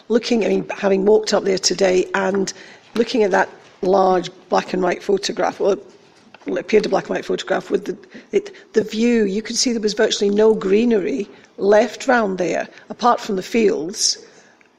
looking, 0.09 0.45
I 0.45 0.49
mean, 0.49 0.69
having 0.69 1.05
walked 1.05 1.35
up 1.35 1.43
there 1.43 1.59
today 1.59 2.09
and 2.15 2.53
looking 2.95 3.25
at 3.25 3.33
that 3.33 3.49
large 3.81 4.31
black 4.49 4.73
and 4.73 4.81
white 4.81 5.03
photograph, 5.03 5.59
well, 5.59 5.73
it 5.73 6.59
appeared 6.59 6.87
a 6.87 6.89
black 6.89 7.05
and 7.05 7.17
white 7.17 7.25
photograph 7.25 7.71
with 7.71 7.87
the, 7.87 7.99
it, 8.31 8.73
the 8.75 8.85
view, 8.85 9.25
you 9.25 9.43
could 9.43 9.57
see 9.57 9.73
there 9.73 9.81
was 9.81 9.95
virtually 9.95 10.31
no 10.31 10.55
greenery 10.55 11.29
left 11.63 12.09
round 12.09 12.39
there, 12.39 12.69
apart 12.89 13.21
from 13.21 13.37
the 13.37 13.43
fields 13.43 14.27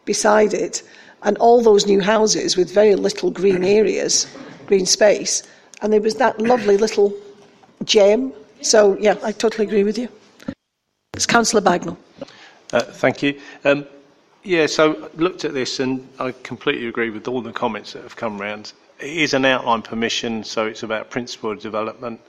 beside 0.06 0.54
it, 0.54 0.84
and 1.24 1.38
all 1.38 1.62
those 1.62 1.86
new 1.86 2.02
houses 2.02 2.58
with 2.58 2.70
very 2.72 2.96
little 2.96 3.32
green 3.32 3.64
areas, 3.80 4.28
green 4.68 4.86
space. 4.86 5.44
And 5.82 5.92
there 5.92 6.02
was 6.02 6.16
that 6.16 6.40
lovely 6.40 6.78
little 6.78 7.14
gem. 7.84 8.34
So, 8.62 8.98
yeah, 9.00 9.16
I 9.24 9.32
totally 9.32 9.66
agree 9.66 9.84
with 9.84 9.98
you. 9.98 10.08
It's 11.14 11.26
Councillor 11.26 11.62
Bagnall. 11.62 11.98
Uh, 12.72 12.82
thank 12.82 13.22
you. 13.22 13.40
Um, 13.66 13.86
yeah, 14.44 14.66
so 14.66 15.10
looked 15.16 15.46
at 15.46 15.54
this 15.54 15.80
and 15.80 16.08
I 16.20 16.34
completely 16.44 16.88
agree 16.88 17.10
with 17.10 17.28
all 17.28 17.42
the 17.42 17.54
comments 17.54 17.94
that 17.94 18.04
have 18.04 18.16
come 18.16 18.40
round. 18.40 18.74
It 19.00 19.18
is 19.18 19.34
an 19.34 19.46
outline 19.46 19.82
permission, 19.82 20.44
so 20.44 20.66
it's 20.66 20.84
about 20.84 21.10
principle 21.10 21.52
of 21.52 21.60
development. 21.60 22.20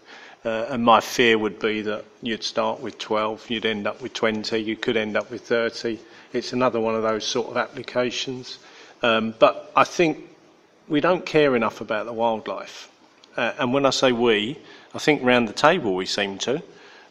Uh, 0.44 0.66
and 0.68 0.84
my 0.84 1.00
fear 1.00 1.38
would 1.38 1.58
be 1.58 1.80
that 1.80 2.04
you'd 2.20 2.44
start 2.44 2.80
with 2.80 2.98
12, 2.98 3.48
you'd 3.48 3.64
end 3.64 3.86
up 3.86 4.02
with 4.02 4.12
20, 4.12 4.58
you 4.58 4.76
could 4.76 4.96
end 4.96 5.16
up 5.16 5.30
with 5.30 5.40
30. 5.42 5.98
It's 6.34 6.52
another 6.52 6.80
one 6.80 6.94
of 6.94 7.02
those 7.02 7.24
sort 7.24 7.48
of 7.48 7.56
applications. 7.56 8.58
Um, 9.02 9.34
but 9.38 9.72
I 9.74 9.84
think 9.84 10.24
we 10.86 11.00
don't 11.00 11.24
care 11.24 11.56
enough 11.56 11.80
about 11.80 12.04
the 12.04 12.12
wildlife. 12.12 12.90
Uh, 13.36 13.52
and 13.58 13.72
when 13.72 13.86
I 13.86 13.90
say 13.90 14.12
we, 14.12 14.58
I 14.94 14.98
think 14.98 15.22
round 15.22 15.48
the 15.48 15.54
table 15.54 15.94
we 15.94 16.06
seem 16.06 16.38
to. 16.38 16.62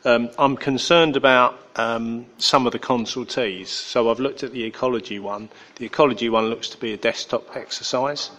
Um, 0.05 0.29
I'm 0.37 0.55
concerned 0.55 1.15
about 1.15 1.57
um, 1.75 2.25
some 2.37 2.65
of 2.65 2.71
the 2.71 2.79
consultees. 2.79 3.67
So 3.67 4.11
I've 4.11 4.19
looked 4.19 4.43
at 4.43 4.51
the 4.51 4.63
ecology 4.63 5.17
one. 5.17 5.49
The 5.77 5.85
ecology 5.85 6.29
one 6.29 6.49
looks 6.49 6.69
to 6.69 6.77
be 6.77 6.93
a 6.93 6.97
desktop 6.97 7.55
exercise. 7.55 8.29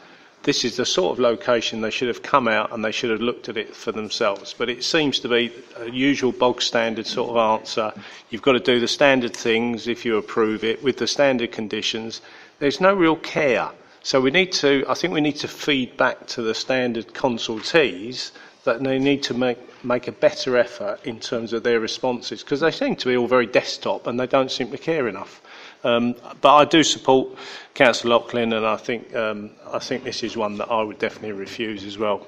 This 0.44 0.62
is 0.62 0.76
the 0.76 0.84
sort 0.84 1.12
of 1.12 1.18
location 1.18 1.80
they 1.80 1.90
should 1.90 2.08
have 2.08 2.22
come 2.22 2.48
out 2.48 2.70
and 2.70 2.84
they 2.84 2.92
should 2.92 3.10
have 3.10 3.22
looked 3.22 3.48
at 3.48 3.56
it 3.56 3.74
for 3.74 3.92
themselves. 3.92 4.54
But 4.56 4.68
it 4.68 4.84
seems 4.84 5.18
to 5.20 5.28
be 5.28 5.50
a 5.78 5.90
usual 5.90 6.32
bog 6.32 6.60
standard 6.60 7.06
sort 7.06 7.30
of 7.30 7.36
answer. 7.38 7.94
You've 8.28 8.42
got 8.42 8.52
to 8.52 8.60
do 8.60 8.78
the 8.78 8.86
standard 8.86 9.34
things 9.34 9.88
if 9.88 10.04
you 10.04 10.18
approve 10.18 10.62
it 10.62 10.82
with 10.82 10.98
the 10.98 11.06
standard 11.06 11.50
conditions. 11.50 12.20
There's 12.58 12.78
no 12.78 12.92
real 12.92 13.16
care. 13.16 13.70
So 14.02 14.20
we 14.20 14.30
need 14.30 14.52
to, 14.52 14.84
I 14.86 14.92
think 14.92 15.14
we 15.14 15.22
need 15.22 15.36
to 15.36 15.48
feed 15.48 15.96
back 15.96 16.26
to 16.28 16.42
the 16.42 16.54
standard 16.54 17.14
consultees 17.14 18.32
that 18.64 18.82
they 18.82 18.98
need 18.98 19.22
to 19.22 19.34
make, 19.34 19.58
make 19.82 20.08
a 20.08 20.12
better 20.12 20.58
effort 20.58 21.00
in 21.04 21.20
terms 21.20 21.54
of 21.54 21.62
their 21.62 21.80
responses 21.80 22.42
because 22.42 22.60
they 22.60 22.70
seem 22.70 22.96
to 22.96 23.08
be 23.08 23.16
all 23.16 23.26
very 23.26 23.46
desktop 23.46 24.06
and 24.06 24.20
they 24.20 24.26
don't 24.26 24.50
seem 24.50 24.70
to 24.70 24.78
care 24.78 25.08
enough. 25.08 25.40
Um, 25.84 26.14
but 26.40 26.54
I 26.54 26.64
do 26.64 26.82
support 26.82 27.36
Councillor 27.74 28.14
Loughlin, 28.14 28.52
and 28.54 28.66
I 28.66 28.76
think 28.76 29.14
um, 29.14 29.50
I 29.70 29.78
think 29.78 30.02
this 30.02 30.22
is 30.22 30.36
one 30.36 30.56
that 30.58 30.70
I 30.70 30.82
would 30.82 30.98
definitely 30.98 31.32
refuse 31.32 31.84
as 31.84 31.98
well. 31.98 32.26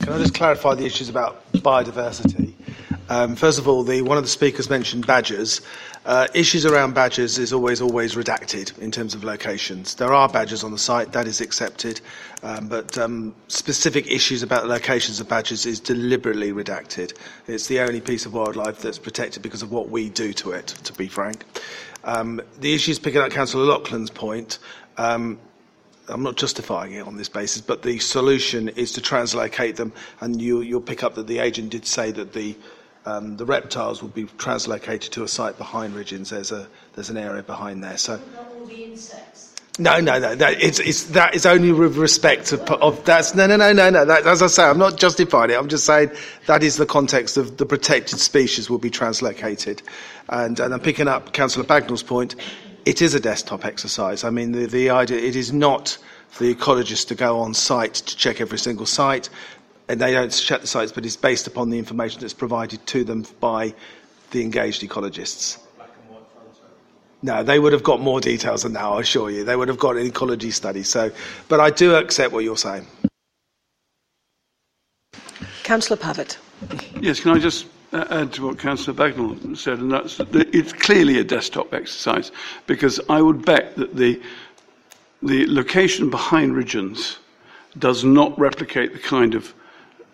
Can 0.00 0.12
I 0.12 0.18
just 0.18 0.34
clarify 0.34 0.74
the 0.74 0.86
issues 0.86 1.08
about 1.08 1.52
biodiversity? 1.52 2.47
Um, 3.08 3.36
first 3.36 3.58
of 3.58 3.66
all, 3.66 3.82
the, 3.82 4.02
one 4.02 4.18
of 4.18 4.24
the 4.24 4.28
speakers 4.30 4.68
mentioned 4.68 5.06
badgers. 5.06 5.60
Uh, 6.04 6.26
issues 6.34 6.66
around 6.66 6.94
badgers 6.94 7.38
is 7.38 7.52
always, 7.52 7.80
always 7.80 8.14
redacted 8.14 8.76
in 8.78 8.90
terms 8.90 9.14
of 9.14 9.24
locations. 9.24 9.94
There 9.94 10.12
are 10.12 10.28
badgers 10.28 10.62
on 10.62 10.72
the 10.72 10.78
site, 10.78 11.12
that 11.12 11.26
is 11.26 11.40
accepted, 11.40 12.00
um, 12.42 12.68
but 12.68 12.96
um, 12.98 13.34
specific 13.48 14.10
issues 14.10 14.42
about 14.42 14.62
the 14.62 14.68
locations 14.68 15.20
of 15.20 15.28
badgers 15.28 15.66
is 15.66 15.80
deliberately 15.80 16.52
redacted. 16.52 17.16
It's 17.46 17.66
the 17.66 17.80
only 17.80 18.00
piece 18.00 18.26
of 18.26 18.34
wildlife 18.34 18.80
that's 18.80 18.98
protected 18.98 19.42
because 19.42 19.62
of 19.62 19.70
what 19.72 19.88
we 19.88 20.08
do 20.10 20.32
to 20.34 20.52
it, 20.52 20.68
to 20.84 20.92
be 20.92 21.08
frank. 21.08 21.44
Um, 22.04 22.40
the 22.60 22.74
issues 22.74 22.98
picking 22.98 23.20
up 23.20 23.30
Councillor 23.30 23.64
Loughlin's 23.64 24.10
point, 24.10 24.58
um, 24.96 25.38
I'm 26.08 26.22
not 26.22 26.36
justifying 26.36 26.92
it 26.92 27.06
on 27.06 27.16
this 27.16 27.28
basis, 27.28 27.60
but 27.60 27.82
the 27.82 27.98
solution 27.98 28.68
is 28.70 28.92
to 28.92 29.00
translocate 29.00 29.76
them, 29.76 29.92
and 30.20 30.40
you, 30.40 30.60
you'll 30.60 30.80
pick 30.80 31.02
up 31.02 31.14
that 31.16 31.26
the 31.26 31.38
agent 31.38 31.70
did 31.70 31.86
say 31.86 32.10
that 32.12 32.32
the 32.32 32.56
um, 33.06 33.36
the 33.36 33.44
reptiles 33.44 34.02
will 34.02 34.10
be 34.10 34.24
translocated 34.24 35.10
to 35.10 35.22
a 35.22 35.28
site 35.28 35.56
behind 35.58 35.94
Ridgeons. 35.94 36.30
There's 36.30 36.52
a 36.52 36.68
there's 36.94 37.10
an 37.10 37.16
area 37.16 37.42
behind 37.42 37.82
there. 37.82 37.96
So. 37.96 38.20
No, 39.80 40.00
no, 40.00 40.18
no. 40.18 40.34
That, 40.34 40.60
it's, 40.60 40.80
it's, 40.80 41.04
that 41.04 41.36
is 41.36 41.46
only 41.46 41.70
with 41.70 41.96
respect 41.96 42.50
of, 42.52 42.62
of 42.62 43.04
that's 43.04 43.36
no, 43.36 43.46
no, 43.46 43.56
no, 43.56 43.72
no, 43.72 43.90
no. 43.90 44.04
That, 44.04 44.26
as 44.26 44.42
I 44.42 44.48
say, 44.48 44.64
I'm 44.64 44.78
not 44.78 44.98
justifying 44.98 45.50
it. 45.50 45.54
I'm 45.54 45.68
just 45.68 45.84
saying 45.84 46.10
that 46.46 46.64
is 46.64 46.76
the 46.76 46.86
context 46.86 47.36
of 47.36 47.58
the 47.58 47.64
protected 47.64 48.18
species 48.18 48.68
will 48.68 48.78
be 48.78 48.90
translocated, 48.90 49.82
and, 50.28 50.58
and 50.58 50.74
I'm 50.74 50.80
picking 50.80 51.06
up 51.06 51.32
Councillor 51.32 51.64
Bagnall's 51.64 52.02
point. 52.02 52.34
It 52.86 53.02
is 53.02 53.14
a 53.14 53.20
desktop 53.20 53.64
exercise. 53.64 54.24
I 54.24 54.30
mean, 54.30 54.50
the, 54.50 54.66
the 54.66 54.90
idea 54.90 55.18
it 55.18 55.36
is 55.36 55.52
not 55.52 55.96
for 56.28 56.42
the 56.42 56.54
ecologists 56.54 57.06
to 57.08 57.14
go 57.14 57.38
on 57.38 57.54
site 57.54 57.94
to 57.94 58.16
check 58.16 58.40
every 58.40 58.58
single 58.58 58.86
site 58.86 59.28
and 59.88 60.00
they 60.00 60.12
don't 60.12 60.30
check 60.30 60.60
the 60.60 60.66
sites, 60.66 60.92
but 60.92 61.04
it's 61.06 61.16
based 61.16 61.46
upon 61.46 61.70
the 61.70 61.78
information 61.78 62.20
that's 62.20 62.34
provided 62.34 62.84
to 62.86 63.04
them 63.04 63.24
by 63.40 63.74
the 64.30 64.42
engaged 64.42 64.82
ecologists. 64.82 65.58
No, 67.22 67.42
they 67.42 67.58
would 67.58 67.72
have 67.72 67.82
got 67.82 68.00
more 68.00 68.20
details 68.20 68.62
than 68.62 68.74
that, 68.74 68.84
I 68.84 69.00
assure 69.00 69.30
you. 69.30 69.42
They 69.42 69.56
would 69.56 69.68
have 69.68 69.78
got 69.78 69.96
an 69.96 70.06
ecology 70.06 70.52
study. 70.52 70.84
So, 70.84 71.10
but 71.48 71.58
I 71.58 71.70
do 71.70 71.96
accept 71.96 72.32
what 72.32 72.44
you're 72.44 72.56
saying. 72.56 72.86
Councillor 75.64 75.96
Pavitt. 75.96 76.38
Yes, 77.00 77.20
can 77.20 77.32
I 77.32 77.38
just 77.38 77.66
uh, 77.92 78.04
add 78.10 78.32
to 78.34 78.46
what 78.46 78.58
Councillor 78.58 78.96
Bagnall 78.96 79.56
said, 79.56 79.80
and 79.80 79.90
that's 79.90 80.16
that 80.18 80.54
it's 80.54 80.72
clearly 80.72 81.18
a 81.18 81.24
desktop 81.24 81.74
exercise 81.74 82.30
because 82.66 83.00
I 83.08 83.20
would 83.20 83.44
bet 83.44 83.76
that 83.76 83.96
the 83.96 84.20
the 85.22 85.46
location 85.46 86.10
behind 86.10 86.54
Ridgeons 86.54 87.18
does 87.78 88.04
not 88.04 88.38
replicate 88.38 88.92
the 88.92 88.98
kind 88.98 89.34
of 89.34 89.52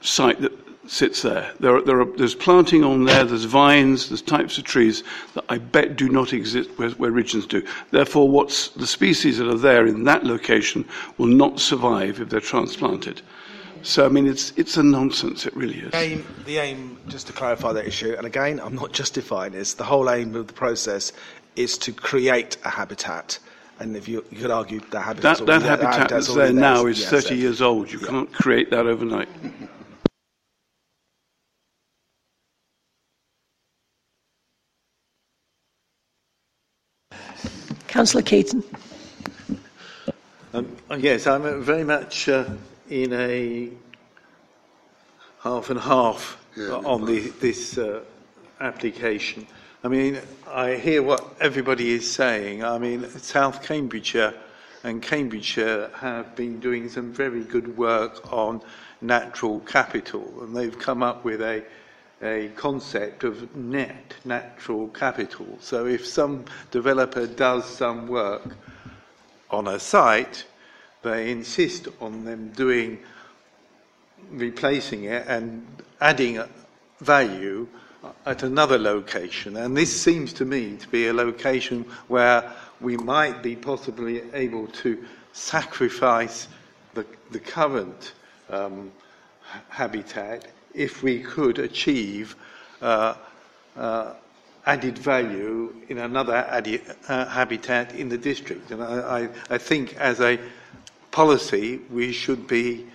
site 0.05 0.41
that 0.41 0.52
sits 0.86 1.23
there. 1.23 1.50
There, 1.60 1.76
are, 1.76 1.83
there 1.83 2.00
are, 2.00 2.05
there's 2.05 2.34
planting 2.34 2.84
on 2.84 3.05
there, 3.05 3.24
there's 3.24 3.44
vines, 3.44 4.08
there's 4.08 4.23
types 4.23 4.58
of 4.58 4.65
trees 4.65 5.02
that 5.34 5.44
I 5.49 5.58
bet 5.58 5.97
do 5.97 6.08
not 6.08 6.33
exist 6.33 6.70
where, 6.76 6.91
where 6.91 7.10
Ridgeons 7.10 7.47
do. 7.47 7.66
Therefore, 7.91 8.28
what's, 8.28 8.68
the 8.68 8.86
species 8.86 9.39
that 9.39 9.49
are 9.49 9.58
there 9.58 9.86
in 9.86 10.05
that 10.05 10.24
location 10.24 10.86
will 11.18 11.26
not 11.26 11.58
survive 11.58 12.20
if 12.20 12.28
they're 12.28 12.41
transplanted. 12.41 13.23
So, 13.83 14.07
I 14.07 14.08
mean, 14.08 14.26
it's, 14.26 14.52
it's 14.57 14.76
a 14.76 14.83
nonsense, 14.83 15.47
it 15.47 15.55
really 15.55 15.78
is. 15.78 15.91
The 15.91 15.99
aim, 15.99 16.26
the 16.47 16.58
aim, 16.58 16.99
just 17.08 17.26
to 17.26 17.33
clarify 17.33 17.73
that 17.74 17.86
issue, 17.86 18.15
and 18.16 18.26
again, 18.26 18.58
I'm 18.60 18.74
not 18.74 18.92
justifying 18.92 19.52
this, 19.52 19.74
the 19.74 19.84
whole 19.84 20.08
aim 20.10 20.34
of 20.34 20.47
the 20.47 20.55
process 20.55 21.12
is 21.57 21.76
to 21.78 21.92
create 21.92 22.57
a 22.65 22.70
habitat. 22.70 23.39
And 23.81 23.97
if 23.97 24.08
you, 24.08 24.24
you 24.31 24.39
could 24.39 24.50
argue 24.50 24.81
the 24.91 25.00
habitat 25.00 25.39
that, 25.39 25.47
that 25.47 25.62
habitat 25.62 26.08
that's 26.08 26.33
there 26.33 26.52
now 26.52 26.86
is 26.86 27.05
30 27.07 27.34
years 27.34 27.60
old. 27.60 27.91
You 27.92 27.99
yeah. 28.00 28.08
can't 28.08 28.33
create 28.33 28.70
that 28.70 28.86
overnight. 28.86 29.28
Councillor 37.94 38.24
Caton. 38.24 38.64
Um, 40.52 40.76
yes, 40.98 41.28
I'm 41.28 41.62
very 41.62 41.84
much 41.84 42.28
uh, 42.28 42.44
in 42.90 43.12
a 43.12 43.70
half 45.39 45.70
and 45.70 45.78
half 45.78 46.44
yeah, 46.56 46.70
on 46.70 47.05
the, 47.05 47.28
this 47.39 47.78
uh, 47.78 48.00
application. 48.60 49.47
I 49.84 49.86
mean, 49.86 50.20
I 50.48 50.74
hear 50.74 51.05
what 51.05 51.36
everybody 51.40 51.92
is 51.92 52.12
saying. 52.12 52.64
I 52.64 52.78
mean, 52.78 53.08
South 53.10 53.62
Cambridgeshire 53.62 54.34
and 54.82 55.00
Cambridgeshire 55.00 55.92
have 55.94 56.34
been 56.34 56.58
doing 56.58 56.89
some 56.89 57.12
very 57.12 57.44
good 57.44 57.76
work 57.78 58.32
on 58.32 58.60
natural 59.02 59.60
capital, 59.60 60.42
and 60.42 60.56
they've 60.56 60.76
come 60.76 61.05
up 61.05 61.24
with 61.24 61.40
a 61.40 61.62
a 62.23 62.51
concept 62.57 63.25
of 63.25 63.55
net 63.57 64.15
natural 64.25 64.89
capital. 64.89 65.47
So 65.60 65.86
if 65.86 66.07
some 66.07 66.44
developer 66.70 67.26
does 67.26 67.65
some 67.65 68.07
work 68.09 68.57
on 69.51 69.68
a 69.68 69.78
site, 69.78 70.44
they 71.02 71.31
insist 71.31 71.89
on 72.01 72.25
them 72.25 72.51
doing 72.57 72.99
replacing 74.31 75.05
it 75.05 75.26
and 75.26 75.67
adding 76.01 76.43
value 77.01 77.68
at 78.26 78.43
another 78.43 78.78
location, 78.78 79.57
and 79.57 79.76
this 79.76 80.02
seems 80.02 80.33
to 80.34 80.44
me 80.44 80.76
to 80.76 80.89
be 80.89 81.07
a 81.07 81.12
location 81.12 81.84
where 82.09 82.52
we 82.81 82.97
might 82.97 83.43
be 83.43 83.57
possibly 83.57 84.23
able 84.33 84.67
to 84.68 85.02
sacrifice 85.33 86.49
the, 86.94 87.07
the 87.31 87.39
current 87.39 88.12
um, 88.51 88.93
habitat 89.68 90.47
if 90.75 91.03
we 91.03 91.20
could 91.20 91.59
achieve 91.59 92.36
uh, 92.83 93.15
uh, 93.77 94.12
added 94.67 94.99
value 94.99 95.75
in 95.89 95.99
another 95.99 96.35
added, 96.35 96.83
uh, 97.09 97.27
habitat 97.27 97.94
in 97.94 98.09
the 98.09 98.19
district. 98.19 98.70
And 98.70 98.83
I, 98.83 99.20
I, 99.20 99.28
I 99.51 99.59
think 99.59 99.97
as 99.97 100.20
a 100.20 100.39
policy, 101.11 101.81
we 101.91 102.12
should 102.12 102.47
be 102.47 102.86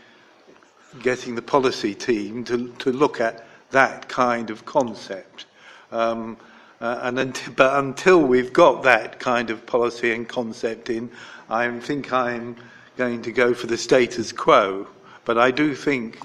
getting 1.02 1.36
the 1.36 1.42
policy 1.42 1.94
team 1.94 2.44
to, 2.46 2.70
to 2.80 2.92
look 2.92 3.22
at 3.22 3.46
that 3.72 4.10
kind 4.10 4.50
of 4.50 4.66
concept. 4.66 5.46
Um, 5.92 6.38
uh, 6.82 7.00
and 7.04 7.42
but 7.56 7.78
until 7.78 8.22
we've 8.22 8.54
got 8.54 8.84
that 8.84 9.20
kind 9.20 9.50
of 9.50 9.66
policy 9.66 10.14
and 10.14 10.28
concept 10.28 10.90
in, 10.90 11.12
I 11.50 11.70
think 11.80 12.14
I'm 12.14 12.56
going 12.98 13.22
to 13.24 13.32
go 13.32 13.54
for 13.54 13.68
the 13.68 13.78
status 13.78 14.32
quo. 14.32 14.88
But 15.26 15.38
I 15.38 15.52
do 15.52 15.76
think 15.76 16.20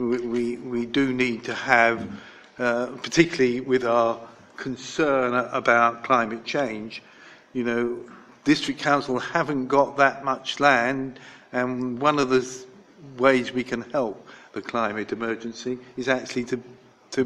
we, 0.00 0.56
we, 0.56 0.86
do 0.86 1.12
need 1.12 1.44
to 1.44 1.54
have, 1.54 2.08
uh, 2.58 2.86
particularly 3.02 3.60
with 3.60 3.84
our 3.84 4.18
concern 4.56 5.34
about 5.52 6.04
climate 6.04 6.44
change, 6.44 7.02
you 7.52 7.64
know, 7.64 7.98
district 8.44 8.80
council 8.80 9.18
haven't 9.18 9.66
got 9.66 9.96
that 9.98 10.24
much 10.24 10.60
land, 10.60 11.20
and 11.52 11.98
one 12.00 12.18
of 12.18 12.30
the 12.30 12.64
ways 13.18 13.52
we 13.52 13.64
can 13.64 13.82
help 13.90 14.26
the 14.52 14.62
climate 14.62 15.12
emergency 15.12 15.78
is 15.96 16.08
actually 16.08 16.44
to 16.44 16.60
to 17.10 17.24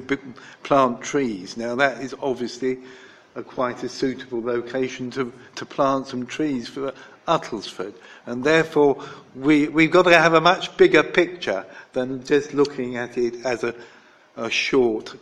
plant 0.62 1.03
trees. 1.03 1.57
Now 1.57 1.75
that 1.75 2.01
is 2.01 2.15
obviously 2.23 2.78
a 3.35 3.43
quite 3.43 3.83
a 3.83 3.89
suitable 3.89 4.43
location 4.43 5.11
to, 5.12 5.33
to 5.57 5.67
plant 5.67 6.07
some 6.07 6.25
trees 6.27 6.69
for 6.69 6.94
Uttlesford. 7.27 7.94
And 8.27 8.44
therefore, 8.44 9.03
we, 9.35 9.69
we've 9.69 9.91
got 9.91 10.03
to 10.05 10.19
have 10.19 10.35
a 10.35 10.41
much 10.41 10.77
bigger 10.77 11.03
picture 11.03 11.65
than 11.93 12.25
just 12.25 12.55
looking 12.55 12.97
at 12.97 13.17
it 13.19 13.44
as 13.44 13.65
a, 13.65 13.75
a 14.36 14.51
short 14.51 15.15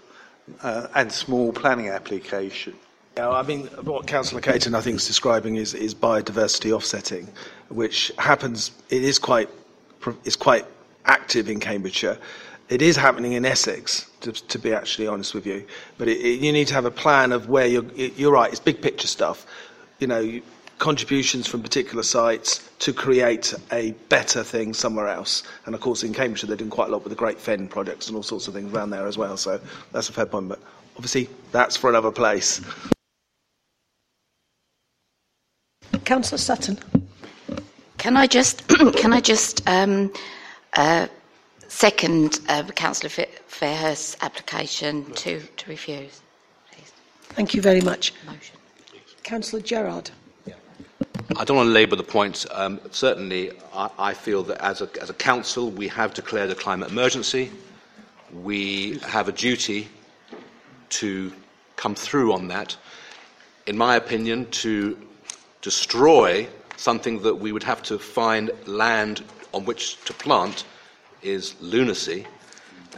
uh, 0.63 0.89
and 0.95 1.11
small 1.13 1.53
planning 1.53 1.89
application. 1.89 2.75
Yeah, 3.17 3.31
I 3.31 3.43
mean, 3.43 3.67
what 3.83 4.07
Councillor 4.07 4.41
Caton, 4.41 4.75
I 4.75 4.81
think, 4.81 4.97
is 4.97 5.07
describing 5.07 5.57
is, 5.57 5.75
is 5.75 5.95
biodiversity 5.95 6.73
offsetting, 6.73 7.29
which 7.69 8.11
happens, 8.19 8.71
it 8.89 9.05
is 9.05 9.19
quite, 9.19 9.51
is 10.25 10.37
quite 10.37 10.65
active 11.05 11.51
in 11.51 11.61
Cambridgeshire. 11.61 12.17
It 12.71 12.81
is 12.81 12.97
happening 12.97 13.35
in 13.35 13.45
Essex, 13.45 14.11
to, 14.23 14.33
to 14.33 14.59
be 14.59 14.73
actually 14.73 15.07
honest 15.07 15.35
with 15.35 15.47
you. 15.47 15.67
But 15.99 16.09
it, 16.09 16.21
it, 16.21 16.41
you 16.41 16.53
need 16.53 16.69
to 16.69 16.75
have 16.75 16.87
a 16.87 16.91
plan 16.91 17.33
of 17.33 17.51
where 17.51 17.67
you're, 17.67 17.85
you're 17.93 18.33
right, 18.33 18.51
it's 18.51 18.61
big 18.61 18.81
picture 18.81 19.09
stuff. 19.09 19.47
You 19.99 20.07
know, 20.07 20.41
contributions 20.83 21.47
from 21.47 21.63
particular 21.63 22.03
sites 22.03 22.69
to 22.81 22.93
create 22.93 23.55
a 23.71 23.93
better 24.09 24.43
thing 24.43 24.75
somewhere 24.75 25.07
else. 25.07 25.45
And 25.65 25.77
of 25.77 25.81
course, 25.81 26.03
in 26.03 26.13
Cambridgeshire, 26.13 26.49
they're 26.49 26.57
doing 26.57 26.71
quite 26.71 26.89
a 26.89 26.91
lot 26.91 27.05
with 27.05 27.11
the 27.13 27.17
Great 27.17 27.39
Fen 27.39 27.69
projects 27.69 28.09
and 28.09 28.17
all 28.17 28.25
sorts 28.25 28.49
of 28.49 28.55
things 28.55 28.75
around 28.75 28.91
there 28.91 29.07
as 29.07 29.17
well. 29.17 29.37
So 29.37 29.61
that's 29.93 30.09
a 30.09 30.13
fair 30.13 30.27
point. 30.27 30.49
But 30.49 30.59
obviously, 30.97 31.31
that's 31.53 31.77
for 31.77 31.89
another 31.89 32.11
place. 32.11 32.61
Councillor 36.05 36.39
Sutton. 36.39 36.77
Can 37.99 38.17
I 38.17 38.27
just 38.27 38.67
can 38.97 39.13
I 39.13 39.21
just 39.21 39.63
um, 39.69 40.13
uh, 40.73 41.07
second 41.69 42.41
uh, 42.49 42.65
Councillor 42.75 43.11
Fairhurst's 43.47 44.17
application 44.21 45.05
to, 45.13 45.39
to 45.59 45.71
refuse? 45.71 46.21
Please. 46.73 46.93
Thank 47.37 47.55
you 47.55 47.63
very 47.63 47.83
much. 47.83 48.13
Motion. 48.27 48.57
Councillor 49.23 49.63
Gerard. 49.63 50.11
I 51.37 51.45
don't 51.45 51.57
want 51.57 51.69
to 51.69 51.73
labour 51.73 51.97
the 51.97 52.03
point. 52.03 52.47
Um, 52.51 52.81
certainly, 52.91 53.53
I, 53.75 53.91
I, 53.99 54.15
feel 54.15 54.43
that 54.45 54.61
as 54.63 54.81
a, 54.81 54.89
as 55.01 55.11
a 55.11 55.15
council, 55.15 55.71
we 55.71 55.87
have 55.89 56.15
declared 56.15 56.51
a 56.51 56.55
climate 56.55 56.91
emergency. 56.91 57.51
We 58.33 58.99
have 59.01 59.29
a 59.29 59.33
duty 59.33 59.89
to 60.91 61.33
come 61.77 61.95
through 61.95 62.33
on 62.33 62.49
that. 62.49 62.77
In 63.67 63.77
my 63.77 63.97
opinion, 63.97 64.51
to 64.63 64.99
destroy 65.61 66.49
something 66.77 67.23
that 67.23 67.35
we 67.35 67.53
would 67.53 67.63
have 67.63 67.83
to 67.85 67.99
find 67.99 68.51
land 68.67 69.23
on 69.53 69.65
which 69.65 70.03
to 70.05 70.13
plant 70.15 70.65
is 71.23 71.55
lunacy. 71.61 72.27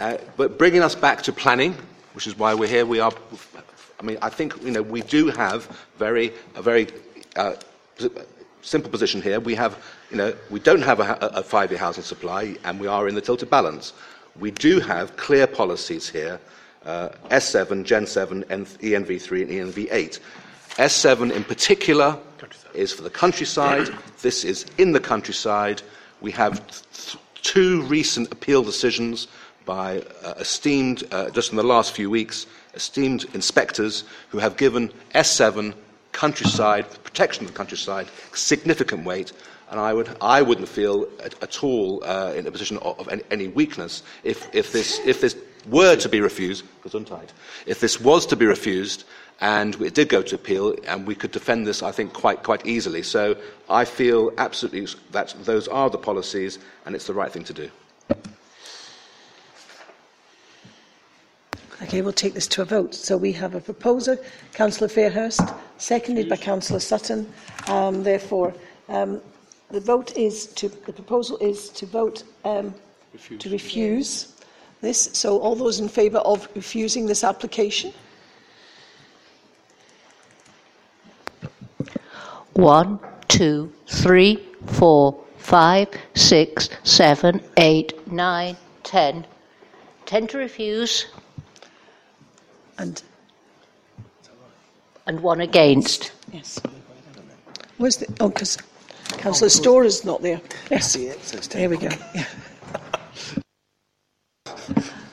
Uh, 0.01 0.19
but 0.36 0.57
bringing 0.57 0.83
us 0.83 0.94
back 0.94 1.23
to 1.23 1.33
planning, 1.33 1.75
which 2.15 2.27
is 2.27 2.39
why 2.39 2.55
we're 2.55 2.69
here, 2.69 2.86
we 2.86 3.01
are. 3.01 3.12
I 4.01 4.03
mean, 4.03 4.19
I 4.23 4.31
think 4.31 4.62
you 4.62 4.70
know 4.70 4.83
we 4.83 5.03
do 5.03 5.28
have 5.28 5.67
very 5.99 6.33
a 6.55 6.62
very 6.62 6.89
uh, 7.36 7.55
simple 8.62 8.90
position 8.90 9.23
here. 9.23 9.40
We 9.40 9.55
have, 9.55 9.82
you 10.10 10.16
know, 10.16 10.34
we 10.50 10.60
don't 10.60 10.82
have 10.82 11.00
a, 11.00 11.18
a 11.20 11.42
five-year 11.42 11.78
housing 11.78 12.05
supply, 12.05 12.56
and 12.64 12.81
we 12.81 12.86
are 12.86 13.08
in 13.08 13.14
the 13.14 13.20
tilted 13.20 13.50
balance. 13.50 13.92
We 14.39 14.50
do 14.50 14.81
have 14.81 15.16
clear 15.16 15.47
policies 15.47 16.08
here: 16.08 16.40
uh, 16.84 17.10
S7, 17.31 17.84
Gen 17.84 18.06
7, 18.06 18.44
ENV3, 18.44 19.42
and 19.42 19.74
ENV8. 19.74 20.20
S7 20.76 21.32
in 21.32 21.44
particular 21.44 22.18
is 22.74 22.92
for 22.92 23.02
the 23.02 23.10
countryside. 23.10 23.89
This 24.23 24.44
is 24.44 24.66
in 24.78 24.92
the 24.92 25.00
countryside. 25.00 25.82
We 26.20 26.32
have 26.32 26.66
th- 26.66 27.16
two 27.42 27.82
recent 27.82 28.32
appeal 28.32 28.62
decisions 28.62 29.28
by 29.64 30.02
uh, 30.24 30.34
esteemed, 30.39 31.05
uh, 31.12 31.31
just 31.31 31.50
in 31.50 31.56
the 31.56 31.62
last 31.62 31.92
few 31.92 32.10
weeks, 32.10 32.47
esteemed 32.74 33.24
inspectors 33.34 34.05
who 34.31 34.39
have 34.39 34.56
given 34.56 34.90
S7 35.14 35.74
countryside, 36.15 36.86
protection 37.05 37.44
of 37.44 37.51
the 37.51 37.57
countryside, 37.57 38.09
significant 38.33 39.05
weight. 39.05 39.33
And 39.70 39.81
I, 39.81 39.93
would, 39.93 40.17
I 40.20 40.41
wouldn't 40.41 40.68
feel 40.68 41.07
at, 41.23 41.43
at 41.43 41.62
all 41.62 42.02
uh, 42.05 42.33
in 42.34 42.47
a 42.47 42.51
position 42.51 42.78
of, 42.78 42.99
of 42.99 43.09
any, 43.09 43.23
any, 43.31 43.49
weakness 43.49 44.02
if, 44.23 44.55
if, 44.55 44.73
this, 44.73 45.01
if 45.05 45.20
this 45.20 45.36
were 45.68 45.97
to 45.97 46.09
be 46.09 46.20
refused, 46.20 46.65
if 47.67 47.81
this 47.81 48.01
was 48.01 48.26
to 48.26 48.36
be 48.36 48.47
refused, 48.47 49.05
and 49.41 49.75
it 49.83 49.94
did 49.94 50.09
go 50.09 50.23
to 50.23 50.34
appeal, 50.36 50.75
and 50.86 51.07
we 51.07 51.15
could 51.15 51.33
defend 51.33 51.67
this, 51.67 51.83
I 51.83 51.91
think, 51.91 52.12
quite, 52.12 52.43
quite 52.43 52.65
easily. 52.67 53.02
So 53.02 53.36
I 53.68 53.84
feel 53.84 54.33
absolutely 54.39 54.86
that 55.10 55.34
those 55.44 55.67
are 55.67 55.91
the 55.91 55.99
policies, 55.99 56.59
and 56.86 56.94
it's 56.94 57.07
the 57.07 57.15
right 57.15 57.33
thing 57.33 57.44
to 57.44 57.52
do. 57.52 57.70
Okay, 61.83 62.03
we'll 62.03 62.12
take 62.12 62.35
this 62.35 62.47
to 62.49 62.62
a 62.62 62.65
vote. 62.65 62.94
So 62.94 63.17
we 63.17 63.33
have 63.33 63.55
a 63.55 63.61
proposer, 63.61 64.19
Councillor 64.53 64.89
Fairhurst, 64.89 65.55
seconded 65.78 66.28
by 66.28 66.36
Councillor 66.36 66.81
Sutton. 66.81 67.31
Um, 67.67 68.03
therefore, 68.05 68.55
um, 68.89 69.20
the 69.70 69.81
vote 69.81 70.17
is 70.17 70.47
to 70.55 70.69
the 70.69 70.93
proposal 70.93 71.36
is 71.39 71.69
to 71.70 71.86
vote 71.86 72.23
um, 72.44 72.75
to 73.39 73.51
refuse 73.51 74.35
this. 74.81 75.11
So 75.12 75.39
all 75.39 75.57
those 75.57 75.81
in 75.81 75.89
favour 75.89 76.19
of 76.19 76.49
refusing 76.55 77.07
this 77.07 77.25
application? 77.25 77.93
One, 82.53 83.01
two, 83.27 83.73
three, 83.89 84.47
four, 84.67 85.20
five, 85.39 85.89
six, 86.15 86.69
seven, 86.85 87.41
eight, 87.57 88.07
nine, 88.07 88.57
ten. 88.85 89.27
Ten 90.07 90.28
to 90.28 90.39
refuse. 90.39 91.07
And 92.78 93.03
and 95.07 95.20
one 95.20 95.41
against. 95.41 96.12
Yes. 96.33 96.61
Where's 97.78 97.99
the? 97.99 98.07
Oh, 98.20 98.28
because 98.28 98.57
Councillor 99.19 99.51
oh, 99.53 99.61
Storah 99.61 99.86
is 99.86 100.05
not 100.05 100.23
there. 100.23 100.41
Yes. 100.70 100.94
There 101.49 101.69
we 101.69 101.77
go. 101.77 101.89
Yeah. 102.15 102.25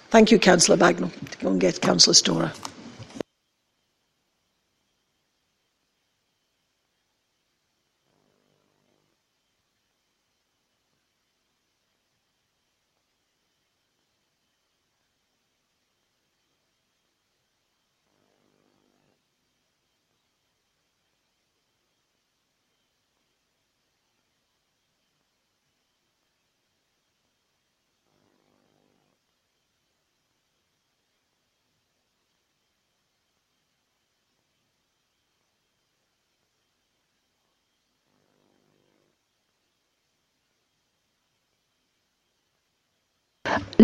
Thank 0.09 0.31
you, 0.31 0.39
Councillor 0.39 0.77
Bagnall. 0.77 1.11
To 1.31 1.37
Go 1.39 1.51
and 1.51 1.61
get 1.61 1.81
Councillor 1.81 2.13
Storah. 2.13 2.70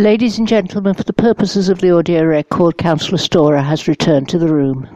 Ladies 0.08 0.40
and 0.40 0.48
gentlemen, 0.48 0.94
for 0.94 1.04
the 1.04 1.12
purposes 1.12 1.68
of 1.68 1.82
the 1.82 1.94
audio 1.94 2.24
record, 2.24 2.78
Councillor 2.78 3.18
Storah 3.18 3.62
has 3.62 3.90
returned 3.90 4.30
to 4.30 4.40
the 4.40 4.48
room. 4.48 4.88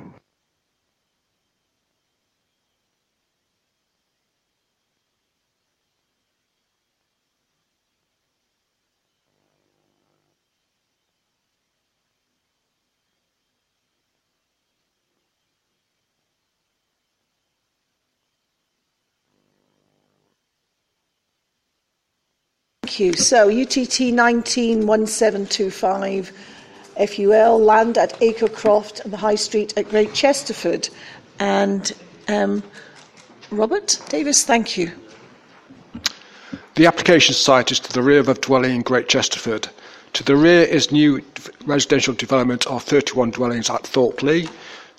Thank 22.83 22.90
you. 23.01 23.13
So 23.13 23.49
UTT 23.49 24.13
191725 24.13 26.31
FUL, 27.07 27.59
land 27.59 27.97
at 27.97 28.13
Acrecroft 28.19 29.03
and 29.03 29.11
the 29.11 29.17
High 29.17 29.33
Street 29.35 29.75
at 29.77 29.89
Great 29.89 30.13
Chesterford. 30.13 30.89
And 31.39 31.91
um, 32.27 32.61
Robert 33.49 33.99
Davis, 34.09 34.43
thank 34.43 34.77
you. 34.77 34.91
The 36.75 36.85
application 36.85 37.33
site 37.33 37.71
is 37.71 37.79
to 37.81 37.91
the 37.91 38.03
rear 38.03 38.19
of 38.19 38.29
a 38.29 38.35
dwelling 38.35 38.75
in 38.75 38.81
Great 38.81 39.09
Chesterford. 39.09 39.67
To 40.13 40.23
the 40.23 40.35
rear 40.35 40.63
is 40.63 40.91
new 40.91 41.21
residential 41.65 42.13
development 42.13 42.67
of 42.67 42.83
31 42.83 43.31
dwellings 43.31 43.69
at 43.69 43.87
Thorpe 43.87 44.21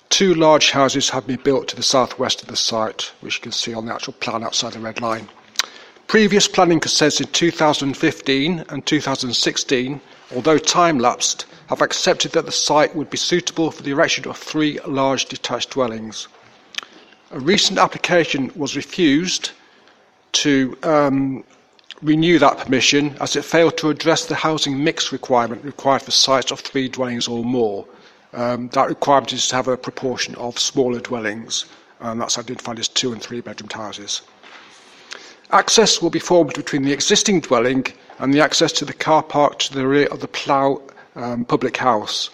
Two 0.09 0.33
large 0.35 0.71
houses 0.71 1.09
have 1.09 1.25
been 1.25 1.39
built 1.43 1.67
to 1.69 1.75
the 1.75 1.83
southwest 1.83 2.43
of 2.43 2.47
the 2.47 2.55
site, 2.55 3.11
which 3.21 3.37
you 3.37 3.41
can 3.41 3.51
see 3.51 3.73
on 3.73 3.85
the 3.85 3.93
actual 3.93 4.13
plan 4.13 4.43
outside 4.43 4.73
the 4.73 4.79
red 4.79 5.01
line. 5.01 5.27
Previous 6.13 6.47
planning 6.47 6.79
consents 6.79 7.19
in 7.19 7.25
2015 7.29 8.65
and 8.69 8.85
2016, 8.85 9.99
although 10.35 10.59
time 10.59 10.99
lapsed, 10.99 11.47
have 11.69 11.81
accepted 11.81 12.33
that 12.33 12.45
the 12.45 12.51
site 12.51 12.95
would 12.95 13.09
be 13.09 13.17
suitable 13.17 13.71
for 13.71 13.81
the 13.81 13.89
erection 13.89 14.27
of 14.27 14.37
three 14.37 14.79
large 14.85 15.25
detached 15.25 15.71
dwellings. 15.71 16.27
A 17.31 17.39
recent 17.39 17.79
application 17.79 18.51
was 18.55 18.75
refused 18.75 19.53
to 20.33 20.77
um, 20.83 21.43
renew 22.03 22.37
that 22.37 22.59
permission 22.59 23.17
as 23.19 23.35
it 23.35 23.43
failed 23.43 23.75
to 23.77 23.89
address 23.89 24.27
the 24.27 24.35
housing 24.35 24.83
mix 24.83 25.11
requirement 25.11 25.65
required 25.65 26.03
for 26.03 26.11
sites 26.11 26.51
of 26.51 26.59
three 26.59 26.87
dwellings 26.87 27.27
or 27.27 27.43
more. 27.43 27.87
Um, 28.33 28.67
that 28.73 28.87
requirement 28.87 29.33
is 29.33 29.47
to 29.47 29.55
have 29.55 29.67
a 29.67 29.75
proportion 29.75 30.35
of 30.35 30.59
smaller 30.59 30.99
dwellings, 30.99 31.65
and 32.01 32.21
that's 32.21 32.37
identified 32.37 32.77
as 32.77 32.87
two 32.87 33.13
and 33.13 33.19
three 33.19 33.41
bedroom 33.41 33.71
houses. 33.71 34.21
Access 35.53 36.01
will 36.01 36.09
be 36.09 36.17
formed 36.17 36.55
between 36.55 36.81
the 36.81 36.93
existing 36.93 37.41
dwelling 37.41 37.85
and 38.17 38.33
the 38.33 38.41
access 38.41 38.71
to 38.71 38.85
the 38.85 38.91
car 38.91 39.21
park 39.21 39.59
to 39.59 39.71
the 39.71 39.85
rear 39.85 40.07
of 40.07 40.19
the 40.19 40.27
Plough 40.27 40.81
um, 41.15 41.45
public 41.45 41.77
house. 41.77 42.31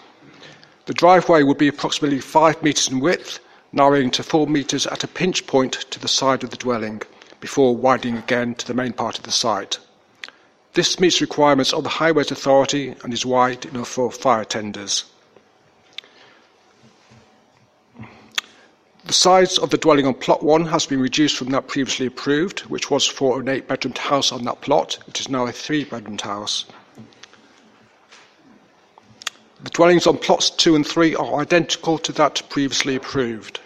The 0.85 0.93
driveway 0.93 1.43
will 1.43 1.53
be 1.53 1.67
approximately 1.67 2.22
5 2.22 2.64
metres 2.64 2.88
in 2.88 3.01
width, 3.01 3.41
narrowing 3.73 4.09
to 4.11 4.23
4 4.23 4.48
metres 4.48 4.88
at 4.88 5.03
a 5.03 5.07
pinch 5.09 5.45
point 5.48 5.73
to 5.91 5.99
the 5.99 6.07
side 6.07 6.45
of 6.45 6.51
the 6.51 6.56
dwelling, 6.56 7.01
before 7.41 7.75
widening 7.75 8.15
again 8.15 8.56
to 8.56 8.65
the 8.65 8.73
main 8.73 8.93
part 8.93 9.17
of 9.17 9.25
the 9.25 9.33
site. 9.33 9.80
This 10.73 10.98
meets 10.98 11.19
requirements 11.19 11.73
of 11.73 11.83
the 11.83 11.89
Highways 11.89 12.31
Authority 12.31 12.95
and 13.03 13.11
is 13.14 13.25
wide 13.25 13.65
enough 13.65 13.89
for 13.89 14.09
fire 14.14 14.45
tenders. 14.45 15.03
The 19.09 19.13
size 19.13 19.57
of 19.57 19.71
the 19.71 19.77
dwelling 19.79 20.05
on 20.05 20.13
plot 20.13 20.43
one 20.43 20.67
has 20.67 20.85
been 20.85 21.01
reduced 21.01 21.35
from 21.35 21.49
that 21.49 21.67
previously 21.67 22.05
approved, 22.05 22.59
which 22.69 22.91
was 22.91 23.07
for 23.07 23.39
an 23.39 23.49
eight 23.49 23.67
bedroomed 23.67 23.97
house 23.97 24.31
on 24.31 24.43
that 24.43 24.61
plot. 24.61 24.99
It 25.07 25.19
is 25.19 25.27
now 25.27 25.47
a 25.47 25.51
three 25.51 25.83
bedroomed 25.83 26.21
house. 26.21 26.67
The 29.63 29.71
dwellings 29.71 30.05
on 30.05 30.19
plots 30.19 30.51
two 30.51 30.75
and 30.75 30.85
three 30.85 31.15
are 31.15 31.41
identical 31.41 31.97
to 31.97 32.11
that 32.11 32.43
previously 32.49 32.95
approved. 32.95 33.59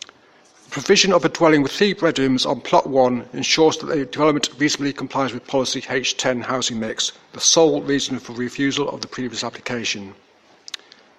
The 0.00 0.70
provision 0.70 1.12
of 1.12 1.26
a 1.26 1.28
dwelling 1.28 1.62
with 1.62 1.72
three 1.72 1.92
bedrooms 1.92 2.46
on 2.46 2.62
plot 2.62 2.86
one 2.86 3.28
ensures 3.34 3.76
that 3.76 3.88
the 3.88 4.06
development 4.06 4.48
reasonably 4.56 4.94
complies 4.94 5.34
with 5.34 5.46
policy 5.46 5.82
H10 5.82 6.44
housing 6.44 6.80
mix, 6.80 7.12
the 7.34 7.40
sole 7.40 7.82
reason 7.82 8.18
for 8.18 8.32
refusal 8.32 8.88
of 8.88 9.02
the 9.02 9.08
previous 9.08 9.44
application. 9.44 10.14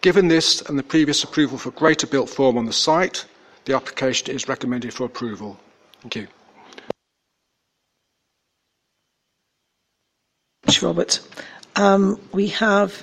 Given 0.03 0.27
this 0.27 0.59
and 0.59 0.77
the 0.77 0.83
previous 0.83 1.23
approval 1.23 1.57
for 1.57 1.72
greater 1.72 2.06
built 2.06 2.30
form 2.30 2.57
on 2.57 2.65
the 2.65 2.73
site, 2.73 3.23
the 3.64 3.73
application 3.73 4.35
is 4.35 4.49
recommended 4.49 4.93
for 4.93 5.06
approval. 5.06 5.57
Thank 6.01 6.17
you. 6.17 6.27
Thanks, 10.64 10.83
Robert. 10.83 11.22
Um, 11.77 12.19
we 12.33 12.48
have 12.48 13.01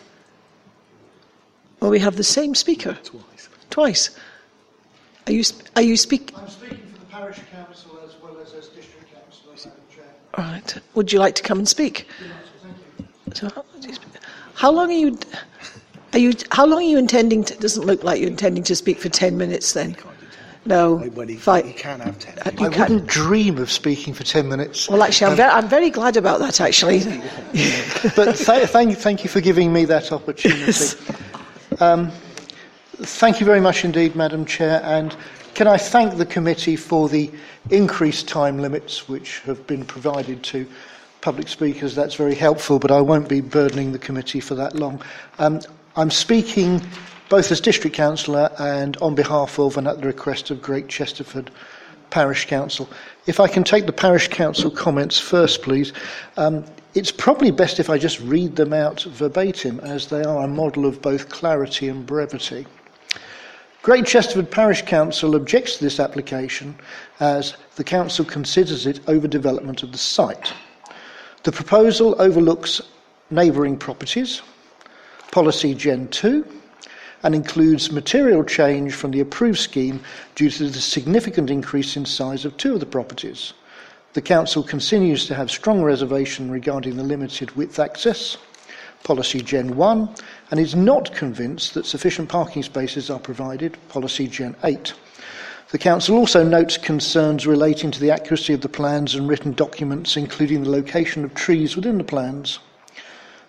well, 1.81 1.91
we 1.91 2.01
have 2.01 2.17
the 2.17 2.23
same 2.23 2.55
speaker 2.55 2.99
twice. 3.03 3.49
Twice. 3.71 4.11
Are 5.27 5.33
you 5.33 5.43
are 5.77 5.83
you 5.83 5.97
speaking? 5.97 6.37
I'm 6.37 6.51
speaking 6.51 6.87
for 6.93 6.99
the 6.99 7.07
parish 7.07 7.39
council 7.51 7.99
as 8.05 8.15
well 8.23 8.37
as 8.43 8.53
as 8.53 8.69
district 8.69 9.07
councillor, 9.11 9.55
Madam 9.57 9.73
Chair. 9.91 10.05
All 10.35 10.45
right. 10.45 10.79
Would 10.97 11.15
you 11.15 11.19
like 11.19 11.35
to 11.37 11.43
come 11.43 11.57
and 11.57 11.67
speak? 11.67 12.07
Yes, 12.21 12.31
thank 12.63 12.77
you. 13.43 13.49
So, 13.49 13.65
how 14.53 14.71
long 14.71 14.91
are 14.91 14.93
you? 14.93 15.19
Are 16.13 16.19
you? 16.19 16.33
How 16.51 16.67
long 16.67 16.79
are 16.81 16.83
you 16.83 16.99
intending 16.99 17.45
to? 17.45 17.55
Doesn't 17.57 17.85
look 17.85 18.03
like 18.03 18.21
you're 18.21 18.29
intending 18.31 18.65
to 18.65 18.75
speak 18.77 18.99
for 18.99 19.09
ten 19.09 19.37
minutes. 19.39 19.73
Then, 19.73 19.97
no. 20.67 20.95
Well, 21.15 21.27
he, 21.29 21.37
Five. 21.37 21.65
he 21.67 21.73
can 21.73 22.01
have 22.01 22.19
ten. 22.19 22.39
Uh, 22.41 22.51
you 22.59 22.67
I 22.67 22.71
can- 22.71 22.81
wouldn't 22.81 23.07
dream 23.07 23.59
of 23.59 23.71
speaking 23.71 24.13
for 24.15 24.25
ten 24.25 24.49
minutes. 24.49 24.89
Well, 24.89 25.03
actually, 25.03 25.27
I'm, 25.27 25.31
Um, 25.33 25.37
very, 25.37 25.51
I'm 25.51 25.69
very 25.69 25.91
glad 25.91 26.17
about 26.17 26.41
that. 26.41 26.61
Actually, 26.61 26.99
but 28.17 28.37
th- 28.37 28.69
thank, 28.69 28.99
thank 28.99 29.23
you 29.25 29.31
for 29.31 29.41
giving 29.41 29.73
me 29.73 29.85
that 29.87 30.11
opportunity. 30.13 30.99
Um, 31.79 32.11
thank 32.97 33.39
you 33.41 33.47
very 33.47 33.61
much 33.61 33.85
indeed, 33.85 34.17
Madam 34.17 34.45
Chair, 34.45 34.83
and 34.85 35.17
can 35.55 35.67
I 35.69 35.77
thank 35.77 36.17
the 36.17 36.27
committee 36.27 36.77
for 36.77 37.09
the 37.09 37.31
increased 37.71 38.27
time 38.27 38.59
limits 38.59 39.09
which 39.09 39.41
have 39.41 39.65
been 39.67 39.85
provided 39.85 40.43
to 40.45 40.67
public 41.21 41.49
speakers. 41.49 41.95
That's 41.95 42.15
very 42.15 42.35
helpful, 42.35 42.79
but 42.79 42.91
I 42.91 43.01
won't 43.01 43.29
be 43.29 43.41
burdening 43.41 43.93
the 43.93 43.99
committee 43.99 44.41
for 44.41 44.55
that 44.57 44.75
long. 44.75 45.03
Um, 45.39 45.61
I'm 45.97 46.11
speaking 46.11 46.81
both 47.29 47.51
as 47.51 47.61
district 47.61 47.97
councillor 47.97 48.51
and 48.61 48.97
on 48.99 49.17
behalf 49.17 49.59
of 49.59 49.77
and 49.77 49.89
at 49.89 50.01
the 50.01 50.07
request 50.07 50.51
of 50.51 50.63
Great 50.63 50.89
Chesterford 50.89 51.51
Parish 52.11 52.47
Council. 52.47 52.89
If 53.27 53.41
I 53.41 53.49
can 53.49 53.65
take 53.65 53.87
the 53.87 53.93
Parish 53.93 54.29
Council 54.29 54.71
comments 54.71 55.19
first, 55.19 55.63
please. 55.63 55.93
Um, 56.37 56.65
it's 56.95 57.11
probably 57.11 57.51
best 57.51 57.81
if 57.81 57.91
I 57.91 57.99
just 57.99 58.21
read 58.21 58.55
them 58.55 58.73
out 58.73 59.03
verbatim, 59.03 59.81
as 59.81 60.07
they 60.07 60.23
are 60.23 60.45
a 60.45 60.49
model 60.49 60.87
of 60.87 61.03
both 61.03 61.29
clarity 61.29 61.89
and 61.89 62.07
brevity. 62.07 62.67
Great 63.83 64.07
Chesterford 64.07 64.51
Parish 64.51 64.83
Council 64.83 65.35
objects 65.35 65.77
to 65.77 65.85
this 65.85 65.99
application 65.99 66.77
as 67.19 67.57
the 67.77 67.85
council 67.85 68.25
considers 68.25 68.87
it 68.87 69.05
overdevelopment 69.07 69.83
of 69.83 69.91
the 69.91 69.99
site. 69.99 70.53
The 71.43 71.53
proposal 71.53 72.15
overlooks 72.21 72.81
neighbouring 73.31 73.77
properties, 73.77 74.43
policy 75.31 75.75
Gen 75.75 76.09
2, 76.09 76.45
and 77.23 77.35
includes 77.35 77.93
material 77.93 78.43
change 78.43 78.95
from 78.95 79.11
the 79.11 79.21
approved 79.21 79.59
scheme 79.59 80.01
due 80.35 80.51
to 80.51 80.69
the 80.69 80.81
significant 80.81 81.51
increase 81.51 81.97
in 81.97 82.07
size 82.07 82.45
of 82.45 82.57
two 82.57 82.75
of 82.75 82.81
the 82.81 82.87
properties. 82.87 83.53
The 84.13 84.23
Council 84.23 84.63
continues 84.63 85.27
to 85.27 85.35
have 85.35 85.51
strong 85.51 85.83
reservation 85.83 86.51
regarding 86.51 86.97
the 86.97 87.05
limited 87.05 87.53
width 87.53 87.79
access, 87.79 88.39
policy 89.05 89.41
Gen 89.41 89.77
1, 89.77 90.15
and 90.51 90.59
is 90.59 90.75
not 90.75 91.15
convinced 91.15 91.75
that 91.75 91.87
sufficient 91.87 92.29
parking 92.29 92.63
spaces 92.63 93.09
are 93.11 93.21
provided, 93.21 93.77
policy 93.89 94.27
Gen 94.27 94.57
8. 94.65 94.95
The 95.71 95.79
Council 95.79 96.17
also 96.17 96.43
notes 96.43 96.77
concerns 96.77 97.47
relating 97.47 97.93
to 97.93 98.01
the 98.01 98.11
accuracy 98.11 98.53
of 98.53 98.63
the 98.63 98.69
plans 98.69 99.15
and 99.15 99.29
written 99.29 99.53
documents, 99.53 100.17
including 100.17 100.65
the 100.65 100.71
location 100.71 101.25
of 101.25 101.35
trees 101.35 101.77
within 101.77 101.99
the 101.99 102.05
plans. 102.05 102.59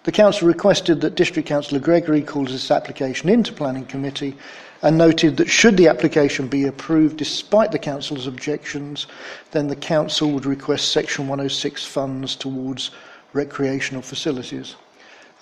The 0.03 0.11
Council 0.11 0.47
requested 0.47 1.01
that 1.01 1.15
District 1.15 1.47
Councillor 1.47 1.79
Gregory 1.79 2.23
calls 2.23 2.51
this 2.51 2.71
application 2.71 3.29
into 3.29 3.53
Planning 3.53 3.85
Committee 3.85 4.35
and 4.81 4.97
noted 4.97 5.37
that 5.37 5.47
should 5.47 5.77
the 5.77 5.87
application 5.87 6.47
be 6.47 6.65
approved 6.65 7.17
despite 7.17 7.71
the 7.71 7.77
Council's 7.77 8.25
objections, 8.25 9.05
then 9.51 9.67
the 9.67 9.75
Council 9.75 10.31
would 10.31 10.47
request 10.47 10.91
Section 10.91 11.27
106 11.27 11.85
funds 11.85 12.35
towards 12.35 12.89
recreational 13.33 14.01
facilities. 14.01 14.75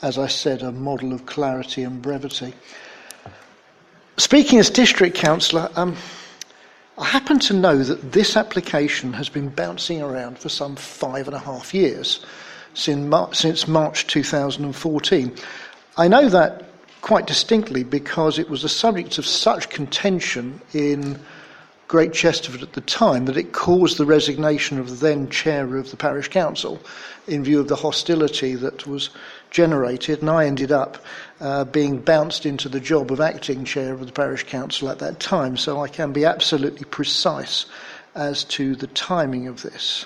As 0.02 0.18
I 0.18 0.28
said, 0.28 0.62
a 0.62 0.74
model 0.74 1.14
of 1.14 1.26
clarity 1.26 1.84
and 1.84 2.02
brevity. 2.02 2.54
Speaking 4.18 4.60
as 4.60 4.70
District 4.70 5.16
Councillor, 5.16 5.70
um, 5.78 5.96
I 6.98 7.06
happen 7.06 7.40
to 7.40 7.54
know 7.54 7.82
that 7.82 8.12
this 8.12 8.36
application 8.36 9.14
has 9.14 9.30
been 9.30 9.48
bouncing 9.48 10.02
around 10.02 10.38
for 10.38 10.50
some 10.50 10.76
five 10.76 11.28
and 11.28 11.36
a 11.36 11.40
half 11.40 11.74
years 11.74 12.26
since 12.74 13.68
March 13.68 14.08
2014. 14.08 15.36
I 15.98 16.08
know 16.08 16.30
that 16.30 16.66
quite 17.02 17.28
distinctly 17.28 17.84
because 17.84 18.40
it 18.40 18.50
was 18.50 18.62
the 18.62 18.70
subject 18.70 19.18
of 19.18 19.26
such 19.26 19.70
contention 19.70 20.62
in 20.74 21.20
Great 21.88 22.14
Chesterford 22.14 22.62
at 22.62 22.74
the 22.74 22.82
time 22.82 23.26
that 23.26 23.36
it 23.36 23.52
caused 23.52 23.98
the 23.98 24.06
resignation 24.06 24.78
of 24.78 24.90
the 24.90 24.96
then 25.08 25.28
chair 25.30 25.76
of 25.76 25.90
the 25.90 25.98
parish 25.98 26.28
council 26.28 26.80
in 27.26 27.44
view 27.44 27.60
of 27.60 27.68
the 27.68 27.76
hostility 27.76 28.54
that 28.54 28.86
was 28.86 29.10
generated, 29.50 30.22
and 30.22 30.30
I 30.30 30.46
ended 30.46 30.72
up 30.72 31.04
uh, 31.42 31.66
being 31.66 32.00
bounced 32.00 32.46
into 32.46 32.70
the 32.70 32.80
job 32.80 33.12
of 33.12 33.20
acting 33.20 33.66
chair 33.66 33.94
of 33.94 34.06
the 34.06 34.12
parish 34.12 34.44
council 34.44 34.90
at 34.90 35.00
that 35.00 35.20
time, 35.20 35.58
so 35.58 35.82
I 35.82 35.88
can 35.88 36.14
be 36.14 36.26
absolutely 36.26 36.86
precise 36.86 37.66
as 38.14 38.44
to 38.44 38.76
the 38.76 38.88
timing 38.88 39.48
of 39.48 39.64
this. 39.64 40.06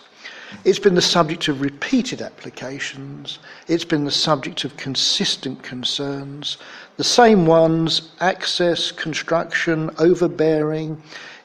It's 0.66 0.80
been 0.80 0.96
the 0.96 1.02
subject 1.02 1.48
of 1.48 1.62
repeated 1.62 2.22
applications. 2.22 3.40
It's 3.68 3.84
been 3.84 4.06
the 4.06 4.12
subject 4.12 4.64
of 4.64 4.78
consistent 4.78 5.62
concerns. 5.62 6.58
The 6.98 7.04
same 7.04 7.46
ones 7.46 8.12
access, 8.22 8.92
construction, 8.92 9.90
overbearing, 9.98 11.02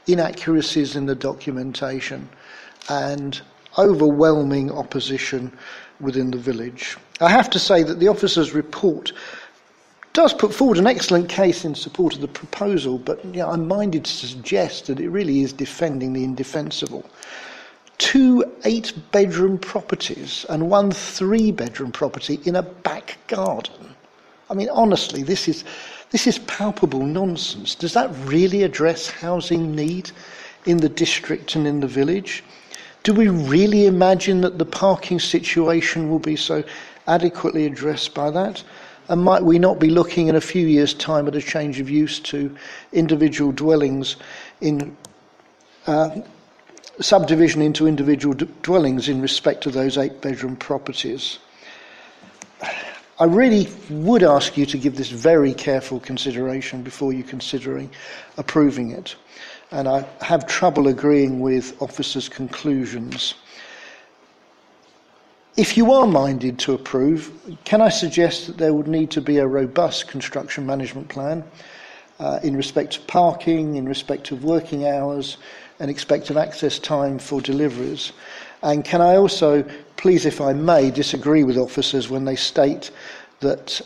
inaccuracies 0.07 0.95
in 0.95 1.07
the 1.07 1.15
documentation, 1.15 2.28
and 2.89 3.41
overwhelming 3.77 4.70
opposition 4.70 5.53
within 6.01 6.31
the 6.31 6.39
village. 6.39 6.97
I 7.20 7.31
have 7.31 7.51
to 7.51 7.59
say 7.59 7.83
that 7.83 7.99
the 7.99 8.09
officer's 8.09 8.55
report 8.55 9.12
does 10.12 10.33
put 10.33 10.55
forward 10.55 10.78
an 10.78 10.87
excellent 10.87 11.28
case 11.28 11.65
in 11.65 11.75
support 11.75 12.15
of 12.15 12.20
the 12.20 12.28
proposal, 12.28 12.99
but 12.99 13.25
you 13.25 13.41
know, 13.41 13.51
I'm 13.51 13.69
minded 13.69 14.05
to 14.05 14.11
suggest 14.11 14.87
that 14.87 15.01
it 15.01 15.11
really 15.11 15.43
is 15.43 15.53
defending 15.53 16.12
the 16.12 16.25
indefensible 16.25 17.09
two 17.99 18.44
eight 18.65 18.93
bedroom 19.12 19.59
properties 19.59 20.47
and 20.49 20.70
one 20.70 20.91
three 20.91 21.52
bedroom 21.52 21.93
property 21.93 22.41
in 22.44 22.57
a 22.57 22.62
back 22.62 23.18
garden. 23.27 23.94
I 24.51 24.55
mean, 24.55 24.70
honestly, 24.70 25.23
this 25.23 25.49
is, 25.49 25.65
this 26.10 26.27
is 26.27 26.39
palpable 26.39 27.05
nonsense. 27.05 27.75
Does 27.75 27.93
that 27.93 28.10
really 28.25 28.62
address 28.62 29.10
housing 29.10 29.75
need 29.75 30.10
in 30.65 30.78
the 30.78 30.89
district 30.89 31.55
and 31.55 31.67
in 31.67 31.81
the 31.81 31.86
village? 31.86 32.43
Do 33.02 33.12
we 33.12 33.28
really 33.28 33.86
imagine 33.86 34.41
that 34.43 34.59
the 34.59 34.65
parking 34.65 35.20
situation 35.20 36.10
will 36.10 36.18
be 36.18 36.36
so 36.36 36.65
adequately 37.07 37.67
addressed 37.67 38.15
by 38.15 38.31
that? 38.31 38.62
And 39.09 39.23
might 39.23 39.43
we 39.43 39.59
not 39.59 39.78
be 39.78 39.91
looking 39.91 40.28
in 40.28 40.36
a 40.36 40.41
few 40.41 40.67
years' 40.67 40.94
time 40.94 41.27
at 41.28 41.36
a 41.36 41.41
change 41.41 41.81
of 41.81 41.89
use 41.89 42.20
to 42.20 42.55
individual 42.93 43.52
dwellings 43.52 44.17
in 44.60 44.97
uh, 45.86 46.20
subdivision 47.01 47.62
into 47.62 47.86
individual 47.86 48.35
d- 48.35 48.49
dwellings 48.62 49.09
in 49.09 49.20
respect 49.20 49.62
to 49.62 49.70
those 49.70 49.99
eight 49.99 50.20
bedroom 50.20 50.57
properties. 50.57 51.39
I 53.20 53.25
really 53.25 53.68
would 53.91 54.23
ask 54.23 54.57
you 54.57 54.65
to 54.67 54.78
give 54.78 54.97
this 54.97 55.10
very 55.10 55.52
careful 55.52 55.99
consideration 55.99 56.83
before 56.83 57.12
you 57.12 57.25
considering 57.25 57.91
approving 58.36 58.93
it. 58.93 59.17
And 59.70 59.89
I 59.89 60.07
have 60.20 60.47
trouble 60.47 60.86
agreeing 60.89 61.41
with 61.41 61.81
officers' 61.83 62.28
conclusions. 62.28 63.35
If 65.57 65.77
you 65.77 65.93
are 65.93 66.07
minded 66.07 66.60
to 66.60 66.75
approve, 66.75 67.33
can 67.65 67.81
I 67.81 67.89
suggest 67.89 68.47
that 68.47 68.59
there 68.59 68.73
would 68.73 68.86
need 68.86 69.10
to 69.10 69.20
be 69.20 69.39
a 69.39 69.47
robust 69.47 70.07
construction 70.07 70.65
management 70.65 71.09
plan 71.09 71.43
uh, 72.20 72.39
in 72.44 72.57
respect 72.57 72.97
of 72.97 73.07
parking, 73.09 73.75
in 73.75 73.89
respect 73.89 74.31
of 74.31 74.44
working 74.44 74.86
hours, 74.86 75.36
and 75.81 75.90
expected 75.90 76.36
access 76.36 76.78
time 76.78 77.18
for 77.18 77.40
deliveries? 77.40 78.12
And 78.62 78.84
can 78.84 79.00
I 79.00 79.16
also, 79.16 79.65
please, 79.97 80.26
if 80.26 80.40
I 80.40 80.52
may, 80.52 80.90
disagree 80.90 81.44
with 81.44 81.57
officers 81.57 82.08
when 82.08 82.24
they 82.24 82.36
state 82.36 82.90
that 83.40 83.81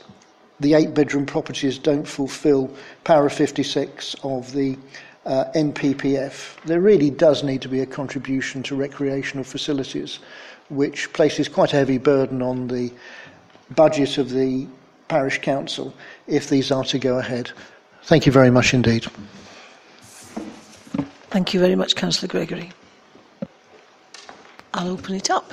the 0.61 0.75
eight 0.75 0.95
bedroom 0.95 1.27
properties 1.27 1.79
don't 1.79 2.07
fulfil 2.07 2.71
para 3.05 3.31
56 3.31 4.17
of 4.23 4.53
the 4.53 4.79
uh, 5.27 5.45
NPPF? 5.55 6.63
There 6.65 6.81
really 6.81 7.11
does 7.11 7.43
need 7.43 7.61
to 7.63 7.69
be 7.69 7.81
a 7.81 7.87
contribution 7.87 8.63
to 8.65 8.77
recreational 8.77 9.45
facilities, 9.45 10.21
which 10.71 11.13
places 11.13 11.49
quite 11.49 11.75
a 11.75 11.77
heavy 11.77 11.99
burden 11.99 12.41
on 12.41 12.69
the 12.69 12.91
budget 13.75 14.19
of 14.19 14.31
the 14.31 14.67
parish 15.09 15.39
council 15.41 15.93
if 16.27 16.49
these 16.49 16.71
are 16.71 16.85
to 16.85 16.99
go 16.99 17.19
ahead. 17.19 17.51
Thank 18.05 18.25
you 18.27 18.33
very 18.33 18.51
much 18.51 18.73
indeed. 18.73 19.07
Thank 21.33 21.55
you 21.55 21.61
very 21.61 21.77
much, 21.77 21.97
Councillor 21.97 22.29
Gregory. 22.29 22.71
I'll 24.75 24.91
open 24.91 25.15
it 25.15 25.31
up. 25.31 25.51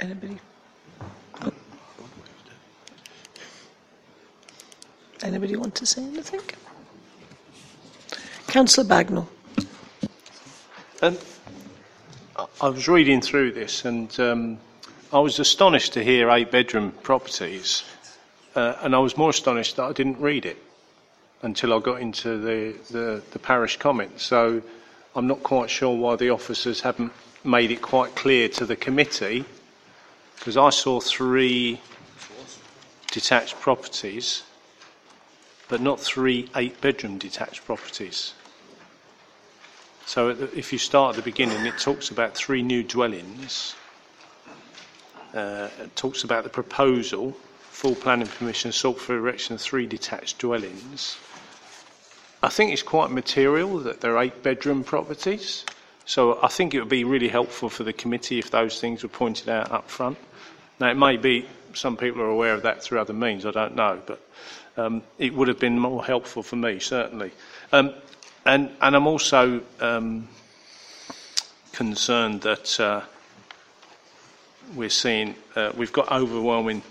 Anybody? 0.00 0.40
Anybody 5.22 5.54
want 5.54 5.76
to 5.76 5.86
say 5.86 6.02
anything? 6.02 6.40
Councillor 8.48 8.88
Bagnall. 8.88 9.28
Um, 11.00 11.16
I- 12.60 12.68
was 12.68 12.88
reading 12.88 13.20
through 13.20 13.52
this 13.52 13.84
and 13.84 14.18
um, 14.18 14.58
I 15.12 15.20
was 15.20 15.38
astonished 15.38 15.92
to 15.92 16.02
hear 16.02 16.28
eight 16.30 16.50
bedroom 16.50 16.90
properties, 17.04 17.84
uh, 18.56 18.74
and 18.80 18.96
I 18.96 18.98
was 18.98 19.16
more 19.16 19.30
astonished 19.30 19.76
that 19.76 19.84
I 19.84 19.92
didn't 19.92 20.18
read 20.18 20.44
it 20.44 20.63
until 21.44 21.74
I 21.74 21.78
got 21.78 22.00
into 22.00 22.38
the, 22.38 22.74
the, 22.90 23.22
the 23.32 23.38
parish 23.38 23.76
comment. 23.76 24.18
So 24.18 24.62
I'm 25.14 25.26
not 25.26 25.42
quite 25.42 25.68
sure 25.68 25.94
why 25.94 26.16
the 26.16 26.30
officers 26.30 26.80
haven't 26.80 27.12
made 27.44 27.70
it 27.70 27.82
quite 27.82 28.16
clear 28.16 28.48
to 28.48 28.64
the 28.64 28.76
committee, 28.76 29.44
because 30.38 30.56
I 30.56 30.70
saw 30.70 31.00
three 31.00 31.80
detached 33.12 33.60
properties, 33.60 34.42
but 35.68 35.82
not 35.82 36.00
three 36.00 36.48
eight 36.56 36.80
bedroom 36.80 37.18
detached 37.18 37.64
properties. 37.66 38.32
So 40.06 40.30
if 40.30 40.72
you 40.72 40.78
start 40.78 41.10
at 41.10 41.16
the 41.22 41.30
beginning, 41.30 41.66
it 41.66 41.78
talks 41.78 42.10
about 42.10 42.34
three 42.34 42.62
new 42.62 42.82
dwellings. 42.82 43.76
Uh, 45.34 45.68
it 45.78 45.94
talks 45.94 46.24
about 46.24 46.44
the 46.44 46.50
proposal, 46.50 47.36
full 47.70 47.94
planning 47.94 48.28
permission 48.28 48.72
sought 48.72 48.98
for 48.98 49.14
erection 49.16 49.54
of 49.54 49.60
three 49.60 49.86
detached 49.86 50.38
dwellings. 50.38 51.18
I 52.44 52.50
think 52.50 52.72
it's 52.72 52.82
quite 52.82 53.10
material 53.10 53.78
that 53.78 54.02
they're 54.02 54.18
eight 54.18 54.42
bedroom 54.42 54.84
properties. 54.84 55.64
So 56.04 56.38
I 56.42 56.48
think 56.48 56.74
it 56.74 56.78
would 56.78 56.90
be 56.90 57.02
really 57.02 57.28
helpful 57.28 57.70
for 57.70 57.84
the 57.84 57.92
committee 57.94 58.38
if 58.38 58.50
those 58.50 58.78
things 58.78 59.02
were 59.02 59.08
pointed 59.08 59.48
out 59.48 59.72
up 59.72 59.88
front. 59.88 60.18
Now 60.78 60.90
it 60.90 60.96
may 60.96 61.16
be 61.16 61.46
some 61.72 61.96
people 61.96 62.20
are 62.20 62.28
aware 62.28 62.52
of 62.52 62.60
that 62.62 62.82
through 62.82 63.00
other 63.00 63.14
means, 63.14 63.46
I 63.46 63.50
don't 63.50 63.74
know, 63.74 63.98
but 64.04 64.20
um, 64.76 65.02
it 65.18 65.32
would 65.32 65.48
have 65.48 65.58
been 65.58 65.78
more 65.78 66.04
helpful 66.04 66.42
for 66.42 66.56
me, 66.56 66.80
certainly. 66.80 67.30
Um, 67.72 67.94
and, 68.44 68.68
and 68.82 68.94
I'm 68.94 69.06
also 69.06 69.62
um, 69.80 70.28
concerned 71.72 72.42
that 72.42 72.78
uh, 72.78 73.00
we're 74.74 74.90
seeing, 74.90 75.34
uh, 75.56 75.72
we've 75.74 75.94
got 75.94 76.12
overwhelming 76.12 76.82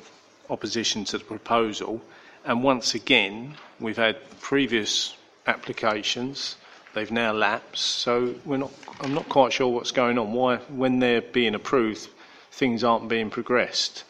opposition 0.50 1.06
to 1.06 1.20
the 1.20 1.24
proposal, 1.24 2.02
and 2.44 2.64
once 2.64 2.96
again, 2.96 3.54
we've 3.80 3.98
had 3.98 4.18
previous 4.42 5.16
applications, 5.48 6.56
they've 6.94 7.12
now 7.12 7.34
lapsed, 7.34 7.84
so 7.84 8.36
we're 8.46 8.58
not, 8.58 8.72
I'm 9.02 9.14
not 9.14 9.28
quite 9.30 9.54
sure 9.54 9.68
what's 9.68 9.92
going 9.92 10.18
on, 10.18 10.34
why, 10.34 10.58
when 10.58 11.00
they're 11.00 11.22
being 11.22 11.56
approved, 11.56 12.10
things 12.52 12.84
aren't 12.84 13.10
being 13.10 13.30
progressed. 13.30 14.04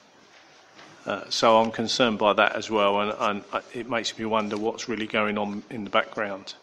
Uh, 1.06 1.24
so 1.30 1.58
I'm 1.60 1.72
concerned 1.72 2.18
by 2.18 2.34
that 2.34 2.56
as 2.56 2.70
well, 2.70 3.02
and, 3.02 3.14
and 3.20 3.64
it 3.74 3.90
makes 3.90 4.18
me 4.18 4.26
wonder 4.26 4.58
what's 4.58 4.88
really 4.88 5.08
going 5.08 5.38
on 5.38 5.64
in 5.70 5.84
the 5.84 5.90
background. 5.90 6.54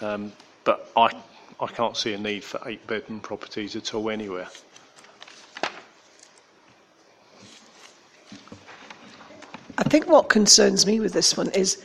Um, 0.00 0.32
but 0.64 0.90
I, 0.96 1.10
I 1.60 1.66
can't 1.68 1.96
see 1.96 2.12
a 2.12 2.18
need 2.18 2.42
for 2.42 2.60
eight 2.66 2.84
bedroom 2.86 3.20
properties 3.20 3.76
at 3.76 3.94
all 3.94 4.10
anywhere. 4.10 4.48
I 9.78 9.84
think 9.84 10.06
what 10.08 10.28
concerns 10.28 10.86
me 10.86 11.00
with 11.00 11.12
this 11.12 11.36
one 11.36 11.50
is 11.50 11.82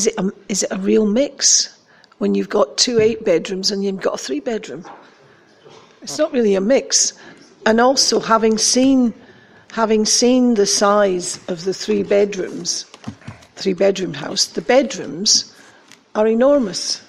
is 0.00 0.06
it 0.06 0.14
a, 0.16 0.32
is 0.48 0.62
it 0.62 0.72
a 0.72 0.78
real 0.78 1.04
mix 1.04 1.78
when 2.18 2.34
you've 2.34 2.48
got 2.48 2.78
two 2.78 2.98
eight 3.00 3.22
bedrooms 3.22 3.70
and 3.70 3.84
you've 3.84 4.00
got 4.00 4.14
a 4.14 4.18
three 4.26 4.40
bedroom? 4.40 4.82
It's 6.00 6.16
not 6.16 6.32
really 6.32 6.54
a 6.54 6.60
mix. 6.60 7.12
And 7.66 7.78
also 7.80 8.18
having 8.18 8.56
seen 8.56 9.12
having 9.72 10.06
seen 10.06 10.54
the 10.54 10.64
size 10.64 11.38
of 11.48 11.64
the 11.64 11.74
three 11.74 12.02
bedrooms, 12.02 12.86
three 13.56 13.74
bedroom 13.74 14.14
house, 14.14 14.46
the 14.46 14.62
bedrooms 14.62 15.54
are 16.14 16.26
enormous. 16.26 17.02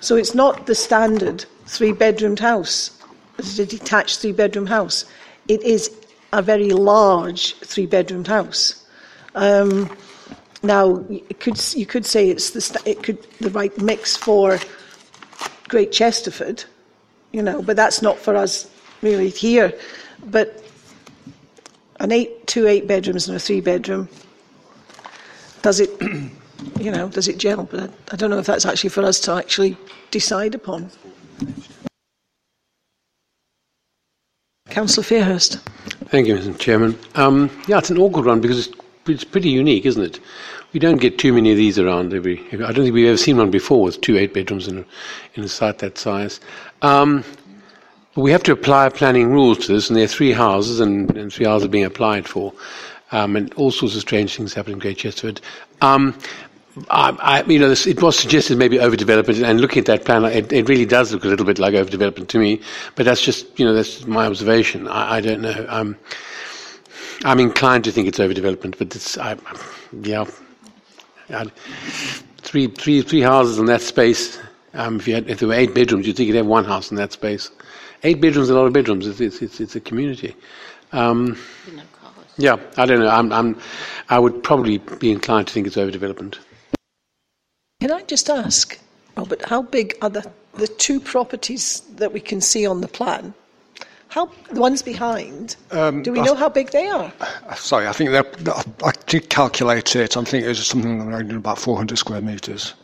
So 0.00 0.16
it's 0.16 0.34
not 0.34 0.66
the 0.66 0.74
standard 0.74 1.46
three 1.66 1.92
bedroomed 1.92 2.40
house. 2.40 2.90
It's 3.38 3.56
a 3.60 3.66
detached 3.66 4.18
three 4.18 4.32
bedroom 4.32 4.66
house. 4.66 5.04
It 5.46 5.62
is 5.62 5.90
a 6.32 6.42
very 6.42 6.70
large 6.70 7.54
three 7.60 7.86
bedroomed 7.86 8.26
house. 8.26 8.84
Um, 9.36 9.88
now 10.62 11.04
you 11.08 11.22
could 11.40 11.60
you 11.74 11.86
could 11.86 12.06
say 12.06 12.28
it's 12.28 12.50
the 12.50 12.82
it 12.84 13.02
could 13.02 13.22
the 13.40 13.50
right 13.50 13.76
mix 13.80 14.16
for 14.16 14.58
Great 15.68 15.92
Chesterford, 15.92 16.64
you 17.32 17.42
know, 17.42 17.62
but 17.62 17.76
that's 17.76 18.02
not 18.02 18.18
for 18.18 18.36
us 18.36 18.70
really 19.02 19.30
here. 19.30 19.72
But 20.26 20.64
an 22.00 22.12
eight 22.12 22.46
two 22.46 22.66
eight 22.66 22.86
bedrooms 22.86 23.28
and 23.28 23.36
a 23.36 23.40
three 23.40 23.60
bedroom 23.60 24.08
does 25.62 25.80
it 25.80 25.90
you 26.78 26.90
know, 26.90 27.08
does 27.08 27.28
it 27.28 27.38
gel? 27.38 27.64
But 27.64 27.80
I, 27.80 27.88
I 28.12 28.16
don't 28.16 28.30
know 28.30 28.38
if 28.38 28.46
that's 28.46 28.66
actually 28.66 28.90
for 28.90 29.02
us 29.02 29.20
to 29.20 29.32
actually 29.32 29.76
decide 30.10 30.54
upon. 30.54 30.90
Councillor 34.70 35.04
Fairhurst. 35.04 35.60
Thank 36.08 36.28
you, 36.28 36.36
Mr. 36.36 36.58
Chairman. 36.58 36.98
Um, 37.14 37.50
yeah, 37.66 37.78
it's 37.78 37.90
an 37.90 37.98
awkward 37.98 38.26
one 38.26 38.40
because 38.40 38.70
it's, 39.06 39.24
pretty 39.24 39.50
unique, 39.50 39.86
isn't 39.86 40.02
it? 40.02 40.20
We 40.72 40.80
don't 40.80 41.00
get 41.00 41.18
too 41.18 41.32
many 41.32 41.50
of 41.50 41.56
these 41.56 41.78
around 41.78 42.14
every. 42.14 42.40
I 42.52 42.56
don't 42.56 42.74
think 42.74 42.94
we've 42.94 43.08
ever 43.08 43.16
seen 43.16 43.36
one 43.36 43.50
before 43.50 43.82
with 43.82 44.00
two 44.00 44.16
eight 44.16 44.32
bedrooms 44.32 44.68
in 44.68 44.78
a, 44.78 44.84
in 45.34 45.44
a 45.44 45.48
site 45.48 45.78
that 45.78 45.98
size. 45.98 46.40
Um, 46.80 47.24
we 48.14 48.30
have 48.30 48.42
to 48.44 48.52
apply 48.52 48.88
planning 48.90 49.30
rules 49.30 49.58
to 49.58 49.72
this, 49.72 49.88
and 49.88 49.96
there 49.96 50.04
are 50.04 50.08
three 50.08 50.32
houses, 50.32 50.80
and, 50.80 51.16
and 51.16 51.32
three 51.32 51.46
houses 51.46 51.66
are 51.66 51.70
being 51.70 51.84
applied 51.84 52.28
for, 52.28 52.52
um, 53.10 53.36
and 53.36 53.52
all 53.54 53.70
sorts 53.70 53.94
of 53.94 54.02
strange 54.02 54.36
things 54.36 54.54
happen 54.54 54.74
in 54.74 54.78
Great 54.78 54.98
Chesterford. 54.98 55.40
Um, 55.80 56.18
I, 56.90 57.10
I, 57.20 57.42
you 57.44 57.58
know, 57.58 57.68
this, 57.68 57.86
it 57.86 58.02
was 58.02 58.18
suggested 58.18 58.58
maybe 58.58 58.78
overdevelopment, 58.78 59.42
and 59.44 59.60
looking 59.60 59.80
at 59.80 59.86
that 59.86 60.04
plan, 60.04 60.24
it, 60.24 60.52
it, 60.52 60.68
really 60.68 60.86
does 60.86 61.12
look 61.12 61.24
a 61.24 61.28
little 61.28 61.44
bit 61.44 61.58
like 61.58 61.74
overdevelopment 61.74 62.28
to 62.28 62.38
me. 62.38 62.60
But 62.94 63.04
that's 63.04 63.22
just, 63.22 63.58
you 63.58 63.64
know, 63.64 63.74
that's 63.74 64.06
my 64.06 64.26
observation. 64.26 64.88
I, 64.88 65.16
I 65.16 65.20
don't 65.20 65.42
know. 65.42 65.66
I'm 67.24 67.38
inclined 67.38 67.84
to 67.84 67.92
think 67.92 68.08
it's 68.08 68.18
overdevelopment, 68.18 68.78
but 68.78 68.94
it's, 68.96 69.16
I, 69.16 69.36
yeah, 69.92 70.24
three, 72.38 72.66
three, 72.66 73.02
three 73.02 73.20
houses 73.20 73.58
in 73.58 73.66
that 73.66 73.80
space. 73.80 74.38
Um, 74.74 74.96
if, 74.96 75.06
had, 75.06 75.28
if 75.28 75.38
there 75.38 75.48
were 75.48 75.54
eight 75.54 75.74
bedrooms, 75.74 76.06
you'd 76.06 76.16
think 76.16 76.28
you'd 76.28 76.36
have 76.36 76.46
one 76.46 76.64
house 76.64 76.90
in 76.90 76.96
that 76.96 77.12
space. 77.12 77.50
Eight 78.02 78.20
bedrooms 78.20 78.50
a 78.50 78.54
lot 78.54 78.66
of 78.66 78.72
bedrooms. 78.72 79.06
It's, 79.06 79.20
it's, 79.20 79.40
it's, 79.42 79.60
it's 79.60 79.76
a 79.76 79.80
community. 79.80 80.34
Um, 80.92 81.38
yeah, 82.38 82.56
I 82.76 82.86
don't 82.86 83.00
know. 83.00 83.08
I'm, 83.08 83.32
I'm, 83.32 83.60
I 84.08 84.18
would 84.18 84.42
probably 84.42 84.78
be 84.78 85.12
inclined 85.12 85.46
to 85.48 85.54
think 85.54 85.66
it's 85.66 85.76
overdevelopment. 85.76 86.38
Can 87.80 87.92
I 87.92 88.02
just 88.02 88.30
ask, 88.30 88.78
Robert, 89.16 89.44
how 89.44 89.62
big 89.62 89.96
are 90.02 90.10
the, 90.10 90.30
the 90.54 90.66
two 90.66 90.98
properties 90.98 91.80
that 91.96 92.12
we 92.12 92.20
can 92.20 92.40
see 92.40 92.66
on 92.66 92.80
the 92.80 92.88
plan? 92.88 93.34
How 94.12 94.28
the 94.50 94.60
ones 94.60 94.82
behind? 94.82 95.56
Um, 95.70 96.02
do 96.02 96.12
we 96.12 96.20
know 96.20 96.34
how 96.34 96.50
big 96.50 96.70
they 96.70 96.86
are? 96.86 97.10
Sorry, 97.56 97.86
I 97.86 97.92
think 97.94 98.10
they're, 98.10 98.54
I 98.84 98.92
did 99.06 99.30
calculate 99.30 99.96
it. 99.96 100.18
I 100.18 100.24
think 100.24 100.44
it 100.44 100.48
was 100.48 100.66
something 100.66 101.00
around 101.00 101.30
about 101.32 101.58
400 101.58 101.96
square 101.96 102.20
metres. 102.20 102.74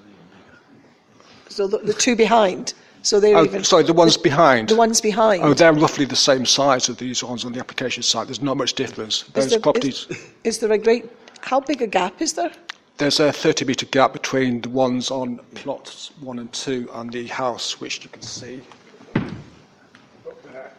So 1.50 1.66
the, 1.66 1.78
the 1.78 1.92
two 1.92 2.16
behind. 2.16 2.72
So 3.02 3.20
they're 3.20 3.36
oh, 3.36 3.44
even. 3.44 3.62
Sorry, 3.62 3.82
the 3.82 3.92
ones 3.92 4.16
behind. 4.16 4.68
The 4.68 4.76
ones 4.76 5.02
behind. 5.02 5.42
Oh, 5.42 5.52
they're 5.52 5.74
roughly 5.74 6.06
the 6.06 6.16
same 6.16 6.46
size 6.46 6.88
as 6.88 6.96
these 6.96 7.22
ones 7.22 7.44
on 7.44 7.52
the 7.52 7.60
application 7.60 8.02
site. 8.02 8.28
There's 8.28 8.40
not 8.40 8.56
much 8.56 8.72
difference. 8.72 9.24
Those 9.34 9.44
is 9.44 9.50
there, 9.50 9.60
properties. 9.60 10.06
Is, 10.08 10.26
is 10.44 10.58
there 10.60 10.72
a 10.72 10.78
great? 10.78 11.10
How 11.42 11.60
big 11.60 11.82
a 11.82 11.86
gap 11.86 12.22
is 12.22 12.32
there? 12.32 12.52
There's 12.96 13.20
a 13.20 13.30
30 13.30 13.66
metre 13.66 13.84
gap 13.84 14.14
between 14.14 14.62
the 14.62 14.70
ones 14.70 15.10
on 15.10 15.40
plots 15.54 16.10
one 16.20 16.38
and 16.38 16.50
two 16.54 16.88
and 16.94 17.12
the 17.12 17.26
house, 17.26 17.80
which 17.82 18.02
you 18.02 18.08
can 18.08 18.22
see 18.22 18.62
up 19.14 20.42
there. 20.44 20.72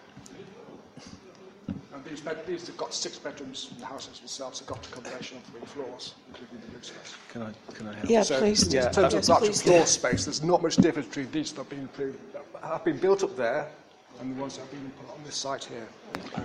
And 1.93 1.98
these, 2.09 2.21
bed, 2.21 2.45
these 2.45 2.67
have 2.67 2.77
got 2.77 2.93
six 2.93 3.17
bedrooms. 3.19 3.71
The 3.79 3.85
houses 3.85 4.19
themselves 4.19 4.59
have 4.59 4.67
got 4.67 4.85
accommodation 4.87 5.09
combination 5.19 5.37
of 5.37 5.73
three 5.73 5.83
floors, 5.83 6.15
including 6.27 6.59
the 6.59 6.67
living 6.67 6.81
space. 6.81 7.15
Can 7.29 7.41
I, 7.43 7.73
can 7.73 7.87
I 7.87 7.93
help? 7.93 8.09
Yeah, 8.09 8.23
so 8.23 8.39
please. 8.39 8.67
In 8.67 8.73
Yeah. 8.73 8.89
terms 8.89 9.13
Yes, 9.13 9.29
of 9.29 9.35
actual 9.35 9.47
please. 9.47 9.61
floor 9.61 9.85
space, 9.85 10.25
there's 10.25 10.43
not 10.43 10.61
much 10.61 10.75
difference 10.77 11.07
between 11.07 11.31
these 11.31 11.51
that 11.51 11.57
have 11.61 11.69
been, 11.69 11.85
approved, 11.85 12.19
have 12.63 12.83
been 12.83 12.97
built 12.97 13.23
up 13.23 13.35
there 13.35 13.67
and 14.19 14.35
the 14.35 14.41
ones 14.41 14.55
that 14.55 14.61
have 14.61 14.71
been 14.71 14.91
put 14.99 15.13
on 15.15 15.23
this 15.23 15.35
site 15.35 15.63
here. 15.63 15.87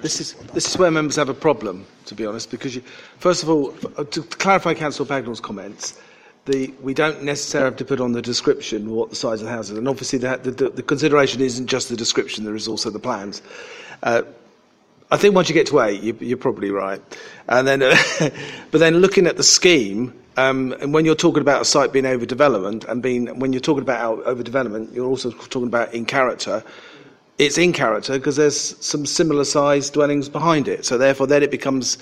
This 0.00 0.20
is, 0.20 0.34
this 0.52 0.68
is 0.68 0.78
where 0.78 0.90
members 0.90 1.16
have 1.16 1.28
a 1.28 1.34
problem, 1.34 1.86
to 2.06 2.14
be 2.14 2.24
honest, 2.26 2.50
because 2.50 2.76
you, 2.76 2.82
first 3.18 3.42
of 3.42 3.48
all, 3.48 3.74
uh, 3.96 4.04
to 4.04 4.22
clarify 4.22 4.74
Councillor 4.74 5.08
Bagnall's 5.08 5.40
comments, 5.40 6.00
the, 6.44 6.72
we 6.82 6.92
don't 6.92 7.22
necessarily 7.22 7.70
have 7.70 7.78
to 7.78 7.84
put 7.84 8.00
on 8.00 8.12
the 8.12 8.20
description 8.22 8.90
what 8.90 9.10
the 9.10 9.16
size 9.16 9.40
of 9.40 9.46
the 9.46 9.52
house 9.52 9.70
is, 9.70 9.78
and 9.78 9.88
obviously 9.88 10.18
the, 10.18 10.36
the, 10.36 10.68
the 10.68 10.82
consideration 10.82 11.40
isn't 11.40 11.66
just 11.66 11.88
the 11.88 11.96
description, 11.96 12.44
there 12.44 12.54
is 12.54 12.68
also 12.68 12.90
the 12.90 12.98
plans. 12.98 13.42
Uh, 14.02 14.22
I 15.14 15.16
think 15.16 15.36
once 15.36 15.48
you 15.48 15.54
get 15.54 15.68
to 15.68 15.78
eight, 15.78 16.02
you, 16.02 16.18
you're 16.18 16.36
probably 16.36 16.72
right. 16.72 17.00
And 17.48 17.68
then, 17.68 17.78
but 18.72 18.78
then 18.78 18.96
looking 18.96 19.28
at 19.28 19.36
the 19.36 19.44
scheme, 19.44 20.12
um, 20.36 20.72
and 20.80 20.92
when 20.92 21.04
you're 21.04 21.14
talking 21.14 21.40
about 21.40 21.62
a 21.62 21.64
site 21.64 21.92
being 21.92 22.04
overdevelopment, 22.04 22.84
and 22.88 23.00
being 23.00 23.38
when 23.38 23.52
you're 23.52 23.60
talking 23.60 23.82
about 23.82 24.00
out- 24.00 24.24
overdevelopment, 24.24 24.92
you're 24.92 25.06
also 25.06 25.30
talking 25.30 25.68
about 25.68 25.94
in 25.94 26.04
character. 26.04 26.64
It's 27.38 27.58
in 27.58 27.72
character 27.72 28.14
because 28.14 28.34
there's 28.34 28.84
some 28.84 29.06
similar 29.06 29.44
sized 29.44 29.92
dwellings 29.92 30.28
behind 30.28 30.66
it. 30.66 30.84
So 30.84 30.98
therefore, 30.98 31.28
then 31.28 31.44
it 31.44 31.52
becomes, 31.52 31.96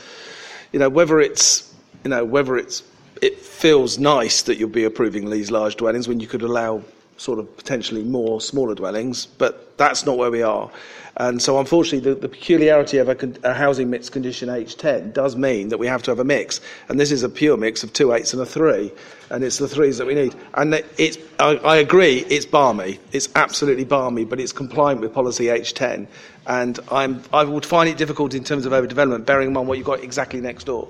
you 0.72 0.78
know, 0.78 0.88
whether 0.88 1.20
it's, 1.20 1.70
you 2.04 2.08
know, 2.10 2.24
whether 2.24 2.56
it's, 2.56 2.82
it 3.20 3.38
feels 3.40 3.98
nice 3.98 4.40
that 4.44 4.56
you'll 4.56 4.70
be 4.70 4.84
approving 4.84 5.28
these 5.28 5.50
large 5.50 5.76
dwellings 5.76 6.08
when 6.08 6.18
you 6.18 6.26
could 6.26 6.40
allow 6.40 6.82
sort 7.16 7.38
of 7.38 7.56
potentially 7.56 8.02
more 8.02 8.40
smaller 8.40 8.74
dwellings, 8.74 9.26
but 9.26 9.76
that's 9.78 10.04
not 10.04 10.18
where 10.18 10.30
we 10.30 10.42
are. 10.42 10.70
And 11.16 11.42
so, 11.42 11.58
unfortunately, 11.58 12.10
the, 12.10 12.18
the 12.18 12.28
peculiarity 12.28 12.96
of 12.96 13.08
a, 13.08 13.14
con- 13.14 13.36
a 13.44 13.52
housing 13.52 13.90
mix 13.90 14.08
condition 14.08 14.48
H10 14.48 15.12
does 15.12 15.36
mean 15.36 15.68
that 15.68 15.78
we 15.78 15.86
have 15.86 16.02
to 16.04 16.10
have 16.10 16.18
a 16.18 16.24
mix. 16.24 16.60
And 16.88 16.98
this 16.98 17.12
is 17.12 17.22
a 17.22 17.28
pure 17.28 17.58
mix 17.58 17.82
of 17.82 17.92
two 17.92 18.14
eights 18.14 18.32
and 18.32 18.40
a 18.40 18.46
three, 18.46 18.90
and 19.28 19.44
it's 19.44 19.58
the 19.58 19.68
threes 19.68 19.98
that 19.98 20.06
we 20.06 20.14
need. 20.14 20.34
And 20.54 20.74
it's, 20.96 21.18
I, 21.38 21.56
I 21.56 21.76
agree, 21.76 22.24
it's 22.30 22.46
balmy. 22.46 22.98
It's 23.12 23.28
absolutely 23.34 23.84
balmy, 23.84 24.24
but 24.24 24.40
it's 24.40 24.52
compliant 24.52 25.02
with 25.02 25.12
policy 25.12 25.46
H10. 25.46 26.06
And 26.46 26.80
I'm, 26.90 27.22
I 27.32 27.44
would 27.44 27.66
find 27.66 27.90
it 27.90 27.98
difficult 27.98 28.34
in 28.34 28.42
terms 28.42 28.64
of 28.64 28.72
overdevelopment, 28.72 29.26
bearing 29.26 29.48
in 29.48 29.52
mind 29.52 29.68
what 29.68 29.76
you've 29.76 29.86
got 29.86 30.02
exactly 30.02 30.40
next 30.40 30.64
door. 30.64 30.88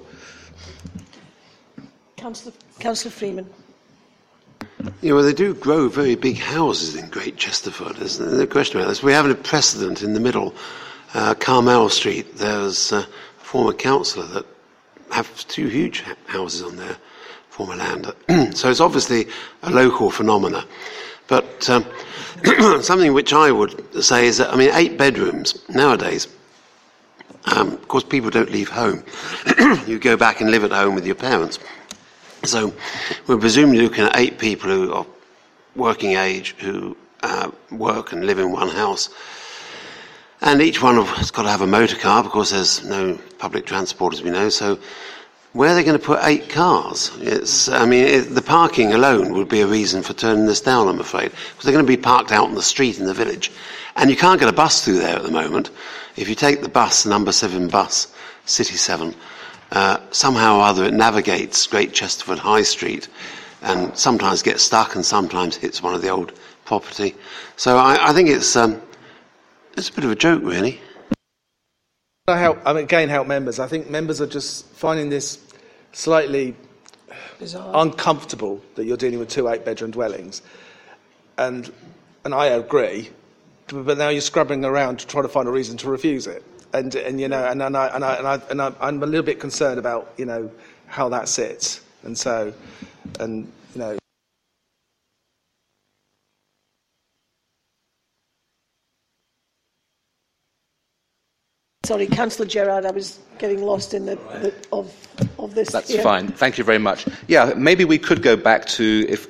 Councillor, 2.17 2.55
Councillor 2.79 3.11
Freeman. 3.11 3.51
Yeah, 5.01 5.13
well, 5.13 5.23
they 5.23 5.33
do 5.33 5.55
grow 5.55 5.89
very 5.89 6.17
big 6.17 6.39
houses 6.39 6.97
in 6.97 7.09
Great 7.09 7.37
Chesterford. 7.37 7.97
There's 7.97 8.19
no 8.19 8.47
question 8.47 8.81
about 8.81 8.89
this. 8.89 9.03
We 9.03 9.13
have 9.13 9.27
a 9.27 9.35
precedent 9.35 10.03
in 10.03 10.13
the 10.13 10.21
middle, 10.21 10.55
uh, 11.15 11.35
Carmel 11.35 11.89
Street. 11.89 12.37
There's 12.37 12.91
a 12.91 13.07
former 13.39 13.73
councillor 13.73 14.27
that 14.27 14.47
have 15.13 15.47
two 15.47 15.69
huge 15.69 16.03
houses 16.27 16.63
on 16.63 16.77
their 16.77 16.97
former 17.51 17.77
land. 17.77 18.07
so 18.57 18.71
it's 18.71 18.81
obviously 18.81 19.27
a 19.63 19.71
local 19.71 20.11
phenomena. 20.11 20.65
But 21.29 21.71
um, 21.71 21.87
something 22.83 23.13
which 23.13 23.33
I 23.33 23.53
would 23.53 24.03
say 24.03 24.27
is 24.27 24.39
that, 24.39 24.53
I 24.53 24.57
mean, 24.57 24.71
eight 24.73 24.99
bedrooms 24.99 25.63
nowadays, 25.69 26.27
um, 27.45 27.73
of 27.73 27.89
course, 27.89 28.05
people 28.05 28.31
don't 28.31 28.51
leave 28.51 28.69
home. 28.69 29.05
you 29.87 29.99
go 29.99 30.17
back 30.17 30.41
and 30.41 30.51
live 30.51 30.65
at 30.65 30.73
home 30.73 30.95
with 30.95 31.07
your 31.07 31.15
parents. 31.15 31.59
So 32.45 32.75
we're 33.29 33.39
presumably 33.39 33.83
looking 33.83 34.05
at 34.05 34.17
eight 34.17 34.39
people 34.39 34.69
who 34.69 34.93
are 34.93 35.07
working 35.77 36.17
age 36.17 36.57
who 36.59 36.97
uh, 37.23 37.51
work 37.71 38.13
and 38.13 38.27
live 38.27 38.41
in 38.41 38.51
one 38.51 38.69
house. 38.69 39.11
And 40.41 40.61
each 40.61 40.83
one 40.83 40.97
has 41.05 41.31
got 41.31 41.43
to 41.43 41.51
have 41.51 41.61
a 41.61 41.69
motor 41.69 41.97
car 41.97 42.25
because 42.25 42.51
there's 42.51 42.85
no 42.85 43.17
public 43.39 43.65
transport, 43.65 44.13
as 44.13 44.23
we 44.23 44.31
know. 44.31 44.49
So 44.49 44.81
where 45.53 45.71
are 45.71 45.75
they 45.77 45.85
going 45.85 45.99
to 45.99 46.05
put 46.05 46.19
eight 46.25 46.49
cars? 46.49 47.13
It's, 47.21 47.69
I 47.69 47.87
mean, 47.87 48.07
it, 48.07 48.35
the 48.35 48.43
parking 48.43 48.93
alone 48.93 49.35
would 49.35 49.49
be 49.49 49.61
a 49.61 49.67
reason 49.67 50.03
for 50.03 50.13
turning 50.13 50.47
this 50.47 50.61
down, 50.61 50.89
I'm 50.89 50.99
afraid, 50.99 51.31
because 51.31 51.63
they're 51.63 51.73
going 51.73 51.87
to 51.87 51.97
be 51.97 51.97
parked 51.97 52.33
out 52.33 52.49
on 52.49 52.57
the 52.57 52.63
street 52.63 52.99
in 52.99 53.07
the 53.07 53.15
village. 53.15 53.53
And 53.95 54.11
you 54.11 54.17
can't 54.17 54.41
get 54.41 54.49
a 54.49 54.53
bus 54.53 54.85
through 54.85 54.99
there 54.99 55.15
at 55.15 55.23
the 55.23 55.31
moment. 55.31 55.71
If 56.17 56.29
you 56.29 56.35
take 56.35 56.61
the 56.61 56.69
bus, 56.69 57.07
number 57.07 57.31
seven 57.31 57.69
bus, 57.69 58.13
Citi 58.47 58.77
7, 58.77 59.15
uh, 59.73 59.99
somehow 60.11 60.59
or 60.59 60.63
other 60.63 60.85
it 60.85 60.95
navigates 60.95 61.67
Great 61.67 61.93
Chesterford 61.93 62.39
High 62.39 62.63
Street 62.63 63.09
and 63.63 63.97
sometimes 63.97 64.43
gets 64.43 64.63
stuck 64.63 64.95
and 64.95 65.05
sometimes 65.05 65.57
hits 65.57 65.83
one 65.83 65.95
of 65.95 66.03
the 66.03 66.09
old 66.11 66.33
property. 66.65 67.15
So 67.57 67.79
I, 67.79 68.11
I 68.11 68.13
think 68.13 68.29
it's, 68.29 68.55
um, 68.55 68.81
it's 69.77 69.89
a 69.89 69.93
bit 69.93 70.05
of 70.05 70.11
a 70.11 70.15
joke, 70.15 70.43
really. 70.45 70.81
I 72.29 72.39
help, 72.39 72.59
I 72.65 72.73
mean, 72.73 72.85
again, 72.85 73.09
help 73.09 73.27
members. 73.27 73.59
I 73.59 73.67
think 73.67 73.91
members 73.91 74.21
are 74.21 74.27
just 74.27 74.67
finding 74.67 75.09
this 75.09 75.39
slightly 75.93 76.55
Bizarre. 77.39 77.73
uncomfortable 77.75 78.61
that 78.75 78.85
you're 78.85 78.97
dealing 78.97 79.19
with 79.19 79.29
two 79.29 79.49
eight 79.49 79.65
bedroom 79.65 79.91
dwellings. 79.91 80.43
And, 81.39 81.73
and 82.25 82.35
I 82.35 82.47
agree, 82.47 83.11
but 83.69 83.97
now 83.97 84.11
you're 84.11 84.21
scrubbing 84.21 84.65
around 84.65 84.99
to 85.01 85.07
try 85.07 85.23
to 85.23 85.29
find 85.29 85.49
a 85.49 85.51
reason 85.51 85.77
to 85.79 85.89
refuse 85.89 86.27
it. 86.27 86.45
And, 86.73 86.95
and 86.95 87.21
you 87.21 87.29
know, 87.29 87.45
and, 87.45 87.63
and, 87.63 87.77
I, 87.77 87.87
and, 87.89 88.05
I, 88.05 88.15
and, 88.15 88.27
I, 88.27 88.41
and 88.51 88.63
I, 88.63 88.73
I'm 88.81 89.03
a 89.03 89.07
little 89.07 89.25
bit 89.25 89.39
concerned 89.39 89.79
about, 89.79 90.13
you 90.17 90.25
know, 90.25 90.51
how 90.87 91.09
that 91.11 91.29
sits. 91.29 91.83
And 92.03 92.17
so, 92.17 92.53
and, 93.21 93.51
you 93.75 93.81
know, 93.81 93.99
Sorry, 101.85 102.07
Councillor 102.07 102.47
Gerard, 102.47 102.87
I 102.87 102.93
was 102.93 103.19
getting 103.39 103.61
lost 103.61 103.93
in 103.93 104.07
the, 104.07 104.15
the 104.15 104.55
of 104.71 104.95
of 105.41 105.57
this. 105.57 105.71
That's 105.71 105.91
yeah. 105.91 106.03
fine. 106.03 106.29
Thank 106.29 106.57
you 106.57 106.63
very 106.63 106.79
much. 106.79 107.07
Yeah, 107.27 107.55
maybe 107.57 107.85
we 107.85 107.99
could 107.99 108.23
go 108.23 108.37
back 108.37 108.67
to 108.67 109.05
if 109.09 109.27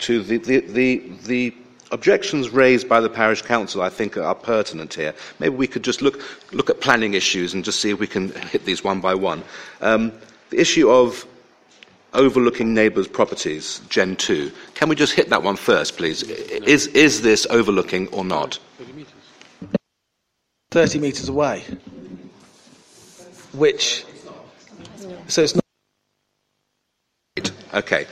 to 0.00 0.22
the 0.22 0.36
the, 0.36 0.60
the, 0.60 1.02
the 1.24 1.54
objections 1.90 2.50
raised 2.50 2.88
by 2.88 3.00
the 3.00 3.08
parish 3.08 3.42
council. 3.42 3.82
I 3.82 3.88
think 3.88 4.16
are 4.16 4.34
pertinent 4.34 4.94
here. 4.94 5.14
Maybe 5.38 5.54
we 5.54 5.66
could 5.66 5.82
just 5.82 6.02
look 6.02 6.20
look 6.52 6.70
at 6.70 6.80
planning 6.80 7.14
issues 7.14 7.54
and 7.54 7.64
just 7.64 7.80
see 7.80 7.90
if 7.90 7.98
we 7.98 8.06
can 8.06 8.32
hit 8.32 8.64
these 8.64 8.84
one 8.84 9.00
by 9.00 9.14
one. 9.14 9.42
Um, 9.80 10.12
the 10.50 10.60
issue 10.60 10.90
of 10.90 11.26
overlooking 12.14 12.74
neighbours' 12.74 13.08
properties, 13.08 13.80
Gen 13.88 14.16
2. 14.16 14.50
Can 14.74 14.88
we 14.88 14.96
just 14.96 15.12
hit 15.12 15.28
that 15.30 15.42
one 15.42 15.56
first, 15.56 15.96
please? 15.96 16.22
Is, 16.22 16.86
is 16.88 17.22
this 17.22 17.46
overlooking 17.50 18.08
or 18.08 18.24
not? 18.24 18.58
30 20.70 20.98
metres 20.98 21.28
away. 21.28 21.64
Which, 23.52 24.04
so 25.26 25.42
it's 25.42 25.54
not. 25.54 25.64
Okay. 27.74 28.06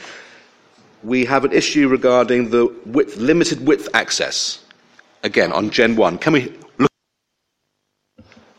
We 1.06 1.24
have 1.26 1.44
an 1.44 1.52
issue 1.52 1.86
regarding 1.86 2.50
the 2.50 2.66
width, 2.84 3.16
limited 3.16 3.64
width 3.64 3.88
access. 3.94 4.58
Again, 5.22 5.52
on 5.52 5.70
Gen 5.70 5.94
1. 5.94 6.18
Can 6.18 6.32
we 6.32 6.52
look? 6.78 6.90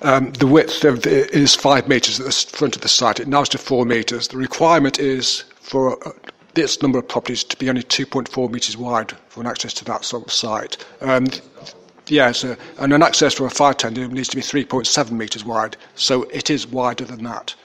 Um, 0.01 0.31
the 0.31 0.47
width 0.47 0.85
of 0.85 1.01
the, 1.01 1.29
is 1.35 1.55
five 1.55 1.89
metres 1.89 2.21
at 2.21 2.25
the 2.25 2.57
front 2.57 2.77
of 2.77 2.83
the 2.83 2.87
site. 2.87 3.19
It 3.19 3.27
now 3.27 3.41
is 3.41 3.49
to 3.49 3.57
four 3.57 3.85
metres. 3.85 4.29
The 4.29 4.37
requirement 4.37 4.97
is 4.97 5.43
for 5.55 6.01
uh, 6.07 6.13
this 6.53 6.81
number 6.81 6.97
of 6.97 7.09
properties 7.09 7.43
to 7.43 7.57
be 7.57 7.67
only 7.67 7.83
2.4 7.83 8.49
metres 8.49 8.77
wide 8.77 9.11
for 9.27 9.41
an 9.41 9.47
access 9.47 9.73
to 9.73 9.85
that 9.85 10.05
sort 10.05 10.25
of 10.25 10.31
site. 10.31 10.77
Um, 11.01 11.27
yeah, 12.07 12.31
so, 12.31 12.55
and 12.79 12.93
an 12.93 13.03
access 13.03 13.33
for 13.33 13.45
a 13.45 13.49
fire 13.49 13.73
tender 13.73 14.07
needs 14.07 14.29
to 14.29 14.37
be 14.37 14.41
3.7 14.41 15.11
metres 15.11 15.43
wide, 15.43 15.75
so 15.95 16.23
it 16.31 16.49
is 16.49 16.65
wider 16.65 17.03
than 17.03 17.25
that. 17.25 17.55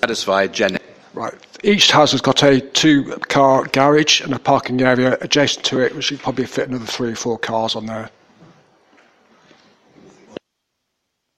Satisfy 0.00 0.46
Gen 0.46 0.78
Right. 1.14 1.34
Each 1.64 1.90
house 1.90 2.12
has 2.12 2.20
got 2.20 2.44
a 2.44 2.60
two-car 2.60 3.64
garage 3.72 4.20
and 4.20 4.32
a 4.32 4.38
parking 4.38 4.80
area 4.82 5.18
adjacent 5.20 5.64
to 5.66 5.80
it, 5.80 5.96
which 5.96 6.04
should 6.04 6.20
probably 6.20 6.46
fit 6.46 6.68
another 6.68 6.86
three 6.86 7.10
or 7.10 7.16
four 7.16 7.36
cars 7.36 7.74
on 7.74 7.86
there. 7.86 8.08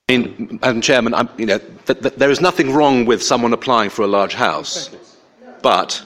I 0.09 0.19
mean, 0.19 0.59
Madam 0.61 0.83
Chairman, 0.83 1.15
I'm, 1.15 1.31
you 1.39 1.47
know, 1.47 1.59
th- 1.87 2.01
th- 2.03 2.15
there 2.15 2.31
is 2.31 2.41
nothing 2.43 2.75
wrong 2.75 3.07
with 3.07 3.23
someone 3.23 3.55
applying 3.55 3.89
for 3.89 4.03
a 4.03 4.09
large 4.09 4.35
house, 4.35 4.91
but 5.63 6.05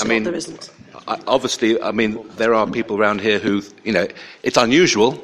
I 0.00 0.04
mean, 0.04 0.22
there 0.22 0.34
isn't. 0.34 0.70
I- 1.06 1.20
obviously, 1.26 1.82
I 1.82 1.90
mean, 1.90 2.24
there 2.36 2.54
are 2.54 2.66
people 2.66 2.96
around 2.96 3.20
here 3.20 3.38
who, 3.38 3.62
you 3.84 3.92
know, 3.92 4.06
it's 4.44 4.56
unusual, 4.56 5.22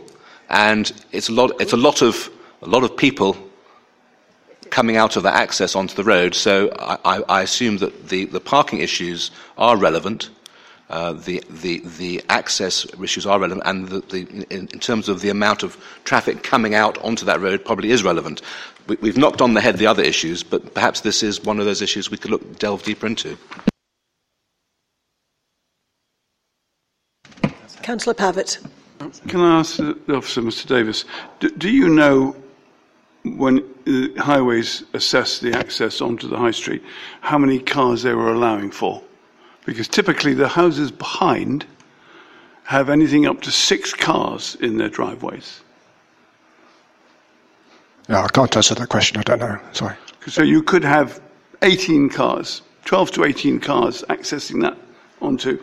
and 0.51 0.93
it's 1.13 1.29
a 1.29 1.33
lot. 1.33 1.53
It's 1.61 1.73
a 1.73 1.77
lot 1.77 2.03
of 2.03 2.29
a 2.63 2.67
lot 2.67 2.83
of 2.83 2.97
people 2.97 3.37
coming 4.71 4.97
out 4.97 5.17
of 5.17 5.23
that 5.23 5.35
access 5.35 5.75
onto 5.75 5.95
the 5.95 6.05
road. 6.05 6.35
So 6.35 6.71
I, 6.79 6.99
I, 7.05 7.23
I 7.29 7.43
assume 7.43 7.79
that 7.79 8.09
the, 8.09 8.27
the 8.27 8.41
parking 8.41 8.81
issues 8.81 9.31
are 9.59 9.77
relevant. 9.77 10.31
Uh, 10.89 11.13
the, 11.15 11.43
the, 11.51 11.81
the 11.99 12.23
access 12.29 12.87
issues 13.03 13.27
are 13.27 13.41
relevant, 13.41 13.67
and 13.67 13.89
the, 13.89 14.01
the, 14.01 14.21
in, 14.51 14.69
in 14.69 14.79
terms 14.79 15.09
of 15.09 15.21
the 15.21 15.31
amount 15.31 15.65
of 15.65 15.77
traffic 16.05 16.45
coming 16.45 16.75
out 16.77 16.97
onto 16.99 17.25
that 17.25 17.41
road, 17.41 17.65
probably 17.65 17.91
is 17.91 18.05
relevant. 18.05 18.41
We, 18.87 18.97
we've 19.01 19.17
knocked 19.17 19.43
on 19.43 19.55
the 19.55 19.61
head 19.61 19.79
the 19.79 19.87
other 19.89 20.05
issues, 20.05 20.45
but 20.45 20.75
perhaps 20.75 21.01
this 21.01 21.25
is 21.25 21.43
one 21.43 21.59
of 21.59 21.65
those 21.65 21.83
issues 21.83 22.09
we 22.09 22.19
could 22.19 22.31
look, 22.31 22.59
delve 22.61 22.85
deeper 22.85 23.07
into. 23.07 23.37
Councillor 27.83 28.15
Pavitt. 28.15 28.59
Can 29.29 29.41
I 29.41 29.61
ask 29.61 29.77
the 29.77 30.17
officer, 30.17 30.43
Mr. 30.43 30.67
Davis, 30.67 31.05
do, 31.41 31.51
do 31.51 31.71
you 31.71 31.89
know 31.89 32.37
when 33.35 33.59
uh, 33.87 34.23
highways 34.23 34.85
assess 34.95 35.39
the 35.41 35.53
access 35.53 36.01
onto 36.01 36.29
the 36.29 36.37
high 36.37 36.51
street, 36.51 36.83
how 37.21 37.39
many 37.39 37.59
cars 37.59 38.03
they 38.03 38.15
were 38.15 38.33
allowing 38.33 38.71
for? 38.71 39.03
Because 39.65 39.89
typically 39.89 40.35
the 40.35 40.49
houses 40.49 40.91
behind 40.91 41.67
have 42.65 42.89
anything 42.89 43.27
up 43.27 43.43
to 43.43 43.51
six 43.51 43.93
cars 43.93 44.57
in 44.61 44.77
their 44.77 44.89
driveways. 44.89 45.61
Yeah, 48.09 48.23
I 48.23 48.29
can't 48.29 48.55
answer 48.57 48.75
that 48.75 48.89
question. 48.89 49.19
I 49.19 49.23
don't 49.23 49.41
know. 49.41 49.59
Sorry. 49.73 49.97
So 50.27 50.43
you 50.43 50.63
could 50.63 50.85
have 50.85 51.21
18 51.63 52.09
cars, 52.09 52.63
12 52.85 53.13
to 53.13 53.25
18 53.25 53.61
cars 53.61 54.05
accessing 54.09 54.63
that 54.63 54.77
onto. 55.21 55.61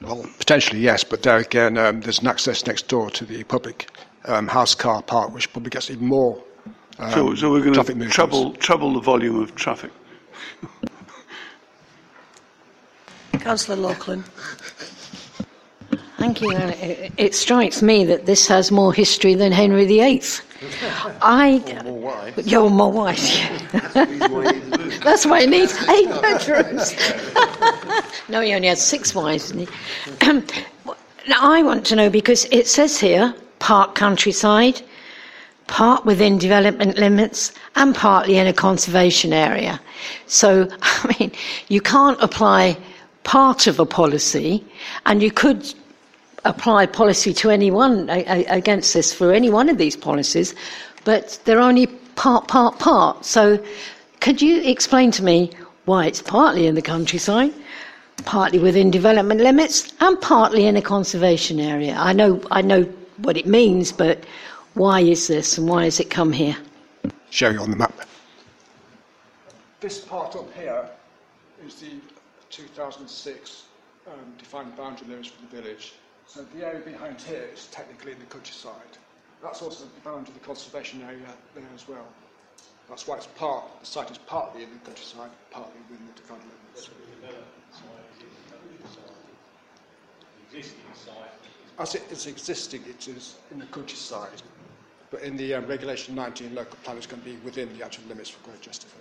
Well, 0.00 0.26
potentially 0.38 0.80
yes, 0.80 1.04
but 1.04 1.22
there 1.22 1.38
again, 1.38 1.76
um, 1.76 2.00
there's 2.00 2.20
an 2.20 2.28
access 2.28 2.66
next 2.66 2.88
door 2.88 3.10
to 3.10 3.24
the 3.24 3.42
public 3.44 3.88
um, 4.24 4.48
house 4.48 4.74
car 4.74 5.02
park, 5.02 5.32
which 5.32 5.52
probably 5.52 5.70
gets 5.70 5.90
even 5.90 6.06
more. 6.06 6.42
Um, 6.98 7.10
so, 7.12 7.34
so 7.34 7.50
we're 7.50 7.60
going 7.60 7.74
traffic 7.74 7.94
to 7.94 7.98
movements. 7.98 8.14
trouble, 8.14 8.52
trouble 8.54 8.92
the 8.92 9.00
volume 9.00 9.40
of 9.40 9.54
traffic. 9.54 9.90
Councillor 13.32 13.76
Loughlin. 13.76 14.24
Thank 16.18 16.42
you. 16.42 16.50
It, 16.50 17.12
it 17.16 17.34
strikes 17.34 17.80
me 17.80 18.04
that 18.04 18.26
this 18.26 18.48
has 18.48 18.72
more 18.72 18.92
history 18.92 19.34
than 19.34 19.52
Henry 19.52 19.86
VIII. 19.86 20.22
I, 21.22 21.62
you're 22.44 22.68
more 22.68 22.90
wise. 22.90 23.38
That's 25.04 25.24
why 25.24 25.42
he 25.42 25.46
needs 25.46 25.78
eight 25.88 26.08
bedrooms. 26.20 26.94
no, 28.28 28.40
he 28.40 28.52
only 28.52 28.66
has 28.66 28.84
six 28.84 29.14
wives. 29.14 29.52
didn't 29.52 29.68
he? 29.68 30.28
Um, 30.28 30.44
now, 31.28 31.38
I 31.40 31.62
want 31.62 31.86
to 31.86 31.96
know 31.96 32.10
because 32.10 32.46
it 32.46 32.66
says 32.66 32.98
here 32.98 33.32
park 33.58 33.94
countryside, 33.94 34.82
part 35.66 36.04
within 36.04 36.38
development 36.38 36.98
limits, 36.98 37.52
and 37.76 37.94
partly 37.94 38.38
in 38.38 38.46
a 38.46 38.52
conservation 38.52 39.32
area. 39.32 39.80
So, 40.26 40.68
I 40.82 41.16
mean, 41.18 41.32
you 41.68 41.80
can't 41.80 42.20
apply 42.20 42.76
part 43.24 43.66
of 43.66 43.78
a 43.78 43.86
policy, 43.86 44.64
and 45.06 45.22
you 45.22 45.30
could 45.30 45.74
apply 46.44 46.86
policy 46.86 47.34
to 47.34 47.50
anyone 47.50 48.08
against 48.08 48.94
this 48.94 49.12
for 49.12 49.32
any 49.32 49.50
one 49.50 49.68
of 49.68 49.76
these 49.76 49.96
policies, 49.96 50.54
but 51.04 51.38
they're 51.44 51.60
only 51.60 51.86
part, 52.16 52.48
part, 52.48 52.78
part. 52.78 53.24
So, 53.24 53.62
could 54.20 54.40
you 54.42 54.62
explain 54.62 55.10
to 55.12 55.22
me 55.22 55.50
why 55.84 56.06
it's 56.06 56.22
partly 56.22 56.66
in 56.66 56.74
the 56.74 56.82
countryside, 56.82 57.52
partly 58.24 58.58
within 58.58 58.90
development 58.90 59.40
limits, 59.40 59.92
and 60.00 60.20
partly 60.20 60.66
in 60.66 60.76
a 60.76 60.82
conservation 60.82 61.60
area? 61.60 61.94
I 61.98 62.12
know, 62.12 62.40
I 62.50 62.62
know 62.62 62.84
what 63.18 63.36
it 63.36 63.46
means, 63.46 63.92
but 63.92 64.24
why 64.74 65.00
is 65.00 65.26
this, 65.26 65.58
and 65.58 65.68
why 65.68 65.84
has 65.84 66.00
it 66.00 66.10
come 66.10 66.32
here? 66.32 66.56
Show 67.30 67.50
you 67.50 67.60
on 67.60 67.70
the 67.70 67.76
map. 67.76 67.92
This 69.80 70.00
part 70.00 70.34
up 70.36 70.52
here 70.54 70.88
is 71.66 71.76
the 71.76 72.00
2006 72.50 73.64
um, 74.06 74.12
defined 74.38 74.76
boundary 74.76 75.08
limits 75.08 75.28
for 75.28 75.42
the 75.42 75.62
village. 75.62 75.94
So 76.26 76.44
the 76.54 76.66
area 76.66 76.80
behind 76.80 77.20
here 77.20 77.48
is 77.52 77.66
technically 77.66 78.12
in 78.12 78.18
the 78.18 78.26
countryside. 78.26 78.98
That's 79.42 79.62
also 79.62 79.84
the 79.84 80.00
boundary 80.00 80.34
of 80.34 80.40
the 80.40 80.46
conservation 80.46 81.02
area 81.02 81.26
there 81.54 81.64
as 81.74 81.88
well. 81.88 82.06
That's 82.88 83.06
why 83.06 83.16
it's 83.16 83.26
part, 83.26 83.64
the 83.80 83.86
site 83.86 84.10
is 84.10 84.18
partly 84.18 84.62
in 84.62 84.70
the 84.70 84.78
countryside, 84.78 85.30
partly 85.50 85.80
within 85.90 86.06
the 86.06 86.12
defined 86.12 86.42
limits. 86.42 86.90
As 91.78 91.94
it 91.94 92.02
is 92.10 92.26
existing, 92.26 92.82
it 92.88 93.06
is 93.06 93.36
in 93.52 93.60
the 93.60 93.66
countryside. 93.66 94.42
But 95.10 95.22
in 95.22 95.36
the 95.36 95.54
um, 95.54 95.66
Regulation 95.66 96.14
19 96.14 96.54
local 96.54 96.76
plan, 96.82 96.96
it's 96.96 97.06
going 97.06 97.22
to 97.22 97.28
be 97.28 97.36
within 97.44 97.76
the 97.78 97.84
actual 97.84 98.04
limits 98.08 98.30
for 98.30 98.44
Great 98.48 98.60
Chesterford. 98.60 99.00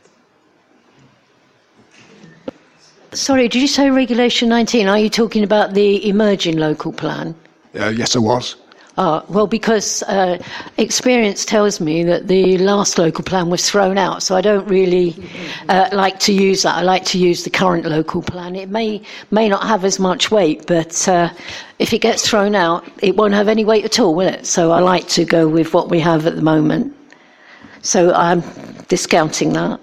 Sorry, 3.14 3.48
did 3.48 3.62
you 3.62 3.68
say 3.68 3.90
Regulation 3.90 4.48
19? 4.50 4.88
Are 4.88 5.00
you 5.00 5.10
talking 5.10 5.44
about 5.44 5.74
the 5.74 6.08
emerging 6.08 6.58
local 6.58 6.92
plan? 6.92 7.36
Uh, 7.78 7.90
yes, 7.90 8.16
I 8.16 8.20
was. 8.20 8.56
Ah, 9.00 9.24
well, 9.30 9.46
because 9.46 10.02
uh, 10.04 10.42
experience 10.78 11.46
tells 11.46 11.80
me 11.80 12.04
that 12.04 12.28
the 12.28 12.58
last 12.58 12.98
local 12.98 13.24
plan 13.24 13.48
was 13.48 13.70
thrown 13.70 13.96
out, 13.96 14.24
so 14.24 14.36
I 14.36 14.42
don't 14.42 14.68
really 14.68 15.16
uh, 15.70 15.88
like 15.92 16.20
to 16.22 16.34
use 16.34 16.64
that. 16.64 16.76
I 16.78 16.82
like 16.82 17.06
to 17.06 17.20
use 17.20 17.44
the 17.44 17.52
current 17.52 17.86
local 17.86 18.24
plan. 18.24 18.56
It 18.56 18.70
may 18.70 19.04
may 19.30 19.50
not 19.50 19.68
have 19.68 19.86
as 19.86 20.00
much 20.00 20.32
weight, 20.32 20.66
but 20.66 21.08
uh, 21.08 21.30
if 21.78 21.94
it 21.94 22.00
gets 22.00 22.28
thrown 22.28 22.56
out, 22.56 22.88
it 23.04 23.16
won't 23.16 23.36
have 23.36 23.48
any 23.48 23.64
weight 23.64 23.86
at 23.86 24.00
all, 24.00 24.16
will 24.16 24.28
it? 24.28 24.48
So 24.48 24.72
I 24.72 24.80
like 24.80 25.08
to 25.10 25.26
go 25.26 25.48
with 25.48 25.76
what 25.76 25.90
we 25.90 26.00
have 26.00 26.26
at 26.26 26.36
the 26.36 26.42
moment. 26.42 26.92
So 27.84 28.12
I'm 28.14 28.42
discounting 28.88 29.54
that. 29.54 29.80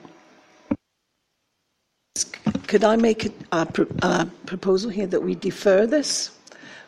Could 2.66 2.82
I 2.82 2.96
make 2.96 3.26
a, 3.26 3.32
a, 3.52 3.68
a 4.02 4.26
proposal 4.46 4.90
here 4.90 5.06
that 5.06 5.22
we 5.22 5.36
defer 5.36 5.86
this 5.86 6.32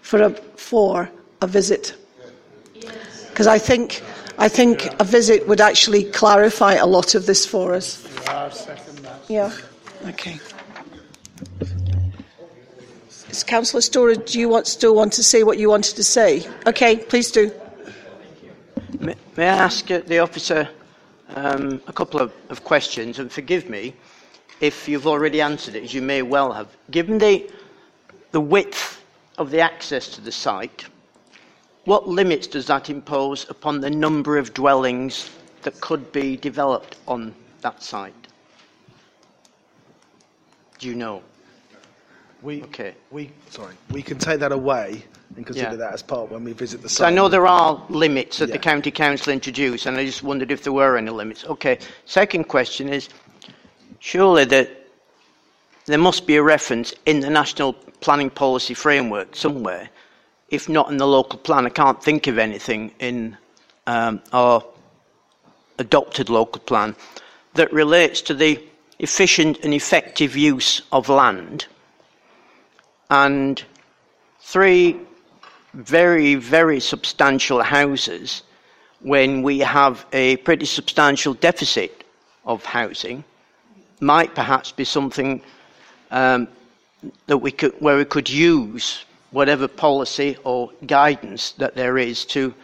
for 0.03 0.23
a, 0.23 0.31
for 0.31 1.09
a 1.41 1.47
visit? 1.47 1.95
Because 3.37 3.49
I 3.49 3.59
think, 3.59 4.01
I 4.39 4.49
think 4.49 4.89
a 4.99 5.05
visit 5.05 5.47
would 5.47 5.61
actually 5.61 6.05
clarify 6.05 6.77
a 6.77 6.87
lot 6.87 7.15
of 7.15 7.27
this 7.27 7.45
for 7.45 7.75
us. 7.75 8.03
Yeah. 9.29 9.53
Okay. 10.07 10.41
Is 13.29 13.45
Councillor 13.45 13.83
Storah, 13.83 14.25
do 14.25 14.41
you 14.41 14.49
want, 14.49 14.67
still 14.67 14.95
want 14.95 15.13
to 15.13 15.23
say 15.23 15.43
what 15.43 15.59
you 15.59 15.69
wanted 15.69 15.97
to 15.97 16.03
say? 16.03 16.49
Okay, 16.67 16.97
please 16.97 17.31
do. 17.31 17.53
May, 19.01 19.15
may 19.37 19.51
I 19.51 19.57
ask 19.59 19.91
uh, 19.91 19.99
the 19.99 20.21
officer 20.21 20.67
um, 21.35 21.83
a 21.89 21.93
couple 21.93 22.21
of, 22.21 22.33
of 22.49 22.65
questions? 22.65 23.19
And 23.19 23.31
forgive 23.31 23.69
me 23.69 23.93
if 24.63 24.89
you've 24.89 25.07
already 25.07 25.43
answered 25.43 25.75
it, 25.75 25.85
as 25.85 25.93
you 25.93 26.01
may 26.01 26.23
well 26.23 26.53
have. 26.53 26.75
Given 26.91 27.19
the, 27.19 27.51
the 28.31 28.41
width 28.41 29.05
of 29.37 29.51
the 29.51 29.61
access 29.61 30.09
to 30.13 30.23
the 30.23 30.33
site, 30.33 30.87
what 31.87 32.07
limits 32.09 32.47
does 32.47 32.67
that 32.67 32.91
impose 32.91 33.49
upon 33.49 33.81
the 33.81 33.91
number 33.91 34.37
of 34.37 34.53
dwellings 34.53 35.31
that 35.63 35.81
could 35.81 36.13
be 36.13 36.37
developed 36.37 36.97
on 37.09 37.35
that 37.63 37.83
site? 37.83 38.15
Do 40.79 40.89
you 40.89 40.95
know? 40.95 41.23
We, 42.43 42.63
okay. 42.65 42.95
we, 43.11 43.31
sorry, 43.51 43.75
we 43.91 44.03
can 44.03 44.19
take 44.19 44.41
that 44.41 44.53
away 44.53 45.03
and 45.37 45.47
consider 45.47 45.71
Yeah. 45.71 45.77
that 45.77 45.95
as 45.95 46.03
part 46.03 46.31
when 46.31 46.45
we 46.45 46.53
visit 46.53 46.83
the 46.83 46.89
So 46.89 47.05
I 47.05 47.11
know 47.11 47.29
there 47.29 47.47
are 47.47 47.83
limits 47.89 48.39
that 48.39 48.53
the 48.53 48.59
county 48.59 48.91
council 48.91 49.33
introduced, 49.33 49.87
and 49.87 49.97
I 49.97 50.05
just 50.05 50.23
wondered 50.23 50.51
if 50.51 50.63
there 50.63 50.73
were 50.73 50.97
any 50.97 51.11
limits. 51.11 51.45
Okay. 51.45 51.79
Second 52.05 52.45
question 52.45 52.89
is, 52.89 53.09
surely 54.01 54.45
that 54.47 54.71
there 55.87 55.99
must 55.99 56.27
be 56.27 56.37
a 56.37 56.43
reference 56.43 56.93
in 57.07 57.21
the 57.21 57.31
national 57.31 57.73
planning 58.01 58.31
policy 58.31 58.75
framework 58.75 59.35
somewhere, 59.35 59.89
if 60.49 60.69
not 60.69 60.91
in 60.91 60.97
the 60.97 61.07
local 61.07 61.39
plan. 61.39 61.67
I 61.67 61.71
can't 61.71 62.03
think 62.03 62.27
of 62.27 62.39
anything 62.39 62.93
in 62.99 63.37
um, 63.87 64.23
our 64.33 64.65
adopted 65.79 66.29
local 66.29 66.61
plan 66.61 66.95
that 67.55 67.73
relates 67.73 68.21
to 68.23 68.35
the 68.35 68.63
efficient 68.99 69.59
and 69.63 69.75
effective 69.75 70.37
use 70.37 70.83
of 70.93 71.09
land. 71.09 71.67
And 73.11 73.63
three 74.41 74.99
very, 75.75 76.35
very 76.37 76.81
substantial 76.81 77.63
houses 77.63 78.43
when 79.01 79.43
we 79.43 79.59
have 79.59 80.07
a 80.13 80.37
pretty 80.39 80.65
substantial 80.65 81.35
deficit 81.35 82.05
of 82.45 82.65
housing 82.65 83.25
might 84.01 84.35
perhaps 84.35 84.73
be 84.73 84.85
something 84.85 85.43
um, 86.11 86.49
that 87.27 87.39
we 87.39 87.51
could, 87.51 87.75
where 87.81 87.99
we 87.99 88.05
could 88.05 88.29
use 88.29 89.05
whatever 89.31 89.69
policy 89.69 90.37
or 90.45 90.71
guidance 90.87 91.53
that 91.53 91.75
there 91.75 91.99
is 91.99 92.25
to, 92.27 92.55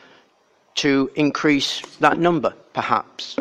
to 0.76 1.10
increase 1.14 1.80
that 1.98 2.18
number, 2.18 2.54
perhaps. 2.72 3.36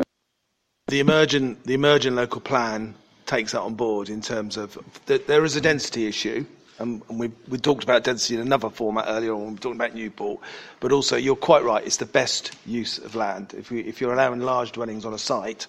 The 0.87 0.99
emergent, 0.99 1.63
the 1.63 1.73
emergent 1.73 2.15
local 2.15 2.41
plan 2.41 2.95
takes 3.25 3.53
that 3.53 3.61
on 3.61 3.75
board 3.75 4.09
in 4.09 4.21
terms 4.21 4.57
of 4.57 4.77
that 5.05 5.25
there 5.27 5.45
is 5.45 5.55
a 5.55 5.61
density 5.61 6.05
issue, 6.05 6.45
and, 6.79 7.01
and 7.07 7.17
we 7.17 7.31
we 7.47 7.57
talked 7.57 7.83
about 7.83 8.03
density 8.03 8.35
in 8.35 8.41
another 8.41 8.69
format 8.69 9.05
earlier 9.07 9.33
on 9.33 9.39
we 9.39 9.51
were 9.51 9.57
talking 9.57 9.77
about 9.77 9.95
Newport. 9.95 10.41
But 10.81 10.91
also, 10.91 11.15
you're 11.15 11.37
quite 11.37 11.63
right; 11.63 11.85
it's 11.85 11.97
the 11.97 12.05
best 12.05 12.51
use 12.65 12.97
of 12.97 13.15
land. 13.15 13.53
If, 13.57 13.71
if 13.71 14.01
you're 14.01 14.11
allowing 14.13 14.41
large 14.41 14.73
dwellings 14.73 15.05
on 15.05 15.13
a 15.13 15.17
site, 15.17 15.67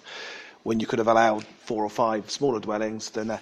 when 0.63 0.81
you 0.81 0.87
could 0.87 0.99
have 0.99 1.07
allowed 1.07 1.45
four 1.59 1.85
or 1.85 1.89
five 1.89 2.29
smaller 2.29 2.59
dwellings, 2.59 3.11
then. 3.11 3.39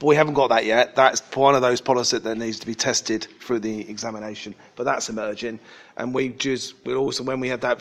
But 0.00 0.06
we 0.06 0.16
haven't 0.16 0.34
got 0.34 0.48
that 0.48 0.64
yet. 0.64 0.96
That's 0.96 1.20
one 1.36 1.54
of 1.54 1.60
those 1.60 1.80
policies 1.80 2.22
that 2.22 2.38
needs 2.38 2.58
to 2.60 2.66
be 2.66 2.74
tested 2.74 3.28
through 3.40 3.60
the 3.60 3.88
examination. 3.88 4.54
But 4.74 4.84
that's 4.84 5.10
emerging, 5.10 5.60
and 5.96 6.12
we 6.14 6.30
just 6.30 6.74
we 6.84 6.94
also 6.94 7.22
when 7.22 7.38
we 7.38 7.48
had 7.48 7.60
that 7.60 7.80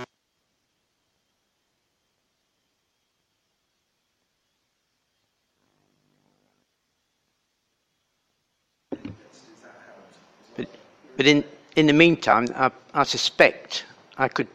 But 11.19 11.27
in, 11.27 11.43
in 11.75 11.88
the 11.88 11.91
meantime, 11.91 12.48
I, 12.56 12.72
I 12.93 13.03
suspect 13.03 13.83
I 14.17 14.30
could, 14.30 14.48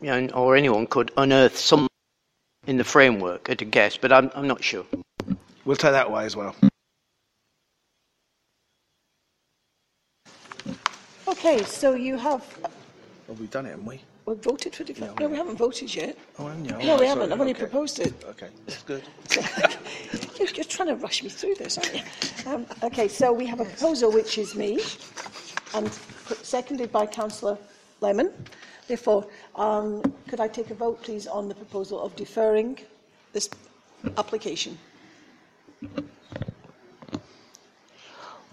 you 0.00 0.06
know, 0.08 0.26
or 0.32 0.56
anyone 0.56 0.86
could 0.86 1.10
unearth 1.18 1.58
some 1.58 1.86
in 2.66 2.78
the 2.78 2.84
framework 2.84 3.50
at 3.50 3.60
a 3.60 3.66
guess, 3.66 3.98
but 3.98 4.10
I'm, 4.10 4.30
I'm 4.34 4.48
not 4.48 4.64
sure. 4.64 4.86
We'll 5.66 5.76
take 5.76 5.92
that 5.92 6.06
away 6.06 6.24
as 6.24 6.34
well. 6.34 6.56
Okay, 11.38 11.62
so 11.62 11.94
you 11.94 12.16
have 12.16 12.42
Oh, 13.28 13.32
we've 13.34 13.50
done 13.50 13.66
it, 13.66 13.70
haven't 13.70 13.84
we? 13.86 14.00
we've 14.26 14.42
voted 14.42 14.74
for 14.74 14.82
defer. 14.82 15.12
No, 15.20 15.28
we 15.28 15.36
haven't 15.36 15.56
voted 15.56 15.94
yet. 15.94 16.18
Oh, 16.38 16.48
haven't 16.48 16.64
you? 16.64 16.72
No, 16.72 16.78
we 16.78 16.84
sorry, 16.86 17.06
haven't. 17.06 17.32
I've 17.32 17.40
only 17.40 17.52
okay. 17.52 17.60
proposed 17.60 18.00
it. 18.00 18.12
Okay, 18.24 18.48
that's 18.66 18.82
good. 18.82 19.04
You're, 20.38 20.48
you're 20.48 20.64
trying 20.64 20.88
to 20.88 20.96
rush 20.96 21.22
me 21.22 21.28
through 21.28 21.54
this, 21.54 21.78
aren't 21.78 21.94
you? 21.94 22.02
Um, 22.50 22.66
okay, 22.82 23.06
so 23.08 23.32
we 23.32 23.46
have 23.46 23.60
a 23.60 23.64
proposal 23.64 24.10
which 24.12 24.36
is 24.38 24.54
me, 24.54 24.80
and 25.74 25.90
seconded 26.42 26.90
by 26.90 27.06
Councillor 27.06 27.56
Lemon. 28.00 28.32
Therefore, 28.88 29.26
um, 29.54 30.02
could 30.26 30.40
I 30.40 30.48
take 30.48 30.70
a 30.70 30.74
vote, 30.74 31.02
please, 31.02 31.26
on 31.26 31.48
the 31.48 31.54
proposal 31.54 32.00
of 32.00 32.14
deferring 32.16 32.78
this 33.32 33.48
application? 34.16 34.76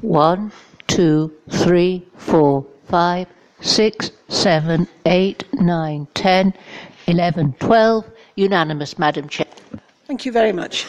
One, 0.02 0.52
two, 0.88 1.34
three, 1.50 2.06
four, 2.18 2.66
five, 2.88 3.28
six, 3.62 4.12
seven, 4.28 4.88
eight, 5.06 5.44
nine, 5.54 6.08
ten, 6.14 6.54
eleven, 7.08 7.54
twelve. 7.60 8.06
Unanimous, 8.36 9.00
Madam 9.00 9.30
Chair. 9.30 9.48
Thank 10.08 10.26
you 10.26 10.32
very 10.32 10.52
much. 10.52 10.86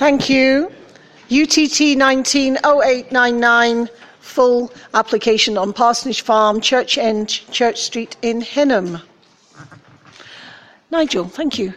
Thank 0.00 0.30
you. 0.30 0.72
UTT 1.26 1.98
190899, 1.98 3.88
full 4.20 4.72
application 4.94 5.58
on 5.58 5.74
Parsonage 5.74 6.22
Farm, 6.22 6.62
Church 6.62 6.96
End, 6.96 7.28
Church 7.28 7.82
Street 7.82 8.16
in 8.22 8.40
Henham. 8.40 9.02
Nigel, 10.90 11.28
thank 11.28 11.58
you. 11.58 11.74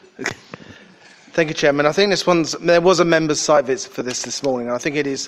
Thank 1.34 1.50
you, 1.50 1.54
Chairman. 1.54 1.86
I 1.86 1.92
think 1.92 2.12
this 2.12 2.26
one's 2.26 2.54
there 2.54 2.80
was 2.80 3.02
a 3.02 3.06
members' 3.06 3.42
site 3.42 3.66
visit 3.66 3.92
for 3.92 4.04
this 4.04 4.22
this 4.22 4.42
morning. 4.42 4.72
I 4.72 4.78
think 4.78 4.96
it 4.96 5.06
is. 5.06 5.28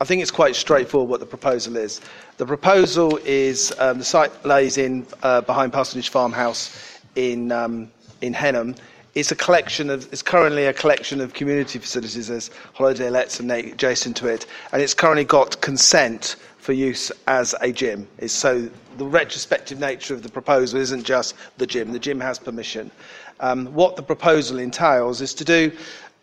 I 0.00 0.04
think 0.04 0.22
it's 0.22 0.30
quite 0.30 0.54
straightforward 0.54 1.10
what 1.10 1.18
the 1.18 1.26
proposal 1.26 1.76
is. 1.76 2.00
The 2.36 2.46
proposal 2.46 3.16
is 3.24 3.74
um, 3.80 3.98
the 3.98 4.04
site 4.04 4.30
lays 4.44 4.78
in 4.78 5.08
uh, 5.24 5.40
behind 5.40 5.72
Parsonage 5.72 6.10
Farmhouse 6.10 7.00
in 7.16 7.50
um, 7.50 7.90
in 8.20 8.32
Henham. 8.32 8.76
It's 9.18 9.32
a 9.32 9.36
collection 9.36 9.90
of. 9.90 10.08
It's 10.12 10.22
currently 10.22 10.66
a 10.66 10.72
collection 10.72 11.20
of 11.20 11.34
community 11.34 11.80
facilities. 11.80 12.28
There's 12.28 12.52
holiday 12.74 13.10
lets 13.10 13.40
and 13.40 13.50
adjacent 13.50 14.16
to 14.18 14.28
it, 14.28 14.46
and 14.70 14.80
it's 14.80 14.94
currently 14.94 15.24
got 15.24 15.60
consent 15.60 16.36
for 16.58 16.72
use 16.72 17.10
as 17.26 17.52
a 17.60 17.72
gym. 17.72 18.06
It's 18.18 18.32
so 18.32 18.70
the 18.96 19.04
retrospective 19.04 19.80
nature 19.80 20.14
of 20.14 20.22
the 20.22 20.28
proposal 20.28 20.78
isn't 20.78 21.02
just 21.02 21.34
the 21.56 21.66
gym. 21.66 21.90
The 21.90 21.98
gym 21.98 22.20
has 22.20 22.38
permission. 22.38 22.92
Um, 23.40 23.66
what 23.74 23.96
the 23.96 24.04
proposal 24.04 24.60
entails 24.60 25.20
is 25.20 25.34
to 25.34 25.44
do. 25.44 25.72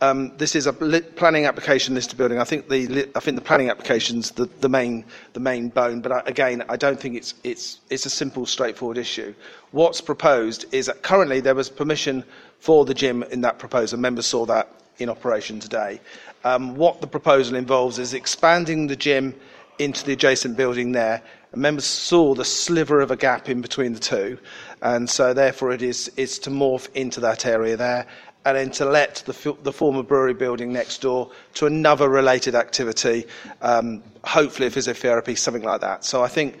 Um, 0.06 0.32
this 0.36 0.54
is 0.54 0.66
a 0.66 0.72
planning 0.72 1.46
application 1.46 1.94
listed 1.94 2.16
building. 2.16 2.38
I 2.38 2.44
think 2.44 2.68
the 2.68 3.08
I 3.16 3.20
think 3.20 3.36
the 3.36 3.44
planning 3.44 3.70
application's 3.70 4.30
the, 4.32 4.46
the 4.60 4.68
main 4.68 5.04
the 5.32 5.40
main 5.40 5.68
bone. 5.68 6.00
But 6.00 6.12
I, 6.12 6.22
again, 6.26 6.64
I 6.68 6.76
don't 6.76 7.00
think 7.00 7.16
it's 7.16 7.34
it's 7.42 7.80
it's 7.90 8.06
a 8.06 8.10
simple, 8.10 8.46
straightforward 8.46 8.98
issue. 8.98 9.34
What's 9.72 10.00
proposed 10.00 10.66
is 10.72 10.86
that 10.86 11.02
currently 11.02 11.40
there 11.40 11.56
was 11.56 11.68
permission 11.68 12.24
for 12.60 12.84
the 12.84 12.94
gym 12.94 13.24
in 13.24 13.40
that 13.40 13.58
proposal. 13.58 13.98
Members 13.98 14.26
saw 14.26 14.46
that 14.46 14.68
in 14.98 15.08
operation 15.08 15.58
today. 15.58 16.00
Um, 16.44 16.76
what 16.76 17.00
the 17.00 17.08
proposal 17.08 17.56
involves 17.56 17.98
is 17.98 18.14
expanding 18.14 18.86
the 18.86 18.96
gym 18.96 19.34
into 19.78 20.04
the 20.04 20.12
adjacent 20.12 20.56
building 20.56 20.92
there. 20.92 21.20
And 21.52 21.62
members 21.62 21.84
saw 21.84 22.34
the 22.34 22.44
sliver 22.44 23.00
of 23.00 23.10
a 23.10 23.16
gap 23.16 23.48
in 23.48 23.60
between 23.60 23.92
the 23.92 24.00
two, 24.00 24.38
and 24.82 25.08
so 25.08 25.34
therefore 25.34 25.72
it 25.72 25.82
is 25.82 26.12
it's 26.16 26.38
to 26.40 26.50
morph 26.50 26.88
into 26.94 27.20
that 27.20 27.46
area 27.46 27.76
there, 27.76 28.06
and 28.46 28.56
then 28.56 28.70
to 28.70 28.84
let 28.84 29.16
the, 29.26 29.56
the 29.64 29.72
former 29.72 30.04
brewery 30.04 30.32
building 30.32 30.72
next 30.72 31.02
door 31.02 31.32
to 31.54 31.66
another 31.66 32.08
related 32.08 32.54
activity, 32.54 33.26
um, 33.60 34.04
hopefully 34.22 34.68
a 34.68 34.70
physiotherapy, 34.70 35.36
something 35.36 35.64
like 35.64 35.80
that. 35.80 36.04
So 36.04 36.22
I 36.22 36.28
think 36.28 36.58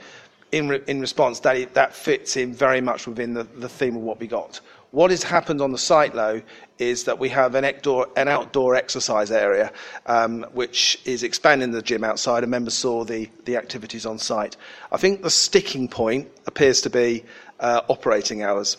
in, 0.50 0.68
re- 0.68 0.82
in 0.88 1.00
response, 1.00 1.38
that, 1.40 1.74
that 1.74 1.94
fits 1.94 2.36
in 2.36 2.52
very 2.52 2.80
much 2.80 3.06
within 3.06 3.34
the, 3.34 3.44
the 3.44 3.68
theme 3.68 3.94
of 3.94 4.02
what 4.02 4.18
we 4.18 4.26
got. 4.26 4.60
What 4.90 5.12
has 5.12 5.22
happened 5.22 5.60
on 5.60 5.70
the 5.70 5.78
site, 5.78 6.12
though, 6.12 6.42
is 6.80 7.04
that 7.04 7.20
we 7.20 7.28
have 7.28 7.54
an 7.54 7.64
outdoor, 7.64 8.08
an 8.16 8.26
outdoor 8.26 8.74
exercise 8.74 9.30
area, 9.30 9.70
um, 10.06 10.44
which 10.54 10.98
is 11.04 11.22
expanding 11.22 11.70
the 11.70 11.82
gym 11.82 12.02
outside, 12.02 12.42
and 12.42 12.50
members 12.50 12.74
saw 12.74 13.04
the, 13.04 13.30
the 13.44 13.56
activities 13.56 14.06
on 14.06 14.18
site. 14.18 14.56
I 14.90 14.96
think 14.96 15.22
the 15.22 15.30
sticking 15.30 15.86
point 15.86 16.28
appears 16.46 16.80
to 16.80 16.90
be 16.90 17.24
uh, 17.60 17.82
operating 17.88 18.42
hours. 18.42 18.76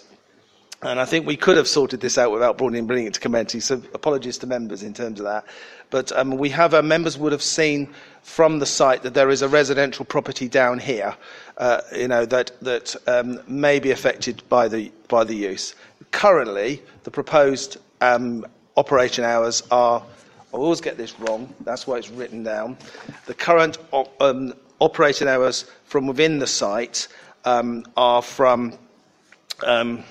And 0.84 1.00
I 1.00 1.06
think 1.06 1.26
we 1.26 1.36
could 1.36 1.58
have 1.58 1.68
sorted 1.68 2.02
this 2.02 2.20
out 2.20 2.32
without 2.32 2.58
bringing, 2.58 3.08
it 3.08 3.14
to 3.16 3.20
committee, 3.20 3.60
so 3.60 3.82
apologies 3.96 4.38
to 4.40 4.48
members 4.48 4.84
in 4.84 4.94
terms 4.94 5.20
of 5.20 5.26
that. 5.26 5.44
But 5.90 6.12
um, 6.12 6.38
we 6.38 6.50
have, 6.50 6.76
uh, 6.76 6.84
members 6.84 7.18
would 7.18 7.32
have 7.32 7.42
seen 7.42 7.90
from 8.22 8.60
the 8.60 8.66
site 8.68 9.02
that 9.02 9.16
there 9.16 9.32
is 9.32 9.42
a 9.42 9.48
residential 9.48 10.06
property 10.06 10.48
down 10.48 10.78
here, 10.78 11.16
uh, 11.58 11.82
you 11.96 12.08
know, 12.08 12.26
that, 12.26 12.52
that 12.62 12.96
um, 13.08 13.42
may 13.48 13.80
be 13.80 13.90
affected 13.90 14.44
by 14.50 14.68
the, 14.68 14.92
by 15.08 15.24
the 15.24 15.34
use. 15.34 15.74
Currently, 16.12 16.84
the 17.04 17.12
proposed 17.12 17.78
um, 18.02 18.46
operation 18.76 19.24
hours 19.24 19.64
are, 19.72 20.04
I 20.54 20.58
always 20.58 20.82
get 20.82 20.96
this 20.96 21.20
wrong, 21.20 21.52
that's 21.62 21.88
why 21.88 21.98
it's 21.98 22.12
written 22.12 22.44
down. 22.44 22.78
The 23.26 23.34
current 23.34 23.80
um, 24.20 24.54
operating 24.80 25.28
hours 25.28 25.66
from 25.86 26.06
within 26.06 26.38
the 26.38 26.48
site 26.48 27.08
um, 27.46 27.84
are 27.96 28.22
from 28.22 28.78
um, 29.66 30.04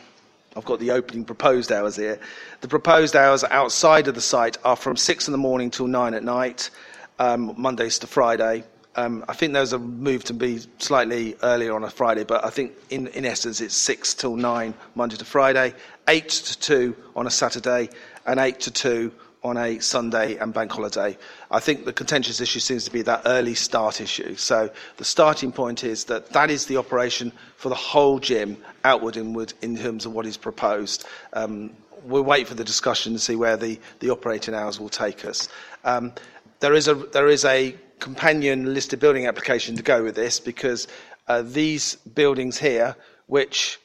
I've 0.56 0.64
got 0.64 0.80
the 0.80 0.92
opening 0.92 1.24
proposed 1.24 1.70
hours 1.70 1.96
here. 1.96 2.18
The 2.62 2.68
proposed 2.68 3.14
hours 3.14 3.44
outside 3.44 4.08
of 4.08 4.14
the 4.14 4.20
site 4.20 4.56
are 4.64 4.76
from 4.76 4.96
6 4.96 5.28
in 5.28 5.32
the 5.32 5.38
morning 5.38 5.70
till 5.70 5.86
9 5.86 6.14
at 6.14 6.24
night, 6.24 6.70
um, 7.18 7.54
Mondays 7.58 7.98
to 7.98 8.06
Friday. 8.06 8.64
Um, 8.96 9.22
I 9.28 9.34
think 9.34 9.52
those 9.52 9.74
are 9.74 9.78
moved 9.78 10.28
to 10.28 10.34
be 10.34 10.60
slightly 10.78 11.36
earlier 11.42 11.74
on 11.74 11.84
a 11.84 11.90
Friday, 11.90 12.24
but 12.24 12.42
I 12.42 12.48
think 12.48 12.72
in, 12.88 13.08
in 13.08 13.26
essence 13.26 13.60
it's 13.60 13.76
6 13.76 14.14
till 14.14 14.36
9 14.36 14.72
Monday 14.94 15.16
to 15.16 15.24
Friday, 15.26 15.74
8 16.08 16.28
to 16.28 16.58
2 16.58 16.96
on 17.14 17.26
a 17.26 17.30
Saturday, 17.30 17.90
and 18.24 18.40
8 18.40 18.58
to 18.60 18.70
2 18.70 19.12
on 19.46 19.56
a 19.56 19.78
Sunday 19.78 20.36
and 20.36 20.52
bank 20.52 20.72
holiday. 20.72 21.16
I 21.50 21.60
think 21.60 21.84
the 21.84 21.92
contentious 21.92 22.40
issue 22.40 22.58
seems 22.60 22.84
to 22.84 22.90
be 22.90 23.02
that 23.02 23.22
early 23.24 23.54
start 23.54 24.00
issue. 24.00 24.34
So 24.34 24.70
the 24.96 25.04
starting 25.04 25.52
point 25.52 25.84
is 25.84 26.04
that 26.04 26.30
that 26.30 26.50
is 26.50 26.66
the 26.66 26.76
operation 26.76 27.32
for 27.56 27.68
the 27.68 27.76
whole 27.76 28.18
gym, 28.18 28.56
outward, 28.84 29.16
inward, 29.16 29.54
in 29.62 29.76
terms 29.76 30.04
of 30.04 30.12
what 30.12 30.26
is 30.26 30.36
proposed. 30.36 31.06
Um, 31.32 31.70
we'll 32.04 32.24
wait 32.24 32.48
for 32.48 32.54
the 32.54 32.64
discussion 32.64 33.12
to 33.12 33.18
see 33.18 33.36
where 33.36 33.56
the, 33.56 33.78
the 34.00 34.10
operating 34.10 34.54
hours 34.54 34.80
will 34.80 34.88
take 34.88 35.24
us. 35.24 35.48
Um, 35.84 36.12
there, 36.60 36.74
is 36.74 36.88
a, 36.88 36.94
there 36.94 37.28
is 37.28 37.44
a 37.44 37.76
companion 38.00 38.74
listed 38.74 39.00
building 39.00 39.26
application 39.26 39.76
to 39.76 39.82
go 39.82 40.02
with 40.02 40.16
this 40.16 40.40
because 40.40 40.88
uh, 41.28 41.42
these 41.42 41.96
buildings 42.14 42.58
here, 42.58 42.96
which 43.26 43.78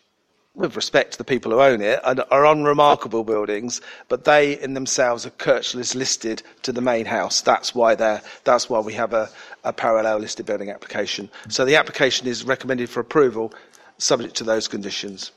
with 0.54 0.76
respect 0.76 1.14
to 1.14 1.18
the 1.18 1.24
people 1.24 1.52
who 1.52 1.62
own 1.62 1.82
it, 1.82 2.00
and 2.04 2.22
are 2.30 2.46
unremarkable 2.46 3.24
buildings, 3.24 3.80
but 4.10 4.26
they 4.26 4.60
in 4.60 4.74
themselves 4.74 5.26
are 5.26 5.30
curtilage 5.32 5.96
listed 5.96 6.44
to 6.62 6.74
the 6.74 6.82
main 6.82 7.06
house. 7.06 7.42
That's 7.42 7.74
why 7.74 7.96
they're, 7.96 8.22
that's 8.44 8.70
why 8.70 8.80
we 8.80 8.94
have 8.94 9.14
a, 9.14 9.30
a 9.64 9.72
parallel 9.72 10.20
listed 10.20 10.46
building 10.46 10.70
application. 10.70 11.30
So 11.48 11.64
the 11.64 11.78
application 11.78 12.28
is 12.28 12.44
recommended 12.44 12.90
for 12.90 13.00
approval, 13.00 13.54
subject 13.98 14.36
to 14.36 14.44
those 14.44 14.68
conditions. 14.68 15.32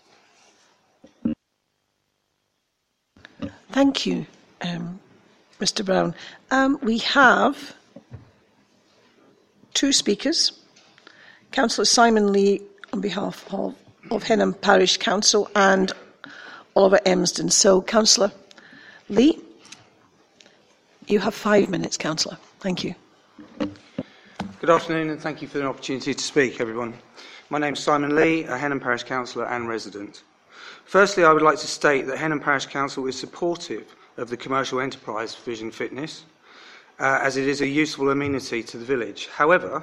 Thank 3.70 4.06
you, 4.06 4.26
um, 4.62 4.98
Mr. 5.60 5.84
Brown. 5.84 6.14
Um, 6.50 6.78
we 6.82 6.98
have 6.98 7.74
two 9.74 9.92
speakers. 9.92 10.52
Councillor 11.52 11.84
Simon 11.84 12.32
Lee 12.32 12.60
on 12.92 13.00
behalf 13.00 13.46
of 13.52 13.74
of 14.10 14.22
Henham 14.24 14.54
Parish 14.54 14.96
Council 14.98 15.50
and 15.54 15.92
Oliver 16.76 17.00
Emsden. 17.04 17.50
So, 17.50 17.82
Councillor 17.82 18.32
Lee, 19.08 19.40
you 21.06 21.18
have 21.20 21.34
five 21.34 21.68
minutes, 21.68 21.96
Councillor. 21.96 22.38
Thank 22.60 22.84
you. 22.84 22.94
Good 24.60 24.70
afternoon 24.70 25.10
and 25.10 25.20
thank 25.20 25.42
you 25.42 25.48
for 25.48 25.58
the 25.58 25.66
opportunity 25.66 26.14
to 26.14 26.24
speak, 26.24 26.60
everyone. 26.60 26.94
My 27.50 27.58
name 27.58 27.74
is 27.74 27.80
Simon 27.80 28.16
Lee, 28.16 28.44
a 28.44 28.56
Henham 28.56 28.80
Parish 28.80 29.02
Councillor 29.02 29.46
and 29.46 29.68
resident. 29.68 30.22
Firstly, 30.86 31.24
I 31.24 31.32
would 31.32 31.42
like 31.42 31.58
to 31.58 31.66
state 31.66 32.06
that 32.06 32.16
Henham 32.16 32.40
Parish 32.40 32.66
Council 32.66 33.06
is 33.06 33.18
supportive 33.18 33.94
of 34.16 34.30
the 34.30 34.36
commercial 34.36 34.80
enterprise 34.80 35.34
Vision 35.34 35.70
Fitness, 35.70 36.24
uh, 36.98 37.18
as 37.22 37.36
it 37.36 37.46
is 37.46 37.60
a 37.60 37.66
useful 37.66 38.08
amenity 38.10 38.62
to 38.62 38.78
the 38.78 38.84
village. 38.84 39.28
However, 39.28 39.82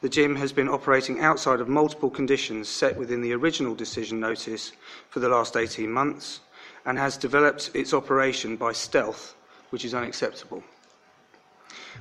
the 0.00 0.08
gym 0.08 0.36
has 0.36 0.52
been 0.52 0.68
operating 0.68 1.20
outside 1.20 1.60
of 1.60 1.68
multiple 1.68 2.10
conditions 2.10 2.68
set 2.68 2.96
within 2.96 3.22
the 3.22 3.32
original 3.32 3.74
decision 3.74 4.20
notice 4.20 4.72
for 5.08 5.20
the 5.20 5.28
last 5.28 5.56
18 5.56 5.90
months 5.90 6.40
and 6.84 6.98
has 6.98 7.16
developed 7.16 7.70
its 7.74 7.92
operation 7.92 8.56
by 8.56 8.72
stealth, 8.72 9.34
which 9.70 9.84
is 9.84 9.94
unacceptable. 9.94 10.62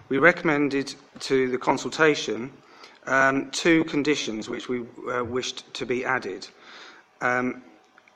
We 0.10 0.18
recommended 0.18 0.94
to 1.22 1.50
the 1.50 1.58
consultation 1.58 2.52
um, 3.08 3.50
two 3.52 3.84
conditions 3.86 4.50
which 4.50 4.68
we 4.68 4.86
uh, 5.12 5.24
wished 5.24 5.74
to 5.76 5.86
be 5.86 6.06
added. 6.06 6.48
Um, 7.22 7.64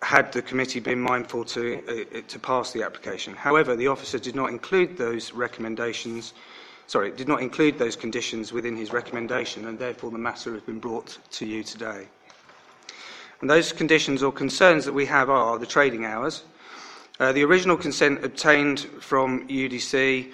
had 0.01 0.31
the 0.31 0.41
committee 0.41 0.79
been 0.79 0.99
mindful 0.99 1.43
to, 1.43 1.83
uh, 1.87 2.21
to 2.27 2.39
pass 2.39 2.71
the 2.71 2.83
application. 2.83 3.33
However, 3.33 3.75
the 3.75 3.87
officer 3.87 4.17
did 4.17 4.35
not 4.35 4.49
include 4.49 4.97
those 4.97 5.33
recommendations 5.33 6.33
sorry, 6.89 7.11
did 7.11 7.27
not 7.27 7.39
include 7.39 7.77
those 7.77 7.95
conditions 7.95 8.51
within 8.51 8.75
his 8.75 8.91
recommendation, 8.91 9.67
and 9.67 9.77
therefore 9.77 10.09
the 10.09 10.17
matter 10.17 10.53
has 10.53 10.63
been 10.63 10.79
brought 10.79 11.19
to 11.29 11.45
you 11.45 11.61
today. 11.61 12.07
And 13.41 13.49
those 13.49 13.71
conditions 13.71 14.23
or 14.23 14.31
concerns 14.31 14.85
that 14.85 14.93
we 14.93 15.05
have 15.05 15.29
are 15.29 15.59
the 15.59 15.67
trading 15.67 16.03
hours. 16.03 16.43
Uh, 17.19 17.31
the 17.31 17.43
original 17.43 17.77
consent 17.77 18.25
obtained 18.25 18.79
from 19.01 19.47
UDC 19.47 20.31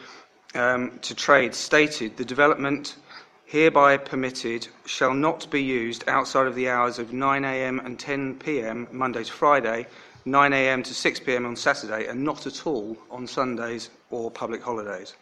um, 0.54 0.98
to 1.02 1.14
trade 1.14 1.54
stated 1.54 2.16
the 2.16 2.24
development 2.24 2.96
hereby 3.44 3.98
permitted 3.98 4.66
shall 4.86 5.14
not 5.14 5.52
be 5.52 5.62
used 5.62 6.08
outside 6.08 6.48
of 6.48 6.56
the 6.56 6.70
hours 6.70 7.00
of 7.00 7.10
9am 7.10 7.86
and 7.86 8.00
10pm 8.00 8.92
Monday 8.94 9.26
to 9.26 9.32
Friday, 9.32 9.88
9am 10.26 10.86
to 10.86 10.94
6pm 10.94 11.46
on 11.46 11.56
Saturday, 11.58 12.08
and 12.08 12.24
not 12.24 12.48
at 12.48 12.66
all 12.66 12.96
on 13.12 13.28
Sundays 13.28 13.90
or 14.10 14.32
public 14.32 14.64
holidays 14.64 15.16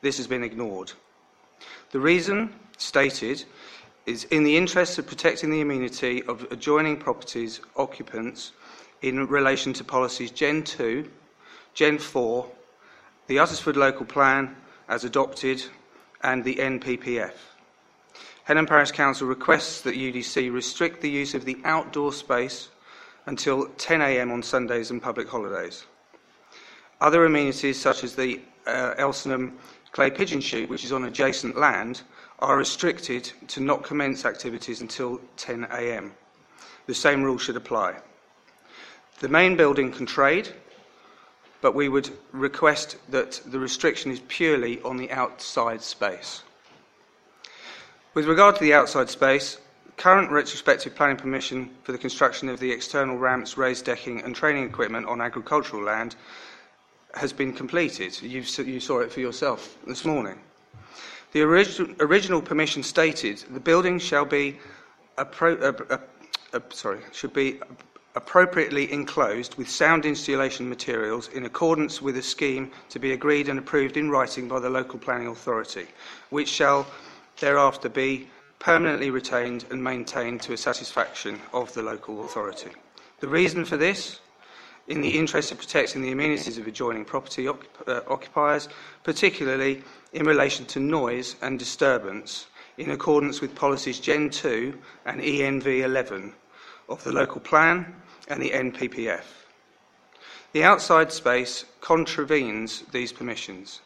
this 0.00 0.16
has 0.16 0.26
been 0.26 0.44
ignored. 0.44 0.92
The 1.90 2.00
reason 2.00 2.54
stated 2.76 3.44
is 4.06 4.24
in 4.24 4.44
the 4.44 4.56
interest 4.56 4.98
of 4.98 5.06
protecting 5.06 5.50
the 5.50 5.60
amenity 5.60 6.22
of 6.24 6.46
adjoining 6.50 6.96
properties 6.96 7.60
occupants 7.76 8.52
in 9.02 9.26
relation 9.26 9.72
to 9.74 9.84
policies 9.84 10.30
Gen 10.30 10.62
2, 10.62 11.08
Gen 11.74 11.98
4, 11.98 12.50
the 13.26 13.36
Uttlesford 13.36 13.76
Local 13.76 14.06
Plan 14.06 14.56
as 14.88 15.04
adopted, 15.04 15.62
and 16.22 16.42
the 16.42 16.56
NPPF. 16.56 17.34
Henham 18.44 18.66
Parish 18.66 18.92
Council 18.92 19.28
requests 19.28 19.82
that 19.82 19.94
UDC 19.94 20.52
restrict 20.52 21.02
the 21.02 21.10
use 21.10 21.34
of 21.34 21.44
the 21.44 21.58
outdoor 21.64 22.12
space 22.12 22.70
until 23.26 23.66
10am 23.66 24.32
on 24.32 24.42
Sundays 24.42 24.90
and 24.90 25.02
public 25.02 25.28
holidays. 25.28 25.84
Other 27.00 27.26
amenities, 27.26 27.78
such 27.78 28.02
as 28.02 28.16
the 28.16 28.40
uh, 28.66 28.94
Elsenham 28.94 29.52
clay 29.92 30.10
pigeon 30.10 30.40
shoot, 30.40 30.68
which 30.68 30.84
is 30.84 30.92
on 30.92 31.04
adjacent 31.04 31.56
land, 31.56 32.02
are 32.38 32.56
restricted 32.56 33.32
to 33.48 33.60
not 33.60 33.82
commence 33.82 34.24
activities 34.24 34.80
until 34.80 35.20
10 35.36 35.64
a.m. 35.70 36.12
The 36.86 36.94
same 36.94 37.22
rule 37.22 37.38
should 37.38 37.56
apply. 37.56 37.96
The 39.20 39.28
main 39.28 39.56
building 39.56 39.90
can 39.90 40.06
trade, 40.06 40.48
but 41.60 41.74
we 41.74 41.88
would 41.88 42.10
request 42.32 42.96
that 43.08 43.40
the 43.46 43.58
restriction 43.58 44.12
is 44.12 44.20
purely 44.28 44.80
on 44.82 44.96
the 44.96 45.10
outside 45.10 45.82
space. 45.82 46.42
With 48.14 48.26
regard 48.26 48.54
to 48.56 48.62
the 48.62 48.74
outside 48.74 49.10
space, 49.10 49.58
current 49.96 50.30
retrospective 50.30 50.94
planning 50.94 51.16
permission 51.16 51.70
for 51.82 51.92
the 51.92 51.98
construction 51.98 52.48
of 52.48 52.60
the 52.60 52.70
external 52.70 53.18
ramps, 53.18 53.58
raised 53.58 53.84
decking, 53.84 54.22
and 54.22 54.34
training 54.34 54.64
equipment 54.64 55.06
on 55.06 55.20
agricultural 55.20 55.82
land 55.82 56.14
has 57.14 57.32
been 57.32 57.52
completed. 57.52 58.20
You, 58.22 58.42
you 58.64 58.80
saw 58.80 59.00
it 59.00 59.12
for 59.12 59.20
yourself 59.20 59.76
this 59.86 60.04
morning. 60.04 60.38
The 61.32 61.42
orig- 61.42 61.96
original 62.00 62.40
permission 62.40 62.82
stated 62.82 63.44
the 63.50 63.60
building 63.60 63.98
shall 63.98 64.24
be 64.24 64.58
appro- 65.16 65.62
uh, 65.62 65.94
uh, 65.94 65.98
uh, 66.54 66.60
sorry, 66.70 67.00
should 67.12 67.32
be 67.32 67.60
appropriately 68.14 68.90
enclosed 68.92 69.54
with 69.56 69.68
sound 69.68 70.04
insulation 70.04 70.68
materials 70.68 71.28
in 71.28 71.44
accordance 71.44 72.00
with 72.02 72.16
a 72.16 72.22
scheme 72.22 72.70
to 72.88 72.98
be 72.98 73.12
agreed 73.12 73.48
and 73.48 73.58
approved 73.58 73.96
in 73.96 74.10
writing 74.10 74.48
by 74.48 74.58
the 74.58 74.70
local 74.70 74.98
planning 74.98 75.28
authority, 75.28 75.86
which 76.30 76.48
shall 76.48 76.86
thereafter 77.38 77.88
be 77.88 78.28
permanently 78.58 79.10
retained 79.10 79.64
and 79.70 79.82
maintained 79.82 80.42
to 80.42 80.52
a 80.52 80.56
satisfaction 80.56 81.38
of 81.52 81.72
the 81.74 81.82
local 81.82 82.24
authority. 82.24 82.70
The 83.20 83.28
reason 83.28 83.64
for 83.64 83.76
this 83.76 84.20
in 84.88 85.02
the 85.02 85.18
interest 85.18 85.52
of 85.52 85.58
protecting 85.58 86.02
the 86.02 86.12
amenities 86.12 86.58
of 86.58 86.66
adjoining 86.66 87.04
property 87.04 87.46
uh, 87.46 88.00
occupiers, 88.08 88.68
particularly 89.04 89.82
in 90.14 90.26
relation 90.26 90.64
to 90.66 90.80
noise 90.80 91.36
and 91.42 91.58
disturbance, 91.58 92.46
in 92.78 92.90
accordance 92.90 93.40
with 93.40 93.54
policies 93.54 94.00
Gen 94.00 94.30
2 94.30 94.76
and 95.04 95.20
ENV 95.20 95.82
11 95.82 96.32
of 96.88 97.04
the 97.04 97.12
local 97.12 97.40
plan 97.40 97.94
and 98.28 98.40
the 98.40 98.50
NPPF. 98.50 99.24
The 100.52 100.64
outside 100.64 101.12
space 101.12 101.66
contravenes 101.82 102.82
these 102.92 103.12
permissions. 103.12 103.82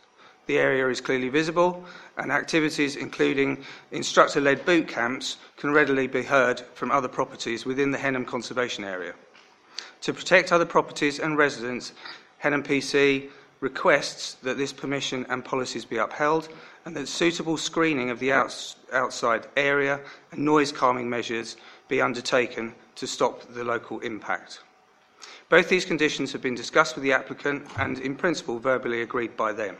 The 0.46 0.58
area 0.58 0.88
is 0.88 1.00
clearly 1.00 1.28
visible, 1.28 1.84
and 2.16 2.30
activities 2.30 2.96
including 2.96 3.64
instructor 3.90 4.40
led 4.40 4.64
boot 4.64 4.86
camps 4.86 5.38
can 5.56 5.72
readily 5.72 6.06
be 6.06 6.22
heard 6.22 6.60
from 6.74 6.90
other 6.90 7.08
properties 7.08 7.64
within 7.64 7.90
the 7.90 7.98
Henham 7.98 8.24
Conservation 8.24 8.84
Area. 8.84 9.14
To 10.02 10.12
protect 10.12 10.52
other 10.52 10.66
properties 10.66 11.18
and 11.20 11.38
residents, 11.38 11.92
HNPC 12.42 13.30
requests 13.60 14.34
that 14.42 14.58
this 14.58 14.72
permission 14.72 15.24
and 15.28 15.44
policies 15.44 15.84
be 15.84 15.96
upheld 15.96 16.48
and 16.84 16.96
that 16.96 17.06
suitable 17.06 17.56
screening 17.56 18.10
of 18.10 18.18
the 18.18 18.32
outs- 18.32 18.74
outside 18.92 19.46
area 19.56 20.00
and 20.32 20.44
noise 20.44 20.72
calming 20.72 21.08
measures 21.08 21.56
be 21.86 22.00
undertaken 22.00 22.74
to 22.96 23.06
stop 23.06 23.42
the 23.54 23.62
local 23.62 24.00
impact. 24.00 24.60
Both 25.48 25.68
these 25.68 25.84
conditions 25.84 26.32
have 26.32 26.42
been 26.42 26.56
discussed 26.56 26.96
with 26.96 27.04
the 27.04 27.12
applicant 27.12 27.68
and, 27.78 27.98
in 28.00 28.16
principle, 28.16 28.58
verbally 28.58 29.02
agreed 29.02 29.36
by 29.36 29.52
them. 29.52 29.76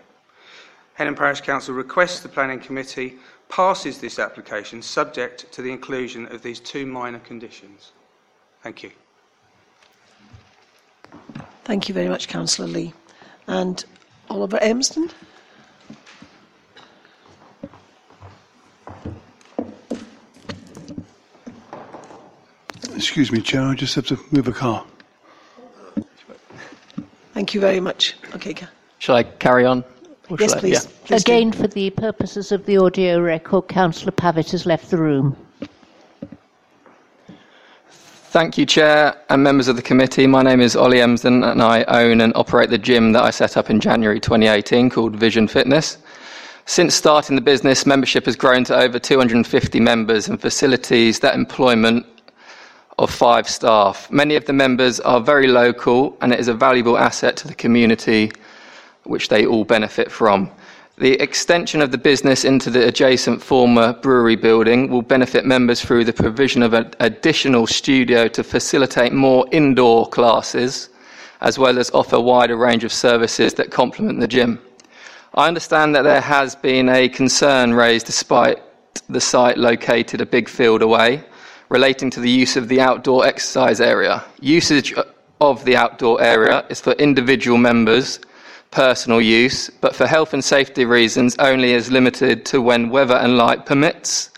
Henham 0.95 1.17
Parish 1.17 1.41
Council 1.41 1.75
requests 1.75 2.21
the 2.21 2.29
Planning 2.29 2.61
Committee 2.61 3.19
passes 3.49 3.99
this 3.99 4.21
application 4.21 4.83
subject 4.83 5.51
to 5.51 5.63
the 5.63 5.73
inclusion 5.73 6.27
of 6.27 6.43
these 6.43 6.61
two 6.61 6.87
minor 6.87 7.19
conditions. 7.19 7.91
Thank 8.63 8.85
you. 8.85 8.93
Thank 11.65 11.89
you 11.89 11.95
very 11.95 12.09
much, 12.09 12.29
Councillor 12.29 12.69
Lee. 12.69 12.93
And 13.47 13.85
Oliver 14.29 14.59
Emsden? 14.61 15.11
Excuse 22.95 23.33
me, 23.33 23.41
Chair, 23.41 23.63
I 23.63 23.75
just 23.75 23.95
have 23.95 24.07
to 24.07 24.19
move 24.31 24.49
a 24.49 24.53
car. 24.53 24.85
Thank 27.35 27.55
you 27.55 27.61
very 27.61 27.81
much. 27.81 28.17
Okay, 28.35 28.55
Ca- 28.55 28.69
Shall 28.99 29.17
I 29.17 29.23
carry 29.23 29.65
on? 29.65 29.85
Yes, 30.39 30.53
I- 30.53 30.61
please. 30.61 30.85
yeah. 30.85 30.91
Please 31.05 31.25
do. 31.25 31.33
Again, 31.33 31.53
for 31.53 31.67
the 31.67 31.91
purposes 31.91 32.53
of 32.53 32.65
the 32.67 32.77
audio 32.79 33.21
record, 33.21 33.69
Councillor 33.69 34.13
Pavitt 34.13 34.51
has 34.51 34.67
left 34.67 34.91
the 34.91 34.99
room. 34.99 35.37
Thank 38.33 38.57
you, 38.57 38.65
Chair 38.65 39.15
and 39.29 39.43
members 39.43 39.69
of 39.69 39.77
the 39.77 39.83
committee. 39.83 40.27
My 40.27 40.43
name 40.43 40.63
is 40.63 40.75
Ollie 40.75 41.03
Emsden, 41.03 41.45
and 41.45 41.61
I 41.61 41.85
own 41.85 42.23
and 42.23 42.33
operate 42.35 42.71
the 42.71 42.79
gym 42.79 43.13
that 43.13 43.23
I 43.23 43.31
set 43.31 43.59
up 43.59 43.69
in 43.69 43.79
January 43.79 44.21
2018 44.21 44.89
called 44.89 45.15
Vision 45.15 45.47
Fitness. 45.47 45.99
Since 46.65 46.95
starting 46.95 47.37
the 47.37 47.43
business, 47.43 47.85
membership 47.85 48.25
has 48.25 48.35
grown 48.35 48.65
to 48.65 48.75
over 48.75 48.99
250 48.99 49.81
members 49.81 50.29
and 50.29 50.41
facilities 50.41 51.21
that 51.21 51.35
employment 51.35 52.07
of 52.99 53.11
five 53.11 53.47
staff. 53.47 54.11
Many 54.11 54.35
of 54.37 54.47
the 54.47 54.55
members 54.55 54.99
are 55.01 55.21
very 55.21 55.49
local, 55.49 56.17
and 56.23 56.33
it 56.33 56.41
is 56.41 56.49
a 56.49 56.55
valuable 56.55 56.97
asset 56.97 57.37
to 57.37 57.49
the 57.49 57.55
community, 57.55 58.33
which 59.03 59.29
they 59.29 59.45
all 59.45 59.67
benefit 59.67 60.11
from. 60.11 60.51
The 61.03 61.21
extension 61.21 61.83
of 61.83 61.91
the 61.91 61.99
business 61.99 62.45
into 62.45 62.71
the 62.71 62.87
adjacent 62.87 63.43
former 63.43 63.93
brewery 63.93 64.37
building 64.37 64.89
will 64.89 65.03
benefit 65.03 65.45
members 65.45 65.81
through 65.81 66.05
the 66.05 66.13
provision 66.13 66.63
of 66.63 66.75
an 66.75 66.95
additional 67.01 67.67
studio 67.67 68.29
to 68.29 68.45
facilitate 68.45 69.13
more 69.13 69.45
indoor 69.51 70.07
classes, 70.07 70.91
as 71.41 71.59
well 71.59 71.81
as 71.81 71.91
offer 71.91 72.15
a 72.15 72.21
wider 72.21 72.57
range 72.57 72.85
of 72.85 72.93
services 72.93 73.55
that 73.55 73.73
complement 73.73 74.21
the 74.21 74.29
gym. 74.29 74.61
I 75.35 75.49
understand 75.49 75.93
that 75.97 76.03
there 76.03 76.21
has 76.21 76.55
been 76.55 76.89
a 76.89 77.09
concern 77.09 77.75
raised 77.75 78.07
despite 78.07 78.63
the 79.09 79.21
site 79.21 79.59
located 79.59 80.21
a 80.21 80.25
big 80.25 80.49
field 80.49 80.83
away 80.83 81.25
relating 81.69 82.11
to 82.11 82.21
the 82.21 82.31
use 82.31 82.57
of 82.57 82.69
the 82.69 82.81
outdoor 82.81 83.27
exercise 83.27 83.81
area. 83.81 84.23
Usage 84.41 84.95
of 85.41 85.65
the 85.65 85.75
outdoor 85.75 86.23
area 86.23 86.65
is 86.69 86.81
for 86.81 86.93
individual 86.93 87.59
members, 87.59 88.21
personal 88.73 89.21
use, 89.21 89.71
but 89.81 89.95
for 89.95 90.07
health 90.07 90.35
and 90.35 90.43
safety 90.43 90.85
reasons 90.85 91.37
only 91.39 91.73
is 91.73 91.93
limited 91.93 92.45
to 92.47 92.61
when 92.61 92.91
weather 92.91 93.15
and 93.15 93.37
light 93.37 93.65
permits. 93.65 94.31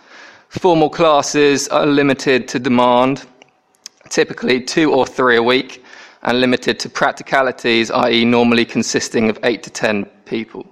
Formal 0.49 0.91
classes 0.91 1.69
are 1.69 1.87
limited 1.87 2.47
to 2.49 2.59
demand, 2.59 3.25
typically 4.11 4.61
two 4.61 4.93
or 4.93 5.07
three 5.07 5.37
a 5.37 5.43
week, 5.43 5.83
and 6.23 6.41
limited 6.41 6.79
to 6.81 6.89
practicalities, 6.89 7.91
i.e., 7.91 8.25
normally 8.25 8.65
consisting 8.65 9.31
of 9.31 9.39
eight 9.45 9.63
to 9.63 9.71
ten 9.71 10.05
people. 10.27 10.67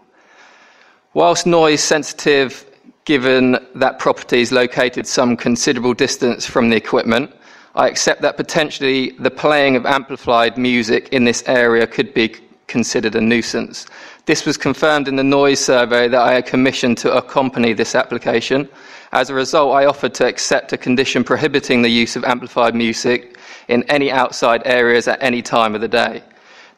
Whilst 1.15 1.47
noise 1.47 1.83
sensitive, 1.83 2.65
given 3.05 3.59
that 3.75 3.99
property 3.99 4.41
is 4.41 4.51
located 4.51 5.07
some 5.07 5.37
considerable 5.37 5.95
distance 5.95 6.47
from 6.47 6.71
the 6.71 6.77
equipment, 6.77 7.35
I 7.75 7.89
accept 7.89 8.23
that 8.23 8.37
potentially 8.37 9.11
the 9.19 9.31
playing 9.31 9.77
of 9.77 9.87
amplified 9.87 10.59
music 10.59 11.09
in 11.11 11.25
this 11.25 11.43
area 11.47 11.87
could 11.87 12.13
be 12.13 12.35
considered 12.73 13.15
a 13.15 13.20
nuisance. 13.20 13.86
This 14.26 14.44
was 14.44 14.57
confirmed 14.57 15.07
in 15.07 15.17
the 15.17 15.23
noise 15.23 15.60
survey 15.60 16.09
that 16.09 16.20
I 16.20 16.33
had 16.34 16.47
commissioned 16.47 16.99
to 16.99 17.15
accompany 17.15 17.75
this 17.75 17.94
application. 17.94 18.68
As 19.12 19.31
a 19.31 19.34
result, 19.34 19.75
I 19.75 19.84
offered 19.84 20.15
to 20.15 20.26
accept 20.26 20.73
a 20.73 20.78
condition 20.78 21.23
prohibiting 21.23 21.83
the 21.83 21.91
use 21.91 22.17
of 22.17 22.25
amplified 22.25 22.75
music 22.75 23.36
in 23.68 23.84
any 23.84 24.10
outside 24.10 24.62
areas 24.65 25.07
at 25.07 25.23
any 25.23 25.42
time 25.42 25.75
of 25.75 25.83
the 25.83 25.89
day. 25.89 26.23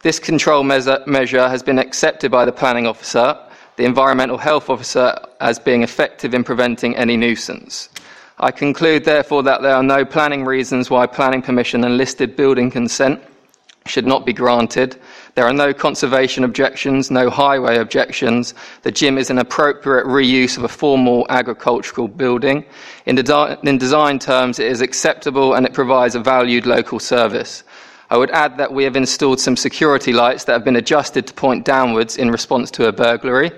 This 0.03 0.19
control 0.19 0.65
measure, 0.65 1.03
measure 1.07 1.49
has 1.49 1.63
been 1.63 1.79
accepted 1.79 2.31
by 2.31 2.45
the 2.45 2.53
planning 2.53 2.87
officer, 2.87 3.39
the 3.77 3.85
environmental 3.85 4.37
health 4.37 4.69
officer, 4.69 5.17
as 5.41 5.59
being 5.59 5.83
effective 5.83 6.35
in 6.35 6.45
preventing 6.45 6.97
any 6.97 7.17
nuisance. 7.17 7.89
I 8.39 8.51
conclude, 8.51 9.05
therefore, 9.05 9.45
that 9.45 9.63
there 9.63 9.77
are 9.77 9.83
no 9.83 10.05
planning 10.05 10.45
reasons 10.45 10.91
why 10.91 11.07
planning 11.07 11.41
permission 11.41 11.85
and 11.85 11.97
listed 11.97 12.35
building 12.35 12.71
consent 12.71 13.23
should 13.87 14.07
not 14.07 14.27
be 14.27 14.33
granted. 14.33 14.97
There 15.35 15.45
are 15.45 15.53
no 15.53 15.75
conservation 15.75 16.45
objections, 16.45 17.11
no 17.11 17.29
highway 17.29 17.79
objections. 17.79 18.55
The 18.83 18.93
gym 18.93 19.19
is 19.19 19.31
an 19.31 19.39
appropriate 19.39 20.07
reuse 20.07 20.57
of 20.57 20.63
a 20.63 20.69
formal 20.69 21.27
agricultural 21.29 22.07
building. 22.07 22.65
In, 23.07 23.17
de- 23.17 23.59
in 23.65 23.79
design 23.79 24.21
terms, 24.21 24.61
it 24.61 24.71
is 24.71 24.81
acceptable 24.81 25.55
and 25.55 25.67
it 25.67 25.75
provides 25.75 26.15
a 26.15 26.21
valued 26.21 26.67
local 26.67 27.01
service. 27.01 27.65
I 28.11 28.17
would 28.17 28.31
add 28.31 28.59
that 28.59 28.73
we 28.73 28.85
have 28.85 28.95
installed 28.95 29.41
some 29.41 29.57
security 29.57 30.13
lights 30.13 30.45
that 30.45 30.53
have 30.53 30.65
been 30.65 30.77
adjusted 30.77 31.27
to 31.27 31.35
point 31.35 31.65
downwards 31.65 32.17
in 32.17 32.31
response 32.31 32.71
to 32.73 32.87
a 32.87 32.93
burglary. 32.93 33.51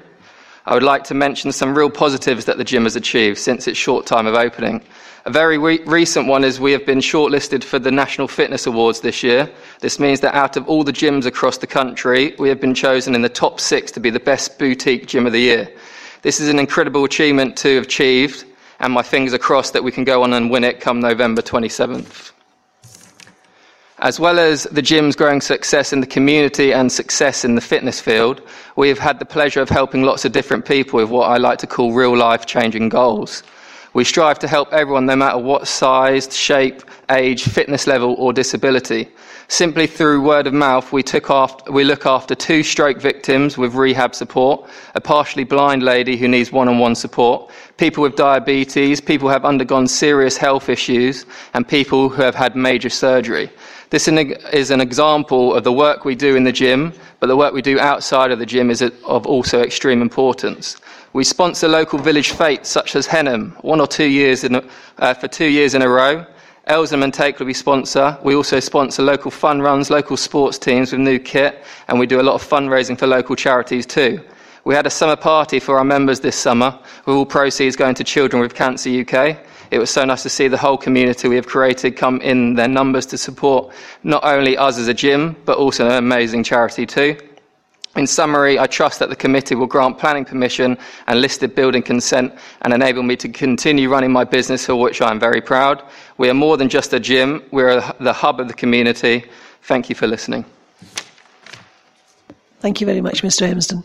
I 0.65 0.73
would 0.73 0.83
like 0.83 1.05
to 1.05 1.15
mention 1.15 1.53
some 1.53 1.77
real 1.77 1.91
positives 1.91 2.47
that 2.47 2.57
the 2.57 2.65
gym 2.65 2.85
has 2.85 2.97
achieved 2.97 3.39
since 3.39 3.69
its 3.69 3.79
short 3.79 4.07
time 4.07 4.27
of 4.27 4.35
opening. 4.35 4.83
A 5.27 5.31
very 5.31 5.59
re- 5.59 5.81
recent 5.87 6.29
one 6.29 6.45
is 6.45 6.61
we 6.61 6.71
have 6.71 6.87
been 6.87 7.01
shortlisted 7.01 7.65
for 7.65 7.81
the 7.81 7.91
National 7.91 8.29
Fitness 8.29 8.65
Awards 8.65 9.01
this 9.01 9.25
year. 9.25 9.51
This 9.81 9.99
means 9.99 10.21
that 10.21 10.37
out 10.37 10.57
of 10.57 10.69
all 10.69 10.85
the 10.85 10.93
gyms 10.93 11.27
across 11.27 11.59
the 11.59 11.67
country, 11.67 12.37
we 12.39 12.49
have 12.49 12.61
been 12.61 12.75
chosen 12.75 13.13
in 13.13 13.23
the 13.23 13.29
top 13.29 13.59
six 13.59 13.91
to 13.93 14.01
be 14.01 14.09
the 14.09 14.21
best 14.21 14.57
boutique 14.57 15.09
gym 15.09 15.27
of 15.27 15.33
the 15.33 15.41
year. 15.41 15.69
This 16.23 16.39
is 16.39 16.49
an 16.49 16.61
incredible 16.61 17.03
achievement 17.03 17.57
to 17.57 17.75
have 17.75 17.85
achieved, 17.87 18.45
and 18.79 18.93
my 18.93 19.03
fingers 19.03 19.35
are 19.35 19.39
crossed 19.39 19.73
that 19.73 19.83
we 19.83 19.91
can 19.91 20.05
go 20.05 20.23
on 20.23 20.33
and 20.33 20.49
win 20.49 20.63
it 20.63 20.79
come 20.79 21.01
November 21.01 21.43
27th. 21.43 22.31
As 23.99 24.21
well 24.21 24.39
as 24.39 24.63
the 24.71 24.81
gym's 24.81 25.17
growing 25.17 25.41
success 25.41 25.93
in 25.93 25.99
the 25.99 26.07
community 26.07 26.73
and 26.73 26.93
success 26.93 27.45
in 27.45 27.57
the 27.57 27.61
fitness 27.61 28.01
field, 28.01 28.43
we 28.77 28.89
have 28.89 29.01
had 29.01 29.19
the 29.19 29.25
pleasure 29.25 29.61
of 29.61 29.71
helping 29.71 30.05
lots 30.05 30.25
of 30.25 30.31
different 30.31 30.67
people 30.67 31.01
with 31.01 31.11
what 31.11 31.29
I 31.29 31.39
like 31.39 31.59
to 31.59 31.67
call 31.67 31.93
real 31.93 32.17
life 32.17 32.47
changing 32.47 32.91
goals. 32.91 33.43
We 33.97 34.05
strive 34.05 34.39
to 34.41 34.47
help 34.47 34.75
everyone, 34.75 35.07
no 35.07 35.17
matter 35.17 35.39
what 35.39 35.67
size, 35.67 36.37
shape, 36.37 36.83
age, 37.09 37.45
fitness 37.45 37.87
level, 37.87 38.15
or 38.19 38.35
disability. 38.35 39.09
Simply 39.49 39.87
through 39.87 40.21
word 40.21 40.47
of 40.47 40.53
mouth, 40.53 40.93
we, 40.93 41.03
we 41.71 41.83
look 41.83 42.05
after 42.05 42.35
two 42.35 42.63
stroke 42.63 43.01
victims 43.01 43.57
with 43.57 43.75
rehab 43.75 44.15
support, 44.15 44.69
a 44.95 45.01
partially 45.01 45.45
blind 45.45 45.83
lady 45.83 46.19
who 46.19 46.29
needs 46.29 46.53
one 46.53 46.69
on 46.69 46.79
one 46.79 46.95
support, 46.95 47.51
people 47.79 48.03
with 48.03 48.17
diabetes, 48.17 49.01
people 49.01 49.29
who 49.29 49.33
have 49.33 49.47
undergone 49.47 49.89
serious 49.89 50.37
health 50.37 50.69
issues, 50.69 51.25
and 51.55 51.67
people 51.67 52.11
who 52.11 52.21
have 52.21 52.35
had 52.35 52.55
major 52.55 52.91
surgery. 52.91 53.51
This 53.89 54.09
is 54.09 54.71
an 54.71 54.81
example 54.83 55.55
of 55.55 55.65
the 55.65 55.73
work 55.73 56.05
we 56.05 56.17
do 56.17 56.37
in 56.37 56.45
the 56.45 56.53
gym, 56.53 56.93
but 57.21 57.29
the 57.29 57.37
work 57.37 57.55
we 57.55 57.63
do 57.63 57.79
outside 57.79 58.31
of 58.31 58.39
the 58.39 58.47
gym 58.47 58.71
is 58.71 58.83
of 58.83 59.27
also 59.27 59.63
extreme 59.63 60.03
importance. 60.03 60.77
We 61.13 61.25
sponsor 61.25 61.69
local 61.69 61.99
village 61.99 62.33
fates 62.33 62.69
such 62.69 62.95
as 62.95 63.07
Henham, 63.07 63.57
one 63.63 63.81
or 63.81 63.87
two 63.87 64.09
years 64.09 64.45
uh, 64.45 65.15
for 65.15 65.29
two 65.29 65.47
years 65.47 65.75
in 65.75 65.83
a 65.83 65.89
row. 65.89 66.27
Elsenham 66.67 67.05
and 67.05 67.13
Takeley 67.13 67.47
we 67.47 67.55
sponsor. 67.55 68.19
We 68.23 68.35
also 68.35 68.59
sponsor 68.59 69.03
local 69.03 69.31
fun 69.31 69.63
runs, 69.63 69.89
local 69.89 70.17
sports 70.17 70.59
teams 70.59 70.93
with 70.93 71.01
new 71.01 71.19
kit, 71.19 71.65
and 71.89 71.99
we 71.99 72.07
do 72.07 72.21
a 72.21 72.23
lot 72.23 72.35
of 72.35 72.43
fundraising 72.43 72.99
for 72.99 73.07
local 73.07 73.37
charities 73.37 73.87
too. 73.87 74.21
We 74.65 74.75
had 74.75 74.85
a 74.85 74.91
summer 74.91 75.15
party 75.15 75.61
for 75.61 75.79
our 75.79 75.85
members 75.85 76.19
this 76.19 76.35
summer, 76.35 76.77
with 77.05 77.15
all 77.15 77.25
proceeds 77.25 77.77
going 77.77 77.95
to 77.95 78.05
Children 78.05 78.43
with 78.43 78.55
Cancer 78.55 78.91
UK. 78.91 79.39
It 79.71 79.79
was 79.79 79.91
so 79.91 80.05
nice 80.05 80.23
to 80.23 80.29
see 80.29 80.49
the 80.49 80.57
whole 80.57 80.77
community 80.77 81.29
we 81.29 81.37
have 81.37 81.47
created 81.47 81.97
come 81.97 82.21
in 82.21 82.55
their 82.55 82.69
numbers 82.69 83.07
to 83.07 83.19
support 83.19 83.73
not 84.03 84.25
only 84.25 84.57
us 84.57 84.79
as 84.79 84.89
a 84.89 84.95
gym, 84.95 85.37
but 85.45 85.59
also 85.59 85.87
an 85.87 85.93
amazing 85.93 86.45
charity 86.45 86.87
too. 86.87 87.17
In 87.97 88.07
summary, 88.07 88.59
I 88.59 88.67
trust 88.67 88.99
that 88.99 89.09
the 89.09 89.17
committee 89.17 89.55
will 89.55 89.67
grant 89.67 89.99
planning 89.99 90.27
permission 90.27 90.77
and 91.07 91.21
listed 91.21 91.55
building 91.55 91.83
consent 91.83 92.35
and 92.61 92.75
enable 92.75 93.03
me 93.03 93.17
to 93.17 93.29
continue 93.29 93.89
running 93.89 94.13
my 94.13 94.25
business, 94.25 94.67
for 94.67 94.77
which 94.77 95.01
I 95.01 95.11
am 95.11 95.19
very 95.19 95.41
proud. 95.41 95.83
We 96.19 96.29
are 96.29 96.35
more 96.35 96.59
than 96.59 96.69
just 96.69 96.93
a 96.93 97.01
gym, 97.01 97.43
we 97.53 97.63
are 97.63 97.81
the 97.99 98.13
hub 98.13 98.39
of 98.39 98.49
the 98.49 98.55
community. 98.55 99.25
Thank 99.63 99.89
you 99.89 99.95
for 99.95 100.07
listening. 100.07 100.45
Thank 102.61 102.81
you 102.81 102.87
very 102.87 103.01
much, 103.01 103.23
Mr. 103.23 103.49
Emsden. 103.49 103.83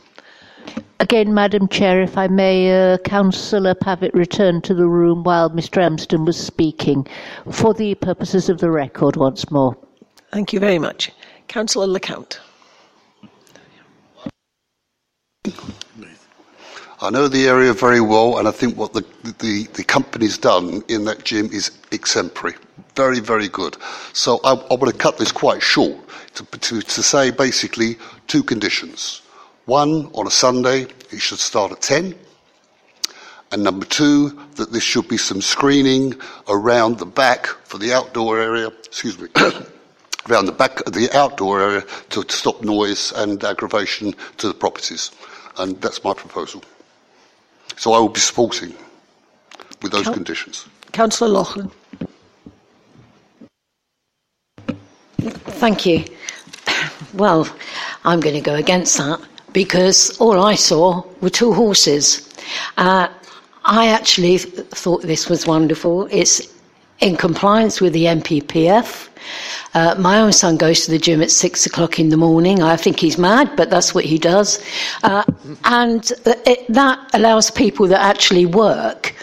Again, 1.00 1.34
Madam 1.34 1.68
Chair, 1.68 2.02
if 2.02 2.18
I 2.18 2.28
may, 2.28 2.94
uh, 2.94 2.98
Councillor 3.00 3.74
Pavitt 3.74 4.14
returned 4.14 4.64
to 4.66 4.76
the 4.76 4.88
room 4.88 5.24
while 5.24 5.50
Mr. 5.50 5.82
Emsden 5.82 6.26
was 6.26 6.38
speaking, 6.38 7.08
for 7.52 7.74
the 7.74 7.96
purposes 7.96 8.50
of 8.50 8.60
the 8.60 8.70
record 8.70 9.16
once 9.16 9.50
more. 9.50 9.76
Thank 10.32 10.54
you 10.54 10.60
very 10.60 10.78
much. 10.78 11.12
Councillor 11.48 11.88
LeCount. 11.88 12.40
I 17.04 17.10
know 17.10 17.28
the 17.28 17.48
area 17.48 17.74
very 17.74 18.00
well, 18.00 18.38
and 18.38 18.48
I 18.48 18.52
think 18.52 18.78
what 18.78 18.94
the, 18.94 19.04
the, 19.40 19.68
the 19.74 19.84
company's 19.84 20.38
done 20.38 20.84
in 20.88 21.06
that 21.06 21.26
gym 21.26 21.50
is 21.52 21.72
exemplary. 21.92 22.56
Very, 22.96 23.20
very 23.20 23.48
good. 23.48 23.76
So 24.14 24.40
I, 24.44 24.54
I 24.54 24.76
want 24.76 24.92
to 24.92 24.98
cut 24.98 25.18
this 25.18 25.32
quite 25.32 25.64
short 25.64 25.98
to, 26.36 26.46
to, 26.46 26.82
to 26.82 27.04
say 27.04 27.32
basically 27.32 27.98
two 28.28 28.44
conditions. 28.44 29.21
One, 29.66 30.10
on 30.14 30.28
a 30.28 30.32
Sunday, 30.32 30.88
it 31.12 31.22
should 31.22 31.40
start 31.40 31.72
at 31.72 31.82
10. 31.82 32.16
And 33.52 33.64
number 33.64 33.86
two, 33.86 34.30
that 34.56 34.72
there 34.72 34.82
should 34.82 35.08
be 35.08 35.18
some 35.18 35.42
screening 35.42 36.16
around 36.48 36.98
the 37.00 37.06
back 37.06 37.48
for 37.66 37.78
the 37.78 37.94
outdoor 37.94 38.40
area, 38.40 38.68
excuse 38.68 39.20
me, 39.20 39.28
around 40.30 40.46
the 40.46 40.54
back 40.54 40.86
of 40.88 40.94
the 40.94 41.10
outdoor 41.16 41.62
area 41.62 41.82
to, 42.10 42.24
to 42.24 42.36
stop 42.36 42.64
noise 42.64 43.12
and 43.12 43.44
aggravation 43.44 44.16
to 44.38 44.48
the 44.48 44.54
properties. 44.54 45.12
And 45.58 45.80
that's 45.82 46.04
my 46.04 46.14
proposal. 46.14 46.64
So 47.76 47.92
I 47.94 48.00
will 48.00 48.10
be 48.10 48.22
supporting 48.22 48.74
with 49.82 49.92
those 49.92 50.06
Coun- 50.06 50.14
conditions. 50.14 50.66
Councillor 50.94 51.30
Loughlin. 51.30 51.72
Thank 55.20 55.86
you. 55.86 56.06
Well, 57.14 57.46
I'm 58.06 58.22
going 58.22 58.36
to 58.36 58.42
go 58.42 58.56
against 58.56 58.98
that 58.98 59.20
because 59.54 60.18
all 60.20 60.44
I 60.44 60.56
saw 60.56 61.04
were 61.22 61.30
two 61.30 61.54
horses. 61.54 62.28
Uh, 62.78 63.08
I 63.66 63.88
actually 63.88 64.40
th- 64.40 64.68
thought 64.70 65.04
this 65.04 65.30
was 65.30 65.46
wonderful. 65.46 66.08
It's 66.12 66.42
in 67.00 67.16
compliance 67.16 67.82
with 67.82 67.94
the 67.94 68.06
NPPF. 68.06 69.10
Uh, 69.74 69.96
my 69.98 70.20
own 70.20 70.34
son 70.34 70.58
goes 70.58 70.86
to 70.86 70.92
the 70.92 70.98
gym 70.98 71.22
at 71.22 71.32
six 71.32 71.66
o'clock 71.66 72.00
in 72.00 72.10
the 72.10 72.18
morning. 72.18 72.62
I 72.62 72.76
think 72.76 73.00
he's 73.00 73.18
mad, 73.18 73.56
but 73.56 73.70
that's 73.70 73.94
what 73.94 74.04
he 74.04 74.18
does. 74.18 74.64
Uh, 75.04 75.24
and 75.66 76.12
it, 76.26 76.66
that 76.74 77.00
allows 77.14 77.52
people 77.52 77.88
that 77.88 78.02
actually 78.02 78.46
work 78.46 79.16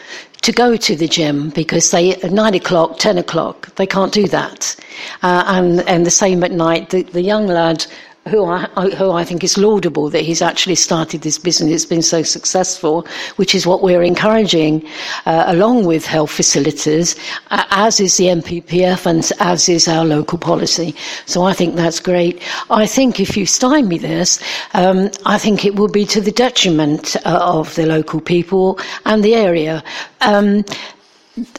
to 0.42 0.52
go 0.52 0.76
to 0.76 0.96
the 0.96 1.08
gym 1.08 1.50
because 1.50 1.90
they 1.90 2.14
at 2.14 2.30
nine 2.30 2.54
o'clock, 2.54 2.98
ten 2.98 3.18
o'clock, 3.18 3.74
they 3.74 3.86
can't 3.86 4.12
do 4.12 4.26
that. 4.28 4.76
Uh, 5.22 5.44
and 5.46 5.80
and 5.88 6.06
the 6.06 6.10
same 6.10 6.42
at 6.44 6.52
night. 6.52 6.90
The, 6.90 7.02
the 7.02 7.22
young 7.22 7.46
lad 7.46 7.84
who 8.28 8.44
I, 8.44 8.66
who 8.96 9.10
I 9.10 9.24
think 9.24 9.42
is 9.42 9.58
laudable 9.58 10.10
that 10.10 10.22
he's 10.22 10.42
actually 10.42 10.74
started 10.74 11.22
this 11.22 11.38
business. 11.38 11.72
It's 11.72 11.84
been 11.84 12.02
so 12.02 12.22
successful, 12.22 13.06
which 13.36 13.54
is 13.54 13.66
what 13.66 13.82
we're 13.82 14.02
encouraging, 14.02 14.86
uh, 15.26 15.44
along 15.46 15.86
with 15.86 16.04
health 16.06 16.30
facilities, 16.30 17.16
uh, 17.50 17.64
as 17.70 18.00
is 18.00 18.16
the 18.16 18.26
NPPF 18.26 19.06
and 19.06 19.30
as 19.40 19.68
is 19.68 19.88
our 19.88 20.04
local 20.04 20.38
policy. 20.38 20.94
So 21.26 21.42
I 21.42 21.52
think 21.52 21.76
that's 21.76 22.00
great. 22.00 22.42
I 22.70 22.86
think 22.86 23.20
if 23.20 23.36
you 23.36 23.46
stymie 23.46 23.98
this, 23.98 24.40
um, 24.74 25.10
I 25.26 25.38
think 25.38 25.64
it 25.64 25.76
will 25.76 25.88
be 25.88 26.04
to 26.06 26.20
the 26.20 26.32
detriment 26.32 27.16
uh, 27.24 27.38
of 27.42 27.74
the 27.74 27.86
local 27.86 28.20
people 28.20 28.78
and 29.04 29.24
the 29.24 29.34
area. 29.34 29.82
Um, 30.20 30.64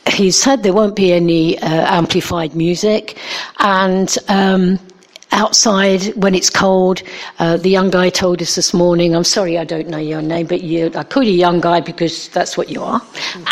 he 0.07 0.31
said 0.31 0.63
there 0.63 0.73
won't 0.73 0.95
be 0.95 1.13
any 1.13 1.57
uh, 1.59 1.85
amplified 1.95 2.55
music, 2.55 3.17
and 3.59 4.17
um, 4.27 4.79
outside 5.31 6.03
when 6.15 6.35
it's 6.35 6.49
cold. 6.49 7.01
Uh, 7.39 7.57
the 7.57 7.69
young 7.69 7.89
guy 7.89 8.09
told 8.09 8.41
us 8.41 8.55
this 8.55 8.73
morning. 8.73 9.15
I'm 9.15 9.23
sorry, 9.23 9.57
I 9.57 9.63
don't 9.63 9.87
know 9.87 9.97
your 9.97 10.21
name, 10.21 10.47
but 10.47 10.61
you, 10.61 10.91
I 10.95 11.03
call 11.03 11.23
you 11.23 11.33
young 11.33 11.59
guy 11.61 11.79
because 11.81 12.29
that's 12.29 12.57
what 12.57 12.69
you 12.69 12.81
are. 12.83 13.01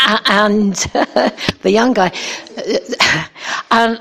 A- 0.07 0.21
And 0.29 0.75
the 1.61 1.71
young 1.71 1.93
guy, 1.93 2.11
and 3.71 3.99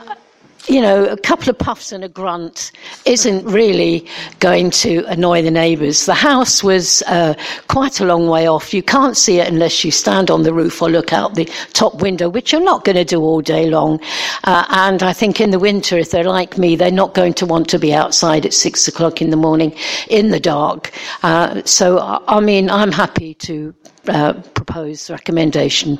you 0.68 0.80
know, 0.80 1.04
a 1.06 1.16
couple 1.16 1.48
of 1.48 1.58
puffs 1.58 1.92
and 1.92 2.04
a 2.04 2.08
grunt 2.08 2.72
isn't 3.04 3.44
really 3.44 4.06
going 4.40 4.70
to 4.70 5.04
annoy 5.06 5.42
the 5.42 5.50
neighbours. 5.50 6.06
The 6.06 6.14
house 6.14 6.62
was 6.62 7.02
uh, 7.06 7.34
quite 7.68 8.00
a 8.00 8.04
long 8.04 8.26
way 8.26 8.48
off. 8.48 8.74
You 8.74 8.82
can't 8.82 9.16
see 9.16 9.38
it 9.38 9.48
unless 9.48 9.84
you 9.84 9.90
stand 9.90 10.30
on 10.30 10.42
the 10.42 10.52
roof 10.52 10.82
or 10.82 10.90
look 10.90 11.12
out 11.12 11.34
the 11.34 11.44
top 11.72 12.02
window, 12.02 12.28
which 12.28 12.52
you're 12.52 12.64
not 12.64 12.84
going 12.84 12.96
to 12.96 13.04
do 13.04 13.20
all 13.20 13.40
day 13.40 13.70
long. 13.70 14.00
Uh, 14.44 14.64
and 14.70 15.02
I 15.02 15.12
think 15.12 15.40
in 15.40 15.50
the 15.50 15.58
winter, 15.58 15.98
if 15.98 16.10
they're 16.10 16.24
like 16.24 16.58
me, 16.58 16.74
they're 16.74 16.90
not 16.90 17.14
going 17.14 17.34
to 17.34 17.46
want 17.46 17.68
to 17.70 17.78
be 17.78 17.94
outside 17.94 18.44
at 18.44 18.52
six 18.52 18.88
o'clock 18.88 19.22
in 19.22 19.30
the 19.30 19.36
morning 19.36 19.74
in 20.08 20.30
the 20.30 20.40
dark. 20.40 20.92
Uh, 21.22 21.62
so, 21.64 22.20
I 22.26 22.40
mean, 22.40 22.70
I'm 22.70 22.92
happy 22.92 23.34
to 23.34 23.74
uh, 24.08 24.32
propose 24.54 25.10
recommendation. 25.10 25.98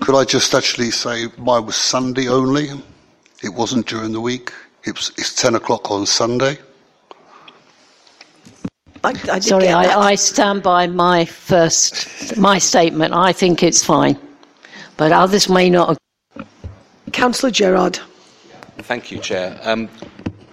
Could 0.00 0.14
I 0.14 0.24
just 0.24 0.54
actually 0.54 0.90
say 0.90 1.26
mine 1.38 1.66
was 1.66 1.76
Sunday 1.76 2.28
only? 2.28 2.70
It 3.46 3.54
wasn't 3.54 3.86
during 3.86 4.10
the 4.10 4.20
week. 4.20 4.52
It 4.84 4.96
was, 4.96 5.12
it's 5.16 5.32
10 5.32 5.54
o'clock 5.54 5.88
on 5.88 6.04
Sunday. 6.04 6.58
I, 9.04 9.14
I 9.30 9.38
Sorry. 9.38 9.68
I, 9.68 9.84
I 10.00 10.14
stand 10.16 10.64
by 10.64 10.88
my 10.88 11.24
first 11.24 12.36
my 12.36 12.58
statement. 12.58 13.14
I 13.14 13.32
think 13.32 13.62
it's 13.62 13.84
fine, 13.84 14.18
but 14.96 15.12
others 15.12 15.48
may 15.48 15.70
not. 15.70 15.96
Councillor 17.12 17.52
Gerard. 17.52 18.00
Thank 18.78 19.12
you, 19.12 19.20
Chair. 19.20 19.60
Um, 19.62 19.88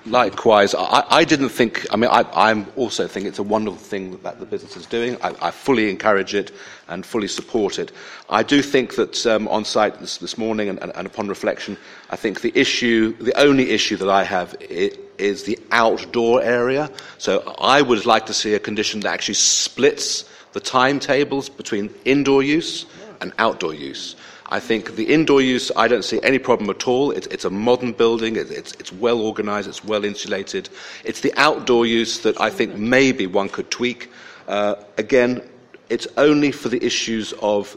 likewise, 0.06 0.76
I, 0.76 1.04
I 1.10 1.24
didn't 1.24 1.50
think, 1.50 1.88
I 1.92 1.96
mean, 1.96 2.12
I 2.12 2.26
I'm 2.36 2.68
also 2.76 3.08
think 3.08 3.26
it's 3.26 3.40
a 3.40 3.44
wonderful 3.44 3.80
thing 3.80 4.18
that 4.22 4.40
the 4.40 4.46
business 4.46 4.78
is 4.78 4.86
doing. 4.86 5.18
I, 5.24 5.34
I 5.42 5.50
fully 5.50 5.90
encourage 5.90 6.36
it 6.36 6.52
and 6.94 7.06
fully 7.06 7.28
support 7.28 7.80
it. 7.80 7.92
I 8.30 8.44
do 8.44 8.62
think 8.62 8.96
that 8.96 9.26
um, 9.26 9.48
on 9.48 9.66
site 9.66 10.00
this, 10.00 10.18
this 10.18 10.38
morning 10.38 10.70
and, 10.70 10.80
and, 10.82 10.92
and 10.96 11.08
upon 11.08 11.28
reflection, 11.28 11.78
I 12.10 12.16
think 12.16 12.42
the 12.42 12.52
issue, 12.56 13.18
the 13.18 13.38
only 13.38 13.72
issue 13.72 13.98
that 13.98 14.10
I 14.10 14.24
have 14.24 14.56
is 14.62 15.44
the 15.44 15.60
outdoor 15.72 16.42
area. 16.42 16.90
So 17.18 17.56
I 17.60 17.82
would 17.82 18.06
like 18.06 18.28
to 18.28 18.34
see 18.34 18.54
a 18.54 18.60
condition 18.60 19.00
that 19.02 19.14
actually 19.14 19.36
splits 19.36 20.30
the 20.54 20.60
timetables 20.60 21.50
between 21.50 21.90
indoor 22.06 22.44
use 22.44 22.86
and 23.22 23.34
outdoor 23.40 23.74
use. 23.74 24.16
I 24.50 24.60
think 24.60 24.96
the 24.96 25.12
indoor 25.12 25.42
use, 25.42 25.72
I 25.76 25.88
don't 25.88 26.04
see 26.04 26.20
any 26.22 26.38
problem 26.38 26.70
at 26.70 26.88
all. 26.88 27.10
It's, 27.10 27.26
it's 27.28 27.46
a 27.46 27.50
modern 27.50 27.94
building, 27.94 28.36
it, 28.36 28.52
it's, 28.52 28.74
it's 28.74 28.94
well 28.94 29.20
organised, 29.22 29.68
it's 29.68 29.84
well 29.84 30.06
insulated. 30.06 30.70
It's 31.04 31.22
the 31.22 31.34
outdoor 31.38 31.88
use 31.88 32.20
that 32.20 32.40
I 32.40 32.52
think 32.52 32.76
maybe 32.76 33.26
one 33.26 33.50
could 33.50 33.72
tweak. 33.72 34.12
Uh, 34.48 34.76
again, 34.98 35.42
it's 35.90 36.08
only 36.18 36.52
for 36.52 36.70
the 36.70 36.84
issues 36.84 37.34
of, 37.42 37.76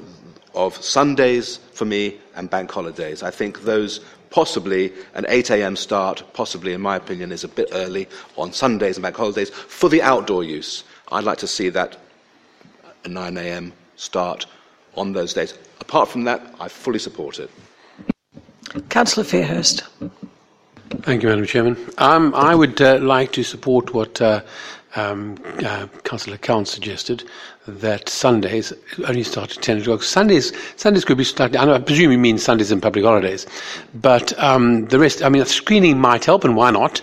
of 0.54 0.76
Sundays 0.76 1.58
for 1.72 1.84
me 1.84 2.18
and 2.34 2.48
bank 2.48 2.70
holidays. 2.70 3.22
I 3.22 3.30
think 3.30 3.62
those 3.62 4.00
possibly 4.30 4.92
an 5.14 5.24
8 5.28 5.50
a.m. 5.50 5.76
start, 5.76 6.22
possibly 6.32 6.72
in 6.72 6.80
my 6.80 6.96
opinion, 6.96 7.32
is 7.32 7.44
a 7.44 7.48
bit 7.48 7.68
early 7.72 8.08
on 8.36 8.52
Sundays 8.52 8.96
and 8.96 9.02
bank 9.02 9.16
holidays 9.16 9.50
for 9.50 9.88
the 9.88 10.02
outdoor 10.02 10.44
use. 10.44 10.84
I'd 11.10 11.24
like 11.24 11.38
to 11.38 11.46
see 11.46 11.68
that 11.70 11.96
a 13.04 13.08
9 13.08 13.36
a.m. 13.38 13.72
start 13.96 14.46
on 14.96 15.12
those 15.12 15.32
days. 15.34 15.54
Apart 15.80 16.08
from 16.08 16.24
that, 16.24 16.54
I 16.60 16.68
fully 16.68 16.98
support 16.98 17.38
it. 17.38 17.50
Councillor 18.88 19.24
Fairhurst. 19.24 19.86
Thank 21.02 21.22
you, 21.22 21.28
Madam 21.28 21.46
Chairman. 21.46 21.76
Um, 21.98 22.34
I 22.34 22.54
would 22.54 22.80
uh, 22.80 22.98
like 22.98 23.32
to 23.32 23.42
support 23.42 23.94
what 23.94 24.20
uh, 24.20 24.42
um, 24.96 25.36
uh, 25.64 25.86
Councillor 26.04 26.38
Count 26.38 26.68
suggested, 26.68 27.24
that 27.66 28.08
Sundays 28.08 28.72
only 29.08 29.22
start 29.22 29.56
at 29.56 29.62
10 29.62 29.82
o'clock. 29.82 30.02
Sundays, 30.02 30.52
Sundays 30.76 31.04
could 31.04 31.18
be 31.18 31.26
I, 31.38 31.74
I 31.74 31.78
presume 31.78 32.12
you 32.12 32.18
mean 32.18 32.38
Sundays 32.38 32.70
and 32.70 32.80
public 32.80 33.04
holidays, 33.04 33.46
but 33.94 34.38
um, 34.38 34.86
the 34.86 34.98
rest, 34.98 35.22
I 35.22 35.28
mean, 35.28 35.44
screening 35.44 35.98
might 35.98 36.24
help, 36.24 36.44
and 36.44 36.56
why 36.56 36.70
not? 36.70 37.02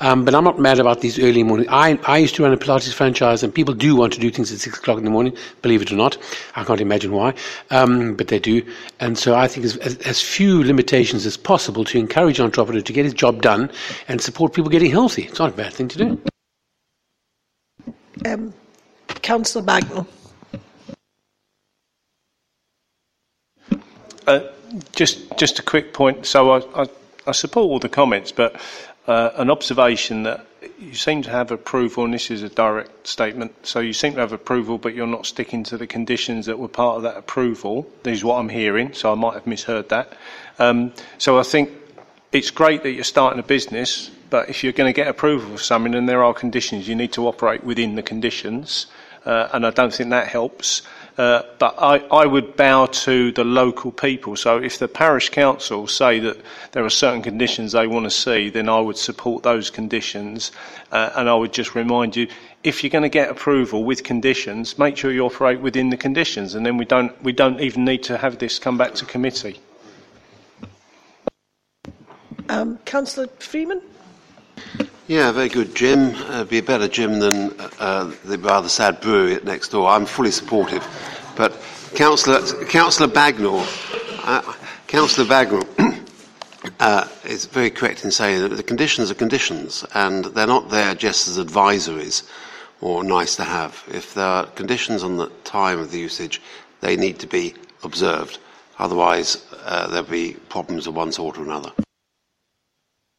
Um, 0.00 0.24
but 0.24 0.34
I'm 0.34 0.44
not 0.44 0.58
mad 0.58 0.78
about 0.78 1.00
these 1.00 1.18
early 1.18 1.42
morning. 1.42 1.66
I, 1.68 1.98
I 2.04 2.18
used 2.18 2.34
to 2.36 2.42
run 2.42 2.52
a 2.52 2.56
Pilates 2.56 2.92
franchise, 2.92 3.42
and 3.42 3.54
people 3.54 3.74
do 3.74 3.96
want 3.96 4.12
to 4.12 4.20
do 4.20 4.30
things 4.30 4.52
at 4.52 4.58
6 4.58 4.78
o'clock 4.78 4.98
in 4.98 5.04
the 5.04 5.10
morning, 5.10 5.36
believe 5.62 5.82
it 5.82 5.90
or 5.90 5.96
not. 5.96 6.16
I 6.54 6.64
can't 6.64 6.80
imagine 6.80 7.12
why, 7.12 7.34
um, 7.70 8.14
but 8.14 8.28
they 8.28 8.38
do. 8.38 8.62
And 9.00 9.18
so 9.18 9.34
I 9.34 9.48
think 9.48 9.66
as, 9.66 9.76
as, 9.78 9.96
as 9.98 10.20
few 10.20 10.62
limitations 10.62 11.26
as 11.26 11.36
possible 11.36 11.84
to 11.86 11.98
encourage 11.98 12.38
an 12.38 12.44
entrepreneur 12.44 12.82
to 12.82 12.92
get 12.92 13.04
his 13.04 13.14
job 13.14 13.42
done 13.42 13.70
and 14.08 14.20
support 14.20 14.54
people 14.54 14.70
getting 14.70 14.90
healthy. 14.90 15.22
It's 15.22 15.38
not 15.38 15.50
a 15.50 15.56
bad 15.56 15.72
thing 15.72 15.88
to 15.88 15.98
do. 15.98 16.22
Um, 18.24 18.54
Councillor 19.24 19.64
Bagnall. 19.64 20.06
Uh, 24.26 24.40
just, 24.92 25.36
just 25.38 25.58
a 25.58 25.62
quick 25.62 25.92
point. 25.92 26.26
So 26.26 26.50
I, 26.50 26.82
I, 26.82 26.86
I 27.26 27.32
support 27.32 27.64
all 27.64 27.78
the 27.78 27.88
comments, 27.88 28.32
but 28.32 28.60
uh, 29.06 29.30
an 29.36 29.50
observation 29.50 30.24
that 30.24 30.46
you 30.78 30.94
seem 30.94 31.22
to 31.22 31.30
have 31.30 31.50
approval, 31.50 32.04
and 32.04 32.12
this 32.12 32.30
is 32.30 32.42
a 32.42 32.50
direct 32.50 33.06
statement. 33.06 33.66
So 33.66 33.80
you 33.80 33.94
seem 33.94 34.14
to 34.14 34.20
have 34.20 34.32
approval, 34.32 34.76
but 34.76 34.94
you're 34.94 35.06
not 35.06 35.24
sticking 35.24 35.64
to 35.64 35.78
the 35.78 35.86
conditions 35.86 36.46
that 36.46 36.58
were 36.58 36.68
part 36.68 36.96
of 36.98 37.02
that 37.04 37.16
approval. 37.16 37.90
This 38.02 38.18
is 38.18 38.24
what 38.24 38.38
I'm 38.38 38.50
hearing. 38.50 38.92
So 38.92 39.10
I 39.10 39.14
might 39.14 39.34
have 39.34 39.46
misheard 39.46 39.88
that. 39.88 40.12
Um, 40.58 40.92
so 41.16 41.38
I 41.38 41.44
think 41.44 41.70
it's 42.32 42.50
great 42.50 42.82
that 42.82 42.92
you're 42.92 43.04
starting 43.04 43.40
a 43.40 43.42
business, 43.42 44.10
but 44.28 44.50
if 44.50 44.64
you're 44.64 44.72
going 44.72 44.92
to 44.92 44.96
get 44.96 45.08
approval 45.08 45.56
for 45.56 45.62
something 45.62 45.94
and 45.94 46.08
there 46.08 46.22
are 46.22 46.34
conditions, 46.34 46.88
you 46.88 46.94
need 46.94 47.12
to 47.12 47.26
operate 47.26 47.64
within 47.64 47.94
the 47.94 48.02
conditions. 48.02 48.86
Uh, 49.24 49.48
and 49.52 49.66
I 49.66 49.70
don't 49.70 49.92
think 49.92 50.10
that 50.10 50.28
helps. 50.28 50.82
Uh, 51.16 51.42
but 51.58 51.76
I, 51.78 51.98
I 52.10 52.26
would 52.26 52.56
bow 52.56 52.86
to 52.86 53.30
the 53.32 53.44
local 53.44 53.92
people. 53.92 54.34
So 54.34 54.58
if 54.58 54.78
the 54.78 54.88
parish 54.88 55.28
council 55.28 55.86
say 55.86 56.18
that 56.18 56.38
there 56.72 56.84
are 56.84 56.90
certain 56.90 57.22
conditions 57.22 57.72
they 57.72 57.86
want 57.86 58.04
to 58.04 58.10
see, 58.10 58.50
then 58.50 58.68
I 58.68 58.80
would 58.80 58.96
support 58.96 59.44
those 59.44 59.70
conditions. 59.70 60.50
Uh, 60.90 61.10
and 61.14 61.28
I 61.28 61.34
would 61.34 61.52
just 61.52 61.76
remind 61.76 62.16
you, 62.16 62.26
if 62.64 62.82
you're 62.82 62.90
going 62.90 63.02
to 63.02 63.08
get 63.08 63.30
approval 63.30 63.84
with 63.84 64.02
conditions, 64.02 64.76
make 64.76 64.96
sure 64.96 65.12
you 65.12 65.24
operate 65.24 65.60
within 65.60 65.90
the 65.90 65.96
conditions, 65.96 66.54
and 66.54 66.66
then 66.66 66.78
we 66.78 66.84
don't 66.84 67.22
we 67.22 67.32
don't 67.32 67.60
even 67.60 67.84
need 67.84 68.02
to 68.04 68.16
have 68.16 68.38
this 68.38 68.58
come 68.58 68.76
back 68.78 68.94
to 68.94 69.04
committee. 69.04 69.60
Um, 72.48 72.78
Councillor 72.84 73.28
Freeman? 73.38 73.82
Yeah, 75.06 75.32
very 75.32 75.50
good, 75.50 75.74
gym. 75.74 76.14
Uh, 76.14 76.44
be 76.44 76.58
a 76.58 76.62
better 76.62 76.88
gym 76.88 77.18
than 77.18 77.54
uh, 77.78 78.10
the 78.24 78.38
rather 78.38 78.70
sad 78.70 79.02
brewery 79.02 79.38
next 79.44 79.68
door. 79.68 79.86
I'm 79.86 80.06
fully 80.06 80.30
supportive. 80.30 80.82
But 81.36 81.60
Councillor, 81.94 82.40
Councillor 82.64 83.12
Bagnall, 83.12 83.66
uh, 84.24 84.54
Councillor 84.86 85.28
Bagnall 85.28 85.66
uh, 86.80 87.06
is 87.26 87.44
very 87.44 87.68
correct 87.68 88.02
in 88.02 88.10
saying 88.10 88.40
that 88.48 88.56
the 88.56 88.62
conditions 88.62 89.10
are 89.10 89.14
conditions, 89.14 89.84
and 89.92 90.24
they're 90.24 90.46
not 90.46 90.70
there 90.70 90.94
just 90.94 91.28
as 91.28 91.36
advisories 91.36 92.26
or 92.80 93.04
nice 93.04 93.36
to 93.36 93.44
have. 93.44 93.84
If 93.92 94.14
there 94.14 94.24
are 94.24 94.46
conditions 94.46 95.02
on 95.02 95.18
the 95.18 95.28
time 95.44 95.80
of 95.80 95.90
the 95.90 95.98
usage, 95.98 96.40
they 96.80 96.96
need 96.96 97.18
to 97.18 97.26
be 97.26 97.52
observed. 97.82 98.38
Otherwise, 98.78 99.44
uh, 99.66 99.86
there'll 99.88 100.04
be 100.04 100.32
problems 100.48 100.86
of 100.86 100.96
one 100.96 101.12
sort 101.12 101.36
or 101.36 101.42
another. 101.42 101.72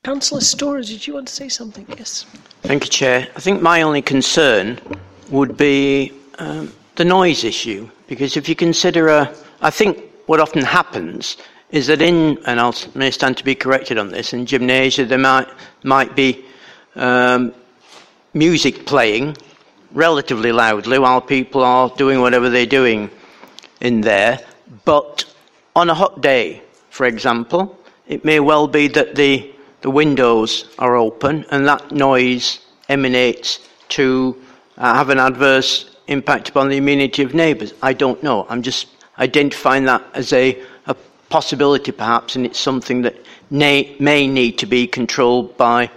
Councillor 0.05 0.41
Storah, 0.41 0.85
did 0.85 1.07
you 1.07 1.15
want 1.15 1.27
to 1.27 1.33
say 1.33 1.49
something? 1.49 1.83
Yes. 1.97 2.27
Thank 2.61 2.83
you, 2.83 2.91
Chair. 2.91 3.27
I 3.35 3.39
think 3.39 3.63
my 3.63 3.81
only 3.81 4.03
concern 4.03 4.79
would 5.31 5.57
be 5.57 6.11
um, 6.37 6.71
the 6.95 7.03
noise 7.03 7.43
issue, 7.43 7.89
because 8.05 8.37
if 8.37 8.47
you 8.47 8.55
consider 8.55 9.07
a, 9.07 9.35
I 9.61 9.71
think 9.71 10.03
what 10.27 10.39
often 10.39 10.61
happens 10.61 11.37
is 11.71 11.87
that 11.87 12.03
in, 12.03 12.37
and 12.45 12.61
I 12.61 12.71
may 12.93 13.09
stand 13.09 13.35
to 13.37 13.43
be 13.43 13.55
corrected 13.55 13.97
on 13.97 14.09
this, 14.09 14.31
in 14.31 14.45
gymnasia 14.45 15.05
there 15.05 15.17
might 15.17 15.47
might 15.81 16.15
be 16.15 16.45
um, 16.95 17.51
music 18.35 18.85
playing 18.85 19.35
relatively 19.91 20.51
loudly 20.51 20.99
while 20.99 21.19
people 21.19 21.63
are 21.63 21.89
doing 21.97 22.21
whatever 22.21 22.51
they're 22.51 22.67
doing 22.67 23.09
in 23.81 24.01
there, 24.01 24.39
but 24.85 25.25
on 25.75 25.89
a 25.89 25.95
hot 25.95 26.21
day, 26.21 26.61
for 26.91 27.07
example, 27.07 27.75
it 28.07 28.23
may 28.23 28.39
well 28.39 28.67
be 28.67 28.87
that 28.87 29.15
the 29.15 29.54
the 29.85 29.91
windows 29.91 30.67
are 30.79 30.95
open 30.95 31.45
and 31.51 31.67
that 31.67 31.91
noise 31.91 32.59
emanates 32.89 33.59
to 33.87 34.35
uh, 34.79 34.95
have 34.95 35.09
an 35.09 35.19
adverse 35.19 35.95
impact 36.07 36.49
upon 36.49 36.69
the 36.69 36.77
immunity 36.77 37.21
of 37.21 37.35
neighbours. 37.35 37.71
I 37.83 37.93
don't 37.93 38.23
know. 38.23 38.47
I'm 38.49 38.63
just 38.63 38.87
identifying 39.19 39.85
that 39.85 40.03
as 40.15 40.33
a, 40.33 40.59
a 40.87 40.95
possibility, 41.29 41.91
perhaps, 41.91 42.35
and 42.35 42.47
it's 42.47 42.57
something 42.57 43.03
that 43.03 43.15
may, 43.51 43.95
may 43.99 44.25
need 44.25 44.57
to 44.57 44.65
be 44.65 44.87
controlled 44.87 45.55
by 45.55 45.91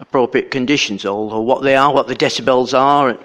appropriate 0.00 0.50
conditions, 0.50 1.06
although 1.06 1.40
what 1.40 1.62
they 1.62 1.76
are, 1.76 1.94
what 1.94 2.08
the 2.08 2.16
decibels 2.16 2.78
are, 2.78 3.18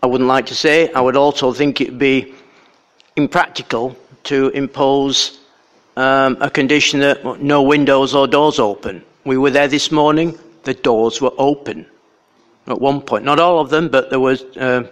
I 0.00 0.06
wouldn't 0.06 0.28
like 0.28 0.46
to 0.46 0.54
say. 0.54 0.92
I 0.92 1.00
would 1.00 1.16
also 1.16 1.52
think 1.52 1.80
it 1.80 1.90
would 1.90 1.98
be 1.98 2.36
impractical 3.16 3.96
to 4.30 4.50
impose 4.50 5.35
um, 5.96 6.36
a 6.40 6.50
condition 6.50 7.00
that 7.00 7.40
no 7.40 7.62
windows 7.62 8.14
or 8.14 8.26
doors 8.26 8.58
open. 8.58 9.02
We 9.24 9.38
were 9.38 9.50
there 9.50 9.68
this 9.68 9.90
morning, 9.90 10.38
the 10.64 10.74
doors 10.74 11.20
were 11.20 11.32
open 11.38 11.86
at 12.66 12.80
one 12.80 13.00
point. 13.00 13.24
Not 13.24 13.38
all 13.38 13.60
of 13.60 13.70
them, 13.70 13.88
but 13.88 14.10
there 14.10 14.20
was 14.20 14.42
uh, 14.56 14.88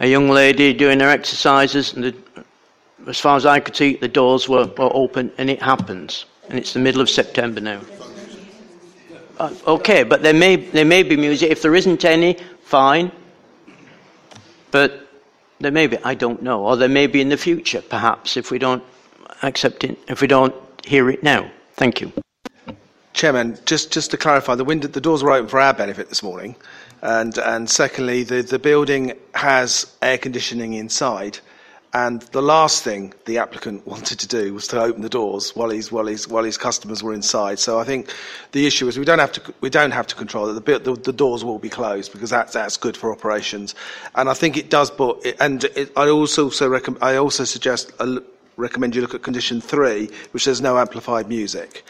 a 0.00 0.06
young 0.06 0.28
lady 0.28 0.72
doing 0.72 1.00
her 1.00 1.08
exercises, 1.08 1.92
and 1.92 2.04
the, 2.04 2.14
as 3.06 3.18
far 3.18 3.36
as 3.36 3.46
I 3.46 3.60
could 3.60 3.76
see, 3.76 3.96
the 3.96 4.08
doors 4.08 4.48
were, 4.48 4.66
were 4.66 4.90
open, 4.94 5.32
and 5.38 5.48
it 5.48 5.62
happens. 5.62 6.26
And 6.48 6.58
it's 6.58 6.72
the 6.72 6.80
middle 6.80 7.00
of 7.00 7.08
September 7.08 7.60
now. 7.60 7.80
Uh, 9.38 9.54
okay, 9.66 10.02
but 10.02 10.22
there 10.22 10.34
may, 10.34 10.56
there 10.56 10.84
may 10.84 11.02
be 11.02 11.16
music. 11.16 11.50
If 11.50 11.62
there 11.62 11.74
isn't 11.74 12.04
any, 12.04 12.36
fine. 12.62 13.10
But 14.70 15.08
there 15.60 15.70
may 15.70 15.86
be, 15.86 15.98
I 15.98 16.14
don't 16.14 16.42
know. 16.42 16.64
Or 16.64 16.76
there 16.76 16.88
may 16.88 17.06
be 17.06 17.20
in 17.20 17.28
the 17.28 17.36
future, 17.36 17.82
perhaps, 17.82 18.36
if 18.36 18.50
we 18.50 18.58
don't 18.58 18.82
accept 19.42 19.84
it 19.84 19.98
if 20.08 20.20
we 20.20 20.26
don't 20.26 20.54
hear 20.84 21.08
it 21.10 21.22
now. 21.22 21.50
Thank 21.74 22.00
you. 22.00 22.12
Chairman, 23.12 23.58
just, 23.66 23.92
just 23.92 24.10
to 24.12 24.16
clarify, 24.16 24.54
the, 24.54 24.64
window, 24.64 24.88
the 24.88 25.00
doors 25.00 25.22
were 25.22 25.32
open 25.32 25.48
for 25.48 25.60
our 25.60 25.74
benefit 25.74 26.08
this 26.08 26.22
morning. 26.22 26.56
And, 27.02 27.36
and 27.38 27.68
secondly, 27.68 28.22
the, 28.22 28.42
the 28.42 28.58
building 28.58 29.12
has 29.34 29.86
air 30.00 30.18
conditioning 30.18 30.74
inside. 30.74 31.38
And 31.94 32.22
the 32.32 32.40
last 32.40 32.82
thing 32.82 33.12
the 33.26 33.36
applicant 33.36 33.86
wanted 33.92 34.18
to 34.20 34.28
do 34.28 34.54
was 34.54 34.66
to 34.68 34.80
open 34.80 35.02
the 35.02 35.10
doors 35.10 35.54
while 35.54 35.68
his, 35.68 35.92
while 35.92 36.06
his, 36.06 36.26
while 36.26 36.44
his 36.44 36.56
customers 36.56 37.02
were 37.02 37.12
inside. 37.12 37.58
So 37.58 37.78
I 37.78 37.84
think 37.84 38.14
the 38.52 38.66
issue 38.66 38.88
is 38.88 38.98
we 38.98 39.04
don't 39.04 39.18
have 39.18 39.32
to, 39.32 39.54
we 39.60 39.68
don't 39.68 39.90
have 39.90 40.06
to 40.06 40.14
control 40.14 40.46
that. 40.46 40.64
The, 40.64 40.78
the, 40.78 40.94
the 40.94 41.12
doors 41.12 41.44
will 41.44 41.58
be 41.58 41.68
closed 41.68 42.12
because 42.12 42.30
that's, 42.30 42.54
that's 42.54 42.78
good 42.78 42.96
for 42.96 43.12
operations. 43.12 43.74
And 44.14 44.30
I 44.30 44.34
think 44.34 44.56
it 44.56 44.70
does, 44.70 44.90
but, 44.90 45.24
and 45.38 45.64
it, 45.64 45.92
I 45.96 46.08
also, 46.08 46.44
also 46.44 46.68
recommend, 46.68 47.04
I 47.04 47.16
also 47.16 47.44
suggest 47.44 47.92
a, 48.00 48.22
recommend 48.56 48.94
you 48.94 49.00
look 49.00 49.14
at 49.14 49.22
condition 49.22 49.60
three, 49.60 50.10
which 50.32 50.44
says 50.44 50.60
no 50.60 50.78
amplified 50.78 51.28
music. 51.28 51.84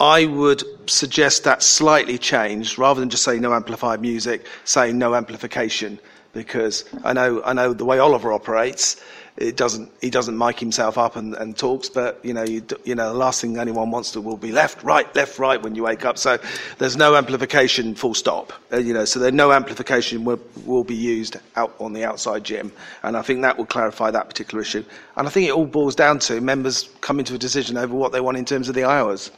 I 0.00 0.26
would 0.26 0.62
suggest 0.88 1.44
that 1.44 1.62
slightly 1.62 2.18
changed 2.18 2.78
rather 2.78 3.00
than 3.00 3.08
just 3.08 3.24
saying 3.24 3.40
no 3.40 3.54
amplified 3.54 4.00
music, 4.00 4.46
saying 4.64 4.98
no 4.98 5.14
amplification, 5.14 5.98
because 6.32 6.84
I 7.02 7.12
know, 7.12 7.42
I 7.44 7.52
know 7.54 7.72
the 7.72 7.84
way 7.84 7.98
Oliver 7.98 8.32
operates, 8.32 9.02
it 9.36 9.56
doesn't, 9.56 9.90
he 10.00 10.08
doesn't 10.08 10.36
mic 10.36 10.58
himself 10.58 10.96
up 10.96 11.16
and, 11.16 11.34
and 11.34 11.56
talks, 11.56 11.88
but 11.88 12.18
you 12.24 12.32
know, 12.32 12.42
you, 12.42 12.64
you 12.84 12.94
know, 12.94 13.12
the 13.12 13.18
last 13.18 13.40
thing 13.40 13.58
anyone 13.58 13.90
wants 13.90 14.12
to 14.12 14.20
will 14.20 14.36
be 14.36 14.52
left, 14.52 14.82
right, 14.82 15.14
left, 15.14 15.38
right 15.38 15.62
when 15.62 15.74
you 15.74 15.82
wake 15.82 16.04
up. 16.04 16.16
So 16.16 16.38
there's 16.78 16.96
no 16.96 17.16
amplification, 17.16 17.94
full 17.94 18.14
stop. 18.14 18.52
Uh, 18.72 18.78
you 18.78 18.94
know, 18.94 19.04
so 19.04 19.20
there 19.20 19.30
no 19.30 19.52
amplification 19.52 20.24
will, 20.24 20.40
will 20.64 20.84
be 20.84 20.94
used 20.94 21.36
out 21.56 21.74
on 21.78 21.92
the 21.92 22.04
outside 22.04 22.44
gym, 22.44 22.72
and 23.02 23.16
I 23.16 23.22
think 23.22 23.42
that 23.42 23.58
will 23.58 23.66
clarify 23.66 24.10
that 24.10 24.28
particular 24.28 24.62
issue. 24.62 24.84
And 25.16 25.26
I 25.26 25.30
think 25.30 25.48
it 25.48 25.52
all 25.52 25.66
boils 25.66 25.94
down 25.94 26.18
to 26.20 26.40
members 26.40 26.88
coming 27.00 27.24
to 27.26 27.34
a 27.34 27.38
decision 27.38 27.76
over 27.76 27.94
what 27.94 28.12
they 28.12 28.20
want 28.20 28.38
in 28.38 28.44
terms 28.44 28.68
of 28.68 28.74
the 28.74 28.88
hours. 28.88 29.30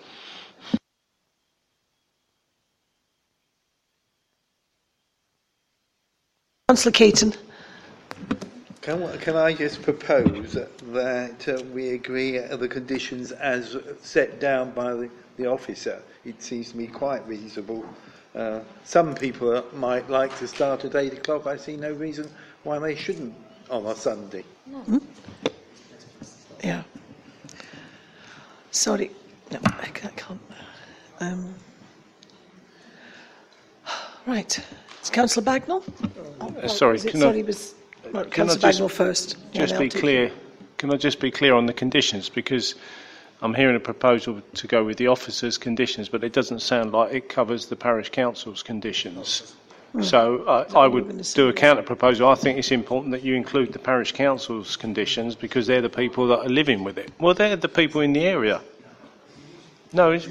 Councillor 6.68 6.92
Caton. 6.92 7.32
Can, 8.88 9.18
can 9.18 9.36
I 9.36 9.52
just 9.52 9.82
propose 9.82 10.54
that 10.54 11.46
uh, 11.46 11.62
we 11.74 11.90
agree 11.90 12.38
the 12.38 12.66
conditions 12.66 13.32
as 13.32 13.76
set 14.00 14.40
down 14.40 14.70
by 14.70 14.94
the, 14.94 15.10
the 15.36 15.44
officer? 15.44 16.00
It 16.24 16.42
seems 16.42 16.70
to 16.70 16.78
me 16.78 16.86
quite 16.86 17.28
reasonable. 17.28 17.84
Uh, 18.34 18.60
some 18.84 19.14
people 19.14 19.62
might 19.74 20.08
like 20.08 20.34
to 20.38 20.48
start 20.48 20.86
at 20.86 20.94
8 20.94 21.12
o'clock. 21.12 21.46
I 21.46 21.58
see 21.58 21.76
no 21.76 21.92
reason 21.92 22.30
why 22.62 22.78
they 22.78 22.94
shouldn't 22.94 23.34
on 23.68 23.84
a 23.84 23.94
Sunday. 23.94 24.42
Hmm? 24.70 24.96
Yeah. 26.64 26.82
Sorry. 28.70 29.10
No, 29.50 29.58
I 29.64 29.88
can't. 29.88 30.40
Um, 31.20 31.54
right. 34.26 34.58
It's 35.00 35.10
Councillor 35.10 35.44
Bagnall? 35.44 35.82
Uh, 36.40 36.66
sorry, 36.68 36.96
it- 36.96 37.06
can 37.06 37.20
sorry, 37.20 37.36
I, 37.36 37.40
it 37.40 37.46
was 37.48 37.74
can 38.12 38.16
I 38.16 38.24
Councillor 38.24 38.88
Bagnall 38.88 38.90
first. 38.90 39.36
just 39.52 39.78
be 39.78 39.88
clear? 39.88 40.30
Can 40.76 40.92
I 40.92 40.96
just 40.96 41.20
be 41.20 41.30
clear 41.30 41.54
on 41.54 41.66
the 41.66 41.72
conditions 41.72 42.28
because 42.28 42.74
I'm 43.40 43.54
hearing 43.54 43.76
a 43.76 43.80
proposal 43.80 44.42
to 44.54 44.66
go 44.66 44.84
with 44.84 44.96
the 44.96 45.08
officer's 45.08 45.58
conditions, 45.58 46.08
but 46.08 46.24
it 46.24 46.32
doesn't 46.32 46.60
sound 46.60 46.92
like 46.92 47.12
it 47.12 47.28
covers 47.28 47.66
the 47.66 47.76
parish 47.76 48.10
council's 48.10 48.62
conditions. 48.62 49.54
Hmm. 49.92 50.02
So 50.02 50.44
I, 50.46 50.80
I 50.84 50.86
would 50.86 51.22
do 51.34 51.48
a 51.48 51.52
counter 51.52 51.82
proposal. 51.82 52.28
I 52.28 52.34
think 52.34 52.58
it's 52.58 52.72
important 52.72 53.12
that 53.12 53.22
you 53.22 53.34
include 53.34 53.72
the 53.72 53.78
parish 53.78 54.12
council's 54.12 54.76
conditions 54.76 55.34
because 55.34 55.66
they're 55.66 55.82
the 55.82 55.88
people 55.88 56.26
that 56.28 56.40
are 56.40 56.48
living 56.48 56.84
with 56.84 56.98
it. 56.98 57.12
Well, 57.18 57.34
they're 57.34 57.56
the 57.56 57.68
people 57.68 58.00
in 58.00 58.12
the 58.12 58.24
area. 58.24 58.60
No, 59.92 60.12
it's, 60.12 60.28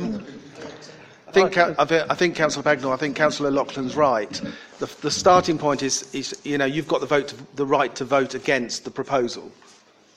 I 1.27 1.31
think, 1.31 1.57
I 1.57 1.75
I 2.09 2.15
think 2.15 2.35
Councillor 2.35 2.63
Bagnall, 2.63 2.93
I 2.93 2.97
think 2.97 3.15
Councillor 3.15 3.51
Loughlin's 3.51 3.95
right. 3.95 4.41
The, 4.79 4.85
the 5.01 5.11
starting 5.11 5.57
point 5.57 5.83
is, 5.83 6.13
is, 6.13 6.39
you 6.45 6.57
know, 6.57 6.65
you've 6.65 6.87
got 6.87 7.01
the, 7.01 7.05
vote 7.05 7.27
to, 7.29 7.35
the 7.55 7.65
right 7.65 7.93
to 7.95 8.05
vote 8.05 8.33
against 8.33 8.85
the 8.85 8.91
proposal. 8.91 9.51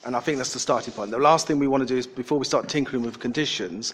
And 0.05 0.15
I 0.15 0.19
think 0.19 0.37
that's 0.37 0.53
the 0.53 0.59
starting 0.59 0.93
point. 0.93 1.11
The 1.11 1.19
last 1.19 1.47
thing 1.47 1.59
we 1.59 1.67
want 1.67 1.81
to 1.81 1.87
do 1.87 1.97
is, 1.97 2.07
before 2.07 2.39
we 2.39 2.45
start 2.45 2.69
tinkering 2.69 3.03
with 3.03 3.19
conditions, 3.19 3.93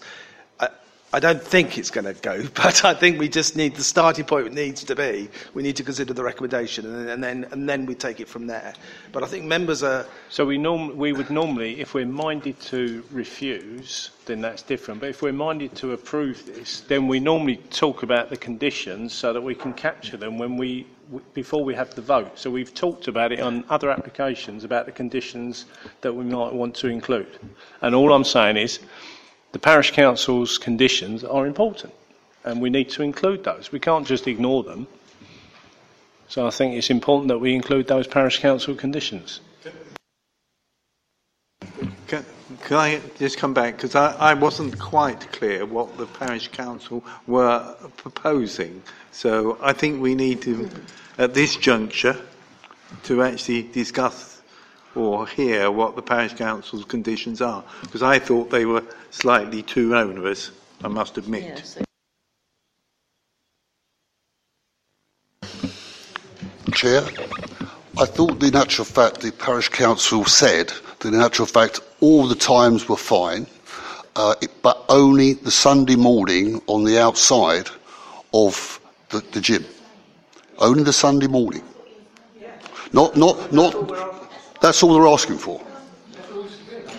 I 1.10 1.20
don't 1.20 1.42
think 1.42 1.78
it's 1.78 1.90
going 1.90 2.04
to 2.04 2.12
go, 2.12 2.46
but 2.54 2.84
I 2.84 2.92
think 2.92 3.18
we 3.18 3.28
just 3.28 3.56
need 3.56 3.74
the 3.74 3.82
starting 3.82 4.26
point 4.26 4.52
needs 4.52 4.84
to 4.84 4.94
be 4.94 5.28
we 5.54 5.62
need 5.62 5.76
to 5.76 5.84
consider 5.84 6.12
the 6.12 6.22
recommendation 6.22 6.84
and, 6.84 7.08
and 7.08 7.24
then 7.24 7.46
and 7.50 7.68
then 7.68 7.86
we 7.86 7.94
take 7.94 8.20
it 8.20 8.28
from 8.28 8.46
there. 8.46 8.74
But 9.12 9.22
I 9.22 9.26
think 9.26 9.44
members 9.44 9.82
are. 9.82 10.06
So 10.28 10.44
we 10.44 10.58
norm- 10.58 10.96
we 10.96 11.12
would 11.12 11.30
normally, 11.30 11.80
if 11.80 11.94
we're 11.94 12.06
minded 12.06 12.60
to 12.60 13.02
refuse, 13.10 14.10
then 14.26 14.42
that's 14.42 14.62
different. 14.62 15.00
But 15.00 15.08
if 15.08 15.22
we're 15.22 15.32
minded 15.32 15.74
to 15.76 15.92
approve 15.92 16.44
this, 16.44 16.80
then 16.80 17.08
we 17.08 17.20
normally 17.20 17.56
talk 17.70 18.02
about 18.02 18.28
the 18.28 18.36
conditions 18.36 19.14
so 19.14 19.32
that 19.32 19.40
we 19.40 19.54
can 19.54 19.72
capture 19.72 20.18
them 20.18 20.36
when 20.36 20.56
we 20.58 20.86
before 21.32 21.64
we 21.64 21.74
have 21.74 21.94
the 21.94 22.02
vote. 22.02 22.38
So 22.38 22.50
we've 22.50 22.74
talked 22.74 23.08
about 23.08 23.32
it 23.32 23.40
on 23.40 23.64
other 23.70 23.90
applications 23.90 24.64
about 24.64 24.84
the 24.84 24.92
conditions 24.92 25.64
that 26.02 26.12
we 26.12 26.24
might 26.24 26.52
want 26.52 26.74
to 26.76 26.88
include. 26.88 27.38
And 27.80 27.94
all 27.94 28.12
I'm 28.12 28.24
saying 28.24 28.58
is 28.58 28.80
the 29.52 29.58
parish 29.58 29.92
council's 29.92 30.58
conditions 30.58 31.24
are 31.24 31.46
important 31.46 31.92
and 32.44 32.60
we 32.60 32.70
need 32.70 32.88
to 32.90 33.02
include 33.02 33.44
those. 33.44 33.72
We 33.72 33.80
can't 33.80 34.06
just 34.06 34.26
ignore 34.26 34.62
them. 34.62 34.86
So 36.28 36.46
I 36.46 36.50
think 36.50 36.74
it's 36.74 36.90
important 36.90 37.28
that 37.28 37.38
we 37.38 37.54
include 37.54 37.86
those 37.86 38.06
parish 38.06 38.38
council 38.38 38.74
conditions. 38.74 39.40
Can, 42.06 42.24
can 42.62 42.76
I 42.76 43.00
just 43.18 43.38
come 43.38 43.54
back? 43.54 43.76
Because 43.76 43.94
I, 43.94 44.12
I 44.12 44.34
wasn't 44.34 44.78
quite 44.78 45.32
clear 45.32 45.64
what 45.64 45.96
the 45.96 46.06
parish 46.06 46.48
council 46.48 47.04
were 47.26 47.74
proposing. 47.96 48.82
So 49.12 49.58
I 49.62 49.72
think 49.72 50.00
we 50.00 50.14
need 50.14 50.42
to, 50.42 50.70
at 51.18 51.34
this 51.34 51.56
juncture, 51.56 52.16
to 53.04 53.22
actually 53.22 53.62
discuss 53.62 54.37
or 54.94 55.26
hear 55.26 55.70
what 55.70 55.96
the 55.96 56.02
parish 56.02 56.34
council's 56.34 56.84
conditions 56.84 57.40
are. 57.40 57.64
Because 57.82 58.02
I 58.02 58.18
thought 58.18 58.50
they 58.50 58.64
were 58.64 58.82
slightly 59.10 59.62
too 59.62 59.94
onerous, 59.94 60.50
I 60.82 60.88
must 60.88 61.18
admit. 61.18 61.78
Chair, 66.72 67.02
I 67.96 68.04
thought 68.04 68.38
the 68.38 68.50
natural 68.52 68.84
fact 68.84 69.20
the 69.20 69.32
parish 69.32 69.68
council 69.68 70.24
said 70.24 70.72
that 71.00 71.14
in 71.14 71.20
actual 71.20 71.46
fact 71.46 71.80
all 72.00 72.28
the 72.28 72.34
times 72.34 72.88
were 72.88 72.96
fine, 72.96 73.46
uh, 74.14 74.34
it, 74.40 74.50
but 74.62 74.84
only 74.88 75.32
the 75.34 75.50
Sunday 75.50 75.96
morning 75.96 76.60
on 76.66 76.84
the 76.84 77.00
outside 77.00 77.68
of 78.34 78.80
the, 79.10 79.20
the 79.32 79.40
gym. 79.40 79.64
Only 80.58 80.82
the 80.82 80.92
Sunday 80.92 81.26
morning. 81.26 81.62
Not, 82.92 83.16
not, 83.16 83.52
not. 83.52 84.17
That's 84.60 84.82
all 84.82 84.94
they're 84.94 85.06
asking 85.06 85.38
for. 85.38 85.64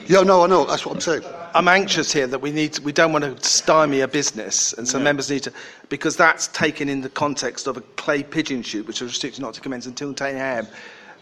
Yeah, 0.08 0.22
no, 0.22 0.44
I 0.44 0.48
know. 0.48 0.66
That's 0.66 0.86
what 0.86 0.96
I'm 0.96 1.02
saying. 1.02 1.24
I'm 1.54 1.68
anxious 1.68 2.12
here 2.12 2.28
that 2.28 2.40
we 2.40 2.52
need 2.52 2.74
to, 2.74 2.82
we 2.82 2.92
don't 2.92 3.12
want 3.12 3.24
to 3.26 3.48
stymie 3.48 4.02
a 4.02 4.08
business, 4.08 4.74
and 4.74 4.88
so 4.88 5.00
members 5.00 5.30
need 5.30 5.44
to 5.44 5.54
because 5.90 6.16
that's 6.16 6.48
taken 6.48 6.90
in 6.90 7.02
the 7.02 7.10
context 7.10 7.68
of 7.68 7.78
a 7.78 7.82
clay 7.82 8.24
pigeon 8.24 8.62
shoot, 8.62 8.88
which 8.88 9.02
is 9.02 9.10
restricted 9.10 9.42
not 9.42 9.54
to 9.56 9.62
commence 9.62 9.86
until 9.86 10.14
10 10.14 10.36
a.m. 10.36 10.68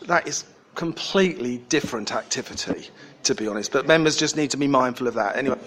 That 0.03 0.27
is 0.27 0.45
completely 0.75 1.57
different 1.69 2.13
activity, 2.13 2.89
to 3.23 3.35
be 3.35 3.47
honest. 3.47 3.71
But 3.71 3.87
members 3.87 4.15
just 4.15 4.35
need 4.35 4.51
to 4.51 4.57
be 4.57 4.67
mindful 4.67 5.07
of 5.07 5.13
that. 5.15 5.35
Anyway. 5.35 5.57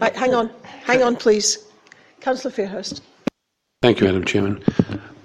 Right, 0.00 0.16
hang 0.16 0.34
on, 0.34 0.50
hang 0.64 1.02
on, 1.02 1.16
please. 1.16 1.66
Councillor 2.20 2.52
Fairhurst. 2.52 3.00
Thank 3.82 4.00
you, 4.00 4.06
Madam 4.06 4.24
Chairman. 4.24 4.64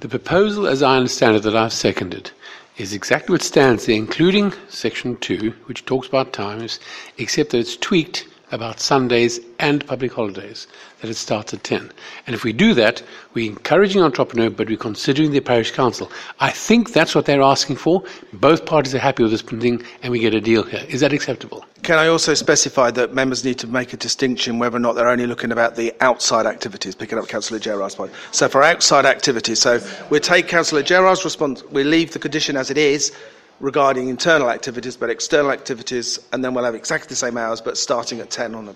The 0.02 0.10
proposal, 0.10 0.68
as 0.68 0.84
I 0.84 0.98
understand 0.98 1.38
it, 1.38 1.44
that 1.44 1.56
I've 1.56 1.74
seconded, 1.74 2.32
is 2.78 2.94
exactly 2.94 3.34
what 3.34 3.42
stands 3.42 3.86
there, 3.86 3.96
including 3.96 4.54
section 4.68 5.16
2, 5.18 5.54
which 5.66 5.86
talks 5.86 6.08
about 6.08 6.34
times, 6.34 6.80
except 7.18 7.52
that 7.52 7.60
it's 7.60 7.78
tweaked 7.78 8.28
about 8.56 8.80
Sundays 8.80 9.40
and 9.60 9.86
public 9.86 10.14
holidays, 10.14 10.66
that 11.02 11.12
it 11.12 11.16
starts 11.16 11.54
at 11.54 11.64
10. 11.64 11.92
And 12.26 12.34
if 12.36 12.44
we 12.44 12.54
do 12.54 12.74
that, 12.74 13.04
we're 13.34 13.52
encouraging 13.52 14.02
entrepreneur, 14.02 14.50
but 14.50 14.68
we're 14.68 14.78
considering 14.78 15.32
the 15.32 15.42
parish 15.42 15.72
council. 15.72 16.12
I 16.40 16.50
think 16.50 16.94
that's 16.94 17.14
what 17.14 17.26
they're 17.26 17.42
asking 17.42 17.76
for. 17.76 18.04
Both 18.34 18.66
parties 18.66 18.96
are 18.96 19.00
happy 19.00 19.22
with 19.22 19.32
this 19.32 19.42
thing, 19.42 19.84
and 20.02 20.12
we 20.12 20.20
get 20.20 20.34
a 20.34 20.42
deal 20.42 20.64
here. 20.64 20.84
Is 20.88 21.02
that 21.02 21.14
acceptable? 21.14 21.66
Can 21.84 22.00
I 22.00 22.08
also 22.08 22.34
specify 22.34 22.90
that 22.92 23.14
members 23.14 23.46
need 23.46 23.60
to 23.60 23.68
make 23.68 23.94
a 23.94 23.98
distinction 23.98 24.58
whether 24.58 24.78
or 24.78 24.80
not 24.80 24.94
they're 24.94 25.10
only 25.10 25.28
looking 25.28 25.52
about 25.52 25.76
the 25.76 25.94
outside 26.02 26.48
activities, 26.48 26.96
picking 26.96 27.20
up 27.20 27.28
Councillor 27.28 27.60
Gerard's 27.60 27.94
point. 27.94 28.12
So 28.32 28.48
for 28.48 28.64
outside 28.64 29.06
activities, 29.06 29.60
so 29.62 29.80
we'll 30.10 30.22
take 30.22 30.48
Councillor 30.48 30.82
Gerard's 30.82 31.24
response, 31.24 31.64
we 31.66 31.84
leave 31.84 32.14
the 32.14 32.20
condition 32.20 32.58
as 32.58 32.72
it 32.72 32.78
is 32.78 33.12
regarding 33.60 34.10
internal 34.10 34.50
activities, 34.50 34.98
but 34.98 35.10
external 35.10 35.52
activities, 35.52 36.20
and 36.34 36.44
then 36.44 36.54
we'll 36.54 36.66
have 36.66 36.76
exactly 36.76 37.08
the 37.10 37.16
same 37.16 37.38
hours, 37.38 37.62
but 37.62 37.78
starting 37.78 38.20
at 38.20 38.30
10 38.30 38.56
on 38.56 38.70
a... 38.70 38.76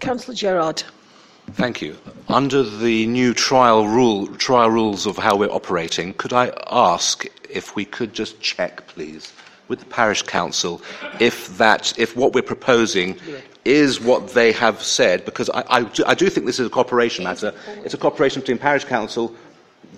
Councillor 0.00 0.34
Gerard. 0.34 0.82
Thank 1.52 1.82
you. 1.82 1.96
Under 2.28 2.62
the 2.62 3.06
new 3.06 3.34
trial 3.34 3.86
rule, 3.86 4.26
trial 4.36 4.70
rules 4.70 5.06
of 5.06 5.16
how 5.16 5.36
we're 5.36 5.50
operating, 5.50 6.14
could 6.14 6.32
I 6.32 6.52
ask 6.70 7.24
if 7.50 7.76
we 7.76 7.84
could 7.84 8.14
just 8.14 8.40
check, 8.40 8.86
please, 8.88 9.32
with 9.68 9.80
the 9.80 9.86
parish 9.86 10.22
council, 10.22 10.82
if 11.20 11.56
that, 11.58 11.96
if 11.98 12.16
what 12.16 12.32
we're 12.32 12.42
proposing 12.42 13.18
is 13.64 14.00
what 14.00 14.34
they 14.34 14.52
have 14.52 14.82
said, 14.82 15.24
because 15.24 15.48
I, 15.50 15.64
I, 15.68 15.82
do, 15.82 16.04
I 16.06 16.14
do 16.14 16.28
think 16.28 16.46
this 16.46 16.58
is 16.58 16.66
a 16.66 16.70
cooperation 16.70 17.24
matter. 17.24 17.54
It's 17.84 17.94
a 17.94 17.98
cooperation 17.98 18.40
between 18.40 18.58
parish 18.58 18.84
council, 18.84 19.34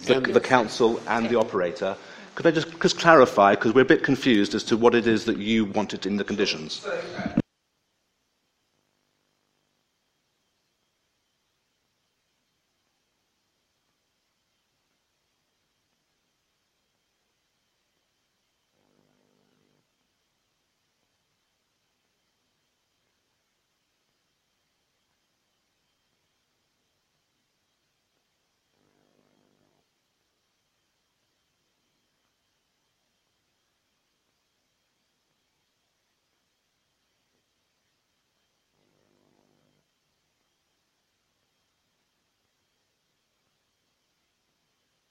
the, 0.02 0.20
the 0.20 0.40
council, 0.40 1.00
and 1.06 1.28
the 1.28 1.38
operator. 1.38 1.96
Could 2.34 2.46
I 2.46 2.50
just, 2.50 2.80
just 2.80 2.98
clarify, 2.98 3.54
because 3.54 3.74
we're 3.74 3.82
a 3.82 3.84
bit 3.84 4.02
confused 4.02 4.54
as 4.54 4.64
to 4.64 4.76
what 4.76 4.94
it 4.94 5.06
is 5.06 5.24
that 5.26 5.38
you 5.38 5.66
wanted 5.66 6.06
in 6.06 6.16
the 6.16 6.24
conditions? 6.24 6.86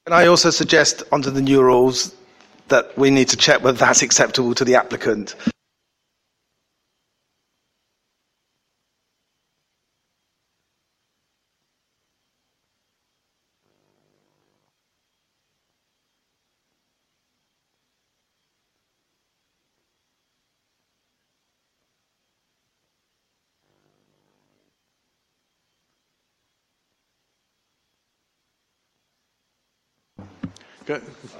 Can 0.05 0.11
I 0.11 0.27
also 0.27 0.49
suggest, 0.49 1.01
under 1.13 1.31
the 1.31 1.41
new 1.41 1.61
rules, 1.61 2.13
that 2.67 2.97
we 2.97 3.09
need 3.09 3.29
to 3.29 3.37
check 3.37 3.63
whether 3.63 3.77
that's 3.77 4.01
acceptable 4.01 4.53
to 4.55 4.65
the 4.65 4.75
applicant? 4.75 5.33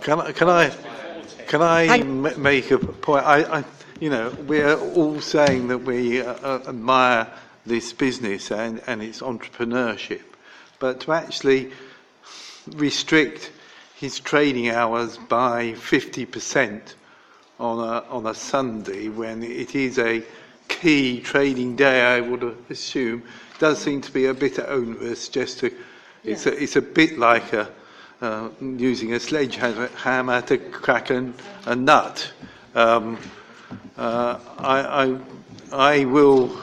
Can 0.02 0.22
I, 0.22 0.32
can 0.32 0.50
I, 0.50 0.72
can 1.48 1.62
I 1.62 1.86
m- 2.00 2.42
make 2.42 2.72
a 2.72 2.78
point? 2.78 3.26
I, 3.26 3.60
I, 3.60 3.64
you 4.00 4.10
know, 4.10 4.36
we're 4.48 4.76
all 4.76 5.22
saying 5.22 5.68
that 5.70 5.80
we 5.80 6.22
uh, 6.22 6.34
uh, 6.34 6.64
admire 6.68 7.28
this 7.66 7.94
business 7.94 8.52
and, 8.52 8.82
and 8.88 9.02
its 9.02 9.22
entrepreneurship, 9.22 10.24
but 10.80 11.00
to 11.02 11.14
actually 11.14 11.72
restrict 12.76 13.52
his 13.96 14.20
trading 14.20 14.70
hours 14.70 15.18
by 15.18 15.74
50% 15.74 16.94
on 17.60 17.80
a, 17.80 18.04
on 18.10 18.26
a 18.26 18.34
Sunday 18.34 19.08
when 19.08 19.44
it 19.44 19.76
is 19.76 19.98
a 20.00 20.24
key 20.68 21.22
trading 21.22 21.76
day, 21.76 22.02
I 22.02 22.20
would 22.20 22.58
assume, 22.70 23.24
does 23.60 23.80
seem 23.80 24.02
to 24.02 24.12
be 24.12 24.26
a 24.26 24.34
bit 24.34 24.60
onerous. 24.60 25.30
Just 25.30 25.60
to, 25.60 25.74
it's, 26.24 26.46
a, 26.46 26.62
it's 26.62 26.76
a 26.76 26.82
bit 26.82 27.18
like 27.18 27.54
a, 27.54 27.70
uh, 28.24 28.50
using 28.62 29.14
a 29.14 29.20
sledgehammer 29.20 30.42
to 30.42 30.58
crack 30.58 31.10
an, 31.10 31.34
a 31.66 31.76
nut. 31.76 32.32
Um, 32.74 33.20
uh, 33.98 34.40
I, 34.58 35.04
I, 35.06 35.20
I 35.72 36.06
will 36.06 36.58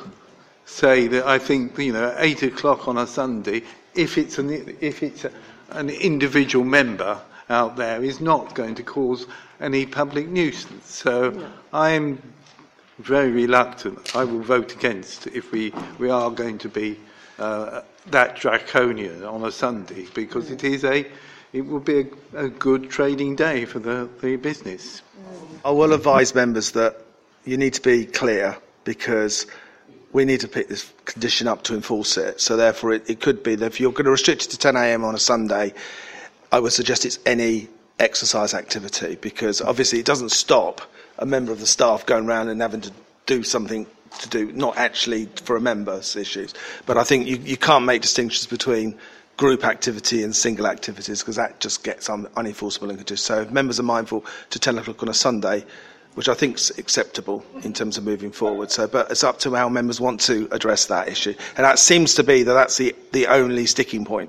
say 0.65 1.07
that 1.09 1.27
I 1.27 1.39
think 1.39 1.77
you 1.79 1.93
know 1.93 2.15
eight 2.19 2.43
o'clock 2.43 2.89
on 2.89 2.97
a 2.97 3.07
Sunday, 3.07 3.63
if 3.95 4.17
it's 4.17 4.39
an 4.39 4.77
if 4.81 5.03
it's 5.03 5.25
a, 5.25 5.33
an 5.71 5.91
individual 5.91 6.65
member 6.65 7.21
out 7.51 7.77
there 7.77 8.03
is 8.03 8.21
not 8.21 8.55
going 8.55 8.75
to 8.77 8.83
cause 8.83 9.27
any 9.61 9.85
public 9.85 10.29
nuisance. 10.29 10.91
So 10.91 11.51
I'm 11.73 12.23
very 13.01 13.31
reluctant. 13.31 14.15
I 14.17 14.25
will 14.25 14.41
vote 14.41 14.73
against 14.73 15.27
if 15.27 15.53
we, 15.53 15.73
we 15.99 16.11
are 16.11 16.31
going 16.31 16.59
to 16.59 16.69
be 16.69 16.99
uh, 17.39 17.83
that 18.07 18.37
draconian 18.37 19.25
on 19.25 19.45
a 19.45 19.51
Sunday 19.51 20.07
because 20.15 20.51
it 20.51 20.65
is 20.65 20.85
a 20.85 21.07
it 21.53 21.62
will 21.62 21.81
be 21.81 22.09
a, 22.35 22.45
a 22.45 22.49
good 22.49 22.91
trading 22.91 23.37
day 23.37 23.65
for 23.65 23.79
the, 23.79 24.09
the 24.20 24.37
business. 24.37 25.03
I 25.65 25.70
will 25.70 25.93
advise 25.93 26.35
members 26.35 26.73
that 26.73 26.97
you 27.45 27.57
need 27.57 27.75
to 27.75 27.83
be 27.83 28.07
clear 28.07 28.57
because 28.85 29.47
we 30.12 30.25
need 30.25 30.41
to 30.41 30.49
pick 30.49 30.69
this 30.69 30.93
condition 31.05 31.47
up 31.47 31.62
to 31.65 31.75
enforce 31.75 32.17
it. 32.17 32.41
So 32.41 32.57
therefore, 32.57 32.93
it, 32.93 33.09
it 33.09 33.20
could 33.20 33.43
be 33.43 33.55
that 33.57 33.67
if 33.67 33.81
you're 33.81 33.93
going 33.93 34.07
to 34.07 34.11
restrict 34.11 34.47
it 34.47 34.51
to 34.51 34.59
10 34.59 34.77
a.m. 34.77 35.05
on 35.05 35.15
a 35.15 35.19
Sunday, 35.19 35.73
I 36.53 36.61
would 36.61 36.73
suggest 36.73 37.05
it's 37.05 37.19
any 37.27 37.69
exercise 37.99 38.55
activity 38.55 39.17
because 39.17 39.61
obviously 39.61 40.01
it 40.01 40.07
doesn't 40.07 40.31
stop 40.31 40.81
a 41.19 41.27
member 41.27 41.53
of 41.53 41.61
the 41.61 41.67
staff 41.67 42.07
going 42.07 42.27
around 42.27 42.49
and 42.49 42.61
having 42.61 42.81
to 42.81 42.93
do 43.27 43.43
something 43.43 43.87
to 44.19 44.29
do, 44.29 44.51
not 44.53 44.77
actually 44.77 45.27
for 45.45 45.57
a 45.57 45.61
member's 45.61 46.17
issues. 46.17 46.55
But 46.87 46.97
I 46.97 47.05
think 47.05 47.27
you, 47.27 47.37
you 47.37 47.57
can't 47.57 47.85
make 47.85 48.03
distinctions 48.03 48.47
between 48.47 48.99
group 49.41 49.65
activity 49.65 50.23
and 50.23 50.36
single 50.36 50.67
activities 50.67 51.20
because 51.20 51.36
that 51.36 51.59
just 51.60 51.83
gets 51.83 52.10
un, 52.10 52.27
unenforceable 52.36 52.91
and 52.91 52.99
could 52.99 53.07
do 53.07 53.17
so. 53.17 53.41
If 53.41 53.51
members 53.51 53.81
are 53.81 53.85
mindful 53.85 54.23
to 54.51 54.59
10 54.59 54.77
o'clock 54.77 55.02
on 55.02 55.09
a 55.09 55.15
Sunday, 55.15 55.65
which 56.12 56.28
I 56.28 56.35
think 56.35 56.57
is 56.57 56.70
acceptable 56.77 57.43
in 57.62 57.73
terms 57.73 57.97
of 57.97 58.05
moving 58.05 58.33
forward. 58.33 58.70
So, 58.70 58.86
but 58.86 59.10
it's 59.10 59.25
up 59.25 59.39
to 59.39 59.55
how 59.55 59.70
members 59.70 59.99
want 59.99 60.20
to 60.23 60.47
address 60.52 60.85
that 60.86 61.09
issue, 61.09 61.35
and 61.57 61.65
that 61.65 61.78
seems 61.78 62.15
to 62.17 62.23
be 62.23 62.43
that 62.43 62.52
that's 62.52 62.77
the 62.77 62.94
the 63.12 63.28
only 63.28 63.65
sticking 63.65 64.05
point. 64.05 64.28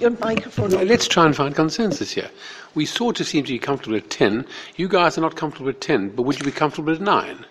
Your 0.00 0.12
microphone. 0.12 0.70
Let's 0.70 1.08
try 1.08 1.26
and 1.26 1.36
find 1.36 1.54
consensus 1.54 2.12
here. 2.12 2.30
We 2.74 2.86
sort 2.86 3.20
of 3.20 3.26
seem 3.26 3.44
to 3.44 3.52
be 3.52 3.58
comfortable 3.58 3.98
at 3.98 4.08
10. 4.08 4.46
You 4.76 4.88
guys 4.88 5.18
are 5.18 5.20
not 5.20 5.36
comfortable 5.36 5.68
at 5.68 5.82
10, 5.82 6.16
but 6.16 6.22
would 6.22 6.38
you 6.38 6.44
be 6.44 6.50
comfortable 6.52 6.94
at 6.94 7.02
9? 7.02 7.44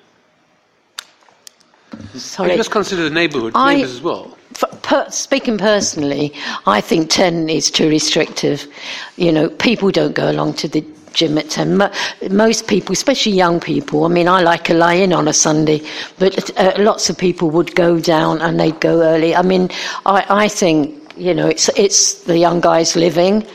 Sorry. 2.16 2.52
And 2.52 2.60
just 2.60 2.72
consider 2.72 3.04
the 3.04 3.10
neighbourhood, 3.10 3.54
I- 3.56 3.76
neighbours 3.76 3.92
as 3.92 4.02
well. 4.02 4.38
F- 4.56 4.82
per, 4.82 5.10
speaking 5.10 5.58
personally, 5.58 6.34
I 6.66 6.82
think 6.82 7.10
10 7.10 7.50
is 7.50 7.72
too 7.72 7.90
restrictive. 7.90 8.68
You 9.16 9.32
know, 9.32 9.50
people 9.50 9.92
don't 9.92 10.14
go 10.14 10.30
along 10.30 10.54
to 10.56 10.68
the 10.68 10.84
gym 11.14 11.38
at 11.38 11.50
10. 11.50 11.78
Mo- 11.78 11.92
most 12.30 12.68
people, 12.68 12.94
especially 12.94 13.32
young 13.34 13.60
people, 13.60 14.04
I 14.06 14.10
mean, 14.10 14.28
I 14.28 14.42
like 14.42 14.70
a 14.70 14.74
lie 14.74 14.94
in 14.96 15.14
on 15.14 15.28
a 15.28 15.34
Sunday, 15.34 15.82
but 16.20 16.56
uh, 16.58 16.74
lots 16.78 17.10
of 17.10 17.18
people 17.18 17.50
would 17.52 17.76
go 17.76 18.00
down 18.00 18.42
and 18.42 18.60
they'd 18.60 18.80
go 18.80 19.02
early. 19.02 19.36
I 19.36 19.42
mean, 19.42 19.70
I, 20.06 20.26
I 20.30 20.48
think, 20.48 21.14
you 21.18 21.34
know, 21.34 21.48
it's, 21.48 21.70
it's 21.70 22.24
the 22.24 22.38
young 22.38 22.62
guys 22.62 22.96
living. 22.96 23.46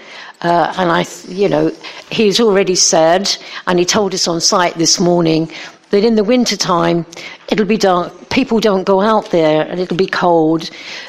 Uh, 0.42 0.72
and 0.76 0.90
I, 0.92 1.06
you 1.28 1.48
know, 1.48 1.72
he's 2.10 2.40
already 2.40 2.74
said, 2.74 3.34
and 3.66 3.78
he 3.78 3.86
told 3.86 4.12
us 4.12 4.28
on 4.28 4.40
site 4.40 4.74
this 4.74 5.00
morning, 5.00 5.50
that 5.96 6.06
in 6.06 6.14
the 6.14 6.24
winter 6.24 6.56
time 6.56 7.06
it'll 7.50 7.64
be 7.66 7.78
dark. 7.78 8.12
People 8.28 8.60
don't 8.60 8.84
go 8.84 9.00
out 9.00 9.30
there, 9.30 9.66
and 9.66 9.80
it'll 9.80 9.96
be 9.96 10.06
cold. 10.06 10.68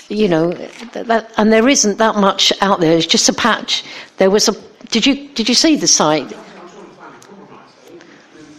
You 0.09 0.27
know, 0.29 0.51
that, 0.93 1.31
and 1.37 1.51
there 1.51 1.67
isn't 1.67 1.97
that 1.97 2.15
much 2.15 2.53
out 2.61 2.79
there. 2.79 2.97
It's 2.97 3.05
just 3.05 3.27
a 3.29 3.33
patch. 3.33 3.83
There 4.17 4.29
was 4.31 4.47
a. 4.47 4.53
Did 4.89 5.05
you 5.05 5.27
did 5.35 5.49
you 5.49 5.55
see 5.55 5.75
the 5.75 5.87
site? 5.87 6.31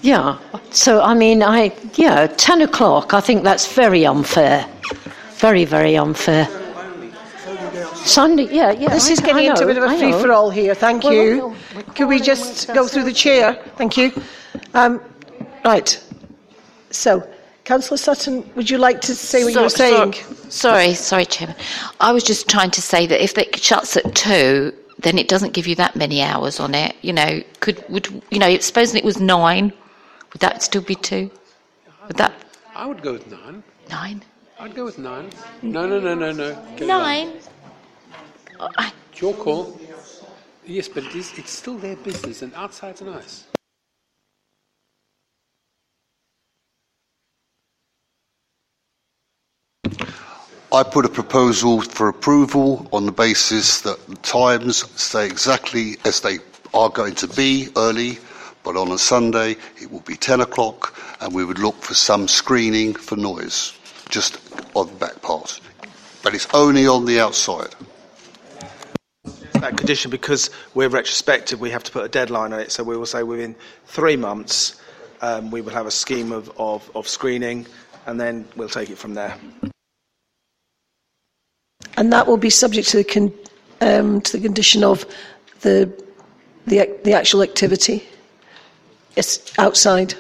Yeah. 0.02 0.39
So 0.70 1.00
I 1.02 1.15
mean, 1.15 1.42
I 1.42 1.73
yeah, 1.94 2.26
ten 2.36 2.60
o'clock. 2.62 3.15
I 3.15 3.20
think 3.20 3.42
that's 3.42 3.73
very 3.73 4.05
unfair. 4.07 4.66
Very 5.39 5.65
very 5.65 5.97
unfair. 5.97 6.47
Sunday, 8.05 8.44
yeah, 8.50 8.70
yeah. 8.73 8.89
This 8.90 9.08
I- 9.08 9.12
is 9.12 9.20
getting 9.20 9.48
I 9.48 9.50
into 9.50 9.65
a 9.65 9.66
bit 9.66 9.78
of 9.78 9.84
a 9.84 9.98
free 9.98 10.12
for 10.12 10.32
all 10.32 10.50
here. 10.50 10.74
Thank 10.74 11.05
Well, 11.05 11.12
you. 11.12 11.39
well, 11.74 11.82
Could 11.94 12.08
we 12.08 12.20
just 12.20 12.68
go 12.74 12.86
through 12.86 13.05
the 13.05 13.12
chair? 13.12 13.55
Thank 13.76 13.97
you. 13.97 14.12
Um, 14.74 15.00
right. 15.65 15.98
So, 16.91 17.28
Councillor 17.65 17.99
Sutton, 17.99 18.49
would 18.55 18.70
you 18.70 18.78
like 18.78 19.00
to 19.02 19.15
say 19.15 19.44
what 19.44 19.52
you 19.52 19.60
were 19.60 19.68
saying? 19.68 20.12
so- 20.15 20.34
sorry, 20.49 20.94
sorry, 20.94 21.26
Chairman. 21.26 21.57
I 22.00 22.12
was 22.12 22.25
just 22.25 22.49
trying 22.49 22.70
to 22.73 22.83
say 22.83 23.07
that 23.07 23.23
if 23.23 23.36
it 23.36 23.58
shuts 23.58 23.97
at 23.97 24.15
two, 24.15 24.73
then 24.99 25.18
it 25.18 25.28
doesn't 25.28 25.52
give 25.52 25.67
you 25.67 25.75
that 25.76 25.94
many 25.94 26.23
hours 26.23 26.58
on 26.60 26.75
it. 26.75 26.97
You 27.02 27.12
know, 27.12 27.42
could 27.60 27.84
would 27.89 28.08
you 28.31 28.39
know? 28.39 28.58
Supposing 28.58 28.99
it 28.99 29.05
was 29.05 29.20
nine, 29.20 29.73
would 30.33 30.41
that 30.41 30.62
still 30.62 30.83
be 30.83 30.94
two? 30.94 31.31
Would 32.08 32.17
that 32.17 32.33
I 32.75 32.86
would 32.86 33.02
go 33.02 33.12
with 33.12 33.28
9. 33.28 33.62
nine? 33.91 34.23
I'd 34.60 34.75
go 34.75 34.84
with 34.84 34.99
9. 34.99 35.31
No, 35.62 35.86
no, 35.86 35.99
no, 35.99 36.15
no, 36.15 36.31
no. 36.31 36.55
Get. 36.76 36.86
Nine. 36.86 37.33
It's 38.60 39.20
your 39.20 39.34
call. 39.34 39.78
Yes, 40.65 40.86
but 40.86 41.02
it 41.05 41.15
is, 41.15 41.36
it's 41.36 41.50
still 41.50 41.76
their 41.76 41.97
business, 41.97 42.42
and 42.42 42.55
outside's 42.55 43.02
nice. 43.02 43.47
I 50.71 50.83
put 50.83 51.07
a 51.07 51.09
proposal 51.09 51.81
for 51.81 52.09
approval 52.09 52.87
on 52.93 53.07
the 53.07 53.13
basis 53.13 53.81
that 53.83 54.07
the 54.07 54.17
times 54.17 54.85
stay 55.01 55.25
exactly 55.25 55.97
as 56.05 56.21
they 56.21 56.41
are 56.75 56.91
going 56.91 57.15
to 57.17 57.27
be 57.27 57.69
early, 57.75 58.19
but 58.65 58.77
on 58.77 58.93
a 58.93 58.99
Sunday 58.99 59.57
it 59.81 59.91
will 59.91 60.01
be 60.01 60.15
10 60.15 60.43
o'clock 60.43 60.95
and 61.23 61.35
we 61.35 61.43
would 61.43 61.59
look 61.59 61.81
for 61.81 61.95
some 61.95 62.29
screening 62.29 62.93
for 62.93 63.17
noise, 63.17 63.73
just 64.11 64.41
on 64.75 64.89
the 64.89 64.93
back 64.97 65.23
part. 65.23 65.59
But 66.23 66.35
it's 66.35 66.47
only 66.53 66.87
on 66.87 67.07
the 67.07 67.19
outside. 67.19 67.75
that 69.55 69.79
condition 69.79 70.11
because 70.11 70.51
we're 70.75 70.91
retrospective, 70.91 71.61
we 71.61 71.71
have 71.71 71.85
to 71.85 71.93
put 71.93 72.05
a 72.05 72.09
deadline 72.11 72.53
on 72.53 72.61
it. 72.61 72.73
So 72.73 72.85
we 72.85 72.95
will 72.95 73.07
say 73.07 73.23
within 73.23 73.57
three 73.87 74.17
months, 74.17 74.79
um, 75.23 75.51
we 75.51 75.63
will 75.63 75.73
have 75.73 75.87
a 75.87 75.91
scheme 75.91 76.31
of, 76.31 76.53
of, 76.59 76.91
of 76.95 77.09
screening, 77.09 77.67
and 78.05 78.21
then 78.21 78.47
we'll 78.55 78.69
take 78.69 78.91
it 78.91 78.99
from 78.99 79.15
there. 79.15 79.35
And 81.97 82.12
that 82.12 82.26
will 82.26 82.36
be 82.36 82.50
subject 82.50 82.89
to 82.90 82.98
the, 82.98 83.05
con- 83.05 83.32
um, 83.81 84.20
to 84.20 84.36
the 84.36 84.42
condition 84.42 84.84
of 84.84 85.05
the, 85.60 85.92
the, 86.66 86.97
the 87.05 87.12
actual 87.12 87.42
activity. 87.42 88.07
Yes, 89.16 89.52
outside. 89.58 90.15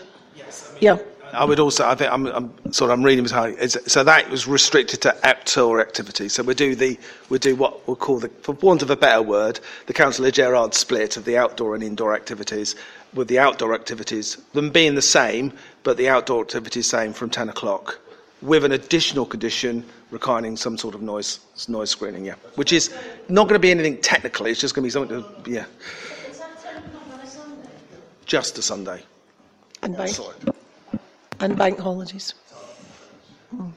Yeah. 0.80 0.98
I 1.32 1.44
would 1.44 1.60
also, 1.60 1.86
I 1.86 1.94
think, 1.94 2.10
I'm, 2.10 2.26
I'm 2.26 2.72
sort 2.72 2.90
of, 2.90 2.98
I'm 2.98 3.04
reading 3.04 3.24
behind. 3.24 3.56
It's, 3.60 3.76
so 3.92 4.02
that 4.02 4.30
was 4.30 4.48
restricted 4.48 5.02
to 5.02 5.26
outdoor 5.26 5.80
activity. 5.80 6.28
So 6.28 6.42
we 6.42 6.54
do 6.54 6.74
the, 6.74 6.98
we 7.28 7.38
do 7.38 7.54
what 7.54 7.86
we'll 7.86 7.96
call 7.96 8.18
the, 8.18 8.28
for 8.28 8.52
want 8.54 8.82
of 8.82 8.90
a 8.90 8.96
better 8.96 9.22
word, 9.22 9.60
the 9.86 9.92
Councillor 9.92 10.30
Gerard 10.30 10.74
split 10.74 11.16
of 11.16 11.26
the 11.26 11.36
outdoor 11.36 11.74
and 11.74 11.84
indoor 11.84 12.14
activities, 12.14 12.74
with 13.12 13.28
the 13.28 13.38
outdoor 13.38 13.74
activities 13.74 14.36
them 14.54 14.70
being 14.70 14.94
the 14.94 15.02
same, 15.02 15.52
but 15.82 15.96
the 15.96 16.08
outdoor 16.08 16.42
activities 16.42 16.86
same 16.86 17.12
from 17.12 17.30
10 17.30 17.48
o'clock, 17.50 18.00
with 18.40 18.64
an 18.64 18.72
additional 18.72 19.26
condition 19.26 19.84
requiring 20.10 20.56
some 20.56 20.78
sort 20.78 20.94
of 20.94 21.02
noise 21.02 21.40
noise 21.68 21.90
screening. 21.90 22.24
Yeah, 22.24 22.34
which 22.54 22.72
is 22.72 22.94
not 23.28 23.44
going 23.44 23.54
to 23.54 23.58
be 23.58 23.70
anything 23.70 24.00
technical. 24.00 24.46
It's 24.46 24.60
just 24.60 24.74
going 24.74 24.82
to 24.82 24.86
be 24.86 24.90
something. 24.90 25.44
To, 25.44 25.50
yeah, 25.50 25.64
just 28.26 28.58
a 28.58 28.62
Sunday. 28.62 29.02
And 29.82 29.96
bank, 29.96 30.16
and 31.40 31.56
bank 31.56 31.78
holidays. 31.78 32.34
Hmm. 33.50 33.70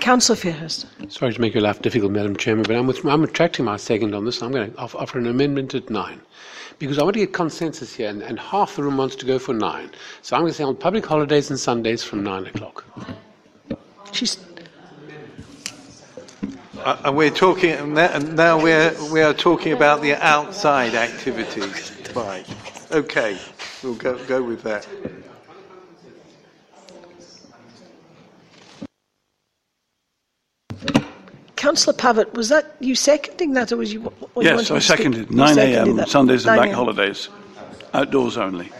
Councillor 0.00 0.36
Fairhurst. 0.36 0.86
Sorry 1.12 1.32
to 1.32 1.40
make 1.40 1.52
your 1.52 1.62
life 1.62 1.82
difficult, 1.82 2.12
Madam 2.12 2.34
Chairman, 2.34 2.64
but 2.66 2.74
I'm, 2.74 2.86
with, 2.86 3.04
I'm 3.04 3.20
retracting 3.20 3.66
my 3.66 3.76
second 3.76 4.14
on 4.14 4.24
this. 4.24 4.42
I'm 4.42 4.50
going 4.50 4.72
to 4.72 4.78
offer, 4.78 4.96
offer 4.96 5.18
an 5.18 5.26
amendment 5.26 5.74
at 5.74 5.90
nine. 5.90 6.20
Because 6.78 6.98
I 6.98 7.02
want 7.02 7.14
to 7.14 7.20
get 7.20 7.34
consensus 7.34 7.94
here, 7.94 8.08
and, 8.08 8.22
and 8.22 8.38
half 8.38 8.76
the 8.76 8.82
room 8.82 8.96
wants 8.96 9.14
to 9.16 9.26
go 9.26 9.38
for 9.38 9.52
nine. 9.52 9.90
So 10.22 10.36
I'm 10.36 10.42
going 10.42 10.52
to 10.52 10.56
say 10.56 10.64
on 10.64 10.76
public 10.76 11.04
holidays 11.04 11.50
and 11.50 11.60
Sundays 11.60 12.02
from 12.02 12.22
nine 12.22 12.46
o'clock. 12.46 12.84
She's 14.12 14.36
Uh, 16.78 16.96
and 17.04 17.14
we're 17.16 17.30
talking, 17.30 17.72
and 17.72 18.36
now- 18.36 18.58
we're, 18.58 18.94
we 19.12 19.20
are 19.20 19.34
talking 19.34 19.72
about 19.74 20.00
the 20.00 20.14
outside 20.14 20.94
activities. 20.94 21.92
Right. 22.14 22.46
Okay. 22.90 23.36
We'll 23.82 23.94
go, 23.94 24.16
go 24.24 24.42
with 24.42 24.62
that. 24.62 24.86
Councillor 31.56 31.92
Pavitt, 31.96 32.32
was 32.34 32.48
that 32.48 32.74
you 32.80 32.94
seconding 32.94 33.52
that, 33.54 33.70
or 33.70 33.76
was 33.76 33.92
you? 33.92 34.10
or 34.34 34.42
Yes, 34.42 34.54
wanted 34.54 34.72
I 34.72 34.74
to 34.76 34.80
speak? 34.80 34.96
seconded. 34.96 35.30
You 35.30 35.36
9 35.36 35.54
seconded 35.54 35.88
a.m. 35.88 35.96
that. 35.96 36.08
Sundays 36.08 36.46
and 36.46 36.56
bank 36.56 36.72
holidays. 36.74 37.28
Outdoors 37.92 38.36
only. 38.38 38.70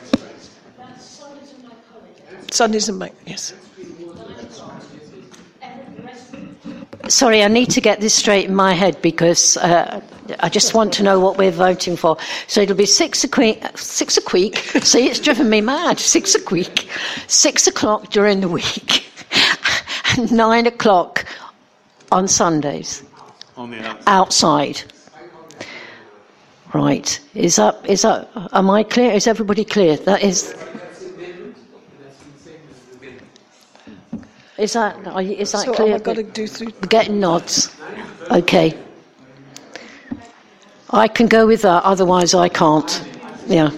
Sundays 2.50 2.88
and 2.88 2.98
bank. 2.98 3.14
Yes. 3.26 3.52
Sorry, 7.10 7.42
I 7.42 7.48
need 7.48 7.70
to 7.70 7.80
get 7.80 8.00
this 8.00 8.14
straight 8.14 8.46
in 8.46 8.54
my 8.54 8.72
head 8.72 9.02
because 9.02 9.56
uh, 9.56 10.00
I 10.38 10.48
just 10.48 10.74
want 10.74 10.92
to 10.94 11.02
know 11.02 11.18
what 11.18 11.38
we're 11.38 11.50
voting 11.50 11.96
for. 11.96 12.16
So 12.46 12.60
it'll 12.60 12.76
be 12.76 12.86
six 12.86 13.24
a 13.24 13.28
week. 13.36 13.60
Six 13.76 14.16
a 14.16 14.20
week. 14.32 14.56
See, 14.82 15.08
it's 15.08 15.18
driven 15.18 15.50
me 15.50 15.60
mad. 15.60 15.98
Six 15.98 16.36
a 16.36 16.54
week. 16.54 16.88
Six 17.26 17.66
o'clock 17.66 18.10
during 18.10 18.40
the 18.40 18.48
week. 18.48 19.06
and 20.16 20.30
nine 20.30 20.68
o'clock 20.68 21.24
On 22.12 22.28
Sundays? 22.28 23.02
On 23.56 23.70
the 23.70 23.78
outside. 23.78 24.02
Outside. 24.06 24.82
Right. 26.72 27.20
Is 27.34 27.56
that, 27.56 27.84
is 27.84 28.02
that, 28.02 28.28
am 28.52 28.70
I 28.70 28.84
clear? 28.84 29.10
Is 29.10 29.26
everybody 29.26 29.64
clear? 29.64 29.96
That 29.96 30.22
is. 30.22 30.54
Is 34.60 34.74
that, 34.74 34.94
are 35.06 35.22
you- 35.22 35.36
is 35.36 35.52
that 35.52 35.62
So 35.64 35.70
oh 35.72 35.74
clear? 35.74 35.92
have 35.92 36.02
I 36.02 36.04
got 36.04 36.16
to 36.16 36.22
do 36.22 36.46
through? 36.46 36.66
We're 36.82 36.88
getting 36.88 37.18
nods. 37.18 37.70
Okay. 38.30 38.76
I 40.90 41.08
can 41.08 41.28
go 41.28 41.46
with 41.46 41.62
that, 41.62 41.82
otherwise 41.84 42.34
I 42.34 42.50
can't. 42.50 43.02
Yeah. 43.46 43.70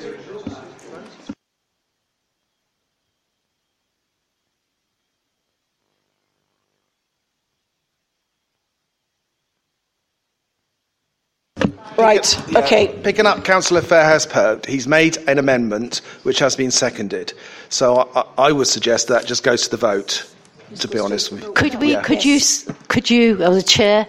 Right, 11.97 12.57
okay. 12.57 12.89
Picking 13.05 13.27
up 13.27 13.45
Councillor 13.45 13.83
Fairhurst 13.83 14.31
Pert, 14.31 14.67
he's 14.67 14.89
made 14.89 15.19
an 15.29 15.39
amendment 15.39 16.01
which 16.25 16.39
has 16.41 16.57
been 16.57 16.71
seconded. 16.73 17.33
So 17.69 18.11
I, 18.17 18.49
I 18.49 18.53
would 18.53 18.67
suggest 18.67 19.07
that 19.09 19.27
just 19.27 19.45
goes 19.45 19.63
to 19.65 19.71
the 19.71 19.77
vote, 19.77 20.27
to 20.77 20.89
be 20.89 20.99
honest 20.99 21.33
with 21.33 21.43
you. 21.43 21.53
Could 21.53 21.77
we? 21.77 21.93
Yeah. 21.93 22.03
Could 22.03 22.25
you? 22.25 22.41
Could 22.89 23.11
you, 23.11 23.43
as 23.43 23.57
the 23.57 23.63
chair, 23.63 24.07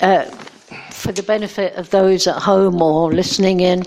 uh, 0.00 0.24
for 0.90 1.12
the 1.12 1.22
benefit 1.22 1.74
of 1.74 1.90
those 1.90 2.26
at 2.26 2.36
home 2.36 2.80
or 2.82 3.12
listening 3.12 3.60
in, 3.60 3.84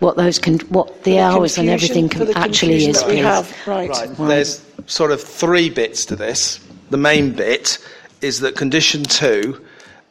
what 0.00 0.16
those 0.16 0.38
can, 0.38 0.58
what 0.70 1.04
the 1.04 1.20
hours 1.20 1.58
and 1.58 1.68
everything 1.68 2.08
can, 2.08 2.36
actually 2.36 2.86
is, 2.86 3.02
we 3.04 3.12
please. 3.12 3.22
have. 3.22 3.66
Right. 3.66 3.90
Right. 3.90 4.16
There's 4.16 4.64
sort 4.86 5.12
of 5.12 5.20
three 5.20 5.70
bits 5.70 6.04
to 6.06 6.16
this. 6.16 6.60
The 6.90 6.96
main 6.96 7.32
bit 7.32 7.78
is 8.20 8.40
that 8.40 8.56
condition 8.56 9.04
two 9.04 9.64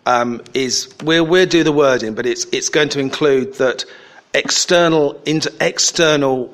um, 0.06 0.42
is 0.54 0.94
we'll, 1.04 1.26
we'll 1.26 1.46
do 1.46 1.64
the 1.64 1.72
wording, 1.72 2.14
but 2.14 2.26
it's 2.26 2.46
it's 2.46 2.70
going 2.70 2.90
to 2.90 3.00
include 3.00 3.56
that 3.56 3.86
external 4.34 5.20
inter, 5.26 5.50
external 5.60 6.54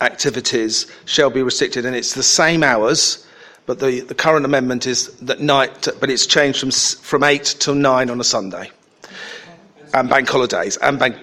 activities 0.00 0.86
shall 1.04 1.30
be 1.30 1.42
restricted, 1.42 1.86
and 1.86 1.94
it's 1.94 2.14
the 2.14 2.22
same 2.22 2.62
hours. 2.62 3.26
But 3.64 3.78
the, 3.78 4.00
the 4.00 4.14
current 4.14 4.44
amendment 4.44 4.86
is 4.86 5.08
that 5.18 5.40
night, 5.40 5.88
but 6.00 6.10
it's 6.10 6.26
changed 6.26 6.58
from 6.60 6.70
from 6.70 7.22
eight 7.22 7.56
till 7.58 7.74
nine 7.74 8.10
on 8.10 8.20
a 8.20 8.24
Sunday, 8.24 8.70
and 9.94 10.08
bank 10.08 10.28
holidays 10.28 10.76
and 10.78 10.98
bank. 10.98 11.16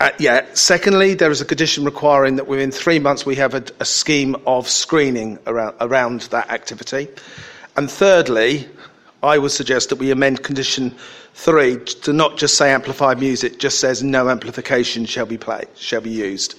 Uh, 0.00 0.10
yeah. 0.18 0.44
Secondly, 0.54 1.14
there 1.14 1.30
is 1.30 1.40
a 1.40 1.44
condition 1.44 1.84
requiring 1.84 2.36
that 2.36 2.48
within 2.48 2.72
three 2.72 2.98
months 2.98 3.24
we 3.24 3.36
have 3.36 3.54
a, 3.54 3.64
a 3.78 3.84
scheme 3.84 4.34
of 4.44 4.68
screening 4.68 5.38
around, 5.46 5.76
around 5.80 6.22
that 6.22 6.50
activity. 6.50 7.08
And 7.76 7.88
thirdly, 7.88 8.68
I 9.22 9.38
would 9.38 9.52
suggest 9.52 9.88
that 9.88 9.96
we 9.96 10.10
amend 10.10 10.42
condition 10.42 10.94
three 11.34 11.78
to 12.02 12.12
not 12.12 12.36
just 12.36 12.56
say 12.56 12.72
amplified 12.72 13.20
music, 13.20 13.58
just 13.58 13.80
says 13.80 14.02
no 14.02 14.28
amplification 14.28 15.06
shall 15.06 15.26
be 15.26 15.38
played, 15.38 15.68
shall 15.76 16.00
be 16.00 16.10
used. 16.10 16.56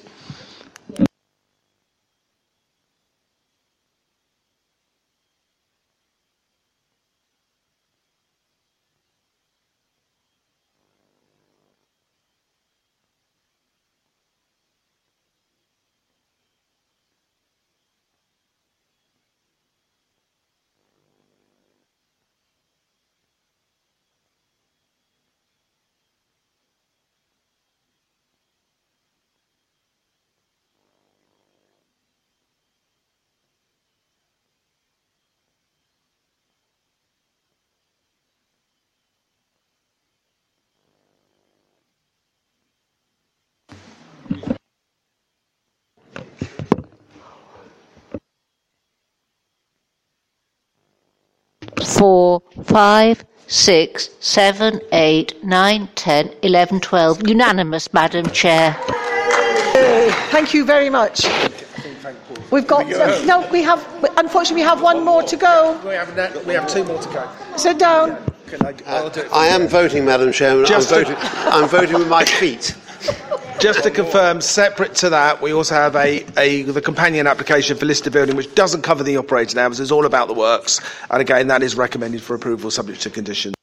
Four, 52.06 52.40
five, 52.66 53.26
six, 53.48 54.12
seven, 54.20 54.80
eight, 54.92 55.44
nine, 55.44 55.90
ten, 55.96 56.32
eleven, 56.44 56.80
twelve. 56.80 57.28
Unanimous, 57.28 57.92
Madam 57.94 58.28
Chair. 58.30 58.78
Thank 60.30 60.54
you 60.54 60.66
very 60.66 60.92
much. 60.92 61.26
We've 62.52 62.68
got, 62.68 62.84
um, 62.94 63.26
no, 63.26 63.50
we 63.52 63.64
have, 63.64 63.82
unfortunately, 64.18 64.62
we 64.62 64.68
have 64.68 64.84
one 64.84 65.04
more 65.04 65.24
to 65.24 65.36
go. 65.36 65.82
We 65.84 65.96
have, 65.96 66.46
we 66.46 66.54
have 66.54 66.68
two 66.68 66.84
more 66.84 67.02
to 67.02 67.10
go. 67.10 67.28
Sit 67.58 67.80
down. 67.80 68.12
I 68.62 68.76
I, 69.34 69.48
am 69.48 69.68
voting, 69.68 70.06
Madam 70.06 70.32
Chairman. 70.32 70.68
Just 70.68 70.94
I'm, 70.94 71.06
voting, 71.06 71.18
I'm 71.58 71.68
voting 71.68 71.98
with 71.98 72.08
my 72.08 72.24
feet. 72.24 72.76
Just 73.60 73.84
to 73.84 73.90
confirm, 73.90 74.42
separate 74.42 74.94
to 74.96 75.10
that, 75.10 75.42
we 75.42 75.52
also 75.54 75.74
have 75.76 75.96
a, 75.96 76.24
a 76.38 76.64
the 76.64 76.82
companion 76.82 77.26
application 77.26 77.78
for 77.78 77.86
listed 77.86 78.14
building, 78.14 78.36
which 78.36 78.54
doesn't 78.54 78.84
cover 78.84 79.04
the 79.04 79.18
operating 79.18 79.58
hours. 79.58 79.80
It's 79.80 79.92
all 79.92 80.06
about 80.06 80.28
the 80.28 80.34
works, 80.34 80.82
and 81.10 81.20
again, 81.22 81.48
that 81.48 81.64
is 81.64 81.76
recommended 81.76 82.22
for 82.22 82.36
approval, 82.36 82.70
subject 82.70 83.02
to 83.04 83.10
conditions. 83.10 83.55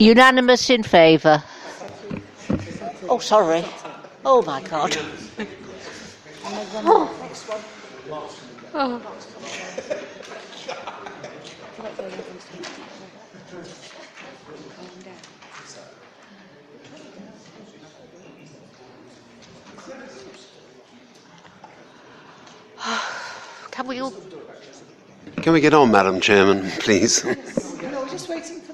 Unanimous 0.00 0.70
in 0.70 0.82
favour. 0.82 1.44
Oh, 3.06 3.18
sorry. 3.18 3.62
Oh, 4.24 4.40
my 4.40 4.62
God. 4.62 4.96
Oh. 6.86 7.10
Can 23.70 23.86
we 23.86 24.00
all 24.00 24.14
Can 25.42 25.52
we 25.52 25.60
get 25.60 25.74
on, 25.74 25.90
Madam 25.90 26.22
Chairman, 26.22 26.70
please? 26.78 27.22
No, 27.22 27.34
we're 28.02 28.08
just 28.08 28.30
waiting 28.30 28.62
for 28.62 28.69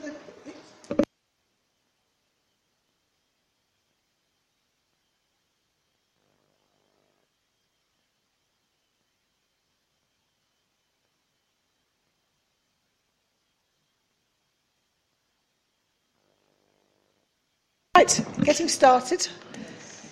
Right, 17.96 18.20
getting 18.42 18.68
started. 18.68 19.26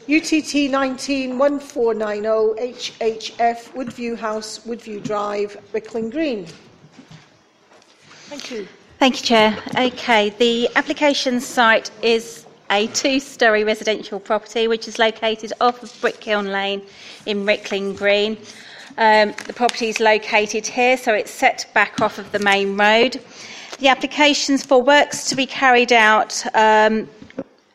UTT 0.04 0.72
191490 0.72 2.72
HHF 2.72 3.74
Woodview 3.74 4.16
House, 4.16 4.60
Woodview 4.60 5.02
Drive, 5.02 5.62
Rickling 5.74 6.08
Green. 6.08 6.46
Thank 8.30 8.50
you. 8.50 8.66
Thank 8.98 9.20
you, 9.20 9.26
Chair. 9.26 9.58
Okay, 9.76 10.30
the 10.30 10.70
application 10.76 11.42
site 11.42 11.90
is 12.00 12.46
a 12.70 12.86
two-storey 12.86 13.64
residential 13.64 14.18
property 14.18 14.66
which 14.66 14.88
is 14.88 14.98
located 14.98 15.52
off 15.60 15.82
of 15.82 15.90
Brickkiln 16.00 16.50
Lane 16.50 16.80
in 17.26 17.44
Rickling 17.44 17.94
Green. 17.94 18.38
Um, 18.96 19.34
the 19.46 19.52
property 19.52 19.90
is 19.90 20.00
located 20.00 20.66
here, 20.66 20.96
so 20.96 21.12
it's 21.12 21.30
set 21.30 21.66
back 21.74 22.00
off 22.00 22.16
of 22.16 22.32
the 22.32 22.38
main 22.38 22.78
road. 22.78 23.20
The 23.78 23.88
applications 23.88 24.64
for 24.64 24.80
works 24.80 25.28
to 25.28 25.36
be 25.36 25.44
carried 25.44 25.92
out 25.92 26.42
um, 26.54 27.10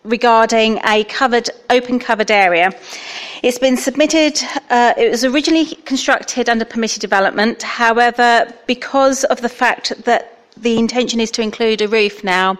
regarding 0.03 0.79
a 0.85 1.03
covered, 1.05 1.49
open 1.69 1.99
covered 1.99 2.31
area. 2.31 2.71
It's 3.43 3.59
been 3.59 3.77
submitted, 3.77 4.39
uh, 4.69 4.93
it 4.97 5.09
was 5.09 5.23
originally 5.25 5.65
constructed 5.85 6.49
under 6.49 6.65
permitted 6.65 7.01
development. 7.01 7.63
However, 7.63 8.53
because 8.67 9.23
of 9.25 9.41
the 9.41 9.49
fact 9.49 9.93
that 10.05 10.37
the 10.57 10.77
intention 10.77 11.19
is 11.19 11.31
to 11.31 11.41
include 11.41 11.81
a 11.81 11.87
roof 11.87 12.23
now, 12.23 12.57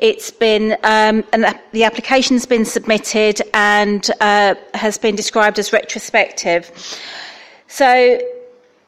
it's 0.00 0.30
been, 0.30 0.72
um, 0.82 1.24
and 1.32 1.44
the- 1.72 1.84
application's 1.84 2.46
been 2.46 2.64
submitted 2.64 3.42
and 3.52 4.10
uh, 4.20 4.54
has 4.74 4.98
been 4.98 5.14
described 5.14 5.58
as 5.58 5.72
retrospective. 5.72 6.70
So, 7.66 8.18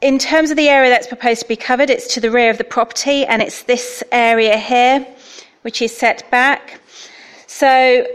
in 0.01 0.17
terms 0.17 0.49
of 0.49 0.57
the 0.57 0.69
area 0.69 0.89
that's 0.89 1.05
proposed 1.05 1.41
to 1.41 1.47
be 1.47 1.55
covered, 1.55 1.91
it's 1.91 2.11
to 2.15 2.19
the 2.19 2.31
rear 2.31 2.49
of 2.49 2.57
the 2.57 2.63
property, 2.63 3.23
and 3.25 3.41
it's 3.41 3.63
this 3.63 4.03
area 4.11 4.57
here, 4.57 5.05
which 5.61 5.81
is 5.83 5.95
set 5.95 6.29
back. 6.31 6.80
So, 7.61 8.07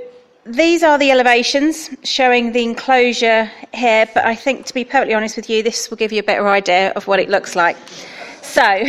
these 0.45 0.83
are 0.83 0.99
the 0.99 1.13
elevations 1.13 1.91
showing 2.03 2.51
the 2.51 2.65
enclosure 2.65 3.49
here, 3.73 4.09
but 4.13 4.25
I 4.27 4.35
think, 4.35 4.67
to 4.67 4.75
be 4.75 4.83
perfectly 4.83 5.15
honest 5.15 5.37
with 5.37 5.49
you, 5.49 5.63
this 5.63 5.89
will 5.89 5.97
give 5.97 6.11
you 6.11 6.19
a 6.19 6.25
better 6.25 6.49
idea 6.49 6.91
of 6.97 7.07
what 7.07 7.21
it 7.21 7.29
looks 7.29 7.55
like. 7.55 7.77
So, 8.43 8.85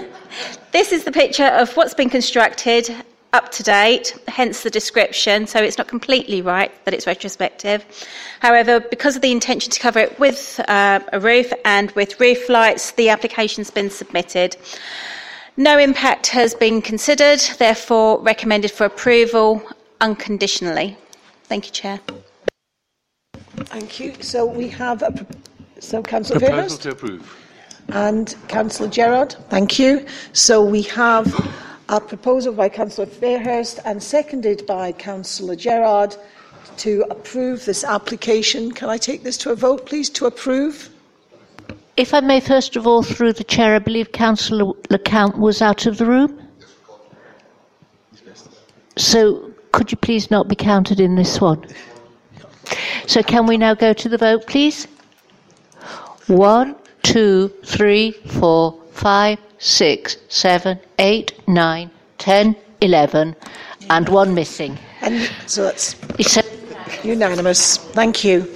this 0.72 0.92
is 0.92 1.04
the 1.04 1.12
picture 1.12 1.44
of 1.44 1.76
what's 1.76 1.92
been 1.92 2.08
constructed 2.08 2.88
up 3.34 3.52
to 3.52 3.62
date, 3.62 4.16
hence 4.28 4.62
the 4.62 4.70
description. 4.70 5.46
So 5.46 5.62
it's 5.62 5.76
not 5.76 5.88
completely 5.88 6.40
right 6.40 6.72
that 6.86 6.94
it's 6.94 7.06
retrospective. 7.06 7.84
However, 8.40 8.80
because 8.80 9.14
of 9.14 9.20
the 9.20 9.30
intention 9.30 9.70
to 9.72 9.78
cover 9.78 9.98
it 9.98 10.18
with 10.18 10.58
uh, 10.68 11.00
a 11.12 11.20
roof 11.20 11.52
and 11.66 11.90
with 11.90 12.18
roof 12.18 12.48
lights, 12.48 12.92
the 12.92 13.10
application's 13.10 13.70
been 13.70 13.90
submitted. 13.90 14.56
No 15.58 15.78
impact 15.78 16.28
has 16.28 16.54
been 16.54 16.80
considered, 16.80 17.40
therefore 17.58 18.18
recommended 18.22 18.70
for 18.70 18.86
approval 18.86 19.62
unconditionally. 20.02 20.96
Thank 21.44 21.66
you, 21.66 21.72
Chair. 21.72 22.00
Thank 23.66 24.00
you. 24.00 24.14
So 24.20 24.44
we 24.44 24.68
have 24.68 25.02
a 25.02 25.12
pro- 25.12 25.26
so 25.80 26.02
Councillor 26.02 26.40
Proposal 26.40 26.78
Fairhurst 26.78 26.82
to 26.82 26.90
approve. 26.90 27.36
and 27.88 28.34
Councillor 28.48 28.88
Gerard. 28.90 29.34
Thank 29.48 29.78
you. 29.78 30.06
So 30.32 30.62
we 30.62 30.82
have 30.82 31.26
a 31.88 32.00
proposal 32.00 32.52
by 32.52 32.68
Councillor 32.68 33.06
Fairhurst 33.06 33.80
and 33.84 34.02
seconded 34.02 34.66
by 34.66 34.92
Councillor 34.92 35.56
Gerard 35.56 36.16
to 36.78 37.04
approve 37.10 37.64
this 37.64 37.84
application. 37.84 38.72
Can 38.72 38.88
I 38.88 38.98
take 38.98 39.22
this 39.22 39.36
to 39.38 39.50
a 39.50 39.56
vote, 39.56 39.86
please, 39.86 40.08
to 40.10 40.26
approve? 40.26 40.88
If 41.96 42.14
I 42.14 42.20
may, 42.20 42.40
first 42.40 42.76
of 42.76 42.86
all, 42.86 43.02
through 43.02 43.34
the 43.34 43.44
chair, 43.44 43.74
I 43.74 43.78
believe 43.78 44.12
Councillor 44.12 44.72
LeCount 44.90 45.36
was 45.38 45.60
out 45.60 45.84
of 45.86 45.98
the 45.98 46.06
room. 46.06 46.40
So 48.96 49.51
could 49.72 49.90
you 49.90 49.98
please 49.98 50.30
not 50.30 50.48
be 50.48 50.54
counted 50.54 51.00
in 51.00 51.16
this 51.16 51.40
one? 51.40 51.64
So 53.06 53.22
can 53.22 53.46
we 53.46 53.56
now 53.56 53.74
go 53.74 53.92
to 53.92 54.08
the 54.08 54.18
vote, 54.18 54.46
please? 54.46 54.86
One, 56.28 56.76
two, 57.02 57.48
three, 57.64 58.12
four, 58.12 58.78
five, 58.92 59.38
six, 59.58 60.16
seven, 60.28 60.78
eight, 60.98 61.32
nine, 61.48 61.90
ten, 62.18 62.54
eleven, 62.80 63.34
and 63.90 64.08
one 64.08 64.34
missing. 64.34 64.78
And 65.00 65.30
so 65.46 65.64
that's 65.64 65.96
It's 66.18 66.36
a 66.36 66.44
unanimous. 67.02 67.78
Thank 67.78 68.24
you. 68.24 68.54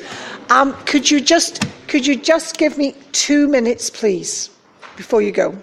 Um, 0.50 0.74
could 0.84 1.10
you 1.10 1.20
just 1.20 1.64
could 1.88 2.06
you 2.06 2.16
just 2.16 2.56
give 2.58 2.78
me 2.78 2.94
two 3.12 3.48
minutes, 3.48 3.90
please, 3.90 4.50
before 4.96 5.22
you 5.22 5.32
go? 5.32 5.56